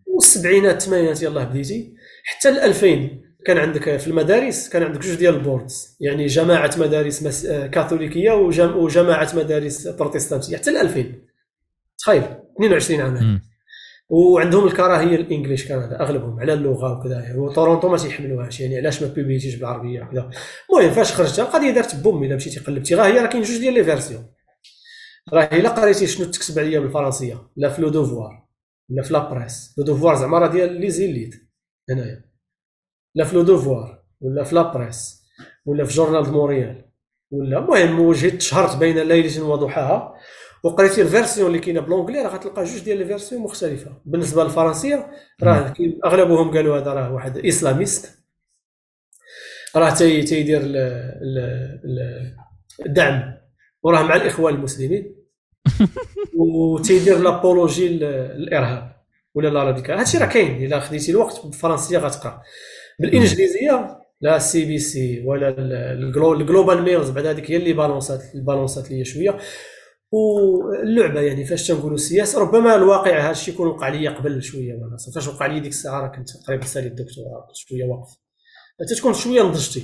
والسبعينات 0.05 0.75
الثمانينات 0.75 1.23
يلاه 1.23 1.43
بديتي. 1.43 1.93
حتى 2.23 2.51
ل 2.51 2.57
2000 2.57 3.09
كان 3.45 3.57
عندك 3.57 3.97
في 3.97 4.07
المدارس 4.07 4.69
كان 4.69 4.83
عندك 4.83 4.99
جوج 4.99 5.15
ديال 5.15 5.35
ال 5.35 5.43
boards. 5.43 5.97
يعني 5.99 6.25
جماعة 6.25 6.71
مدارس 6.77 7.23
مس... 7.23 7.47
كاثوليكية 7.47 8.31
وجماعة 8.75 9.35
مدارس 9.35 9.87
بروتستانتية. 9.87 10.57
حتى 10.57 10.71
ل 10.71 10.77
2000 10.77 11.05
تخيل 11.97 12.23
22 12.57 13.01
عام 13.01 13.41
وعندهم 14.11 14.67
الكراهيه 14.67 15.15
ال 15.15 15.22
English 15.22 15.67
كان 15.67 15.79
أغلبهم 15.93 16.39
على 16.39 16.53
اللغة 16.53 16.99
وكذا. 16.99 17.35
وطورونتو 17.37 17.89
ما 17.89 17.97
تيحملوهاش 17.97 18.59
يعني 18.59 18.77
علاش 18.77 19.01
ما 19.03 19.07
publié 19.07 19.36
تيش 19.36 19.55
بالعربية 19.55 20.03
وكذا. 20.03 20.29
المهم 20.69 20.93
فاش 20.93 21.13
خرجت 21.13 21.39
القضية 21.39 21.71
دارت 21.71 21.95
boum 21.95 22.23
إلا 22.23 22.35
مشيتي 22.35 22.59
قلبتي. 22.59 22.95
راه 22.95 23.05
هي 23.05 23.19
راه 23.19 23.27
كاين 23.27 23.43
جوج 23.43 23.57
ديال 23.57 23.73
les 23.73 23.83
versions 23.83 24.25
راه 25.33 25.43
الا 25.43 25.69
قريتي 25.69 26.07
شنو 26.07 26.25
تكتب 26.25 26.59
عليا 26.59 26.79
بالفرنسية 26.79 27.37
لا 27.55 27.69
في 27.69 27.81
Le 27.81 27.89
Devoir 27.89 28.47
لا 28.89 29.03
في 29.03 29.13
La 29.13 29.29
Presse 29.29 29.75
Le 29.77 29.83
Devoir 29.83 30.15
زعما 30.15 30.39
راه 30.39 30.47
ديال 30.47 30.73
les 30.81 30.89
élites 30.89 31.35
هنايا. 31.89 32.23
لا 33.15 33.25
في 33.25 33.35
Le 33.35 33.41
Devoir 33.41 34.03
ولا 34.21 34.43
في 34.43 34.55
La 34.55 34.72
Presse 34.72 35.21
ولا 35.65 35.85
في 35.85 35.93
Journal 35.93 36.23
de 36.23 36.31
Montréal 36.31 36.85
ولا 37.31 37.57
المهم 37.57 37.99
وجهت 37.99 38.41
شهرت 38.41 38.77
بين 38.77 38.99
ليله 38.99 39.43
وضحاها 39.43 40.15
وقريتي 40.63 41.01
ال 41.01 41.07
version 41.07 41.47
اللي 41.47 41.59
كاينة 41.59 41.79
ب 41.81 41.85
l'anglais 41.85 42.21
راه 42.21 42.29
غتلقى 42.29 42.63
جوج 42.63 42.79
ديال 42.79 43.01
ال 43.01 43.06
version 43.06 43.41
مختلفة. 43.41 43.91
بالنسبة 44.05 44.43
للفرنسية 44.43 45.11
راه 45.43 45.73
أغلبهم 46.05 46.51
قالوا 46.51 46.77
هذا 46.77 46.93
راه 46.93 47.13
واحد 47.13 47.37
islamiste. 47.37 48.19
راه 49.75 49.93
تيدير 49.93 50.61
الدعم. 52.85 53.33
وراه 53.83 54.03
مع 54.03 54.15
الإخوان 54.15 54.55
المسلمين. 54.55 55.15
وتيدير 56.37 57.17
l'apologie 57.17 57.87
الإرهاب 57.87 58.95
ولا 59.35 59.47
لا 59.47 59.63
radical 59.63 59.97
هادشي 59.97 60.17
راه 60.17 60.25
كاين. 60.25 60.65
إلا 60.65 60.79
خديتي 60.79 61.11
الوقت 61.11 61.45
بالفرنسية 61.45 61.97
غتقرأ. 61.97 62.41
بالإنجليزية 62.99 63.97
لا 64.21 64.39
CBC 64.39 65.23
ولا 65.25 65.55
ال 66.33 66.39
Globe 66.39 66.65
and 66.65 66.81
Mail 66.81 67.09
بعد 67.09 67.25
هذيك 67.25 67.51
هي 67.51 67.57
اللي 67.57 67.73
balancé 67.73 68.15
ات 68.15 68.21
balancé 68.35 68.84
ات 68.84 68.91
ليا 68.91 69.03
شوية. 69.03 69.37
واللعبة 70.11 71.21
يعني 71.21 71.45
فاش 71.45 71.67
تنقولوا 71.67 71.95
السياسة 71.95 72.39
ربما 72.39 72.75
الواقع 72.75 73.19
هذا 73.19 73.31
الشيء 73.31 73.53
يكون 73.53 73.67
وقع 73.67 73.89
لي 73.89 74.07
قبل 74.07 74.43
شوية 74.43 74.73
وأنا 74.73 74.97
فاش 75.15 75.27
وقع 75.27 75.45
لي 75.45 75.59
ديك 75.59 75.71
الساعة 75.71 76.01
راه 76.01 76.07
كنت 76.07 76.29
قريب 76.47 76.63
سالي 76.63 76.87
الدكتوراه 76.87 77.47
شوية 77.53 77.83
واقف. 77.83 78.09
تكون 78.97 79.13
شوية 79.13 79.41
نضجتي. 79.41 79.79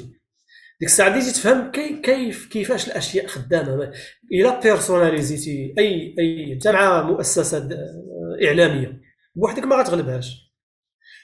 ديك 0.79 0.89
الساعة 0.89 1.09
بديتي 1.09 1.31
تفهم 1.31 1.71
كي 1.71 2.01
كيف 2.01 2.49
كيفاش 2.51 2.87
الأشياء 2.87 3.27
خدامة. 3.27 3.91
الا 4.31 4.59
personnalisé 4.59 5.57
تي 5.57 5.73
أي 5.79 6.15
أي 6.19 6.53
انت 6.53 6.67
مع 6.67 7.01
مؤسسه 7.03 7.69
إعلامية. 8.47 9.01
بوحدك 9.35 9.63
ما 9.63 9.75
غتغلبهاش. 9.75 10.53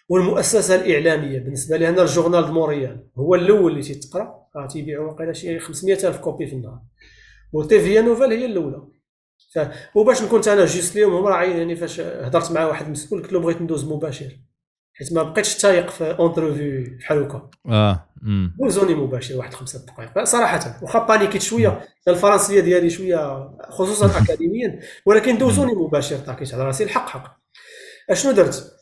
والمؤسسة 0.09 0.75
الإعلامية 0.75 1.39
بالنسبة 1.39 1.77
لي 1.77 1.89
أنا 1.89 2.01
ال 2.01 2.07
Journal 2.07 2.45
de 2.45 2.51
Montréal 2.51 3.07
هو 3.17 3.35
الأول 3.35 3.71
اللي 3.71 3.83
تيتقرأ. 3.83 4.47
راه 4.55 4.67
تيبيعوا 4.67 5.11
واقيلا 5.11 5.33
شي 5.33 5.59
500 5.59 6.07
ألف 6.07 6.17
copies 6.17 6.47
في 6.47 6.53
النهار. 6.53 6.81
و 7.53 7.65
TVA 7.65 8.01
Nouvelles 8.01 8.31
هي 8.31 8.45
الأولى. 8.45 8.92
وباش 9.95 10.23
نكون 10.23 10.41
أنا 10.47 10.65
ليهم 10.95 11.13
هما 11.13 11.29
راه 11.29 11.43
يعني 11.43 11.75
فاش 11.75 11.99
هضرت 11.99 12.51
مع 12.51 12.65
واحد 12.65 12.89
مسؤول 12.89 13.21
قلت 13.21 13.33
له 13.33 13.39
بغيت 13.39 13.61
ندوز 13.61 13.85
مباشر 13.85 14.39
حيت 14.93 15.13
ما 15.13 15.23
بقيتش 15.23 15.57
تايق 15.57 15.89
في 15.89 16.03
entrevue 16.19 16.97
بحال 16.97 17.23
هكا. 17.23 17.49
آه 17.69 18.05
دوزوني 18.59 18.95
مباشر 18.95 19.37
واحد 19.37 19.53
خمسة 19.53 19.85
دقائق. 19.85 20.23
صراحة 20.23 20.79
واخا 20.81 20.99
paniqué 20.99 21.32
يت 21.32 21.41
شوية 21.41 21.81
الفرنسية 22.07 22.59
ديالي 22.59 22.89
شوية 22.89 23.49
خصوصا 23.69 24.05
اكاديميا 24.23 24.79
ولكن 25.05 25.37
دوزوني 25.37 25.73
مباشر 25.73 26.17
طاكيت 26.17 26.53
على 26.53 26.63
راسي 26.63 26.83
الحق 26.83 27.09
حق. 27.09 27.37
أشنو 28.09 28.31
درت؟ 28.31 28.73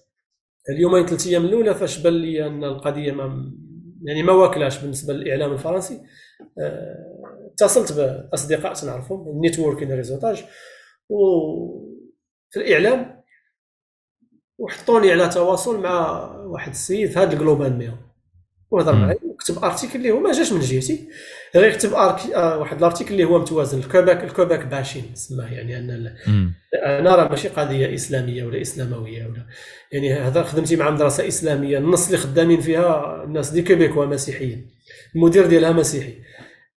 اليومين 0.69 1.05
ثلاث 1.05 1.27
أيام 1.27 1.45
الأولى 1.45 1.75
فاش 1.75 1.97
بان 1.97 2.13
لي 2.13 2.47
أن 2.47 2.63
القضية 2.63 3.11
ما 3.11 3.51
يعني 4.03 4.23
ما 4.23 4.33
واكلاش 4.33 4.77
بالنسبة 4.77 5.13
للإعلام 5.13 5.53
الفرنسي 5.53 6.01
آه، 6.59 7.10
اتصلت 7.53 7.93
بأصدقاء 7.93 8.73
تنعرفهم 8.73 9.27
ال 9.29 9.35
networking 9.35 9.91
réseautage. 9.91 10.43
وفي 11.09 12.57
الإعلام 12.57 13.21
وحطوني 14.57 15.11
على 15.11 15.29
تواصل 15.29 15.81
مع 15.81 16.27
واحد 16.37 16.71
السيد 16.71 17.09
في 17.09 17.19
هذا 17.19 17.33
ال 17.33 17.38
Globe 17.38 17.62
and 17.62 17.77
Mail. 17.77 17.93
وهضر 18.71 18.95
معايا 18.95 19.19
وكتب 19.23 19.63
article 19.63 19.95
اللي 19.99 20.11
هو 20.11 20.19
ما 20.19 20.31
جاش 20.31 20.53
من 20.53 20.59
جهتي. 20.59 21.09
غير 21.55 21.73
كتب 21.73 21.93
آه 21.93 22.57
واحد 22.57 22.77
الأرتيكل 22.77 23.11
اللي 23.11 23.23
هو 23.23 23.39
متوازن 23.39 23.79
الكوباك 23.79 24.23
الكوباك 24.23 24.65
باشين 24.65 25.11
سماه 25.13 25.53
يعني 25.53 25.77
أن 25.79 26.15
أنا 26.85 27.15
راه 27.15 27.27
ماشي 27.29 27.47
قضية 27.47 27.95
إسلامية 27.95 28.43
ولا 28.43 28.61
إسلاموية 28.61 29.25
ولا. 29.25 29.47
يعني 29.91 30.13
هذا 30.13 30.43
خدمتي 30.43 30.75
مع 30.75 30.89
مدرسة 30.89 31.27
إسلامية 31.27 31.77
النص 31.77 32.05
اللي 32.05 32.17
خدامين 32.17 32.61
فيها 32.61 33.23
الناس 33.23 33.49
دي 33.49 33.61
كيبيكوا 33.61 34.05
مسيحيين 34.05 34.71
المدير 35.15 35.47
ديالها 35.47 35.71
مسيحي. 35.71 36.13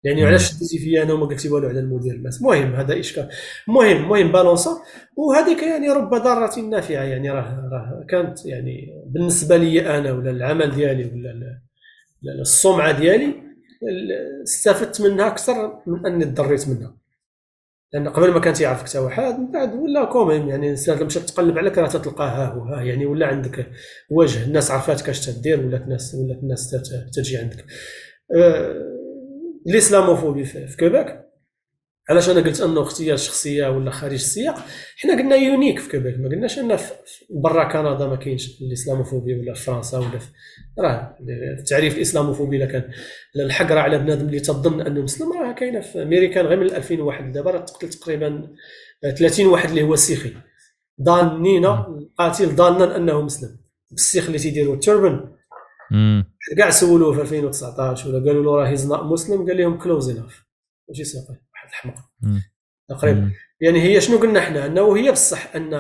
يعني 0.03 0.25
علاش 0.25 0.51
شديتي 0.51 0.79
فيا 0.79 1.03
أنا 1.03 1.13
وما 1.13 1.25
قلتي 1.25 1.49
والو 1.49 1.67
على 1.67 1.79
المدير 1.79 2.13
الماس 2.13 2.37
المهم 2.37 2.75
هذا 2.75 2.99
إشكال. 2.99 3.29
المهم 3.67 3.97
المهم 3.97 4.31
بالونسا 4.31 4.71
وهذيك 5.17 5.63
يعني 5.63 5.89
رب 5.89 6.09
ضارة 6.09 6.59
نافعة 6.59 7.03
يعني 7.03 7.29
راه 7.31 7.69
راه 7.71 8.05
كانت 8.09 8.45
يعني 8.45 9.03
بالنسبة 9.07 9.57
لي 9.57 9.97
أنا 9.97 10.11
ولا 10.13 10.31
العمل 10.31 10.71
ديالي 10.75 11.05
ولا 11.05 11.61
السمعه 12.41 12.99
ديالي 12.99 13.33
استفدت 14.43 15.01
منها 15.01 15.27
أكثر 15.27 15.79
من 15.87 16.05
أني 16.05 16.25
تضريت 16.25 16.69
منها. 16.69 16.97
لأن 17.93 18.09
قبل 18.09 18.31
ما 18.31 18.39
كان 18.39 18.53
تيعرفك 18.53 18.87
حتى 18.87 18.99
واحد 18.99 19.39
من 19.39 19.51
بعد 19.51 19.73
ولا 19.73 20.05
quand 20.05 20.30
même 20.30 20.49
يعني 20.49 20.65
الانسان 20.65 21.05
مشات 21.05 21.23
تقلب 21.29 21.57
عليك 21.57 21.77
راه 21.77 21.87
تلقاه 21.87 22.27
ها 22.27 22.45
هو 22.53 22.61
ها 22.63 22.81
يعني 22.81 23.05
ولا 23.05 23.27
عندك 23.27 23.71
وجه 24.09 24.43
الناس 24.43 24.71
عرفاتك 24.71 25.09
اش 25.09 25.25
تدير 25.25 25.65
ولا 25.65 25.77
الناس 25.77 26.15
ولا 26.15 26.33
الناس 26.33 26.75
تجي 27.13 27.37
عندك. 27.37 27.65
أه 28.35 28.92
ال 29.67 29.73
islamophobie 29.73 30.45
في 30.45 30.77
كيباك 30.77 31.29
علاش 32.09 32.29
أنا 32.29 32.39
قلت 32.41 32.61
أنه 32.61 32.81
اختيار 32.81 33.17
شخصية 33.17 33.67
ولا 33.67 33.91
خارج 33.91 34.13
السياق 34.13 34.55
حنا 34.97 35.13
قلنا 35.13 35.35
unique 35.35 35.79
في 35.79 35.89
كيباك 35.89 36.19
ما 36.19 36.29
قلناش 36.29 36.59
ان 36.59 36.77
برا 37.29 37.63
كندا 37.63 38.07
ما 38.07 38.15
كاينش 38.15 38.61
ال 38.61 38.67
islamophobie 38.67 39.39
ولا 39.39 39.53
في 39.53 39.61
فرنسا 39.63 39.97
ولا 39.97 40.19
في. 40.19 40.27
راه 40.79 41.17
تعريف 41.69 41.95
الإسلاموفوبي 41.95 42.57
الا 42.57 42.65
كان 42.65 42.89
الحقره 43.35 43.79
على 43.79 43.97
بنادم 43.99 44.25
اللي 44.27 44.39
تظن 44.39 44.81
أنه 44.81 45.01
مسلم 45.01 45.31
راه 45.33 45.51
كاينة 45.51 45.79
في 45.79 46.03
أمريكا 46.03 46.41
غير 46.41 46.59
من 46.59 46.65
2001 46.65 47.31
دابا 47.31 47.51
راه 47.51 47.59
تقتل 47.59 47.89
تقريبا 47.89 48.47
30 49.17 49.45
واحد 49.45 49.69
اللي 49.69 49.83
هو 49.83 49.95
سيخي 49.95 50.33
ظانين 51.03 51.65
القاتل 51.65 52.45
ظانا 52.45 52.95
أنه 52.95 53.21
مسلم. 53.21 53.57
بالسيخ 53.91 54.25
اللي 54.25 54.37
تيديروا 54.37 54.75
التوربن 54.75 55.32
كاع 56.57 56.69
سولوه 56.69 57.13
في 57.13 57.21
2019 57.21 58.09
ولا 58.09 58.25
قالوا 58.25 58.43
له 58.43 58.55
راه 58.55 58.67
هيز 58.67 58.91
مسلم 58.91 59.47
قال 59.47 59.57
لهم 59.57 59.77
كلوز 59.77 60.09
انف 60.09 60.45
ماشي 60.89 61.03
ساقي 61.03 61.41
واحد 61.53 61.67
الحمق 61.69 61.95
تقريبا. 62.89 63.31
يعني 63.61 63.81
هي 63.81 64.01
شنو 64.01 64.17
قلنا 64.17 64.39
إحنا؟ 64.39 64.65
إنه 64.65 64.97
هي 64.97 65.11
بصح 65.11 65.55
إن 65.55 65.73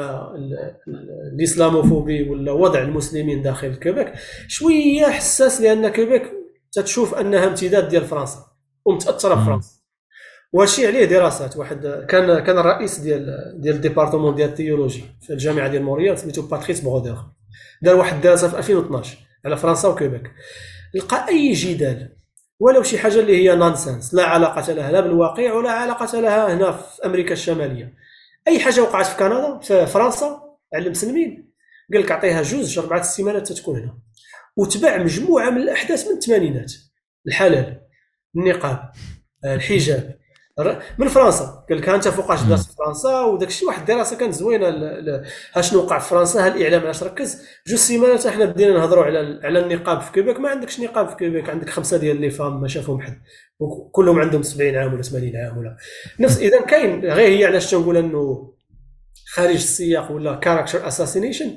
ال 1.33 1.41
islamophobie 1.41 2.29
ولا 2.29 2.51
وضع 2.51 2.81
المسلمين 2.81 3.41
داخل 3.41 3.75
كيبيك 3.75 4.13
شوية 4.47 5.05
حساس 5.05 5.61
لأن 5.61 5.87
كيبيك 5.87 6.31
تتشوف 6.71 7.15
أنها 7.15 7.47
امتداد 7.47 7.89
ديال 7.89 8.05
فرنسا 8.05 8.45
ومتأثرة 8.85 9.33
بفرنسا. 9.33 9.69
وهادشي 10.53 10.87
عليه 10.87 11.05
دراسات. 11.05 11.57
واحد 11.57 12.05
كان 12.09 12.39
كان 12.39 12.57
الرئيس 12.57 12.99
ديال 12.99 13.53
ديال 13.61 13.75
ال 13.75 13.80
département 13.80 14.35
ديال 14.35 14.49
ال 14.49 14.55
théologie 14.55 15.03
في 15.21 15.33
الجامعة 15.33 15.67
ديال 15.67 15.83
موريال 15.83 16.19
سميتو 16.19 16.41
Patrice 16.41 16.81
Brodeur 16.81 17.17
دار 17.81 17.95
واحد 17.95 18.15
الدراسه 18.15 18.47
في 18.47 18.57
2012 18.57 19.17
على 19.45 19.57
فرنسا 19.57 19.87
وكيبيك 19.87 20.31
لقى 20.93 21.27
أي 21.29 21.53
جدال؟ 21.53 22.15
ولو 22.59 22.83
شي 22.83 22.97
حاجة 22.97 23.19
اللي 23.19 23.37
هي 23.37 23.55
nonsense 23.55 24.13
لا 24.13 24.25
علاقة 24.25 24.73
لها 24.73 24.91
لا 24.91 24.99
بالواقع 24.99 25.53
ولا 25.53 25.71
علاقة 25.71 26.19
لها 26.19 26.53
هنا 26.53 26.71
في 26.71 27.05
أمريكا 27.05 27.33
الشمالية. 27.33 27.93
أي 28.47 28.59
حاجة 28.59 28.81
وقعت 28.81 29.05
في 29.05 29.17
كندا 29.17 29.59
في 29.59 29.85
فرنسا 29.85 30.57
على 30.73 30.85
المسلمين 30.85 31.53
قال 31.93 32.01
لك 32.01 32.11
أعطيها 32.11 32.41
جوج 32.41 32.79
أربعة 32.79 32.99
السيمانات 32.99 33.47
تتكون 33.47 33.79
هنا. 33.79 33.97
وتبع 34.57 34.97
مجموعة 34.97 35.49
من 35.49 35.61
الأحداث 35.61 36.07
من 36.07 36.13
الثمانينات. 36.13 36.73
الحلال 37.27 37.81
النقاب 38.35 38.91
الحجاب. 39.45 40.19
من 40.97 41.07
فرنسا. 41.07 41.65
قال 41.69 41.77
لك 41.77 41.89
أنت 41.89 42.07
فوقاش 42.07 42.41
دارت 42.41 42.61
في 42.61 42.75
فرنسا 42.75 43.21
وداك 43.21 43.49
الشيء 43.49 43.67
واحد 43.67 43.79
الدراسه 43.79 44.17
كانت 44.17 44.33
زوينة 44.33 44.93
شنو 45.61 45.79
وقع 45.79 45.99
في 45.99 46.09
فرنسا 46.09 46.47
هل 46.47 46.57
الإعلام 46.57 46.81
علاش 46.81 47.03
ركز. 47.03 47.41
جوج 47.67 47.79
سيمانات 47.79 48.25
إحنا 48.25 48.45
بدينا 48.45 48.73
نهضروا 48.73 49.03
على 49.03 49.39
على 49.43 49.59
النقاب 49.59 50.01
في 50.01 50.11
كيبيك 50.11 50.39
ما 50.39 50.49
عندكش 50.49 50.79
نقاب 50.79 51.09
في 51.09 51.15
كيبيك 51.15 51.49
عندك 51.49 51.69
خمسة 51.69 51.97
ديال 51.97 52.21
les 52.21 52.29
femmes 52.29 52.61
ما 52.61 52.67
شافهم 52.67 53.01
حد. 53.01 53.21
وكلهم 53.59 54.19
عندهم 54.19 54.43
70 54.43 54.75
عام 54.75 54.93
ولا 54.93 55.01
80 55.01 55.35
عام 55.35 55.57
ولا. 55.57 55.77
نفس 56.19 56.37
إذا 56.37 56.61
كاين 56.61 57.05
غير 57.05 57.39
هي 57.39 57.45
علاش 57.45 57.71
تنقول 57.71 57.97
إنه 57.97 58.53
خارج 59.33 59.53
السياق 59.53 60.11
ولا 60.11 60.35
character 60.35 60.87
assassination 60.87 61.51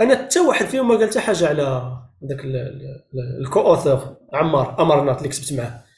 أنا 0.00 0.16
حتى 0.16 0.40
واحد 0.40 0.66
فيهم 0.66 0.88
ما 0.88 0.96
قال 0.96 1.08
حتى 1.08 1.20
حاجة 1.20 1.48
على 1.48 1.92
ذاك 2.28 2.40
ال 3.40 3.60
co-author 3.60 4.16
عمار 4.32 4.76
امرنات 4.82 5.18
اللي 5.18 5.28
كتبت 5.28 5.52
معاه 5.52 5.89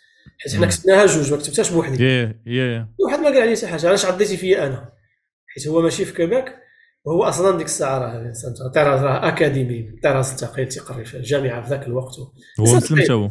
حيت 0.42 0.56
حنا 0.56 0.66
كتبناها 0.66 1.06
جوج 1.06 1.32
ما 1.32 1.38
كتبتهاش 1.38 1.70
بوحدي. 1.70 2.04
يا 2.04 2.42
يا 2.46 2.88
واحد 2.98 3.18
ما 3.18 3.24
قال 3.24 3.42
عليه 3.42 3.56
حتى 3.56 3.66
حاجة 3.66 3.88
علاش 3.88 4.04
عديتي 4.04 4.36
فيا 4.36 4.66
أنا؟ 4.66 4.92
حيت 5.46 5.68
هو 5.68 5.82
ماشي 5.82 6.04
في 6.04 6.14
كيبيك 6.14 6.56
وهو 7.04 7.24
أصلا 7.24 7.56
ديك 7.56 7.66
الساعة 7.66 7.98
راه 7.98 8.32
طراز 8.74 9.00
راه 9.00 9.28
أكاديمي 9.28 10.00
طراز 10.02 10.30
التقيل 10.30 10.68
تيقري 10.68 11.04
في 11.04 11.16
الجامعة 11.16 11.62
في 11.62 11.70
ذاك 11.70 11.86
الوقت. 11.86 12.14
هو 12.60 12.76
مسلم 12.76 13.12
هو 13.12 13.30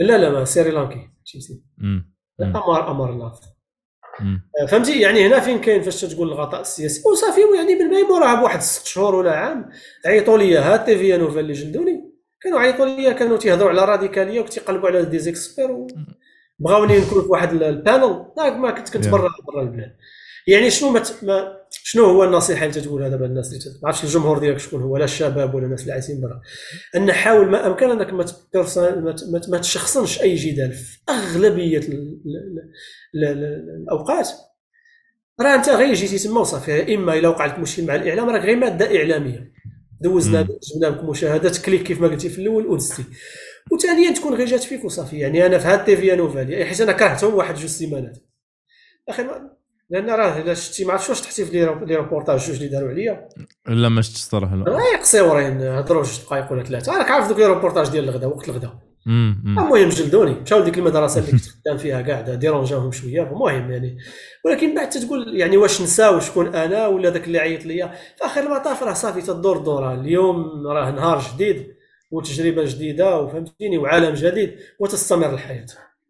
لا 0.00 0.18
لا 0.18 0.30
ما 0.30 0.44
سريلانكي 0.44 1.10
مسلم 1.36 1.62
أمر 2.40 2.90
أمر 2.90 3.12
ناف 3.12 3.40
فهمتي؟ 4.68 5.00
يعني 5.00 5.26
هنا 5.26 5.40
فين 5.40 5.60
كاين؟ 5.60 5.82
فاش 5.82 6.00
تقول 6.00 6.28
الغطاء 6.28 6.60
السياسي؟ 6.60 7.02
وصافي 7.08 7.40
يعني 7.56 7.78
بعد 7.78 8.10
موراها 8.10 8.40
بواحد 8.40 8.60
ست 8.60 8.86
شهور 8.86 9.14
ولا 9.14 9.32
عام 9.32 9.70
عيطوا 10.06 10.38
لي 10.38 10.58
هاد 10.58 10.84
TVA 10.84 11.16
Nouvelles 11.16 11.38
اللي 11.38 11.52
جلدوني 11.52 12.10
كانوا 12.40 12.60
عيطوا 12.60 12.86
لي 12.86 13.14
كانوا 13.14 13.36
تيهضروا 13.36 13.70
على 13.70 13.84
راديكالية 13.84 14.40
وتيقلبوا 14.40 14.88
على 14.88 15.04
دي 15.04 15.18
زيكسبير 15.18 15.86
بغاوني 16.60 16.98
نكون 16.98 17.22
في 17.22 17.28
واحد 17.28 17.62
ال 17.62 17.72
panel 17.72 18.24
ما 18.36 18.70
كنت 18.70 18.88
كنت 18.88 19.08
برا 19.08 19.28
برا 19.46 19.62
البلاد 19.62 19.96
يعني 20.46 20.70
شنو 20.70 20.90
ما, 20.90 21.02
ما 21.22 21.56
شنو 21.70 22.04
هو 22.04 22.24
النصيحة 22.24 22.66
اللي 22.66 22.80
تقولها 22.80 23.08
دابا 23.08 23.26
الناس 23.26 23.52
اللي 23.52 23.78
ما 23.82 23.88
عرفتش 23.88 24.04
الجمهور 24.04 24.38
ديالك 24.38 24.58
شكون 24.58 24.82
هو 24.82 24.96
لا 24.96 25.04
الشباب 25.04 25.54
ولا 25.54 25.64
الناس 25.64 25.82
اللي 25.82 25.92
عايشين 25.92 26.20
برا. 26.20 26.40
أن 26.96 27.12
حاول 27.12 27.50
ما 27.50 27.66
أمكن 27.66 27.90
أنك 27.90 28.12
ما 28.12 28.26
ما, 29.32 29.40
ما 29.48 29.58
تشخصنش 29.58 30.20
أي 30.22 30.34
جدال 30.34 30.72
في 30.72 30.98
أغلبية 31.08 31.80
الأوقات. 33.14 34.28
راه 35.40 35.54
أنت 35.54 35.68
غير 35.68 35.94
جيتي 35.94 36.18
تما 36.18 36.40
وصافي 36.40 36.94
إما 36.94 37.18
إلا 37.18 37.28
وقع 37.28 37.46
لك 37.46 37.58
مشكل 37.58 37.86
مع 37.86 37.94
الإعلام 37.94 38.30
راك 38.30 38.42
غير 38.42 38.56
مادة 38.56 38.96
إعلامية. 38.96 39.52
دوزنا 40.00 40.42
جبنا 40.42 40.86
لك 40.86 41.04
مشاهدات 41.04 41.58
clic 41.58 41.82
كيف 41.82 42.00
ما 42.00 42.08
قلتي 42.08 42.28
في 42.28 42.40
الأول 42.40 42.66
ودزتي 42.66 43.04
وثانيا 43.72 44.10
تكون 44.10 44.34
غير 44.34 44.46
جات 44.46 44.62
فيك 44.62 44.84
وصافي. 44.84 45.18
يعني 45.18 45.46
أنا 45.46 45.58
في 45.58 45.68
هاد 45.68 45.84
TVA 45.84 46.14
Nouvelles 46.14 46.64
حيت 46.64 46.80
أنا 46.80 46.92
كرهتهم 46.92 47.34
واحد 47.34 47.54
جوج 47.54 47.66
سيمانات. 47.66 48.18
أخي 49.08 49.26
لأن 49.90 50.10
راه 50.10 50.38
إلا 50.38 50.54
شتي 50.54 50.84
ما 50.84 50.92
عرفتش 50.92 51.08
واش 51.08 51.20
تحتي 51.20 51.44
في 51.44 51.76
les 51.86 51.96
reportages 51.96 52.38
جوج 52.38 52.56
اللي 52.56 52.68
داروا 52.68 52.88
عليا. 52.88 53.28
لا 53.68 53.88
ما 53.88 54.02
شفتش 54.02 54.16
الصراحه 54.16 54.56
لا. 54.56 54.64
راه 54.64 54.96
قصيورين 55.00 55.62
هضروا 55.62 56.02
جوج 56.02 56.20
دقائق 56.20 56.52
ولا 56.52 56.64
ثلاثة. 56.64 56.98
راك 56.98 57.10
عارف 57.10 57.28
دوك 57.28 57.38
لي 57.38 57.46
روبورتاج 57.46 57.88
ديال 57.88 58.04
الغدا 58.04 58.26
وقت 58.26 58.48
الغدا. 58.48 58.70
المهم 59.06 59.88
جلدوني. 59.88 60.40
مشاو 60.40 60.58
لديك 60.58 60.78
المدرسة 60.78 61.20
اللي 61.20 61.32
كنت 61.32 61.40
خدام 61.40 61.76
فيها 61.78 62.02
كاع 62.02 62.20
ديرونجاهم 62.20 62.92
شوية. 62.92 63.22
المهم 63.22 63.70
يعني 63.70 63.98
ولكن 64.44 64.74
بعد 64.74 64.88
تقول 64.88 65.36
يعني 65.36 65.56
واش 65.56 65.82
نساو 65.82 66.20
شكون 66.20 66.54
أنا 66.54 66.86
ولا 66.86 67.10
داك 67.10 67.26
اللي 67.26 67.38
عيط 67.38 67.64
ليا. 67.66 67.86
في 68.16 68.24
اخر 68.24 68.42
المطاف 68.42 68.82
راه 68.82 68.92
صافي 68.92 69.22
تدور 69.22 69.56
الدوره 69.56 69.94
اليوم 69.94 70.66
راه 70.66 70.90
نهار 70.90 71.22
جديد. 71.34 71.79
وتجربة 72.10 72.64
جديدة 72.64 73.16
وفهمتيني 73.20 73.78
وعالم 73.78 74.14
جديد 74.14 74.56
وتستمر 74.78 75.34
الحياة. 75.34 75.66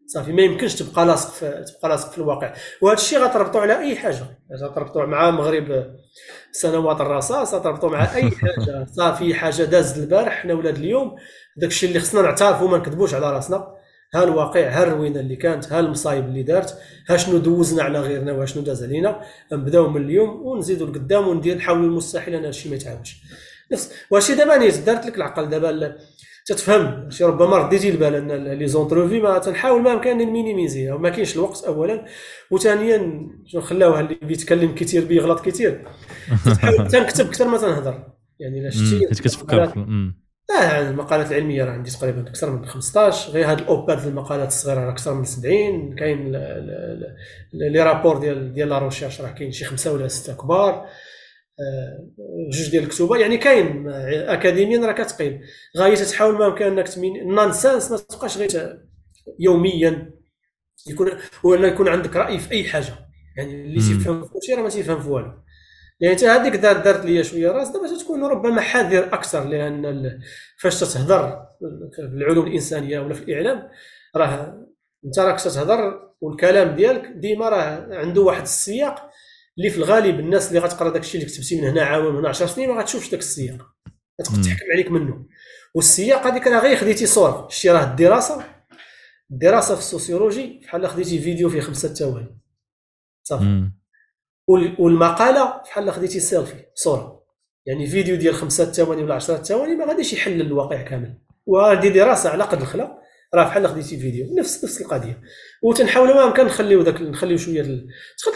صافي 0.07 0.33
ما 0.33 0.43
يمكنش 0.43 0.75
تبقى 0.75 1.07
لاصق 1.07 1.31
في 1.31 1.65
تبقى 1.75 1.89
لاصق 1.89 2.11
في 2.11 2.19
الواقع. 2.19 2.55
وهذا 2.81 2.99
الشيء 2.99 3.19
غتربطوا 3.19 3.61
على 3.61 3.79
أي 3.79 3.97
حاجة. 3.97 4.39
غتربطوا 4.63 5.07
مع 5.07 5.31
مغرب 5.31 5.95
سنوات 6.53 7.01
الرصاص 7.01 7.55
غتربطوا 7.55 7.91
مع 7.91 8.15
أي 8.15 8.31
حاجة. 8.31 8.87
صافي 8.97 9.35
حاجة 9.35 9.63
دازت 9.63 9.97
البارح 9.97 10.43
حنا 10.43 10.55
ولاد 10.55 10.77
اليوم 10.77 11.17
داك 11.57 11.71
الشيء 11.71 11.89
اللي 11.89 12.01
خصنا 12.01 12.23
نعترفوا 12.23 12.69
ما 12.69 12.79
نكذبوش 12.79 13.15
على 13.15 13.33
راسنا. 13.33 13.75
ها 14.15 14.25
الواقع 14.25 14.69
ها 14.69 14.83
الروينة 14.83 15.21
اللي 15.21 15.37
كانت 15.37 15.73
ها 15.73 15.81
المصايب 15.81 16.25
اللي 16.25 16.43
دارت 16.43 16.79
ها 17.09 17.17
شنو 17.17 17.39
دوزنا 17.39 17.83
على 17.83 18.01
غيرنا 18.01 18.33
وها 18.33 18.47
شنو 18.47 18.63
داز 18.63 18.85
علينا. 18.85 19.21
نبداو 19.53 19.89
من 19.89 20.03
اليوم 20.05 20.47
ونزيدوا 20.47 20.87
لقدام 20.87 21.29
وندير 21.29 21.57
نحاولوا 21.57 21.85
المستحيل 21.85 22.35
ان 22.35 22.45
هادشي 22.45 22.69
ما 22.69 22.77
يتعاودش 22.77 23.23
نفس 23.73 23.93
واش 24.11 24.31
دابا 24.31 24.57
نيت 24.57 24.79
دارت 24.79 25.07
لك 25.07 25.17
العقل 25.17 25.49
دابا 25.49 25.97
تتفهم 26.47 27.11
شي 27.11 27.25
ربما 27.25 27.57
رديتي 27.57 27.91
البال 27.91 28.15
ان 28.15 28.33
les 28.59 28.69
entrevues 28.69 29.21
ما 29.21 29.39
تنحاول 29.39 29.83
ما 29.83 29.93
امكن 29.93 30.19
نمينيميزيها 30.19 30.95
وما 30.95 31.11
كاينش 31.11 31.37
الوقت 31.37 31.65
اولا 31.65 32.05
وثانيا 32.51 33.29
شنو 33.47 33.61
خلاوها 33.61 34.01
اللي 34.01 34.19
بيتكلم 34.23 34.75
كثير 34.75 35.05
بيغلط 35.05 35.41
كثير 35.41 35.85
تنكتب 36.93 37.27
أكثر 37.27 37.49
ما 37.49 37.59
تنهضر. 37.59 38.05
يعني 38.39 38.61
إلا 38.61 38.71
شتي 38.71 39.07
كتفكر 39.07 39.63
آه 40.51 40.91
المقالات 40.91 41.31
العلمية 41.33 41.65
راه 41.65 41.73
عندي 41.73 41.91
تقريبا 41.91 42.21
أكثر 42.21 42.51
من 42.51 42.67
15 42.67 43.33
غير 43.33 43.51
هاد 43.51 43.59
ال 43.59 43.67
op-ed 43.67 44.07
المقالات 44.07 44.49
الصغيرة 44.49 44.81
راه 44.81 44.91
أكثر 44.91 45.15
من 45.15 45.25
70 45.25 45.95
كاين 45.95 46.33
les 47.53 47.83
rapports 47.83 48.19
ديال 48.19 48.55
ديال 48.55 48.69
la 48.69 48.79
recherche 48.79 49.21
راه 49.21 49.31
كاين 49.31 49.53
شي 49.53 49.65
خمسة 49.65 49.93
ولا 49.93 50.09
ستة 50.09 50.35
كبار. 50.35 50.87
جوج 52.51 52.71
ديال 52.71 52.85
الكتوبة. 52.85 53.17
يعني 53.17 53.37
كاين 53.37 53.89
اكاديميا 53.89 54.87
راه 54.87 54.93
كتقيم. 54.93 55.41
غاية 55.79 55.95
تحاول 55.95 56.35
ما 56.35 56.47
أمكن 56.47 56.65
أنك 56.65 56.89
تمين 56.89 57.21
ال 57.21 57.29
nonsense 57.29 57.91
ما 57.91 57.97
تبقاش 57.97 58.39
غير 58.39 58.81
يوميا. 59.39 60.11
يكون 60.89 61.11
ولا 61.45 61.69
يكون 61.69 61.89
عندك 61.89 62.17
رأي 62.17 62.39
في 62.39 62.51
أي 62.51 62.65
حاجة. 62.65 62.95
يعني 63.37 63.63
اللي 63.63 63.81
تيفهم 63.81 64.23
في 64.23 64.33
كلشي 64.33 64.55
راه 64.55 64.63
ما 64.63 64.69
تيفهم 64.69 65.03
في 65.03 65.09
والو. 65.09 65.33
يعني 66.01 66.15
انت 66.15 66.25
هذيك 66.25 66.57
دار 66.57 66.77
دارت 66.77 67.05
ليا 67.05 67.23
شوية 67.23 67.51
راس 67.51 67.69
دابا 67.69 67.99
تكون 67.99 68.25
ربما 68.25 68.61
حذر 68.61 69.05
أكثر 69.05 69.45
لأن 69.45 70.21
فاش 70.59 70.81
تتهضر 70.81 71.47
في 71.93 72.03
العلوم 72.03 72.47
الإنسانية 72.47 73.01
ولا 73.01 73.15
في 73.15 73.23
الإعلام 73.23 73.69
راه 74.17 74.67
أنت 75.05 75.19
راك 75.19 75.41
تتهضر 75.41 76.11
والكلام 76.21 76.77
ديالك 76.77 77.07
ديما 77.07 77.49
راه 77.49 77.89
عنده 77.91 78.23
واحد 78.23 78.43
السياق 78.43 79.10
اللي 79.59 79.71
في 79.71 79.79
الغالب 79.79 80.21
الناس 80.21 80.49
اللي 80.49 80.59
غتقرا 80.59 80.91
داك 80.91 81.03
الشيء 81.03 81.21
اللي 81.21 81.33
كتبتي 81.33 81.61
من 81.61 81.69
هنا 81.69 81.83
عام 81.83 82.13
من 82.13 82.19
هنا 82.19 82.29
10 82.29 82.47
سنين 82.47 82.69
ما 82.69 82.81
غتشوفش 82.81 83.11
داك 83.11 83.21
السياق. 83.21 83.67
غتبقى 84.21 84.43
تحكم 84.43 84.73
عليك 84.73 84.91
منه. 84.91 85.27
والسياق 85.75 86.27
هذيك 86.27 86.47
راه 86.47 86.61
غير 86.61 86.77
خديتي 86.77 87.07
صوره 87.07 87.49
شتي 87.49 87.71
راه 87.71 87.85
الدراسة. 87.85 88.45
الدراسة 89.31 89.75
في 89.75 89.81
ال 89.81 89.88
sociologie 89.88 90.61
بحال 90.63 90.89
خديتي 90.89 91.19
فيديو 91.19 91.51
فيه 91.51 91.61
خمسة 91.61 91.95
ثواني. 91.95 92.41
صافي. 93.23 93.71
والمقالة 94.79 95.63
بحال 95.65 95.93
خديتي 95.93 96.21
سيلفي 96.21 96.65
صورة. 96.75 97.25
يعني 97.67 97.87
فيديو 97.87 98.17
ديال 98.17 98.35
خمسة 98.35 98.65
ثواني 98.73 99.03
ولا 99.03 99.15
10 99.15 99.37
ثواني 99.37 99.75
ما 99.75 99.85
غاديش 99.85 100.13
يحل 100.13 100.41
الواقع 100.41 100.83
كامل. 100.83 101.19
وهذه 101.47 101.89
دراسة 101.89 102.31
على 102.31 102.45
قد 102.45 102.61
الخلا 102.61 103.01
راه 103.35 103.45
بحال 103.45 103.69
خديتي 103.69 103.97
فيديو 103.97 104.35
نفس 104.39 104.65
نفس 104.65 104.81
القضية. 104.81 105.21
وتنحاولوا 105.63 106.15
ما 106.15 106.25
امكن 106.25 106.45
نخليو 106.45 106.83
داك 106.83 107.01
نخليو 107.03 107.37
شوية 107.37 107.61
ال... 107.61 107.89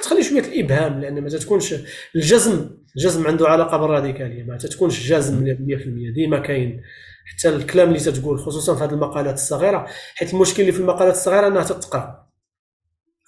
تخلي 0.03 0.23
شوية 0.23 0.41
الإبهام 0.41 1.01
لأن 1.01 1.21
ما 1.23 1.29
تكونش 1.29 1.75
الجزم 2.17 2.71
الجزم 2.97 3.27
عنده 3.27 3.49
علاقة 3.49 3.77
بالراديكاليه 3.77 4.43
ما 4.43 4.57
تكونش 4.57 5.09
جازم 5.09 5.45
100% 5.45 6.15
ديما 6.15 6.39
كاين 6.39 6.83
حتى 7.27 7.49
الكلام 7.49 7.89
اللي 7.89 8.01
تتقول 8.01 8.39
خصوصا 8.39 8.75
في 8.77 8.85
هذه 8.85 8.91
المقالات 8.91 9.35
الصغيرة 9.35 9.87
حيت 10.15 10.35
المشكل 10.35 10.61
اللي 10.61 10.73
في 10.73 10.81
المقالات 10.81 11.15
الصغيرة 11.15 11.47
إنها 11.47 11.65
تتقرأ. 11.65 12.25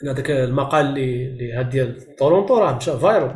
هذاك 0.05 0.31
المقال 0.31 0.87
اللي 0.87 1.27
اللي 1.27 1.53
هاد 1.53 1.71
ديال 1.71 2.17
تورونتو 2.17 2.59
راه 2.59 2.77
مشى 2.77 2.99
viral 2.99 3.35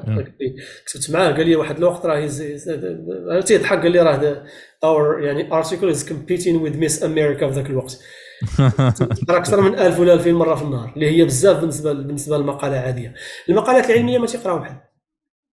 كتبت 0.86 1.10
معاه 1.10 1.33
قال 1.33 1.47
لي 1.49 1.57
واحد 1.57 1.76
الوقت 1.76 2.07
راه 2.07 3.41
تيضحك 3.41 3.78
قال 3.78 3.92
لي 3.92 4.00
راه 4.00 4.44
our 4.84 5.23
يعني 5.23 5.52
article 5.52 5.90
is 5.90 6.08
competing 6.08 6.57
with 6.57 6.76
Miss 6.76 7.05
America 7.05 7.49
في 7.49 7.55
ذاك 7.55 7.70
الوقت. 7.70 7.99
تقرا 9.26 9.39
أكثر 9.39 9.60
من 9.60 9.78
1000 9.78 10.00
ولا 10.00 10.12
2000 10.12 10.33
مرة 10.33 10.55
في 10.55 10.62
النهار 10.62 10.92
اللي 10.94 11.10
هي 11.10 11.25
بزاف 11.25 11.60
بالنسبة 11.60 11.92
بالنسبة 11.92 12.39
للمقالة 12.39 12.76
عاديه 12.76 13.15
المقالات 13.49 13.91
العلمية 13.91 14.18
ما 14.18 14.26
تيقراو 14.26 14.59
بحال. 14.59 14.76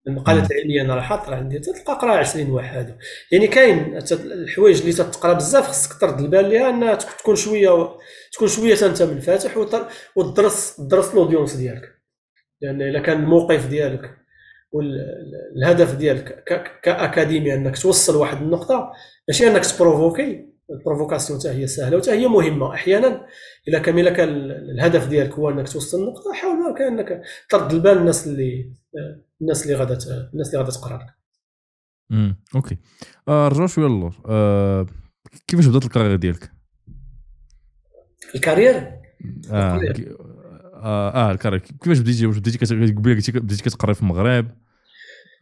المقالات 0.08 0.50
العلمية 0.50 0.82
أنا 0.82 0.94
راه 0.94 1.00
حاطه 1.00 1.34
عندي 1.34 1.58
تلقى 1.58 1.94
قرا 1.94 2.12
20 2.12 2.50
واحد. 2.50 2.98
يعني 3.32 3.46
كاين 3.46 3.98
الحوايج 4.12 4.80
اللي 4.80 4.92
تتقرأ 4.92 5.32
بزاف 5.32 5.68
خصك 5.68 6.00
ترد 6.00 6.20
البال 6.20 6.48
ليها 6.48 6.70
إنها 6.70 6.94
تكون 6.94 7.36
شوية 7.36 7.88
تكون 8.32 8.48
شوية 8.48 8.76
انت 8.82 9.02
منفتح 9.02 9.56
وتدرس 10.16 10.76
تدرس 10.76 11.12
الـ 11.12 11.17
audience 11.17 11.54
ديالك. 11.54 11.98
لأن 12.60 12.82
إلا 12.82 13.00
كان 13.00 13.22
الموقف 13.22 13.66
ديالك 13.66 14.18
والهدف 14.72 15.94
ديالك 15.94 16.44
ك 16.82 16.89
académique 16.89 17.54
إنك 17.54 17.78
توصل 17.78 18.16
واحد 18.16 18.42
النقطة 18.42 18.92
ماشي 19.28 19.48
إنك 19.48 19.66
ت 19.66 19.74
provoquer. 19.74 20.48
ال 20.70 20.76
provocation 20.76 21.40
حتى 21.40 21.48
هي 21.48 21.66
سهلة 21.66 21.96
وحتى 21.96 22.10
هي 22.10 22.28
مهمة. 22.28 22.74
أحيانا 22.74 23.26
الا 23.68 23.78
كان 23.78 23.98
الا 23.98 24.10
كان 24.10 24.28
الهدف 24.50 25.08
ديالك 25.08 25.32
هو 25.32 25.50
إنك 25.50 25.68
توصل 25.68 25.98
النقطة 26.00 26.32
حاول 26.32 26.56
ما 26.56 26.74
كان 26.78 26.98
إنك 26.98 27.22
ترد 27.48 27.72
البال 27.72 27.98
الناس 27.98 28.26
اللي 28.26 28.72
الناس 29.40 29.62
اللي 29.62 29.74
غادا 29.74 29.98
الناس 30.32 30.48
اللي 30.48 30.58
غادا 30.58 30.70
تقرأ 30.70 30.96
لك. 30.96 31.14
امم 32.12 32.40
okay. 32.54 32.78
آه 33.28 33.48
رجعوا 33.48 33.66
شوية 33.66 33.86
للور. 33.86 34.14
آه 34.26 34.86
كيفاش 35.46 35.66
بدأت 35.66 35.84
ال 35.84 35.88
carrière 35.88 36.16
ديالك؟ 36.16 36.52
ال 38.34 38.38
carrière؟ 38.38 38.76
آه 39.50 39.80
آه, 40.74 41.10
آه 41.10 41.30
ال 41.30 41.33
carrière. 41.33 41.58
كيفاش 41.58 41.98
بديتي؟ 41.98 42.26
واش 42.26 42.38
بديتي 42.38 42.58
قبيلة 42.74 43.16
بديتي 43.40 43.62
كتقري 43.62 43.94
في 43.94 44.02
المغرب؟ 44.02 44.50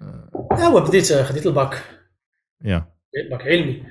أه 0.02 0.80
بديت 0.80 1.12
خديت 1.12 1.46
الباك. 1.46 1.82
يا. 2.64 2.95
باك 3.30 3.42
علمي. 3.42 3.82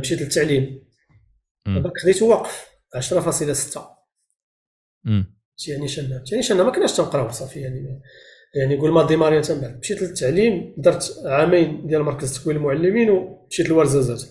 مشيت 0.00 0.22
للتعليم. 0.22 0.84
الباك 1.66 1.92
خديته 2.02 2.26
واقف 2.26 2.66
10.6 2.96 3.80
امم 5.06 5.36
يعني 5.68 5.88
شنا 5.88 6.24
يعني 6.32 6.42
شنا 6.42 6.62
ما 6.62 6.70
كناش 6.70 6.96
تنقراو 6.96 7.30
صافي 7.30 7.60
يعني. 7.60 8.00
يعني 8.54 8.76
قول 8.76 8.92
ما 8.92 9.06
ديماري 9.06 9.36
من 9.36 9.60
بعد 9.60 9.78
مشيت 9.78 10.02
للتعليم 10.02 10.74
درت 10.78 11.22
عامين 11.24 11.86
ديال 11.86 12.02
مركز 12.02 12.38
تكوين 12.38 12.56
المعلمين 12.56 13.10
ومشيت 13.10 13.68
لورزازات. 13.68 14.22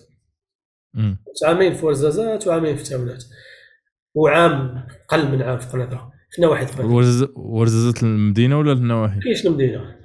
عامين 1.45 1.73
في 1.73 1.85
ورزازات 1.85 2.47
وعامين 2.47 2.75
في 2.75 2.83
تاونات. 2.83 3.23
وعام 4.15 4.88
قل 5.07 5.31
من 5.31 5.41
عام 5.41 5.59
في 5.59 5.67
قنيطره 5.67 6.11
كنا 6.38 6.47
واحد 6.47 6.67
قنيطره 6.67 7.31
ورزازات 7.35 8.03
المدينة 8.03 8.59
ولا 8.59 8.71
النواحي؟ 8.71 9.19
كاينش 9.19 9.45
المدينة. 9.45 9.95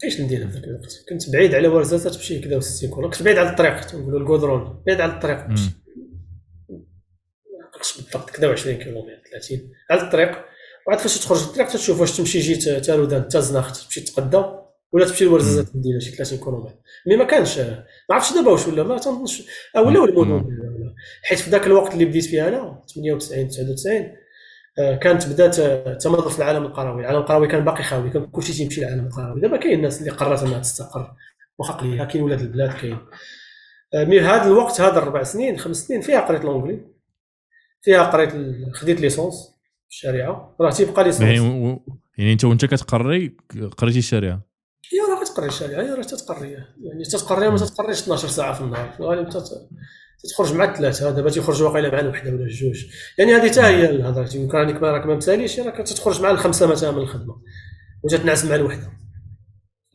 كاينش 0.00 0.20
المدينة 0.20 0.46
في 0.46 0.52
ذاك 0.52 0.64
الوقت 0.64 1.04
كنت 1.08 1.30
بعيد 1.30 1.54
على 1.54 1.68
ورزازات 1.68 2.14
تمشي 2.14 2.38
كذا 2.38 2.60
و60 2.60 2.80
كيلو 2.80 3.10
كنت 3.10 3.22
بعيد 3.22 3.38
على 3.38 3.50
الطريق 3.50 3.80
تنقولوا 3.86 4.20
الكودرون 4.20 4.82
بعيد 4.86 5.00
على 5.00 5.12
الطريق 5.12 5.46
تمشي. 5.46 5.70
بالضبط 7.96 8.30
كذا 8.30 8.52
20 8.52 8.76
كيلومتر 8.76 9.22
30 9.30 9.70
على 9.90 10.00
الطريق. 10.02 10.44
وعاد 10.86 10.98
فاش 10.98 11.18
تخرج 11.18 11.42
للطريق 11.46 11.68
تشوف 11.68 12.00
واش 12.00 12.16
تمشي 12.16 12.38
جيت 12.38 12.68
تارودانت 12.68 13.28
تازناخ 13.28 13.84
تمشي 13.84 14.00
تقدى 14.00 14.44
ولا 14.92 15.06
تمشي 15.06 15.24
لورزازات 15.24 15.74
المدينة 15.74 15.98
شي 15.98 16.10
30 16.10 16.38
كيلومتر. 16.38 16.74
mais 17.06 17.16
ما 17.16 17.24
كانش 17.24 17.58
ما 17.58 17.84
عرفتش 18.10 18.32
دابا 18.34 18.50
واش 18.50 18.66
ولا 18.66 18.82
ما 18.82 18.98
تنظنش 18.98 19.42
ولاو 19.76 20.04
المدن 20.04 20.44
حيت 21.22 21.38
في 21.38 21.50
ذاك 21.50 21.66
الوقت 21.66 21.94
اللي 21.94 22.04
بديت 22.04 22.24
فيه 22.24 22.48
أنا 22.48 22.82
98 22.94 23.48
99 23.48 23.96
آه، 23.96 24.16
كانت 24.78 25.26
بدات 25.28 25.60
تمرد 26.02 26.28
في 26.28 26.38
العالم 26.38 26.62
القروي. 26.62 27.00
العالم 27.00 27.18
القروي 27.18 27.48
كان 27.48 27.64
باقي 27.64 27.82
خاوي 27.82 28.10
كان 28.10 28.26
كلشي 28.26 28.52
تيمشي 28.52 28.80
للعالم 28.80 29.06
القروي. 29.06 29.40
دابا 29.40 29.56
كاين 29.56 29.74
الناس 29.74 30.00
اللي 30.00 30.10
قررت 30.10 30.42
انها 30.42 30.58
تستقر 30.58 31.12
واخا 31.58 31.72
قليله 31.72 32.04
كاين 32.04 32.22
ولاد 32.24 32.40
البلاد 32.40 32.72
كاين. 32.72 32.98
آه، 33.94 34.04
mais 34.04 34.20
هذا 34.20 34.46
الوقت 34.46 34.80
هذا 34.80 34.98
الربع 34.98 35.22
سنين 35.22 35.58
خمس 35.58 35.76
سنين 35.76 36.00
فيها 36.00 36.20
قريت 36.20 36.44
l'anglais 36.44 36.80
فيها 37.82 38.02
قريت 38.02 38.32
خديت 38.74 39.00
licence 39.00 39.34
الشريعة. 39.90 40.56
راه 40.60 40.70
تيبقى 40.70 41.04
licence. 41.04 41.22
يعني, 42.18 42.32
انت 42.32 42.44
وانت 42.44 42.64
كتقري 42.64 43.36
قريتي 43.78 43.98
الشريعة؟ 43.98 44.40
يا 44.92 45.14
راه 45.14 45.24
كتقري 45.24 45.46
الشريعة. 45.46 45.82
يا 45.82 45.94
راه 45.94 46.02
تتقريها 46.02 46.74
يعني 46.82 47.04
تتقريها 47.04 47.50
ما 47.50 47.56
تتقريش 47.56 48.02
12 48.02 48.28
ساعة 48.28 48.52
في 48.52 48.60
النهار. 48.60 48.90
في 48.92 49.00
الغالب 49.00 49.28
تخرج 50.24 50.54
مع 50.54 50.64
الثلاثة 50.64 51.10
دابا 51.10 51.30
تيخرج 51.30 51.62
واقيلا 51.62 51.90
مع 51.92 52.00
الوحده 52.00 52.30
ولا 52.30 52.44
الجوج 52.44 52.84
يعني 53.18 53.34
هذه 53.34 53.50
حتى 53.50 53.60
هي 53.60 53.90
الهضرة. 53.90 54.28
يمكن 54.34 54.58
راك 54.58 54.82
راك 54.82 55.06
ما 55.06 55.14
مساليش 55.14 55.60
راك 55.60 55.76
تتخرج 55.76 56.20
مع 56.20 56.30
الخمسة 56.30 56.66
مثلا 56.66 56.90
من 56.90 56.98
الخدمة. 56.98 57.42
وتتنعس 58.02 58.44
مع 58.44 58.54
الوحدة. 58.54 58.90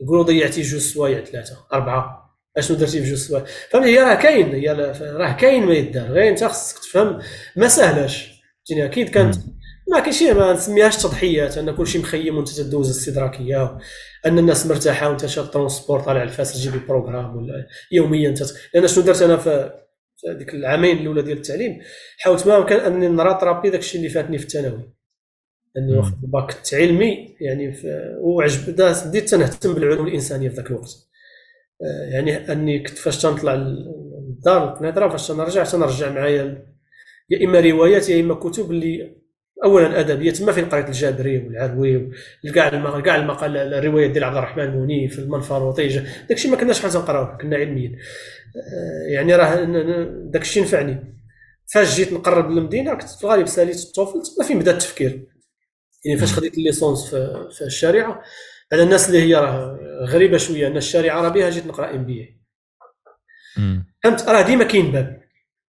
يقولوا 0.00 0.24
ضيعتي 0.24 0.62
جوج 0.62 0.80
سوايع 0.80 1.24
ثلاثة 1.24 1.56
أربعة. 1.72 2.24
أشنو 2.56 2.76
درتي 2.76 3.02
في 3.02 3.08
جوج 3.08 3.18
سوايع؟ 3.18 3.44
فهمتي 3.70 3.88
هي 3.88 3.98
راه 3.98 4.14
كاين 4.14 4.54
هي 4.54 4.72
راه 5.00 5.32
كاين 5.32 5.66
ما 5.66 5.74
يدار. 5.74 6.10
غير 6.10 6.28
أنت 6.28 6.44
خصك 6.44 6.78
تفهم 6.78 7.18
ما 7.56 7.68
سهلاش. 7.68 8.42
فهمتيني 8.68 8.84
أكيد 8.84 9.08
كانت 9.08 9.36
ما 9.92 10.00
كاين 10.00 10.12
شي 10.12 10.32
ما 10.32 10.52
نسميهاش 10.52 10.96
تضحيات 10.96 11.58
أن 11.58 11.76
كلشي 11.76 11.98
مخيم 11.98 12.36
وأنت 12.36 12.48
تدوز 12.48 12.90
الاستدراكيه 12.90 13.78
أن 14.26 14.38
الناس 14.38 14.66
مرتاحة 14.66 15.08
وأنت 15.08 15.26
شاد 15.26 15.50
transport 15.50 16.00
طالع 16.00 16.22
الفاس 16.22 16.54
تجيب 16.54 16.74
ال 16.74 16.80
programme 16.80 17.36
ولا 17.36 17.66
يوميا 17.92 18.28
انت 18.28 18.42
لأن 18.74 18.88
شنو 18.88 19.04
درت 19.04 19.22
أنا 19.22 19.36
في 19.36 19.83
هذيك 20.28 20.54
العامين 20.54 20.98
الأولى 20.98 21.22
ديال 21.22 21.36
التعليم. 21.36 21.80
حاولت 22.18 22.46
ما 22.46 22.56
امكن 22.58 22.76
انني 22.76 23.08
ن 23.08 23.14
rattraper 23.14 23.70
داك 23.70 23.80
الشيء 23.80 24.00
اللي 24.00 24.10
فاتني 24.10 24.38
في 24.38 24.44
الثانوي. 24.44 24.94
أني 25.76 25.96
واخد 25.96 26.24
الباك 26.24 26.56
علمي 26.72 27.36
يعني 27.40 27.74
وعجب 28.20 28.76
بديت 29.06 29.28
تنهتم 29.28 29.74
بالعلوم 29.74 30.06
الإنسانية 30.06 30.48
في 30.48 30.54
ذاك 30.54 30.70
الوقت. 30.70 30.90
آه، 31.82 32.14
يعني 32.14 32.52
أني 32.52 32.78
كنت 32.78 32.98
فاش 32.98 33.22
تنطلع 33.22 33.54
للدار 33.54 34.72
القنيطره 34.72 35.08
فاش 35.08 35.28
تنرجع 35.28 35.64
تنرجع 35.64 36.10
معايا 36.12 36.74
يا 37.30 37.44
إما 37.44 37.60
روايات 37.60 38.08
يا 38.08 38.20
إما 38.20 38.34
كتب 38.34 38.70
اللي 38.70 39.23
اولا 39.64 40.00
ادبيه 40.00 40.30
تما 40.30 40.52
فين 40.52 40.64
قريت 40.64 40.88
الجابري 40.88 41.38
والعروي 41.38 42.10
كاع 42.54 43.00
كاع 43.00 43.16
المقال 43.16 43.56
الروايات 43.56 44.10
ديال 44.10 44.24
عبد 44.24 44.36
الرحمن 44.36 44.64
المنيف 44.64 45.18
المنفلوطي 45.18 46.04
داكشي 46.28 46.48
ما 46.48 46.56
كناش 46.56 46.80
حنا 46.80 46.90
نقراوه 46.90 47.38
كنا 47.38 47.56
علميين. 47.56 47.98
آه، 48.56 49.12
يعني 49.12 49.36
راه 49.36 49.64
داكشي 50.30 50.60
نفعني. 50.60 51.14
فاش 51.72 51.96
جيت 51.96 52.12
نقرب 52.12 52.50
للمدينة 52.50 52.94
كنت 52.94 53.08
في 53.08 53.24
الغالب 53.24 53.46
ساليت 53.46 53.76
الطفل 53.76 54.22
ما 54.38 54.44
فين 54.44 54.58
بدا 54.58 54.70
التفكير. 54.70 55.26
يعني 56.04 56.18
فاش 56.18 56.32
خديت 56.32 56.58
الليسونس 56.58 57.10
في, 57.10 57.48
في 57.52 57.64
الشريعة 57.64 58.22
على 58.72 58.82
الناس 58.82 59.08
اللي 59.08 59.22
هي 59.22 59.34
راه 59.34 59.78
غريبة 60.04 60.38
شوية 60.38 60.66
أن 60.66 60.76
الشريعة 60.76 61.22
راه 61.22 61.28
بها 61.28 61.50
جيت 61.50 61.66
نقرأ 61.66 61.94
ام 61.94 62.04
بي 62.06 62.40
فهمت؟ 64.04 64.22
راه 64.28 64.42
ديما 64.42 64.64
كاين 64.64 64.92
باب. 64.92 65.24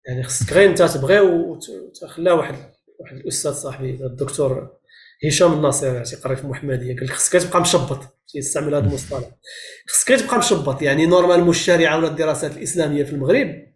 يعني 0.05 0.23
خصك 0.23 0.53
غير 0.53 0.69
أنت 0.69 0.81
تبغي 0.81 1.19
وتخلى 1.19 2.31
واحد 2.31 2.55
واحد 3.01 3.15
الأستاذ 3.15 3.51
صاحبي 3.51 4.05
الدكتور 4.05 4.77
هشام 5.25 5.53
الناصر 5.53 6.03
تيقري 6.03 6.35
في 6.35 6.43
المحمديه 6.43 6.95
قال 6.95 7.05
لك 7.05 7.11
خصك 7.11 7.41
تبقى 7.41 7.61
مشبط. 7.61 7.99
تيستعمل 8.27 8.75
هذا 8.75 8.87
المصطلح. 8.87 9.29
خصك 9.87 10.07
تبقى 10.07 10.37
مشبط 10.37 10.81
يعني 10.81 11.05
normal 11.05 11.49
الشريعه 11.49 11.97
ولا 11.97 12.07
الدراسات 12.07 12.57
الإسلامية 12.57 13.03
في 13.03 13.13
المغرب. 13.13 13.67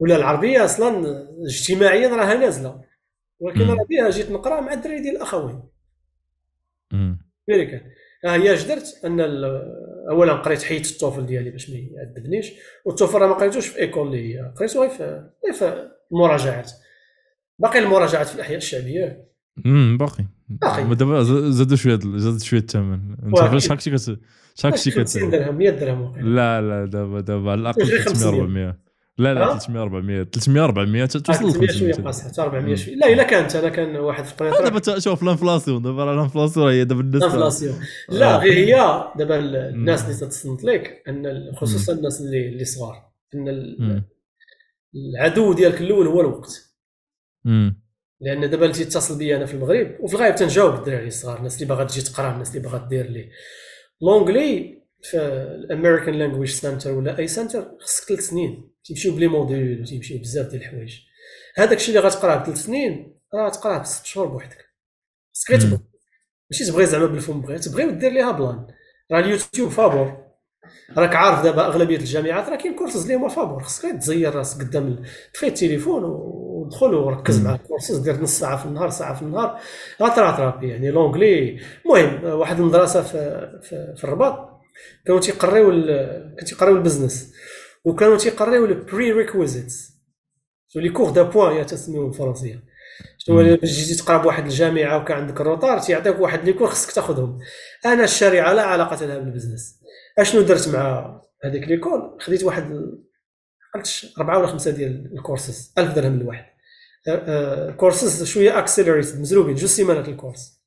ولا 0.00 0.16
العربية 0.16 0.64
أصلا 0.64 1.18
اجتماعيا 1.46 2.08
راها 2.08 2.34
نازلة. 2.34 2.84
ولكن 3.40 3.60
راه 3.60 3.86
بها 3.90 4.10
جيت 4.10 4.30
نقرأ 4.30 4.60
مع 4.60 4.72
الدراري 4.72 5.00
ديال 5.00 5.16
الأخوين. 5.16 5.62
كان 7.48 7.90
ها 8.24 8.34
هي 8.34 8.54
اش 8.54 8.64
درت 8.64 9.00
ان 9.04 9.20
اولا 10.10 10.32
قريت 10.32 10.62
حيت 10.62 10.90
ال 10.90 10.96
TOEFL 10.96 11.26
ديالي 11.26 11.50
باش 11.50 11.70
ما 11.70 11.76
يعذبنيش. 11.76 12.52
وال 12.84 12.94
TOEFL 12.94 13.18
راه 13.18 13.26
ما 13.26 13.34
قريتوش 13.34 13.66
في 13.66 13.78
école 13.78 14.06
اللي 14.06 14.34
هي 14.34 14.52
قريتو 14.56 14.80
غير 14.80 14.90
في 15.52 15.90
المراجعات. 16.12 16.70
باقي 17.58 17.78
المراجعات 17.78 18.26
في 18.26 18.34
الأحياء 18.34 18.56
الشعبية. 18.56 19.24
امم 19.66 19.98
باقي. 19.98 20.24
باقي. 20.48 20.94
دابا 20.94 21.22
زادوا 21.50 21.76
شوية 21.76 21.98
زادوا 22.16 22.38
شوية 22.38 22.60
الثمن. 22.60 23.16
أنت 23.26 23.58
شحال 23.58 23.78
كنتي 23.78 23.90
كت 23.90 24.18
شحال 24.54 24.72
كنتي 24.72 24.90
كت 24.90 24.98
50 24.98 25.30
درهم 25.30 25.58
100 25.58 25.70
درهم 25.70 26.34
لا 26.34 26.60
لا 26.60 26.84
دابا 26.84 27.20
دابا 27.20 27.50
على 27.50 27.60
الأقل 27.60 27.86
300 27.86 28.28
400 28.28 28.84
لا 29.18 29.34
لا 29.34 29.58
300 29.58 29.82
400 29.82 30.22
300 30.22 30.64
400 30.64 31.06
توصل 31.06 31.44
ل 31.44 31.52
500 31.52 31.70
شوية 31.70 31.92
قاصحة 31.92 32.28
حتى 32.28 32.42
400 32.42 32.74
شوية. 32.74 32.94
لا 32.94 33.12
إلا 33.12 33.22
كانت 33.22 33.56
أنا 33.56 33.68
كان 33.68 33.96
واحد 33.96 34.24
في 34.24 34.32
القناة. 34.32 34.70
دابا 34.70 34.98
شوف 34.98 35.22
ال 35.22 35.28
inflation 35.28 35.82
دابا 35.82 36.12
ال 36.12 36.18
inflation 36.18 36.72
هي 36.72 36.84
دابا 36.84 37.00
الناس 37.00 37.22
ال 37.22 37.27
inflation. 37.27 37.74
لا 38.08 38.36
غير 38.36 38.52
هي 38.52 39.04
دابا 39.16 39.38
الناس 39.38 40.04
اللي 40.04 40.14
تتصنت 40.16 40.64
لك 40.64 41.02
أن 41.08 41.52
خصوصا 41.56 41.92
الناس 41.92 42.20
اللي 42.20 42.48
اللي 42.48 42.64
صغار. 42.64 43.10
أن 43.34 44.02
العدو 44.94 45.52
ديالك 45.52 45.80
الأول 45.80 46.06
هو 46.06 46.20
الوقت. 46.20 46.63
لأن 48.20 48.50
دابا 48.50 48.64
اللي 48.64 48.74
تيتصل 48.74 49.18
بيا 49.18 49.36
أنا 49.36 49.46
في 49.46 49.54
المغرب 49.54 49.96
وفي 50.00 50.14
الغالب 50.14 50.34
تنجاوب 50.34 50.74
الدراري 50.74 51.06
الصغار 51.06 51.38
الناس 51.38 51.54
اللي 51.54 51.66
باغا 51.74 51.84
تجي 51.84 52.00
تقرا 52.00 52.32
الناس 52.32 52.48
اللي 52.56 52.60
باغا 52.68 52.88
دير 52.88 53.10
لي. 53.10 53.30
l'anglais 54.02 54.82
في 55.02 55.16
ال 55.18 55.29
American 55.29 56.14
Language 56.14 56.50
Center 56.50 56.92
ولا 56.92 57.18
أي 57.18 57.28
center 57.28 57.76
خصك 57.80 58.08
ثلاث 58.08 58.20
سنين 58.20 58.70
تيمشيو 58.84 59.14
ب 59.14 59.17
les 59.17 59.26
modules 59.26 59.80
وتيمشيو 59.80 60.18
بزاف 60.18 60.46
ديال 60.46 60.62
الحوايج. 60.62 60.98
هذاك 61.56 61.76
الشيء 61.76 61.96
اللي 61.96 62.08
غتقراه 62.08 62.36
بثلاث 62.36 62.58
سنين 62.58 63.20
راه 63.34 63.48
تقراه 63.48 63.78
بست 63.78 64.06
شهور 64.06 64.26
بوحدك. 64.26 64.64
تبغي. 65.48 65.78
ماشي 66.50 66.64
تبغي 66.64 66.86
زعما 66.86 67.06
بالفم 67.06 67.40
بغي 67.40 67.58
تبغي 67.58 67.84
ودير 67.84 68.12
ليها 68.12 68.32
plan 68.32 68.66
راه 69.12 69.20
اليوتيوب 69.20 69.70
فابور. 69.70 70.24
راك 70.96 71.16
عارف 71.16 71.44
دابا 71.44 71.66
أغلبية 71.66 71.96
الجامعات 71.96 72.48
راه 72.48 72.56
كاين 72.56 72.76
كورسز 72.76 73.02
اللي 73.02 73.14
هما 73.14 73.28
فابور. 73.28 73.62
خصك 73.62 73.98
تزير 73.98 74.34
راسك 74.34 74.60
قدام 74.60 75.02
طفي 75.34 75.46
التليفون 75.46 76.04
ودخل 76.64 76.94
وركز 76.94 77.44
مع 77.44 77.54
الكورسز 77.54 77.96
دير 77.98 78.22
نص 78.22 78.38
ساعة 78.38 78.56
في 78.56 78.66
النهار 78.66 78.90
ساعة 78.90 79.14
في 79.14 79.22
النهار. 79.22 79.60
غت 80.02 80.14
rattraper 80.14 80.68
يعني 80.68 80.90
l'anglais 80.90 81.60
المهم 81.84 82.24
واحد 82.24 82.60
المدرسة 82.60 83.02
في 83.02 83.50
في, 83.62 83.94
في 83.96 84.04
الرباط 84.04 84.60
كانوا 85.06 85.20
تيقريو 85.20 85.70
كانوا 85.70 86.44
تيقريو 86.46 86.76
ال 86.76 86.82
business 86.82 87.34
وكانوا 87.84 88.16
تيقريو 88.16 88.64
ال 88.64 89.12
prerequisites 89.12 89.94
les 90.76 90.88
cours 90.88 91.10
d'appoint 91.10 91.56
يا 91.56 91.62
تسميهم 91.62 92.06
بالفرنسيه 92.10 92.62
شنو 93.18 93.36
باش 93.36 93.70
جيتي 93.70 94.02
تقرا 94.02 94.18
بواحد 94.22 94.44
الجامعة 94.44 95.02
وكان 95.02 95.16
عندك 95.16 95.40
ال 95.40 95.45
retard 95.45 95.78
تيعطيك 95.78 96.20
واحد 96.20 96.44
les 96.44 96.52
cours 96.52 96.68
خصك 96.68 96.92
تاخذهم 96.92 97.38
أنا 97.86 98.04
الشريعه 98.04 98.52
لا 98.52 98.62
علاقة 98.62 99.06
لها 99.06 99.18
بال 99.18 99.29
business. 99.29 99.80
أشنو 100.18 100.42
درت 100.42 100.68
مع 100.68 101.14
هذيك 101.44 101.68
l'école 101.68 102.18
خديت 102.20 102.44
واحد 102.44 102.94
عرفتش 103.74 104.14
أربعة 104.18 104.38
ولا 104.38 104.46
خمسة 104.46 104.70
ديال 104.70 105.10
الكورسز 105.18 105.72
1000 105.78 105.94
درهم 105.94 106.18
لواحد. 106.18 106.44
كورسز 107.76 108.18
أه، 108.18 108.22
أه، 108.22 108.24
شوية 108.24 108.58
accelerated 108.58 109.16
مزروبين. 109.16 109.54
جوج 109.54 109.68
سيمانات 109.68 110.08
الكورس 110.08 110.64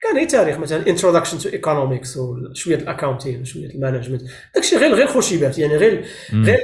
كان 0.00 0.16
أي 0.16 0.26
تاريخ 0.26 0.58
مثلا 0.58 0.86
introduction 0.86 1.38
to 1.38 1.48
economics 1.48 2.16
وشويه 2.16 2.76
ال 2.76 2.82
accounting 2.82 3.40
وشويه 3.40 3.66
ال 3.66 3.71
management 3.71 4.22
داكشي 4.54 4.76
غير 4.76 4.94
غير 4.94 5.06
خوشيبات 5.06 5.58
يعني 5.58 5.76
غير 5.76 6.04
غير 6.32 6.58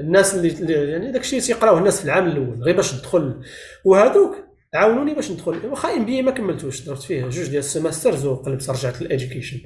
الناس 0.00 0.34
اللي 0.34 0.72
يعني 0.90 1.12
داكشي 1.12 1.40
تيقراوه 1.40 1.78
الناس 1.78 1.98
في 1.98 2.04
العام 2.04 2.26
الأول 2.26 2.62
غير 2.62 2.76
باش 2.76 2.92
تدخل. 2.92 3.42
وهذوك 3.84 4.36
عاونوني 4.74 5.14
باش 5.14 5.30
ندخل. 5.30 5.66
واخا 5.66 5.94
MBA 5.96 6.22
ما 6.22 6.30
كملتوش 6.30 6.80
درت 6.80 7.02
فيه 7.02 7.22
جوج 7.22 7.46
ديال 7.46 7.58
ال 7.58 7.65
semesters 7.65 8.26
وقلبت 8.26 8.70
رجعت 8.70 9.02
لل 9.02 9.12
education 9.12 9.60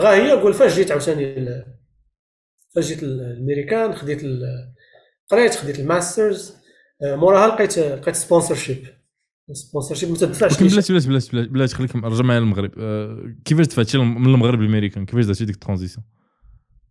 غا 0.00 0.14
هي 0.14 0.30
قول 0.32 0.54
فاش 0.54 0.74
جيت 0.74 0.90
عاوتاني 0.90 1.46
فاش 2.74 2.86
جيت 2.86 3.02
الامريكان 3.02 3.94
خديت 3.94 4.22
قريت 5.28 5.54
خديت 5.54 5.78
ال 5.78 5.87
masters. 5.87 6.58
موراها 7.02 7.48
لقيت 7.48 7.78
لقيت 7.78 8.14
sponsorship 8.16 8.86
sponsorship 9.52 10.10
ما 10.10 10.16
تدفعش. 10.16 10.58
بلاتي 10.62 10.92
بلاتي 10.92 11.08
بلاتي 11.08 11.30
بلاتي 11.32 11.48
بلاتي 11.48 11.74
خليك 11.74 11.96
رجع 11.96 12.24
معايا 12.24 12.40
للمغرب. 12.40 12.70
آه، 12.78 13.34
كيفاش 13.44 13.66
دفعتي 13.66 13.98
من 13.98 14.26
المغرب 14.26 14.60
للأمريكان؟ 14.60 15.06
كيفاش 15.06 15.24
درتي 15.24 15.44
ديك 15.44 15.54
ال 15.54 15.58
transition؟ 15.58 16.04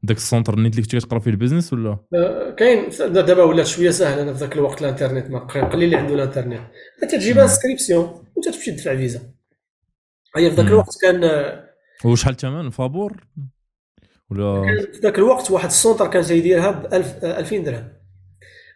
داك 0.03 0.17
ال 0.17 0.23
centre 0.23 0.55
نيت 0.59 0.71
اللي 0.71 0.81
كنتي 0.81 0.97
كتقرا 0.99 1.19
فيه 1.19 1.31
ال 1.31 1.36
business 1.36 1.73
ولا؟ 1.73 1.97
آه، 2.15 2.55
كاين. 2.57 2.89
دابا 2.99 3.43
ولات 3.43 3.65
شوية 3.65 3.89
ساهله 3.91 4.21
أنا 4.21 4.33
في 4.33 4.39
ذاك 4.39 4.53
الوقت 4.55 4.81
الإنترنت 4.81 5.29
ما 5.31 5.39
قليل 5.39 5.83
اللي 5.83 5.95
عنده 5.95 6.13
الإنترنت. 6.13 6.61
تجيب 7.11 7.37
inscription 7.37 8.23
وتمشي 8.35 8.71
تدفع 8.71 8.95
فيزا. 8.95 9.19
هي 10.37 10.49
في 10.49 10.55
ذاك. 10.55 10.67
الوقت 10.67 10.97
كان 11.01 11.23
آه، 11.23 11.63
وشحال 12.05 12.33
الثمن؟ 12.33 12.69
فابور؟ 12.69 13.23
ولا؟ 14.29 14.61
في 14.93 14.99
ذاك 14.99 15.17
الوقت 15.17 15.51
واحد 15.51 15.67
ال 15.67 15.73
centre 15.73 16.07
كان 16.07 16.23
تيديرها 16.23 16.71
ب 16.71 16.93
2000 16.93 17.57
درهم. 17.63 17.87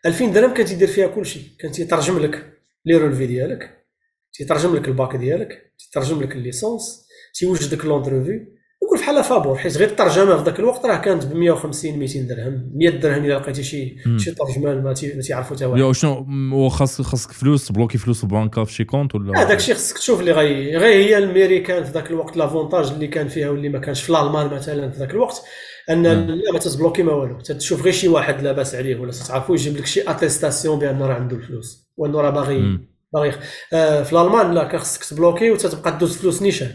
2000 0.05 0.33
درهم 0.33 0.53
كان 0.53 0.65
تيدير 0.65 0.87
فيها 0.87 1.07
كل 1.07 1.25
شيء. 1.25 1.43
كان 1.59 1.71
تيترجم 1.71 2.19
لك 2.19 2.53
les 2.85 2.97
relevés 2.97 3.27
ديالك 3.27 3.85
تيترجم 4.33 4.75
لك 4.75 4.87
الباك 4.87 5.15
ديالك 5.15 5.73
تيترجم 5.79 6.21
لك 6.23 6.31
ال 6.31 6.41
licence 6.41 7.07
تيوجد 7.33 7.73
لك 7.73 7.85
l'interview 7.85 8.47
يقول 8.91 8.99
بحال 9.03 9.23
فابور 9.23 9.55
حيت 9.57 9.77
غير 9.77 9.89
الترجمة 9.89 10.37
في 10.37 10.43
ذاك 10.43 10.59
الوقت 10.59 10.85
راه 10.85 10.97
كانت 10.97 11.25
ب 11.25 11.35
150 11.35 11.99
200 11.99 12.19
درهم 12.21 12.71
100 12.75 12.89
درهم 12.89 13.25
إلا 13.25 13.33
لقيتي 13.33 13.63
شي. 13.63 13.95
شي 14.17 14.31
ترجمان 14.31 14.83
ما 14.83 14.93
تي- 14.93 15.13
ما 15.15 15.21
تيعرفوا 15.21 15.55
حتى 15.55 15.65
واحد 15.65 15.81
يا 15.81 15.93
شنو 15.93 16.25
هو 16.53 16.69
خاص 16.69 17.01
خاصك 17.01 17.31
فلوس 17.31 17.67
تبلوكي 17.67 17.97
فلوس 17.97 18.17
في 18.17 18.23
البنكه 18.23 18.63
في 18.63 18.73
شي 18.73 18.83
compte 18.83 19.15
ولا 19.15 19.41
هذاك 19.41 19.57
الشيء 19.57 19.75
خصك 19.75 19.97
تشوف 19.97 20.19
اللي 20.19 20.31
غي 20.31 20.77
غير 20.77 21.03
هي 21.07 21.17
الميريكان 21.17 21.83
في 21.83 21.91
ذاك 21.91 22.11
الوقت 22.11 22.37
l'avantage 22.37 22.87
اللي 22.91 23.07
كان 23.07 23.27
فيها 23.27 23.49
واللي 23.49 23.69
ما 23.69 23.79
كانش 23.79 24.01
في 24.03 24.09
الألمان 24.09 24.47
مثلا 24.53 24.91
في 24.91 24.99
ذاك 24.99 25.11
الوقت 25.11 25.41
أن. 25.89 26.03
لا 26.03 26.51
ما 26.53 26.59
تتبلوكي 26.59 27.03
ما 27.03 27.11
والو 27.13 27.37
تشوف 27.39 27.83
غير 27.83 27.93
شي 27.93 28.07
واحد 28.07 28.43
لاباس 28.43 28.75
عليه 28.75 28.95
ولا 28.99 29.11
تتعرفوا 29.11 29.55
يجيب 29.55 29.77
لك 29.77 29.85
شي 29.85 30.01
attestation 30.11 30.79
بأن 30.79 31.01
راه 31.01 31.13
عنده 31.13 31.35
الفلوس 31.35 31.87
وأنه 31.97 32.21
راه 32.21 32.29
باغي. 32.29 32.79
باغي 33.13 33.31
آه 33.73 34.03
في 34.03 34.13
الألمان 34.13 34.53
لا 34.53 34.63
كان 34.63 34.79
خصك 34.79 35.03
تبلوكي 35.03 35.51
وتتبقى 35.51 35.97
دوز 35.97 36.17
فلوس 36.17 36.41
نيشان 36.41 36.71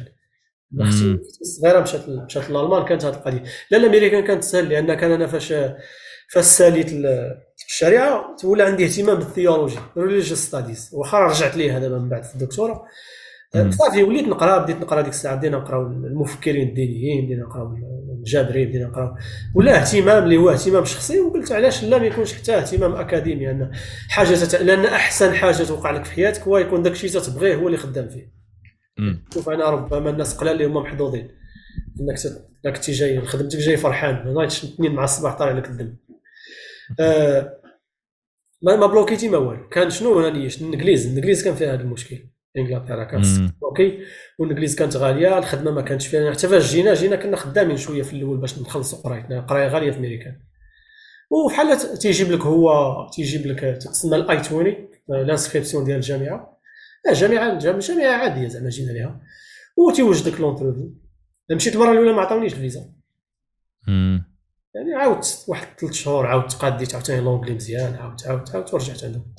صغيره 1.42 1.80
مشات 1.80 2.08
مشات 2.08 2.50
لالمان 2.50 2.84
كانت 2.84 3.04
هذه 3.04 3.14
القضية. 3.14 3.42
لا 3.70 3.78
الأمريكان 3.78 4.24
كانت 4.24 4.42
سهل 4.44 4.68
لأن 4.68 4.94
كان 4.94 5.10
أنا 5.12 5.26
فاش 5.26 5.54
فاش 6.32 6.44
سأليت 6.44 6.92
ال- 6.92 7.36
الشريعة 7.68 8.36
تولى 8.40 8.62
عندي 8.62 8.84
اهتمام 8.84 9.16
بال 9.18 9.30
theology 9.30 9.78
religious 9.98 10.38
studies 10.38 10.90
واخا 10.92 11.18
رجعت 11.18 11.56
ليها 11.56 11.78
دابا 11.78 11.98
من 11.98 12.08
بعد 12.08 12.22
في 12.22 12.34
الدكتوراه. 12.34 12.84
مم. 13.54 13.70
صافي 13.70 14.02
وليت 14.02 14.28
نقرا 14.28 14.58
بديت 14.58 14.76
نقرا 14.76 15.00
ديك 15.00 15.12
الساعة 15.12 15.36
بدينا 15.36 15.58
نقراو 15.58 15.82
المفكرين 15.86 16.68
الدينيين 16.68 17.24
بدينا 17.24 17.42
نقراو 17.42 17.76
الجابري 18.18 18.68
بدينا 18.68 18.86
نقراو. 18.86 19.14
ولا 19.54 19.80
اهتمام 19.80 20.24
اللي 20.24 20.36
هو 20.36 20.50
اهتمام 20.50 20.84
شخصي 20.84 21.20
وقلت 21.20 21.52
علاش 21.52 21.84
لا 21.84 21.98
ما 21.98 22.06
يكونش 22.06 22.34
حتى 22.34 22.56
اهتمام 22.56 22.94
أكاديمي 22.94 23.50
ان 23.50 23.70
حاجة 24.08 24.34
تت... 24.34 24.54
لأن 24.54 24.84
أحسن 24.86 25.34
حاجة 25.34 25.62
توقع 25.64 25.90
لك 25.90 26.04
في 26.04 26.12
حياتك 26.12 26.42
هو 26.42 26.58
يكون 26.58 26.82
داك 26.82 26.92
الشيء 26.92 27.10
تتبغيه 27.10 27.54
هو 27.54 27.66
اللي 27.66 27.78
خدام 27.78 28.08
فيه. 28.08 28.35
شوف 29.34 29.48
أنا 29.48 29.70
ربما 29.70 30.10
الناس 30.10 30.36
قلال 30.36 30.52
اللي 30.52 30.64
هما 30.66 30.80
محظوظين. 30.80 31.28
إنك 32.00 32.16
إنك 32.66 32.78
تي 32.78 32.92
جاي 32.92 33.20
خدمتك 33.20 33.58
جاي 33.58 33.76
فرحان. 33.76 34.14
ما 34.26 34.32
نايضش 34.32 34.64
اثنين 34.64 34.92
مع 34.94 35.04
الصباح 35.04 35.38
طالع 35.38 35.52
لك 35.52 35.68
الدم. 35.68 35.96
آه 37.00 37.60
ما 38.62 38.76
ما 38.76 38.86
بلوكيتي 38.86 39.28
ما 39.28 39.38
والو 39.38 39.68
كان 39.68 39.90
شنو 39.90 40.20
أنا 40.20 40.38
نيش 40.38 40.62
الانجليز 40.62 41.06
الإنجليز 41.06 41.44
كان 41.44 41.54
فيها 41.54 41.74
هذا 41.74 41.82
المشكل. 41.82 42.18
إنجلترا 42.56 43.04
كانت. 43.04 43.24
بلوكي 43.62 43.98
والإنجليز 44.38 44.74
كانت 44.76 44.96
غالية 44.96 45.38
الخدمة 45.38 45.70
ما 45.70 45.82
كانتش 45.82 46.06
فيها. 46.06 46.32
حتى 46.32 46.48
فاش 46.48 46.72
جينا 46.72 46.94
جينا 46.94 47.16
كنا 47.16 47.36
خدامين 47.36 47.76
شوية 47.76 48.02
في 48.02 48.12
الأول 48.12 48.38
باش 48.38 48.58
نخلصوا 48.58 48.98
قرايتنا. 48.98 49.40
قراية 49.40 49.68
غالية 49.68 49.90
في 49.90 49.98
امريكان 49.98 50.40
وبحال 51.30 51.78
ت- 51.78 51.98
تيجيب 52.02 52.30
لك 52.32 52.40
هو 52.40 52.70
تيجيب 53.12 53.46
لك 53.46 53.60
تسمى 53.60 54.16
ال 54.16 54.36
I-20 54.36 54.88
l'inscription 55.08 55.84
ديال 55.84 55.96
الجامعة. 55.96 56.55
جامعه 57.12 57.58
جامعه 57.58 58.16
عادية 58.16 58.48
زعما 58.48 58.68
جينا 58.68 58.92
ليها. 58.92 59.20
وتيوجدك 59.76 60.40
l'interview 60.40 60.94
مشيت 61.52 61.74
المرة 61.74 61.92
الأولى 61.92 62.12
ما 62.12 62.22
عطاونيش 62.22 62.52
الفيزا. 62.52 62.80
يعني 64.74 64.94
عاودت 64.94 65.44
واحد 65.48 65.66
ثلاث 65.80 65.92
شهور 65.92 66.26
عاودت 66.26 66.52
قاديت 66.54 66.94
عاوتاني 66.94 67.20
l'anglais 67.20 67.54
مزيان 67.54 67.94
عاودت 67.94 68.26
عاودت 68.26 68.54
عاودت 68.54 68.74
ورجعت 68.74 69.04
عندهم. 69.04 69.34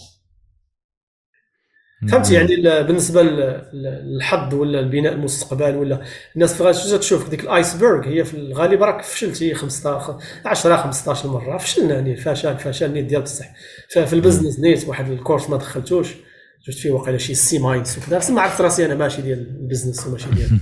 فهمتي؟ 2.11 2.33
يعني 2.33 2.53
ال- 2.53 2.83
بالنسبة 2.87 3.21
لل- 3.23 3.69
للحظ 3.73 4.53
ولا 4.53 4.79
البناء 4.79 5.13
المستقبل 5.13 5.75
ولا 5.75 6.01
الناس 6.35 6.53
في 6.53 6.61
الغالب 6.61 6.99
تشوف 6.99 7.29
ديك 7.29 7.43
ال 7.43 7.51
iceberg 7.51 8.07
هي 8.07 8.23
في 8.25 8.37
الغالب 8.37 8.83
راك 8.83 9.01
فشلتي 9.03 9.53
15 9.53 10.17
10 10.45 10.75
15 10.77 11.29
مره 11.29 11.57
فشلنا 11.57 11.93
يعني 11.93 12.15
فشل 12.15 12.57
فشل 12.57 12.91
نيت 12.93 13.05
ديال 13.05 13.21
بصح. 13.21 13.53
ففي 13.95 14.13
ال 14.13 14.18
business 14.18 14.59
نيت 14.59 14.87
واحد 14.87 15.11
ال 15.11 15.17
course 15.17 15.49
ما 15.49 15.57
دخلتوش. 15.57 16.13
درت 16.67 16.77
فيه 16.77 16.91
واقيلا 16.91 17.17
شي 17.17 17.35
C 17.35 17.59
minus 17.59 17.97
وكذا. 17.97 18.17
بس 18.17 18.29
ما 18.29 18.41
عرفت 18.41 18.61
راسي 18.61 18.85
أنا 18.85 18.95
ماشي 18.95 19.21
ديال 19.21 19.39
ال 19.39 19.47
business 19.47 20.07
وماشي 20.07 20.29
ديال 20.29 20.59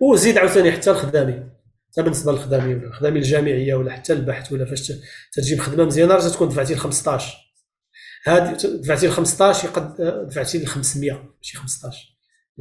وزيد 0.00 0.38
عاوتاني 0.38 0.72
حتى 0.72 0.90
الخدامي. 0.90 1.50
حتى 1.92 2.02
بالنسبة 2.02 2.32
للخدامي 2.32 2.72
الخدامي 2.72 3.18
الجامعية 3.18 3.74
ولا 3.74 3.92
حتى 3.92 4.12
البحث 4.12 4.52
ولا 4.52 4.64
فاش 4.64 4.92
تجيب 5.32 5.58
خدمة 5.60 5.84
مزيانة 5.84 6.14
راه 6.14 6.28
تكون 6.28 6.48
دفعتي 6.48 6.74
ل 6.74 6.78
15 6.78 7.36
هذه 8.24 8.52
دفعتي 8.64 9.06
ل 9.06 9.10
15 9.10 9.68
يقد 9.68 9.96
دفعتي 10.28 10.58
ل 10.58 10.66
500 10.66 11.12
ماشي 11.38 11.56
15 11.58 11.98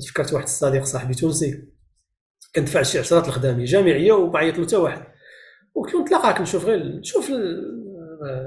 تفكرت 0.01 0.33
واحد 0.33 0.45
الصديق 0.45 0.83
صاحبي 0.83 1.13
تونسي 1.13 1.63
كندفع 2.55 2.83
شي 2.83 2.99
10 2.99 3.27
الخدامي 3.27 3.63
جامعية 3.63 4.11
وما 4.11 4.39
عيط 4.39 4.57
له 4.57 4.65
حتى 4.65 4.75
واحد. 4.75 5.03
وكنت 5.75 5.95
نتلاقاك 5.95 6.41
نشوف 6.41 6.65
غير 6.65 6.83
نشوف 6.83 7.31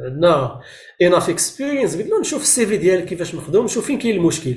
عندنا 0.04 0.60
enough 1.02 1.30
experience 1.30 1.96
قلت 1.96 2.10
له 2.10 2.20
نشوف 2.20 2.42
ال 2.42 2.66
CV 2.66 2.76
ديالك 2.76 3.04
كيفاش 3.04 3.34
مخدوم 3.34 3.64
نشوف 3.64 3.86
فين 3.86 3.98
كاين 3.98 4.16
المشكل. 4.16 4.56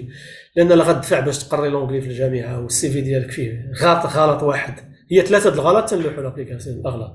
لأن 0.55 0.67
لا 0.67 0.83
غتدفع 0.83 1.19
باش 1.19 1.43
تقري 1.43 1.69
l'anglais 1.69 2.01
في 2.01 2.07
الجامعة 2.07 2.61
وال 2.61 2.89
CV 2.89 3.01
ديالك 3.01 3.31
فيه 3.31 3.71
غلط 3.81 4.05
غلط 4.05 4.43
واحد. 4.43 4.73
هي 5.11 5.21
ثلاثة 5.21 5.49
د 5.49 5.53
الغلط 5.53 5.89
تنلوحوا 5.89 6.23
l'application 6.23 6.79
الاغلب. 6.79 7.11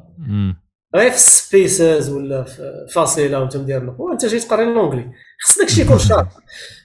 غير 0.97 1.11
في 1.11 1.19
spaces 1.19 2.11
ولا 2.11 2.45
في 2.45 2.87
فاصلة 2.93 3.41
وانت 3.41 3.57
مدير 3.57 3.85
نقطه 3.85 4.01
وانت 4.01 4.27
جاي 4.27 4.41
تقري 4.41 4.65
l'anglais 4.65 5.11
خص 5.41 5.59
داك 5.59 5.69
الشيء 5.69 5.85
يكون 5.85 5.99
شارب 5.99 6.29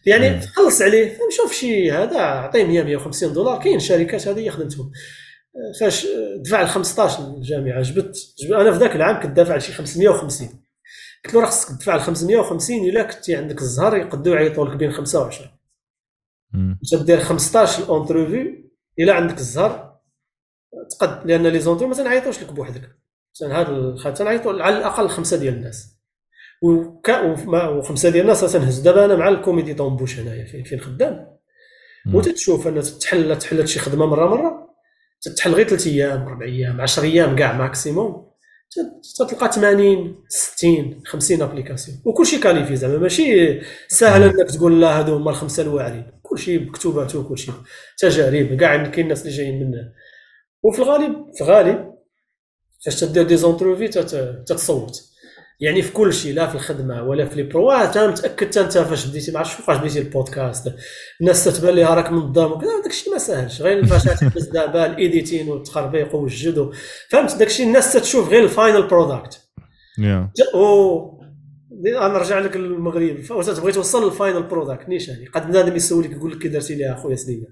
يعني. 0.06 0.40
تخلص 0.40 0.82
عليه 0.82 1.18
شوف 1.38 1.54
شي 1.54 1.92
هذا 1.92 2.20
عطيه 2.20 2.64
100 2.64 2.84
150 2.84 3.34
دولار. 3.34 3.60
كاين 3.60 3.80
شركات 3.80 4.28
هذه 4.28 4.50
خدمتهم. 4.50 4.92
فاش 5.80 6.08
دفع 6.40 6.62
ل 6.64 6.68
15 6.68 7.36
للجامعه 7.38 7.82
جبت, 7.82 8.18
جبت 8.40 8.52
أنا 8.52 8.72
في 8.72 8.78
ذاك 8.78 8.96
العام 8.96 9.22
كنت 9.22 9.32
دافع 9.32 9.56
لشي 9.56 9.74
550 9.74 10.65
قلت 11.26 11.34
له 11.34 11.42
راه 11.42 11.48
خصك 11.48 11.70
تدفع 11.78 11.96
ل 11.96 12.00
550 12.02 12.90
الا 12.90 13.04
كنتي 13.04 13.36
عندك 13.36 13.62
الزهر 13.62 13.98
يقدروا 13.98 14.36
يعيطوا 14.36 14.66
لك 14.68 14.76
بين 14.78 14.92
5 14.92 15.20
و 15.22 15.24
10 15.24 15.52
مم. 16.54 16.80
انت 16.94 17.04
دير 17.04 17.20
15 17.20 17.84
ال 17.84 17.92
interview 17.92 18.72
الا 19.00 19.14
عندك 19.14 19.38
الزهر. 19.38 19.96
تقد 21.00 21.28
لأن 21.28 21.48
les 21.48 21.60
interviews 21.60 21.88
ما 21.88 21.94
تنعيطوش 21.96 22.44
لك 22.44 22.52
بوحدك. 22.54 22.90
مثلا 23.36 23.62
هذا 23.62 23.70
الخ- 23.72 24.14
تنعيطوا 24.14 24.64
على 24.64 24.78
الأقل 24.78 25.10
خمسة 25.10 25.38
ديال 25.38 25.54
الناس. 25.54 26.00
وكا 26.62 27.22
وخمسة 27.70 28.10
ديال 28.10 28.22
الناس 28.22 28.42
تنهز 28.54 28.80
دابا 28.80 29.06
أنا 29.06 29.16
مع 29.16 29.28
ال 29.30 29.36
comité 29.36 29.74
d'embauche 29.74 30.20
هنايا 30.20 30.46
فين 30.46 30.64
فين 30.64 30.80
خدام. 30.80 31.38
وتتشوف 32.14 32.68
أن 32.68 32.82
تحل 32.82 33.38
تحل 33.40 33.68
شي 33.68 33.80
خدمة 33.80 34.06
مره 34.06 34.28
مرة. 34.30 34.76
تتحل 35.22 35.54
غير 35.54 35.68
ثلاث 35.68 35.88
أيام 35.88 36.28
أربع 36.28 36.46
أيام 36.46 36.82
10 36.82 37.04
أيام 37.04 37.36
كاع 37.36 37.58
maximum 37.58 38.32
تلقى 39.30 39.52
80 39.52 40.24
60 40.30 41.02
50 41.06 41.42
applications. 41.42 41.98
وكلشي 42.06 42.38
qualifié 42.40 42.76
زعما 42.76 42.98
ماشي 42.98 43.60
سهل 43.88 44.24
إنك 44.24 44.52
تقول 44.52 44.82
لا 44.82 45.00
هادو 45.00 45.16
هما 45.16 45.30
الخمسة 45.32 45.64
الواعرين. 45.64 46.12
كلشي 46.24 46.58
بكتوباته 46.58 47.20
وكلشي 47.20 47.52
تجارب. 47.98 48.58
كاع 48.60 48.84
كاين 48.88 49.06
الناس 49.06 49.22
اللي 49.22 49.34
جايين 49.38 49.60
من 49.60 49.72
وفي 50.64 50.80
الغالب 50.80 51.16
في 51.36 51.42
الغالب 51.44 51.96
فاش 52.86 53.00
تدير 53.00 53.24
des 53.24 53.38
interviews 53.38 53.88
تت- 53.88 54.44
تتصوت. 54.48 55.02
يعني 55.60 55.82
في 55.82 55.92
كل 55.92 56.14
شيء 56.14 56.34
لا 56.34 56.48
في 56.48 56.56
الخدمة 56.56 57.04
ولا 57.04 57.26
في 57.26 57.36
les 57.36 57.44
pros 57.44 57.72
أنا 57.72 58.08
متأكد 58.08 58.48
حتى 58.48 58.62
انت 58.62 58.78
فاش 58.78 59.06
بديتي 59.06 59.32
ما 59.32 59.40
عرفتش 59.40 59.54
فوقاش 59.54 59.78
بديتي 59.78 60.00
البودكاست. 60.00 60.74
الناس 61.22 61.44
تتبان 61.44 61.76
ليها 61.76 61.94
راك 61.96 62.12
منظم 62.12 62.52
وكذا 62.52 62.70
داك 62.82 62.92
الشيء 62.92 63.14
ما 63.14 63.18
ساهلش. 63.20 63.62
غير 63.62 63.86
فاش 63.86 64.04
تحسب 64.20 64.44
دابا 64.44 64.86
ال 64.86 64.94
editing 64.94 65.50
والتخربيق 65.50 66.16
والجد 66.16 66.58
و- 66.58 66.74
فهمت؟ 67.10 67.36
داك 67.36 67.48
الشيء 67.48 67.66
الناس 67.68 67.94
تتشوف 67.94 68.30
غير 68.30 68.44
ال 68.44 68.51
final 68.51 68.88
product 68.88 69.40
أو 70.56 71.12
أنا 71.88 72.08
نرجع 72.08 72.40
لك 72.40 72.58
للمغرب 72.58 73.18
واش 73.32 73.46
تبغي 73.46 73.72
توصل 73.72 74.06
لل 74.06 74.16
final 74.16 74.44
product 74.44 74.90
نيشان. 74.90 75.16
قد 75.34 75.48
بنادم 75.48 75.76
يسولك 75.76 76.12
يقول 76.12 76.32
لك 76.32 76.38
كي 76.38 76.48
درتي 76.48 76.76
ليها 76.76 76.94
أخويا 76.94 77.16
سنينه 77.16 77.48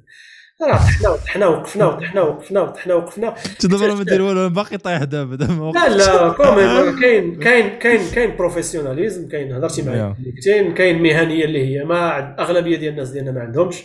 راه 0.61 0.77
طحنا 0.77 1.09
وطحنا 1.09 1.47
وقفنا 1.47 1.85
وطحنا 1.85 2.21
وقفنا 2.21 2.61
وطحنا 2.61 2.93
وقفنا. 2.93 3.27
انت 3.51 3.65
دابا 3.65 3.93
ما 3.93 4.03
داير 4.03 4.21
والو 4.21 4.49
باقي 4.49 4.77
طايح 4.77 5.03
دابا 5.03 5.35
دابا 5.35 5.71
لا 5.75 5.89
لا 5.89 6.29
كومين 6.29 6.99
كاين 7.01 7.39
كاين 7.39 7.79
كاين 7.79 8.11
كاين 8.15 8.35
professionnalisme 8.35 9.27
كاين 9.29 9.53
هضرتي 9.53 9.81
معايا 9.81 10.15
كاين 10.45 10.73
كاين 10.73 11.03
مهنية 11.03 11.45
اللي 11.45 11.67
هي 11.67 11.83
ما 11.83 12.35
أغلبية 12.41 12.77
ديال 12.77 12.91
الناس 12.93 13.09
ديالنا 13.09 13.31
ما 13.31 13.41
عندهمش. 13.41 13.83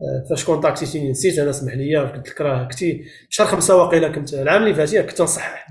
آه، 0.00 0.28
فاش 0.30 0.44
كونتاكتيتيني 0.44 1.10
نسيت 1.10 1.38
أنا 1.38 1.50
اسمح 1.50 1.74
لي 1.74 1.96
قلت 1.96 2.28
لك 2.28 2.40
راه 2.40 2.64
كنتي 2.64 3.04
شهر 3.28 3.46
خمسه 3.46 3.76
واقيلا 3.76 4.08
كنت 4.08 4.34
العام 4.34 4.62
اللي 4.62 4.74
فات 4.74 4.96
كنت 4.96 5.22
نصحح. 5.22 5.66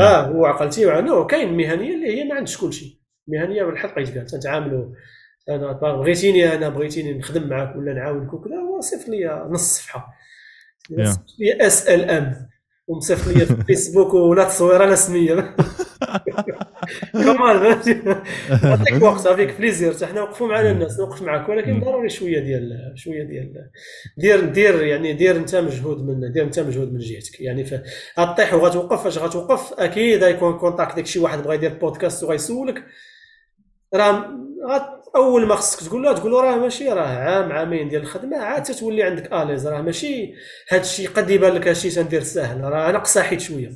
آه 0.00 0.26
هو 0.26 0.46
عقلتي 0.46 0.86
وعنو 0.86 1.26
كاين 1.26 1.56
مهنية 1.56 1.94
اللي 1.94 2.20
هي 2.20 2.24
ما 2.24 2.34
عندش 2.34 2.58
كل 2.58 2.72
شيء 2.72 2.96
مهنية 3.28 3.62
بالحق 3.64 3.94
قيت 3.98 4.08
كاع 4.10 4.24
تنتعاملوا 4.24 4.84
أنا 5.50 5.72
بغيتيني 5.72 6.54
أنا 6.54 6.68
بغيتيني 6.68 7.18
نخدم 7.18 7.48
معاك 7.48 7.76
ولا 7.76 7.92
نعاونك 7.94 8.32
وكذا 8.34 8.54
صيفط 8.80 9.08
لي 9.08 9.46
نص 9.50 9.76
صفحة. 9.76 10.14
لي 11.38 11.66
اس 11.66 11.86
ال 11.88 12.10
ام 12.10 12.50
ومصيفط 12.86 13.28
لي 13.28 13.46
في 13.46 13.50
الفيسبوك 13.50 14.14
ولا 14.14 14.44
تصويرة 14.44 14.84
لا 14.84 14.94
سمية. 14.94 15.34
كمان 17.12 17.56
عطيك 17.62 19.02
وقت 19.02 19.28
avec 19.28 19.56
plaisir 19.58 20.06
حنا 20.06 20.22
وقفوا 20.22 20.48
معنا 20.48 20.70
الناس 20.70 21.00
نوقف 21.00 21.22
معك 21.22 21.48
ولكن 21.48 21.80
ضروري 21.80 22.08
شوية 22.08 22.40
ديال 22.40 22.92
شوية 22.94 23.22
ديال 23.22 23.70
دير 24.18 24.40
دير 24.44 24.82
يعني 24.84 25.12
دير 25.12 25.36
أنت 25.36 25.56
مجهود 25.56 26.02
من 26.04 26.32
دير 26.32 26.44
أنت 26.44 26.60
مجهود 26.60 26.92
من 26.92 26.98
جهتك. 26.98 27.40
يعني 27.40 27.66
غطيح 28.20 28.54
وغتوقف 28.54 29.04
فاش 29.04 29.18
غتوقف 29.18 29.72
أكيد 29.72 30.24
غيكون 30.24 30.58
contact 30.58 30.96
داك 30.96 31.06
شي 31.06 31.18
واحد 31.18 31.42
بغا 31.42 31.54
يدير 31.54 31.74
بودكاست 31.74 32.22
وغيسولك. 32.24 32.84
راه 33.94 34.30
أول 35.16 35.46
ما 35.46 35.54
خصك 35.54 35.88
تقول 35.88 36.02
له 36.02 36.14
تقول 36.14 36.32
له 36.32 36.40
راه 36.40 36.56
ماشي 36.56 36.88
راه 36.88 37.06
عام 37.06 37.52
عامين 37.52 37.88
ديال 37.88 38.02
الخدمة 38.02 38.36
عاد 38.36 38.62
تتولي 38.62 39.02
عندك 39.02 39.32
à 39.32 39.37
l'aise 39.37 39.66
راه 39.66 39.80
ماشي 39.82 40.34
هذا 40.68 40.80
الشيء 40.80 41.08
قد 41.08 41.30
يبان 41.30 41.52
لك 41.52 41.68
هادشي 41.68 41.90
تندير 41.90 42.22
ساهل 42.22 42.60
راه 42.60 42.90
أنا 42.90 42.98
قصاحيت 42.98 43.40
شوية. 43.40 43.70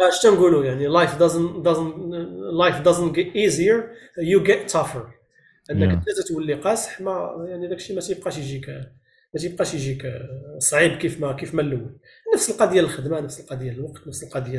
اش 0.00 0.22
تنقولوا 0.22 0.64
يعني 0.64 0.88
life 0.88 1.10
doesn't 1.10 1.64
doesn't 1.68 1.94
life 2.62 2.84
doesn't 2.84 3.12
get 3.16 3.28
easier 3.34 3.78
you 4.18 4.46
get 4.50 4.72
tougher. 4.72 5.06
أنك 5.70 5.90
أنت 6.08 6.20
تولي 6.28 6.54
قاصح 6.54 7.00
ما 7.00 7.46
يعني 7.48 7.68
داك 7.68 7.78
الشيء 7.78 7.96
ما 7.96 8.02
تيبقاش 8.02 8.38
يجيك 8.38 8.68
ما 9.34 9.40
تيبقاش 9.40 9.74
يجيك 9.74 10.02
صعيب 10.58 10.98
كيف 10.98 11.20
ما 11.20 11.32
كيف 11.32 11.54
ما 11.54 11.62
الأول. 11.62 11.98
نفس 12.34 12.50
القضية 12.50 12.80
الخدمة 12.80 13.20
نفس 13.20 13.40
القضية 13.40 13.70
الوقت 13.70 14.08
نفس 14.08 14.22
القضية 14.22 14.58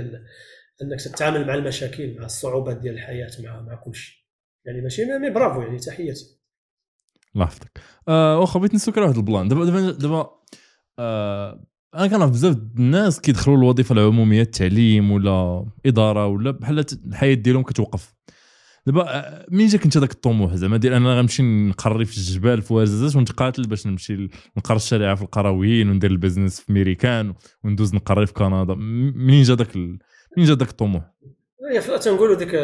أنك 0.81 1.01
تتعامل 1.01 1.47
مع 1.47 1.53
المشاكل 1.53 2.15
مع 2.19 2.25
الصعوبات 2.25 2.77
ديال 2.77 2.93
الحياة 2.93 3.29
مع 3.39 3.61
مع 3.61 3.75
كل 3.75 3.95
شيء 3.95 4.20
يعني 4.65 4.81
ماشي 4.81 5.05
مي 5.05 5.29
برافو 5.29 5.61
يعني 5.61 5.77
تحياتي. 5.77 6.25
الله 7.35 7.45
يحفظك. 7.45 7.81
آه 8.07 8.39
واخا 8.39 8.59
بغيت 8.59 8.73
نسولك 8.75 8.97
على 8.97 9.07
واحد 9.07 9.17
البلان. 9.17 9.47
دابا 9.47 9.65
دابا 9.65 9.91
دابا 9.91 10.29
آه 10.99 11.67
أنا 11.95 12.07
كنعرف 12.07 12.31
بزاف 12.31 12.57
الناس 12.77 13.21
كيدخلوا 13.21 13.57
الوظيفه 13.57 13.93
العمومية 13.93 14.41
التعليم 14.41 15.11
ولا 15.11 15.65
إدارة 15.85 16.27
ولا 16.27 16.51
بحال 16.51 16.85
الحياة 17.07 17.33
ديالهم 17.33 17.63
كتوقف. 17.63 18.15
دابا 18.85 19.17
آه، 19.17 19.45
منين 19.51 19.67
جاك 19.67 19.83
انت 19.83 19.97
داك 19.97 20.11
الطموح؟ 20.11 20.55
زعما 20.55 20.77
ديال 20.77 20.93
أنا 20.93 21.17
غنمشي 21.17 21.43
نقري 21.43 22.05
في 22.05 22.17
الجبال 22.17 22.61
في 22.61 22.73
ورزازات 22.73 23.15
ونتقاتل 23.15 23.63
باش 23.63 23.87
نمشي 23.87 24.29
نقرا 24.57 24.75
الشريعة 24.75 25.15
في 25.15 25.21
القرويين 25.21 25.89
وندير 25.89 26.11
ال 26.11 26.17
business 26.17 26.59
في 26.59 26.73
ميريكان 26.73 27.33
وندوز 27.63 27.95
نقري 27.95 28.25
في 28.25 28.33
كندا. 28.33 28.75
منين 28.75 29.43
جا 29.43 29.53
داك 29.53 29.75
منين 29.75 29.99
جا 30.37 30.53
داك 30.53 30.69
الطموح؟ 30.69 31.03
تنقولوا 32.01 32.35
ديك 32.35 32.55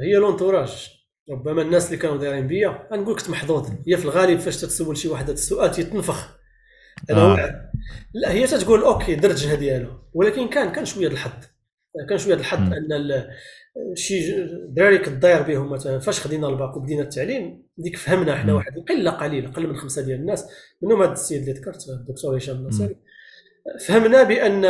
هي 0.00 0.16
l'entourage. 0.20 0.99
ربما 1.30 1.62
الناس 1.62 1.86
اللي 1.86 1.96
كانوا 1.96 2.16
دايرين 2.16 2.46
بيا 2.46 2.88
غنقول 2.92 3.14
لك 3.14 3.30
محظوظ 3.30 3.70
هي 3.88 3.96
في 3.96 4.04
الغالب 4.04 4.38
فاش 4.38 4.56
تتسول 4.56 4.96
شي 4.96 5.08
واحد 5.08 5.24
هذا 5.24 5.32
السؤال 5.32 5.70
تيتنفخ. 5.70 6.38
آه. 7.10 7.70
لا 8.14 8.32
هي 8.32 8.46
تتقول 8.46 8.82
OK 8.82 9.14
درت 9.14 9.32
الجهة 9.34 9.54
ديالو 9.54 9.90
ولكن 10.14 10.48
كان 10.48 10.72
كان 10.72 10.84
شوية 10.84 11.06
الحظ. 11.08 11.32
كان 12.08 12.18
شوية 12.18 12.34
الحظ 12.34 12.72
أن 12.72 13.24
شي 13.94 14.20
دراري 14.68 14.98
كداير 14.98 15.42
بهم 15.42 15.72
مثلا 15.72 15.98
فاش 15.98 16.20
خدينا 16.20 16.48
الباك 16.48 16.76
وبدينا 16.76 17.02
التعليم 17.02 17.66
ديك 17.78 17.96
فهمنا 17.96 18.34
إحنا 18.34 18.52
واحد 18.54 18.72
قله 18.88 19.10
قليله 19.10 19.50
قل 19.50 19.66
من 19.66 19.76
خمسة 19.76 20.02
ديال 20.02 20.20
الناس. 20.20 20.44
منهم 20.82 21.02
هذا 21.02 21.12
السيد 21.12 21.40
اللي 21.40 21.52
ذكرت 21.52 21.88
الدكتور 21.88 22.36
هشام 22.36 22.56
النصيري 22.56 22.96
فهمنا 23.86 24.22
بأن 24.22 24.64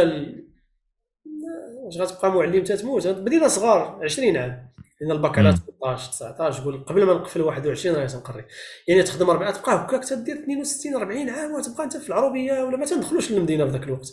واش 1.85 1.99
غتبقى 1.99 2.33
معلم 2.33 2.65
تتموت؟ 2.65 3.07
بدينا 3.07 3.49
صغار 3.49 4.01
20 4.05 4.37
عام. 4.37 4.70
لأن 5.01 5.11
الباك 5.11 5.39
على 5.39 5.55
18 5.81 6.11
19 6.13 6.65
قول 6.65 6.85
قبل 6.85 7.05
ما 7.05 7.15
نقفل 7.15 7.41
21 7.41 7.97
راه 7.97 8.07
تنقري 8.07 8.45
يعني 8.89 9.03
تخدم 9.03 9.31
اربعه 9.31 9.51
تبقى 9.53 9.77
هكاك 9.77 10.05
تدير 10.05 10.37
62 10.37 10.95
40 10.95 11.31
عام 11.31 11.53
وتبقى 11.53 11.85
أنت 11.85 11.97
في 11.97 12.09
العربية 12.09 12.65
ولا 12.65 12.77
ما 12.77 12.87
تندخلوش 12.87 13.31
للمدينة 13.33 13.65
في 13.65 13.71
ذاك 13.71 13.83
الوقت. 13.83 14.09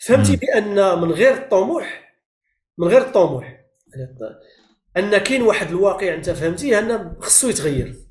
فهمتي 0.00 0.36
بأن 0.36 0.98
من 1.00 1.10
غير 1.12 1.34
الطموح 1.34 2.14
من 2.78 2.88
غير 2.88 3.00
الطموح 3.02 3.64
أن 4.96 5.16
كاين 5.18 5.42
واحد 5.42 5.68
الواقع 5.68 6.14
أنت 6.14 6.30
فهمتيه 6.30 6.78
ان 6.78 7.16
خصو 7.20 7.48
يتغير. 7.48 8.05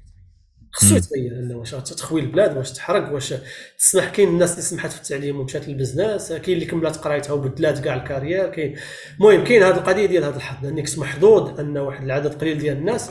خصو 0.76 0.96
يتغير 0.96 1.32
أنه 1.32 1.58
واش 1.58 1.72
تخوي 1.72 2.22
البلاد 2.22 2.58
واش 2.58 2.72
تحرق 2.72 3.14
واش 3.14 3.34
تسمح 3.78 4.10
كاين 4.10 4.28
الناس 4.28 4.52
اللي 4.52 4.62
سمحت 4.62 4.92
في 4.92 5.02
التعليم 5.02 5.40
ومشات 5.40 5.68
لل 5.68 5.81
business 5.81 6.34
كاين 6.34 6.56
اللي 6.58 6.66
كملت 6.66 6.98
قرايتها 6.98 7.34
وبدلات 7.34 7.80
كاع 7.80 7.96
ال 7.96 8.02
carrière 8.02 8.50
كاين 8.50 8.76
المهم 9.20 9.44
كاين 9.44 9.64
هذه 9.64 9.78
القضية 9.78 10.06
ديال 10.06 10.24
هذا 10.24 10.36
الحظ 10.36 10.66
أنك 10.66 10.98
محظوظ 10.98 11.60
أن 11.60 11.78
واحد 11.78 12.04
العدد 12.04 12.34
قليل 12.42 12.58
ديال 12.58 12.78
الناس 12.78 13.10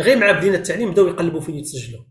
غير 0.00 0.18
مع 0.18 0.30
بدينا 0.32 0.56
التعليم 0.56 0.90
بداو 0.90 1.06
يقلبوا 1.06 1.40
فين 1.40 1.54
يتسجلوا. 1.54 2.04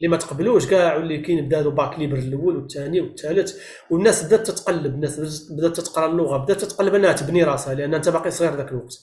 اللي 0.00 0.10
ما 0.10 0.16
تقبلوش 0.16 0.66
كاع 0.66 0.96
واللي 0.96 1.18
كاين 1.18 1.46
بداو 1.46 1.70
bac 1.70 1.98
libre 1.98 2.16
الأول 2.16 2.56
والثاني 2.56 3.00
والثالث 3.00 3.56
والناس 3.90 4.24
بدات 4.24 4.46
تتقلب 4.46 4.94
الناس 4.94 5.50
بدات 5.52 5.80
تقرا 5.80 6.06
اللغة 6.06 6.36
بدات 6.36 6.60
تتقلب 6.60 6.94
أنها 6.94 7.12
تبني 7.12 7.44
راسها 7.44 7.74
لأن 7.74 7.94
أنت 7.94 8.08
باقي 8.08 8.30
صغير 8.30 8.56
ذاك 8.56 8.70
الوقت. 8.70 8.94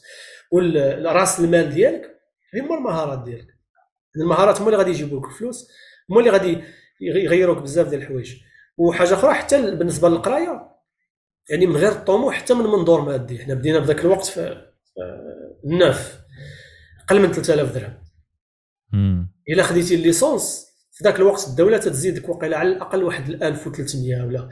والراس 0.51 1.39
المال 1.39 1.69
ديالك 1.69 2.01
هما 2.55 2.77
المهارات 2.77 3.23
ديالك. 3.23 3.52
المهارات 4.17 4.57
هما 4.57 4.67
اللي 4.67 4.77
غادي 4.77 4.91
يجيبوا 4.91 5.19
لك 5.19 5.25
الفلوس 5.25 5.67
هما 6.09 6.19
اللي 6.19 6.31
غادي 6.31 6.63
يغيروك 7.01 7.57
بزاف 7.57 7.87
ديال 7.87 8.01
الحوايج. 8.01 8.35
وحاجة 8.77 9.13
أخرى 9.13 9.33
حتى 9.33 9.75
بالنسبة 9.75 10.09
للقراية 10.09 10.69
يعني 11.49 11.65
من 11.65 11.77
غير 11.77 11.91
الطموح 11.91 12.35
حتى 12.35 12.53
من 12.53 12.63
منظور 12.63 13.01
مادي. 13.01 13.39
حنا 13.39 13.53
بدينا 13.53 13.79
بذاك 13.79 13.99
الوقت 13.99 14.25
في 14.25 14.71
الناف 15.65 16.19
أقل 17.05 17.21
من 17.21 17.31
3000 17.31 17.73
درهم. 17.73 17.93
إلا 19.49 19.63
خديتي 19.63 19.95
الليسونس 19.95 20.67
في 20.91 21.03
ذاك 21.03 21.15
الوقت 21.15 21.47
الدولة 21.47 21.77
تزيدك 21.77 22.29
وقيله 22.29 22.57
على 22.57 22.69
الأقل 22.69 23.03
واحد 23.03 23.29
1300 23.29 24.23
ولا 24.23 24.49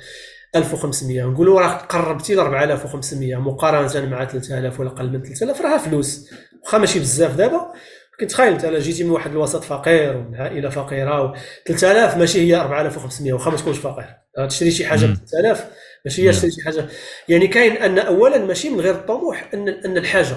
1500 0.55 1.23
نقولوا 1.23 1.61
راه 1.61 1.77
قربتي 1.77 2.35
ل 2.35 2.39
4500 2.39 3.35
مقارنة 3.35 4.09
مع 4.09 4.25
3000 4.25 4.79
ولا 4.79 4.89
أقل 4.89 5.09
من 5.09 5.23
3000 5.23 5.61
راه 5.61 5.77
فلوس. 5.77 6.29
واخا 6.63 6.77
ماشي 6.77 6.99
بزاف 6.99 7.35
دابا 7.35 7.73
كتخيل 8.19 8.53
انت 8.53 8.65
جيتي 8.65 9.03
من 9.03 9.09
واحد 9.09 9.31
الوسط 9.31 9.63
فقير 9.63 10.17
ومن 10.17 10.35
عائلة 10.35 10.69
فقيرة 10.69 11.23
و 11.23 11.35
3000 11.65 12.17
ماشي 12.17 12.41
هي 12.41 12.55
4500 12.55 13.33
واخا 13.33 13.51
ما 13.51 13.57
تكونش 13.57 13.77
فقير. 13.77 14.05
تشري 14.49 14.71
شي 14.71 14.85
حاجة 14.85 15.05
ب 15.05 15.15
3000 15.15 15.65
ماشي 16.05 16.21
هي 16.27 16.31
تشري 16.31 16.51
شي 16.51 16.61
حاجة. 16.61 16.87
يعني 17.29 17.47
كاين 17.47 17.71
أن 17.71 17.99
اولا 17.99 18.37
ماشي 18.45 18.69
من 18.69 18.79
غير 18.79 18.95
الطموح 18.95 19.49
أن 19.53 19.69
أن 19.69 19.97
الحاجة. 19.97 20.35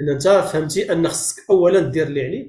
أن 0.00 0.08
أنت 0.08 0.28
فهمتي 0.28 0.92
أن 0.92 1.08
خصك 1.08 1.42
اولا 1.50 1.80
دير 1.80 2.06
اللي 2.06 2.24
عليك. 2.24 2.46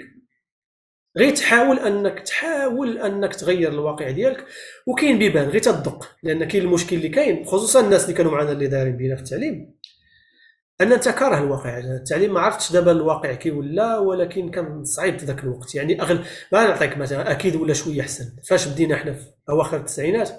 غير 1.17 1.35
تحاول 1.35 1.79
انك 1.79 2.19
تحاول 2.19 2.97
أنك 2.97 3.35
تغير 3.35 3.69
الواقع 3.71 4.09
ديالك. 4.11 4.45
وكاين 4.87 5.19
بيبان 5.19 5.49
غير 5.49 5.61
تدق. 5.61 6.09
لأن 6.23 6.43
كاين 6.43 6.63
المشكل 6.63 6.95
اللي 6.95 7.09
كاين 7.09 7.45
خصوصا 7.45 7.79
الناس 7.79 8.03
اللي 8.03 8.13
كانوا 8.15 8.31
معنا 8.31 8.51
اللي 8.51 8.67
دايرين 8.67 8.97
بينا 8.97 9.15
في 9.15 9.21
التعليم. 9.21 9.78
أن 10.81 10.93
أنت 10.93 11.09
كاره 11.09 11.37
الواقع 11.37 11.77
التعليم 11.77 12.33
ما 12.33 12.39
عرفتش 12.39 12.71
دابا 12.71 12.91
الواقع 12.91 13.33
كي 13.33 13.51
ولا 13.51 13.97
ولكن 13.97 14.51
كان 14.51 14.83
صعيب 14.83 15.19
في 15.19 15.25
ذاك 15.25 15.43
الوقت. 15.43 15.75
يعني 15.75 16.01
أغل 16.01 16.25
ما 16.51 16.67
نعطيك 16.67 16.97
مثلا 16.97 17.31
أكيد 17.31 17.55
ولا 17.55 17.73
شوية 17.73 18.01
أحسن. 18.01 18.25
فاش 18.47 18.67
بدينا 18.67 18.95
إحنا 18.95 19.13
في 19.13 19.25
أواخر 19.49 19.77
التسعينات 19.77 20.29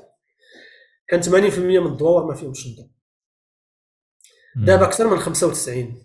كان 1.08 1.22
80% 1.22 1.28
من 1.58 1.86
الدواور 1.86 2.26
ما 2.26 2.34
فيهمش 2.34 2.66
الضوء 2.66 2.88
دابا 4.56 4.84
أكثر 4.84 5.08
من 5.08 5.20
95% 5.20 5.30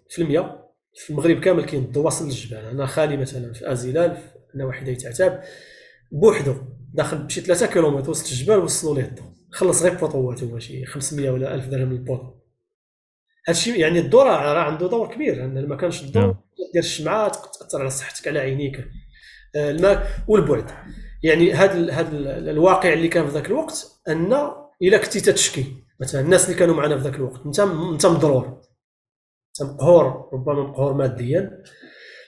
في 0.09 1.09
المغرب 1.09 1.39
كامل 1.39 1.65
كاين 1.65 1.83
الضوء 1.83 2.05
واصل 2.05 2.25
للجبال 2.25 2.65
أنا 2.65 2.85
خالي 2.85 3.17
مثلا 3.17 3.53
في 3.53 3.72
أزيلال 3.72 4.17
في 4.17 4.57
نواحي 4.57 4.85
دايت 4.85 5.05
عتاب 5.05 5.43
بوحدو 6.11 6.55
داخل 6.93 7.17
بشي 7.17 7.41
3 7.41 7.65
كيلومتر 7.65 8.09
وسط 8.09 8.31
الجبال 8.31 8.59
وصلوا 8.59 8.95
ليه 8.95 9.05
الضوء 9.05 9.25
خلص 9.51 9.83
غير 9.83 9.93
بوطوات 9.93 10.43
هو 10.43 10.59
شي 10.59 10.85
500 10.85 11.30
ولا 11.30 11.55
1000 11.55 11.67
درهم 11.67 11.91
للبوطو 11.93 12.44
هادشي 13.48 13.80
يعني 13.80 13.99
الدور 13.99 14.25
راه 14.25 14.59
عنده 14.59 14.88
دور 14.90 15.14
كبير 15.14 15.45
إن 15.45 15.67
ما 15.67 15.75
كانش 15.75 16.03
الضوء 16.03 16.24
نعم. 16.24 16.35
دير 16.74 16.83
الشمعة 16.83 17.30
تاثر 17.30 17.82
على 17.82 17.90
صحتك 17.90 18.27
على 18.27 18.40
عينيك. 18.40 18.88
آه، 19.56 19.72
الماء 19.72 20.07
والبعد 20.27 20.72
يعني 21.24 21.53
هذا 21.53 21.91
هذا 21.93 22.09
الواقع 22.51 22.93
اللي 22.93 23.07
كان 23.07 23.27
في 23.27 23.33
ذاك 23.33 23.45
الوقت 23.45 24.01
أن 24.07 24.51
إلا 24.82 24.98
كنتي 24.98 25.22
تتشكي 25.22 25.65
مثلا 25.99 26.22
الناس 26.22 26.45
اللي 26.45 26.59
كانوا 26.59 26.75
معنا 26.75 26.98
في 26.98 27.03
ذاك 27.03 27.15
الوقت 27.15 27.45
أنت 27.45 27.59
أنت 27.59 28.06
مضرور. 28.06 28.61
أنت 29.49 29.69
مقهور 29.69 30.30
ربما 30.33 30.64
مقهور 30.64 30.93
ماديا. 30.93 31.64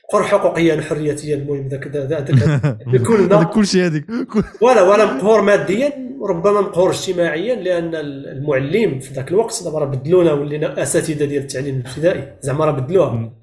مقهور 0.07 0.23
حقوقيا 0.27 0.81
حريتيا 0.81 1.35
المهم 1.35 1.67
ذاك 1.67 1.87
ذاك 1.87 2.31
كلنا 3.07 3.43
كل 3.55 3.67
شيء 3.67 3.85
هذيك. 3.85 4.05
ولا 4.61 4.81
ولا 4.81 5.05
مقهور 5.05 5.41
ماديا 5.41 5.93
ربما 6.21 6.61
مقهور 6.61 6.89
اجتماعيا 6.89 7.55
لأن 7.55 7.95
المعلم 7.95 8.99
في 8.99 9.13
ذاك 9.13 9.31
الوقت 9.31 9.63
دابا 9.63 9.79
راه 9.79 9.85
بدلونا 9.85 10.33
ولينا 10.33 10.83
أساتذة 10.83 11.25
ديال 11.25 11.41
التعليم 11.41 11.75
الابتدائي 11.75 12.37
زعما 12.41 12.65
راه 12.65 12.71
بدلوها. 12.71 13.33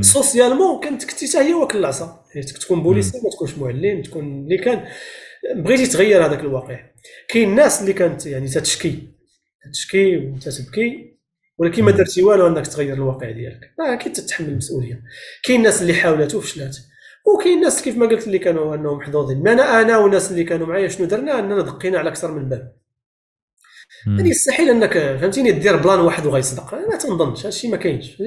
socialement 0.00 0.80
كانت 0.80 1.04
كنتي 1.10 1.28
حتى 1.28 1.38
هي 1.38 1.54
واكل 1.54 1.78
العصا. 1.78 2.24
يعني 2.34 2.46
تكون 2.46 2.82
بوليسي 2.82 3.20
ما 3.24 3.30
تكونش 3.30 3.58
معلم 3.58 4.02
تكون 4.02 4.24
اللي 4.24 4.58
كان. 4.58 4.84
بغيتي 5.56 5.86
تغير 5.86 6.26
هذاك 6.26 6.40
الواقع. 6.40 6.80
كاين 7.28 7.48
الناس 7.48 7.80
اللي 7.80 7.92
كانت 7.92 8.26
يعني 8.26 8.48
تتشكي. 8.48 8.98
تشكي 9.72 10.16
وانت 10.16 10.48
تبكي 10.48 11.09
ولكن 11.60 11.84
ما 11.84 11.90
درتي 11.90 12.22
والو 12.22 12.46
انك 12.46 12.66
تغير 12.66 12.94
الواقع 12.94 13.30
ديالك. 13.30 13.74
راه 13.80 13.94
أكيد 13.94 14.12
تتحمل 14.12 14.48
المسؤولية. 14.48 15.02
كاين 15.42 15.58
الناس 15.58 15.82
اللي 15.82 15.94
حاولت 15.94 16.34
وفشلات 16.34 16.76
وكاين 17.26 17.60
ناس 17.60 17.82
كيف 17.82 17.96
ما 17.96 18.06
قلت 18.06 18.26
اللي 18.26 18.38
كانوا 18.38 18.74
انهم 18.74 18.98
محظوظين. 18.98 19.42
ما 19.42 19.52
أنا 19.52 19.80
أنا 19.80 19.98
والناس 19.98 20.30
اللي 20.30 20.44
كانوا 20.44 20.66
معايا 20.66 20.88
شنو 20.88 21.06
درنا؟ 21.06 21.38
أننا 21.38 21.62
دقينا 21.62 21.98
على 21.98 22.08
أكثر 22.08 22.32
من 22.32 22.48
باب. 22.48 22.76
يعني 24.06 24.30
يستحيل 24.30 24.70
أنك 24.70 24.92
فهمتيني 24.92 25.52
دير 25.52 25.76
plan 25.76 25.98
واحد 25.98 26.26
وغيصدق 26.26 26.74
ما 26.74 26.96
تنظنش. 26.96 27.46
هادشي 27.46 27.68
ما 27.68 27.76
كاينش. 27.76 28.22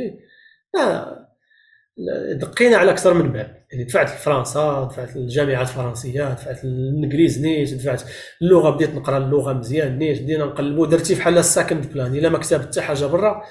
دقينا 2.36 2.78
على 2.78 2.92
أكثر 2.92 3.14
من 3.14 3.32
باب. 3.32 3.63
يعني 3.74 3.86
دفعت 3.86 4.12
لفرنسا 4.12 4.88
دفعت 4.92 5.16
للجامعات 5.16 5.70
الفرنسية 5.70 6.34
دفعت 6.34 6.66
للإنجليز 6.66 7.42
نيت 7.42 7.74
دفعت 7.74 8.04
اللغة 8.42 8.70
بديت 8.70 8.96
نقرأ 8.96 9.18
اللغة 9.18 9.54
مزيان 9.54 9.98
نيت 9.98 10.22
بدينا 10.22 10.46
نقلبوا 10.46 10.88
درتي 10.88 11.16
بحال 11.16 11.38
ال 11.38 11.46
second 11.46 11.94
plan 11.94 12.16
إلا 12.16 12.30
ما 12.30 12.38
كتبت 12.38 12.66
حتى 12.66 12.82
حاجة 12.82 13.06
برا 13.06 13.44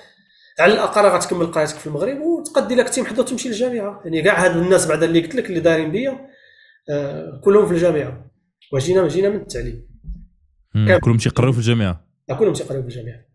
على 0.60 0.72
الأقل 0.72 1.06
غتكمل 1.06 1.46
قرايتك 1.46 1.74
في 1.74 1.86
المغرب 1.86 2.20
وتقدي 2.20 2.74
لك 2.74 2.88
تيم 2.88 3.04
محظوظ 3.04 3.24
تمشي 3.24 3.48
للجامعة. 3.48 4.00
يعني 4.04 4.22
كاع 4.22 4.44
هاد 4.44 4.56
الناس 4.56 4.86
بعد 4.86 5.02
اللي 5.02 5.20
قلت 5.20 5.34
لك 5.34 5.46
اللي 5.46 5.60
دايرين 5.60 5.92
بيا 5.92 6.28
آه 6.90 7.40
كلهم 7.44 7.66
في 7.66 7.72
الجامعة. 7.72 8.30
وجينا 8.72 9.08
جينا 9.08 9.28
من 9.28 9.36
التعليم. 9.36 9.86
كلهم 11.00 11.16
تيقراو 11.16 11.52
في 11.52 11.58
الجامعة؟ 11.58 12.06
كلهم 12.38 12.52
تيقراو 12.52 12.82
في 12.82 12.88
الجامعة. 12.88 13.32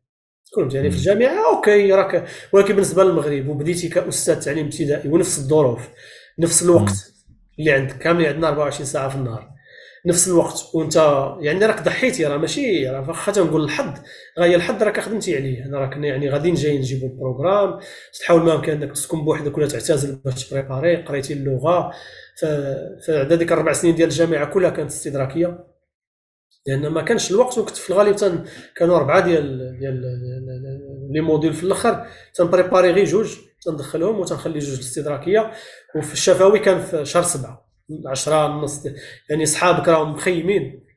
كلهم 0.56 0.70
يعني 0.70 0.92
في 0.92 0.98
الجامعة 0.98 1.56
OK 1.56 1.94
راك 1.94 2.28
ولكن 2.54 2.74
بالنسبة 2.74 3.04
للمغرب 3.04 3.48
وبديتي 3.48 3.90
كأستاذ 3.90 4.40
تعليم 4.40 4.66
ابتدائي 4.66 5.10
ونفس 5.10 5.40
الظروف 5.40 5.90
نفس 6.40 6.64
الوقت 6.64 7.14
اللي 7.60 7.72
عندك 7.72 7.98
كاملين 7.98 8.28
عندنا 8.28 8.48
24 8.48 8.86
ساعة 8.86 9.10
في 9.10 9.16
النهار. 9.16 9.50
نفس 10.06 10.28
الوقت 10.28 10.62
وانت 10.74 10.96
يعني 11.40 11.66
راك 11.66 11.84
ضحيتي 11.84 12.26
راه 12.26 12.38
ماشي 12.38 12.90
راه 12.90 13.10
واخا 13.10 13.32
تنقول 13.32 13.64
الحظ 13.64 14.00
غاية 14.40 14.56
الحظ 14.56 14.84
راك 14.84 15.00
خدمتي 15.00 15.36
عليه. 15.36 15.66
أنا 15.66 15.80
راك 15.80 15.98
يعني 15.98 16.30
غاديين 16.30 16.56
جايين 16.56 16.80
نجيبوا 16.80 17.10
ال 17.10 17.16
programme. 17.16 17.80
تحاول 18.20 18.42
ما 18.42 18.56
أمكن 18.56 18.72
أنك 18.72 18.92
تسكن 18.92 19.26
بوحدك 19.26 19.58
ولا 19.58 19.68
تعتزل 19.68 20.16
باش 20.16 20.50
تpréparي. 20.50 20.96
قريتي 20.96 21.34
اللغة. 21.34 21.92
فعند 23.08 23.34
هذيك 23.34 23.52
الاربع 23.52 23.74
سنين 23.74 23.96
ديال 23.96 24.10
الجامعة 24.10 24.46
كلها 24.46 24.70
كانت 24.70 24.92
استدراكية. 24.92 25.68
لأن 26.68 26.88
ما 26.88 27.02
كانش 27.02 27.32
الوقت 27.32 27.58
وكنت 27.58 27.78
في 27.78 27.90
الغالب 27.90 28.16
تن 28.16 28.46
كانوا 28.76 28.98
أربعة 28.98 29.20
ديال 29.20 29.78
ديال 29.80 30.02
les 31.12 31.22
modules 31.22 31.54
في 31.54 31.64
الأخر. 31.64 32.06
تنpréparي 32.34 32.92
غير 32.92 33.06
جوج 33.06 33.36
تندخلهم 33.66 34.20
وتنخلي 34.20 34.60
جوج 34.60 34.74
الاستدراكية. 34.74 35.52
وفي 35.98 36.14
الشفوي 36.14 36.60
كان 36.60 36.82
في 36.82 37.06
شهر 37.06 37.24
سبعة 37.24 37.70
10 38.06 38.48
نص 38.48 38.84
يعني 39.30 39.46
صحابك 39.46 39.88
راهم 39.88 40.12
مخيمين. 40.14 40.88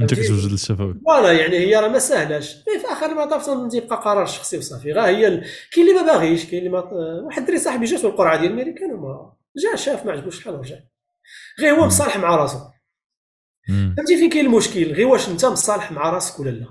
أنت 0.00 0.14
كتوجد 0.14 0.52
للشفوي. 0.52 0.94
voilà 1.06 1.32
يعني 1.32 1.56
هي 1.56 1.76
راه 1.76 1.88
ما 1.88 1.98
سهلاش 1.98 2.52
في 2.52 2.92
آخر 2.92 3.06
المطاف 3.06 3.70
تيبقى 3.70 3.96
قرار 3.96 4.26
شخصي 4.26 4.58
وصافي. 4.58 4.92
غا 4.92 5.06
هي 5.06 5.26
ال... 5.26 5.44
كاين 5.72 5.88
اللي 5.88 6.00
ما 6.00 6.06
باغيش 6.12 6.44
كاين 6.44 6.58
اللي 6.58 6.70
ما 6.70 6.80
واحد 7.24 7.42
الدري 7.42 7.58
صاحبي 7.58 7.84
جات 7.84 8.04
القرعه 8.04 8.40
ديال 8.40 8.50
الميريكان 8.50 8.92
وما 8.92 9.32
جا 9.56 9.76
شاف 9.76 10.06
ما 10.06 10.12
عجبوش 10.12 10.40
شحال 10.40 10.54
ورجع 10.54 10.76
غير 11.60 11.74
هو 11.74 11.86
مصالح 11.86 12.16
مع 12.16 12.36
راسو. 12.36 12.58
فهمتي 13.68 14.16
فين 14.16 14.30
كاين 14.30 14.46
المشكل؟ 14.46 14.92
غير 14.92 15.06
واش 15.06 15.28
أنت 15.28 15.44
مصالح 15.44 15.92
مع 15.92 16.10
راسك 16.10 16.40
ولا 16.40 16.50
لا؟ 16.50 16.66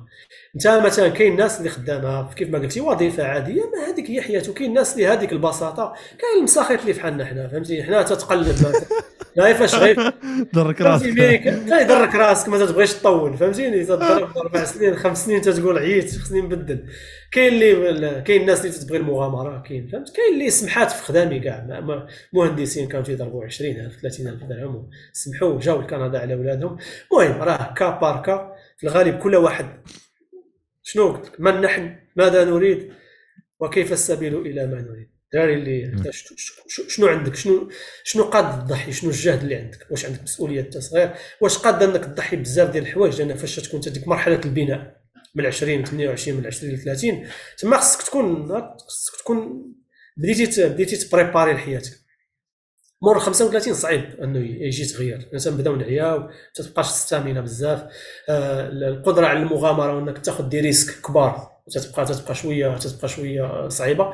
انت 0.55 0.67
مثلا 0.67 1.09
كاين 1.09 1.31
الناس 1.31 1.57
اللي 1.57 1.69
خدامه 1.69 2.33
كيف 2.33 2.49
ما 2.49 2.59
قلتي 2.59 2.81
وظيفة 2.81 3.23
عادية 3.23 3.61
ما 3.61 3.93
هذيك 3.93 4.09
هي 4.09 4.21
حياته 4.21 4.53
كاين 4.53 4.69
الناس 4.69 4.93
اللي 4.93 5.07
هذيك 5.07 5.31
البساطة 5.31 5.93
كاين 6.19 6.37
المساخيط 6.37 6.79
اللي 6.81 6.93
فحالنا 6.93 7.25
حنا 7.25 7.47
فهمتي؟ 7.47 7.83
حنا 7.83 8.01
تتقلب. 8.01 8.55
لا 9.35 9.53
فاش 9.53 9.75
غير؟ 9.75 10.13
درك 10.53 10.81
راسك. 10.81 11.05
لا 11.67 11.81
يدرك 11.81 12.15
راسك 12.15 12.49
ما 12.49 12.65
تبغيش 12.65 12.93
تطول 12.93 13.37
فهمتيني 13.37 13.83
تضرب 13.83 14.37
أربع 14.37 14.63
سنين 14.63 14.95
خمس 14.95 15.25
سنين 15.25 15.41
تتقول 15.41 15.77
عييت 15.77 16.17
خصني 16.17 16.41
نبدل. 16.41 16.85
كاين 17.31 17.53
اللي 17.53 18.21
كاين 18.21 18.41
الناس 18.41 18.59
اللي 18.59 18.71
تتبغي 18.71 18.97
المغامرة 18.97 19.63
كاين 19.69 19.87
فهمت؟ 19.87 20.15
كاين 20.15 20.33
اللي 20.33 20.49
سمحات 20.49 20.91
في 20.91 21.03
خدامي 21.03 21.39
كاع. 21.39 21.83
مهندسين 22.33 22.87
كانوا 22.87 23.05
تيضربوا 23.05 23.45
20000 23.45 24.01
30000 24.01 24.43
درهم 24.43 24.89
سمحوا 25.13 25.59
جاوا 25.59 25.81
لكندا 25.81 26.19
على 26.19 26.35
ولادهم. 26.35 26.77
المهم 27.11 27.41
راه 27.41 27.73
كا 27.73 27.89
باركا 27.89 28.53
في 28.77 28.87
الغالب 28.87 29.19
كل 29.19 29.35
واحد 29.35 29.65
شنو 30.91 31.11
قلت 31.11 31.25
لك؟ 31.25 31.39
من 31.39 31.61
نحن؟ 31.61 31.95
ماذا 32.15 32.45
نريد؟ 32.45 32.93
وكيف 33.59 33.93
السبيل 33.93 34.35
إلى 34.35 34.67
ما 34.67 34.81
نريد؟ 34.81 35.09
الدراري 35.25 35.53
اللي 35.53 36.11
شنو 36.67 37.07
عندك؟ 37.07 37.35
شنو 37.35 37.69
شنو 38.03 38.23
قاد 38.23 38.65
تضحي 38.65 38.91
شنو 38.91 39.09
الجهد 39.09 39.41
اللي 39.41 39.55
عندك؟ 39.55 39.87
واش 39.91 40.05
عندك 40.05 40.23
مسؤولية 40.23 40.61
أنت 40.61 40.77
صغير؟ 40.77 41.13
واش 41.41 41.57
قاد 41.57 41.83
أنك 41.83 42.05
تضحي 42.05 42.35
بزاف 42.35 42.69
ديال 42.69 42.83
الحوايج؟ 42.83 43.21
لأن 43.21 43.37
فاش 43.37 43.55
تكون 43.55 43.79
ديك 43.79 44.07
مرحلة 44.07 44.41
البناء 44.45 45.01
من 45.35 45.45
20 45.45 45.85
28 45.85 46.37
من 46.39 46.47
20 46.47 46.73
ل 46.73 46.77
30 46.77 47.27
تما 47.57 47.77
خصك 47.77 48.01
تكون 48.01 48.47
خصك 48.87 49.15
تكون 49.19 49.71
بديتي 50.17 50.69
بديتي 50.69 50.95
تpréparي 50.95 51.53
لحياتك. 51.53 52.00
مور 53.03 53.19
35 53.19 53.73
صعيب 53.73 54.19
أنه 54.23 54.39
يجي 54.39 54.85
تغيير. 54.85 55.29
انت 55.33 55.47
نبداو 55.47 55.75
نعياو 55.75 56.19
ما 56.19 56.29
تبقاش 56.55 56.85
stamina 56.85 57.41
بزاف. 57.41 57.83
آه 58.29 58.69
القدرة 58.69 59.25
على 59.27 59.39
المغامرة 59.39 59.95
وأنك 59.95 60.17
تاخذ 60.17 60.49
des 60.49 60.59
risques 60.59 61.01
كبار 61.01 61.51
تتبقى 61.71 62.05
تتبقى 62.05 62.35
شوية 62.35 62.77
تتبقى 62.77 63.07
شوية 63.07 63.67
صعيبة. 63.67 64.13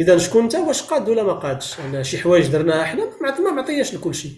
إذا 0.00 0.18
شكون 0.18 0.42
انت 0.42 0.54
واش 0.54 0.82
قاد 0.82 1.08
ولا 1.08 1.22
ما 1.22 1.32
قادش؟ 1.32 1.80
أنا 1.80 2.02
شي 2.02 2.18
حوايج 2.18 2.46
درناها 2.46 2.84
حنا 2.84 3.10
ما 3.40 3.50
معطياش 3.50 3.94
لكل 3.94 4.14
شيء 4.14 4.32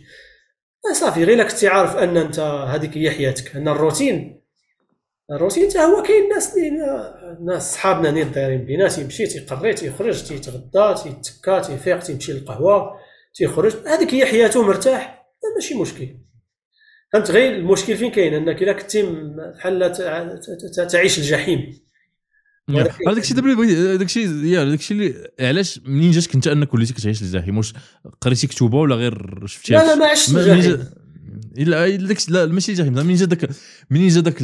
صافي 1.01 1.25
غير 1.25 1.49
كنتي 1.49 1.69
عارف 1.69 1.97
أن 1.97 2.17
انت 2.17 2.41
هذيك 2.69 2.97
هي 2.97 3.11
حياتك. 3.11 3.57
أن 3.57 3.69
الروتين 3.69 4.43
الروتين 5.31 5.71
حتى 5.71 5.79
هو 5.79 6.03
كاين 6.03 6.29
ناس 6.29 6.57
اللي 6.57 6.71
ناس 7.47 7.75
صحابنا 7.75 8.11
نيت 8.11 8.27
دايرين 8.27 8.65
بينا 8.65 8.89
تيمشي 8.89 9.27
تيقري 9.27 9.75
تيخرج 9.75 10.23
تيتغدى 10.23 10.95
تيتكا 11.03 11.61
تيفيق 11.61 11.99
تيمشي 11.99 12.33
للقهوة. 12.33 13.08
تيخرج 13.39 13.73
هذيك 13.87 14.15
هي 14.15 14.27
حياته 14.27 14.63
مرتاح 14.63 15.27
ماشي 15.55 15.75
مشكل. 15.75 16.09
فهمت؟ 17.13 17.31
غير 17.31 17.57
المشكل 17.57 17.97
فين 17.97 18.11
كاين؟ 18.11 18.35
أنك 18.35 18.63
إلا 18.63 18.73
كنتي 18.73 19.03
بحال 19.57 19.93
تعيش 20.91 21.19
الجحيم. 21.19 21.89
هذاك 23.09 23.19
الشيء 23.19 23.37
دابا 23.37 23.65
هذاك 23.95 24.07
الشيء 24.07 24.45
يا 24.45 24.63
هذاك 24.63 24.79
الشيء 24.79 24.97
اللي 24.97 25.31
علاش 25.41 25.81
منين 25.85 26.11
جاتك 26.11 26.35
أنت 26.35 26.47
أنك 26.47 26.75
وليتي 26.75 26.95
كتعيش 26.95 27.23
الجحيم؟ 27.23 27.57
واش 27.57 27.75
قريتي 28.21 28.47
كتوبة 28.47 28.79
ولا 28.79 28.95
غير 28.95 29.47
شفتي 29.47 29.73
لا 29.73 29.87
لا 29.87 29.95
ما 29.95 30.07
عشتش 30.07 30.37
الجحيم. 30.37 30.85
لا 31.57 31.89
لا 32.29 32.47
ماشي 32.47 32.73
الجحيم 32.73 32.93
منين 32.93 33.17
جا 33.17 33.27
داك 33.27 33.51
منين 33.91 34.09
جا 34.09 34.21
داك 34.21 34.43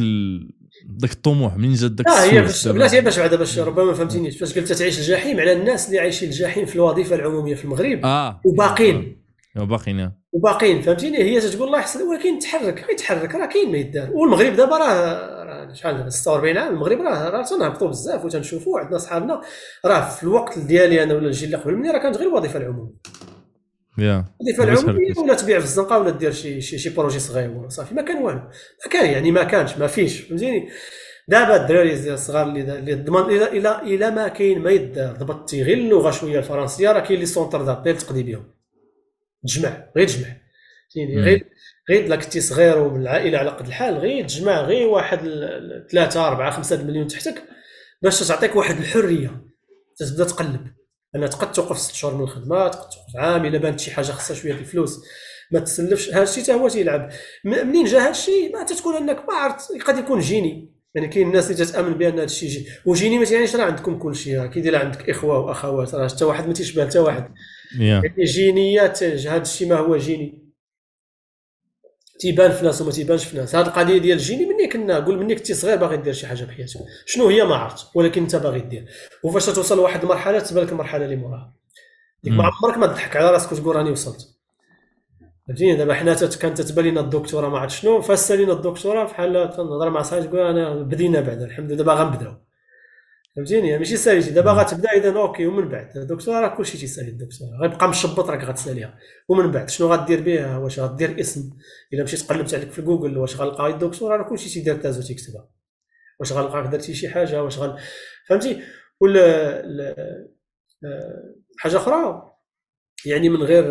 ذاك 1.01 1.11
الطموح 1.11 1.57
منين 1.57 1.73
جا 1.73 1.87
داك 1.87 2.07
آه 2.07 2.23
هي 2.23 2.41
باش 2.41 2.67
بلاتي 2.67 3.01
باش 3.01 3.19
بعدا 3.19 3.35
باش 3.35 3.59
ربما 3.59 3.85
ما 3.85 3.93
فهمتينيش 3.93 4.37
فاش 4.37 4.59
قلت 4.59 4.73
تعيش 4.73 4.99
الجحيم 4.99 5.39
على 5.39 5.53
الناس 5.53 5.87
اللي 5.87 5.99
عايشين 5.99 6.29
الجحيم 6.29 6.65
في 6.65 6.75
الوظيفة 6.75 7.15
العمومية 7.15 7.55
في 7.55 7.65
المغرب. 7.65 8.05
آه. 8.05 8.41
وباقين 8.45 9.21
وباقيين 9.57 10.11
وباقيين 10.31 10.81
فهمتيني؟ 10.81 11.17
هي 11.17 11.41
تقول 11.41 11.67
الله 11.67 11.79
يحسن 11.79 12.01
ولكن 12.01 12.39
تحرك 12.39 12.85
يتحرك 12.91 13.35
راه 13.35 13.45
كاين 13.45 13.71
ما 13.71 13.77
يدار. 13.77 14.09
والمغرب 14.13 14.55
دابا 14.55 14.77
راه 14.77 15.73
شحال 15.73 15.97
دابا 15.97 16.09
46 16.09 16.57
عام 16.57 16.73
المغرب 16.73 17.01
راه 17.01 17.29
راه 17.29 17.43
تنهبطوا 17.43 17.87
بزاف 17.87 18.25
وتنشوفوا 18.25 18.79
عندنا 18.79 18.97
صحابنا. 18.97 19.41
راه 19.85 20.09
في 20.09 20.23
الوقت 20.23 20.59
ديالي 20.59 21.03
أنا 21.03 21.13
ولا 21.13 21.27
الجيل 21.27 21.45
اللي 21.45 21.63
قبل 21.63 21.75
مني 21.75 21.91
راه 21.91 21.97
كانت 21.97 22.17
غير 22.17 22.27
الوظيفة 22.27 22.59
العمومية. 22.59 22.93
Yeah. 23.97 24.25
الوظيفه 24.41 24.63
العموميه 24.63 25.13
ولا 25.17 25.33
تبيع 25.33 25.59
في 25.59 25.65
الزنقة 25.65 25.97
ولا 25.99 26.09
دير 26.09 26.31
شي 26.31 26.61
شي, 26.61 26.77
شي 26.77 26.89
projet 26.89 27.19
صغير 27.19 27.69
صافي. 27.69 27.95
ما 27.95 28.01
كان 28.01 28.17
والو. 28.17 28.39
ما 28.39 28.91
كان 28.91 29.05
يعني 29.11 29.31
ما 29.31 29.43
كانش 29.43 29.77
ما 29.77 29.87
فيش. 29.87 30.21
فهمتيني؟ 30.21 30.69
دابا 31.27 31.55
الدراري 31.55 32.13
الصغار 32.13 32.47
اللي 32.47 32.93
ضمن 32.93 33.35
إلى 33.35 33.47
إلى 33.47 33.81
إلى 33.81 34.11
ما 34.11 34.27
كاين 34.27 34.59
ما 34.59 34.71
يدار 34.71 35.15
ضبطتي 35.15 35.63
غير 35.63 35.77
اللغة 35.77 36.11
شوية 36.11 36.39
الفرنسية 36.39 36.91
راه 36.91 36.99
كاين 36.99 37.19
les 37.19 37.25
centres 37.25 37.61
d'appel 37.61 37.97
تقضي 37.97 38.23
بهم. 38.23 38.53
تجمع 39.47 39.89
غير 39.97 40.07
تجمع. 40.07 40.27
فهمتيني؟ 40.95 41.21
غير 41.21 41.45
غير 41.89 42.05
الا 42.05 42.15
كنتي 42.15 42.41
صغير 42.41 42.77
والعائلة 42.77 43.37
على 43.37 43.49
قد 43.49 43.67
الحال 43.67 43.97
غير 43.97 44.27
تجمع 44.27 44.61
غير 44.61 44.87
واحد 44.87 45.19
ثلاثة 45.91 46.27
أربعة 46.27 46.51
خمسة 46.51 46.83
مليون 46.83 47.07
تحتك 47.07 47.43
باش 48.01 48.27
تعطيك 48.27 48.55
واحد 48.55 48.77
الحرية 48.77 49.41
تبدأ 49.97 50.23
تقلب. 50.23 50.67
أنا 51.15 51.27
تقد 51.27 51.51
توقف 51.51 51.77
ست 51.79 51.93
شهور 51.93 52.15
من 52.15 52.21
الخدمة 52.21 52.67
تقد 52.67 52.89
توقف 52.89 53.15
عام 53.15 53.45
إلا 53.45 53.57
بانت 53.57 53.79
شي 53.79 53.91
حاجة 53.91 54.05
خاصها 54.05 54.35
شوية 54.35 54.51
الفلوس. 54.51 55.01
ما 55.51 55.59
تسلفش. 55.59 56.09
هذا 56.09 56.23
الشيء 56.23 56.43
حتى 56.43 56.53
هو 56.53 56.69
تيلعب 56.69 57.09
منين 57.43 57.85
جا 57.85 57.99
هذا 57.99 58.09
الشيء؟ 58.09 58.53
ما 58.53 58.63
تتكون 58.63 58.95
أنك 58.95 59.17
ما 59.29 59.33
عرفت. 59.33 59.81
قد 59.81 59.97
يكون 59.97 60.19
جيني. 60.19 60.71
يعني 60.95 61.07
كاين 61.07 61.27
الناس 61.27 61.51
اللي 61.51 61.65
تتامن 61.65 61.93
بأن 61.93 62.13
هذا 62.13 62.23
الشيء 62.23 62.49
جي. 62.49 62.67
وجيني 62.85 63.19
ما 63.19 63.25
تيعنيش 63.25 63.55
راه 63.55 63.63
عندكم 63.63 63.97
كل 63.97 64.15
شيء. 64.15 64.39
راه 64.39 64.45
كيدير 64.45 64.75
عندك 64.75 65.09
إخوة 65.09 65.39
وأخوات 65.39 65.95
راه 65.95 66.07
حتى 66.07 66.25
واحد 66.25 66.47
ما 66.47 66.53
تيشبه 66.53 66.85
حتى 66.85 66.99
واحد. 66.99 67.25
Yeah. 67.25 67.81
يعني 67.81 68.23
جينيات 68.23 69.03
هذا 69.03 69.41
الشيء 69.41 69.69
ما 69.69 69.75
هو 69.75 69.97
جيني. 69.97 70.44
تيبان 72.19 72.51
في 72.51 72.65
ناس 72.65 72.81
وما 72.81 72.91
تيبانش 72.91 73.25
في 73.25 73.37
ناس 73.37 73.55
هذه 73.55 73.67
القضية 73.67 73.97
ديال 73.97 74.17
الجيني 74.17 74.45
مني 74.45 74.67
كنا 74.67 74.99
قول 74.99 75.19
مني 75.19 75.35
كنتي 75.35 75.53
صغير 75.53 75.77
باغي 75.77 75.97
دير 75.97 76.13
شي 76.13 76.27
حاجة 76.27 76.43
بحياتك. 76.43 76.79
شنو 77.05 77.27
هي 77.27 77.43
ما 77.43 77.55
عرفت 77.55 77.87
ولكن 77.95 78.21
انت 78.21 78.35
باغي 78.35 78.59
دير. 78.59 78.85
وفاش 79.23 79.45
توصل 79.45 79.77
لواحد 79.77 80.01
المرحلة 80.01 80.39
تبان 80.39 80.63
لك 80.63 80.71
المرحلة 80.71 81.05
اللي 81.05 81.15
موراها. 81.15 81.53
ديك 82.23 82.33
ما 82.33 82.43
عمرك 82.43 82.77
ما 82.77 82.87
تضحك 82.87 83.15
على 83.15 83.31
راسك 83.31 83.51
وتقول 83.51 83.75
راني 83.75 83.91
وصلت. 83.91 84.35
فهمتيني؟ 85.47 85.75
دابا 85.75 85.93
حنا 85.93 86.13
كانت 86.13 86.61
تتبان 86.61 86.85
لنا 86.85 87.01
الدكتورة 87.01 87.49
ما 87.49 87.59
عرفت 87.59 87.75
شنو 87.75 88.01
فاس 88.01 88.31
لينا 88.31 88.53
الدكتورة 88.53 89.03
بحال 89.03 89.49
تنهضر 89.49 89.89
مع 89.89 90.01
صاحبي 90.01 90.27
تقول 90.27 90.39
أنا 90.39 90.75
بدينا 90.75 91.21
بعدا 91.21 91.45
الحمد 91.45 91.67
لله 91.67 91.77
دابا 91.77 91.93
غنبداو. 91.93 92.33
فهمتيني؟ 93.35 93.77
ماشي 93.77 93.97
ساليتي 93.97 94.29
دابا 94.29 94.51
غتبدا 94.51 94.91
إذا 94.91 95.17
okay 95.17 95.45
ومن 95.45 95.69
بعد؟ 95.69 95.97
الدكتوراه 95.97 96.39
راه 96.39 96.57
كلشي 96.57 96.77
تيسالي 96.77 97.09
الدكتوراه 97.09 97.59
غيبقى 97.61 97.89
مشبط 97.89 98.29
راك 98.29 98.43
غتساليها. 98.43 98.97
ومن 99.29 99.51
بعد؟ 99.51 99.69
شنو 99.69 99.93
غدير 99.93 100.21
به 100.21 100.59
واش 100.59 100.79
غدير 100.79 101.19
اسم؟ 101.19 101.49
إلا 101.93 102.03
مشيت 102.03 102.29
قلبت 102.29 102.53
عليك 102.53 102.71
في 102.71 102.81
جوجل 102.81 103.17
واش 103.17 103.35
غلقى؟ 103.35 103.67
الدكتوراه 103.67 104.17
راه 104.17 104.29
كلشي 104.29 104.49
تيدير 104.49 104.75
thèse 104.75 105.01
وتيكتبها. 105.01 105.49
واش 106.19 106.31
غلقاك 106.33 106.65
درتي 106.71 106.93
شي 106.93 107.09
حاجة؟ 107.09 107.43
واش 107.43 107.59
غل 107.59 107.79
فهمتي؟ 108.29 108.61
ولا 109.01 109.21
آه، 110.85 111.35
حاجة 111.57 111.77
أخرى؟ 111.77 112.31
يعني 113.05 113.29
من 113.29 113.43
غير 113.43 113.63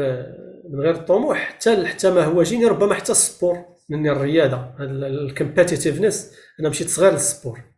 من 0.70 0.81
غير 0.81 0.94
الطموح 0.94 1.39
حتى 1.39 1.86
حتى 1.86 2.10
ما 2.10 2.25
هو 2.25 2.43
جيني 2.43 2.67
ربما 2.67 2.94
حتى 2.94 3.12
ال 3.12 3.21
sport. 3.21 3.74
من 3.89 4.09
الرياضه 4.09 4.75
ال 4.81 4.90
competitiveness 4.90 6.34
أنا 6.60 6.68
مشيت 6.68 6.89
صغير 6.89 7.12
لل 7.12 7.28
sport. 7.28 7.74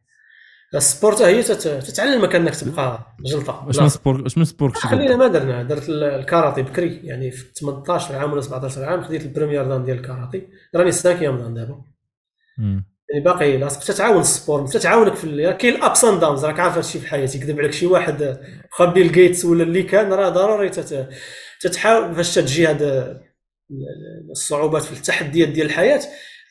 ال 0.76 0.83
sport 0.83 1.14
حتى 1.14 1.26
هي 1.26 1.42
تتعلمك 1.42 2.34
إنك 2.34 2.56
تبقى 2.56 3.16
جلطة. 3.20 3.64
واش 3.66 3.78
من 3.78 3.88
sport 3.88 4.22
واش 4.22 4.38
من 4.38 4.44
sport 4.44 4.72
خلينا 4.72 5.16
ما 5.16 5.26
درنا. 5.26 5.62
درت 5.62 5.88
الكاراتي 5.88 6.62
بكري. 6.62 7.00
يعني 7.05 7.30
في 7.30 7.44
18 7.55 8.16
عام 8.16 8.32
ولا 8.32 8.40
17 8.40 8.84
عام 8.84 9.02
خديت 9.02 9.22
ال 9.22 9.28
premier 9.28 9.64
dan 9.64 9.84
ديال 9.84 9.96
الكاراتي. 9.96 10.48
راني 10.76 10.92
cinquième 10.92 11.38
dan 11.38 11.55
دابا. 11.55 11.82
يعني 13.10 13.24
باقي 13.24 13.56
لاصق 13.56 13.94
تتعاون 13.94 14.20
ال 14.20 14.28
sport 14.28 14.66
تتعاونك 14.66 15.14
في 15.14 15.56
كاين 15.58 15.74
ال 15.74 15.82
ups 15.82 16.05
and 16.05 16.20
downs 16.20 16.44
راك 16.44 16.60
عارف 16.60 16.74
هادشي 16.74 16.98
في 16.98 17.06
حياتي. 17.06 17.38
يكذب 17.38 17.58
عليك 17.58 17.72
شي 17.72 17.86
واحد 17.86 18.40
خا 18.70 18.84
Bill 18.84 19.12
Gates 19.12 19.44
ولا 19.44 19.62
اللي 19.62 19.82
كان 19.82 20.12
راه 20.12 20.28
ضروري 20.28 20.70
تتحاول 21.60 22.14
فاش 22.14 22.34
تجي 22.34 22.66
هاد 22.66 22.82
الصعوبات 24.30 24.82
في 24.82 24.92
التحديات 24.92 25.48
ديال 25.48 25.66
الحياة. 25.66 26.00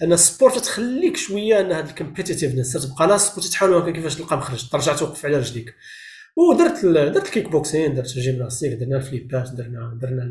أن 0.03 0.13
ال 0.13 0.19
sport 0.19 0.49
تخليك 0.49 1.17
شوية 1.17 1.59
أن 1.59 1.71
هاد 1.71 1.87
ال 1.87 1.93
competitiveness 1.93 2.73
تبقى 2.73 3.07
لاصق 3.07 3.37
وتتحاول 3.37 3.73
هكا 3.73 3.91
كيفاش 3.91 4.15
تلقى 4.15 4.37
مخرج. 4.37 4.69
ترجع 4.69 4.95
توقف 4.95 5.25
على 5.25 5.37
رجليك. 5.37 5.75
ودرت 6.37 6.85
درت 6.85 7.25
ال 7.25 7.30
kick 7.30 7.49
boxing 7.49 7.95
درت 7.95 8.17
ال 8.17 8.22
gymnastique 8.22 8.73
درنا 8.73 8.97
الفليبات 8.97 9.49
درنا 9.49 9.97
درنا 10.01 10.23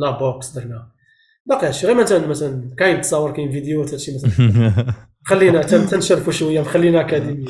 لا 0.00 0.10
بوكس 0.10 0.50
درنا. 0.50 0.88
باقي 1.46 1.66
هادشي. 1.66 1.86
غير 1.86 1.96
مثلا 1.96 2.26
مثلا 2.26 2.74
كاين 2.78 3.00
تصاور 3.00 3.32
كاين 3.32 3.52
فيديوهات 3.52 3.90
هادشي 3.90 4.14
مثلا. 4.14 4.94
خلينا 5.26 5.62
تنشرفوا 5.62 6.32
شوية 6.32 6.62
خلينا 6.62 7.00
اكاديمي 7.00 7.44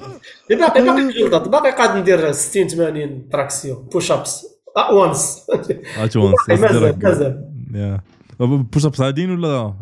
باقي 0.50 0.82
باقي 0.82 1.50
باقي 1.50 1.70
قاعد 1.70 1.98
ندير 1.98 2.32
60 2.32 2.68
80 2.68 3.28
تراكسيون 3.28 3.88
بوش 3.92 4.12
ابس 4.12 4.46
وانس 4.92 5.46
ات 5.98 6.16
وانس 6.16 6.48
مازال 6.48 6.98
مازال. 7.02 7.50
بوش 8.40 8.86
ابس 8.86 9.00
عاديين 9.00 9.30
ولا 9.30 9.74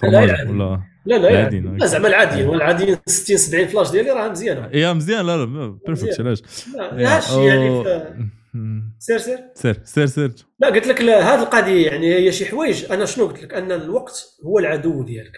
فرماج 0.00 0.48
ولا؟ 0.48 0.80
لا 1.06 1.18
لا 1.18 1.44
عاديين 1.44 1.76
لا. 1.76 1.86
زعما 1.86 2.08
العاديين 2.08 2.54
العاديين 2.54 2.96
60 3.06 3.36
70 3.36 3.66
فلاش 3.66 3.90
ديالي 3.90 4.10
راه 4.10 4.28
مزيانه 4.28 4.68
يا 4.72 4.92
مزيان. 4.92 5.26
لا 5.26 5.36
لا 5.36 5.78
بيرفكت 5.86 6.20
علاش؟ 6.20 6.42
علاش 6.78 7.30
يعني؟ 7.32 7.84
سير 8.98 9.18
سير. 9.18 9.38
سير 9.54 9.80
سير 9.84 10.06
سير. 10.06 10.32
لا 10.58 10.68
قلت 10.68 10.86
لك 10.86 11.02
هذه 11.02 11.42
القضية 11.42 11.86
يعني 11.86 12.14
هي 12.14 12.32
شي 12.32 12.46
حوايج. 12.46 12.92
أنا 12.92 13.04
شنو 13.04 13.26
قلت 13.26 13.42
لك؟ 13.42 13.54
أن 13.54 13.72
الوقت 13.72 14.26
هو 14.46 14.58
العدو 14.58 15.02
ديالك. 15.02 15.36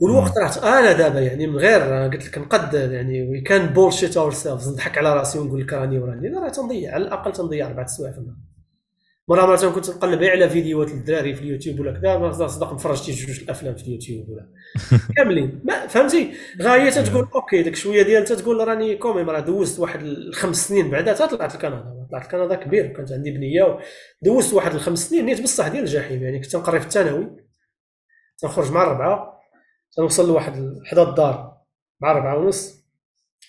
والوقت 0.00 0.38
راه 0.38 0.78
أنا 0.78 0.92
دابا 0.92 1.20
يعني 1.20 1.46
من 1.46 1.56
غير 1.56 1.80
قلت 2.12 2.26
لك 2.26 2.38
نقد 2.38 2.74
يعني 2.74 3.30
we 3.30 3.40
can 3.40 3.66
bullshit 3.66 4.16
ourselves 4.16 4.72
نضحك 4.72 4.98
على 4.98 5.16
راسي 5.16 5.38
ونقول 5.38 5.60
لك 5.60 5.72
راني 5.72 5.98
وراني. 5.98 6.28
راه 6.28 6.48
تنضيع 6.48 6.94
على 6.94 7.04
الأقل 7.04 7.32
تنضيع 7.32 7.66
أربع 7.66 7.86
سوايع 7.86 8.12
في 8.12 8.18
النهار. 8.18 8.36
مرة 9.28 9.46
مرة 9.46 9.70
كنت 9.70 9.90
نقلب 9.90 10.24
على 10.24 10.50
فيديوهات 10.50 10.90
الدراري 10.90 11.34
في 11.34 11.40
اليوتيوب 11.40 11.80
ولا 11.80 12.00
كذا 12.00 12.46
صدق 12.46 12.72
نفرج 12.72 12.96
شي 12.96 13.12
جوج 13.12 13.40
الأفلام 13.40 13.74
في 13.74 13.82
اليوتيوب 13.82 14.28
ولا. 14.28 14.52
كاملين. 15.16 15.60
ما 15.64 15.86
فهمتي؟ 15.86 16.32
غاية 16.62 16.90
تقول 16.90 17.28
okay 17.34 17.62
داك 17.62 17.74
شوية 17.76 18.02
ديال 18.02 18.24
تقول 18.24 18.68
راني 18.68 18.96
كومي 18.96 19.22
راه 19.22 19.40
دوزت 19.40 19.78
واحد 19.80 20.02
الخمس 20.02 20.68
سنين 20.68 20.90
بعدا 20.90 21.26
طلعت 21.26 21.54
لكندا 21.54 22.06
طلعت 22.10 22.26
لكندا 22.26 22.54
كبير 22.54 22.86
كانت 22.86 23.12
عندي 23.12 23.30
بنية 23.30 23.78
دوزت 24.22 24.54
واحد 24.54 24.74
الخمس 24.74 25.10
سنين 25.10 25.24
نيت 25.24 25.42
بصح 25.42 25.68
ديال 25.68 25.82
الجحيم. 25.82 26.22
يعني 26.22 26.40
كنت 26.40 26.56
نقري 26.56 26.80
في 26.80 26.86
الثانوي 26.86 27.46
تنخرج 28.38 28.72
مع 28.72 28.82
الربعه 28.82 29.40
تنوصل 29.96 30.28
لواحد 30.28 30.74
حدا 30.84 31.02
الدار 31.02 31.56
مع 32.00 32.12
ربعة 32.12 32.38
ونص 32.38 32.86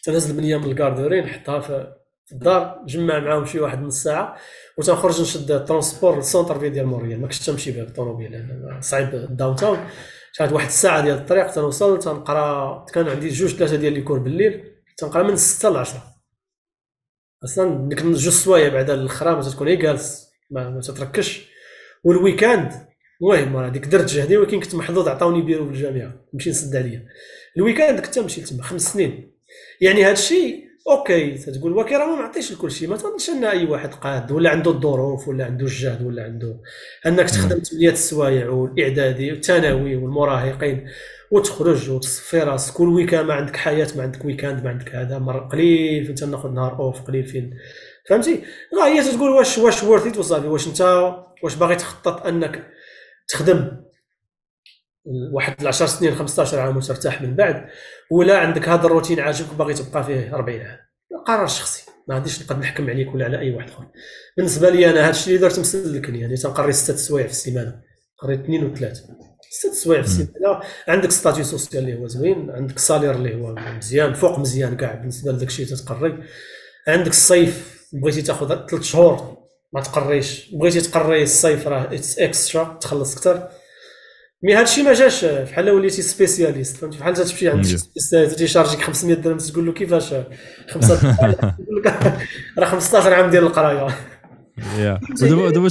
تنهز 0.03 0.29
البنيه 0.31 0.57
من 0.57 0.71
ال 0.71 0.77
garderie 0.77 1.21
نحطها 1.21 1.59
في 1.59 1.93
الدار 2.31 2.79
نجمع 2.83 3.19
معاهم 3.19 3.45
شي 3.45 3.59
واحد 3.59 3.81
نص 3.81 4.03
ساعة 4.03 4.37
وتنخرج 4.77 5.21
نشد 5.21 5.51
ال 5.51 5.56
transport 5.56 6.05
لل 6.05 6.15
centre-ville 6.15 6.69
ديال 6.69 6.85
Montréal 6.85 7.21
ما 7.21 7.27
كنتش 7.27 7.45
تمشي 7.45 7.71
به 7.71 7.83
بالطوموبيل 7.83 8.45
صعيب 8.79 9.15
ال 9.15 9.55
downtown 9.55 9.87
شحال 10.31 10.53
واحد 10.53 10.67
الساعة 10.67 11.01
ديال 11.01 11.17
الطريق 11.17 11.51
تنوصل 11.51 11.99
تنقرأ 11.99 12.85
كان 12.93 13.07
عندي 13.07 13.29
جوج 13.29 13.55
ثلاثة 13.55 13.75
ديال 13.75 13.93
les 13.93 14.03
cours 14.03 14.19
بالليل 14.19 14.63
تنقرأ 14.97 15.23
من 15.23 15.35
6 15.35 15.69
ل 15.69 15.77
10 15.77 16.17
أصلا 17.43 17.89
ديك 17.89 18.01
جوج 18.01 18.29
سوايع 18.29 18.69
بعد 18.69 18.89
الاخرى 18.89 19.35
ما 19.35 19.41
تكون 19.41 19.67
هي 19.67 19.75
جالس 19.75 20.27
ما, 20.49 20.81
تتركش. 20.81 21.47
وال 22.03 22.17
week-end 22.17 22.71
المهم 23.21 23.57
هذيك 23.57 23.85
درت 23.85 24.05
جهدي 24.05 24.37
ولكن 24.37 24.59
كنت 24.59 24.75
محظوظ 24.75 25.07
عطاوني 25.07 25.41
بيرو 25.41 25.65
في 25.65 25.71
الجامعة. 25.71 26.25
نمشي 26.33 26.49
نسد 26.49 26.75
عليا. 26.75 27.07
ال 27.57 27.62
week-end 27.62 27.99
كنت 27.99 28.19
نمشي 28.19 28.41
تما 28.41 28.63
خمس 28.63 28.93
سنين. 28.93 29.37
يعني 29.81 30.05
هذا 30.05 30.11
الشيء 30.11 30.66
okay 30.87 31.31
تقول 31.31 31.73
okay 31.73 31.95
راه 31.95 32.05
ما 32.05 32.21
معطيش 32.21 32.51
لكل 32.51 32.71
شيء. 32.71 32.89
ما 32.89 32.97
تظنش 32.97 33.29
أن 33.29 33.43
أي 33.43 33.65
واحد 33.65 33.93
قاد 33.93 34.31
ولا 34.31 34.49
عنده 34.49 34.71
الظروف 34.71 35.27
ولا 35.27 35.45
عنده 35.45 35.65
الجهد 35.65 36.05
ولا 36.05 36.23
عنده 36.23 36.61
أنك 37.05 37.29
تخدم 37.29 37.59
ثمانيه 37.59 37.89
السوايع 37.89 38.49
والإعدادي 38.49 39.31
والثانوي 39.31 39.95
والمراهقين 39.95 40.87
وتخرج 41.31 41.89
وتصفي 41.89 42.39
راسك 42.39 42.73
كل 42.73 42.87
week-end 42.87 43.27
ما 43.27 43.33
عندك 43.33 43.55
حياة 43.55 43.87
ما 43.95 44.03
عندك 44.03 44.25
week-end 44.25 44.63
ما 44.63 44.69
عندك 44.69 44.95
هذا 44.95 45.19
مرة 45.19 45.39
قليل 45.39 46.05
فين 46.05 46.15
تناخذ 46.15 46.49
نهار 46.49 46.79
off 46.79 47.01
قليل 47.01 47.25
فين. 47.25 47.57
فهمتي؟ 48.09 48.43
هي 48.85 49.11
تقول 49.11 49.29
واش 49.29 49.57
واش 49.57 49.83
worth 49.83 50.17
وصافي؟ 50.17 50.47
واش 50.47 50.67
انت 50.67 50.81
واش 51.43 51.55
باغي 51.55 51.75
تخطط 51.75 52.25
أنك 52.25 52.63
تخدم؟ 53.27 53.86
واحد 55.33 55.65
10 55.65 55.85
سنين 55.85 56.15
15 56.15 56.59
عام 56.59 56.77
وترتاح 56.77 57.21
من 57.21 57.35
بعد 57.35 57.65
ولا 58.11 58.37
عندك 58.37 58.69
هذا 58.69 58.85
الروتين 58.85 59.19
عاجبك 59.19 59.53
باغي 59.53 59.73
تبقى 59.73 60.03
فيه 60.03 60.35
40 60.35 60.61
عام. 60.61 60.77
قرار 61.27 61.47
شخصي 61.47 61.83
ما 62.07 62.15
غاديش 62.15 62.41
نقدر 62.41 62.59
نحكم 62.59 62.89
عليك 62.89 63.13
ولا 63.13 63.25
على 63.25 63.39
أي 63.39 63.51
واحد 63.55 63.69
آخر. 63.69 63.87
بالنسبة 64.37 64.69
لي 64.69 64.89
أنا 64.89 65.01
هذا 65.01 65.09
الشيء 65.09 65.35
اللي 65.35 65.47
درت 65.47 65.59
مسلكني 65.59 66.19
يعني 66.19 66.37
تنقري 66.37 66.73
ستة 66.73 66.95
سوايع 66.95 67.25
في 67.25 67.31
السيمانة 67.31 67.81
قريت 68.17 68.39
اثنين 68.39 68.65
وثلاثة. 68.65 69.03
ست 69.49 69.73
سوايع 69.73 70.01
في 70.01 70.07
السيمانة 70.07 70.59
عندك 70.87 71.11
statut 71.11 71.43
social 71.43 71.83
اللي 71.83 71.99
هو 71.99 72.07
زوين 72.07 72.51
عندك 72.51 72.79
salaire 72.79 73.15
اللي 73.15 73.35
هو 73.35 73.55
مزيان 73.77 74.13
فوق 74.13 74.39
مزيان 74.39 74.77
كاع 74.77 74.95
بالنسبة 74.95 75.31
لذاك 75.31 75.47
الشيء 75.47 75.65
تتقري. 75.65 76.23
عندك 76.87 77.11
الصيف 77.11 77.85
بغيتي 77.93 78.21
تاخذ 78.21 78.67
ثلاث 78.67 78.83
شهور 78.83 79.37
ما 79.73 79.81
تقريش. 79.81 80.49
بغيتي 80.53 80.81
تقري 80.81 81.23
الصيف 81.23 81.67
راه 81.67 81.93
it's 81.93 82.19
extra 82.19 82.77
تخلص 82.81 83.17
أكثر. 83.17 83.49
mais 84.43 84.55
هذا 84.55 84.63
الشيء 84.63 84.83
ما 84.83 84.93
جاش 84.93 85.25
بحال 85.25 85.69
وليتي 85.69 86.01
spécialiste 86.01 86.77
فهمتي؟ 86.77 86.97
بحال 86.97 87.13
تمشي 87.13 87.49
عند 87.49 87.65
spécialiste 87.65 88.37
تيشارجيك 88.37 88.81
500 88.81 89.15
درهم 89.15 89.37
تقول 89.37 89.65
له 89.65 89.73
كيفاش؟ 89.73 90.13
خمسة 90.69 90.93
يقول 91.59 91.83
لك 91.85 92.17
راه 92.59 92.65
15 92.65 93.13
عام 93.13 93.29
ديال 93.29 93.43
القراية. 93.43 93.95
yeah. 94.79 94.99
ودابا 95.21 95.49
دابا 95.49 95.69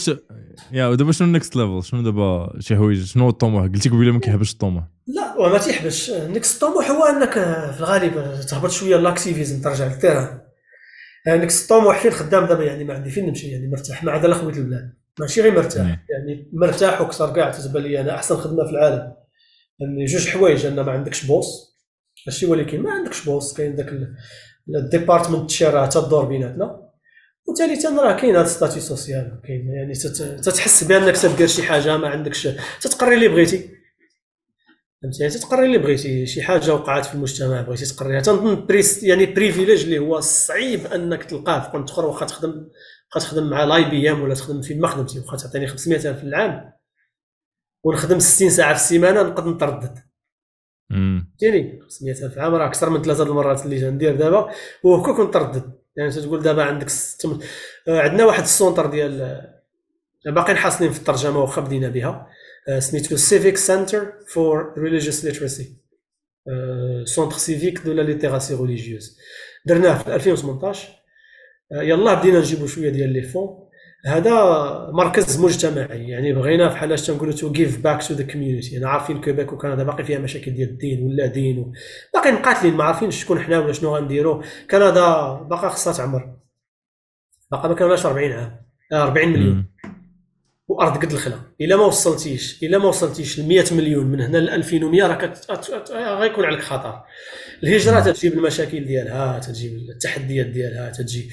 yeah 0.72 0.86
ودابا 0.86 1.12
شنو 1.12 1.28
ال 1.28 1.34
next 1.34 1.56
level 1.56 1.84
شنو 1.84 2.02
دابا 2.02 2.56
شي 2.60 2.76
حوايج؟ 2.76 3.04
شنو 3.04 3.28
الطموح؟ 3.28 3.62
قلتي 3.62 3.88
قبيلة 3.88 4.12
ما 4.12 4.20
كيحبش 4.20 4.52
الطموح. 4.52 4.84
لا 5.06 5.34
وما 5.38 5.58
تيحبش. 5.58 6.10
ال 6.10 6.20
next 6.20 6.60
طموح 6.60 6.90
هو 6.90 7.04
انك 7.04 7.32
في 7.72 7.80
الغالب 7.80 8.40
تهبط 8.48 8.70
شوية 8.70 8.96
l'activisme 8.96 9.60
ترجع 9.62 9.86
لل 9.86 9.97
terrain. 9.97 10.40
يعني 11.26 11.44
الطموح 11.44 12.02
فين؟ 12.02 12.10
خدام 12.10 12.44
دابا 12.44 12.64
يعني 12.64 12.84
ما 12.84 12.94
عندي 12.94 13.10
فين 13.10 13.26
نمشي 13.26 13.48
يعني 13.48 13.68
مرتاح 13.68 14.04
مع 14.04 14.16
هذا 14.16 14.34
خويت 14.34 14.56
البلاد. 14.56 15.05
ماشي 15.20 15.40
غير 15.40 15.54
مرتاح. 15.54 16.04
يعني 16.10 16.50
مرتاح 16.52 17.00
وكثر 17.00 17.34
كاع 17.34 17.50
تتبان 17.50 17.82
لي 17.82 18.00
أنا 18.00 18.14
أحسن 18.14 18.36
خدمة 18.36 18.64
في 18.64 18.70
العالم. 18.70 19.12
يعني 19.80 20.04
جوج 20.04 20.28
حوايج 20.28 20.66
ان 20.66 20.80
ما 20.80 20.92
عندكش 20.92 21.24
boss 21.24 21.76
ماشي 22.26 22.46
ولكن 22.46 22.82
ما 22.82 22.90
عندكش 22.90 23.24
boss 23.24 23.52
كاين 23.52 23.76
داك 23.76 23.92
ال 24.68 24.77
department 24.77 25.62
راه 25.62 25.86
تدور 25.86 26.24
بيناتنا. 26.24 26.86
وثالثا 27.48 28.02
راه 28.02 28.16
كاين 28.16 28.36
هذا 28.36 28.46
statut 28.46 28.80
social 28.80 29.40
كاين 29.44 29.68
يعني 29.68 29.92
تتحس 30.42 30.84
بأنك 30.84 31.16
تدير 31.16 31.46
شي 31.46 31.62
حاجة 31.62 31.96
ما 31.96 32.08
عندكش 32.08 32.48
تتقري 32.80 33.14
اللي 33.14 33.28
بغيتي. 33.28 33.70
فهمتي؟ 35.02 35.22
يعني 35.22 35.34
تقري 35.34 35.66
اللي 35.66 35.78
بغيتي 35.78 36.26
شي 36.26 36.42
حاجة 36.42 36.74
وقعت 36.74 37.06
في 37.06 37.14
المجتمع 37.14 37.62
بغيتي 37.62 37.84
تقريها. 37.94 38.20
تنظن 38.20 38.66
بريس 38.66 39.02
يعني 39.02 39.26
privilège 39.26 39.84
اللي 39.84 39.98
هو 39.98 40.20
صعيب 40.20 40.86
أنك 40.86 41.24
تلقاه 41.24 41.60
في 41.60 41.70
كونت 41.70 41.90
اخر 41.90 42.06
واخا 42.06 42.26
تخدم 42.26 42.68
واخا 43.14 43.26
تخدم 43.26 43.50
مع 43.50 43.64
لاي 43.64 43.90
IBM 43.90 44.22
ولا 44.22 44.34
تخدم 44.34 44.62
فين 44.62 44.80
ما 44.80 44.88
خدمتي 44.88 45.18
واخا 45.18 45.36
تعطيني 45.36 45.66
500 45.66 45.98
ألف 45.98 46.18
في 46.18 46.24
العام. 46.24 46.72
ونخدم 47.84 48.18
60 48.18 48.50
ساعة 48.50 48.74
في 48.74 48.80
السيمانة 48.80 49.22
نقدر 49.22 49.48
نتردد 49.48 49.98
فهمتيني 50.90 51.80
500 51.82 52.12
ألف 52.12 52.32
في 52.32 52.36
العام 52.36 52.54
راه 52.54 52.66
أكثر 52.66 52.90
من 52.90 53.02
ثلاثة 53.02 53.22
المرات 53.22 53.64
اللي 53.64 53.90
ندير 53.90 54.16
دابا. 54.16 54.50
وهكا 54.82 55.12
كنت 55.12 55.28
نتردد 55.28 55.72
يعني 55.96 56.10
تقول 56.10 56.42
دابا 56.42 56.64
عندك 56.64 56.88
ست... 56.88 57.26
عندنا 57.88 58.24
واحد 58.24 58.42
ال 58.42 58.49
centre 58.49 58.86
ديال 58.86 59.42
باقيين 60.26 60.58
حاصلين 60.58 60.92
في 60.92 60.98
الترجمة 60.98 61.38
واخا 61.38 61.60
بدينا 61.60 61.88
بها. 61.88 62.26
سميتو 62.78 63.16
Civic 63.16 63.56
Center 63.56 64.12
for 64.28 64.74
Religious 64.78 65.24
Literacy 65.24 65.76
Centre 67.05 67.36
civique 67.36 67.78
de 67.78 67.92
la 67.92 68.02
littératie 68.02 68.55
religieuse. 68.55 69.18
درناه 69.66 69.98
في 69.98 70.14
2018 70.14 70.88
يلا 71.72 72.14
بدينا 72.14 72.38
نجيبوا 72.38 72.66
شوية 72.66 72.90
ديال 72.90 73.12
les 73.12 73.22
fonds. 73.22 73.66
هذا 74.06 74.32
مركز 74.92 75.40
مجتمعي 75.40 76.08
يعني 76.08 76.32
بغينا 76.32 76.68
بحال 76.68 76.92
اش 76.92 77.06
تنقولوا 77.06 77.34
to 77.34 77.52
give 77.52 77.82
back 77.82 78.02
to 78.02 78.14
the 78.14 78.24
community 78.24 78.78
أنا 78.78 78.88
عارفين 78.88 79.20
كيبيك 79.20 79.52
وكندا 79.52 79.82
باقي 79.82 80.04
فيها 80.04 80.18
مشاكل 80.18 80.50
ديال 80.50 80.68
الدين 80.68 81.06
ولا 81.06 81.26
دين. 81.26 81.72
باقي 82.14 82.32
مقاتلين 82.32 82.74
ما 82.74 82.84
عارفين 82.84 83.10
شكون 83.10 83.40
حنا 83.40 83.58
ولا 83.58 83.72
شنو 83.72 83.96
غنديروا 83.96 84.42
كندا 84.70 85.32
باقا 85.32 85.68
خصها 85.68 85.92
تعمر 85.92 86.36
باقا 87.50 87.68
ما 87.68 87.74
كملناش 87.74 88.06
40 88.06 88.32
عام. 88.32 88.60
40 88.92 89.28
مليون. 89.28 89.66
وأرض 90.68 90.96
قد 91.04 91.12
الخلا. 91.12 91.40
الا 91.60 91.76
ما 91.76 91.84
وصلتيش 91.84 92.62
الا 92.62 92.78
ما 92.78 92.88
وصلتيش 92.88 93.40
ل 93.40 93.48
100 93.48 93.64
مليون 93.72 94.06
من 94.06 94.20
هنا 94.20 94.38
ل 94.38 94.50
2100 94.50 95.06
راه 95.06 96.20
غيكون 96.20 96.44
عليك 96.44 96.60
خطر. 96.60 97.02
الهجرة 97.62 98.00
تجيب 98.00 98.32
المشاكل 98.32 98.84
ديالها 98.84 99.38
تجيب 99.38 99.76
التحديات 99.76 100.46
ديالها 100.46 100.90
تجي 100.90 101.30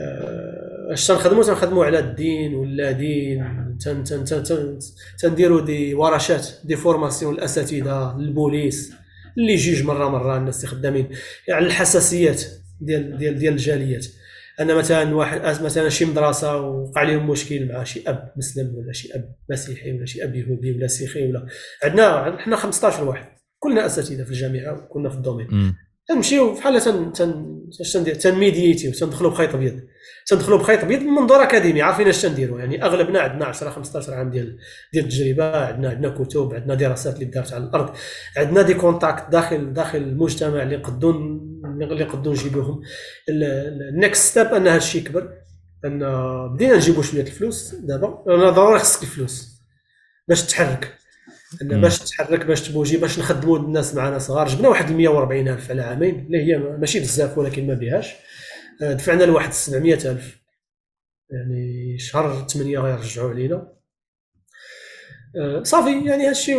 آه، 0.00 0.92
اش 0.92 1.06
تنخدموا 1.06 1.44
تنخدموا 1.44 1.84
على 1.84 1.98
الدين 1.98 2.54
ولا 2.54 2.92
دين؟ 2.92 3.78
تن 3.80 4.04
تن 4.04 4.24
تن 4.24 4.42
تن 4.42 4.78
تنديروا 5.18 5.60
دي 5.60 5.94
ورشات 5.94 6.48
des 6.64 6.76
formations 6.76 7.34
الأساتذة 7.34 8.16
البوليس 8.16 8.92
les 9.38 9.56
juges 9.56 9.82
مرة 9.82 10.08
مرة 10.08 10.36
الناس 10.36 10.64
اللي 10.64 10.76
خدامين. 10.76 11.04
على 11.04 11.16
يعني 11.48 11.66
الحساسيات 11.66 12.42
ديال 12.80 13.18
ديال 13.18 13.38
ديال 13.38 13.52
الجاليات. 13.52 14.06
أن 14.60 14.74
مثلا 14.74 15.14
واحد 15.14 15.62
مثلا 15.62 15.88
شي 15.88 16.04
مدرسة 16.04 16.56
وقع 16.56 17.02
لهم 17.02 17.30
مشكل 17.30 17.68
مع 17.72 17.84
شي 17.84 18.02
أب 18.06 18.32
مسلم 18.36 18.74
ولا 18.74 18.92
شي 18.92 19.14
أب 19.14 19.34
مسيحي 19.50 19.92
ولا 19.92 20.06
شي 20.06 20.24
أب 20.24 20.34
يهودي 20.34 20.72
ولا 20.72 20.86
سيخي 20.86 21.28
ولا 21.28 21.46
عندنا 21.84 22.38
حنا 22.38 22.56
15 22.56 23.04
واحد. 23.04 23.26
كلنا 23.58 23.86
أساتذة 23.86 24.24
في 24.24 24.30
الجامعة 24.30 24.84
وكنا 24.84 25.08
في 25.08 25.16
ال 25.16 25.22
domaine. 25.22 25.74
تنمشيو 26.08 26.54
بحال 26.54 26.80
تن 26.80 27.12
تن 27.12 27.58
اش 27.80 27.92
تندير؟ 27.92 28.14
تنميديتيو 28.14 28.92
تندخلوا 28.92 29.30
بخيط 29.30 29.54
أبيض. 29.54 29.80
تندخلوا 30.26 30.58
بخيط 30.58 30.84
أبيض 30.84 31.00
من 31.00 31.06
منظور 31.06 31.42
أكاديمي 31.42 31.82
عارفين 31.82 32.08
اش 32.08 32.22
تنديروا 32.22 32.58
يعني 32.58 32.84
أغلبنا 32.84 33.20
عندنا 33.20 33.44
10 33.44 33.70
15 33.70 34.14
عام 34.14 34.30
ديال 34.30 34.58
ديال 34.92 35.04
التجربة 35.04 35.56
عندنا 35.56 35.90
عندنا 35.90 36.08
كتب 36.08 36.54
عندنا 36.54 36.74
دراسات 36.74 37.14
اللي 37.14 37.24
دارت 37.24 37.52
على 37.52 37.64
الأرض 37.64 37.96
عندنا 38.36 38.62
des 38.62 38.74
contacts 38.74 39.32
داخل 39.32 39.72
داخل 39.72 39.98
المجتمع 39.98 40.62
اللي 40.62 40.76
قدو 40.76 41.10
اللي 41.68 42.04
قدو 42.04 42.30
نجيبوهم 42.30 42.82
ال 43.28 43.48
next 43.48 44.30
step 44.30 44.46
أن 44.46 44.68
هذا 44.68 44.76
الشيء 44.76 45.00
يكبر. 45.02 45.32
أن 45.84 45.98
بدينا 46.54 46.76
نجيبوا 46.76 47.02
شوية 47.02 47.22
الفلوس 47.22 47.74
دابا. 47.74 48.24
أنا 48.28 48.50
ضروري 48.50 48.78
خصك 48.78 49.02
الفلوس. 49.02 49.62
باش 50.28 50.42
تحرك. 50.42 50.94
أن 51.62 51.80
باش 51.80 51.98
تحرك 51.98 52.46
باش 52.46 52.68
تبوجي 52.68 52.96
باش 52.96 53.18
نخدموا 53.18 53.58
الناس 53.58 53.94
معنا 53.94 54.18
صغار. 54.18 54.48
جبنا 54.48 54.68
واحد 54.68 54.92
140 54.92 55.48
ألف 55.48 55.70
على 55.70 55.82
عامين. 55.82 56.26
اللي 56.26 56.38
هي 56.38 56.58
ماشي 56.58 57.00
بزاف 57.00 57.38
ولكن 57.38 57.66
ما 57.66 57.74
بيهاش. 57.74 58.14
آه، 58.82 58.92
دفعنا 58.92 59.24
لواحد 59.24 59.52
700 59.52 59.94
ألف. 59.94 60.38
يعني 61.30 61.98
شهر 61.98 62.46
8 62.48 62.78
غيرجعوا 62.78 63.30
علينا 63.30 63.72
آه، 65.36 65.62
صافي. 65.62 66.04
يعني 66.04 66.28
هادشي 66.28 66.56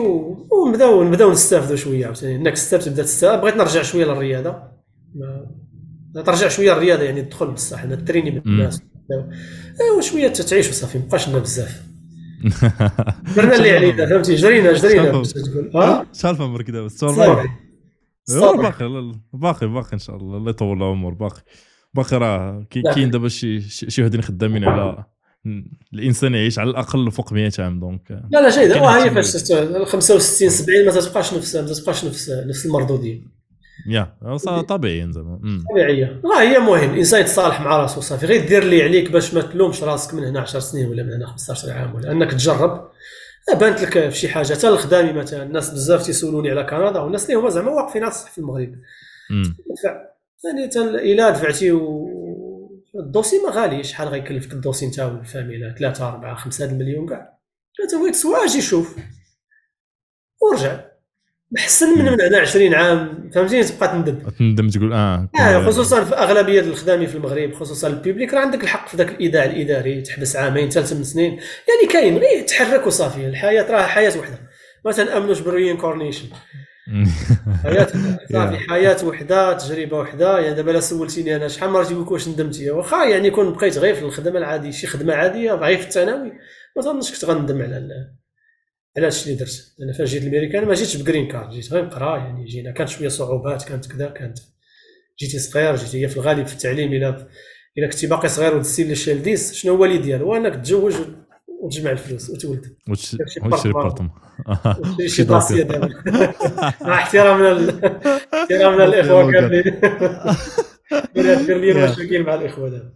ونبداو 0.52 1.04
نبداو 1.04 1.32
نستافدوا 1.32 1.76
شوية 1.76 2.06
عاوتاني. 2.06 2.36
ال 2.36 2.42
next 2.42 2.68
step 2.68 2.80
تبدا 2.80 3.04
تستافد 3.04 3.42
بغيت 3.42 3.56
نرجع 3.56 3.82
شوية 3.82 4.06
للرياضة. 4.06 4.69
ترجع 6.26 6.48
شوية 6.48 6.74
للرياضه 6.74 7.04
يعني 7.04 7.22
تدخل 7.22 7.52
بصح 7.52 7.84
أنا 7.84 7.96
تريني 7.96 8.40
بالناس 8.40 8.82
ايوا 9.82 10.02
شوية 10.02 10.28
تعيش 10.28 10.70
وصافي؟ 10.70 10.98
مابقاش 10.98 11.30
لنا 11.30 11.40
بزاف. 11.40 11.84
درنا 13.36 13.56
اللي 13.56 13.72
علينا 13.72 14.06
فهمتي؟ 14.06 14.36
جرينا 14.36 14.74
جرينا 14.74 15.12
تقول. 15.12 16.06
شحال 16.14 16.42
عمرك 16.42 16.72
دابا 16.72 16.88
46 16.88 18.62
باقي 18.62 19.14
باقي 19.34 19.68
باقي 19.68 19.94
إن 19.94 20.00
شاء 20.00 20.16
الله. 20.16 20.38
الله 20.38 20.50
يطول 20.50 20.78
العمر 20.78 21.14
باقي. 21.14 21.42
باقي 21.94 22.18
راه 22.18 22.66
كاين 22.70 23.12
دابا 23.12 23.28
شي 23.28 23.62
شي 23.62 24.04
وحدين 24.04 24.22
خدامين 24.22 24.64
على 24.64 25.06
الإنسان 25.94 26.34
يعيش 26.34 26.60
على 26.60 26.70
الأقل 26.70 27.12
فوق 27.12 27.34
100 27.34 27.52
عام 27.60 27.80
donc. 27.80 28.12
لا 28.32 28.42
لا 28.42 28.50
شيء 28.50 28.64
هي 28.64 29.12
فاش 29.12 29.54
65 29.86 30.50
70 30.50 30.86
ما 30.86 30.92
تبقاش 30.92 31.34
نفس 31.34 31.56
ما 31.56 31.74
تبقاش 31.74 32.06
نفس 32.06 32.30
نفس 32.30 32.66
المردوديه 32.66 33.39
يا 33.90 34.62
طبيعي 34.62 35.12
زعما 35.12 35.40
طبيعية. 35.72 36.22
راه 36.26 36.42
هي 36.42 36.60
مهم. 36.60 36.94
الانسان 36.94 37.22
يتصالح 37.22 37.62
مع 37.62 37.78
راسو 37.78 38.02
صافي 38.02 38.26
غير 38.26 38.48
دير 38.48 38.64
اللي 38.64 38.84
عليك 38.84 39.12
باش 39.12 39.34
ما 39.34 39.42
تلومش 39.42 39.84
راسك 39.84 40.14
من 40.14 40.24
هنا 40.24 40.42
10 40.42 40.60
سنين 40.60 40.90
ولا 40.90 41.04
من 41.04 41.14
هنا 41.14 41.28
15 41.28 41.72
عام 41.72 41.96
ولا 41.96 42.12
أنك 42.12 42.32
تجرب. 42.32 42.92
بانت 43.60 43.82
لك 43.82 44.10
في 44.10 44.18
شي 44.18 44.30
حاجة. 44.30 44.54
حتى 44.54 44.68
الخدامي 44.68 45.14
مثلا 45.14 45.44
الناس 45.44 45.70
بزاف 45.70 46.06
تيسولوني 46.06 46.52
على 46.52 46.64
كندا 46.64 47.00
والناس 47.00 47.26
اللي 47.26 47.36
هما 47.36 47.50
زعما 47.50 47.72
واقفين 47.72 48.04
على 48.04 48.12
في 48.12 48.38
المغرب. 48.38 48.76
يعني 50.46 50.66
الا 51.14 51.30
دفعتي 51.30 51.72
و... 51.72 52.10
ال 53.00 53.04
dossier 53.04 53.36
ما 53.48 53.52
غالي. 53.52 53.84
شحال 53.84 54.08
غيكلفك 54.08 54.54
ال 54.54 54.58
dossier 54.58 54.86
انت 54.86 55.00
والفاميلا 55.00 55.76
3 55.80 56.08
4 56.10 56.36
5 56.36 56.74
مليون 56.74 57.10
كاع. 57.10 57.40
أنت 57.84 57.96
بغيت 57.96 58.14
تسوا 58.14 58.46
أجي 58.46 58.62
شوف 58.62 58.96
ورجع. 60.42 60.89
احسن 61.58 62.00
من 62.00 62.06
من 62.06 62.22
هنا 62.22 62.38
20 62.40 62.74
عام 62.74 63.30
فهمتيني؟ 63.34 63.64
تبقى 63.64 63.88
تندم. 63.88 64.30
تندم 64.40 64.70
تقول 64.70 64.94
آه 64.94 65.30
آه 65.40 65.66
خصوصا 65.66 66.04
في 66.04 66.16
أغلبية 66.16 66.60
الخدامي 66.60 67.08
في 67.08 67.16
المغرب 67.16 67.54
خصوصا 67.54 67.88
ال 67.88 67.95
public 67.95 68.34
راه 68.34 68.40
عندك 68.40 68.64
الحق 68.64 68.88
في 68.88 68.98
ذاك 68.98 69.10
الايداع 69.10 69.46
الإداري 69.46 70.02
تحبس 70.02 70.36
عامين 70.36 70.70
ثلاث 70.70 70.94
من 70.94 71.04
سنين. 71.04 71.32
يعني 71.32 71.94
كاين 71.94 72.18
غير 72.18 72.42
تحرك 72.42 72.88
وصافي. 72.88 73.28
الحياة 73.28 73.72
راه 73.72 73.82
حياة 73.82 74.18
وحدة. 74.18 74.40
ما 74.86 74.92
تنامنوش 74.92 75.40
بال 75.40 75.51
reincarnation 75.51 76.26
حياة 77.64 77.88
صافي 78.34 78.58
حياة 78.70 79.06
وحدة 79.06 79.58
تجربة 79.58 79.98
وحدة. 79.98 80.40
يعني 80.40 80.56
دابا 80.56 80.72
لا 80.72 80.80
سولتيني 80.80 81.36
أنا 81.36 81.48
شحال 81.48 81.70
مرات 81.70 81.92
يقول 81.92 82.14
واش 82.14 82.28
ندمتي. 82.28 82.72
واخا 82.72 83.06
يعني 83.06 83.32
كون 83.32 83.54
بقيت 83.54 83.78
غير 83.78 83.96
في 83.96 84.02
الخدمة 84.02 84.40
العادية 84.40 84.72
شي 84.72 84.88
خدمة 84.88 85.14
عادية 85.14 85.54
ضعيف 85.54 85.88
الثانوي. 85.88 86.32
ما 86.76 86.82
ظنش 86.82 87.12
كنت 87.12 87.26
غندم 87.26 87.62
على 87.62 88.08
على 88.98 89.06
هادشي 89.06 89.24
اللي 89.26 89.36
درت؟ 89.40 89.74
أنا 89.82 89.94
فاش 89.94 90.10
جيت 90.10 90.24
الميريكان 90.24 90.66
ما 90.66 90.74
جيتش 90.74 90.98
ب 90.98 91.03
green 91.03 91.28
card 91.28 91.50
جيت 91.50 91.74
غير 91.74 91.86
نقرا 91.86 92.18
يعني 92.18 92.46
جينا 92.46 92.72
كانت 92.72 92.90
شوية 92.90 93.08
صعوبات 93.08 93.64
كانت 93.64 93.86
كذا 93.86 94.08
كانت 94.10 94.38
جيتي 95.20 95.40
صغير 95.40 95.76
جيتي 95.76 96.04
هي 96.04 96.08
في 96.08 96.18
الغالب 96.18 96.48
في 96.48 96.54
التعليم 96.54 96.94
إلى 96.94 97.28
إلى 97.78 97.88
كنتي 97.88 98.08
باقي 98.08 98.30
صغير 98.30 98.56
ودزتي 98.56 98.84
للشيل 98.84 99.24
ديس 99.24 99.54
شنو 99.54 99.76
هو 99.76 99.86
اللي 99.86 99.98
ديال 99.98 100.22
هو 100.22 100.36
أنك 100.36 100.56
تتزوج 100.56 100.94
وتجمع 101.62 101.92
الفلوس 101.92 102.30
وتولد. 102.30 102.76
وتشري 102.90 103.74
بارتمشي 103.74 105.24
داسيه 105.24 105.64
دابا. 105.64 105.90
مع 106.82 106.94
احترامنا 106.94 107.80
احترامنا 108.34 108.86
الاخوه 108.86 109.32
كاملين. 109.32 109.82
دير 111.16 111.58
لي 111.58 111.74
مشاكل 111.74 112.24
مع 112.24 112.36
الإخوة 112.36 112.70
دابا. 112.70 112.94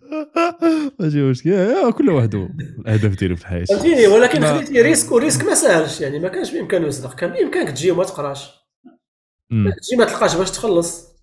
ماشي 1.00 1.22
مشكل 1.22 1.92
كل 1.92 2.10
واحد 2.10 2.36
الاهداف 2.80 3.16
ديالو 3.16 3.36
في 3.36 3.42
الحياة. 3.42 3.64
فهمتيني؟ 3.64 4.08
ولكن 4.08 4.46
خديتي 4.46 4.82
risque 4.82 5.12
و 5.12 5.16
risque 5.16 5.46
ما 5.46 5.54
ساهلش 5.54 6.02
يعني. 6.02 6.20
ما 6.20 6.28
كانش 6.28 6.52
بامكانه 6.52 6.88
يصدق 6.88 7.16
كان 7.16 7.32
بإمكانك 7.32 7.70
تجي 7.72 7.92
وما 7.92 8.04
تقراش. 8.04 8.50
تجي 9.52 9.96
ما 9.98 10.06
تلقاش 10.06 10.36
باش 10.36 10.52
تخلص. 10.52 11.14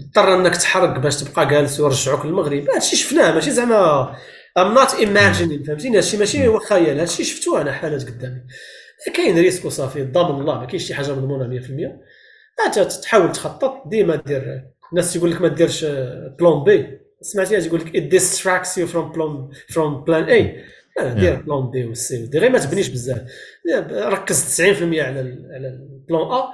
تضطر 0.00 0.34
إنك 0.34 0.56
تحرق 0.56 0.98
باش 0.98 1.22
تبقى 1.22 1.48
جالس 1.48 1.80
ويرجعوك 1.80 2.26
للمغرب. 2.26 2.70
هادشي 2.70 2.96
شفناه. 2.96 3.34
ماشي 3.34 3.50
زعما 3.50 4.14
I'm 4.58 4.74
not 4.74 4.94
imagining 4.94 5.62
فهمتيني؟ 5.64 5.96
هادشي 5.96 6.16
ماشي 6.16 6.58
خيال 6.58 6.98
هادشي 6.98 7.24
شفتو 7.24 7.56
أنا 7.58 7.72
حالات 7.72 8.08
قدامي. 8.08 8.40
كاين 9.14 9.38
risque 9.38 9.64
وصافي. 9.64 10.02
ضامن 10.02 10.40
الله. 10.40 10.60
ما 10.60 10.66
كاينش 10.66 10.84
شي 10.84 10.94
حاجة 10.94 11.12
مضمونة 11.14 11.46
100% 11.46 13.00
تحاول 13.02 13.32
تخطط 13.32 13.82
ديما 13.86 14.16
دير 14.16 14.62
الناس 14.92 15.12
تقول 15.14 15.30
لك 15.30 15.40
ما 15.40 15.48
ديرش 15.48 15.84
plan 16.38 16.64
B 16.64 16.98
سمعتيها 17.20 17.60
تقول 17.60 17.80
لك 17.80 17.96
it 17.96 18.12
distracts 18.14 18.72
you 18.78 18.86
from 18.92 19.12
plan 19.16 19.56
from 19.74 20.04
plan 20.06 20.28
A. 20.30 20.68
دير 21.20 21.36
plan 21.36 21.70
B 21.70 21.84
وال 21.84 22.09
C 22.09 22.22
و 22.22 22.30
D 22.30 22.38
غير 22.38 22.50
ما 22.50 22.58
تبنيش 22.58 22.88
بزاف. 22.88 23.22
ركز 23.90 24.60
90% 24.60 24.62
على 24.82 24.98
على 25.50 25.68
ال 25.68 25.79
plan 25.79 26.22
A 26.22 26.44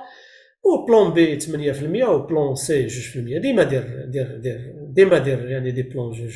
و 0.64 0.74
plan 0.74 1.12
B 1.12 1.40
8% 1.40 2.08
و 2.08 2.17
plan 2.17 2.54
C 2.54 2.88
2% 2.88 3.16
ديما 3.42 3.62
دير 3.62 4.04
دير 4.06 4.36
دير 4.36 4.72
ديما 4.88 5.18
دير 5.18 5.48
يعني 5.50 5.70
des 5.70 5.82
plans 5.82 6.10
جوج 6.10 6.34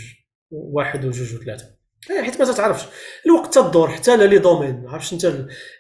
واحد 0.51 1.05
وجوج 1.05 1.35
وثلاثه 1.35 1.65
حيت 2.23 2.41
ما 2.41 2.53
تعرفش 2.53 2.85
الوقت 3.27 3.55
تدور 3.59 3.89
حتى 3.89 4.17
لا 4.17 4.25
les 4.25 4.39
domaines 4.39 4.83
ما 4.83 4.91
عرفتش 4.91 5.13
أنت 5.13 5.25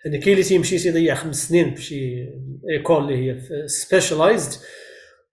يعني 0.04 0.18
كاين 0.18 0.32
اللي 0.32 0.42
تيمشي 0.42 0.78
تيضيع 0.78 1.14
خمس 1.14 1.48
سنين 1.48 1.74
في 1.74 1.82
شي 1.82 2.26
école 2.70 3.02
اللي 3.12 3.16
هي 3.32 3.40
specialized 3.68 4.52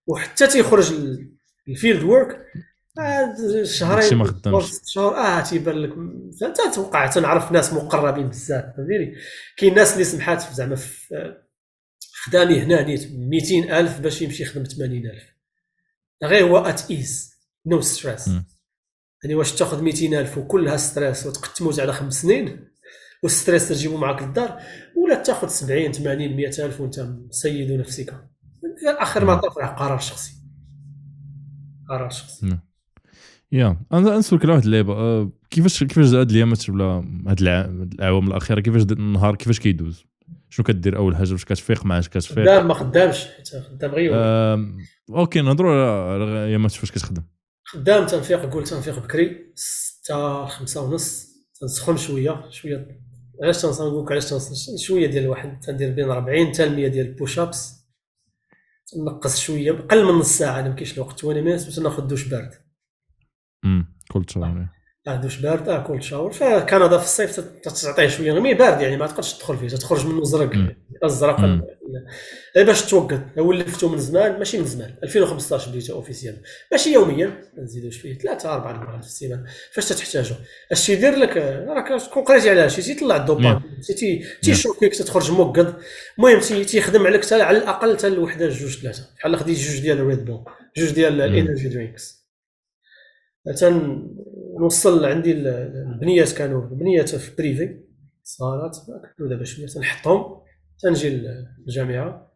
وحتى 0.08 0.48
تيخرج 0.48 0.93
ال 1.68 1.74
field 1.74 2.03
ورك 2.03 2.45
شهرين 3.64 4.09
شهور 4.85 5.16
آه 5.17 5.42
تيبان 5.42 5.75
لك. 5.75 5.93
تتوقع 6.72 7.08
تنعرف 7.08 7.51
ناس 7.51 7.74
مقربين 7.74 8.27
بزاف 8.27 8.66
فهمتيني؟ 8.77 9.16
كاين 9.58 9.74
ناس 9.75 9.93
اللي 9.93 10.03
سمحات 10.03 10.53
زعما 10.53 10.75
في 10.75 11.35
خدامي 12.24 12.59
هنا 12.59 12.82
نيت 12.82 13.11
200000 13.11 14.00
باش 14.00 14.22
يمشي 14.22 14.43
يخدم 14.43 14.64
80000 14.64 15.24
غير 16.24 16.43
هو 16.48 16.58
it 16.58 16.92
is 16.92 17.32
no 17.66 17.82
stress 17.82 18.27
يعني 19.24 19.35
واش 19.35 19.51
تاخذ 19.51 19.82
200000 19.82 20.38
وكلها 20.38 20.77
stress 20.77 21.26
وتقتموت 21.25 21.80
على 21.80 21.93
خمس 21.93 22.22
سنين 22.22 22.67
وال 23.24 23.35
stress 23.35 23.69
تجيبو 23.69 23.98
معاك 23.98 24.22
للدار 24.22 24.61
ولا 24.95 25.16
تاخذ 25.16 25.48
70 25.48 25.92
80 25.92 26.35
100000 26.35 26.82
وانت 26.82 27.08
سيد 27.32 27.72
نفسك. 27.72 28.14
في 28.86 28.92
اخر 28.92 29.26
المطاف 29.26 29.58
قرار 29.58 30.00
شخصي. 30.00 30.34
قرار 31.90 32.10
شخصي. 32.10 32.58
يا 33.52 33.78
أنا 33.94 34.18
نسولك 34.18 34.44
على 34.44 34.54
واحد 34.54 34.66
اللعيبه 34.66 34.94
أه 34.94 35.32
كيفاش 35.50 35.84
كيفاش 35.84 36.14
هاد 36.14 36.30
الايامات 36.30 36.70
ولا 36.70 36.86
هاد 37.28 37.42
الأعوام 37.42 38.28
الأخيرة؟ 38.28 38.60
كيفاش 38.60 38.82
النهار 38.82 39.36
كيفاش 39.36 39.60
كيدوز؟ 39.60 40.06
شنو 40.50 40.66
كدير 40.66 40.98
أول 40.98 41.16
حاجة؟ 41.16 41.30
باش 41.30 41.46
كتفيق 41.46 41.86
مع 41.86 42.00
اش 42.00 42.10
كتفيق؟ 42.10 42.44
خدام 42.44 42.68
ما 42.68 42.74
خدامش 42.74 43.26
خدام 43.70 43.92
غير 43.92 44.12
okay 45.10 45.42
نهضروا 45.42 45.72
على 46.14 46.24
الايامات 46.24 46.72
فاش 46.72 46.92
كتخدم. 46.92 47.24
خدام 47.64 48.06
تنفيق 48.06 48.54
قول 48.54 48.64
تنفيق 48.64 49.00
بكري. 49.00 49.54
6 49.56 50.46
5 50.46 50.82
ونص. 50.82 51.36
تنسخن 51.62 51.98
شوية 51.98 52.50
شوية. 52.50 53.02
علاش 53.44 53.62
تنقول 53.62 54.06
لك 54.06 54.12
علاش 54.12 54.30
تنسخن؟ 54.30 54.78
شوية 54.78 55.08
ديال 55.08 55.24
الواحد. 55.24 55.60
تندير 55.60 55.92
بين 55.92 56.10
40 56.10 56.48
حتى 56.48 56.70
100 56.70 56.88
ديال 56.88 57.08
ال 57.08 57.14
push 57.14 57.40
ups 57.40 57.85
نقص 58.98 59.40
شوية 59.40 59.72
أقل 59.72 60.06
من 60.06 60.12
نص 60.12 60.38
ساعة 60.38 60.60
أنا 60.60 60.70
ما 60.70 60.76
كاينش 60.76 60.94
الوقت 60.94 61.14
20 61.14 61.42
minutes 61.44 61.64
باش 61.66 61.80
ناخذ 61.80 62.08
دوش 62.08 62.28
بارد. 62.28 62.52
امم 63.66 63.96
cold 64.11 64.30
shower 64.30 64.68
أه 65.08 65.16
دوش 65.16 65.38
بارد 65.38 65.69
أه 65.69 65.84
كولد 65.84 66.01
شاور. 66.01 66.32
فكندا 66.32 66.98
في 66.98 67.03
الصيف 67.03 67.40
تعطيه 67.64 68.08
شوية 68.08 68.40
مي 68.40 68.53
بارد 68.53 68.82
يعني 68.82 68.98
ما 68.98 69.08
تقدرش 69.08 69.34
تدخل 69.34 69.58
فيه 69.58 69.67
تخرج 69.67 70.06
منه 70.06 70.24
زرق 70.24 70.51
الزرق 71.03 71.61
باش 72.56 72.82
توقد. 72.82 73.27
هو 73.40 73.51
اللي 73.51 73.64
فتو 73.64 73.90
من 73.90 73.98
زمان 73.98 74.40
ماشي 74.40 74.58
من 74.58 74.66
زمان 74.66 74.95
2015 75.03 75.72
بديتها 75.72 75.93
official. 75.94 76.38
ماشي 76.72 76.93
يوميا 76.93 77.42
نزيدو 77.58 77.90
شوية 77.90 78.17
ثلاثة 78.17 78.53
أربعة 78.53 78.74
مرات 78.74 79.03
في 79.03 79.09
السيمانة. 79.09 79.43
فاش 79.72 79.90
تحتاجو 79.90 80.35
اش 80.72 80.85
تيدير 80.88 81.16
لك 81.16 81.38
راك 81.67 82.01
تكون 82.01 82.24
قريتي 82.24 82.50
على 82.50 82.69
شي 82.69 82.82
تيطلع 82.82 83.16
الدوبامين 83.16 83.61
تي 83.98 84.25
تيشوكيك 84.42 84.95
تخرج 84.95 85.32
موقد. 85.32 85.74
المهم 86.17 86.40
تيخدم 86.64 87.08
عليك 87.08 87.34
على 87.34 87.58
الأقل 87.58 87.98
حتى 87.98 88.09
لوحدة 88.09 88.50
جوج 88.50 88.77
ثلاثة. 88.77 89.03
بحال 89.17 89.38
خديت 89.38 89.58
جوج 89.58 89.80
ديال 89.80 89.98
ال 89.98 90.05
Red 90.05 90.26
Bull 90.26 90.44
جوج 90.77 90.92
ديال 90.92 91.22
الانرجي 91.22 91.67
درينكس 91.67 92.25
تنوصل 93.53 95.06
عندي 95.06 95.32
البنيات 95.32 96.32
كانوا 96.32 96.61
بنيات 96.61 97.15
في 97.15 97.35
بريفي 97.35 97.85
صالات 98.24 98.77
كنتو 99.17 99.30
دابا 99.30 99.43
شوية 99.43 99.67
تنحطهم 99.67 100.41
تنجي 100.80 101.09
للجامعه 101.67 102.32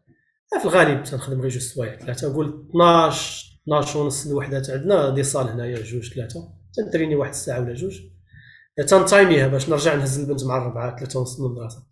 في 0.60 0.66
الغالب 0.66 1.04
تنخدم 1.04 1.42
غير 1.42 1.50
جوج 1.50 1.62
سوايع 1.62 1.98
ثلاثة. 1.98 2.34
قول 2.34 2.68
12 2.70 3.62
12 3.64 4.00
ونص 4.00 4.28
الوحدات 4.28 4.70
عندنا 4.70 5.10
دي 5.10 5.24
صال 5.24 5.48
هنايا 5.48 5.82
جوج 5.82 6.14
ثلاثة. 6.14 6.54
تنتريني 6.74 7.16
واحد 7.16 7.30
الساعة 7.30 7.62
ولا 7.62 7.74
جوج. 7.74 8.02
تنتايميها 8.88 9.48
باش 9.48 9.70
نرجع 9.70 9.96
نهز 9.96 10.20
البنت 10.20 10.44
مع 10.44 10.58
الربعة 10.58 10.98
ثلاثة 10.98 11.20
ونص 11.20 11.40
المدرسة. 11.40 11.89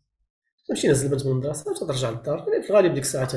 تمشي 0.69 0.87
نهز 0.87 1.05
البنت 1.05 1.25
من 1.25 1.31
المدرسة 1.31 1.71
وترجع 1.71 2.09
للدار. 2.09 2.45
يعني 2.51 2.63
في 2.63 2.69
الغالب 2.69 2.93
ديك 2.93 3.03
الساعة 3.03 3.29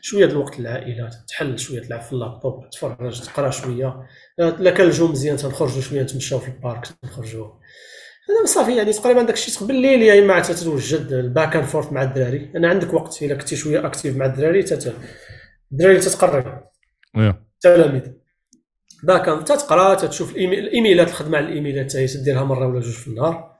شوية 0.00 0.24
الوقت 0.24 0.60
العائله 0.60 1.10
تحل 1.28 1.58
شوية 1.58 1.80
تلعب 1.80 2.00
في 2.00 2.12
اللابتوب 2.12 2.70
تفرج 2.70 3.20
تقرا 3.20 3.50
شوية. 3.50 4.06
الا 4.40 4.70
كان 4.70 4.86
الجو 4.86 5.08
مزيان 5.08 5.36
تنخرجوا 5.36 5.80
شوية 5.80 6.02
نتمشاو 6.02 6.38
في 6.38 6.48
ال 6.48 6.56
park 6.56 6.88
نخرجوا 7.04 7.46
أنا 8.30 8.46
صافي 8.46 8.76
يعني 8.76 8.92
تقريبا 8.92 9.22
داك 9.22 9.34
الشيء 9.34 9.66
بالليل 9.66 10.02
يا 10.02 10.24
إما 10.24 10.40
تتوجد 10.40 11.12
ال 11.12 11.21
back 11.21 11.56
and 11.56 11.64
forth 11.64 11.92
مع 11.92 12.02
الدراري. 12.02 12.52
أنا 12.56 12.68
عندك 12.68 12.94
وقت 12.94 13.22
إلا 13.22 13.34
كنتي 13.34 13.56
شوية 13.56 13.86
active 13.86 14.16
مع 14.16 14.26
الدراري 14.26 14.62
تت 14.62 14.94
الدراري 15.72 15.98
تتقرب. 15.98 16.64
التلاميذ 17.16 18.02
back 19.02 19.28
and 19.28 19.44
تتقرا 19.44 19.94
تتشوف 19.94 20.36
الإيميلات 20.36 21.08
الخدمة 21.08 21.38
على 21.38 21.46
الإيميلات 21.46 21.92
تديرها 21.92 22.44
مرة 22.44 22.66
ولا 22.66 22.80
جوج 22.80 22.92
في 22.94 23.08
النهار. 23.08 23.56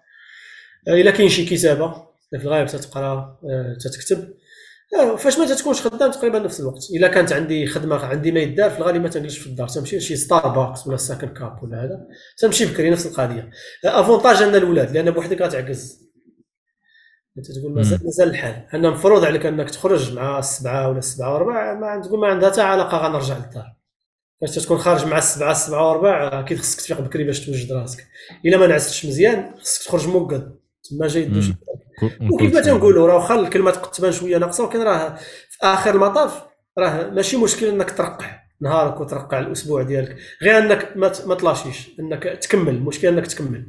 إلا 0.88 1.10
كاين 1.10 1.28
شي 1.28 1.44
كتابة. 1.44 2.11
في 2.38 2.44
الغالب 2.44 2.68
تتقرا 2.68 3.38
آه، 3.50 3.76
تتكتب. 3.80 4.34
آه، 5.00 5.16
فاش 5.16 5.38
ما 5.38 5.54
تكونش 5.54 5.82
خدام 5.82 6.10
تقريبا 6.10 6.38
نفس 6.38 6.60
الوقت. 6.60 6.82
إلا 6.96 7.08
كانت 7.08 7.32
عندي 7.32 7.66
خدمة 7.66 7.96
عندي 7.96 8.32
ما 8.32 8.40
يدار 8.40 8.70
في 8.70 8.78
الغالب 8.78 9.02
ما 9.02 9.08
تنجلس 9.08 9.38
في 9.38 9.46
الدار. 9.46 9.68
تمشي 9.68 9.96
لشي 9.96 10.16
ستاربكس 10.16 10.86
ولا 10.86 10.96
Second 10.96 11.28
Cup 11.28 11.62
ولا 11.62 11.84
هذا. 11.84 12.06
تمشي 12.38 12.66
بكري 12.66 12.90
نفس 12.90 13.06
القضية. 13.06 13.50
avantage 13.84 14.42
أن 14.42 14.54
الاولاد 14.54 14.90
لأن 14.90 15.10
بوحدك 15.10 15.42
غتعكز 15.42 16.02
أنت 17.38 17.52
تقول 17.52 17.72
مازال 18.04 18.28
الحال. 18.28 18.66
أنا 18.74 18.90
مفروض 18.90 19.24
عليك 19.24 19.46
انك 19.46 19.70
تخرج 19.70 20.12
مع 20.12 20.38
السبعة 20.38 20.88
ولا 20.88 20.98
السبعة 20.98 21.34
وربع 21.34 21.74
ما 21.74 22.02
تقول 22.04 22.20
ما 22.20 22.26
عندها 22.26 22.50
حتى 22.50 22.60
علاقة 22.60 22.98
غنرجع 22.98 23.36
للدار. 23.36 23.76
فاش 24.40 24.54
تكون 24.54 24.78
خارج 24.78 25.06
مع 25.06 25.18
السبعة 25.18 25.50
السبعة 25.50 25.90
وربع 25.90 26.40
أكيد 26.40 26.58
خصك 26.58 26.80
تفيق 26.80 27.00
بكري 27.00 27.24
باش 27.24 27.46
توجد 27.46 27.72
راسك. 27.72 28.06
إلا 28.44 28.56
ما 28.56 28.66
نعستش 28.66 29.06
مزيان 29.06 29.54
خصك 29.60 29.84
تخرج 29.84 30.08
موقد. 30.08 30.61
تما 30.90 31.06
جاي 31.06 31.24
دوش 31.24 31.50
وكيف 32.30 32.54
ما 32.54 32.60
تنقولوا 32.60 33.06
راه 33.06 33.14
واخا 33.14 33.40
الكلمة 33.40 33.70
تبان 33.70 34.12
شوية 34.12 34.38
ناقصة 34.38 34.64
ولكن 34.64 34.80
راه 34.80 35.16
في 35.50 35.58
آخر 35.62 35.94
المطاف 35.94 36.42
راه 36.78 37.10
ماشي 37.10 37.36
مشكل 37.36 37.66
إنك 37.66 37.90
ترقع 37.90 38.42
نهارك 38.62 39.00
وترقع 39.00 39.38
الأسبوع 39.38 39.82
ديالك. 39.82 40.16
غير 40.42 40.58
إنك 40.58 40.96
ما 40.96 41.12
ما 41.26 41.34
تلاشيش 41.34 41.90
إنك 42.00 42.22
تكمل. 42.22 42.74
المشكل 42.74 43.08
إنك 43.08 43.26
تكمل. 43.26 43.66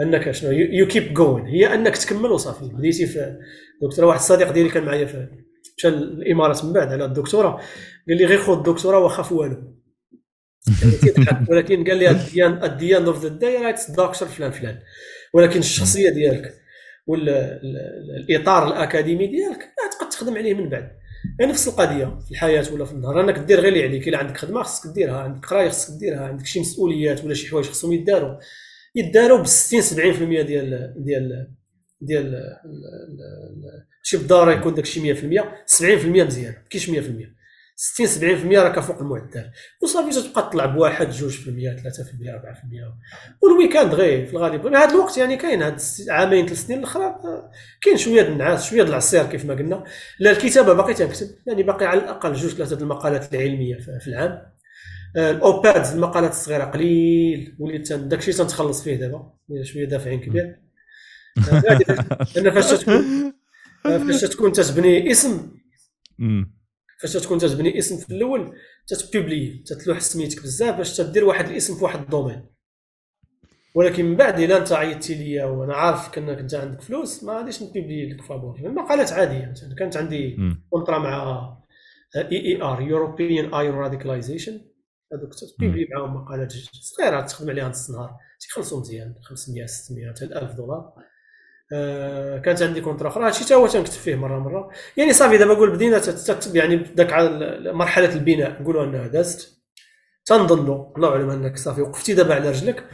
إنك 0.00 0.30
شنو 0.30 0.50
you 0.50 0.86
keep 0.86 1.14
going 1.14 1.46
هي 1.46 1.74
إنك 1.74 1.96
تكمل 1.96 2.30
وصافي. 2.30 2.64
بديتي 2.64 3.06
في 3.06 3.38
دكتورة 3.82 4.06
واحد 4.06 4.18
الصديق 4.18 4.52
ديالي 4.52 4.68
كان 4.68 4.84
معايا 4.84 5.06
في 5.06 5.28
مشى 5.78 5.88
الإمارات 5.88 6.64
من 6.64 6.72
بعد 6.72 6.92
على 6.92 7.04
الدكتورة 7.04 7.50
قال 8.08 8.16
لي 8.16 8.24
غير 8.24 8.38
خذ 8.38 8.56
الدكتورة 8.56 8.98
واخا 8.98 9.22
في 9.22 9.34
والو 9.34 9.78
ولكن 11.50 11.84
قال 11.84 11.96
لي 11.96 12.10
at 12.10 12.72
the 12.72 12.96
end 12.96 13.06
of 13.08 13.22
the 13.22 13.28
day 13.28 13.56
right 13.56 13.90
دكتور 13.90 14.28
فلان 14.28 14.50
فلان. 14.50 14.78
ولكن 15.34 15.58
الشخصية 15.58 16.10
ديالك 16.10 16.54
ولا 17.06 17.60
الإطار 18.20 18.68
الأكاديمي 18.68 19.26
ديالك 19.26 19.68
تقدر 19.92 20.10
تخدم 20.10 20.36
عليه 20.36 20.54
من 20.54 20.68
بعد. 20.68 20.90
يعني 21.40 21.52
نفس 21.52 21.68
القضية 21.68 22.18
في 22.24 22.30
الحياة 22.30 22.72
ولا 22.72 22.84
في 22.84 22.92
النهار 22.92 23.20
انك 23.20 23.38
دير 23.38 23.60
غير 23.60 23.68
اللي 23.68 23.82
عليك. 23.82 24.08
إلا 24.08 24.18
عندك 24.18 24.36
خدمة 24.36 24.62
خصك 24.62 24.94
ديرها 24.94 25.16
عندك 25.16 25.46
قراية 25.46 25.68
خصك 25.68 25.98
ديرها 26.00 26.20
عندك 26.20 26.46
شي 26.46 26.60
مسؤوليات 26.60 27.24
ولا 27.24 27.34
شي 27.34 27.48
حوايج 27.48 27.66
خصهم 27.66 27.92
يداروا. 27.92 28.36
يداروا 28.94 29.38
ب 29.38 29.46
60 29.46 29.82
70% 29.82 30.46
ديال 30.46 30.94
ديال 30.96 31.50
ديال 32.00 32.42
شي 34.02 34.16
بالضروره 34.16 34.52
يكون 34.52 34.74
داك 34.74 34.84
شي 34.84 35.14
100% 35.14 35.18
70% 35.20 35.82
مزيان 36.06 36.54
كاينش 36.70 36.90
100% 36.90 36.94
60 37.80 38.06
70% 38.06 38.58
راك 38.58 38.80
فوق 38.80 38.98
المعدل. 38.98 39.50
وصافي 39.82 40.28
تبقى 40.28 40.42
تطلع 40.42 40.66
بواحد 40.66 41.12
2% 41.12 41.16
3% 41.16 41.20
4% 41.20 41.24
وال 43.42 43.54
weekend 43.54 43.94
غير 43.94 44.26
في 44.26 44.32
الغالب. 44.32 44.66
هذا 44.66 44.94
الوقت 44.94 45.18
يعني 45.18 45.36
كاين 45.36 45.62
هاد 45.62 45.80
عامين 46.08 46.46
ثلاث 46.46 46.66
سنين 46.66 46.78
الأخرى 46.78 47.14
كاين 47.82 47.96
شوية 47.96 48.28
النعاس 48.28 48.70
شوية 48.70 48.82
العصير 48.82 49.26
كيف 49.26 49.44
ما 49.44 49.54
قلنا. 49.54 49.84
لا 50.18 50.30
الكتابة 50.30 50.72
باقي 50.72 50.94
تنكتب 50.94 51.28
يعني 51.46 51.62
باقي 51.62 51.86
على 51.86 52.00
الأقل 52.00 52.32
جوج 52.32 52.50
ثلاثة 52.50 52.76
المقالات 52.80 53.34
العلمية 53.34 53.78
في 53.78 54.08
العام. 54.08 54.42
آه، 55.16 55.30
ال 55.30 55.39
op-eds 55.39 55.94
المقالات 55.94 56.30
الصغيرة 56.30 56.64
قليل 56.64 57.56
وليت 57.58 57.92
داك 57.92 58.18
الشيء 58.18 58.34
تنتخلص 58.34 58.84
فيه 58.84 58.96
دابا 58.96 59.32
شوية 59.62 59.84
دافعين 59.84 60.20
كبير. 60.20 60.58
أنا 62.36 62.50
فاش 62.50 62.70
تكون 62.70 63.32
فاش 63.84 64.20
تكون 64.20 64.52
تتبني 64.52 65.10
اسم 65.10 65.50
فاش 67.00 67.12
تكون 67.12 67.38
تتبني 67.38 67.78
اسم 67.78 67.96
في 67.96 68.10
الأول 68.10 68.56
تتبيبلي 68.86 69.62
تتلوح 69.66 70.00
سميتك 70.00 70.42
بزاف 70.42 70.76
باش 70.76 70.96
تدير 70.96 71.24
واحد 71.24 71.48
الاسم 71.48 71.74
في 71.74 71.84
واحد 71.84 72.00
domaine. 72.00 72.46
ولكن 73.74 74.04
من 74.04 74.16
بعد 74.16 74.40
إلا 74.40 74.56
أنت 74.56 74.72
عيطتي 74.72 75.14
ليا 75.14 75.44
وأنا 75.44 75.74
عارف 75.74 76.18
إنك 76.18 76.38
أنت 76.38 76.54
عندك 76.54 76.80
فلوس 76.80 77.24
ما 77.24 77.32
غاديش 77.32 77.62
نبيبلي 77.62 78.12
لك 78.12 78.22
فابور 78.22 78.58
المقالات 78.58 79.12
عادية. 79.12 79.54
كانت 79.78 79.96
عندي 79.96 80.36
contrat 80.70 80.98
مع 80.98 81.58
EER 82.16 82.80
European 82.82 83.54
Eye 83.54 83.68
on 83.68 83.78
Radicalization 83.78 84.60
هذوك 85.12 85.34
تبيبلي 85.58 85.86
معاهم 85.90 86.14
مقالات 86.14 86.52
صغيرة 86.72 87.20
تخدم 87.20 87.50
عليها 87.50 87.68
نص 87.68 87.90
نهار. 87.90 88.16
تيخلصوا 88.40 88.80
مزيان 88.80 89.14
500 89.22 89.66
600 89.66 90.10
حتى 90.10 90.24
1000 90.24 90.52
دولار. 90.52 90.92
آه، 91.72 92.38
كانت 92.38 92.62
عندي 92.62 92.80
contrat 92.80 93.08
أخرى 93.08 93.26
هادشي 93.26 93.44
حتى 93.44 93.54
هو 93.54 93.66
تنكتب 93.66 93.92
فيه 93.92 94.14
مرة 94.14 94.38
مرة. 94.38 94.70
يعني 94.96 95.12
صافي 95.12 95.38
دابا 95.38 95.54
قول 95.54 95.70
بدينا 95.70 96.00
يعني 96.54 96.76
داك 96.76 97.12
مرحلة 97.74 98.14
البناء. 98.14 98.62
نقولوا 98.62 98.84
أنها 98.84 99.06
دازت. 99.06 99.58
تنظنوا 100.24 100.96
الله 100.96 101.08
اعلم 101.08 101.30
أنك 101.30 101.56
صافي 101.58 101.82
وقفتي 101.82 102.14
دابا 102.14 102.34
على 102.34 102.48
رجلك. 102.50 102.84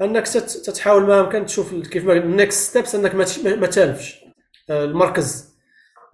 أنك 0.00 0.28
تتحاول 0.28 1.02
ما 1.06 1.20
أمكن 1.20 1.46
تشوف 1.46 1.74
كيف 1.74 2.04
ما 2.04 2.12
ال 2.12 2.24
next 2.24 2.70
steps 2.70 2.94
أنك 2.94 3.14
ما 3.44 3.66
تالفش. 3.66 4.24
آه، 4.70 4.84
المركز. 4.84 5.52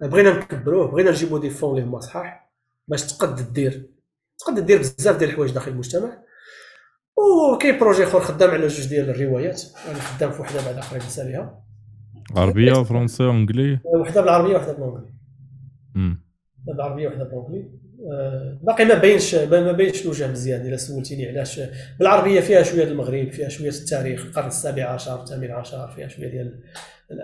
بغينا 0.01 0.31
نكبروه. 0.31 0.87
بغينا 0.87 1.11
نجيبوا 1.11 1.39
des 1.39 1.49
fonds 1.49 1.77
اللي 1.77 1.89
هما 1.89 1.99
صحاح. 1.99 2.51
باش 2.87 3.03
تقد 3.13 3.53
دير 3.53 3.89
تقد 4.39 4.65
دير 4.65 4.79
بزاف 4.79 5.17
ديال 5.17 5.29
الحوايج 5.29 5.51
داخل 5.51 5.71
المجتمع. 5.71 6.23
وكاين 7.17 7.79
projet 7.79 8.03
آخر 8.03 8.19
خدام 8.19 8.51
على 8.51 8.67
جوج 8.67 8.87
ديال 8.87 9.09
الروايات. 9.09 9.61
أنا 9.87 9.99
خدام 9.99 10.31
في 10.31 10.41
وحدة 10.41 10.65
بعد 10.65 10.77
آخرين 10.77 11.01
نساليها. 11.07 11.68
عربية 12.35 12.73
فرنسي 12.83 13.23
انجلي 13.23 13.79
وحده 13.85 14.21
بالعربية 14.21 14.55
وحده 14.55 14.73
بالانجلي 14.73 14.97
وحده 15.95 16.17
بالعربية 16.67 17.07
وحده 17.07 17.23
بالانجلي 17.23 17.79
آه، 18.11 18.59
باقي 18.63 18.85
ما 18.85 18.93
بينش 18.93 19.35
ما 19.35 19.71
بينش 19.71 20.01
الوجه 20.01 20.31
مزيان 20.31 20.61
إلا 20.67 20.77
سولتيني 20.77 21.27
علاش. 21.27 21.61
بالعربية 21.99 22.39
فيها 22.41 22.63
شوية 22.63 22.83
المغرب 22.83 23.31
فيها 23.31 23.49
شوية 23.49 23.69
التاريخ 23.69 24.25
القرن 24.25 24.47
السابع 24.47 24.83
عشر 24.83 25.23
الثامن 25.23 25.51
عشر 25.51 25.87
فيها 25.87 26.07
شوية 26.07 26.27
ديال 26.27 26.59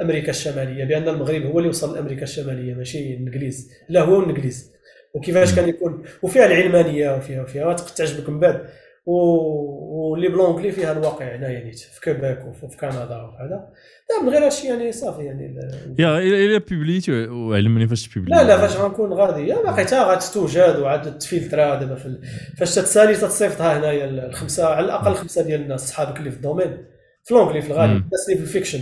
أمريكا 0.01 0.29
الشمالية 0.29 0.85
بأن 0.85 1.09
المغرب 1.09 1.41
هو 1.45 1.57
اللي 1.57 1.69
وصل 1.69 1.95
لأمريكا 1.95 2.23
الشمالية 2.23 2.73
ماشي 2.73 3.13
الإنجليز. 3.13 3.71
لا 3.89 4.01
هو 4.01 4.19
الإنجليز. 4.19 4.71
وكيفاش 5.13 5.55
كان 5.55 5.69
يكون؟ 5.69 6.03
وفيها 6.21 6.45
العلمانية 6.45 7.15
وفيها 7.15 7.43
وفيها 7.43 7.73
تعجبك 7.73 8.29
من 8.29 8.39
بعد. 8.39 8.65
واللي 9.05 10.27
ب 10.29 10.33
l'anglais 10.33 10.71
فيها 10.71 10.91
الواقع 10.91 11.35
هنايا 11.35 11.63
نيت 11.63 11.79
في 11.79 12.01
كيبيك 12.01 12.45
وفي 12.45 12.77
كندا 12.77 13.15
وهذا. 13.15 13.69
لا 14.09 14.23
من 14.23 14.29
غير 14.29 14.45
هادشي 14.45 14.67
يعني 14.67 14.91
صافي 14.91 15.23
يعني 15.23 15.55
yeah 15.99 16.19
إلا 16.19 16.57
بيبليتي 16.57 17.27
وعلمني 17.27 17.87
فاش 17.87 18.07
ت 18.07 18.11
publier 18.11 18.35
لا 18.35 18.43
لا 18.43 18.57
فاش 18.57 18.77
غنكون 18.77 19.13
غادي. 19.13 19.47
yeah 19.47 19.55
باقي 19.55 19.85
حتى 19.85 19.99
غتستوجد 19.99 20.79
وعاد 20.79 21.17
تفلترا 21.17 21.75
دابا 21.75 21.95
في 21.95 22.21
فاش 22.57 22.75
تتسالي 22.75 23.15
تتصيفطها 23.15 23.77
هنايا 23.77 24.05
الخمسة 24.05 24.65
على 24.65 24.85
الأقل 24.85 25.13
خمسة 25.13 25.41
ديال 25.41 25.61
الناس 25.61 25.89
صحابك 25.89 26.19
اللي 26.19 26.31
في 26.31 26.37
ال 26.37 26.43
domaine. 26.43 26.85
في 27.23 27.33
l'anglais 27.33 27.61
في 27.61 27.71
الغالب 27.71 27.91
الناس 27.91 28.29
اللي 28.29 28.37
في 28.37 28.43
ال 28.43 28.48
fiction. 28.48 28.81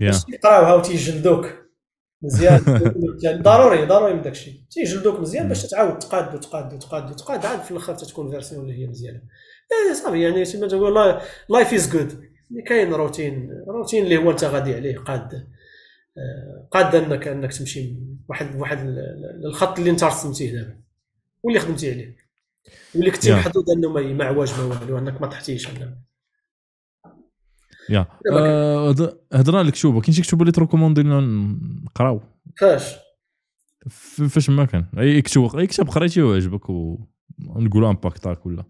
باش 0.00 0.16
يقراوها 0.28 0.74
وتيجلدوك. 0.74 1.46
مزيان. 2.22 2.60
يعني 3.24 3.42
ضروري 3.42 3.84
ضروري 3.84 4.14
من 4.14 4.22
داكشي 4.22 4.66
تيجلدوك 4.70 5.20
مزيان 5.20 5.48
باش 5.48 5.66
تعاود 5.66 5.98
تقاد 5.98 6.34
وتقاد 6.34 6.74
وتقاد 6.74 7.10
وتقاد 7.10 7.46
عاد 7.46 7.60
في 7.60 7.70
الآخر 7.70 7.94
تتكون 7.94 8.30
version 8.30 8.62
اللي 8.62 8.82
هي 8.82 8.86
مزيانة. 8.86 9.20
صافي 10.02 10.22
يعني 10.22 10.44
كما 10.44 10.68
تقول 10.68 11.20
life 11.48 11.74
is 11.74 11.90
good 11.90 12.28
كاين 12.66 12.92
روتين 12.92 13.64
روتين 13.68 14.04
اللي 14.04 14.16
هو 14.16 14.30
أنت 14.30 14.44
غادي 14.44 14.74
عليه 14.74 14.98
قاد. 14.98 15.46
قاد 16.70 16.94
انك 16.94 17.28
أنك 17.28 17.52
تمشي 17.52 17.94
واحد 18.28 18.56
واحد 18.56 18.78
الخط 19.44 19.78
اللي 19.78 19.90
أنت 19.90 20.04
رسمتيه 20.04 20.52
دابا. 20.52 20.76
واللي 21.42 21.60
خدمتي 21.60 21.90
عليه. 21.92 22.16
واللي 22.94 23.10
كنتي 23.10 23.32
محظوظ 23.32 23.70
أنه 23.70 23.88
ما 23.88 24.24
عواج 24.24 24.52
ما 24.58 24.64
والو 24.64 24.98
أنك 24.98 25.20
ما 25.20 25.26
طحتيش 25.26 25.68
yeah. 27.90 28.06
هضرنا 29.32 29.62
لك 29.62 29.74
شوبة. 29.74 30.00
كاين 30.00 30.12
شي 30.12 30.22
كتب 30.22 30.40
اللي 30.40 30.52
ت 30.52 30.56
recommander 30.56 31.02
لنا 31.02 31.20
نقراو؟ 31.84 32.20
فاش؟ 32.60 32.94
فاش 34.28 34.50
ما 34.50 34.64
كان. 34.64 34.86
أي 34.98 35.22
كتب 35.22 35.56
أي 35.56 35.66
كتاب 35.66 35.88
قريتي 35.88 36.22
وعجبك 36.22 36.70
ونقولوا 36.70 37.90
امباكتاك 37.90 38.46
ولا. 38.46 38.64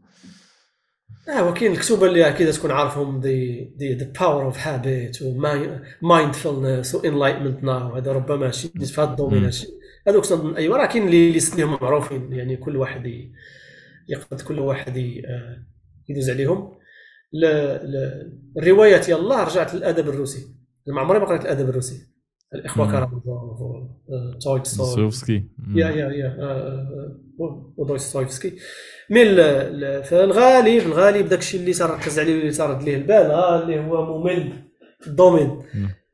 آه 1.29 1.49
وكاين 1.49 1.73
الكتب 1.73 2.05
اللي 2.05 2.29
أكيد 2.29 2.51
تكون 2.51 2.71
عارفهم 2.71 3.21
دي 3.21 3.65
دي 3.77 3.95
the 3.95 4.13
power 4.21 4.45
of 4.45 4.59
habit 4.59 5.19
و 5.23 5.37
mindfulness 5.37 6.95
و 6.95 7.00
enlightenment 7.00 7.65
now 7.65 7.95
هذا 7.95 8.13
ربما 8.13 8.51
شي 8.51 8.69
في 8.69 9.01
هذا 9.01 9.11
ال 9.11 9.15
domaine 9.15 9.45
هادشي. 9.45 9.67
هذوك 10.09 10.27
تنظن 10.27 10.57
ايوا 10.57 10.77
راه 10.77 10.87
كاين 10.87 11.07
اللي 11.07 11.33
ليست 11.33 11.61
معروفين 11.61 12.33
يعني 12.33 12.57
كل 12.57 12.77
واحد 12.77 13.31
يقدر 14.09 14.43
كل 14.45 14.59
واحد 14.59 14.97
يدوز 16.09 16.31
عليهم. 16.31 16.78
الروايات 18.59 19.09
يلا 19.09 19.45
رجعت 19.45 19.75
للأدب 19.75 20.09
الروسي. 20.09 20.47
ما 20.87 21.01
عمري 21.01 21.19
ما 21.19 21.25
قريت 21.25 21.43
الأدب 21.43 21.69
الروسي. 21.69 22.09
الإخوة 22.55 22.93
كارامازوف 22.93 23.23
تويتسوفسكي 24.43 25.45
yeah 25.75 25.89
yeah 25.89 26.09
yeah. 26.09 26.37
ودويستويفسكي 27.77 28.51
mais 29.11 29.25
في 30.03 30.25
الغالب 30.25 30.87
الغالب 30.87 31.29
داك 31.29 31.39
الشيء 31.39 31.61
اللي 31.61 31.73
تركز 31.73 32.19
عليه 32.19 32.41
اللي 32.41 32.53
ترد 32.53 32.83
ليه 32.83 32.97
البال 32.97 33.31
اللي 33.63 33.81
هو 33.81 34.19
ممل 34.21 34.53
في 35.01 35.07
ال 35.07 35.13
domaine. 35.13 35.63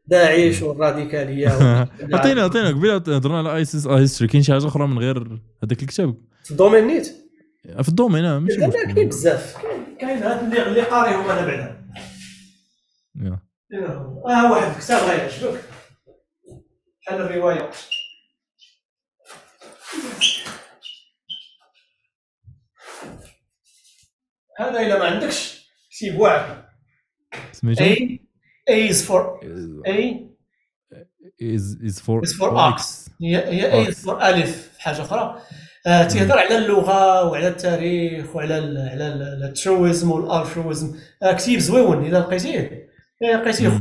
داعش 0.07 0.63
والراديكالية. 0.63 1.49
عطينا 2.15 2.43
عطينا 2.43 2.69
قبيلة 2.69 2.95
هضرنا 2.95 3.39
على 3.39 3.57
ISIS 3.57 3.87
history 3.87 4.31
كاين 4.33 4.43
شي 4.43 4.53
حاجة 4.53 4.67
أخرى 4.67 4.87
من 4.87 4.99
غير 4.99 5.41
هذاك 5.63 5.83
الكتاب؟ 5.83 6.15
في 6.45 6.51
ال 6.51 6.55
domaine 6.55 6.87
نيت. 6.87 7.07
في 7.83 7.89
ال 7.89 7.93
domaine 7.93 8.25
آه 8.25 8.39
ماشي 8.39 8.71
كاين 8.95 9.09
بزاف. 9.09 9.57
كاين 10.01 10.23
هاد 10.23 10.43
اللي 10.45 10.63
اللي 10.67 10.83
قاريهم 10.83 11.31
أنا 11.31 11.47
بعدا. 11.47 11.85
آه 14.27 14.53
واحد 14.53 14.77
الكتاب 14.77 15.03
غيعجبك 15.09 15.65
بحال 17.03 17.21
الروايه 17.21 17.71
هذا 24.59 24.81
إلا 24.81 24.99
ما 24.99 25.05
عندكش 25.05 25.69
سيب 25.91 26.21
واعر 26.21 26.69
سميتو؟ 27.53 27.85
A 27.85 28.19
A 28.71 28.89
is 28.91 29.03
for 29.09 29.41
A 29.87 30.25
is 31.41 31.77
is 31.89 32.01
for 32.01 32.23
is 32.23 32.33
for 32.33 32.51
ox 32.51 33.11
هي 33.23 33.37
هي 33.37 33.85
A 33.85 33.91
is 33.91 34.05
for 34.05 34.23
ألف 34.23 34.79
حاجة 34.79 35.03
أخرى. 35.03 35.21
آه 35.21 35.43
تيهضر 35.85 36.39
على 36.39 36.59
اللغة 36.59 37.29
وعلى 37.29 37.49
التاريخ 37.49 38.37
وعلى 38.37 38.55
على 38.93 39.07
الترويزم 39.49 40.11
والالترويزم. 40.11 40.97
آه 41.23 41.33
كتيب 41.33 41.59
زويون 41.61 42.05
اذا 42.05 42.21
لقيتيه. 42.21 42.89
لقيتيه 43.23 43.81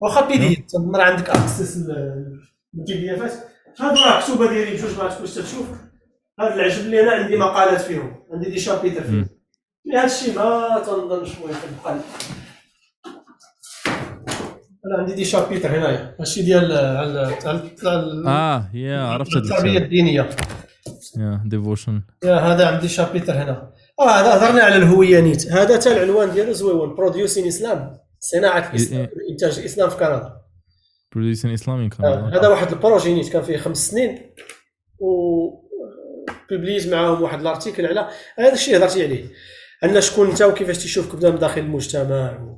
واخا 0.00 0.28
بي 0.28 0.38
دي 0.38 0.56
تنظن 0.56 1.00
عندك 1.00 1.30
أكسس 1.30 1.76
للبي 1.76 2.94
دي 2.94 3.14
افات 3.14 3.32
هادو 3.80 4.00
راه 4.00 4.20
كتوبه 4.20 4.48
ديالي 4.48 4.76
بجوج 4.76 4.98
ما 4.98 5.08
تكونش 5.08 5.34
تشوف. 5.34 5.66
هذا 6.40 6.54
العجب 6.54 6.80
اللي 6.80 7.00
أنا 7.00 7.12
عندي 7.12 7.36
مقالات 7.36 7.80
فيهم. 7.80 8.24
عندي 8.32 8.50
دي 8.50 8.58
شابيتر 8.58 9.02
فيهم. 9.02 9.28
هذا 9.94 10.04
الشيء 10.04 10.34
ما 10.38 10.82
تنظنش 10.86 11.38
مهم 11.38 11.52
في 11.52 11.66
البقال 11.66 12.00
أنا 14.86 14.98
عندي 14.98 15.14
des 15.14 15.24
chapitres 15.24 15.68
هنايا. 15.68 16.16
هادشي 16.20 16.42
ديال 16.42 16.72
آه 18.26 18.70
yeah 18.74 19.00
عرفت 19.00 19.36
التربيه 19.36 19.78
الدينية. 19.78 20.30
yeah 21.16 21.42
devotion. 21.46 22.02
yeah 22.24 22.34
هذا 22.34 22.66
عندي 22.66 22.88
chapitre 22.88 23.32
هنا. 23.32 23.72
آه 24.00 24.10
هذا 24.10 24.36
هضرنا 24.36 24.62
على 24.62 24.76
الهوية 24.76 25.20
نيت. 25.20 25.52
هذا 25.52 25.76
تا 25.76 25.92
العنوان 25.92 26.32
ديالو 26.32 26.52
زويون 26.52 26.94
producing 26.94 27.46
Islam 27.46 27.98
صناعة 28.20 28.70
الاسلام 28.70 29.08
إنتاج 29.30 29.58
الاسلام 29.58 29.90
في 29.90 29.96
كندا. 29.96 30.40
producing 31.12 31.52
Islam 31.52 31.78
in 31.78 31.88
كندا 31.88 32.38
هذا 32.38 32.48
واحد 32.48 32.72
ال 32.72 32.78
projet 32.78 33.14
نيت 33.14 33.32
كان 33.32 33.42
فيه 33.42 33.56
خمس 33.56 33.90
سنين 33.90 34.34
و 34.98 35.60
publié 36.50 36.88
معاهم 36.88 37.22
واحد 37.22 37.40
ال 37.40 37.46
article 37.46 37.86
على. 37.86 38.08
هذا 38.38 38.52
الشيء 38.52 38.76
هضرتي 38.76 39.04
عليه 39.04 39.24
أن 39.84 40.00
شكون 40.00 40.30
انت 40.30 40.42
وكيفاش 40.42 40.78
تشوفك 40.78 41.16
بدأ 41.16 41.30
من 41.30 41.38
داخل 41.38 41.60
المجتمع. 41.60 42.56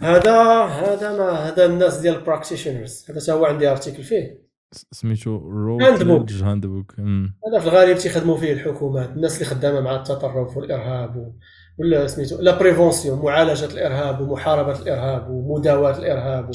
هذا 0.00 0.42
هذا 0.64 1.12
ما 1.18 1.30
هذا 1.30 1.64
الناس 1.64 1.96
ديال 1.96 2.14
ال 2.14 2.21
practitioners 2.21 3.06
هذا 3.10 3.32
هو 3.32 3.44
عندي 3.44 3.68
article 3.68 4.02
فيه. 4.02 4.49
سميتو 4.72 5.36
handbook 5.80 6.32
handbook 6.32 6.94
هذا 7.00 7.60
في 7.60 7.66
الغالب 7.66 7.98
تيخدموا 7.98 8.36
فيه 8.36 8.52
الحكومات 8.52 9.08
الناس 9.08 9.34
اللي 9.34 9.44
خدامة 9.44 9.80
مع 9.80 9.96
التطرف 9.96 10.56
والإرهاب 10.56 11.16
و... 11.16 11.32
ولا 11.78 12.06
سميتو 12.06 12.40
la 12.40 12.58
prévention 12.58 13.24
معالجة 13.24 13.64
الإرهاب 13.64 14.20
ومحاربه 14.20 14.78
الإرهاب 14.78 15.30
ومداواه 15.30 15.98
الإرهاب 15.98 16.48
و... 16.48 16.52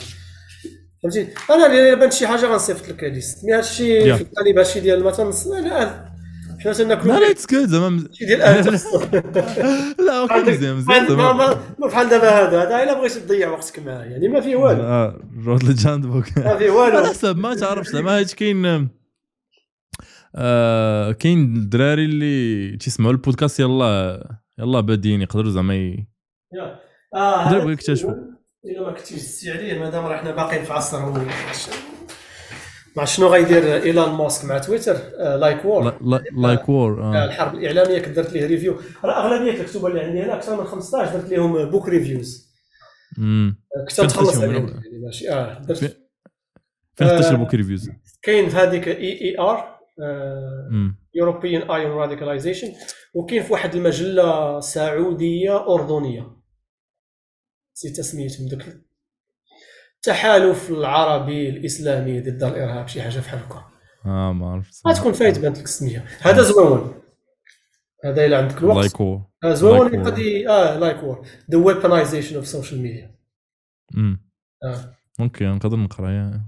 فهمتي؟ 1.03 1.27
أنا 1.49 1.65
اللي 1.65 1.95
بانت 1.95 2.13
شي 2.13 2.27
حاجة 2.27 2.45
غنصيفط 2.45 2.89
لك 2.89 3.03
liste 3.03 3.45
mais 3.45 3.53
هادشي 3.53 4.15
في 4.17 4.25
الغالب 4.31 4.57
هادشي 4.57 4.79
ديال 4.79 5.03
ما 5.03 5.11
تنص 5.11 5.47
لا 5.47 6.14
حنا 6.65 6.73
تناكلوا 6.73 7.13
لا 7.15 7.19
لا 7.19 7.31
it's 7.31 7.47
good 7.51 7.65
زعما 7.67 8.07
ديال 8.19 8.39
لا 10.05 10.19
okay 10.19 10.51
مزيان 10.51 10.75
مزيان 10.75 11.11
ما 11.13 11.33
ما 11.79 11.87
بحال 11.87 12.09
دابا 12.09 12.29
هذا 12.29 12.61
هذا 12.63 12.83
إلا 12.83 12.93
بغيتي 12.93 13.19
تضيع 13.19 13.49
وقتك 13.49 13.79
معاه 13.79 14.03
يعني 14.03 14.27
ما 14.27 14.41
فيه 14.41 14.55
والو. 14.55 14.81
آه 14.83 15.19
Routledge 15.45 15.63
handbook. 15.63 16.37
ما 16.37 16.57
فيه 16.57 16.69
والو. 16.69 16.97
على 16.97 17.07
حسب 17.07 17.37
ما 17.37 17.55
تعرفش 17.55 17.89
زعما 17.89 18.19
هاد 18.19 18.25
كاين 18.25 18.89
آه 20.35 21.11
كاين 21.11 21.55
الدراري 21.55 22.05
اللي 22.05 22.77
تيسمعوا 22.77 23.11
البودكاست 23.11 23.59
يلا 23.59 24.21
يلا 24.59 24.79
بادين 24.79 25.21
يقدروا 25.21 25.51
زعما 25.51 25.75
ي... 25.75 26.07
آه 27.15 27.51
يقدروا 27.51 27.71
يكتشفوا. 27.71 28.13
إلا 28.65 28.81
ما 28.81 28.91
كنتيش 28.91 29.47
عليه 29.47 29.79
مادام 29.79 30.05
راه 30.05 30.17
حنا 30.17 30.31
باقيين 30.31 30.63
في 30.63 30.73
عصر 30.73 30.97
هو 30.97 31.13
مع 32.97 33.05
شنو 33.05 33.27
غيدير 33.27 33.83
ايلون 33.83 34.09
ماسك 34.09 34.45
مع 34.45 34.57
تويتر؟ 34.57 34.95
like 35.37 35.65
war 35.65 35.97
like 36.37 36.69
war 36.69 37.23
الحرب 37.25 37.55
الإعلامية 37.55 37.99
كنت 37.99 38.15
درت 38.15 38.33
ليه 38.33 38.45
review 38.47 38.79
راه 39.03 39.25
أغلبية 39.25 39.61
الكتب 39.61 39.85
اللي 39.85 39.99
عندي 40.01 40.21
هنا 40.23 40.35
أكثر 40.35 40.61
من 40.61 40.67
15 40.67 41.17
درت 41.17 41.29
لهم 41.31 41.69
book 41.69 41.89
reviews 41.89 42.55
كنت 43.89 44.01
تخلص 44.01 44.37
عليهم. 44.37 44.81
ماشي. 45.03 45.29
آه 45.29 45.59
درت. 45.59 45.77
فين 46.95 47.07
خديت 47.07 47.25
ال 47.31 47.36
book 47.36 47.55
reviews 47.55 47.89
كاين 48.21 48.49
في 48.49 48.55
هذيك 48.55 48.87
EER 48.87 49.79
European 51.13 51.71
Eye 51.71 51.83
on 51.83 51.91
Radicalization 51.91 52.67
وكاين 53.13 53.43
في 53.43 53.53
واحد 53.53 53.75
المجلة 53.75 54.59
سعودية 54.59 55.73
أردنية. 55.73 56.35
نسيت 57.75 58.01
سميتهم 58.01 58.47
داك 58.47 58.84
التحالف 60.07 60.69
العربي 60.69 61.49
الإسلامي 61.49 62.19
ضد 62.19 62.43
الارهاب 62.43 62.87
شي 62.87 63.01
حاجة 63.01 63.19
بحال 63.19 63.39
هكا. 63.39 63.65
آه 64.05 64.33
ما 64.33 64.51
عرفت. 64.51 64.87
غتكون 64.87 65.13
فايت 65.13 65.39
بانت 65.39 65.57
لك 65.57 65.63
السميه 65.63 66.05
هذا 66.21 66.41
زوين. 66.41 66.93
هذا 68.05 68.25
إلا 68.25 68.37
عندك 68.37 68.57
الوقت. 68.57 68.77
like 68.77 68.99
war 68.99 69.21
زوين. 69.45 69.93
يقدر 69.93 70.13
آه 70.49 70.79
like 70.79 71.03
war 71.03 71.27
the 71.51 71.57
weaponization 71.57 72.35
of 72.35 72.47
social 72.47 72.81
media 72.81 73.15
امم 73.97 74.29
okay 75.19 75.45
نقدر 75.45 75.77
نقرأ 75.77 76.41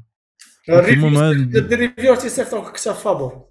دير 0.68 1.80
review 1.80 2.16
تيصيفط 2.16 2.76
كتاب 2.76 2.96
فابور. 2.96 3.50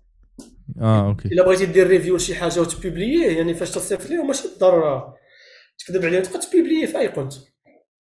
آه 0.81 1.09
okay. 1.09 1.29
إلا 1.29 1.45
بغيتي 1.45 1.67
دير 1.67 1.87
review 1.87 2.17
لشي 2.17 2.35
حاجة 2.35 2.61
وتبيبليه 2.61 3.37
يعني 3.37 3.55
فاش 3.55 3.71
تصيفط 3.71 4.11
ليه 4.11 4.23
ماشي 4.23 4.49
بالضروره 4.49 5.15
تكذب 5.79 6.05
عليه 6.05 6.21
تبقى 6.21 6.39
تبيبليه 6.39 6.87
في 6.87 6.99
أي 6.99 7.09
compte 7.09 7.33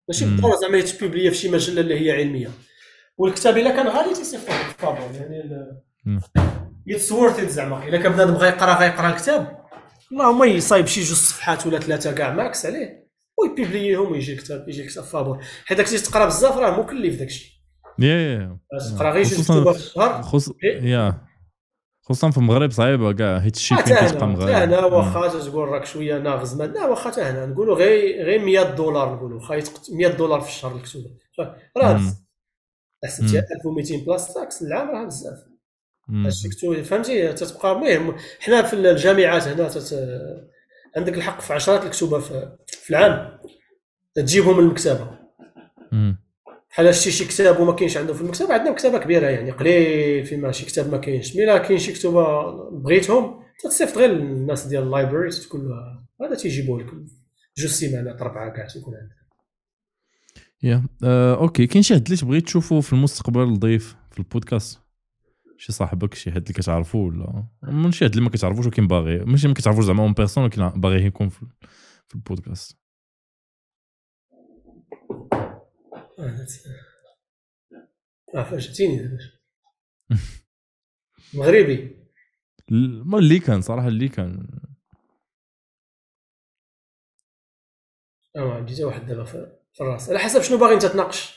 ماشي 0.08 0.24
بالضروره 0.24 0.56
زعما 0.56 0.78
يتبيبليه 0.78 1.30
في 1.30 1.36
شي 1.36 1.48
مجلة 1.48 1.80
اللي 1.80 2.00
هي 2.06 2.12
علمية. 2.12 2.50
والكتاب 3.18 3.58
إلا 3.58 3.70
كان 3.70 3.88
غالي 3.88 4.14
تيصيفطو 4.14 4.52
فابور 4.78 5.10
يعني 5.14 5.42
it's 6.90 7.12
worth 7.12 7.50
زعما. 7.50 7.88
إلا 7.88 7.98
كان 7.98 8.12
بنادم 8.12 8.34
بغى 8.34 8.48
يقرا 8.48 8.74
غيقرأ 8.74 9.10
الكتاب 9.10 9.66
اللهم 10.12 10.44
يصايب 10.44 10.86
شي 10.86 11.00
جوج 11.00 11.16
صفحات 11.16 11.66
ولا 11.66 11.78
ثلاثة 11.78 12.12
كاع 12.12 12.32
max 12.32 12.66
عليه. 12.66 13.06
ويبيبليهم 13.38 14.12
ويجي 14.12 14.32
الكتاب 14.32 14.68
يجي 14.68 14.82
الكتاب 14.82 15.04
فابور 15.04 15.44
حيت 15.64 15.78
داكشي 15.78 15.98
تقرا 15.98 16.26
بزاف 16.26 16.56
راه 16.56 16.80
مكلف 16.80 17.18
داكشي 17.18 17.62
yeah 17.98 18.06
yeah 18.16 18.58
تقرا 18.96 19.10
غير 19.10 19.24
جوج 19.24 19.44
كتب 19.44 19.72
في 19.72 19.78
الشهر 19.78 20.22
إيه. 20.64 20.82
yeah. 20.82 21.25
خصوصا 22.08 22.30
في 22.30 22.38
المغرب 22.38 22.70
صعيبه 22.70 23.12
كاع 23.12 23.40
حيت 23.40 23.56
كيتبقى 23.58 24.24
هنا. 24.24 24.24
مغالي 24.26 24.56
حتى 24.56 24.64
هنا. 24.64 24.84
واخا 24.84 25.28
تقول 25.28 25.68
راك 25.68 25.84
شوية 25.86 26.18
ناغز 26.18 26.54
ما 26.54 26.64
لا 26.64 26.84
واخا 26.86 27.10
حتى 27.10 27.20
هنا. 27.22 27.46
نقولوا 27.46 27.76
غير 27.76 28.24
غير 28.24 28.38
100 28.44 28.62
دولار 28.62 29.14
نقولوا. 29.14 29.40
واخا 29.40 29.54
يتق- 29.54 29.90
100 29.92 30.08
دولار 30.08 30.40
في 30.40 30.48
الشهر 30.48 30.76
الكتوبه 30.76 31.10
راه. 31.76 32.00
حسبتي 33.04 33.32
مم. 33.36 33.44
1200 33.56 34.04
plus 34.06 34.34
tax 34.34 34.62
العام 34.62 34.90
راه 34.90 35.04
بزاف. 35.04 35.38
هادشي 36.24 36.84
فهمتي؟ 36.84 37.32
تتبقى 37.32 37.72
المهم 37.72 38.16
حنا 38.40 38.62
في 38.62 38.72
الجامعات 38.76 39.42
هنا 39.48 39.68
تت... 39.68 40.08
عندك 40.96 41.14
الحق 41.16 41.40
في 41.40 41.52
عشرات 41.54 41.84
الكتوبه 41.84 42.18
في, 42.20 42.56
في 42.66 42.90
العام. 42.90 43.38
تجيبهم 44.14 44.56
من 44.58 44.64
المكتبه. 44.64 45.18
بحال 46.76 46.94
شتي 46.94 47.10
شي 47.10 47.24
كتاب 47.24 47.60
وما 47.60 47.72
كاينش 47.72 47.96
عنده 47.96 48.14
في 48.14 48.20
المكتبه 48.20 48.54
عندنا 48.54 48.70
مكتبة 48.70 48.98
كبيرة 48.98 49.26
يعني 49.26 49.50
قليل 49.50 50.24
فيما 50.24 50.52
شي 50.52 50.66
كتاب 50.66 50.90
ما 50.90 50.96
كاينش. 50.96 51.36
mais 51.36 51.58
كاين 51.58 51.78
شي 51.78 51.92
كتبه 51.92 52.52
بغيتهم 52.70 53.42
تتصيفط 53.62 53.98
غير 53.98 54.12
الناس 54.12 54.66
ديال 54.66 54.82
ال 54.82 54.88
library 54.88 55.30
تقول 55.30 55.70
هذا 56.22 56.34
تيجيبوه 56.34 56.82
لك 56.82 56.86
جوج 57.58 57.70
سيمانات 57.70 58.20
اربعه 58.20 58.52
كاع 58.52 58.66
تيكون 58.66 58.94
عندك. 58.94 59.16
yeah 60.62 60.86
آه، 61.04 61.34
okay. 61.34 61.66
كاين 61.66 61.82
شي 61.82 61.94
حد 61.94 62.04
اللي 62.04 62.16
تبغي 62.16 62.40
تشوفه 62.40 62.80
في 62.80 62.92
المستقبل 62.92 63.58
ضيف 63.58 63.96
في 64.10 64.18
البودكاست؟ 64.18 64.78
شي 65.58 65.72
صاحبك 65.72 66.14
شي 66.14 66.30
حد 66.30 66.42
اللي 66.42 66.54
كتعرفو 66.54 66.98
ولا؟ 66.98 67.44
من 67.62 67.92
شي 67.92 68.04
حد 68.04 68.10
اللي 68.10 68.24
ما 68.24 68.30
كتعرفوش 68.30 68.66
ولكن 68.66 68.86
باغي 68.86 69.18
ماشي 69.18 69.48
ما 69.48 69.54
كتعرفوش 69.54 69.84
زعما 69.84 70.02
en 70.02 70.12
personne 70.12 70.44
ولكن 70.44 70.68
باغي 70.68 71.06
يكون 71.06 71.28
في 71.28 71.44
البودكاست. 72.14 72.86
آه 76.18 76.46
آه، 78.34 78.42
مغربي. 81.34 81.96
ما 83.04 83.18
اللي 83.18 83.38
كان 83.38 83.60
صراحة 83.60 83.88
اللي 83.88 84.08
كان. 84.08 84.46
آه 88.36 88.66
حتى 88.68 88.84
واحد 88.84 89.06
دابا 89.06 89.24
في 89.24 89.80
الراس. 89.80 90.08
على 90.10 90.18
حسب 90.18 90.42
شنو 90.42 90.58
باغي 90.58 90.74
أنت 90.74 90.86
تناقش. 90.86 91.36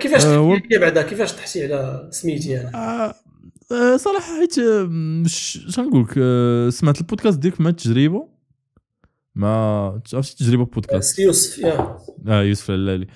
كيفاش 0.00 0.24
و- 0.24 0.56
تحكي 0.58 0.78
بعدا 0.78 1.02
كيفاش 1.02 1.32
تحسي 1.32 1.64
على 1.74 2.08
سميتي 2.12 2.60
أنا؟ 2.60 2.74
آه 2.74 3.14
آه، 3.74 3.96
صراحة 3.96 4.38
حيت 4.40 4.58
آه، 4.58 4.82
مش 5.24 5.58
شنقول 5.68 6.02
لك؟ 6.02 6.14
سمعت 6.72 7.00
البودكاست 7.00 7.38
ديالك 7.38 7.60
مع 7.60 7.70
التجربه 7.70 8.28
ما 9.34 9.48
عرفتي 10.14 10.44
تجربه 10.44 10.64
بودكاست 10.64 11.18
يوسف 11.18 11.58
yeah. 11.58 11.98
آه 12.28 12.42
يوسف 12.42 12.70
العلالي. 12.70 13.06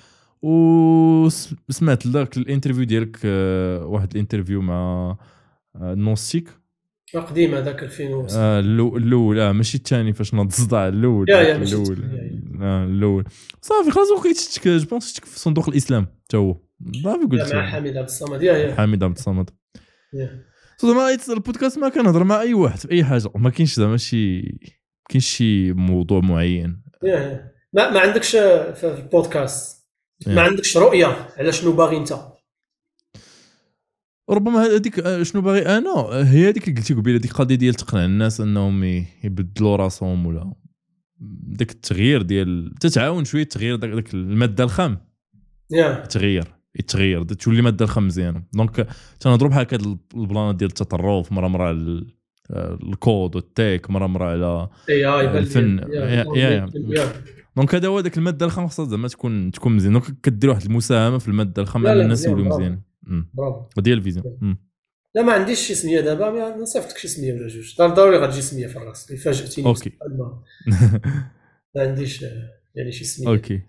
وسمعت 0.43 2.07
ذاك 2.07 2.37
ال 2.37 2.42
interview 2.42 2.83
ديالك 2.83 3.17
آه، 3.25 3.85
واحد 3.85 4.11
ال 4.11 4.16
interview 4.16 4.61
مع 4.61 5.17
آه، 5.75 5.93
نوستيك. 5.93 6.49
قديم 7.13 7.55
هذاك 7.55 7.83
2006 7.83 8.39
آه، 8.39 8.59
الأول 8.59 9.39
آه 9.39 9.51
ماشي 9.51 9.77
الثاني 9.77 10.13
فاش 10.13 10.33
الصداع 10.33 10.87
الأول 10.87 11.25
الأول. 11.31 12.03
آه 12.61 12.85
الأول. 12.85 13.23
صافي 13.61 13.91
خلاص 13.91 14.11
وقيت 14.11 14.37
شتك 14.37 14.67
جو 14.67 14.85
بونس 14.89 15.13
شتك 15.13 15.25
في 15.25 15.39
صندوق 15.39 15.69
الإسلام 15.69 16.07
حتى 16.25 16.37
هو. 16.37 16.57
صافي 17.03 17.25
قلت 17.25 17.53
مع 17.55 17.69
حميد 17.69 17.97
عبد 17.97 18.07
الصمد. 18.07 18.41
يا 18.41 18.53
يا. 18.53 18.75
حميد 18.75 19.03
عبد 19.03 19.17
الصمد. 19.17 19.49
زعما 20.83 21.29
البودكاست 21.29 21.77
ما 21.77 21.89
كنهضر 21.89 22.23
مع 22.23 22.41
أي 22.41 22.53
واحد 22.53 22.77
في 22.79 22.91
أي 22.91 23.03
حاجة. 23.03 23.29
ما 23.35 23.49
كاينش 23.49 23.75
زعما 23.75 23.97
شي 23.97 24.41
كاينش 25.09 25.25
شي 25.25 25.73
موضوع 25.73 26.19
معين. 26.19 26.81
يا 27.03 27.15
يا. 27.15 27.51
ما 27.73 27.89
ما 27.91 27.99
عندكش 27.99 28.31
في 28.31 28.95
البودكاست؟ 28.97 29.82
ما 30.27 30.33
يا. 30.33 30.41
عندكش 30.41 30.77
رؤية 30.77 31.27
على 31.37 31.51
شنو 31.51 31.71
باغي 31.71 31.97
أنت. 31.97 32.13
ربما 34.29 34.63
هذيك 34.65 34.99
آه، 34.99 35.23
شنو 35.23 35.41
باغي 35.41 35.61
أنا 35.77 35.89
آه، 35.89 36.23
هي 36.23 36.49
هذيك 36.49 36.67
اللي 36.67 36.79
قلتي 36.79 36.93
قبيلة 36.93 37.17
ديك 37.17 37.31
القضية 37.31 37.55
ديال 37.55 37.73
تقنع 37.73 38.05
الناس 38.05 38.41
أنهم 38.41 38.83
يبدلوا 39.23 39.75
راسهم 39.75 40.25
ولا 40.25 40.53
داك 41.47 41.71
التغيير 41.71 42.21
ديال 42.21 42.73
تتعاون 42.79 43.25
شوية 43.25 43.43
تغيير 43.43 43.75
داك, 43.75 44.13
المادة 44.13 44.63
الخام. 44.63 44.97
yeah. 45.71 46.05
تغير 46.05 46.47
يتغير 46.79 47.23
تولي 47.23 47.61
مادة 47.61 47.85
الخام 47.85 48.07
مزيانة. 48.07 48.43
donc 48.53 48.87
تنهضروا 49.19 49.49
بحال 49.49 49.61
هكا 49.61 49.75
ال 50.15 50.23
plan 50.23 50.57
ديال 50.57 50.69
التطرف 50.69 51.31
مرة 51.31 51.47
مرة 51.47 51.63
على 51.63 51.77
ال- 51.77 52.13
آه، 52.51 52.79
الكود 52.83 53.35
والتيك 53.35 53.89
مرة 53.89 54.07
مرة 54.07 54.25
على 54.25 54.69
اي 54.89 55.37
الفن. 55.37 55.79
donc 57.57 57.75
هذا 57.75 57.87
هو 57.87 57.99
داك 58.01 58.17
المادة 58.17 58.45
الخام 58.45 58.67
خاصها 58.67 58.85
زعما 58.85 59.07
تكون 59.07 59.51
تكون 59.51 59.75
مزيان. 59.75 59.93
donc 59.93 60.05
كدير 60.23 60.49
واحد 60.49 60.65
المساهمة 60.65 61.17
في 61.17 61.27
المادة 61.27 61.61
الخام 61.61 61.87
على 61.87 62.01
الناس 62.03 62.25
يوليو. 62.25 62.45
مزيان. 62.45 62.81
برافو. 63.33 63.65
هذه 63.79 63.89
هي 63.89 63.93
ال 63.93 64.01
vision. 64.01 64.57
لا 65.15 65.21
ما 65.21 65.33
عنديش 65.33 65.59
شي 65.59 65.75
سميه 65.75 66.01
دابا 66.01 66.57
نصيفطك 66.61 66.97
شي 66.97 67.07
سميه 67.07 67.33
ولا 67.33 67.47
جوج. 67.47 67.75
ضر- 67.77 67.87
ضروري 67.93 68.17
غتجي 68.17 68.41
سميه 68.41 68.67
في 68.67 68.75
الراس 68.77 69.07
اللي 69.07 69.21
فاجاتيني 69.21 69.67
okay. 69.67 69.91
ما 71.75 71.81
عنديش 71.81 72.23
آه، 72.23 72.49
يعني 72.75 72.91
شي 72.91 73.03
سميه 73.03 73.27
okay. 73.27 73.61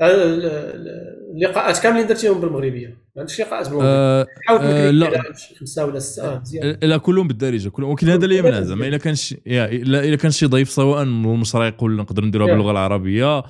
اللقاءات 0.00 1.78
كاملين 1.82 2.06
درتيهم 2.06 2.40
بالمغربية. 2.40 2.86
ما 2.86 2.94
عندكش 3.22 3.40
لقاءات 3.40 3.68
بالمغربية؟ 3.68 3.90
آه، 3.90 4.26
حاول 4.46 4.60
آه، 4.62 4.90
لا. 4.90 5.22
خمسة 5.60 5.84
ولا 5.84 5.98
ستة؟ 5.98 6.42
آه، 6.62 6.78
لا 6.82 6.96
كلهم 6.96 7.28
بالدارجة. 7.28 7.68
كلهم 7.68 7.90
ولكن 7.90 8.08
هذا 8.08 8.24
اللي 8.24 8.38
يمنع 8.38 8.60
زعما 8.60 8.86
إلا 8.88 8.96
كان 8.96 9.14
شي 9.14 9.38
yeah 9.46 9.64
الا 9.72 10.16
كان 10.16 10.30
شي 10.30 10.46
ضيف 10.46 10.70
سواء 10.70 11.04
من 11.04 11.34
المشرق 11.34 11.82
ولا 11.84 12.02
نقدر 12.02 12.24
نديروها. 12.24 12.50
باللغة 12.50 12.70
العربية 12.70 13.42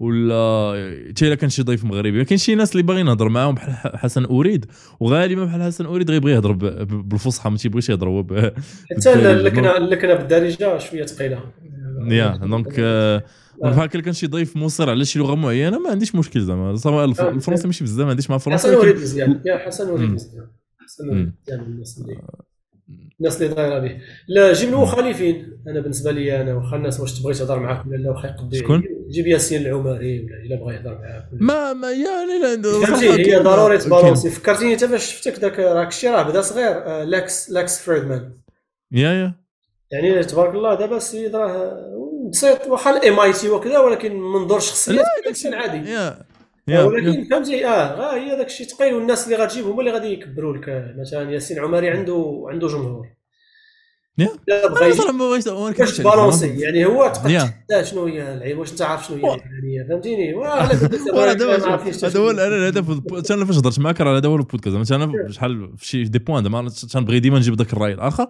ولا 0.00 1.04
حتى 1.08 1.26
إلا 1.26 1.34
كان 1.34 1.50
شي 1.50 1.62
ضيف 1.62 1.84
مغربي. 1.84 2.24
كاين 2.24 2.38
شي 2.38 2.54
ناس 2.54 2.72
اللي 2.72 2.82
باغي 2.82 3.02
نهضر 3.02 3.28
معاهم 3.28 3.54
بحال 3.54 3.98
حسن 3.98 4.24
أوريد 4.24 4.66
وغالبا 5.00 5.44
بحال 5.44 5.62
حسن 5.62 5.86
أوريد 5.86 6.10
غيبغي 6.10 6.32
يهضر 6.32 6.52
بالفصحى 6.82 7.50
ما 7.50 7.56
تيبغيش 7.56 7.90
يهضر 7.90 8.08
هو 8.08 8.24
حتى. 8.90 9.12
اللكنه 9.12 9.76
اللكنه 9.76 10.14
بالدارجة 10.14 10.78
شوية 10.78 11.06
ثقيلة. 11.06 11.40
yeah 12.08 12.24
آه، 12.24 12.36
donc 12.36 12.80
بحال 13.60 13.74
هكا 13.80 14.00
كان 14.00 14.12
شي 14.12 14.26
ضيف 14.26 14.56
مصر 14.56 14.90
على 14.90 15.04
شي 15.04 15.18
لغة 15.18 15.34
معينة 15.34 15.78
ما 15.78 15.90
عنديش 15.90 16.14
مشكل 16.14 16.40
زعما. 16.40 16.70
آه، 16.86 17.04
الفرنسي 17.04 17.66
ماشي 17.66 17.84
بزاف 17.84 18.04
ما 18.04 18.10
عنديش 18.10 18.30
مع 18.30 18.36
الفرنسي 18.36 18.68
حسن 18.68 18.76
ولكن 18.76 19.00
مزيان. 19.00 19.40
yeah 19.44 19.58
حسن 19.58 19.90
مم. 19.96 20.14
مزيان. 20.14 20.46
حسن 20.84 21.06
مم. 21.06 21.34
مزيان 21.42 21.60
الناس 21.60 21.98
اللي 21.98 22.18
الناس 23.20 23.42
اللي 23.42 23.54
دايره 23.54 23.78
به. 23.78 23.98
لا 24.28 24.52
جيب 24.52 24.68
المخالفين 24.68 25.58
أنا 25.68 25.80
بالنسبة 25.80 26.12
لي 26.12 26.40
أنا 26.40 26.54
واخا 26.54 26.76
الناس 26.76 27.00
واش 27.00 27.20
تبغي 27.20 27.34
تهضر 27.34 27.58
معاك 27.60 27.86
ولا 27.86 27.96
لا 27.96 28.10
واخا 28.10 28.28
يقضي 28.28 28.58
شكون؟ 28.58 28.82
جيب 29.10 29.26
ياسين 29.26 29.66
العمري 29.66 30.24
ولا 30.24 30.36
إلا 30.46 30.56
بغى 30.56 30.74
يهضر 30.74 30.98
معاك 30.98 31.28
ما 31.32 31.72
ما 31.72 31.90
yeah 31.90 32.56
لا 32.56 32.86
فهمتي؟ 32.86 33.32
هي 33.34 33.38
ضروري. 33.38 33.78
ت 33.78 33.83
balancer. 33.83 34.30
فكرتيني 34.30 34.76
حتى 34.76 34.88
فاش 34.88 35.12
شفتك 35.12 35.38
ذاك 35.38 35.58
راك 35.58 35.88
الشيء 35.88 36.10
راه 36.10 36.22
بدا 36.22 36.42
صغير 36.42 37.02
Lex 37.04 37.50
Lex 37.50 37.80
Fridman 37.82 38.32
yeah 38.92 39.12
yeah. 39.12 39.34
يعني 39.90 40.24
تبارك 40.24 40.54
الله 40.54 40.74
دابا 40.74 40.96
السيد 40.96 41.36
راه 41.36 41.78
بسيط 42.32 42.66
واخا 42.66 42.90
ال 42.90 43.20
MIT 43.20 43.48
وكذا 43.48 43.78
ولكن 43.78 44.12
من 44.12 44.40
منظور 44.40 44.60
لا، 44.88 45.04
انسان 45.28 45.54
عادي 45.54 45.90
yeah 45.90 46.24
yeah. 46.68 46.82
ولكن 46.82 47.28
فهمتي 47.30 47.66
آه 47.66 47.94
غا 47.94 48.14
هي 48.14 48.36
داك 48.36 48.46
الشيء 48.46 48.66
ثقيل 48.66 48.94
والناس 48.94 49.24
اللي 49.24 49.36
غتجيب 49.36 49.66
هما 49.66 49.80
اللي 49.80 49.90
غادي 49.90 50.06
يكبروا 50.06 50.56
لك. 50.56 50.94
مثلا 50.98 51.30
ياسين 51.30 51.58
عمري 51.58 51.90
عنده 51.90 52.44
عنده 52.46 52.68
جمهور. 52.68 53.06
yeah. 54.18 54.28
لا 54.48 54.66
أنا 54.66 54.74
باش 54.74 55.00
كنت 55.76 55.88
ت 55.88 55.96
balancer 55.96 56.60
يعني 56.60 56.86
هو 56.86 57.12
تقدر 57.14 57.84
شنو 57.84 58.04
هي 58.04 58.34
العيب؟ 58.34 58.58
واش 58.58 58.72
انت 58.72 58.82
عارف 58.82 59.06
شنو 59.06 59.16
هي 59.16 59.86
فهمتيني؟ 59.88 60.34
هذا 60.34 62.18
هو 62.18 62.30
الهدف 62.30 63.30
أنا 63.30 63.44
فاش 63.44 63.56
هضرت 63.56 63.78
معاك 63.78 64.00
راه 64.00 64.18
هذا 64.18 64.28
هو 64.28 64.36
البودكاست. 64.36 64.92
أنا 64.92 65.28
شحال 65.30 65.72
في 65.76 65.86
شي 65.86 66.04
des 66.04 66.18
points 66.18 66.44
زعما 66.44 66.70
تنبغي 66.92 67.20
ديما 67.20 67.38
نجيب 67.38 67.54
ذاك 67.54 67.72
الرأي 67.72 67.92
الآخر. 67.92 68.26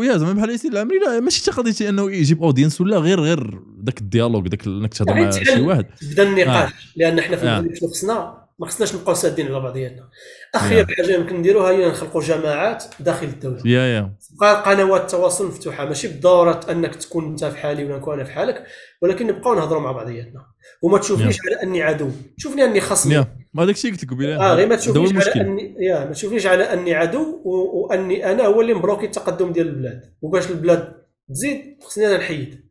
و 0.00 0.03
yeah 0.03 0.16
زعما 0.16 0.32
بحال 0.32 0.50
ياسين 0.50 0.72
العمري 0.72 0.98
لا 0.98 1.20
ماشي 1.20 1.42
حتى 1.42 1.50
قضيه 1.50 1.88
أنه 1.88 2.12
يجيب 2.12 2.42
audience 2.42 2.80
ولا 2.80 2.98
غير 2.98 3.20
غير 3.20 3.60
ذاك 3.84 4.00
ال 4.00 4.05
dialogue 4.05 4.48
ذاك 4.48 4.66
أنك 4.66 4.94
تهضر 4.94 5.12
يعني 5.16 5.24
مع. 5.26 5.30
شي 5.30 5.60
واحد. 5.60 5.86
تبدأ 6.00 6.22
النقاش 6.22 6.70
لأن 6.96 7.20
حنا 7.20 7.36
في 7.36 7.46
آه. 7.46 7.58
المغرب 7.58 7.74
شنو 7.74 7.88
خصنا؟ 7.88 8.40
ما 8.58 8.66
خصناش 8.66 8.94
نبقاو 8.94 9.14
سادين 9.14 9.46
على 9.46 9.60
بعضياتنا 9.60 10.08
اخير 10.54 10.86
حاجة 10.86 11.14
يمكن 11.14 11.36
نديروها 11.36 11.70
هي 11.70 11.88
نخلقوا 11.88 12.22
جماعات 12.22 12.84
داخل 13.00 13.26
الدولة. 13.26 13.62
yeah 13.64 13.80
yeah. 13.86 14.12
تبقى 14.34 14.62
قنوات 14.62 15.00
التواصل 15.00 15.46
مفتوحة 15.46 15.84
ماشي 15.84 16.08
بالضروره 16.08 16.60
أنك 16.70 16.94
تكون 16.94 17.24
أنت 17.26 17.44
في 17.44 17.56
حالي 17.56 17.84
ولا 17.84 17.96
نكون 17.96 18.14
أنا 18.14 18.24
في 18.24 18.32
حالك 18.32 18.66
ولكن 19.02 19.26
نبقاو 19.26 19.54
نهضروا 19.54 19.82
مع 19.82 19.92
بعضياتنا 19.92 20.46
وما 20.82 20.98
تشوفنيش 20.98 21.38
على 21.46 21.62
أني 21.62 21.82
عدو. 21.82 22.10
تشوفني 22.38 22.64
أني 22.64 22.80
خصمي. 22.80 23.14
yeah. 23.14 23.39
ما 23.54 23.62
هذاك 23.62 23.74
الشيء 23.74 23.90
قلت 23.90 24.04
لك 24.04 24.10
قبيله 24.10 24.36
آه 24.50 24.54
غير 24.54 24.68
ما 24.68 24.76
تشوفنيش 24.76 25.28
على 25.28 25.40
اني 25.40 25.74
yeah 25.78 26.04
ما 26.04 26.12
تشوفنيش 26.12 26.46
على 26.46 26.64
أني 26.64 26.94
عدو 26.94 27.40
و... 27.44 27.50
وأني 27.50 28.32
أنا 28.32 28.46
هو 28.46 28.60
اللي 28.60 28.74
م 28.74 28.79
bloqué 28.79 29.06
التقدم 29.06 29.52
ديال 29.52 29.68
البلاد. 29.68 30.14
وباش 30.22 30.50
البلاد 30.50 30.92
تزيد 31.28 31.76
خصني 31.82 32.06
أنا 32.06 32.16
نحيد. 32.16 32.70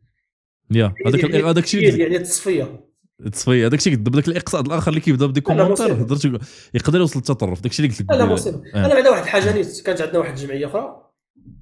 yeah 0.70 0.94
هذاك 1.06 1.24
يعني- 1.24 1.42
هذاك 1.44 1.64
الشيء 1.64 2.00
يعني 2.00 2.16
التصفية. 2.16 2.90
تصفي 3.32 3.66
هذاك 3.66 3.78
الشيء 3.78 3.94
بداك 3.96 4.28
الاقصاء 4.28 4.60
الآخر 4.60 4.90
اللي 4.90 5.00
كيبدا 5.00 5.26
ب 5.26 5.30
des 5.30 5.40
commentaires. 5.40 5.92
هضرت 5.92 6.40
يقدر 6.74 6.98
يوصل 6.98 7.18
للتطرف 7.18 7.60
داك 7.60 7.70
الشيء 7.72 7.86
اللي 7.86 7.96
قلت 7.98 8.10
لك 8.12 8.18
لا. 8.18 8.24
مصيبة. 8.24 8.62
آه. 8.74 8.86
أنا 8.86 8.94
بعدا 8.94 9.10
واحد 9.10 9.22
الحاجة 9.22 9.54
نيت 9.54 9.80
كانت 9.80 10.00
عندنا 10.00 10.18
واحد 10.18 10.30
الجمعيه 10.38 10.66
أخرى. 10.66 11.10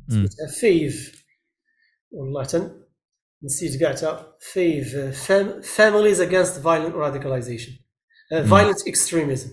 سميتها 0.09 0.47
FAVE. 0.47 1.25
والله 2.11 2.45
تن 2.45 2.71
نسيت 3.45 3.81
كاع 3.81 3.93
تا 3.93 4.37
FAVE 4.41 4.97
families 5.63 6.21
against 6.21 6.61
violent 6.61 6.95
radicalization 6.95 7.73
violent 8.31 8.89
extremism 8.89 9.51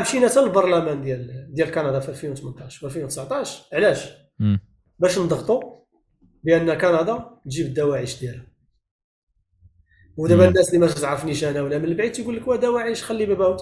مشينا 0.00 0.28
حتى 0.28 0.40
للبرلمان 0.40 1.02
ديال 1.02 1.54
ديال 1.54 1.70
كندا 1.70 2.00
في 2.00 2.08
2018 2.08 2.86
و 2.86 2.88
2019 2.88 3.64
علاش؟ 3.72 4.08
باش 4.98 5.18
نضغطوا 5.18 5.80
بأن 6.44 6.74
كندا 6.74 7.40
تجيب 7.44 7.66
الدواعش 7.66 8.20
ديالها. 8.20 8.46
ودابا 10.16 10.48
الناس 10.48 10.68
اللي 10.68 10.78
ما 10.78 10.86
تعرفنيش 10.86 11.44
أنا 11.44 11.62
ولا 11.62 11.78
من 11.78 11.84
البعيد 11.84 12.12
تيقول 12.12 12.36
لك 12.36 12.60
دواعش 12.60 13.02
خلي 13.02 13.26
بابا. 13.26 13.56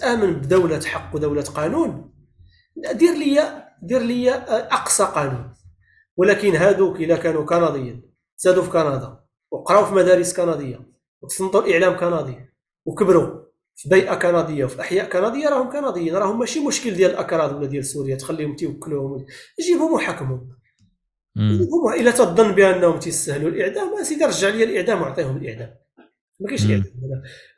تامن 0.00 0.32
بدولة 0.32 0.80
حق 0.80 1.14
ودولة 1.14 1.42
قانون. 1.42 2.14
دير 2.92 3.14
لي 3.14 3.64
دير 3.82 4.02
لي 4.02 4.30
أقصى 4.30 5.04
قانون. 5.04 5.54
ولكن 6.16 6.56
هادوك 6.56 6.96
إلا 6.96 7.16
كانوا 7.16 7.44
كنديين 7.44 8.12
زادوا 8.38 8.62
في 8.62 8.70
كندا 8.70 9.20
وقراو 9.50 9.86
في 9.86 9.94
مدارس 9.94 10.40
كنديه 10.40 10.80
وتصنتوا 11.22 11.66
الاعلام 11.66 11.96
كندي 11.96 12.47
وكبروا 12.88 13.48
في 13.76 13.88
بيئه 13.88 14.14
كنديه 14.14 14.64
وفي 14.64 14.80
أحياء 14.80 15.08
كنديه 15.08 15.48
راهم 15.48 15.70
كنديين 15.70 16.16
راهم 16.16 16.38
ماشي 16.38 16.60
مشكل 16.60 16.94
ديال 16.94 17.10
الاكراد 17.10 17.54
ولا 17.54 17.66
ديال 17.66 17.84
سوريا 17.84 18.16
تخليهم 18.16 18.56
تيوكلوهم 18.56 19.26
جيبهم 19.60 19.92
وحكمهم 19.92 20.58
هما 21.72 21.94
إلا 21.94 22.10
تظن 22.10 22.52
بأنهم 22.52 22.98
تيستاهلوا 22.98 23.50
الإعدام. 23.50 24.02
سيدي 24.02 24.24
رجع 24.24 24.48
لي 24.48 24.64
الإعدام 24.64 25.02
وأعطيهم 25.02 25.36
الإعدام. 25.36 25.74
ما 26.40 26.46
كاينش 26.46 26.64
الإعدام 26.64 26.92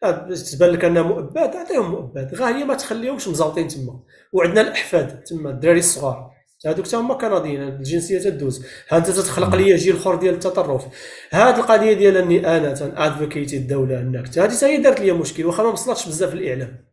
آه، 0.02 0.34
تبان 0.34 0.70
لك 0.70 0.84
أنه 0.84 1.02
مؤبد 1.02 1.36
أعطيهم 1.36 1.90
مؤبد. 1.90 2.34
غير 2.34 2.56
هي 2.56 2.64
ما 2.64 2.74
تخليهمش 2.74 3.28
مزوطين 3.28 3.68
تما. 3.68 4.00
وعندنا 4.32 4.60
الأحفاد 4.60 5.24
تما 5.24 5.50
الدراري 5.50 5.78
الصغار. 5.78 6.30
هذوك 6.66 6.86
حتى 6.86 6.96
هما 6.96 7.14
كنديين 7.14 7.62
الجنسية 7.62 8.18
تدوز 8.18 8.66
ها 8.88 8.98
انت 8.98 9.10
تخلق 9.10 9.54
لي 9.54 9.76
جيل 9.76 9.96
آخر 9.96 10.14
ديال 10.14 10.34
التطرف. 10.34 10.86
هذه 11.30 11.56
القضية 11.56 11.92
ديال 11.92 12.16
إني 12.16 12.56
أنا 12.56 12.74
تن 12.74 12.91
advocate 12.91 13.56
الدولة 13.56 14.00
انك 14.00 14.38
هذه 14.38 14.56
حتى 14.56 14.66
هي 14.66 14.76
دارت 14.76 15.00
لي 15.00 15.12
مشكل 15.12 15.46
واخا 15.46 15.62
ما 15.62 15.68
وصلتش 15.68 16.08
بزاف 16.08 16.34
الاعلام 16.34 16.84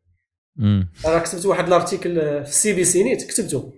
أنا 1.06 1.20
كتبت 1.20 1.46
واحد 1.46 1.68
ال 1.68 1.74
article 1.74 2.16
في 2.16 2.50
ال 2.50 2.74
CBC 2.74 3.04
نيت 3.04 3.24
كتبته. 3.24 3.74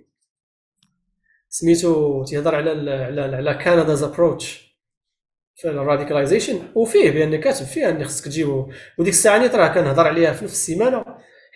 سميتو 1.48 2.24
تيهضر 2.24 2.54
على 2.54 2.70
على 2.90 3.36
على 3.36 3.54
Canada 3.54 4.04
approach 4.04 4.76
في 5.56 5.68
ال 5.68 5.74
radicalization 5.74 6.58
وفيه 6.74 7.10
بان 7.10 7.40
كاتب 7.40 7.66
فيه 7.66 7.88
ان 7.88 8.04
خصك 8.04 8.24
تجيبو. 8.24 8.72
وديك 8.98 9.12
الساعة 9.12 9.38
نيت 9.38 9.54
راه 9.54 9.68
كنهضر 9.68 10.06
عليها 10.06 10.32
في 10.32 10.44
نفس 10.44 10.54
السيمانة 10.54 11.04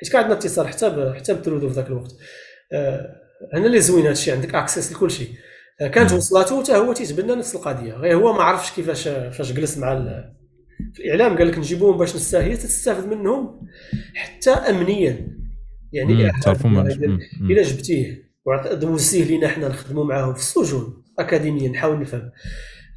حيت 0.01 0.13
كان 0.13 0.23
عندنا 0.23 0.39
اتصال 0.39 0.69
حتى 0.69 1.15
حتى 1.17 1.35
بترودو 1.35 1.69
في 1.69 1.75
ذاك 1.75 1.87
الوقت. 1.87 2.13
آه 2.73 3.24
هنا 3.55 3.67
اللي 3.67 3.81
زوين 3.81 4.07
هادشي 4.07 4.33
عندك 4.33 4.55
access 4.55 4.93
لكل 4.93 5.11
شيء 5.11 5.29
كانت 5.79 6.13
وصلاتو 6.13 6.63
حتى 6.63 6.77
هو 6.77 6.93
تيتبنى 6.93 7.35
نفس 7.35 7.55
القضية. 7.55 7.93
غير 7.93 8.17
هو 8.17 8.33
ما 8.33 8.43
عرفش 8.43 8.73
كيفاش 8.73 9.09
فاش 9.09 9.53
جلس 9.53 9.79
مع 9.79 9.95
في 10.95 11.03
الإعلام 11.03 11.39
قال 11.39 11.49
لك 11.49 11.59
نجيبوهم 11.59 11.99
باش 11.99 12.17
نستاهل 12.17 12.57
تستافد 12.57 13.07
منهم 13.09 13.61
حتى 14.15 14.51
امنيا. 14.51 15.29
يعني 15.93 16.33
تعرفوا 16.43 16.71
الا 17.51 17.63
جبتيه 17.63 18.25
ودوزتيه 18.47 19.25
لينا 19.25 19.49
حنا 19.49 19.69
نخدموا 19.69 20.05
معاهم 20.05 20.35
في 20.35 20.41
السجون 20.41 21.05
اكاديميا 21.19 21.69
نحاول 21.69 22.01
نفهم. 22.01 22.31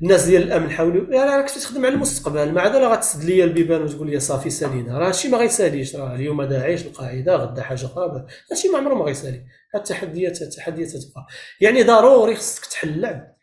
الناس 0.02 0.26
ديال 0.26 0.44
الأمن 0.44 0.70
حاولوا 0.70 1.14
يعني 1.14 1.30
راك 1.30 1.50
تخدم 1.50 1.86
على 1.86 1.96
المستقبل 1.96 2.52
مع 2.52 2.68
ذلك 2.68 2.76
غتسد 2.76 3.24
لي 3.24 3.44
البيبان 3.44 3.82
وتقول 3.82 4.10
لي 4.10 4.20
صافي 4.20 4.50
سالينا. 4.50 4.98
راه 5.00 5.08
هادشي 5.08 5.28
ما 5.28 5.38
غيساليش 5.38 5.96
راه 5.96 6.16
اليوم 6.16 6.44
داعش 6.44 6.86
القاعدة 6.86 7.36
غدا 7.36 7.62
حاجة 7.62 7.86
أخرى 7.86 8.26
هادشي 8.52 8.68
ما 8.68 8.78
عمره 8.78 8.94
ما 8.94 9.06
غيسالي. 9.06 9.42
التحديات 9.76 10.42
التحديات 10.42 10.90
تبقى. 10.90 11.28
يعني 11.62 11.84
ضروري 11.84 12.36
خصك 12.36 12.66
تحل 12.66 12.90
اللعب 12.90 13.38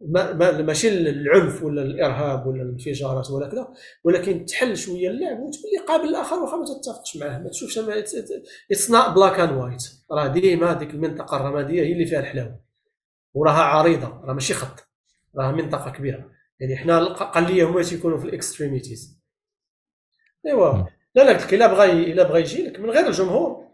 ما 0.00 0.32
ما 0.32 0.62
ماشي 0.62 0.88
العنف 0.88 1.62
ولا 1.62 1.82
الإرهاب 1.82 2.46
ولا 2.46 2.62
الانفجارات 2.62 3.30
ولا 3.30 3.48
كذا 3.48 3.68
ولكن 4.04 4.44
تحل 4.44 4.76
شوية 4.76 5.10
اللعب 5.10 5.40
وتولي 5.40 5.86
قابل 5.88 6.08
الآخر 6.08 6.36
واخا 6.36 6.56
ما 6.56 6.64
تتفقش 6.64 7.16
معاه. 7.16 7.38
ما 7.38 7.48
تشوفش 7.48 7.78
it's 7.78 8.90
not 8.90 9.08
black 9.08 9.40
and 9.40 9.52
white 9.52 9.82
راه 10.12 10.26
ديما 10.26 10.72
هذيك 10.72 10.90
المنطقة 10.90 11.36
الرمادية 11.36 11.82
هي 11.82 11.92
اللي 11.92 12.06
فيها 12.06 12.20
الحلاوة. 12.20 12.60
وراها 13.34 13.62
عريضة 13.62 14.20
راه 14.24 14.32
ماشي 14.32 14.54
خط. 14.54 14.88
راه 15.38 15.52
منطقة 15.52 15.90
كبيرة. 15.90 16.30
يعني 16.60 16.76
حنا 16.76 16.98
الأقلية 16.98 17.64
هما 17.64 17.82
تيكونوا 17.82 18.18
في 18.18 18.24
ال 18.24 18.31
extremities. 18.31 19.20
أيوا. 20.46 20.72
لا 21.14 21.22
لا 21.22 21.52
إلا 21.52 21.66
بغى 21.66 21.92
إلا 22.12 22.22
بغى 22.22 22.40
يجي 22.40 22.66
لك 22.66 22.80
من 22.80 22.90
غير 22.90 23.06
الجمهور. 23.06 23.65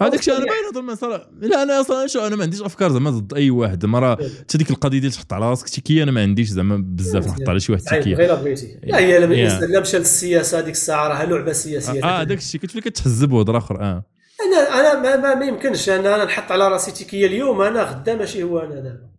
هذاك 0.00 0.18
الشيء 0.20 0.36
أنا 0.36 0.44
باين 0.44 0.64
هضر 0.70 0.80
المساله 0.80 1.26
لا 1.40 1.62
أنا 1.62 1.80
أصلا 1.80 2.06
شو 2.06 2.26
أنا 2.26 2.36
ما 2.36 2.42
عنديش 2.42 2.62
أفكار 2.62 2.92
زعما 2.92 3.10
ضد 3.10 3.34
أي 3.34 3.50
واحد. 3.50 3.82
زعما 3.82 3.98
راه 3.98 4.18
حتى 4.40 4.58
ديك 4.58 4.70
القضية 4.70 4.98
ديال 4.98 5.12
تحط 5.12 5.32
على 5.32 5.50
راسك 5.50 5.68
étiquette 5.68 6.02
أنا 6.02 6.10
ما 6.12 6.22
عنديش 6.22 6.48
زعما 6.48 6.76
بزاف 6.86 7.26
نحط 7.26 7.48
على 7.48 7.60
شي 7.60 7.72
واحد 7.72 7.84
étiquette 7.84 8.14
غير 8.14 8.34
بغيتي 8.34 8.78
لا 8.82 8.98
هي 8.98 9.18
لا 9.66 9.80
مشى 9.80 9.98
للسياسة 9.98 10.58
هذيك 10.58 10.74
الساعة 10.74 11.08
راه 11.08 11.24
لعبة 11.24 11.52
سياسية 11.52 12.04
آه 12.04 12.20
هذاك 12.20 12.38
الشيء 12.38 12.60
كتولي 12.60 12.82
كتحزب 12.82 13.32
وهضرة 13.32 13.58
اخر 13.58 13.80
آه. 13.80 14.04
أنا 14.46 14.80
أنا 14.80 15.00
ما, 15.02 15.16
ما, 15.16 15.34
ما 15.34 15.44
يمكنش. 15.44 15.88
أنا 15.88 16.14
أنا 16.14 16.24
نحط 16.24 16.52
على 16.52 16.68
راسي 16.68 16.90
étiquette 16.92 17.26
اليوم 17.26 17.60
أنا 17.60 17.82
غدا 17.82 18.14
ماشي 18.14 18.42
هو 18.42 18.58
أنا 18.58 18.74
دابا 18.74 19.10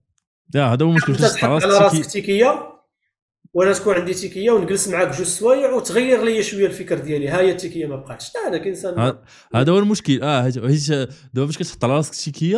لا 0.54 0.74
هذا 0.74 0.86
هو 0.86 0.90
المشكل 0.90 1.16
تحط 1.16 1.44
على 1.44 1.78
راسك 1.78 2.06
étiquette 2.06 2.71
وأنا 3.54 3.74
تكون 3.74 3.96
عندي 3.96 4.14
étiquette 4.14 4.52
ونجلس 4.52 4.88
معاك 4.88 5.08
جوج 5.08 5.26
سوايع 5.26 5.74
وتغير 5.74 6.24
لي 6.24 6.44
شوية 6.44 6.66
الفكر 6.66 7.00
ديالي. 7.00 7.28
ها 7.28 7.40
هي 7.40 7.52
ال 7.52 7.55
étiquette 7.55 7.86
ما 7.86 7.96
بقاتش. 7.96 8.32
لا 8.36 8.48
أنا 8.48 8.58
كإنسان 8.58 9.16
هذا 9.56 9.72
هو 9.72 9.80
المشكل. 9.80 10.24
آه 10.24 10.50
دابا 11.34 11.48
فاش 11.48 11.58
كتحط 11.58 11.84
على 11.84 11.94
راسك 11.94 12.16
étiquette 12.16 12.58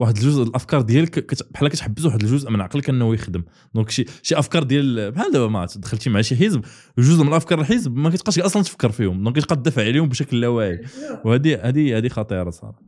واحد 0.00 0.16
الجزء 0.16 0.42
الأفكار 0.42 0.80
ديالك 0.80 1.34
بحال 1.52 1.68
كتحبس 1.68 2.04
واحد 2.04 2.22
الجزء 2.22 2.50
من 2.50 2.60
عقلك 2.60 2.88
أنه 2.88 3.14
يخدم. 3.14 3.44
donc 3.74 3.90
شي 3.90 4.04
شي 4.22 4.38
أفكار 4.38 4.62
ديال 4.62 5.12
بحال 5.12 5.32
دابا 5.32 5.46
ما 5.46 5.66
دخلتي 5.76 6.10
مع 6.10 6.20
شي 6.20 6.36
حزب 6.36 6.64
جزء 6.98 7.22
من 7.22 7.28
الأفكار 7.28 7.60
الحزب 7.60 7.96
ما 7.96 8.10
كتبقاش 8.10 8.38
أصلا 8.38 8.62
تفكر 8.62 8.90
فيهم. 8.92 9.24
donc 9.24 9.38
كتبقى 9.38 9.56
تدافع 9.56 9.82
عليهم 9.82 10.08
بشكل 10.08 10.40
لا 10.40 10.48
واعي 10.48 10.80
وهذه 11.24 11.68
هذه 11.68 11.98
هذه 11.98 12.08
خطيرة 12.08 12.50
صراحة. 12.50 12.82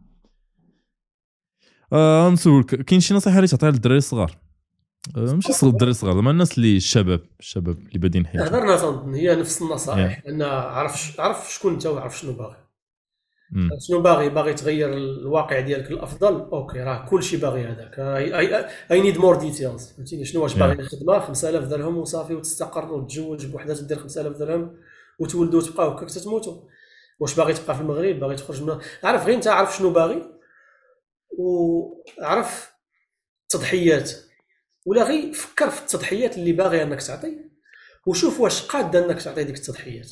آه 1.93 2.31
نسولك 2.31 2.67
كاين 2.67 3.01
شي 3.01 3.15
نصيحة 3.15 3.37
اللي 3.37 3.49
تعطيها 3.49 3.71
للدراري 3.71 3.99
الصغار؟ 3.99 4.48
أه، 5.17 5.21
ماشي 5.21 5.53
صغار 5.53 5.73
الدراري 5.73 5.91
الصغار 5.91 6.15
زعما 6.15 6.31
الناس 6.31 6.59
اللي 6.59 6.77
الشباب 6.77 7.21
الشباب 7.41 7.79
اللي 7.79 7.99
بادين 7.99 8.27
حياتهم. 8.27 8.47
هضرنا 8.47 8.77
تنظن 8.77 9.15
هي 9.15 9.37
نفس 9.37 9.63
النصائح 9.63 10.23
ان 10.29 10.43
عرف 10.43 11.21
عرف 11.21 11.55
شكون 11.55 11.73
أنت 11.73 11.87
وعرف 11.87 12.19
شنو 12.19 12.33
باغي. 12.33 12.57
شنو 13.89 14.01
باغي؟ 14.01 14.29
باغي 14.29 14.55
تغير 14.55 14.93
الواقع 14.93 15.61
ديالك 15.61 15.91
الافضل 15.91 16.41
OK 16.41 16.79
راه 16.79 17.07
كلشي 17.09 17.37
باغي 17.37 17.65
هذاك. 17.65 17.99
I 18.91 19.01
need 19.01 19.19
more 19.19 19.37
details 19.37 19.93
فهمتيني؟ 19.93 20.25
شنو 20.25 20.43
واش 20.43 20.55
باغي 20.55 20.73
الخدمة؟ 20.73 21.19
5000 21.21 21.69
درهم 21.69 21.97
وصافي 21.97 22.35
وتستقر 22.35 22.93
وتتزوج 22.93 23.47
بوحدة 23.47 23.75
تدير 23.75 23.99
5000 23.99 24.37
درهم 24.37 24.77
وتولدوا 25.19 25.61
وتبقاو 25.61 25.91
هكاك 25.91 26.11
تتموتوا 26.11 26.63
واش 27.21 27.37
باغي 27.37 27.53
تبقى 27.53 27.75
في 27.75 27.81
المغرب؟ 27.81 28.21
باغي 28.21 28.37
تخرج 28.37 28.63
من 28.63 28.79
عرف 29.05 29.27
غير 29.27 29.35
أنت 29.35 29.49
عارف 29.49 29.77
شنو 29.77 29.91
باغي؟ 29.91 30.23
وعرف 31.39 32.73
التضحيات 33.43 34.13
ولا 34.87 35.03
غير 35.03 35.33
فكر 35.33 35.71
في 35.71 35.83
التضحيات 35.83 36.37
اللي 36.39 36.53
باغي 36.53 36.83
انك 36.83 37.03
تعطي 37.03 37.39
وشوف 38.07 38.41
واش 38.41 38.63
قاد 38.63 38.97
انك 38.97 39.23
تعطي 39.23 39.45
ديك 39.45 39.57
التضحيات. 39.57 40.11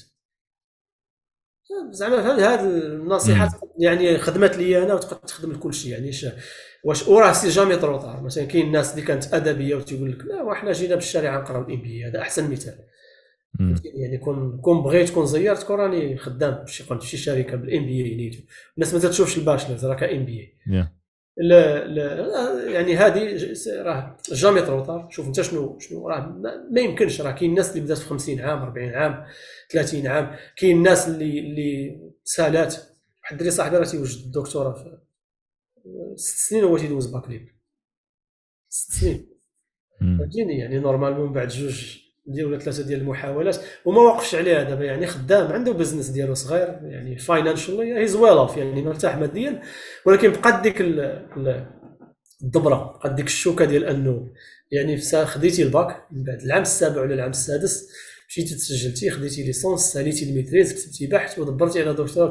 زعما 1.90 2.36
هذه 2.36 2.60
النصيحة 2.64 3.60
يعني 3.78 4.18
خدمت 4.18 4.56
لي 4.56 4.82
أنا 4.82 4.94
وتقدر 4.94 5.16
تخدم 5.16 5.52
لكل 5.52 5.74
شيء 5.74 5.92
يعني 5.92 6.10
واش 6.84 7.08
وراه 7.08 7.32
c'est 7.32 7.48
jamais 7.48 7.76
trop 7.76 7.99
tard 7.99 8.22
مثلا 8.22 8.44
كاين 8.44 8.66
الناس 8.66 8.90
اللي 8.90 9.02
كانت 9.02 9.34
أدبية 9.34 9.74
وتقول 9.74 10.12
لك 10.12 10.24
لا 10.24 10.42
وحنا 10.42 10.72
جينا 10.72 10.94
بالشارع 10.94 11.40
نقراو 11.40 11.62
ال 11.62 11.82
MBA 11.82 12.04
هذا 12.04 12.20
أحسن 12.20 12.50
مثال. 12.50 12.78
يعني 13.84 14.18
كون 14.18 14.60
كون 14.60 14.82
بغيت 14.82 15.10
كون 15.10 15.26
زيرت 15.26 15.62
كون 15.62 15.76
راني 15.76 16.16
خدام 16.18 16.64
في 16.64 17.06
شي 17.06 17.16
شركة 17.16 17.56
بال 17.56 17.86
MBA 17.86 18.16
نيتو 18.16 18.38
الناس 18.76 18.94
ما 18.94 19.00
تشوفش 19.00 19.38
ال 19.38 19.43
bachelors 19.43 19.84
راه 19.84 19.94
ك 19.94 20.24
MBA 20.24 20.56
لا 21.38 21.86
لا 21.86 22.70
يعني 22.70 22.96
هذه 22.96 23.38
راه 23.82 24.16
jamais 24.32 24.62
trop 24.62 24.85
tard 24.85 25.08
شوف 25.10 25.26
انت 25.26 25.40
شنو 25.40 25.78
شنو 25.78 26.08
راه 26.08 26.26
ما 26.70 26.80
يمكنش. 26.80 27.20
راه 27.20 27.32
كاين 27.32 27.50
الناس 27.50 27.70
اللي 27.70 27.80
بدات 27.80 27.98
في 27.98 28.04
50 28.06 28.40
عام 28.40 28.62
40 28.62 28.94
عام 28.94 29.26
30 29.70 30.06
عام. 30.06 30.36
كاين 30.56 30.76
الناس 30.76 31.08
اللي 31.08 31.38
اللي 31.38 32.00
سالات. 32.24 32.74
واحد 33.22 33.32
الدري 33.32 33.50
صاحبي 33.50 33.76
راه 33.76 33.84
تيوجد 33.84 34.24
الدكتوراه 34.24 34.72
في 34.72 34.98
ست 36.16 36.48
سنين 36.48 36.64
هو 36.64 36.78
تيدوز 36.78 37.06
bac 37.06 37.22
libre 37.22 37.48
ست 38.68 38.92
سنين. 38.92 39.30
فهمتيني؟ 40.00 40.58
يعني 40.58 40.78
normalement 40.78 41.32
بعد 41.32 41.48
جوج 41.48 41.98
ديال 42.26 42.46
ولا 42.46 42.58
ثلاثة 42.58 42.82
ديال 42.82 43.00
المحاولات 43.00 43.56
وما 43.84 44.00
وقفش 44.00 44.34
عليها 44.34 44.62
دابا 44.62 44.84
يعني 44.84 45.06
خدام 45.06 45.52
عنده 45.52 45.72
business 45.72 46.08
ديالو 46.08 46.34
صغير 46.34 46.78
يعني 46.82 47.18
financially 47.18 47.98
he's 47.98 48.16
well 48.16 48.32
off 48.32 48.56
يعني 48.56 48.82
مرتاح 48.82 49.16
ماديا 49.16 49.62
ولكن 50.06 50.32
بقات 50.32 50.62
ديك 50.62 50.80
الضبره 52.42 52.76
بقات 52.76 53.12
ديك 53.12 53.26
الشوكة 53.26 53.64
ديال 53.64 53.84
أنه 53.84 54.32
يعني 54.72 55.00
خديتي 55.24 55.62
الباك 55.62 56.06
من 56.12 56.24
بعد 56.24 56.40
العام 56.42 56.62
السابع 56.62 57.00
ولا 57.02 57.14
العام 57.14 57.30
السادس 57.30 57.88
مشيتي 58.28 58.54
تسجلتي 58.54 59.10
خديتي 59.10 59.42
licence 59.42 59.80
ساليتي 59.80 60.30
ال 60.30 60.35
maîtrise 60.35 60.72
كتبتي 60.72 61.06
بحث 61.06 61.38
ودبرتي 61.38 61.82
على 61.82 61.94
دكتوراه 61.94 62.30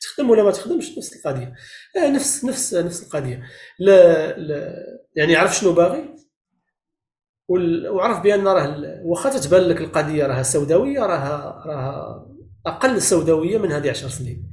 تخدم 0.00 0.30
ولا 0.30 0.42
ما 0.42 0.50
تخدمش؟ 0.50 0.98
نفس 0.98 1.16
القضية. 1.16 1.54
آه 1.96 2.10
نفس 2.10 2.44
نفس 2.44 2.74
نفس 2.74 3.02
القضية. 3.02 3.42
لا, 3.78 4.38
لا 4.38 4.74
يعني 5.16 5.36
عرف 5.36 5.56
شنو 5.58 5.72
باغي؟ 5.72 6.15
وعرف 7.48 8.20
بأن 8.20 8.48
راه 8.48 9.00
واخا 9.04 9.30
تتبان 9.30 9.62
لك 9.62 9.80
القضية 9.80 10.26
راها 10.26 10.42
سوداوية 10.42 11.00
راها 11.00 11.62
راها 11.66 12.26
أقل 12.66 13.02
سوداوية 13.02 13.58
من 13.58 13.72
هذه 13.72 13.90
10 13.90 14.08
سنين. 14.08 14.52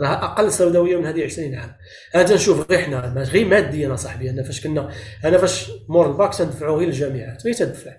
راه 0.00 0.24
أقل 0.24 0.52
سوداوية 0.52 0.96
من 0.96 1.06
هذه 1.06 1.24
20 1.24 1.54
عام. 1.54 1.74
هذا 2.14 2.34
نشوف 2.34 2.70
غير 2.70 2.80
حنا 2.80 3.22
غير 3.22 3.48
ماديا 3.48 3.96
صاحبي. 3.96 4.30
أنا 4.30 4.42
فاش 4.42 4.66
كنا 4.66 4.90
أنا 5.24 5.38
فاش 5.38 5.70
مور 5.88 6.10
الباك 6.10 6.34
تندفعوا 6.34 6.78
غير 6.78 6.88
الجامعات 6.88 7.44
غير 7.44 7.54
تدفع 7.54 7.96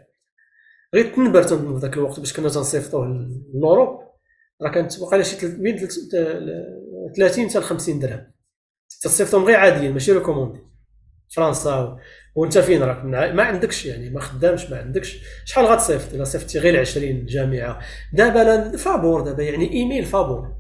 غير 0.96 1.16
timbre 1.16 1.44
في 1.44 1.78
ذاك 1.82 1.94
الوقت 1.94 2.20
باش 2.20 2.34
كنا 2.34 2.50
تنصيفطوه 2.50 3.28
l'Europe 3.54 4.00
راه 4.62 4.72
كانت 4.72 5.00
وقيلا 5.00 5.24
شي 5.24 5.48
بين 5.48 5.88
30 7.18 7.50
حتى 7.50 7.62
50 7.62 8.00
درهم. 8.00 8.34
تصيفطهم 9.02 9.44
غير 9.44 9.56
عاديين 9.56 9.94
ماشي 9.94 10.12
recommandé 10.12 10.60
فرنسا 11.36 11.98
وانت 12.36 12.58
فين 12.58 12.84
راك؟ 12.84 13.06
ما 13.06 13.44
عندكش 13.44 13.86
يعني 13.86 14.10
ما 14.10 14.20
خدامش 14.20 14.70
ما 14.70 14.78
عندكش. 14.78 15.18
شحال 15.46 15.66
غتصيفط؟ 15.66 16.14
إلا 16.14 16.24
صيفطتي 16.24 16.60
غير 16.60 16.80
20 16.80 17.26
جامعة. 17.26 17.80
دابا 18.14 18.78
فابور 18.78 19.22
دابا 19.22 19.44
يعني 19.44 19.72
إيميل 19.72 20.06
فابور. 20.06 20.56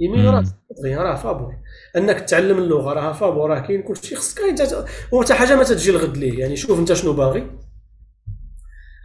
إيميل 0.00 0.24
راه 0.24 0.44
راه 0.84 1.16
فابور. 1.16 1.56
أنك 1.96 2.20
تعلم 2.20 2.58
اللغة 2.58 2.92
راه 2.92 3.12
فابور 3.12 3.50
راه 3.50 3.60
كاين 3.60 3.82
كلشي. 3.82 4.16
خصك 4.16 4.40
انت 4.40 4.84
وحتى 5.12 5.34
حاجة 5.34 5.56
ما 5.56 5.64
تجي 5.64 5.90
الغد 5.90 6.16
ليه. 6.16 6.40
يعني 6.40 6.56
شوف 6.56 6.78
أنت 6.78 6.92
شنو 6.92 7.12
باغي. 7.12 7.50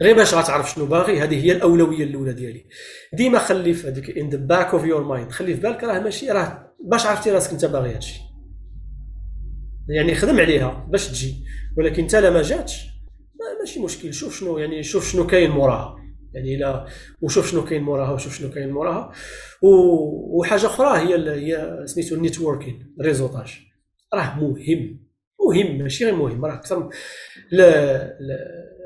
غير 0.01 0.15
باش 0.15 0.33
غتعرف 0.33 0.71
شنو 0.71 0.85
باغي 0.85 1.19
هذه 1.19 1.45
هي 1.45 1.51
الأولوية 1.51 2.03
الأولى 2.03 2.33
ديالي. 2.33 2.65
ديما 3.13 3.39
خلي 3.39 3.73
في 3.73 3.87
هذيك 3.87 4.17
in 4.17 4.29
the 4.29 4.37
back 4.37 4.73
of 4.73 4.85
your 4.85 5.03
mind 5.03 5.31
خلي 5.31 5.53
في 5.53 5.61
بالك 5.61 5.83
راه 5.83 5.99
ماشي 5.99 6.31
راه 6.31 6.73
باش 6.85 7.05
عرفتي 7.05 7.31
راسك 7.31 7.51
أنت 7.51 7.65
باغي 7.65 7.95
هادشي. 7.95 8.21
يعني 9.89 10.15
خدم 10.15 10.39
عليها 10.39 10.87
باش 10.89 11.07
تجي. 11.07 11.45
ولكن 11.77 12.01
انت 12.01 12.15
ما 12.15 12.41
جاتش. 12.41 12.87
ماشي 13.59 13.79
مشكل. 13.79 14.13
شوف 14.13 14.39
شنو 14.39 14.57
يعني 14.57 14.83
شوف 14.83 15.11
شنو 15.11 15.27
كاين 15.27 15.51
موراها. 15.51 15.95
يعني 16.33 16.57
لا 16.57 16.85
وشوف 17.21 17.51
شنو 17.51 17.65
كاين 17.65 17.81
موراها 17.81 18.11
وشوف 18.11 18.37
شنو 18.37 18.51
كاين 18.51 18.71
موراها. 18.71 19.11
وحاجة 19.61 20.65
أخرى 20.65 20.99
هي 20.99 21.29
هي 21.31 21.83
سميتو 21.85 22.15
ال 22.15 22.22
networking 22.22 22.95
réseautage 23.01 23.59
راه 24.13 24.39
مهم. 24.39 24.99
مهم 25.47 25.77
ماشي 25.77 26.05
غير 26.05 26.15
مهم. 26.15 26.45
راه 26.45 26.53
أكثر 26.53 26.89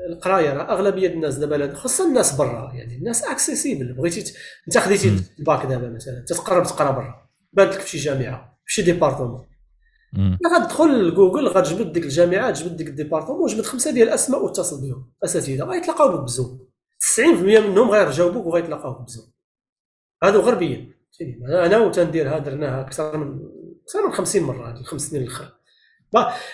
القراية 0.08 0.52
راه 0.52 0.72
أغلبية 0.72 1.08
الناس 1.08 1.34
دابا 1.34 1.74
خاصة 1.74 2.08
الناس 2.08 2.36
برا. 2.36 2.72
يعني 2.74 2.96
الناس 2.96 3.24
accessible 3.24 3.92
بغيتي 3.92 4.34
أنت 4.68 4.78
خديتي 4.78 5.20
الباك 5.38 5.66
دابا 5.66 5.90
مثلا. 5.90 6.24
تتقرب 6.28 6.64
تقرا 6.64 6.90
برا. 6.90 7.28
بانت 7.52 7.74
لك 7.74 7.80
في 7.80 7.98
شي 7.98 7.98
جامعة 7.98 8.58
في 8.66 8.74
شي 8.74 8.82
département. 8.82 9.45
غتدخل 10.46 11.08
لجوجل 11.08 11.48
غتجبد 11.48 11.92
ديك 11.92 12.04
الجامعة 12.04 12.50
تجبد 12.50 12.76
ديك 12.76 12.88
ال 12.88 12.92
département 12.92 13.40
وجبد 13.40 13.64
خمسة 13.64 13.90
ديال 13.90 14.08
الأسماء 14.08 14.44
واتصل 14.44 14.80
بهم 14.82 15.12
أساتذة 15.24 15.64
غيتلاقاو 15.64 16.16
بك 16.16 16.24
ب 16.24 16.33
Zoom 16.33 16.68
90% 17.18 17.20
منهم 17.44 17.90
غيرجاوبوك 17.90 18.46
وغيتلاقاو 18.46 18.92
بك 18.92 19.06
ب 19.06 19.11
Zoom 19.11 19.32
هادو 20.22 20.40
غربيين. 20.40 20.94
أنا 21.48 21.78
وتنديرها 21.78 22.38
درناها 22.38 22.80
أكثر 22.80 23.16
من 23.16 23.40
أكثر 23.84 24.06
من 24.06 24.12
50 24.12 24.42
مرة 24.42 24.68
هاد 24.68 24.76
الخمس 24.76 25.02
سنين 25.02 25.22
الآخر 25.22 25.52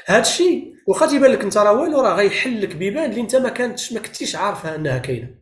هذا 0.06 0.20
الشيء 0.20 0.74
واخا 0.86 1.06
تيبان 1.06 1.30
لك 1.30 1.44
أنت 1.44 1.58
راه 1.58 1.80
والو 1.80 2.00
راه 2.00 2.14
غيحل 2.16 2.62
لك 2.62 2.76
بيبان 2.76 3.10
اللي 3.10 3.20
أنت 3.20 3.36
ما 3.36 3.48
كانتش 3.48 3.92
ما 3.92 4.00
كنتيش 4.00 4.36
عارفها 4.36 4.74
أنها 4.74 4.98
كاينة. 4.98 5.34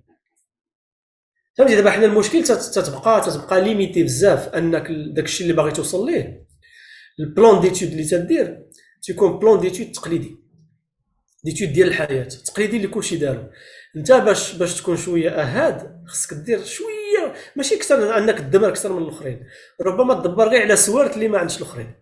فهمتي؟ 1.59 1.77
دابا 1.77 1.91
حنا 1.91 2.05
المشكل 2.05 2.45
تتبقى 2.45 3.21
تتبقى 3.21 3.61
limité 3.61 4.03
بزاف 4.03 4.49
أنك 4.49 4.87
داك 4.91 5.25
الشيء 5.25 5.43
اللي 5.47 5.57
باغي 5.57 5.71
توصل 5.71 6.07
ليه 6.07 6.50
ال 7.21 7.29
plan 7.29 7.61
d'études 7.61 7.91
اللي 7.91 8.05
تدير 8.05 8.67
تيكون 9.03 9.39
plan 9.39 9.61
d'études 9.61 9.93
تقليدي 9.93 10.37
d'études 11.45 11.73
ديال 11.73 11.89
الحياة 11.89 12.25
تقليدي 12.25 12.77
اللي 12.77 12.89
كلشي 12.89 13.17
دارو 13.17 13.43
انت 13.97 14.13
باش 14.13 14.57
باش 14.57 14.81
تكون 14.81 14.97
شوية 14.97 15.31
ahead 15.31 16.05
خصك 16.07 16.35
دير 16.35 16.65
شوية 16.65 17.33
ماشي 17.57 17.75
أكثر 17.75 18.19
انك 18.19 18.39
تدمر 18.39 18.69
أكثر 18.69 18.93
من 18.93 19.03
الاخرين 19.03 19.47
ربما 19.81 20.15
تدبر 20.15 20.49
غير 20.49 20.63
على 20.63 20.77
سوارت 20.77 21.15
اللي 21.15 21.29
ما 21.29 21.39
عندش 21.39 21.57
الاخرين 21.57 21.95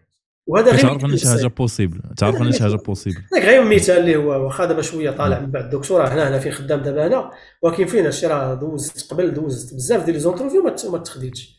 وهذا 0.49 0.71
غير 0.71 0.81
تعرف 0.81 1.05
ان 1.05 1.17
شي 1.17 1.29
حاجة 1.29 1.47
possible 1.47 2.01
تعرف 2.17 2.43
ان 2.43 2.53
شي 2.53 2.63
حاجة 2.63 2.75
possible 2.75 3.21
هذاك 3.33 3.45
غير 3.45 3.65
مثال 3.65 3.99
اللي 3.99 4.17
هو 4.17 4.45
واخا 4.45 4.65
دابا 4.65 4.83
شوية 4.83 5.11
طالع 5.11 5.39
من 5.39 5.51
بعد. 5.51 5.65
الدكتوراه 5.65 6.09
هنا 6.09 6.29
هنا 6.29 6.39
فين 6.39 6.53
خدام 6.53 6.81
دابا 6.83 7.07
أنا 7.07 7.31
ولكن 7.63 7.87
فين؟ 7.87 8.05
هادشي 8.05 8.27
راه 8.27 8.55
دوزت 8.55 9.13
قبل 9.13 9.35
دوزت 9.35 9.75
بزاف 9.75 10.05
ديال 10.05 10.15
les 10.15 10.21
interviews 10.21 10.63
ما 10.63 10.99
تخديتش. 10.99 11.59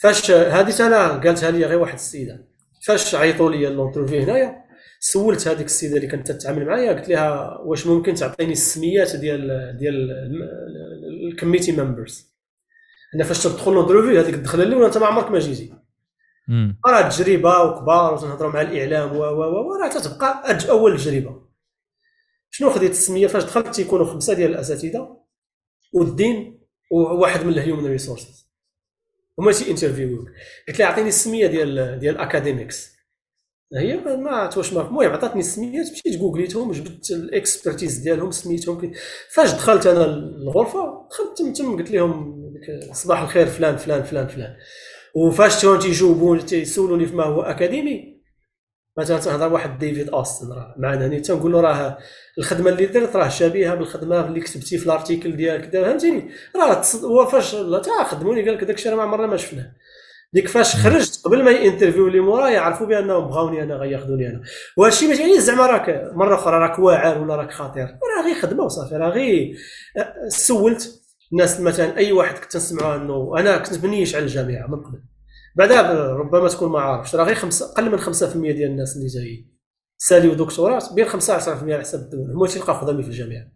فاش 0.00 0.30
هذه 0.30 0.86
أنا 0.86 1.08
قالتها 1.08 1.50
لي 1.50 1.64
غير 1.64 1.78
واحد 1.78 1.94
السيدة. 1.94 2.47
فاش 2.88 3.14
عيطوا 3.14 3.50
لي 3.50 3.66
l'interview 3.66 4.22
هنايا؟ 4.22 4.64
سولت 5.00 5.48
هذيك 5.48 5.66
السيدة 5.66 5.96
اللي 5.96 6.06
كانت 6.06 6.32
تتعامل 6.32 6.66
معايا 6.66 6.92
قلت 6.92 7.08
لها 7.08 7.58
واش 7.58 7.86
ممكن 7.86 8.14
تعطيني 8.14 8.52
السميات 8.52 9.16
ديال 9.16 9.76
ديال 9.78 10.10
ال 11.32 11.36
committee 11.36 11.72
members 11.72 12.34
أنا 13.14 13.24
فاش 13.24 13.42
تدخل 13.42 13.72
l'interview 13.72 14.20
هذيك 14.20 14.34
الدخلة 14.34 14.62
الأولى 14.62 14.86
أنت 14.86 14.98
ما 14.98 15.06
عمرك 15.06 15.30
ما 15.30 15.38
جيتي. 15.38 15.74
راه 16.86 17.08
تجربة 17.08 17.62
وكبار 17.62 18.14
وتنهضروا 18.14 18.52
مع 18.52 18.60
الإعلام 18.60 19.16
و 19.16 19.20
و 19.22 19.70
و 19.70 19.74
راه 19.82 19.88
تتبقى 19.88 20.58
أول 20.70 20.96
تجربة. 20.98 21.48
شنو 22.50 22.70
خديت 22.70 22.90
السمية؟ 22.90 23.26
فاش 23.26 23.44
دخلت 23.44 23.74
تيكونوا 23.74 24.06
خمسة 24.06 24.34
ديال 24.34 24.50
الأساتذة 24.50 25.16
وال 25.92 26.15
dean 26.15 26.60
وواحد 26.92 27.44
من 27.44 27.52
ال 27.52 27.58
human 27.58 27.86
resources 27.86 28.47
هما 29.38 29.52
تي 29.52 29.70
interview 29.70 30.26
قلت 30.68 30.78
لها 30.78 30.88
أعطيني 30.88 31.08
السمية 31.08 31.46
ديال 31.46 31.98
ديال 32.00 32.14
ال 32.14 32.22
academics 32.22 32.98
هي 33.76 33.96
ما 33.96 34.30
عرفت 34.30 34.56
واش 34.56 34.72
المهم 34.72 34.98
عطاتني 34.98 35.40
السميات 35.40 35.86
مشيت 35.92 36.18
جوجليتهم 36.18 36.72
جبت 36.72 37.10
ال 37.10 37.19
expertise 37.19 37.98
ديالهم 37.98 38.30
سميتهم 38.30 38.92
فاش 39.30 39.52
دخلت 39.52 39.86
أنا 39.86 40.04
الغرفة 40.04 41.08
دخلت 41.10 41.56
تم 41.58 41.76
قلت 41.76 41.90
لهم 41.90 42.38
صباح 42.92 43.22
الخير 43.22 43.46
فلان 43.46 43.76
فلان 43.76 44.02
فلان 44.02 44.26
فلان. 44.26 44.56
وفاش 45.14 45.60
تيجاوبوني 45.60 46.42
تيسولوني 46.42 47.06
فيما 47.06 47.24
هو 47.24 47.42
اكاديمي 47.42 48.17
مثلا 48.98 49.18
تنهضر 49.18 49.52
واحد 49.52 49.78
ديفيد 49.78 50.08
أوستن 50.08 50.52
راه. 50.52 50.74
معنا 50.78 51.06
هنا 51.06 51.18
تنقول 51.18 51.52
له 51.52 51.60
راه 51.60 51.98
الخدمة 52.38 52.70
اللي 52.70 52.86
درت 52.86 53.16
راه 53.16 53.28
شبيهة 53.28 53.74
بالخدمة 53.74 54.26
اللي 54.26 54.40
كتبتي 54.40 54.78
في 54.78 54.86
ال 54.86 54.92
article 54.92 55.36
ديالك 55.36 55.72
فهمتيني؟ 55.72 56.30
راه 56.56 56.82
هو 57.04 57.26
فاش 57.26 57.52
تا 57.52 58.04
خدموني 58.04 58.42
قال 58.42 58.54
لك 58.54 58.64
داكشي 58.64 58.88
راه 58.88 58.96
ما 58.96 59.02
عمرنا 59.02 59.26
ما 59.26 59.36
شفناه. 59.36 59.72
ديك 60.32 60.48
فاش 60.48 60.76
خرجت 60.76 61.20
قبل 61.24 61.44
ما 61.44 61.50
ي 61.50 61.56
interview 61.56 62.08
اللي 62.08 62.20
مورايا 62.20 62.54
يعرفوا 62.54 62.86
بانهم 62.86 63.28
بغاوني 63.28 63.62
أنا 63.62 63.74
غياخذوني 63.74 64.28
أنا. 64.28 64.42
وهذا 64.76 64.92
الشيء 64.92 65.08
ما 65.08 65.14
يعني 65.14 65.40
زعما 65.40 65.66
راك 65.66 66.10
مرة 66.14 66.34
أخرى 66.34 66.58
راك 66.58 66.78
واعر 66.78 67.18
ولا 67.18 67.36
راك 67.36 67.50
خطير. 67.50 67.84
راه 67.84 68.24
غير 68.26 68.34
خدمة 68.42 68.64
وصافي 68.64 68.94
راه 68.94 69.08
غير 69.08 69.56
سولت 70.28 71.00
الناس 71.32 71.60
مثلا 71.60 71.96
أي 71.96 72.12
واحد 72.12 72.38
كنت 72.38 72.56
نسمعوا 72.56 72.96
أنه 72.96 73.32
أنا 73.38 73.58
كنت 73.58 73.78
بنيش 73.78 74.14
على 74.14 74.24
الجامعة 74.24 74.66
من 74.66 74.82
قبل. 74.82 75.02
بعدا 75.56 75.92
ربما 76.12 76.48
تكون 76.48 76.70
ما 76.72 76.80
عارفش. 76.80 77.14
راه 77.14 77.24
غير 77.24 77.34
خمسة 77.34 77.72
أقل 77.72 77.90
من 77.90 77.98
5% 77.98 78.12
ديال 78.36 78.70
الناس 78.70 78.96
اللي 78.96 79.06
جايين. 79.06 79.58
ساليو 79.98 80.34
دكتوراه 80.34 80.94
بين 80.94 81.04
5 81.04 81.38
10% 81.38 81.62
على 81.62 81.80
حسب 81.80 82.00
الدول 82.00 82.30
هما 82.30 82.46
تيلقاو 82.46 82.76
خدامين 82.80 83.02
في 83.02 83.08
الجامعة. 83.08 83.46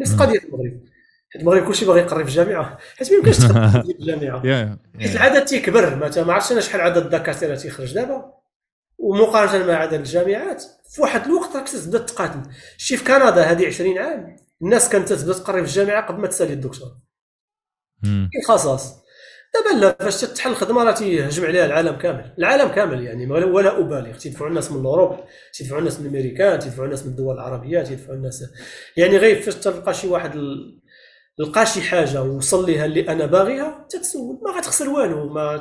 نفس 0.00 0.14
قضية 0.14 0.38
المغرب. 0.38 0.80
حيت 1.30 1.42
المغرب 1.42 1.66
كلشي 1.66 1.84
باغي 1.86 2.00
يقري 2.00 2.24
في 2.24 2.30
الجامعة. 2.30 2.78
حيت 2.96 3.10
ما 3.12 3.16
يمكنش 3.18 3.36
تقري 3.38 3.82
في 3.82 3.90
الجامعة. 4.00 4.42
حيت 5.00 5.16
العدد 5.16 5.44
تيكبر. 5.44 5.96
ما 6.24 6.32
عرفتش 6.32 6.52
أنا 6.52 6.60
شحال 6.60 6.80
عدد 6.80 6.96
الدكاترة 7.04 7.54
تيخرج 7.56 7.94
دابا. 7.94 8.32
ومقارنة 8.98 9.66
مع 9.66 9.72
عدد 9.74 9.94
الجامعات 9.94 10.62
في 10.90 11.02
واحد 11.02 11.24
الوقت 11.24 11.56
راك 11.56 11.68
تبدا 11.68 11.98
تقاتل. 11.98 12.42
شي 12.76 12.96
في 12.96 13.04
كندا 13.04 13.42
هذه 13.42 13.66
20 13.66 13.98
عام 13.98 14.36
الناس 14.62 14.88
كانت 14.88 15.12
تبدا 15.12 15.32
تقري 15.32 15.66
في 15.66 15.68
الجامعة 15.68 16.06
قبل 16.06 16.20
ما 16.20 16.26
تسالي 16.26 16.52
الدكتور. 16.52 16.88
خصاص. 18.48 19.03
دابا 19.54 19.80
لا 19.80 19.96
فاش 20.00 20.20
تتحل 20.20 20.50
الخدمة 20.50 20.84
راه 20.84 20.92
تيهجم 20.92 21.46
عليها 21.46 21.66
العالم 21.66 21.96
كامل. 21.96 22.34
العالم 22.38 22.68
كامل 22.68 23.04
يعني 23.04 23.26
ولا 23.30 23.78
أبالغ. 23.78 24.16
تيدفعوا 24.16 24.50
الناس 24.50 24.72
من 24.72 24.86
اوروب 24.86 25.16
تيدفعوا 25.52 25.80
الناس 25.80 26.00
من 26.00 26.06
امريكان 26.06 26.58
تيدفعوا 26.58 26.84
الناس 26.84 27.02
من 27.02 27.10
الدول 27.10 27.34
العربية 27.34 27.82
تيدفعوا 27.82 28.16
الناس. 28.16 28.44
يعني 28.96 29.16
غير 29.16 29.42
فاش 29.42 29.54
تلقى 29.54 29.94
شي 29.94 30.08
واحد 30.08 30.36
لقى 31.38 31.66
شي 31.66 31.80
حاجة 31.80 32.22
وصل 32.22 32.66
ليها 32.66 32.84
اللي 32.84 33.08
أنا 33.08 33.26
باغيها 33.26 33.86
تتسول. 33.90 34.38
ما 34.42 34.50
غتخسر 34.50 34.88
والو. 34.88 35.28
ما 35.28 35.60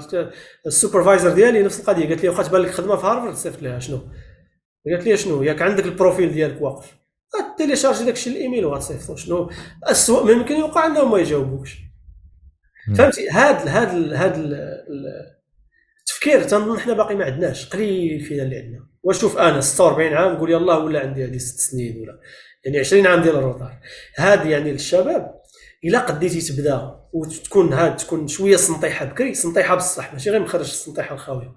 ال 0.65 0.71
supervisor 0.71 1.33
ديالي 1.33 1.63
نفس 1.63 1.79
القضية. 1.79 2.07
قالت 2.07 2.23
لي 2.23 2.29
واخا 2.29 2.43
تبان 2.43 2.61
لك 2.61 2.69
خدمة 2.71 2.95
في 2.95 3.05
هارفرد 3.07 3.35
صيفط 3.35 3.61
لها 3.61 3.79
شنو؟ 3.79 3.99
قالت 4.91 5.05
لي 5.05 5.17
شنو؟ 5.17 5.43
ياك 5.43 5.61
عندك 5.61 5.85
ال 5.85 5.92
profil 5.92 6.33
ديالك 6.33 6.61
واقف. 6.61 6.93
غ 7.53 7.57
télécharger 7.57 8.05
داك 8.05 8.13
الشيء 8.13 8.33
الإيميل 8.33 8.65
وغتصيفطو. 8.65 9.15
شنو؟ 9.15 9.49
السوء 9.89 10.35
ممكن 10.35 10.55
يوقع 10.55 10.85
أنهم 10.85 11.11
ما 11.11 11.19
يجاوبوكش. 11.19 11.77
فهمتي؟ 12.97 13.29
هاد 13.29 13.67
هاد 13.67 14.13
هاد 14.13 14.33
التفكير 16.01 16.43
تنظن 16.43 16.79
حنا 16.79 16.93
باقي 16.93 17.15
ما 17.15 17.25
عندناش 17.25 17.69
قليل 17.69 18.19
فينا 18.19 18.43
اللي 18.43 18.57
عندنا. 18.57 18.87
وشوف 19.03 19.37
أنا 19.37 19.61
46 19.61 20.13
عام 20.13 20.37
قول 20.37 20.51
يلاه 20.51 20.79
ولا 20.79 20.99
عندي 20.99 21.25
هذه 21.25 21.37
ست 21.37 21.59
سنين 21.59 22.01
ولا 22.01 22.19
يعني 22.65 22.79
20 22.79 23.07
عام 23.07 23.21
ديال 23.21 23.35
ال 23.35 23.41
retard 23.41 23.79
هاد 24.17 24.45
يعني 24.45 24.71
للشباب 24.71 25.41
إلا 25.85 25.99
قديتي 25.99 26.41
تبدأ 26.41 26.99
وتكون 27.13 27.73
هاد 27.73 27.95
تكون 27.97 28.27
شوية 28.27 28.55
سنطيحه 28.55 29.05
بكري 29.05 29.33
سنطيحه 29.33 29.75
بصح 29.75 30.13
ماشي 30.13 30.29
غير 30.29 30.39
مخرج 30.39 30.61
السنطيحه 30.61 31.15
الخاوية. 31.15 31.55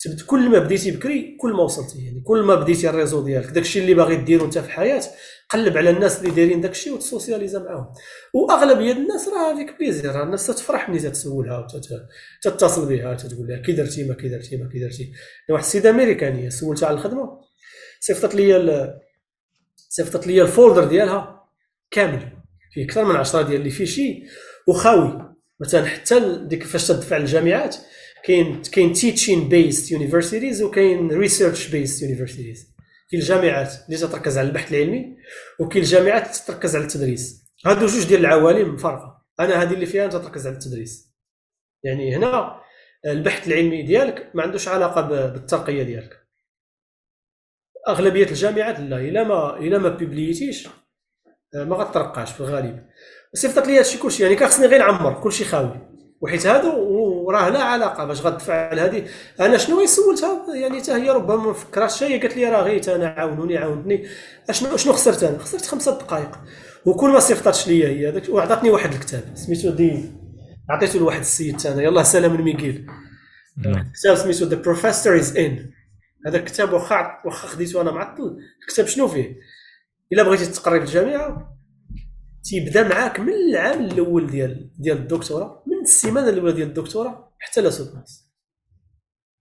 تبدأ 0.00 0.24
كل 0.26 0.48
ما 0.48 0.58
بديتي 0.58 0.90
بكري 0.90 1.36
كل 1.40 1.52
ما 1.52 1.62
وصلتي 1.62 2.04
يعني 2.04 2.20
كل 2.20 2.42
ما 2.42 2.54
بديتي 2.54 2.90
ال 2.90 2.95
réseau 2.95 3.24
ديالك 3.24 3.50
داكشي 3.50 3.78
اللي 3.80 3.94
باغي 3.94 4.16
ديرو 4.16 4.44
أنت 4.44 4.58
في 4.58 4.66
الحياة 4.66 5.02
قلب 5.50 5.76
على 5.76 5.90
الناس 5.90 6.18
اللي 6.20 6.30
دايرين 6.30 6.60
داكشي 6.60 6.90
وت 6.90 7.02
socialize 7.02 7.58
معاهم. 7.58 7.92
وأغلبية 8.34 8.92
الناس 8.92 9.28
راه 9.28 9.52
هذيك 9.52 9.78
plaisir 9.78 10.12
راه 10.12 10.22
الناس 10.22 10.46
تفرح 10.46 10.88
ملي 10.88 11.10
تسولها 11.10 11.66
وتتصل 12.46 12.88
بها 12.88 13.14
تقول 13.14 13.46
لها 13.48 13.58
كي 13.58 13.72
درتي 13.72 14.04
ما 14.04 14.14
كي 14.14 14.28
درتي 14.28 14.56
ما 14.56 14.68
كي 14.72 14.78
درتي. 14.78 15.12
واحد 15.50 15.64
السيدة 15.64 15.90
أمريكانية 15.90 16.48
سولتها 16.48 16.86
على 16.86 16.94
الخدمة 16.96 17.40
صيفطت 18.00 18.34
لي 18.34 19.00
صيفطت 19.76 20.26
لي 20.26 20.42
ال 20.42 20.48
folder 20.48 20.84
ديالها 20.84 21.48
كامل. 21.90 22.32
فيه 22.72 22.84
أكثر 22.84 23.04
من 23.04 23.16
10 23.16 23.42
ديال 23.42 23.60
les 23.60 23.70
fichiers 23.70 24.22
وخاوي 24.66 25.36
مثلا 25.60 25.84
حتى 25.84 26.38
ديك 26.46 26.62
فاش 26.62 26.88
تدفع 26.88 27.16
الجامعات 27.16 27.76
كاين 28.24 28.62
كاين 28.72 28.92
teaching-based 28.92 29.92
universities 29.92 30.62
وكاين 30.62 31.08
research-based 31.10 32.02
universities 32.02 32.70
كاين 33.10 33.22
الجامعات 33.22 33.74
اللي 33.86 33.96
تتركز 33.96 34.38
على 34.38 34.48
البحث 34.48 34.72
العلمي 34.72 35.16
وكاين 35.58 35.84
الجامعات 35.84 36.36
تتركز 36.36 36.76
على 36.76 36.84
التدريس. 36.84 37.50
هادو 37.66 37.86
جوج 37.86 38.08
ديال 38.08 38.20
العوالم 38.20 38.74
مفارقة. 38.74 39.26
أنا 39.40 39.62
هذه 39.62 39.74
اللي 39.74 39.86
فيها 39.86 40.06
تتركز 40.06 40.46
على 40.46 40.56
التدريس. 40.56 41.14
يعني 41.84 42.16
هنا 42.16 42.60
البحث 43.06 43.48
العلمي 43.48 43.82
ديالك 43.82 44.30
ما 44.34 44.42
عندوش 44.42 44.68
علاقة 44.68 45.00
بالترقية 45.00 45.82
ديالك. 45.82 46.20
أغلبية 47.88 48.26
الجامعات 48.26 48.80
لا 48.80 48.96
إلا 48.96 49.24
ما 49.24 49.56
إلا 49.56 49.78
ما 49.78 49.88
publié 49.88 50.36
تيش 50.36 50.68
ما 51.54 51.76
غترقاش 51.76 52.32
في 52.32 52.40
الغالب. 52.40 52.86
صيفطت 53.34 53.66
لي 53.66 53.78
هادشي 53.78 53.98
كلشي. 53.98 54.22
يعني 54.22 54.36
كان 54.36 54.48
خصني 54.48 54.66
غير 54.66 54.78
نعمر 54.78 55.22
كلشي 55.22 55.44
خاوي. 55.44 55.90
وحيت 56.20 56.46
هادو 56.46 56.70
وراه 57.30 57.48
لا 57.48 57.62
علاقة 57.62 58.04
باش 58.04 58.20
غتفعل 58.20 58.78
هذه. 58.80 59.04
أنا 59.40 59.58
شنو 59.58 59.86
سولتها؟ 59.86 60.54
يعني 60.54 60.80
حتى 60.80 60.92
هي 60.92 61.10
ربما 61.10 61.36
ما 61.36 61.52
فكراتش 61.52 62.02
هي 62.02 62.20
قالت 62.20 62.36
لي 62.36 62.44
راه 62.44 62.62
غير 62.62 62.96
أنا 62.96 63.08
عاونوني 63.08 63.58
عاونتني. 63.58 64.06
اشنو 64.48 64.76
شنو 64.76 64.92
خسرت 64.92 65.22
أنا؟ 65.22 65.38
خسرت 65.38 65.66
خمسة 65.66 65.98
دقائق. 65.98 66.38
وكل 66.84 67.10
ما 67.10 67.20
صيفطاتش 67.20 67.68
ليا 67.68 67.88
هي 67.88 68.08
هذاك 68.08 68.28
وعطاتني 68.28 68.70
واحد 68.70 68.92
الكتاب 68.92 69.24
سميتو 69.34 69.70
The 69.70 70.12
عطيته 70.70 70.98
لواحد 70.98 71.20
السيد 71.20 71.66
أنا. 71.66 71.82
يلاه 71.82 72.02
سلام 72.02 72.44
ميغيل. 72.44 72.86
نعم. 73.56 73.92
كتاب 74.00 74.14
سميتو 74.16 74.44
The 74.44 74.56
Professor 74.56 75.18
Is 75.18 75.36
In 75.36 75.70
هذا 76.26 76.36
الكتاب 76.36 76.72
واخا 76.72 77.20
واخا 77.24 77.48
خديته 77.48 77.80
أنا 77.80 77.90
معطل. 77.90 78.38
الكتاب 78.62 78.86
شنو 78.86 79.08
فيه؟ 79.08 79.36
إلا 80.12 80.22
بغيتي 80.22 80.46
تقري 80.46 80.80
في 80.80 80.86
الجامعة 80.86 81.56
تيبدا 82.44 82.88
معاك 82.88 83.20
من 83.20 83.32
العام 83.32 83.80
الأول 83.84 84.26
ديال 84.26 84.70
ديال 84.78 84.96
الدكتوراه. 84.96 85.59
من 85.80 85.86
السيمانه 85.86 86.28
الاولى 86.28 86.52
ديال 86.52 86.68
الدكتوراه 86.68 87.32
حتى 87.38 87.60
لا 87.60 87.68
ناس 87.68 88.30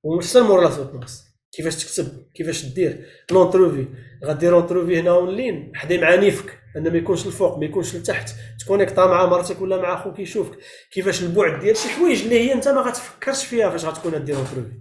وحتى 0.04 0.42
مور 0.42 0.62
لا 0.62 1.00
ناس 1.00 1.24
كيفاش 1.52 1.86
تكتب؟ 1.86 2.26
كيفاش 2.36 2.66
دير؟ 2.66 3.06
l'interview 3.32 3.88
غدير 4.26 4.52
l'interview 4.52 5.00
هنا 5.00 5.12
اونلاين 5.12 5.72
حدي 5.76 5.98
مع 5.98 6.16
نيفك 6.16 6.60
ان 6.78 6.92
ما 6.92 6.98
يكونش 6.98 7.28
الفوق 7.28 7.58
ما 7.58 7.66
يكونش 7.66 7.96
لتحت. 7.96 8.30
ت 8.60 8.64
connecter 8.64 9.06
مع 9.06 9.26
مرتك 9.26 9.62
ولا 9.62 9.78
مع 9.78 9.94
أخوك 9.94 10.20
يشوفك. 10.20 10.60
كيفاش 10.92 11.24
البعد 11.24 11.60
ديال 11.60 11.78
شي 11.78 11.90
حوايج 11.90 12.22
اللي 12.22 12.40
هي 12.40 12.54
أنت 12.54 12.68
ما 12.68 12.82
غتفكرش 12.82 13.46
فيها 13.46 13.70
فاش 13.70 13.86
غتكون 13.86 14.26
دير 14.26 14.36
l'interview 14.36 14.72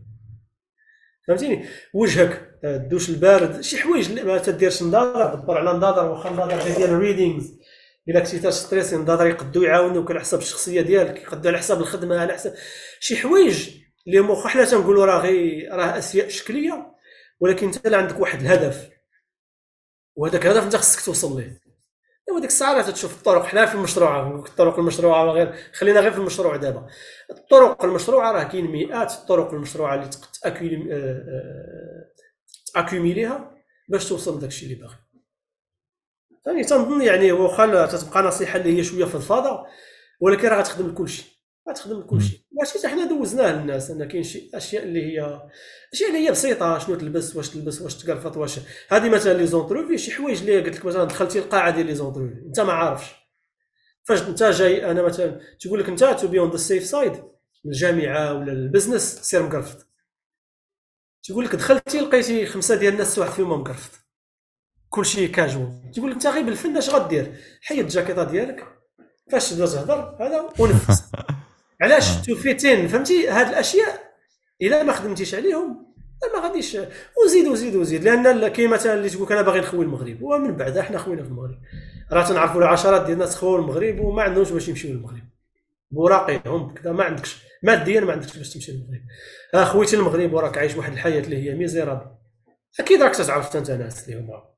فهمتيني؟ 1.28 1.64
وجهك 1.94 2.58
الدوش 2.64 3.10
البارد. 3.10 3.60
شي 3.60 3.76
حوايج 3.78 4.20
ما 4.20 4.38
تديرش 4.38 4.82
نظارة 4.82 5.34
دبر 5.34 5.58
على 5.58 5.78
نظارة 5.78 6.10
واخا 6.10 6.30
نظارة 6.30 6.76
ديال 6.76 6.90
ال 6.90 6.98
readings 6.98 7.58
إلا 8.08 8.20
كنتي 8.20 8.50
stressé 8.50 8.96
نظاره 8.96 9.24
يقدو 9.24 9.62
يعاونوك 9.62 10.10
على 10.10 10.20
حساب 10.20 10.40
الشخصية 10.40 10.80
ديالك 10.80 11.22
يقدو 11.22 11.48
على 11.48 11.58
حساب 11.58 11.80
الخدمة 11.80 12.20
على 12.20 12.32
حساب 12.32 12.54
شي 13.00 13.16
حوايج 13.16 13.68
اللي 14.06 14.20
واخا 14.20 14.48
حنا 14.48 14.64
تنقولوا 14.64 15.06
راه 15.06 15.20
غير 15.20 15.68
راه 15.72 15.98
اشياء 15.98 16.28
شكلية 16.28 16.98
ولكن 17.40 17.66
انت 17.66 17.86
عندك 17.86 18.20
واحد 18.20 18.40
الهدف. 18.40 18.90
وهذاك 20.16 20.46
الهدف 20.46 20.64
أنت 20.64 20.76
خصك 20.76 21.04
توصل 21.04 21.40
ليه. 21.40 21.60
ايوا 22.28 22.40
ديك 22.40 22.50
الساعة 22.50 22.90
تشوف 22.90 23.18
الطرق. 23.18 23.44
حنا 23.44 23.66
في 23.66 23.74
المشروع 23.74 24.44
الطرق 24.46 24.78
المشروعة 24.78 25.24
غير 25.24 25.54
خلينا 25.72 26.00
غير 26.00 26.12
في 26.12 26.18
المشروع 26.18 26.56
دابا. 26.56 26.86
الطرق 27.30 27.84
المشروعة 27.84 28.32
راه 28.32 28.42
كاين 28.42 28.66
مئات 28.66 29.12
الطرق 29.12 29.54
المشروعة 29.54 29.94
اللي 29.94 30.10
تاكيميليها 32.74 33.32
آه، 33.32 33.36
آه، 33.36 33.58
باش 33.88 34.08
توصل 34.08 34.36
لداك 34.36 34.48
الشيء 34.50 34.72
اللي 34.72 34.82
باغي. 34.82 34.96
ثاني 36.48 36.64
تنظن 36.64 37.02
يعني 37.02 37.32
واخا 37.32 37.86
تتبقى 37.86 38.22
نصيحة 38.22 38.58
اللي 38.58 38.78
هي 38.78 38.84
شوية 38.84 39.04
فضفاضه 39.04 39.66
ولكن 40.20 40.48
راه 40.48 40.58
غتخدم 40.58 40.90
لكل 40.90 41.08
شيء 41.08 41.26
غتخدم 41.70 42.00
لكل 42.00 42.22
شيء 42.22 42.40
ماشي 42.52 42.78
حتى 42.78 42.88
حنا 42.88 43.04
دوزناه 43.04 43.52
للناس 43.52 43.90
أن 43.90 44.04
كاين 44.04 44.22
شي 44.22 44.50
أشياء 44.54 44.82
اللي 44.84 45.02
هي 45.02 45.40
أشياء 45.92 46.10
اللي 46.10 46.26
هي 46.26 46.30
بسيطة 46.30 46.78
شنو 46.78 46.94
تلبس 46.96 47.36
واش 47.36 47.48
تلبس 47.48 47.80
واش 47.82 47.94
تقرفط 47.94 48.36
واش 48.36 48.60
هذه 48.88 49.08
مثلا 49.08 49.32
les 49.32 49.46
interviews 49.46 49.98
شي 49.98 50.10
حوايج 50.12 50.40
اللي 50.40 50.60
قلت 50.60 50.76
لك 50.76 50.84
مثلا 50.84 51.04
دخلتي 51.04 51.38
القاعة 51.38 51.70
ديال 51.70 51.86
les 51.86 51.94
interviews 51.94 52.34
أنت 52.46 52.60
ما 52.60 52.72
عارفش. 52.72 53.10
فاش 54.04 54.22
أنت 54.22 54.42
جاي 54.42 54.90
أنا 54.90 55.02
مثلا 55.02 55.40
تقول 55.60 55.80
لك 55.80 55.88
أنت 55.88 56.04
to 56.04 56.28
be 56.28 56.38
on 56.38 56.50
the 56.50 56.56
safe 56.56 56.84
side 56.84 57.12
الجامعة 57.66 58.34
ولا 58.34 58.52
ال 58.52 58.60
business 58.60 59.20
سير 59.22 59.42
مقرفط 59.42 59.86
تقول 61.24 61.44
لك 61.44 61.56
دخلتي 61.56 62.00
لقيتي 62.00 62.46
خمسة 62.46 62.74
ديال 62.74 62.92
الناس 62.92 63.18
واحد 63.18 63.32
فيهم 63.32 63.60
مقرفط 63.60 64.07
كلشي 64.90 65.28
كاجوال 65.28 65.90
تقول 65.94 66.12
انت 66.12 66.26
غير 66.26 66.42
بالفن 66.42 66.76
اش 66.76 66.90
غدير؟ 66.90 67.32
حيد 67.62 67.78
الجاكيطه 67.78 68.24
ديالك 68.24 68.66
فاش 69.30 69.50
تبدا 69.50 69.66
تهضر 69.66 70.16
هذا 70.20 70.48
ونفس. 70.58 71.02
علاش؟ 71.82 72.16
to 72.26 72.34
fit 72.34 72.67
in 72.67 72.88
فهمتي؟ 72.88 73.28
هاد 73.28 73.48
الأشياء 73.48 74.12
إلا 74.62 74.82
ما 74.82 74.92
خدمتيش 74.92 75.34
عليهم 75.34 75.88
ما 76.34 76.40
غاديش. 76.40 76.76
وزيد 77.24 77.46
وزيد 77.46 77.76
وزيد 77.76 78.04
لأن 78.04 78.48
كاين 78.48 78.70
مثلا 78.70 78.94
اللي 78.94 79.10
تقول 79.10 79.32
أنا 79.32 79.42
باغي 79.42 79.60
نخوي 79.60 79.84
المغرب 79.84 80.22
ومن 80.22 80.56
بعد 80.56 80.78
حنا 80.78 80.98
خوينا 80.98 81.22
في 81.22 81.28
المغرب. 81.28 81.58
راه 82.12 82.28
تنعرفوا 82.28 82.60
العشرات 82.60 83.00
ديال 83.00 83.12
الناس 83.12 83.36
خواو 83.36 83.56
المغرب 83.56 84.00
وما 84.00 84.22
عندهمش 84.22 84.50
باش 84.50 84.68
يمشيو 84.68 84.90
للمغرب. 84.90 85.28
براقيهم 85.90 86.74
كذا 86.74 86.92
ما 86.92 87.04
عندكش. 87.04 87.42
ماديا 87.62 88.00
ما 88.00 88.12
عندكش 88.12 88.36
باش 88.36 88.54
تمشي 88.54 88.72
للمغرب. 88.72 89.00
آه 89.54 89.64
خويتي 89.64 89.96
المغرب 89.96 90.32
وراك 90.32 90.58
عايش 90.58 90.76
واحد 90.76 90.92
الحياة 90.92 91.20
اللي 91.20 91.50
هي 91.50 91.54
miserable. 91.54 92.06
أكيد 92.80 93.02
راك 93.02 93.16
تعرف 93.16 93.56
أنت 93.56 93.70
ناس 93.70 94.08
اللي 94.08 94.20
هما 94.20 94.57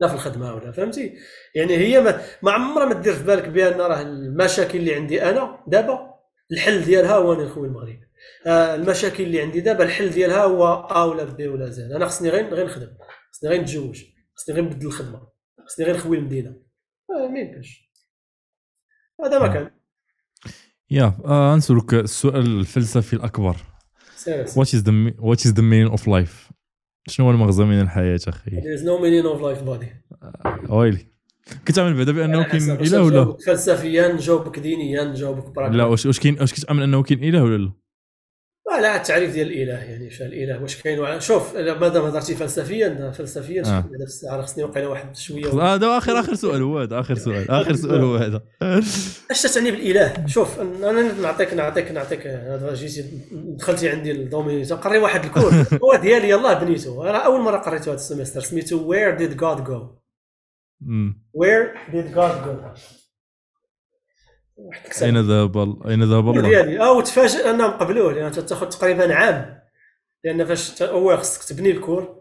لا 0.00 0.08
في 0.08 0.14
الخدمة 0.14 0.54
ولا 0.54 0.72
فهمتي؟ 0.72 1.14
يعني 1.54 1.76
هي 1.76 2.00
ما, 2.00 2.20
ما 2.42 2.52
عمرها 2.52 2.86
ما 2.86 2.94
دير 2.94 3.14
في 3.14 3.24
بالك 3.24 3.48
بأن 3.48 3.80
راه 3.80 4.02
المشاكل 4.02 4.78
اللي 4.78 4.94
عندي 4.94 5.22
أنا 5.22 5.64
دابا 5.66 6.14
الحل 6.52 6.84
ديالها 6.84 7.16
هو 7.16 7.32
أنا 7.32 7.44
نخوي 7.44 7.68
المغرب. 7.68 8.00
آه 8.46 8.74
المشاكل 8.74 9.24
اللي 9.24 9.40
عندي 9.40 9.60
دابا 9.60 9.84
الحل 9.84 10.10
ديالها 10.10 10.44
هو 10.44 10.66
أ 10.66 11.04
ولا 11.04 11.24
بي 11.24 11.48
ولا 11.48 11.70
زين 11.70 11.92
أنا 11.92 12.06
خصني 12.06 12.28
غير 12.28 12.54
غير 12.54 12.66
نخدم. 12.66 12.88
خصني 13.32 13.50
غير 13.50 13.60
نتزوج. 13.60 14.04
خصني 14.36 14.54
غير 14.54 14.64
نبدل 14.64 14.86
الخدمة. 14.86 15.28
خصني 15.66 15.86
غير 15.86 15.96
نخوي 15.96 16.16
المدينة. 16.16 16.50
آه 17.10 17.28
ما 17.28 17.38
يمكنش. 17.38 17.90
هذا 19.24 19.38
ما 19.38 19.48
كان. 19.48 19.70
يا 20.90 21.14
آه 21.24 21.56
نسولك 21.56 21.94
السؤال 21.94 22.60
الفلسفي 22.60 23.12
الأكبر. 23.12 23.56
what 24.56 24.74
is 24.74 24.82
the 24.82 24.92
what 25.18 25.46
is 25.46 25.52
the 25.52 25.62
meaning 25.62 25.86
of 25.86 26.08
life 26.08 26.50
شنو 27.10 27.26
هو 27.26 27.32
المغزى 27.32 27.64
من 27.64 27.80
الحياة 27.80 28.20
أخي؟ 28.28 28.50
There 28.50 28.78
is 28.78 28.82
no 28.82 28.98
meaning 29.02 29.26
of 29.34 29.40
life 29.42 29.64
buddy 29.68 29.86
ويلي 30.70 30.98
كتعمل 31.66 31.94
بعدا 31.94 32.12
بأنه 32.12 32.42
كاين 32.42 32.70
إله 32.70 33.02
ولا 33.02 33.36
فلسفيا 33.46 34.12
نجاوبك 34.12 34.58
دينيا 34.58 35.04
نجاوبك 35.04 35.54
براغماتيا 35.54 35.78
لا 35.78 35.84
واش 35.84 36.06
واش 36.06 36.20
كاين 36.20 36.36
واش 36.40 36.52
كتامن 36.52 36.82
أنه 36.82 37.02
كاين 37.02 37.24
إله 37.24 37.42
ولا 37.42 37.56
لا؟ 37.56 37.72
لا 38.78 38.96
التعريف 38.96 39.32
ديال 39.32 39.46
الإله 39.46 39.78
يعني 39.78 40.10
شنو 40.10 40.28
الإله 40.28 40.62
واش 40.62 40.82
كاين 40.82 41.20
شوف 41.20 41.56
مادام 41.56 42.04
هضرتي 42.04 42.34
فلسفيا 42.34 43.10
فلسفيا 43.10 43.62
آه. 43.62 43.66
هذا 43.66 44.04
الساعة 44.04 44.42
خصني 44.42 44.64
وقيله 44.64 44.88
واحد 44.88 45.16
شوية 45.16 45.74
هذا 45.74 45.86
آه 45.86 45.98
آخر 45.98 46.20
آخر 46.20 46.34
سؤال 46.34 46.62
هو 46.62 46.78
هذا 46.78 47.00
آخر 47.00 47.14
سؤال 47.14 47.50
آخر 47.50 47.74
سؤال 47.74 48.00
هو 48.00 48.16
هذا. 48.16 48.42
أش 49.30 49.42
تعني 49.42 49.70
بالإله؟ 49.70 50.26
شوف 50.26 50.60
أنا 50.60 51.12
نعطيك 51.12 51.54
نعطيك 51.54 51.92
نعطيك 51.92 52.26
هذا 52.26 52.74
جيتي 52.74 53.04
دخلتي 53.32 53.88
عندي 53.88 54.12
ال 54.12 54.19
domaine 54.19 54.66
تقري 54.66 54.98
واحد 54.98 55.24
ال 55.24 55.29
cours 55.29 55.52
هو 55.84 55.96
ديالي 56.02 56.28
يلاه 56.28 56.64
بنيته. 56.64 57.10
أنا 57.10 57.18
أول 57.18 57.40
مرة 57.40 57.58
قريته 57.58 57.88
هذا 57.88 57.94
ال 57.94 57.99
semester 57.99 58.40
سميتو 58.40 58.88
where 58.88 59.14
did 59.16 59.36
God 59.36 59.64
go 59.64 59.88
where 61.34 61.74
did 61.92 62.14
God 62.14 62.44
go 62.44 62.56
أين 65.02 65.20
ذهب 65.20 65.86
أين 65.86 66.04
ذهب 66.04 66.28
الله؟ 66.28 66.48
ديالي 66.48 66.80
آه 66.80 66.92
وتفاجئ 66.92 67.50
أنهم 67.50 67.70
قبلوه 67.70 68.12
لأن 68.12 68.32
تاخذ 68.32 68.68
تقريبا 68.68 69.14
عام. 69.14 69.60
لأن 70.24 70.44
فاش 70.44 70.82
هو 70.82 71.16
خصك 71.16 71.56
تبني 71.56 71.70
ال 71.70 71.78
cours 71.78 72.20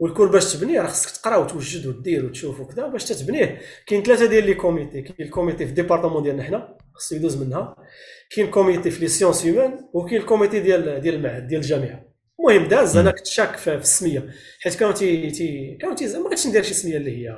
وال 0.00 0.08
cours 0.08 0.28
باش 0.28 0.52
تبنيه 0.52 0.80
راه 0.80 0.86
خصك 0.86 1.20
تقرا 1.20 1.36
وتوجد 1.36 1.86
ودير 1.86 2.24
وتشوف 2.24 2.60
وكذا 2.60 2.86
باش 2.86 3.04
تتبنيه. 3.04 3.60
كاين 3.86 4.02
ثلاثة 4.02 4.26
ديال 4.26 4.46
les 4.46 4.54
comités 4.54 5.02
كاين 5.02 5.28
ال 5.28 5.33
comité 5.33 5.64
في 5.64 5.70
ال 5.70 5.74
département 5.74 6.22
ديالنا 6.22 6.42
حنا 6.42 6.76
خصو 6.94 7.16
يدوز 7.16 7.42
منها. 7.42 7.76
كاين 8.30 8.50
comité 8.50 8.90
في 8.90 9.00
les 9.00 9.08
sciences 9.08 9.46
humaines 9.46 9.88
وكاين 9.92 10.20
ال 10.20 10.26
comité 10.26 10.60
ديال 10.60 11.00
ديال 11.00 11.14
المعهد 11.14 11.46
ديال 11.46 11.60
الجامعة. 11.60 12.04
المهم 12.40 12.68
داز 12.68 12.96
أنا 12.96 13.10
كنت 13.10 13.26
شاك 13.26 13.56
في 13.56 13.74
السمية. 13.74 14.30
حيت 14.60 14.74
كانوا 14.74 14.92
تي 14.92 15.30
تي 15.30 15.78
كانوا 15.80 15.94
تي 15.94 16.18
ما 16.18 16.24
بغيتش 16.24 16.46
ندير 16.46 16.62
شي 16.62 16.74
سمية 16.74 16.96
اللي 16.96 17.10
هي 17.18 17.36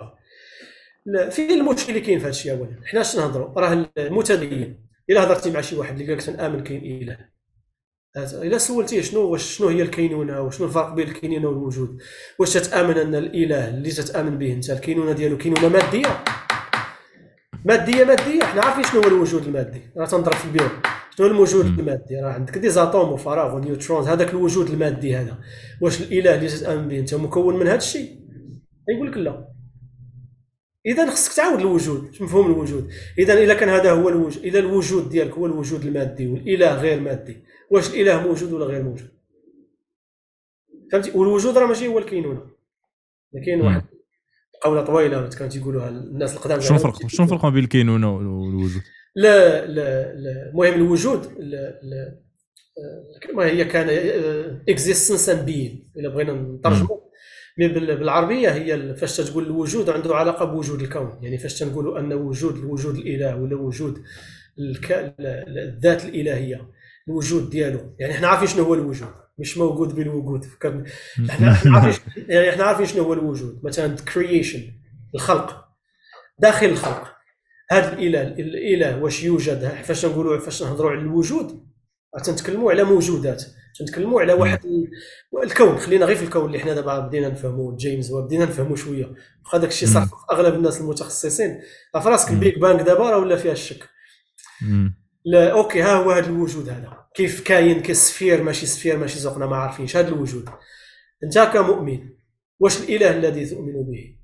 فين 1.31 1.51
المشكل 1.51 1.89
اللي 1.89 2.01
كاين 2.01 2.19
في 2.19 2.25
هذا 2.25 2.31
الشيء 2.31 2.53
اولا 2.53 2.71
حنا 2.85 3.01
اش 3.01 3.17
نهضروا 3.17 3.61
راه 3.61 3.87
المتدين. 3.99 4.91
إلا 5.11 5.25
هضرتي 5.25 5.51
مع 5.51 5.61
شي 5.61 5.77
واحد 5.77 5.93
اللي 5.93 6.07
قال 6.07 6.17
لك 6.17 6.23
تنآمن 6.23 6.63
كاين 6.63 7.03
اله 7.03 7.31
إلا 8.17 8.59
سولتيه 8.59 9.01
شنو 9.01 9.21
واش 9.21 9.43
شنو 9.43 9.69
هي 9.69 9.83
الكينونة 9.83 10.41
وشنو 10.41 10.67
الفرق 10.67 10.95
بين 10.95 11.09
الكينونة 11.09 11.49
والوجود. 11.49 11.99
واش 12.39 12.53
تتآمن 12.53 12.97
أن 12.97 13.15
الإله 13.15 13.69
اللي 13.69 13.91
تتآمن 13.91 14.39
به 14.39 14.53
أنت 14.53 14.71
الكينونة 14.71 15.13
ديالو 15.13 15.39
كينونة 15.39 15.69
مادية؟ 15.69 16.25
مادية 17.65 18.05
مادية. 18.05 18.43
حنا 18.43 18.63
عارفين 18.63 18.85
شنو 18.85 19.01
هو 19.01 19.09
الوجود 19.09 19.43
المادي. 19.47 19.81
راه 19.97 20.07
تنضرب 20.07 20.35
في 20.35 20.45
البيو 20.45 20.69
شنو 21.19 21.27
الوجود 21.27 21.67
المادي؟ 21.67 22.17
راه 22.17 22.33
عندك 22.33 22.59
des 22.59 22.69
atomes 22.71 23.13
وفراغ 23.13 23.57
و 23.57 23.62
neutrons. 23.62 24.09
هذاك 24.09 24.31
الوجود 24.31 24.71
المادي 24.71 25.17
هذا. 25.17 25.39
واش 25.81 26.03
الإله 26.03 26.35
اللي 26.35 26.49
تتآمن 26.49 26.89
به 26.89 26.99
أنت 26.99 27.15
مكون 27.15 27.57
من 27.57 27.67
هذا 27.67 27.77
الشيء 27.77 28.21
يقول 28.89 29.11
لك 29.11 29.17
لا. 29.17 29.60
اذا 30.87 31.11
خصك 31.11 31.33
تعاود 31.37 31.61
الوجود 31.61 32.09
مفهوم 32.21 32.47
الوجود. 32.47 32.91
اذا 33.19 33.35
اذا 33.35 33.55
كان 33.55 33.69
هذا 33.69 33.91
هو 33.93 34.09
الوجود 34.09 34.43
اذا 34.45 34.59
الوجود 34.59 35.09
ديالك 35.09 35.33
هو 35.33 35.47
الوجود 35.47 35.85
المادي 35.85 36.27
والإله 36.27 36.75
غير 36.75 37.01
مادي. 37.01 37.45
واش 37.71 37.95
الإله 37.95 38.23
موجود 38.23 38.53
ولا 38.53 38.65
غير 38.65 38.83
موجود؟ 38.83 39.09
فهمتي؟ 40.93 41.11
والوجود 41.11 41.59
راه 41.59 41.67
ماشي 41.67 41.87
هو 41.87 41.99
الكينونه 41.99 42.47
كاين 43.47 43.61
واحد 43.61 43.83
قولة 44.63 44.85
طويلة 44.85 45.29
كانوا 45.29 45.49
تيقولوها 45.49 45.89
الناس 45.89 46.35
القدام 46.35 46.61
شنو 46.61 46.77
الفرق؟ 46.77 47.07
شنو 47.07 47.27
الفرق 47.27 47.45
ما 47.45 47.51
بين 47.51 47.65
الكينونه 47.65 48.17
والوجود؟ 48.17 48.83
لا 49.17 49.67
لا 49.67 50.15
لا. 50.15 50.51
المهم 50.51 50.75
الوجود 50.75 51.27
لا 51.39 51.81
لا. 51.83 52.21
ما 53.35 53.45
هي 53.47 53.65
كان 53.65 53.89
existence 54.69 55.29
and 55.29 55.45
being 55.47 55.91
إلا 55.97 56.09
بغينا 56.09 56.33
نترجموا 56.33 56.97
بالعربية 57.59 58.49
هي 58.49 58.95
فاش 58.95 59.17
تقول 59.17 59.45
الوجود 59.45 59.91
عنده 59.91 60.17
علاقة 60.17 60.45
بوجود 60.45 60.83
الكون. 60.83 61.19
يعني 61.23 61.39
فاش 61.39 61.59
تنقولوا 61.59 61.99
أن 61.99 62.13
وجود 62.13 62.57
الوجود 62.57 62.95
الإله 62.95 63.37
ولا 63.37 63.57
وجود 63.57 64.03
الذات 64.59 66.05
الإلهية 66.05 66.69
الوجود 67.09 67.51
ديالو. 67.51 67.97
يعني 67.99 68.13
إحنا 68.13 68.29
عارفين 68.29 68.49
شنو 68.49 68.65
هو 68.65 68.75
الوجود. 68.75 69.09
مش 69.39 69.59
موجود 69.59 69.95
بالوجود. 69.95 70.45
فكرنا 70.45 70.85
إحنا 71.31 71.79
عارفين 71.79 72.05
يعني 72.35 72.51
إحنا 72.51 72.65
عارفين 72.65 72.87
شنو 72.87 73.03
هو 73.03 73.13
الوجود. 73.13 73.61
مثلا 73.65 73.97
كرييشن 74.15 74.63
الخلق. 75.15 75.65
داخل 76.39 76.67
الخلق. 76.67 77.17
هذا 77.71 77.93
الإله 77.93 78.23
الإله 78.23 79.03
واش 79.03 79.25
يوجد؟ 79.25 79.69
فاش 79.69 80.07
نقولوا 80.07 80.39
فاش 80.39 80.63
نهضروا 80.63 80.91
على 80.91 81.01
الوجود 81.01 81.67
تنتكلموا 82.25 82.73
على 82.73 82.85
موجودات. 82.85 83.45
تنتكلموا 83.79 84.21
على 84.21 84.33
واحد 84.33 84.61
الكون 85.45 85.79
خلينا 85.79 86.07
غير 86.07 86.17
في 86.17 86.25
الكون 86.25 86.47
اللي 86.47 86.59
حنا 86.59 86.75
دابا 86.75 86.99
بدينا 86.99 87.29
نفهموا 87.29 87.77
جيمس 87.77 88.11
وبدينا 88.11 88.45
نفهموا 88.45 88.77
شوية. 88.77 89.15
واخا 89.45 89.59
داك 89.59 89.71
الشيء 89.71 89.89
صح 89.89 90.09
أغلب 90.33 90.55
الناس 90.55 90.81
المتخصصين. 90.81 91.61
فراسك 91.95 92.31
البيك 92.31 92.59
بانك 92.59 92.81
دابا 92.81 93.11
راه 93.11 93.19
ولا 93.19 93.37
فيها 93.37 93.53
الشك؟ 93.53 93.89
لا 95.25 95.53
okay 95.53 95.83
ها 95.83 95.95
هو 95.95 96.11
هذا 96.11 96.27
الوجود 96.27 96.69
هذا. 96.69 97.07
كيف 97.15 97.41
كاين 97.41 97.83
ك 97.83 97.92
sphere 97.92 98.43
ماشي 98.43 98.67
sphere 98.67 98.97
ماشي 98.97 99.19
زقنا 99.19 99.47
ما 99.47 99.57
عارفينش. 99.57 99.97
هذا 99.97 100.09
الوجود. 100.09 100.49
أنت 101.25 101.39
كمؤمن 101.39 102.09
واش 102.61 102.81
الإله 102.81 103.11
الذي 103.11 103.47
تؤمن 103.47 103.73
به؟ 103.73 104.17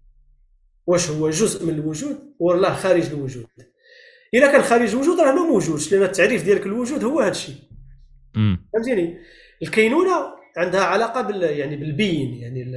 واش 0.86 1.10
هو 1.10 1.30
جزء 1.30 1.66
من 1.66 1.74
الوجود 1.74 2.18
ولا 2.38 2.74
خارج 2.74 3.06
الوجود؟ 3.06 3.46
اذا 4.34 4.52
كان 4.52 4.62
خارج 4.62 4.90
الوجود 4.90 5.20
راه 5.20 5.32
ما 5.32 5.42
موجودش 5.42 5.92
لأن 5.92 6.02
التعريف 6.02 6.44
ديالك 6.44 6.66
الوجود 6.66 7.04
هو 7.04 7.20
هذا 7.20 7.30
الشيء 7.30 7.54
فهمتيني؟ 8.72 9.18
الكينونة 9.62 10.36
عندها 10.56 10.80
علاقة 10.80 11.20
بال 11.20 11.42
يعني 11.42 11.76
بال 11.76 11.93
being 11.93 12.34
يعني 12.34 12.76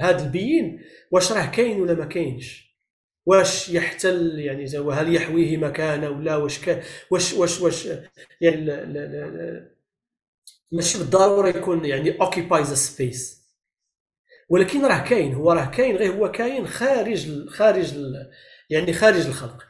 هذا 0.00 0.24
ال 0.24 0.33
being 0.33 0.80
واش 1.10 1.32
راه 1.32 1.46
كاين 1.46 1.80
ولا 1.80 1.94
ما 1.94 2.04
كاينش؟ 2.04 2.70
واش 3.26 3.68
يحتل؟ 3.68 4.38
يعني 4.38 4.78
وهل 4.78 5.14
يحويه 5.14 5.56
مكانه 5.56 6.10
ولا 6.10 6.36
واش 6.36 6.60
واش 7.10 7.34
واش 7.34 7.60
واش 7.60 7.88
يعني 8.40 8.66
ماشي 10.72 10.98
بالضرورة 10.98 11.48
يكون 11.48 11.84
يعني 11.84 12.18
a 12.18 12.76
space. 12.76 13.40
ولكن 14.48 14.84
راه 14.84 15.08
كاين 15.08 15.34
هو 15.34 15.52
راه 15.52 15.70
كاين 15.70 15.96
غير 15.96 16.12
هو 16.12 16.30
كاين 16.30 16.66
خارج 16.66 17.48
خارج 17.48 17.94
يعني 18.70 18.92
خارج 18.92 19.26
الخلق. 19.26 19.62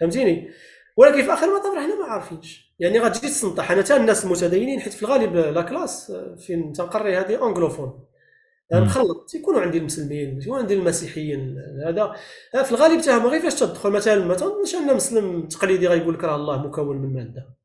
فهمتيني؟ 0.00 0.50
ولكن 0.96 1.22
في 1.22 1.32
آخر 1.32 1.46
المطاف 1.46 1.74
حنا 1.74 1.98
ما 1.98 2.04
عارفينش. 2.04 2.69
يعني 2.80 2.98
غتجي 2.98 3.28
تسنطح. 3.28 3.70
أنا 3.70 3.82
حتى 3.82 3.96
الناس 3.96 4.24
المتدينين 4.24 4.80
حيت 4.80 4.92
في 4.92 5.02
الغالب 5.02 5.36
la 5.36 5.62
classe 5.62 6.12
فين 6.46 6.72
تنقري 6.72 7.16
هذه 7.18 7.46
anglophone 7.46 8.04
مخلط. 8.72 9.30
تيكونوا 9.30 9.60
عندي 9.60 9.78
المسلمين 9.78 10.38
تيكونوا 10.38 10.60
عندي 10.60 10.74
المسيحيين 10.74 11.56
هذا. 11.86 12.12
في 12.64 12.72
الغالب 12.72 13.00
تاهم 13.00 13.26
غير 13.26 13.40
فاش 13.40 13.54
تدخل. 13.54 13.90
مثلا 13.90 14.24
ما 14.24 14.34
تنظنش 14.34 14.74
ان 14.74 14.96
مسلم 14.96 15.48
تقليدي 15.48 15.88
غيقول 15.88 16.14
لك 16.14 16.24
راه 16.24 16.36
الله 16.36 16.66
مكون 16.66 16.96
من 16.96 17.12
مادة. 17.14 17.56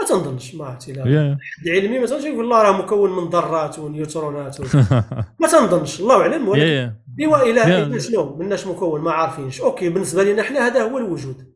ما 0.00 0.06
تنظنش 0.08 0.54
ما 0.54 0.64
عرفتي 0.64 0.92
لا 0.92 1.02
حد 1.40 1.68
علمي 1.68 1.98
مثلا 1.98 2.18
يقول 2.18 2.44
الله 2.44 2.62
راه 2.62 2.82
مكون 2.82 3.16
من 3.16 3.30
ذرات 3.30 3.78
ونيوترونات. 3.78 4.60
ما 5.40 5.48
تنظنش. 5.52 6.00
الله 6.00 6.20
أعلم 6.20 6.48
ولكن 6.48 6.92
ايوا 7.20 7.42
إلى 7.42 8.00
شنو؟ 8.00 8.36
مناش 8.36 8.66
مكون 8.66 9.00
ما 9.00 9.10
عارفينش. 9.10 9.60
أوكي 9.60 9.88
بالنسبة 9.88 10.24
لنا 10.24 10.42
حنا 10.42 10.66
هذا 10.66 10.82
هو 10.82 10.98
الوجود. 10.98 11.47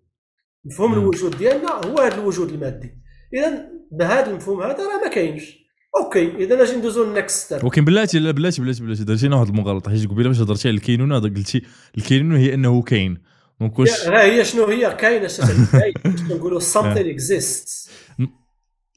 مفهوم 0.64 0.92
الوجود 0.92 1.38
ديالنا 1.38 1.70
هو 1.70 1.98
هذا 1.98 2.14
الوجود 2.14 2.48
المادي. 2.48 2.94
إذا 3.34 3.68
بهذا 3.92 4.30
المفهوم 4.30 4.62
هذا 4.62 4.76
راه 4.76 5.04
ما 5.04 5.08
كاينش. 5.08 5.62
أوكي 5.96 6.36
إذا 6.44 6.62
أجي 6.62 6.76
ندوزو 6.76 7.04
للنكست 7.04 7.46
ستيب 7.46 7.64
ولكن 7.64 7.84
بلاتي 7.84 8.18
لا 8.18 8.30
بلاتي 8.30 8.62
بلاتي 8.62 8.82
بلاتي. 8.82 9.04
درتينا 9.04 9.36
واحد 9.36 9.48
المغالطه 9.48 9.90
حيت 9.90 10.08
قبيلة 10.08 10.28
باش 10.28 10.40
هضرتي 10.40 10.68
على 10.68 10.76
الكينونه 10.76 11.18
قلتي 11.18 11.62
الكينونه 11.98 12.38
هي 12.38 12.54
أنه 12.54 12.82
كاين. 12.82 13.22
دونك 13.60 13.78
واش 13.78 14.08
هي 14.08 14.44
شنو 14.44 14.64
هي؟ 14.64 14.94
كاين 14.94 15.22
نقولوا 16.30 16.60
something 16.60 17.16
exists. 17.16 17.90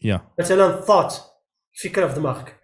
يا 0.04 0.22
مثلا 0.40 0.82
ثوت 0.82 1.14
فكره 1.84 2.08
في 2.08 2.16
دماغك. 2.16 2.60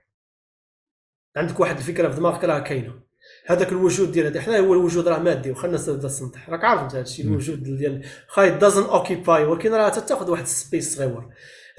عندك 1.38 1.60
واحد 1.60 1.78
الفكرة 1.78 2.10
في 2.10 2.16
دماغك 2.16 2.44
راه 2.44 2.60
كاينة. 2.60 3.11
هذاك 3.46 3.72
الوجود 3.72 4.12
ديال 4.12 4.42
حنا 4.42 4.60
هو 4.60 4.74
الوجود 4.74 5.08
راه 5.08 5.20
مادي 5.20 5.52
وخلنا 5.52 5.78
تبدا 5.78 6.08
تسنطح 6.08 6.50
راك 6.50 6.64
عارف 6.64 6.82
انت 6.82 6.92
هذا 6.92 7.02
الشيء 7.02 7.26
الوجود 7.26 7.64
ديال 7.64 8.06
خاي 8.28 8.50
دازن 8.50 8.84
اوكيباي 8.84 9.46
ولكن 9.46 9.72
راه 9.72 9.90
تاخذ 9.90 10.32
واحد 10.32 10.44
السبيس 10.44 10.96
صغير 10.96 11.22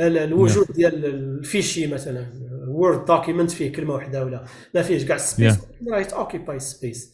الوجود 0.00 0.64
نعم. 0.64 0.76
ديال 0.76 1.04
ال 1.04 1.15
fichier 1.15 1.86
مثلا 1.86 2.26
Word 2.68 3.04
document 3.04 3.50
فيه 3.50 3.72
كلمة 3.72 3.94
واحدة 3.94 4.24
ولا 4.24 4.44
ما 4.74 4.82
فيهش 4.82 5.04
كاع 5.04 5.16
space 5.16 5.54
راه 5.88 6.06
occupy 6.12 6.58
space 6.58 7.12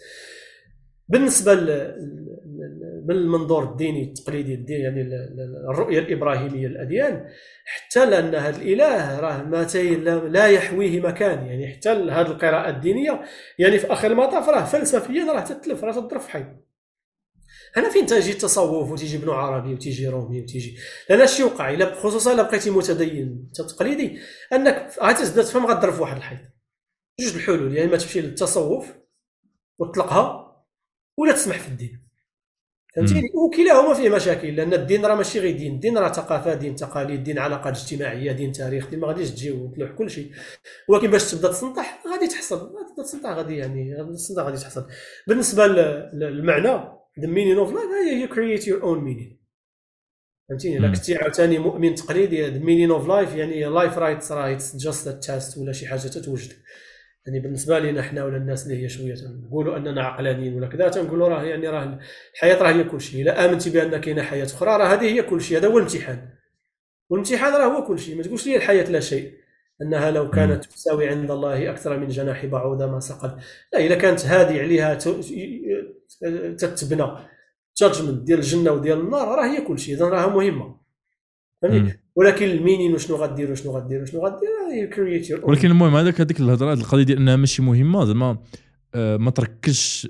بالنسبة 1.09 1.55
من 3.05 3.15
المنظور 3.15 3.65
الديني 3.65 4.03
التقليدي 4.03 4.55
الديني 4.55 4.81
يعني 4.81 5.03
الرؤية 5.71 5.99
الإبراهيمية 5.99 6.67
للاديان 6.69 7.29
حتى 7.65 8.07
لأن 8.07 8.35
هذا 8.35 8.57
الإله 8.57 9.21
راه 9.21 9.43
ما 9.43 9.67
لا 10.29 10.47
يحويه 10.47 11.01
مكان 11.01 11.47
يعني 11.47 11.75
حتى 11.75 11.89
هذه 11.89 12.27
القراءة 12.27 12.71
الدينية 12.71 13.25
يعني 13.59 13.79
في 13.79 13.93
آخر 13.93 14.11
المطاف 14.11 14.49
راه 14.49 14.65
فلسفيا 14.65 15.33
راه 15.33 15.41
تتلف 15.41 15.85
راه 15.85 15.93
تضرب 15.93 16.21
في 16.21 16.31
حي 16.31 16.45
هنا 17.77 17.91
فين 17.91 18.07
تجي 18.07 18.33
التصوف 18.33 18.91
وتيجي 18.91 19.17
ابن 19.17 19.31
عربي 19.31 19.75
وتيجي 19.75 20.09
رومي 20.09 20.41
وتيجي 20.41 20.79
لأن 21.11 21.21
اش 21.21 21.41
يوقع 21.41 21.71
إلا 21.71 21.95
خصوصا 21.95 22.33
إلا 22.33 22.43
بقيتي 22.43 22.71
متدين 22.71 23.51
تقليدي 23.55 24.19
أنك 24.53 24.93
غتزيد 25.03 25.45
تفهم 25.45 25.67
غضرب 25.67 25.93
في 25.93 26.03
واحد 26.03 26.17
الحيط. 26.17 26.39
جوج 27.21 27.35
الحلول 27.35 27.77
يعني 27.77 27.91
ما 27.91 27.97
تمشي 27.97 28.21
للتصوف 28.21 28.95
وتطلقها 29.79 30.48
ولا 31.19 31.33
تسمح 31.33 31.59
في 31.59 31.69
الدين. 31.69 32.09
فهمتيني؟ 32.97 33.31
وكلاهما 33.35 33.95
فيه 33.95 34.09
مشاكل 34.09 34.57
لأن 34.57 34.75
الدين 34.75 35.07
راه 35.07 35.15
ماشي 35.15 35.39
غير 35.41 35.57
دين. 35.57 35.75
الدين 35.75 35.99
راه 35.99 36.13
ثقافة 36.13 36.55
دين 36.55 36.77
تقاليد 36.77 37.25
دين 37.25 37.39
علاقات 37.39 37.77
اجتماعية 37.77 38.33
دين 38.33 38.53
تاريخ 38.53 38.91
دين 38.91 39.01
ما 39.01 39.07
غاديش 39.07 39.31
تجي 39.31 39.51
وتلوح 39.51 39.91
كل 39.91 40.11
شيء. 40.11 40.31
ولكن 40.89 41.11
باش 41.11 41.31
تبدا 41.31 41.49
تسنطح 41.49 42.03
غادي 42.13 42.27
تحصل. 42.27 42.59
تبدا 42.59 43.03
تسنطح 43.03 43.31
غادي 43.31 43.57
يعني 43.57 44.13
تسنطح 44.15 44.43
غادي 44.43 44.57
تحصل. 44.57 44.87
بالنسبة 45.27 45.67
للمعنى 45.67 46.99
the 47.21 47.27
meaning 47.27 47.67
of 47.67 47.73
life 47.75 47.93
هي 48.05 48.27
you 48.27 48.31
create 48.31 48.65
your 48.65 48.83
own 48.83 49.01
meaning. 49.09 49.39
فهمتيني؟ 50.49 50.79
الا 50.79 50.89
كنتي 50.89 51.17
عاوتاني 51.17 51.59
مؤمن 51.59 51.95
تقليدي 51.95 52.51
the 52.51 52.63
meaning 52.63 53.01
of 53.01 53.09
life 53.09 53.37
يعني 53.37 53.65
life 53.65 53.99
right 53.99 54.33
راه 54.33 54.53
it's 54.53 54.77
just 54.77 55.09
test 55.09 55.59
ولا 55.59 55.73
شي 55.73 55.87
حاجة 55.87 56.01
تتوجد. 56.01 56.53
يعني 57.29 57.41
بالنسبة 57.41 57.79
لنا 57.79 58.03
حنا 58.03 58.25
ولا 58.25 58.37
الناس 58.37 58.67
اللي 58.67 58.85
هي 58.85 58.89
شوية 58.89 59.15
نقولوا 59.47 59.77
أننا 59.77 60.03
عقلانيين 60.03 60.55
ولا 60.55 60.67
كذا 60.67 60.89
تنقولوا 60.89 61.29
راه 61.29 61.43
يعني 61.43 61.69
راه 61.69 61.99
الحياة 62.35 62.63
راه 62.63 62.71
هي 62.71 62.85
كل 62.85 63.01
شيء. 63.01 63.23
الا 63.23 63.45
آمنتي 63.45 63.71
بان 63.71 64.01
كاينة 64.01 64.23
حياة 64.23 64.45
أخرى 64.45 64.71
راه 64.71 64.85
هذه 64.95 65.05
هي 65.05 65.23
كل 65.23 65.41
شيء 65.41 65.59
هذا 65.59 65.69
هو 65.69 65.79
الامتحان. 65.79 66.29
والامتحان 67.11 67.53
راه 67.53 67.65
هو 67.65 67.85
كل 67.85 67.99
شيء 67.99 68.17
ما 68.17 68.23
تقولش 68.23 68.47
لي 68.47 68.57
الحياة 68.57 68.91
لا 68.91 69.01
شيء. 69.01 69.33
أنها 69.83 70.11
لو 70.11 70.31
كانت 70.31 70.65
تساوي 70.65 71.09
عند 71.09 71.31
الله 71.31 71.71
أكثر 71.71 71.97
من 71.97 72.09
جناح 72.09 72.47
بعوضة 72.47 72.87
ما 72.87 73.01
سقط. 73.01 73.39
لا 73.73 73.79
إذا 73.79 73.95
كانت 73.95 74.27
هذه 74.27 74.61
عليها 74.61 74.95
تتبنى 76.59 77.07
judgment 77.77 78.23
ديال 78.23 78.39
الجنة 78.39 78.71
وديال 78.71 79.01
النار 79.01 79.29
راه 79.29 79.47
هي 79.47 79.61
كل 79.61 79.79
شيء 79.79 79.95
اذا 79.95 80.09
راها 80.09 80.27
مهمة. 80.27 80.81
ولكن 82.19 82.47
ال 82.47 82.53
meaning 82.53 82.95
وشنو 82.95 83.17
غدير 83.17 83.51
وشنو 83.51 83.73
غدير 83.77 84.03
وشنو 84.03 84.27
غدير؟ 84.27 84.87
create 84.87 85.45
ولكن 85.45 85.71
المهم 85.71 85.97
هذاك 85.97 86.21
هذيك 86.21 86.41
الهضره 86.41 86.73
القضية 86.73 87.03
ديال 87.03 87.19
انها 87.19 87.37
ماشي 87.37 87.63
مهمه 87.63 88.05
زعما 88.05 88.39
آه، 88.95 89.17
ما 89.17 89.31
تركزش 89.31 90.09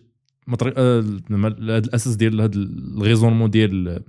هذا 0.49 1.79
الأساس 1.79 2.17
ديال 2.17 2.41
هذا 2.41 2.55
ال 2.55 2.62
raisonnement 2.62 3.51
ديال 3.51 4.03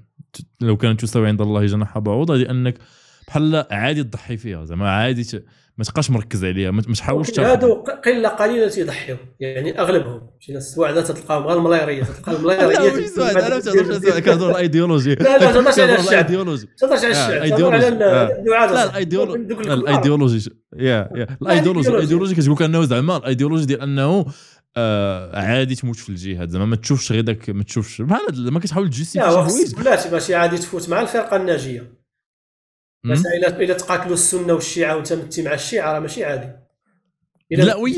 لو 0.61 0.77
كانت 0.77 1.01
تساوي 1.01 1.27
عند 1.27 1.41
الله 1.41 1.65
جناح 1.65 1.99
بعوضة 1.99 2.35
لأنك 2.35 2.77
بحال 3.29 3.65
عادي 3.71 4.03
تضحي 4.03 4.37
فيها 4.37 4.65
زعما 4.65 4.89
عادي 4.89 5.41
ما 5.77 5.85
تبقاش 5.85 6.11
مركز 6.11 6.45
عليها 6.45 6.71
ما 6.71 6.81
تحاولش 6.81 7.39
هادو 7.39 7.73
قلة 8.05 8.29
قليلة 8.29 8.67
تيضحيو 8.67 9.17
يعني 9.39 9.79
أغلبهم. 9.79 10.21
شي 10.39 10.53
ناس 10.53 10.75
سواعده 10.75 11.01
تلقاهم 11.01 11.43
غير 11.47 11.57
الملايرية. 11.57 12.03
تلقى 12.03 12.31
الملايرية. 12.37 12.67
لا 13.17 13.47
أنا 13.47 13.55
ما 13.55 13.59
تهضرش 13.59 14.19
كنهضر 14.19 14.51
الايديولوجي. 14.51 15.15
لا 15.15 15.37
لا 15.37 15.45
ما 15.45 15.51
تهضرش 15.51 15.79
على 15.79 15.95
الشعب. 15.95 16.11
الايديولوجي. 16.13 16.67
تهضرش 16.77 17.03
على 17.03 17.11
الشعب. 17.11 17.31
على 17.73 17.87
الدعاة 17.87 18.71
لا 18.71 18.83
الايديولوجي 18.89 19.53
الايديولوجي. 19.53 20.49
يا 20.77 21.09
يا. 21.15 21.27
الايديولوجي 21.41 21.89
الايديولوجي. 21.89 22.35
كتقول 22.35 22.55
لك 22.55 22.61
انه 22.61 22.83
زعما 22.85 23.17
الايديولوجي 23.17 23.65
ديال 23.65 23.81
انه 23.81 24.25
آه 24.77 25.39
عادي 25.39 25.75
تموت 25.75 25.95
في 25.95 26.09
الجهاد. 26.09 26.49
زعما 26.49 26.65
ما 26.65 26.75
تشوفش 26.75 27.11
غير 27.11 27.21
داك 27.21 27.49
ما 27.49 27.63
تشوفش. 27.63 28.01
بحال 28.01 28.53
ما 28.53 28.59
كتحاول 28.59 28.89
تجيسي 28.89 29.19
لا 29.19 29.47
بلاتي 29.77 30.09
ماشي 30.09 30.35
عادي 30.35 30.57
تفوت 30.57 30.89
مع 30.89 31.01
الفرقة 31.01 31.35
الناجية. 31.35 31.98
بس 33.05 33.25
الا 33.25 33.61
الا 33.61 33.73
تقاتلوا 33.73 34.13
السنة 34.13 34.53
والشيعة 34.53 34.95
وانت 34.95 35.13
متي 35.13 35.41
مع 35.41 35.53
الشيعة 35.53 35.93
راه 35.93 35.99
ماشي 35.99 36.25
عادي. 36.25 36.51
لا 37.51 37.75
oui 37.75 37.95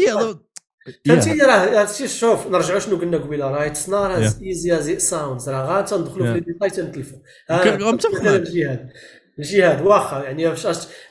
فهمتيني 1.06 1.42
راه 1.42 1.86
شوف 2.06 2.48
نرجعوا 2.48 2.80
شنو 2.80 2.96
قلنا 2.96 3.18
قبيلة 3.18 3.52
راه 3.52 3.66
it's 3.66 3.90
not 3.90 4.12
as 4.12 4.42
easy 4.42 4.78
as 4.78 4.90
it 4.90 5.00
sounds 5.00 5.50
راه 5.50 5.66
غا 5.66 5.82
تندخلوا 5.82 6.34
في 6.34 6.40
الديتاي 6.40 6.70
تنتلفوا. 6.70 7.20
الجهاد 7.52 8.90
الجهاد 9.40 9.82
واخا 9.82 10.24
يعني 10.24 10.56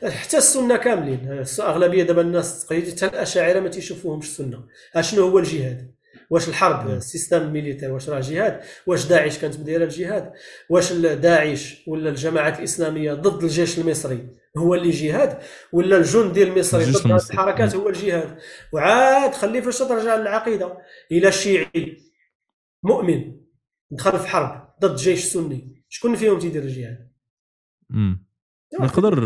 حتى 0.03 0.37
السنة 0.39 0.77
كاملين. 0.77 1.45
أغلبية 1.61 2.03
دابا 2.03 2.21
الناس 2.21 2.65
حتى 2.65 3.07
الأشاعرة 3.07 3.61
ما 3.61 3.69
تيشوفوهمش 3.69 4.27
السنة. 4.27 4.65
أشنو 4.97 5.29
هو 5.29 5.39
الجهاد؟ 5.39 5.95
واش 6.31 6.49
الحرب 6.49 6.91
ال 6.91 6.99
système 6.99 7.53
militaire 7.53 7.93
واش 7.93 8.09
راه 8.09 8.21
جهاد؟ 8.21 8.61
واش 8.87 9.07
داعش 9.07 9.39
كانت 9.39 9.61
مديرة 9.61 9.85
الجهاد 9.85 10.33
واش 10.71 10.93
داعش 10.93 11.83
ولا 11.87 12.11
الجماعات 12.11 12.59
الإسلامية 12.59 13.13
ضد 13.15 13.43
الجيش 13.43 13.79
المصري 13.79 14.29
هو 14.59 14.75
اللي 14.75 14.91
جهاد؟ 14.91 15.39
ولا 15.73 15.97
الجندي 15.97 16.43
المصري 16.43 16.85
ضد 16.85 16.91
الحركات 17.33 17.75
هو 17.77 17.89
الجهاد 17.89 18.39
وعاد 18.73 19.35
خلي 19.35 19.63
فاش 19.63 19.79
ترجع 19.79 20.17
للعقيده 20.17 20.79
إلى 21.13 21.29
الشيعي 21.29 21.97
مؤمن 22.83 23.37
دخل 23.91 24.19
في 24.19 24.29
حرب 24.29 24.69
ضد 24.81 24.97
جيش 24.97 25.25
سني 25.25 25.85
شكون 25.89 26.15
فيهم 26.17 26.39
تيدير 26.39 26.63
الجهاد؟ 26.63 27.11
نقدر 28.79 29.19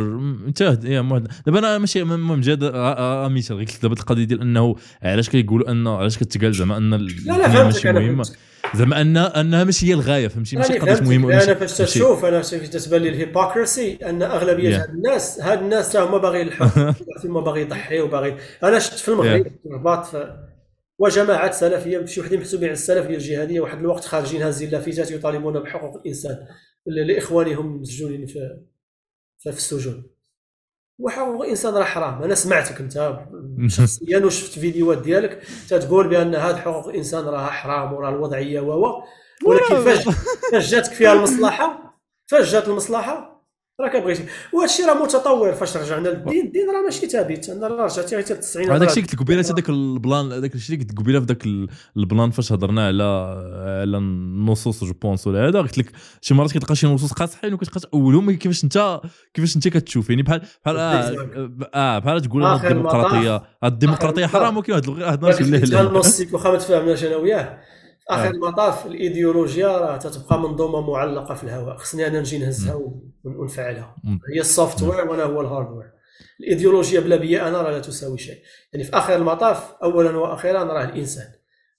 انت 0.47 0.61
يا 0.61 1.21
دابا 1.47 1.59
أنا 1.59 1.79
ماشي 1.79 2.03
المهم 2.03 2.41
جاد 2.41 2.71
اميتال 2.75 3.57
غير 3.57 3.67
دابا 3.83 3.95
القضية 3.95 4.25
ديال 4.25 4.41
إنه 4.41 4.77
علاش 5.03 5.31
كيقولوا 5.31 5.71
ان 5.71 5.87
علاش 5.87 6.19
كتقال 6.19 6.55
زعما 6.55 6.77
إن 6.77 6.91
لا 6.91 7.33
لا 7.39 7.65
ماشي 7.65 7.93
مهمة. 7.93 8.29
زعما 8.75 9.01
إن 9.01 9.17
إنها 9.17 9.65
ماشي 9.65 9.87
هي 9.87 9.95
الغاية 9.95 10.29
فهمتي؟ 10.29 10.57
ماشي 10.57 10.79
قضية 10.79 11.01
مهمة 11.01 11.45
أنا 11.45 11.55
فاش 11.55 11.77
تشوف 11.79 12.25
أنا 12.25 12.43
تتبان 12.43 13.03
لي 13.03 13.09
الهيبوكراسي 13.09 13.95
أن 13.95 14.23
أغلبية 14.23 14.83
هاد 14.83 14.89
الناس 14.91 15.41
هاد 15.41 15.63
الناس 15.63 15.97
راهم 15.97 16.19
باغي 16.19 16.43
الحكم 16.43 16.95
ما 17.35 17.41
باغي 17.41 17.61
يضحي 17.61 18.01
وباغي. 18.01 18.37
أنا 18.63 18.79
شفت 18.79 18.99
في 18.99 19.09
المغرب 19.09 19.43
في 19.43 19.67
الرباط 19.67 20.07
وجماعات 20.99 21.55
سلفية 21.55 22.05
شي 22.07 22.21
وحدين 22.21 22.41
محسوبين 22.41 22.69
على 22.69 22.73
السلفية 22.75 23.15
الجهادية 23.15 23.61
واحد 23.61 23.79
الوقت 23.79 24.05
خارجين 24.05 24.43
هازين 24.43 24.71
لافتات 24.71 25.11
يطالبون 25.11 25.59
بحقوق 25.59 25.97
الإنسان. 25.97 26.37
لإخوانهم 26.87 27.81
مسجونين 27.81 28.27
في 28.27 28.39
في 29.51 29.59
السجون. 29.59 30.03
وحقوق 30.99 31.43
الإنسان 31.43 31.75
راه 31.75 31.85
حرام. 31.85 32.23
أنا 32.23 32.35
سمعتك 32.35 32.81
أنت 32.81 33.19
شخصيا 33.67 34.25
وشفت 34.25 34.59
فيديوهات 34.59 34.99
ديالك. 34.99 35.43
تتقول 35.69 36.09
بأن 36.09 36.35
هذه 36.35 36.57
حقوق 36.57 36.89
الإنسان 36.89 37.25
راها 37.25 37.47
حرام 37.47 37.93
وراه 37.93 38.09
الوضعية 38.11 38.61
و 38.61 39.03
ولكن 39.47 39.85
فاش 39.85 40.09
فاش 40.53 40.71
جاتك 40.71 40.93
فيها 40.93 41.13
المصلحة؟ 41.13 42.01
فاش 42.27 42.53
جات 42.53 42.69
المصلحة؟ 42.69 43.34
راك 43.81 43.97
بغيتي 43.97 44.25
وهذا 44.53 44.65
الشيء 44.71 44.87
راه 44.87 45.03
متطور 45.03 45.53
فاش 45.53 45.77
رجعنا 45.77 46.09
للدين. 46.09 46.47
الدين 46.47 46.71
راه 46.71 46.83
ماشي 46.85 47.07
ثابت. 47.07 47.49
أنا 47.49 47.69
راه 47.69 47.85
رجعتي 47.85 48.17
غير 48.17 48.25
90 48.25 48.71
هذاك 48.71 48.89
الشيء 48.89 49.03
قلت 49.03 49.17
قبيلة 49.17 49.41
هذاك 49.41 49.69
البلان 49.69 50.33
هذاك 50.33 50.55
الشيء 50.55 50.79
قلت 50.79 50.99
قبيلة 50.99 51.21
في 51.21 51.27
ذاك 51.27 51.47
البلان 51.97 52.31
فاش 52.31 52.53
هضرنا 52.53 52.87
على 52.87 53.03
على 53.83 53.97
النصوص 53.97 54.85
je 54.85 54.93
pense 55.03 55.27
ولا 55.27 55.49
هذا. 55.49 55.61
قلت 55.61 55.79
لك 55.79 55.93
شي 56.21 56.35
مرات 56.35 56.53
كتلقى 56.53 56.77
شي 56.77 56.87
نصوص 56.87 57.13
قاصحين 57.13 57.55
وكتبقى 57.55 57.81
تاولهم 57.81 58.31
كيفاش 58.31 58.65
انت 58.65 59.01
كيفاش 59.35 59.57
أنت 59.57 59.69
كتشوف. 59.69 60.11
يعني 60.11 60.23
بحال 60.23 60.41
بحال 60.65 60.77
آه, 60.79 61.51
آه 61.75 61.99
بحال 61.99 62.21
تقول 62.23 62.45
الديمقراطية. 62.45 63.43
الديمقراطية 63.65 64.27
حرام 64.27 64.57
ولكن 64.57 64.73
هاد 64.73 64.85
الهضره 64.85 65.65
لا 65.65 65.81
النص 65.81 66.21
واخا 66.33 66.51
ما 66.51 66.57
تفاهمناش 66.59 67.05
أنا 67.05 67.17
وياه 67.17 67.59
آخر 68.11 68.31
المطاف 68.31 68.87
الإيديولوجيا 68.87 69.69
راه 69.69 69.97
تتبقى 69.97 70.41
منظومة 70.41 70.91
معلقة 70.91 71.35
في 71.35 71.45
الهواء. 71.45 71.77
خصني 71.77 72.07
أنا 72.07 72.21
نجي 72.21 72.39
نهزها 72.39 72.81
ونفعلها. 73.25 73.97
هي 74.35 74.41
ال 74.41 74.83
software 74.83 75.11
وأنا 75.11 75.23
هو 75.23 75.41
ال 75.41 75.46
hardware. 75.46 75.91
الإيديولوجيا 76.41 77.01
بلا 77.01 77.17
بيا 77.17 77.49
أنا 77.49 77.63
راه 77.63 77.71
لا 77.71 77.79
تساوي 77.79 78.19
شيء. 78.19 78.39
يعني 78.73 78.85
في 78.85 78.97
آخر 78.97 79.17
المطاف 79.17 79.73
اولا 79.83 80.17
وأخيرا 80.17 80.65
راه 80.65 80.85
الإنسان. 80.85 81.27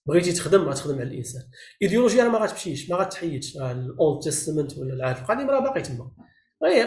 بغيتي 0.05 0.31
تخدم 0.31 0.61
غتخدم 0.61 0.95
على 0.95 1.03
الإنسان. 1.03 1.41
الايديولوجيا 1.81 2.23
راه 2.23 2.29
ما 2.29 2.39
غتمشيش 2.39 2.89
ما 2.89 2.95
غتحيدش 2.97 3.57
ال 3.57 3.73
Old 3.73 4.21
Testament 4.23 4.77
ولا 4.77 4.93
العهد 4.93 5.17
القديم 5.17 5.49
راه 5.49 5.59
باقي 5.59 5.81
تما. 5.81 6.11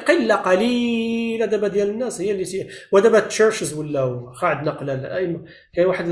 قلة 0.08 0.34
قليلة 0.34 1.47
دابا 1.47 1.68
ديال 1.68 1.91
الناس 1.91 2.20
هي 2.20 2.31
اللي 2.31 2.68
ودابا 2.92 3.18
ال 3.18 3.25
churches 3.25 3.74
ولاو 3.75 4.26
واخا 4.26 4.47
عندنا 4.47 4.70
قلال 4.70 5.47
كاين 5.75 5.86
واحد 5.86 6.07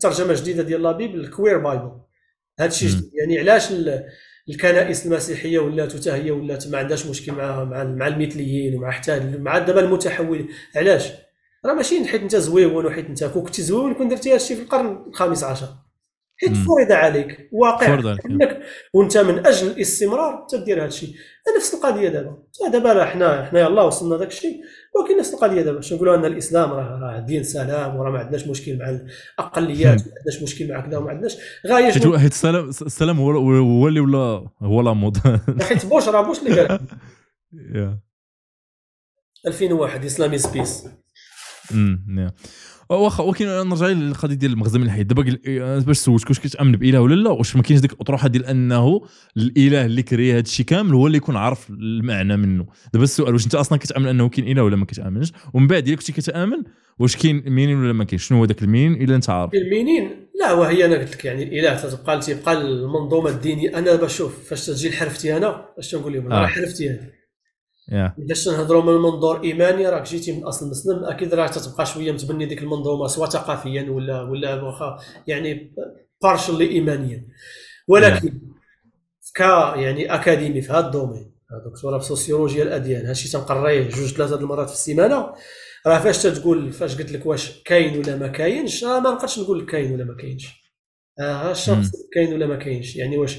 ترجمة 0.00 0.34
جديدة 0.34 0.62
ديال 0.62 0.82
la 0.82 0.92
Bible 0.92 1.20
ال 1.20 1.26
Queer 1.26 1.58
Bible 1.58 1.92
هذا 2.60 2.68
الشيء 2.68 2.88
جديد. 2.88 3.10
يعني 3.14 3.38
علاش 3.38 3.72
الكنائس 4.48 5.06
المسيحية 5.06 5.58
ولات 5.58 5.96
حتى 5.96 6.12
هي 6.12 6.30
ولات 6.30 6.68
ما 6.68 6.78
عندهاش 6.78 7.06
مشكل 7.06 7.32
مع 7.32 7.64
مع, 7.64 7.84
مع 7.84 8.06
المثليين 8.06 8.74
ومع 8.76 8.90
حتى 8.90 9.20
مع 9.38 9.58
دابا 9.58 9.80
المتحولين؟ 9.80 10.48
علاش؟ 10.76 11.12
راه 11.66 11.74
ماشي 11.74 12.04
حيت 12.04 12.22
انت 12.22 12.36
زويون 12.36 12.86
وحيت 12.86 13.06
انت 13.06 13.24
كون 13.24 13.42
كنتي 13.42 13.62
زويون 13.62 13.94
كون 13.94 14.08
درتي 14.08 14.32
هادشي 14.34 14.56
في 14.56 14.62
القرن 14.62 15.04
الخامس 15.08 15.44
عشر. 15.44 15.68
حيت 16.40 16.56
فرض 16.56 16.92
عليك 16.92 17.48
واقع. 17.52 17.94
انك 18.26 18.60
وانت 18.94 19.18
من 19.18 19.46
أجل 19.46 19.66
الاستمرار 19.66 20.46
تدير 20.50 20.78
هذا 20.78 20.86
الشيء. 20.86 21.14
نفس 21.56 21.74
القضية 21.74 22.08
دابا. 22.08 22.42
دابا 22.72 23.04
حنا 23.04 23.44
حنا 23.44 23.60
يلاه 23.60 23.86
وصلنا 23.86 24.16
داك 24.16 24.28
الشيء. 24.28 24.60
ولكن 24.96 25.18
نفس 25.18 25.34
القضية 25.34 25.62
دابا. 25.62 25.76
باش 25.76 25.92
نقولوا؟ 25.92 26.14
أن 26.14 26.24
الإسلام 26.24 26.70
راه 26.70 26.98
راه 27.02 27.20
دين 27.20 27.42
سلام 27.42 27.96
وراه 27.96 28.10
ما 28.10 28.18
عندناش 28.18 28.46
مشكل 28.46 28.78
مع 28.78 28.88
الأقليات 29.38 30.00
ما 30.00 30.12
عندناش 30.18 30.42
مشكل 30.42 30.68
مع 30.68 30.80
كذا 30.86 30.98
وما 30.98 31.10
عندناش. 31.10 31.36
غاية 31.66 32.18
حيت 32.18 32.32
السلام 32.32 32.68
السلام 32.68 33.20
هو 33.20 33.30
هو 33.30 33.88
اللي 33.88 34.00
ولا 34.00 34.48
هو 34.62 34.80
la 34.80 34.92
mode. 34.92 35.18
حيت 35.68 35.86
بوش 35.86 36.08
راه 36.08 36.22
بوش 36.22 36.38
اللي 36.38 36.60
قال. 36.60 36.80
2001 39.46 40.04
Islam 40.04 40.38
is 40.38 40.51
peace 40.51 40.84
واخا 42.90 43.24
ولكن 43.24 43.46
نرجع 43.46 43.86
للقضية 43.86 44.34
ديال 44.34 44.52
المغزى 44.52 44.80
من 44.80 44.86
الحياة 44.86 45.02
دابا 45.02 45.22
باش 45.86 45.96
سولتك 45.96 46.28
واش 46.28 46.38
كتامن 46.40 46.72
بإله 46.72 47.00
ولا 47.00 47.14
لا؟ 47.14 47.30
واش 47.30 47.56
ما 47.56 47.62
كاينش 47.62 47.80
ديك 47.80 47.92
الأطروحة 47.92 48.28
ديال 48.28 48.44
أنه 48.46 49.00
الإله 49.36 49.84
اللي 49.84 50.02
créé 50.02 50.32
هذا 50.32 50.40
الشيء 50.40 50.66
كامل 50.66 50.94
هو 50.94 51.06
اللي 51.06 51.16
يكون 51.18 51.36
عارف 51.36 51.70
المعنى 51.70 52.36
منه. 52.36 52.66
دابا 52.92 53.04
السؤال 53.04 53.32
واش 53.32 53.44
أنت 53.44 53.54
أصلا 53.54 53.78
كتأمن 53.78 54.06
أنه 54.06 54.28
كاين 54.28 54.48
إله 54.48 54.62
ولا 54.62 54.76
ما 54.76 54.84
كتأمنش؟ 54.84 55.32
ومن 55.54 55.66
بعد 55.66 55.88
إلا 55.88 55.96
كنتي 55.96 56.12
كتأمن 56.12 56.62
واش 56.98 57.16
كاين 57.16 57.42
meaning 57.46 57.76
ولا 57.76 57.92
ما 57.92 58.04
كاينش 58.04 58.26
شنو 58.26 58.38
هو 58.38 58.44
ذاك 58.44 58.62
ال 58.62 58.67
meaning 58.67 59.02
إلا 59.02 59.16
أنت 59.16 59.30
عارف؟ 59.30 59.54
ال 59.54 59.61
meaning 59.61 60.10
لا 60.40 60.52
وهي 60.52 60.84
أنا 60.84 60.98
قلت 60.98 61.14
لك 61.14 61.24
يعني 61.24 61.42
الاله 61.42 61.90
تبقى 61.90 62.20
تبقى 62.20 62.52
المنظومة 62.52 63.30
الدينية. 63.30 63.78
أنا 63.78 63.94
بشوف 63.94 64.48
فاش 64.48 64.66
تجي 64.66 64.92
حرفتي 64.92 65.36
أنا 65.36 65.64
اش 65.78 65.90
تنقول 65.90 66.12
لهم 66.12 66.32
آه. 66.32 66.46
حرفتي 66.46 66.90
هذه. 66.90 67.17
باش 68.18 68.44
تنهضروا 68.44 68.82
من 68.82 68.92
منظور 69.02 69.42
ايماني 69.44 69.88
راك 69.88 70.02
جيتي 70.02 70.32
من 70.32 70.44
اصل 70.44 70.70
مسلم 70.70 71.04
أكيد 71.04 71.34
راك 71.34 71.50
تتبقى 71.54 71.86
شوية 71.86 72.12
متبني 72.12 72.46
ديك 72.46 72.62
المنظومه 72.62 73.06
سواء 73.06 73.28
ثقافيا 73.30 73.90
ولا 73.90 74.22
ولا 74.22 74.62
واخا 74.62 74.98
يعني 75.26 75.74
partially 76.22 76.68
ايمانيا 76.70 77.26
ولكن 77.88 78.40
ك 79.36 79.40
يعني 79.76 80.14
اكاديمي 80.14 80.60
في 80.62 80.72
هذا 80.72 80.86
ال 80.86 80.92
domaine 80.92 81.32
دكتوره 81.66 81.98
في 81.98 82.04
سوسيولوجيا 82.04 82.62
الاديان 82.62 83.06
هادشي 83.06 83.32
تنقريه 83.32 83.88
جوج 83.88 84.12
ثلاثة 84.14 84.36
المرات 84.36 84.68
في 84.68 84.74
السيمانه 84.74 85.32
راه 85.86 85.98
فاش 85.98 86.22
تتقول 86.22 86.72
فاش 86.72 86.98
قلت 86.98 87.12
لك 87.12 87.26
واش 87.26 87.62
كاين 87.62 87.98
ولا 87.98 88.16
ما 88.16 88.28
كاينش 88.28 88.84
راه 88.84 89.00
ما 89.00 89.10
نقدرش 89.10 89.38
نقول 89.38 89.58
لك 89.58 89.66
كاين 89.66 89.92
ولا 89.94 90.04
ما 90.04 90.14
كاينش 90.16 90.67
ها 91.20 91.50
الشخص 91.50 91.90
كاين 92.12 92.34
ولا 92.34 92.46
ما 92.46 92.56
كاينش؟ 92.56 92.96
يعني 92.96 93.18
واش 93.18 93.38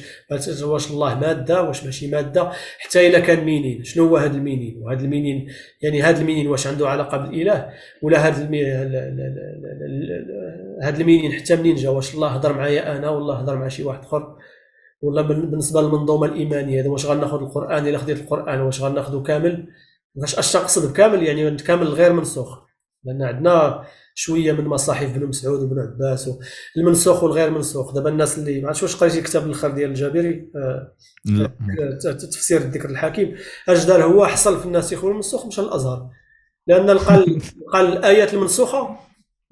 واش 0.64 0.92
الله 0.92 1.20
مادة 1.20 1.62
واش 1.62 1.84
ماشي 1.84 2.08
مادة؟ 2.08 2.52
حتى 2.80 3.08
إلا 3.08 3.20
كان 3.20 3.46
meaning 3.46 3.84
شنو 3.84 4.08
هو 4.08 4.18
هذا 4.18 4.38
ال 4.38 4.43
meaning 4.43 4.82
وهذا 4.82 5.02
ال 5.02 5.08
meaning 5.08 5.48
يعني 5.82 6.02
هذا 6.02 6.22
ال 6.22 6.25
meaning 6.25 6.48
واش 6.48 6.68
عنده 6.68 6.90
علاقة 6.90 7.18
بالإله؟ 7.18 7.70
ولا 8.02 8.28
هذا 8.28 8.38
هذا 10.84 11.02
ال 11.02 11.06
meaning 11.06 11.32
حتى 11.32 11.56
منين 11.56 11.76
جا؟ 11.76 11.90
واش 11.90 12.16
الله 12.16 12.28
هضر 12.28 12.54
معايا 12.54 12.98
أنا 12.98 13.10
والله 13.10 13.36
هضر 13.40 13.56
مع 13.56 13.68
شي 13.68 13.84
واحد 13.84 14.04
آخر؟ 14.04 14.38
ولا 15.02 15.22
بالنسبة 15.22 15.82
للمنظومة 15.82 16.26
الإيمانية 16.26 16.82
هذا 16.82 16.90
واش 16.90 17.06
غناخذ 17.06 17.42
القرآن؟ 17.42 17.88
إلا 17.88 17.98
خديت 17.98 18.18
القرآن 18.20 18.62
واش 18.62 18.82
غناخذه 18.82 19.24
كامل؟ 19.24 19.68
واش 20.16 20.40
أش 20.40 20.54
تقصد 20.54 20.92
بكامل؟ 20.92 21.24
يعني 21.24 21.58
كامل 21.58 21.88
غير 21.88 22.14
منسوخ. 22.14 22.60
لأن 23.04 23.22
عندنا 23.22 23.84
شوية 24.20 24.52
من 24.52 24.66
مصاحف 24.66 25.18
بن 25.18 25.26
مسعود 25.26 25.60
وبن 25.60 25.80
عباس 25.80 26.30
المنسوخ 26.78 27.24
والغير 27.24 27.50
منسوخ. 27.50 27.94
دابا 27.94 28.10
الناس 28.10 28.38
اللي 28.38 28.62
ما 28.62 28.68
عرفتش 28.68 28.84
واش 28.84 28.96
قريتي 28.96 29.20
الكتاب 29.20 29.46
الآخر 29.46 29.72
ديال 29.72 29.90
الجابري؟ 29.90 30.52
آه، 30.56 30.94
تفسير 32.12 32.62
الذكر 32.62 32.90
الحكيم 32.90 33.36
اش 33.70 33.86
دار 33.86 34.04
هو 34.04 34.26
حصل 34.26 34.60
في 34.60 34.66
الناسخ 34.66 35.04
والمنسوخ 35.04 35.46
مشى 35.46 35.62
للأزهر. 35.62 36.10
لأن 36.68 36.98
قال 36.98 37.42
قال 37.74 37.98
الآيات 37.98 38.34
المنسوخة 38.34 38.98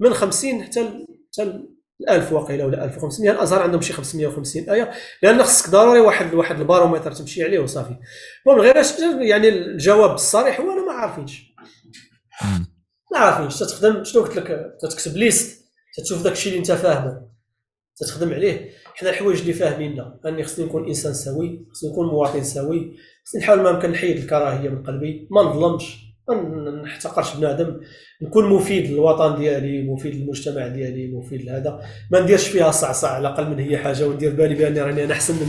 من 0.00 0.14
50 0.14 0.62
حتى 0.62 1.06
حتى 1.32 1.62
1000 2.10 2.32
واقيلا 2.32 2.64
ولا 2.64 2.84
1500 2.84 3.30
الأزهر 3.30 3.62
عندهم 3.62 3.80
شي 3.80 3.92
550 3.92 4.70
آية. 4.70 4.90
لأن 5.22 5.42
خصك 5.42 5.70
ضروري 5.70 6.00
واحد 6.00 6.34
واحد 6.34 6.60
البارومتر 6.60 7.12
تمشي 7.12 7.44
عليه 7.44 7.58
وصافي. 7.58 7.96
المهم 8.46 8.60
غير 8.60 8.76
يعني 9.20 9.48
الجواب 9.48 10.14
الصريح 10.14 10.60
هو 10.60 10.72
أنا 10.72 10.86
ما 10.86 10.92
عارفينش. 10.92 11.54
ما 13.12 13.18
عارفينش 13.18 13.58
تخدم 13.58 14.04
شنو 14.04 14.22
قلت 14.22 14.36
لك 14.36 14.76
تكتب 14.80 15.16
ليست 15.16 15.64
تشوف 16.04 16.22
داك 16.24 16.32
الشيء 16.32 16.52
اللي 16.52 16.58
انت 16.58 16.72
فاهمه 16.72 17.28
تخدم 17.96 18.34
عليه. 18.34 18.70
حنا 18.94 19.10
الحوايج 19.10 19.40
اللي 19.40 19.52
فاهميننا 19.52 20.20
اني 20.26 20.42
خصني 20.42 20.64
نكون 20.64 20.88
إنسان 20.88 21.14
سوي 21.14 21.66
خصني 21.72 21.90
نكون 21.90 22.06
مواطن 22.06 22.44
سوي 22.44 22.96
خصني 23.26 23.40
نحاول 23.40 23.60
ما 23.60 23.70
يمكن 23.70 23.90
نحيد 23.90 24.16
الكراهية 24.16 24.68
من 24.68 24.82
قلبي 24.82 25.28
ما 25.30 25.42
نظلمش 25.42 25.96
ما 26.28 26.82
نحتقرش 26.82 27.36
بنادم 27.36 27.80
نكون 28.22 28.48
مفيد 28.48 28.90
للوطن 28.90 29.38
ديالي 29.38 29.82
مفيد 29.82 30.14
للمجتمع 30.14 30.66
ديالي 30.66 31.12
مفيد 31.12 31.42
لهذا. 31.44 31.80
ما 32.12 32.20
نديرش 32.20 32.48
فيها 32.48 32.70
صعصع 32.70 33.08
على 33.08 33.28
الأقل 33.28 33.50
من 33.50 33.58
هي 33.58 33.78
حاجة 33.78 34.08
وندير 34.08 34.34
بالي 34.34 34.54
بأني 34.54 34.80
راني 34.82 35.04
أنا 35.04 35.12
أحسن 35.12 35.34
من 35.34 35.46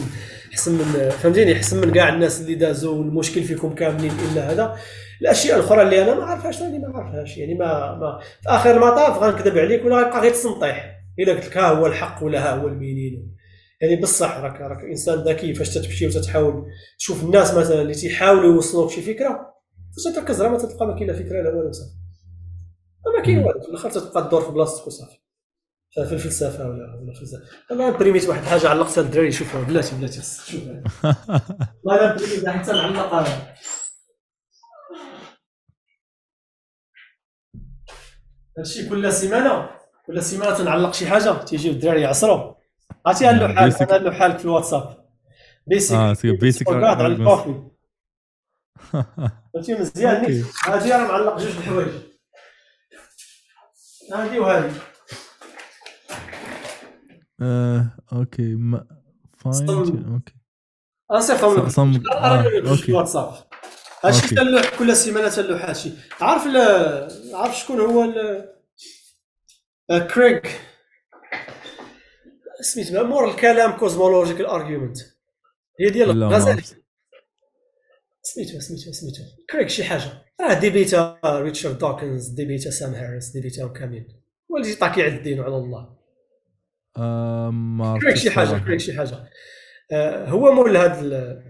أحسن 0.53 0.71
من 0.71 1.09
فهمتيني؟ 1.09 1.53
أحسن 1.53 1.81
من 1.81 1.91
كاع 1.93 2.13
الناس 2.13 2.41
اللي 2.41 2.55
دازوا 2.55 2.95
والمشكل 2.95 3.43
فيكم 3.43 3.75
كاملين 3.75 4.11
إلا 4.11 4.51
هذا. 4.51 4.75
الأشياء 5.21 5.59
الأخرى 5.59 5.81
اللي 5.81 6.03
أنا 6.03 6.15
ما 6.15 6.23
عارفهاش 6.23 6.61
راني 6.61 6.79
ما 6.79 6.97
عارفهاش 6.97 7.37
يعني 7.37 7.53
ما, 7.55 7.95
ما 7.95 8.19
في 8.41 8.49
آخر 8.49 8.71
المطاف 8.71 9.17
غنكذب 9.23 9.57
عليك 9.57 9.85
ولا 9.85 9.95
غيبقى 10.03 10.21
غير 10.21 10.31
تسنطيح 10.31 10.95
إلا 11.19 11.33
قلت 11.33 11.45
لك 11.45 11.57
ها 11.57 11.69
هو 11.69 11.87
الحق 11.87 12.23
ولا 12.23 12.39
ها 12.53 12.55
هو 12.55 12.67
المنين. 12.67 13.35
يعني 13.81 13.95
بصح 14.01 14.37
راك 14.37 14.61
راك 14.61 14.83
إنسان 14.83 15.15
ذكي 15.19 15.53
فاش 15.53 15.73
تمشي 15.73 16.07
وتتحاول 16.07 16.65
تشوف 16.97 17.23
الناس 17.23 17.53
مثلا 17.53 17.81
اللي 17.81 17.93
تيحاولوا 17.93 18.53
يوصلوك 18.53 18.91
شي 18.91 19.01
فكرة 19.01 19.53
فاش 19.95 20.15
تركز 20.15 20.41
راه 20.41 20.49
ما 20.49 20.57
تلقى 20.57 20.87
ما 20.87 20.95
كاين 20.95 21.07
لا 21.07 21.13
فكرة 21.13 21.41
لا 21.41 21.49
والو 21.49 21.71
صافي. 21.71 21.91
ما 23.17 23.23
كاين 23.25 23.37
والو 23.39 23.59
في 23.61 23.67
الآخر 23.67 23.89
تبقى 23.89 24.23
تدور 24.27 24.41
في 24.41 24.51
بلاصتك 24.51 24.87
وصافي. 24.87 25.17
في 26.07 26.13
الفلسفة 26.13 26.69
ولا 26.69 26.95
ولا 27.01 27.11
الفلسفة. 27.11 27.41
أنا 27.71 27.89
بريميت 27.89 28.29
واحد 28.29 28.41
الحاجة 28.41 28.69
علقتها 28.69 29.01
الدراري 29.01 29.27
يشوفها 29.27 29.61
بلاتي 29.61 29.95
بلاتي 29.95 30.21
شوف 30.21 30.61
ما 31.85 32.01
أنا 32.01 32.15
بريميت 32.15 32.47
حتى 32.49 32.71
نعلق 32.71 33.13
هادشي 38.59 38.89
كل 38.89 39.13
سيمانة 39.13 39.69
كل 40.07 40.23
سيمانة 40.23 40.57
تنعلق 40.57 40.93
شي 40.93 41.07
حاجة 41.07 41.43
تيجيو 41.43 41.71
الدراري 41.71 42.01
يعصروا 42.01 42.53
عرفتي 43.05 43.31
له 43.31 43.55
حالك 43.55 43.91
له 43.91 44.11
حالك 44.11 44.37
في 44.37 44.45
الواتساب. 44.45 45.05
بيسك 45.67 45.95
آه 45.95 46.15
بيسك 46.23 46.69
على 46.69 47.07
الكوفي. 47.07 47.63
فهمتي؟ 49.53 49.73
مزيان. 49.73 50.43
هادي 50.65 50.91
راه 50.91 51.07
معلق 51.07 51.37
جوج 51.37 51.57
الحوايج. 51.57 51.89
هادي 54.13 54.39
وهادي. 54.39 54.75
آه 57.41 57.85
أوكي. 58.13 58.55
ما 58.55 58.85
فاين 59.37 59.69
أوكي. 59.69 60.33
اصيفطهم 61.11 61.57
لك 61.57 61.67
صم... 61.67 62.03
آه. 62.11 62.43
أوكي. 62.69 62.93
هادشي 64.03 64.35
تلوح 64.35 64.79
كل 64.79 64.95
سيمانة 64.95 65.29
تلوح 65.29 65.65
هادشي. 65.65 65.91
عارف 66.21 66.47
ل... 66.47 66.57
عارف 67.35 67.57
شكون 67.57 67.79
هو 67.79 68.03
ال... 68.03 68.49
آه، 69.89 69.99
كريغ 69.99 70.39
سميتو 72.61 73.03
مول 73.03 73.29
ال 73.29 73.36
Kalam 73.36 73.71
cosmological 73.71 74.45
argument 74.45 74.97
هي 75.79 75.89
ديال 75.89 76.09
الغزالي 76.09 76.61
سميتو 78.21 78.59
سميتو 78.59 78.91
سميتو 78.91 79.23
Craig 79.49 79.69
شي 79.69 79.83
حاجة. 79.83 80.25
راه 80.41 80.59
ديبيتا 80.59 81.19
Richard 81.25 81.77
Dawkins 81.77 82.27
ديبيتا 82.27 82.69
Sam 82.69 82.93
Harris 82.93 83.29
ديبيتا 83.29 83.67
كامل 83.67 84.07
واللي 84.49 84.75
طاكي 84.75 85.03
على 85.03 85.17
الدين 85.17 85.39
وعلى 85.39 85.57
الله. 85.57 85.97
ما 87.51 87.99
Craig 88.01 88.15
شي 88.15 88.31
حاجة 88.31 88.57
Craig 88.57 88.79
شي 88.79 88.97
حاجة. 88.97 89.29
آه 89.91 90.25
هو 90.29 90.51
مول 90.51 90.77
هذا 90.77 91.43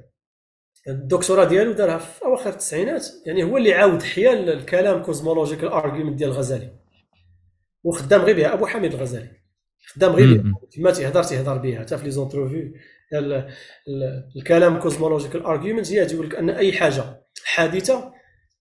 الدكتوراه 0.90 1.46
ديالو 1.46 1.72
دارها 1.72 1.98
في 1.98 2.26
أواخر 2.26 2.50
التسعينات 2.50 3.08
يعني 3.26 3.44
هو 3.44 3.58
اللي 3.58 3.74
عاود 3.74 4.04
حيا 4.04 4.34
ال 4.34 4.45
Kalam 4.45 5.04
cosmological 5.04 5.68
argument 5.68 6.18
ديال 6.18 6.30
الغزالي. 6.30 6.72
وخدام 7.84 8.22
غير 8.22 8.36
بها 8.36 8.54
أبو 8.54 8.66
حامد 8.66 8.94
الغزالي. 8.94 9.32
خدام 9.88 10.12
غير 10.12 10.42
بها. 10.42 10.54
كما 10.72 10.92
تيهضر 10.92 11.24
تيهضر 11.24 11.58
بها. 11.58 11.80
حتى 11.80 11.98
في 11.98 12.04
les 12.04 12.12
entrevues 12.12 12.74
الكلام 14.36 14.80
cosmological 14.80 15.46
argument 15.46 15.92
هي 15.92 16.06
تقول 16.06 16.30
لك 16.30 16.36
أن 16.36 16.50
أي 16.50 16.74
حاجة 16.74 17.04
حادثة 17.46 18.14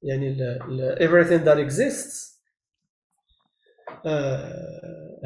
يعني 0.03 0.59
everything 0.97 1.45
that 1.45 1.59
exists 1.59 2.39
uh, 4.05 4.49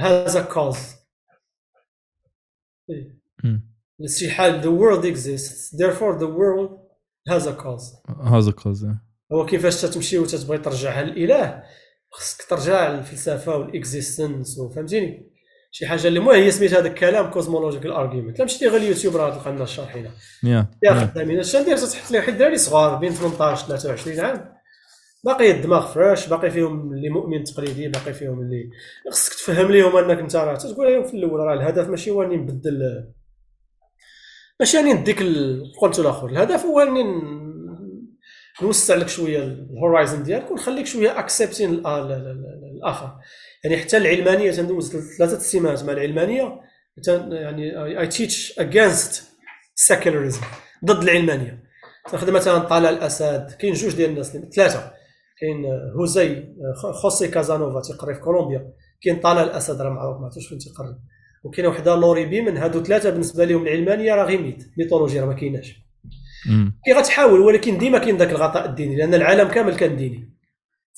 has 0.01 0.35
a 0.35 0.45
cause. 0.55 1.03
حال 4.31 4.63
the 4.63 4.71
world 4.71 5.05
exists. 5.05 5.71
Therefore 5.71 6.19
the 6.19 6.27
world 6.27 6.82
a 7.47 7.53
cause 7.53 7.87
has 8.31 8.47
a 8.49 8.53
cause 8.53 8.87
هو 9.33 9.47
كيفاش 9.47 9.81
تمشي 9.83 10.19
وتتبغي 10.19 10.59
ترجعها 10.59 11.03
للإله؟ 11.03 11.63
خصك 12.11 12.43
ترجع 12.49 12.89
للفلسفة 12.89 13.57
وال 13.57 13.75
existence 13.75 14.59
وفهمتيني 14.59 15.33
شي 15.71 15.87
حاجة 15.87 16.09
اللي 16.09 16.19
المهم 16.19 16.35
هي 16.35 16.51
سميت 16.51 16.75
هذا 16.75 16.89
الكلام 16.89 17.31
cosmological 17.31 17.93
argument 17.93 18.39
لا 18.39 18.45
مشيتي 18.45 18.69
غير 18.69 18.81
اليوتيوب 18.81 19.17
راه 19.17 19.31
تلقى 19.31 19.53
لنا 19.53 19.65
الشرحينه 19.65 20.11
يا 20.83 20.95
خدامين 20.95 21.39
اش 21.39 21.57
ندير 21.57 21.77
تحط 21.77 22.11
لي 22.11 22.19
واحد 22.19 22.33
الدراري 22.33 22.59
صغار 22.59 22.97
بين 22.97 23.13
18 23.13 23.67
23 23.67 24.21
عام. 24.21 24.53
باقي 25.25 25.51
الدماغ 25.51 25.93
fresh 25.93 26.27
باقي 26.27 26.51
فيهم 26.51 26.93
اللي 26.93 27.09
مؤمن 27.09 27.45
تقليدي 27.45 27.89
باقي 27.89 28.13
فيهم 28.15 28.41
اللي 28.41 28.71
خصك 29.11 29.33
تفهم 29.33 29.73
لهم 29.73 29.97
أنك 29.97 30.19
أنت 30.19 30.37
راه 30.37 30.55
تقول 30.55 30.93
لهم 30.93 31.05
في 31.05 31.15
الأول 31.15 31.41
راه 31.41 31.55
الهدف 31.55 31.89
ماشي 31.89 32.11
هو 32.11 32.23
اني 32.23 32.37
نبدل 32.37 33.05
ماشي 34.63 34.79
اني 34.79 34.93
نديك 34.93 35.19
قلت 35.81 35.99
الآخر. 35.99 36.29
الهدف 36.29 36.65
هو 36.65 36.81
إني 36.81 37.03
نوسع 38.63 38.95
لك 38.95 39.09
شوية 39.09 39.43
ال 39.43 39.53
horizon 39.53 40.23
ديالك 40.23 40.51
ونخليك 40.51 40.87
شوية 40.87 41.19
accepting 41.19 41.75
الآخر. 42.75 43.19
يعني 43.65 43.77
حتى 43.77 43.97
العلمانية 43.97 44.51
تندوز 44.51 44.97
ثلاثة 45.19 45.37
السمات 45.37 45.85
مع 45.85 45.93
العلمانية 45.93 46.61
يعني 47.31 48.01
I 48.01 48.07
teach 48.07 48.59
against 48.59 49.33
secularism 49.75 50.41
ضد 50.85 51.03
العلمانية. 51.03 51.63
تاخذ 52.11 52.33
مثلا 52.33 52.59
طلال 52.59 52.95
الأسد 52.95 53.51
كاين 53.61 53.73
جوج 53.73 53.95
ديال 53.95 54.11
الناس 54.11 54.37
ثلاثة. 54.37 54.93
كاين 55.41 55.65
هوزي 55.99 56.45
خوسي 57.03 57.29
كازانوفا 57.29 57.81
تيقري 57.81 58.15
في 58.15 58.21
كولومبيا. 58.21 58.73
كاين 59.03 59.21
طلال 59.21 59.45
الأسد 59.45 59.81
راه 59.81 59.91
معروف 59.91 60.19
ما 60.19 60.25
عرفتش 60.25 60.47
فين 60.47 60.59
تيقري. 60.59 60.97
وكاينه 61.45 61.69
وحده 61.69 61.97
لوري 61.97 62.27
بيمن 62.27 62.57
هادو 62.57 62.83
ثلاثة 62.83 63.11
بالنسبة 63.11 63.45
لهم 63.45 63.63
العلمانية 63.63 64.15
راه 64.15 64.25
غير 64.25 64.43
myth. 64.43 64.65
mythology 64.79 65.21
راه 65.21 65.27
ما 65.27 65.35
كايناش. 65.35 65.83
كي 66.85 66.93
غتحاول 66.93 67.41
ولكن 67.41 67.79
ديما 67.79 67.99
كاين 67.99 68.17
ذاك 68.17 68.31
الغطاء 68.31 68.67
الديني 68.67 68.97
لأن 68.97 69.15
العالم 69.15 69.49
كامل 69.49 69.77
كان 69.77 69.97
ديني. 69.97 70.33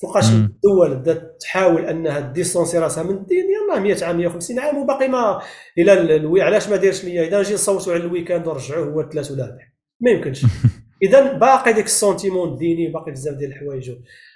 فوقاش 0.01 0.29
الدول 0.29 0.95
بدات 0.95 1.37
تحاول 1.41 1.85
أنها 1.85 2.19
dissocier 2.19 2.79
راسها 2.79 3.03
من 3.03 3.15
الدين 3.15 3.45
يلاه 3.69 3.79
100 3.79 4.05
عام 4.05 4.17
150 4.17 4.59
عام 4.59 4.77
وباقي 4.77 5.07
ما 5.07 5.41
إلى 5.77 5.93
الوي 5.93 6.41
علاش 6.41 6.69
ما 6.69 6.75
دايرش 6.75 7.03
ليا 7.03 7.27
إذا 7.27 7.39
نجي 7.39 7.53
نصوتوا 7.53 7.93
على 7.93 8.03
ال 8.03 8.09
weekend 8.09 8.47
ونرجعوه 8.47 8.85
هو 8.85 9.01
الثلاث 9.01 9.31
ولا 9.31 9.45
الاربع 9.45 9.63
ما 9.99 10.11
يمكنش. 10.11 10.45
إذا 11.03 11.33
باقي 11.33 11.73
ديك 11.73 11.85
ال 11.85 11.92
sentiment 11.92 12.53
الديني 12.53 12.87
باقي 12.87 13.11
بزاف 13.11 13.35
ديال 13.35 13.51
الحوايج. 13.51 13.91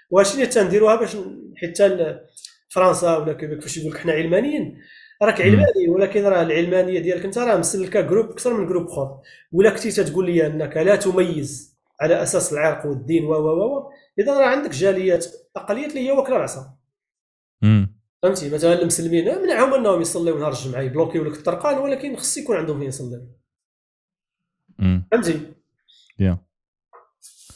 وهادشي 0.10 0.34
اللي 0.34 0.46
تنديروها 0.46 0.96
باش 0.96 1.18
حتى 1.56 2.20
فرنسا 2.70 3.18
ولا 3.18 3.34
كيبيك 3.34 3.62
فاش 3.62 3.78
يقول 3.78 3.92
لك 3.92 3.98
حنا 3.98 4.14
علمانيين؟ 4.14 4.78
راك 5.22 5.42
علماني 5.42 5.90
ولكن 5.90 6.24
راه 6.24 6.42
العلمانية 6.42 7.00
ديالك 7.00 7.26
انت 7.26 7.38
راه 7.38 7.58
مسلكة 7.58 8.02
group 8.02 8.30
أكثر 8.30 8.54
من 8.54 8.68
group 8.68 8.88
أخر. 8.88 9.20
ولا 9.52 9.70
كنتي 9.70 10.04
تقول 10.04 10.26
لي 10.26 10.48
أنك 10.48 10.78
لا 10.78 10.96
تميز 10.96 11.78
على 12.02 12.24
أساس 12.24 12.54
العرق 12.54 12.86
والدين 12.86 13.26
و 13.26 13.34
و 13.34 13.78
و 13.78 13.92
إذا 14.20 14.34
راه 14.40 14.46
عندك 14.46 14.70
جاليات 14.70 15.26
أقليات 15.56 15.90
اللي 15.90 16.08
هي 16.08 16.12
واكله 16.12 16.36
العصا 16.36 16.76
فهمتي؟ 18.24 18.50
مثلا 18.50 18.82
المسلمين 18.82 19.42
منعهم 19.42 19.74
أنهم 19.74 20.02
يصليو 20.02 20.40
نهار 20.40 20.52
الجمعة 20.52 20.82
يبلوكيو 20.82 21.24
لك 21.24 21.38
الطرقان 21.38 21.78
ولكن 21.78 22.16
خص 22.16 22.38
يكون 22.38 22.58
عندهم 22.58 22.80
فين 22.80 22.88
يصليو 22.88 23.28
فهمتي؟ 25.12 25.54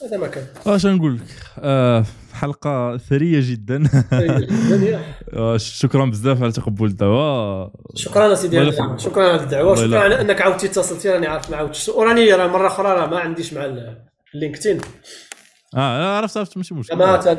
هذا 0.03 0.17
ما 0.17 0.27
كان. 0.27 0.47
اش 0.67 0.85
نقول 0.85 1.15
لك؟ 1.15 1.21
آه 1.59 2.05
حلقة 2.33 2.97
ثرية 2.97 3.39
جدا. 3.41 3.83
آه، 5.33 5.57
شكرا 5.57 6.05
بزاف 6.05 6.43
على 6.43 6.51
تقبل 6.51 6.85
الدعوة. 6.85 7.71
شكرا 7.95 8.35
سيدي 8.35 8.71
شكرا 8.97 9.23
على 9.29 9.43
الدعوة. 9.43 9.75
شكرا 9.75 9.99
على 9.99 10.21
أنك 10.21 10.41
عاودتي 10.41 10.67
اتصلتي 10.67 11.09
راني 11.09 11.27
عارف 11.27 11.49
ما 11.51 11.57
عاودتش. 11.57 11.89
وراني 11.89 12.33
راه 12.33 12.47
مرة 12.47 12.67
أخرى 12.67 12.87
راه 12.87 13.05
ما 13.07 13.19
عنديش 13.19 13.53
مع 13.53 13.65
ال 14.35 14.40
LinkedIn 14.40 14.81
آه 15.75 16.17
عرفت 16.17 16.37
عرفت 16.37 16.57
ماشي 16.57 16.73
مشكل. 16.73 16.95
ما 16.95 17.17
تن... 17.17 17.33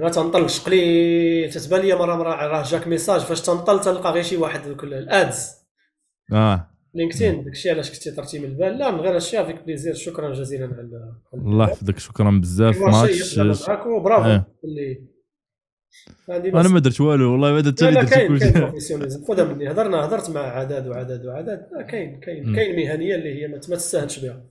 ما 0.00 0.08
تنطلش 0.08 0.60
قلي 0.60 1.48
تتبان 1.48 1.80
لي 1.80 1.94
مرة 1.94 2.16
مرة 2.16 2.34
راه 2.34 2.62
جاك 2.62 2.86
message. 2.86 3.20
فاش 3.20 3.40
تنطل 3.40 3.80
تلقى 3.80 4.12
غير 4.12 4.22
شي 4.22 4.36
واحد 4.36 4.60
ال 4.82 4.96
ads. 4.96 5.50
آه. 6.32 6.69
LinkedIn 6.94 7.44
داكشي 7.44 7.70
علاش 7.70 7.90
كنتي 7.90 8.10
طرتي 8.10 8.38
من 8.38 8.44
البال. 8.44 8.78
لا 8.78 8.90
من 8.90 9.00
غير 9.00 9.14
هادشي 9.14 9.40
avec 9.40 9.64
plaisir. 9.64 9.94
شكرا 9.94 10.34
جزيلا 10.34 10.64
على 10.64 11.12
الله 11.34 11.64
يحفظك. 11.64 11.98
شكرا 11.98 12.40
بزاف 12.42 12.78
ماتش 12.80 13.38
معاك 13.38 13.86
وبرافو. 13.86 14.28
آه. 14.28 14.46
اللي 14.64 15.02
أنا 16.28 16.68
ما 16.68 16.80
درت 16.80 17.00
والو. 17.00 17.32
والله 17.32 17.52
ما 17.52 17.60
درت 17.60 17.84
درت 17.84 18.14
كلشي 18.14 18.50
professionnalisme 18.50 19.24
خذها 19.24 19.44
مني. 19.44 19.70
هضرنا 19.70 20.04
هضرت 20.04 20.30
مع 20.30 20.40
عدد 20.40 20.86
وعدد 20.86 21.26
وعدد 21.26 21.66
كاين 21.88 22.20
كاين 22.20 22.54
كاين 22.56 22.76
مهنية 22.76 23.14
اللي 23.14 23.42
هي 23.42 23.48
ما 23.48 23.58
تستاهلش 23.58 24.18
بها. 24.18 24.44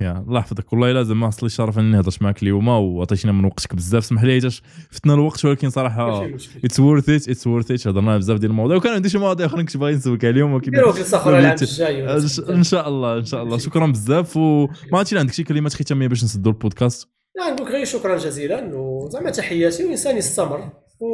يا 0.00 0.24
الله 0.28 0.40
يحفظك 0.40 0.72
والله 0.72 0.92
لازم 0.92 1.20
ما 1.20 1.26
حصل 1.26 1.38
لي 1.42 1.46
الشرف 1.46 1.78
إني 1.78 2.00
هضرت 2.00 2.22
معك 2.22 2.42
اليوم 2.42 2.68
وعطيتينا 2.68 3.32
من 3.32 3.44
وقتك 3.44 3.74
بزاف. 3.74 4.04
سمح 4.04 4.24
لي 4.24 4.32
حيتاش 4.32 4.62
فتنا 4.90 5.14
الوقت 5.14 5.44
ولكن 5.44 5.70
صراحة 5.70 6.26
it's 6.64 6.80
worth 6.80 7.08
it 7.08 7.28
it's 7.28 7.46
worth 7.46 7.70
it 7.70 7.86
هضرنا 7.86 8.16
بزاف 8.16 8.38
ديال 8.38 8.50
المواضيع. 8.50 8.76
وكان 8.76 8.92
عندي 8.92 9.08
شي 9.08 9.18
مواضيع 9.18 9.46
أخرين 9.46 9.66
كنت 9.66 9.76
باغي 9.76 9.94
نسولك 9.94 10.24
عليهم 10.24 10.52
ولكن 10.52 10.70
نديرو 10.70 10.92
جلسه 10.92 11.16
أخرى 11.16 11.38
العام 11.38 11.56
الجاي 11.62 12.14
إن 12.54 12.62
شاء 12.62 12.88
الله 12.88 13.18
إن 13.18 13.24
شاء 13.24 13.42
الله. 13.42 13.58
شكرا 13.58 13.86
بزاف. 13.86 14.36
وما 14.36 14.68
عرفتش 14.92 15.14
عندك 15.14 15.32
شي 15.32 15.44
كلمات 15.44 15.74
ختامية 15.74 16.08
باش 16.08 16.24
نسدوا 16.24 16.52
البودكاست؟ 16.52 17.08
لا 17.36 17.50
نقول 17.50 17.66
لك 17.66 17.72
غير 17.72 17.84
شكرا 17.84 18.16
جزيلا 18.16 18.70
وزعما 18.74 19.30
تحياتي 19.30 19.84
وانسان 19.84 20.16
يستمر 20.16 20.70
و 21.00 21.08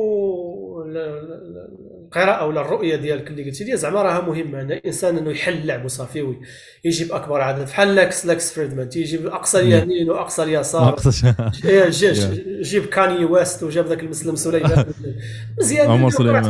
القراءه 2.05 2.47
ولا 2.47 2.61
الرؤيه 2.61 2.97
ديالك. 2.97 3.29
اللي 3.31 3.45
قلتي 3.45 3.65
لي 3.65 3.77
زعما 3.77 4.03
راها 4.03 4.21
مهمة. 4.21 4.61
ان 4.61 4.73
الانسان 4.73 5.17
إنه 5.19 5.31
يحل 5.31 5.53
اللعب 5.53 5.85
وصافي 5.85 6.37
ويجيب 6.85 7.13
أكبر 7.13 7.41
عدد. 7.41 7.65
بحال 7.67 7.95
ليكس 7.95 8.27
ليكس 8.27 8.53
فريدمان. 8.53 8.89
تيجيب 8.89 9.27
أقصى 9.27 9.61
اليمين 9.61 10.11
وأقصى 10.11 10.43
اليسار. 10.43 10.97
إيه، 11.65 11.85
جيب 12.63 12.87
كاني 12.87 13.25
ويست 13.25 13.63
وجاب 13.63 13.87
ذاك 13.87 14.01
المسلم 14.01 14.37
سليمان. 14.37 14.85
مزيان. 15.59 15.91
عمر 15.91 16.11
سليمان. 16.11 16.45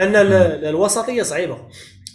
ان 0.00 0.16
ال- 0.16 0.32
ال- 0.32 0.64
الوسطية 0.64 1.22
صعيبة. 1.22 1.58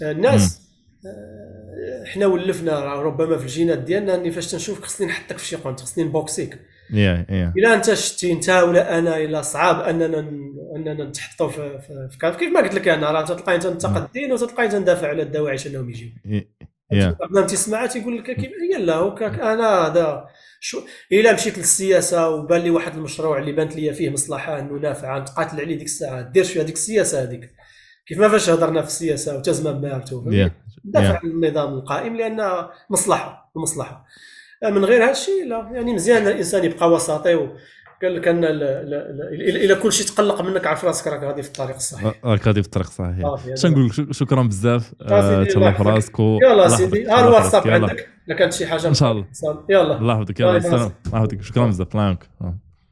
الناس 0.02 0.60
آه، 1.06 2.04
حنا 2.06 2.26
ولفنا 2.26 2.94
ربما 2.96 3.38
في 3.38 3.44
الجينات 3.44 3.78
ديالنا 3.78 4.16
إني 4.16 4.32
فاش 4.32 4.52
تنشوفك 4.52 4.86
خصني 4.86 5.08
نحطك 5.08 5.38
في 5.38 5.46
شي 5.46 5.56
قنت 5.56 5.80
خصني 5.80 6.04
نبوكسيك. 6.04 6.60
يا 6.90 7.26
يا 7.30 7.54
الا 7.58 7.74
أنت 7.74 7.94
شتي 7.94 8.32
أنت 8.32 8.50
ولا 8.50 9.00
أنا 9.00 9.18
إلا 9.18 9.42
صعاب 9.42 9.80
أننا 9.80 10.20
أننا 10.76 11.04
نتحطوا 11.04 11.50
في, 11.50 11.80
في, 11.80 12.38
كيف 12.40 12.54
ما 12.54 12.60
قلت 12.60 12.74
لك 12.74 12.88
أنا 12.88 13.12
راه 13.12 13.26
تلقاني 13.26 13.60
تنتقد 13.60 14.08
وتلقاني 14.32 14.70
تندافع 14.70 15.08
على 15.08 15.24
الدواعش 15.24 15.68
انهم 15.68 15.90
يجيو. 15.90 16.10
ما 17.30 17.42
تسمع 17.42 17.86
تيقول 17.86 18.18
لك 18.18 18.32
كيف 18.32 18.52
هي 18.62 18.84
لا 18.84 18.96
هو 18.96 19.16
كاك 19.16 19.40
أنا 19.40 19.88
هذا 19.88 20.26
شو 20.60 20.82
إلا 21.12 21.34
مشيت 21.34 21.58
للسياسة 21.58 22.30
وبان 22.30 22.62
لي 22.62 22.70
واحد 22.70 22.96
المشروع 22.96 23.38
اللي 23.38 23.52
بانت 23.52 23.76
لي 23.76 23.94
فيه 23.94 24.10
مصلحة 24.10 24.60
انه 24.60 24.74
نافعه 24.74 25.20
نتقاتل 25.20 25.62
عليه 25.62 25.76
ديك 25.76 25.86
الساعة. 25.86 26.22
دير 26.22 26.44
شوية 26.44 26.64
هذيك 26.64 26.76
السياسة 26.76 27.24
هذيك. 27.24 27.54
كيف 28.06 28.20
ما 28.20 28.30
فاش 28.30 28.50
هضرنا 28.50 28.82
في 28.82 28.88
السياسة 28.88 29.38
وتزمم 29.38 29.82
مارتو 29.82 30.32
يا 30.32 30.52
دافع 30.84 31.20
عن 31.24 31.30
النظام 31.30 31.74
القائم 31.74 32.18
لأن 32.18 32.68
مصلحه 32.90 33.52
المصلحه 33.56 34.06
من 34.72 34.86
غير 34.86 35.04
هذا 35.04 35.12
الشيء 35.12 35.48
لا. 35.50 35.70
يعني 35.74 35.94
مزيان 35.94 36.28
الإنسان 36.28 36.64
يبقى 36.66 36.92
وسطي 36.92 37.36
وقال 37.36 38.16
لك 38.16 38.28
أن 38.28 38.44
ال- 38.44 38.64
ال- 38.64 38.94
ال- 38.94 39.64
الا 39.66 39.76
كل 39.76 39.92
شيء 39.94 40.08
تقلق 40.08 40.42
منك 40.42 40.68
عرف 40.68 40.86
راسك 40.86 41.08
راك 41.08 41.24
غادي 41.24 41.42
في 41.42 41.48
الطريق 41.48 41.76
الصحيح. 41.76 42.14
راك 42.26 42.48
غادي 42.48 42.62
في 42.62 42.68
الطريق 42.68 42.88
الصحيح. 42.88 43.22
صافي، 43.22 43.46
هذا 43.48 43.54
اش 43.54 43.66
نقول؟ 43.66 43.86
لك 43.86 44.12
شكرا 44.12 44.44
بزاف. 44.44 44.94
آه، 45.02 45.44
تهلا 45.44 45.72
في. 45.72 45.84
راسك 45.84 46.20
يلا 46.20 46.68
سيدي. 46.68 47.08
ها 47.08 47.28
الواتساب. 47.28 47.68
عندك. 47.68 48.10
الا 48.28 48.36
كانت 48.36 48.54
شي 48.54 48.66
حاجة 48.68 48.88
إن 48.88 48.94
شاء 48.94 49.12
الله. 49.12 49.26
يلا. 49.70 49.98
الله 49.98 50.14
يحفظك. 50.14 50.40
يلا 50.40 50.58
السلام 50.58 50.78
bye. 50.78 50.92
الله 51.08 51.18
يحفظك. 51.20 51.42
شكرا 51.42 51.66
بزاف. 51.68 51.88
الله 51.92 52.02
يعاونك 52.04 52.30
آه. 52.42 52.56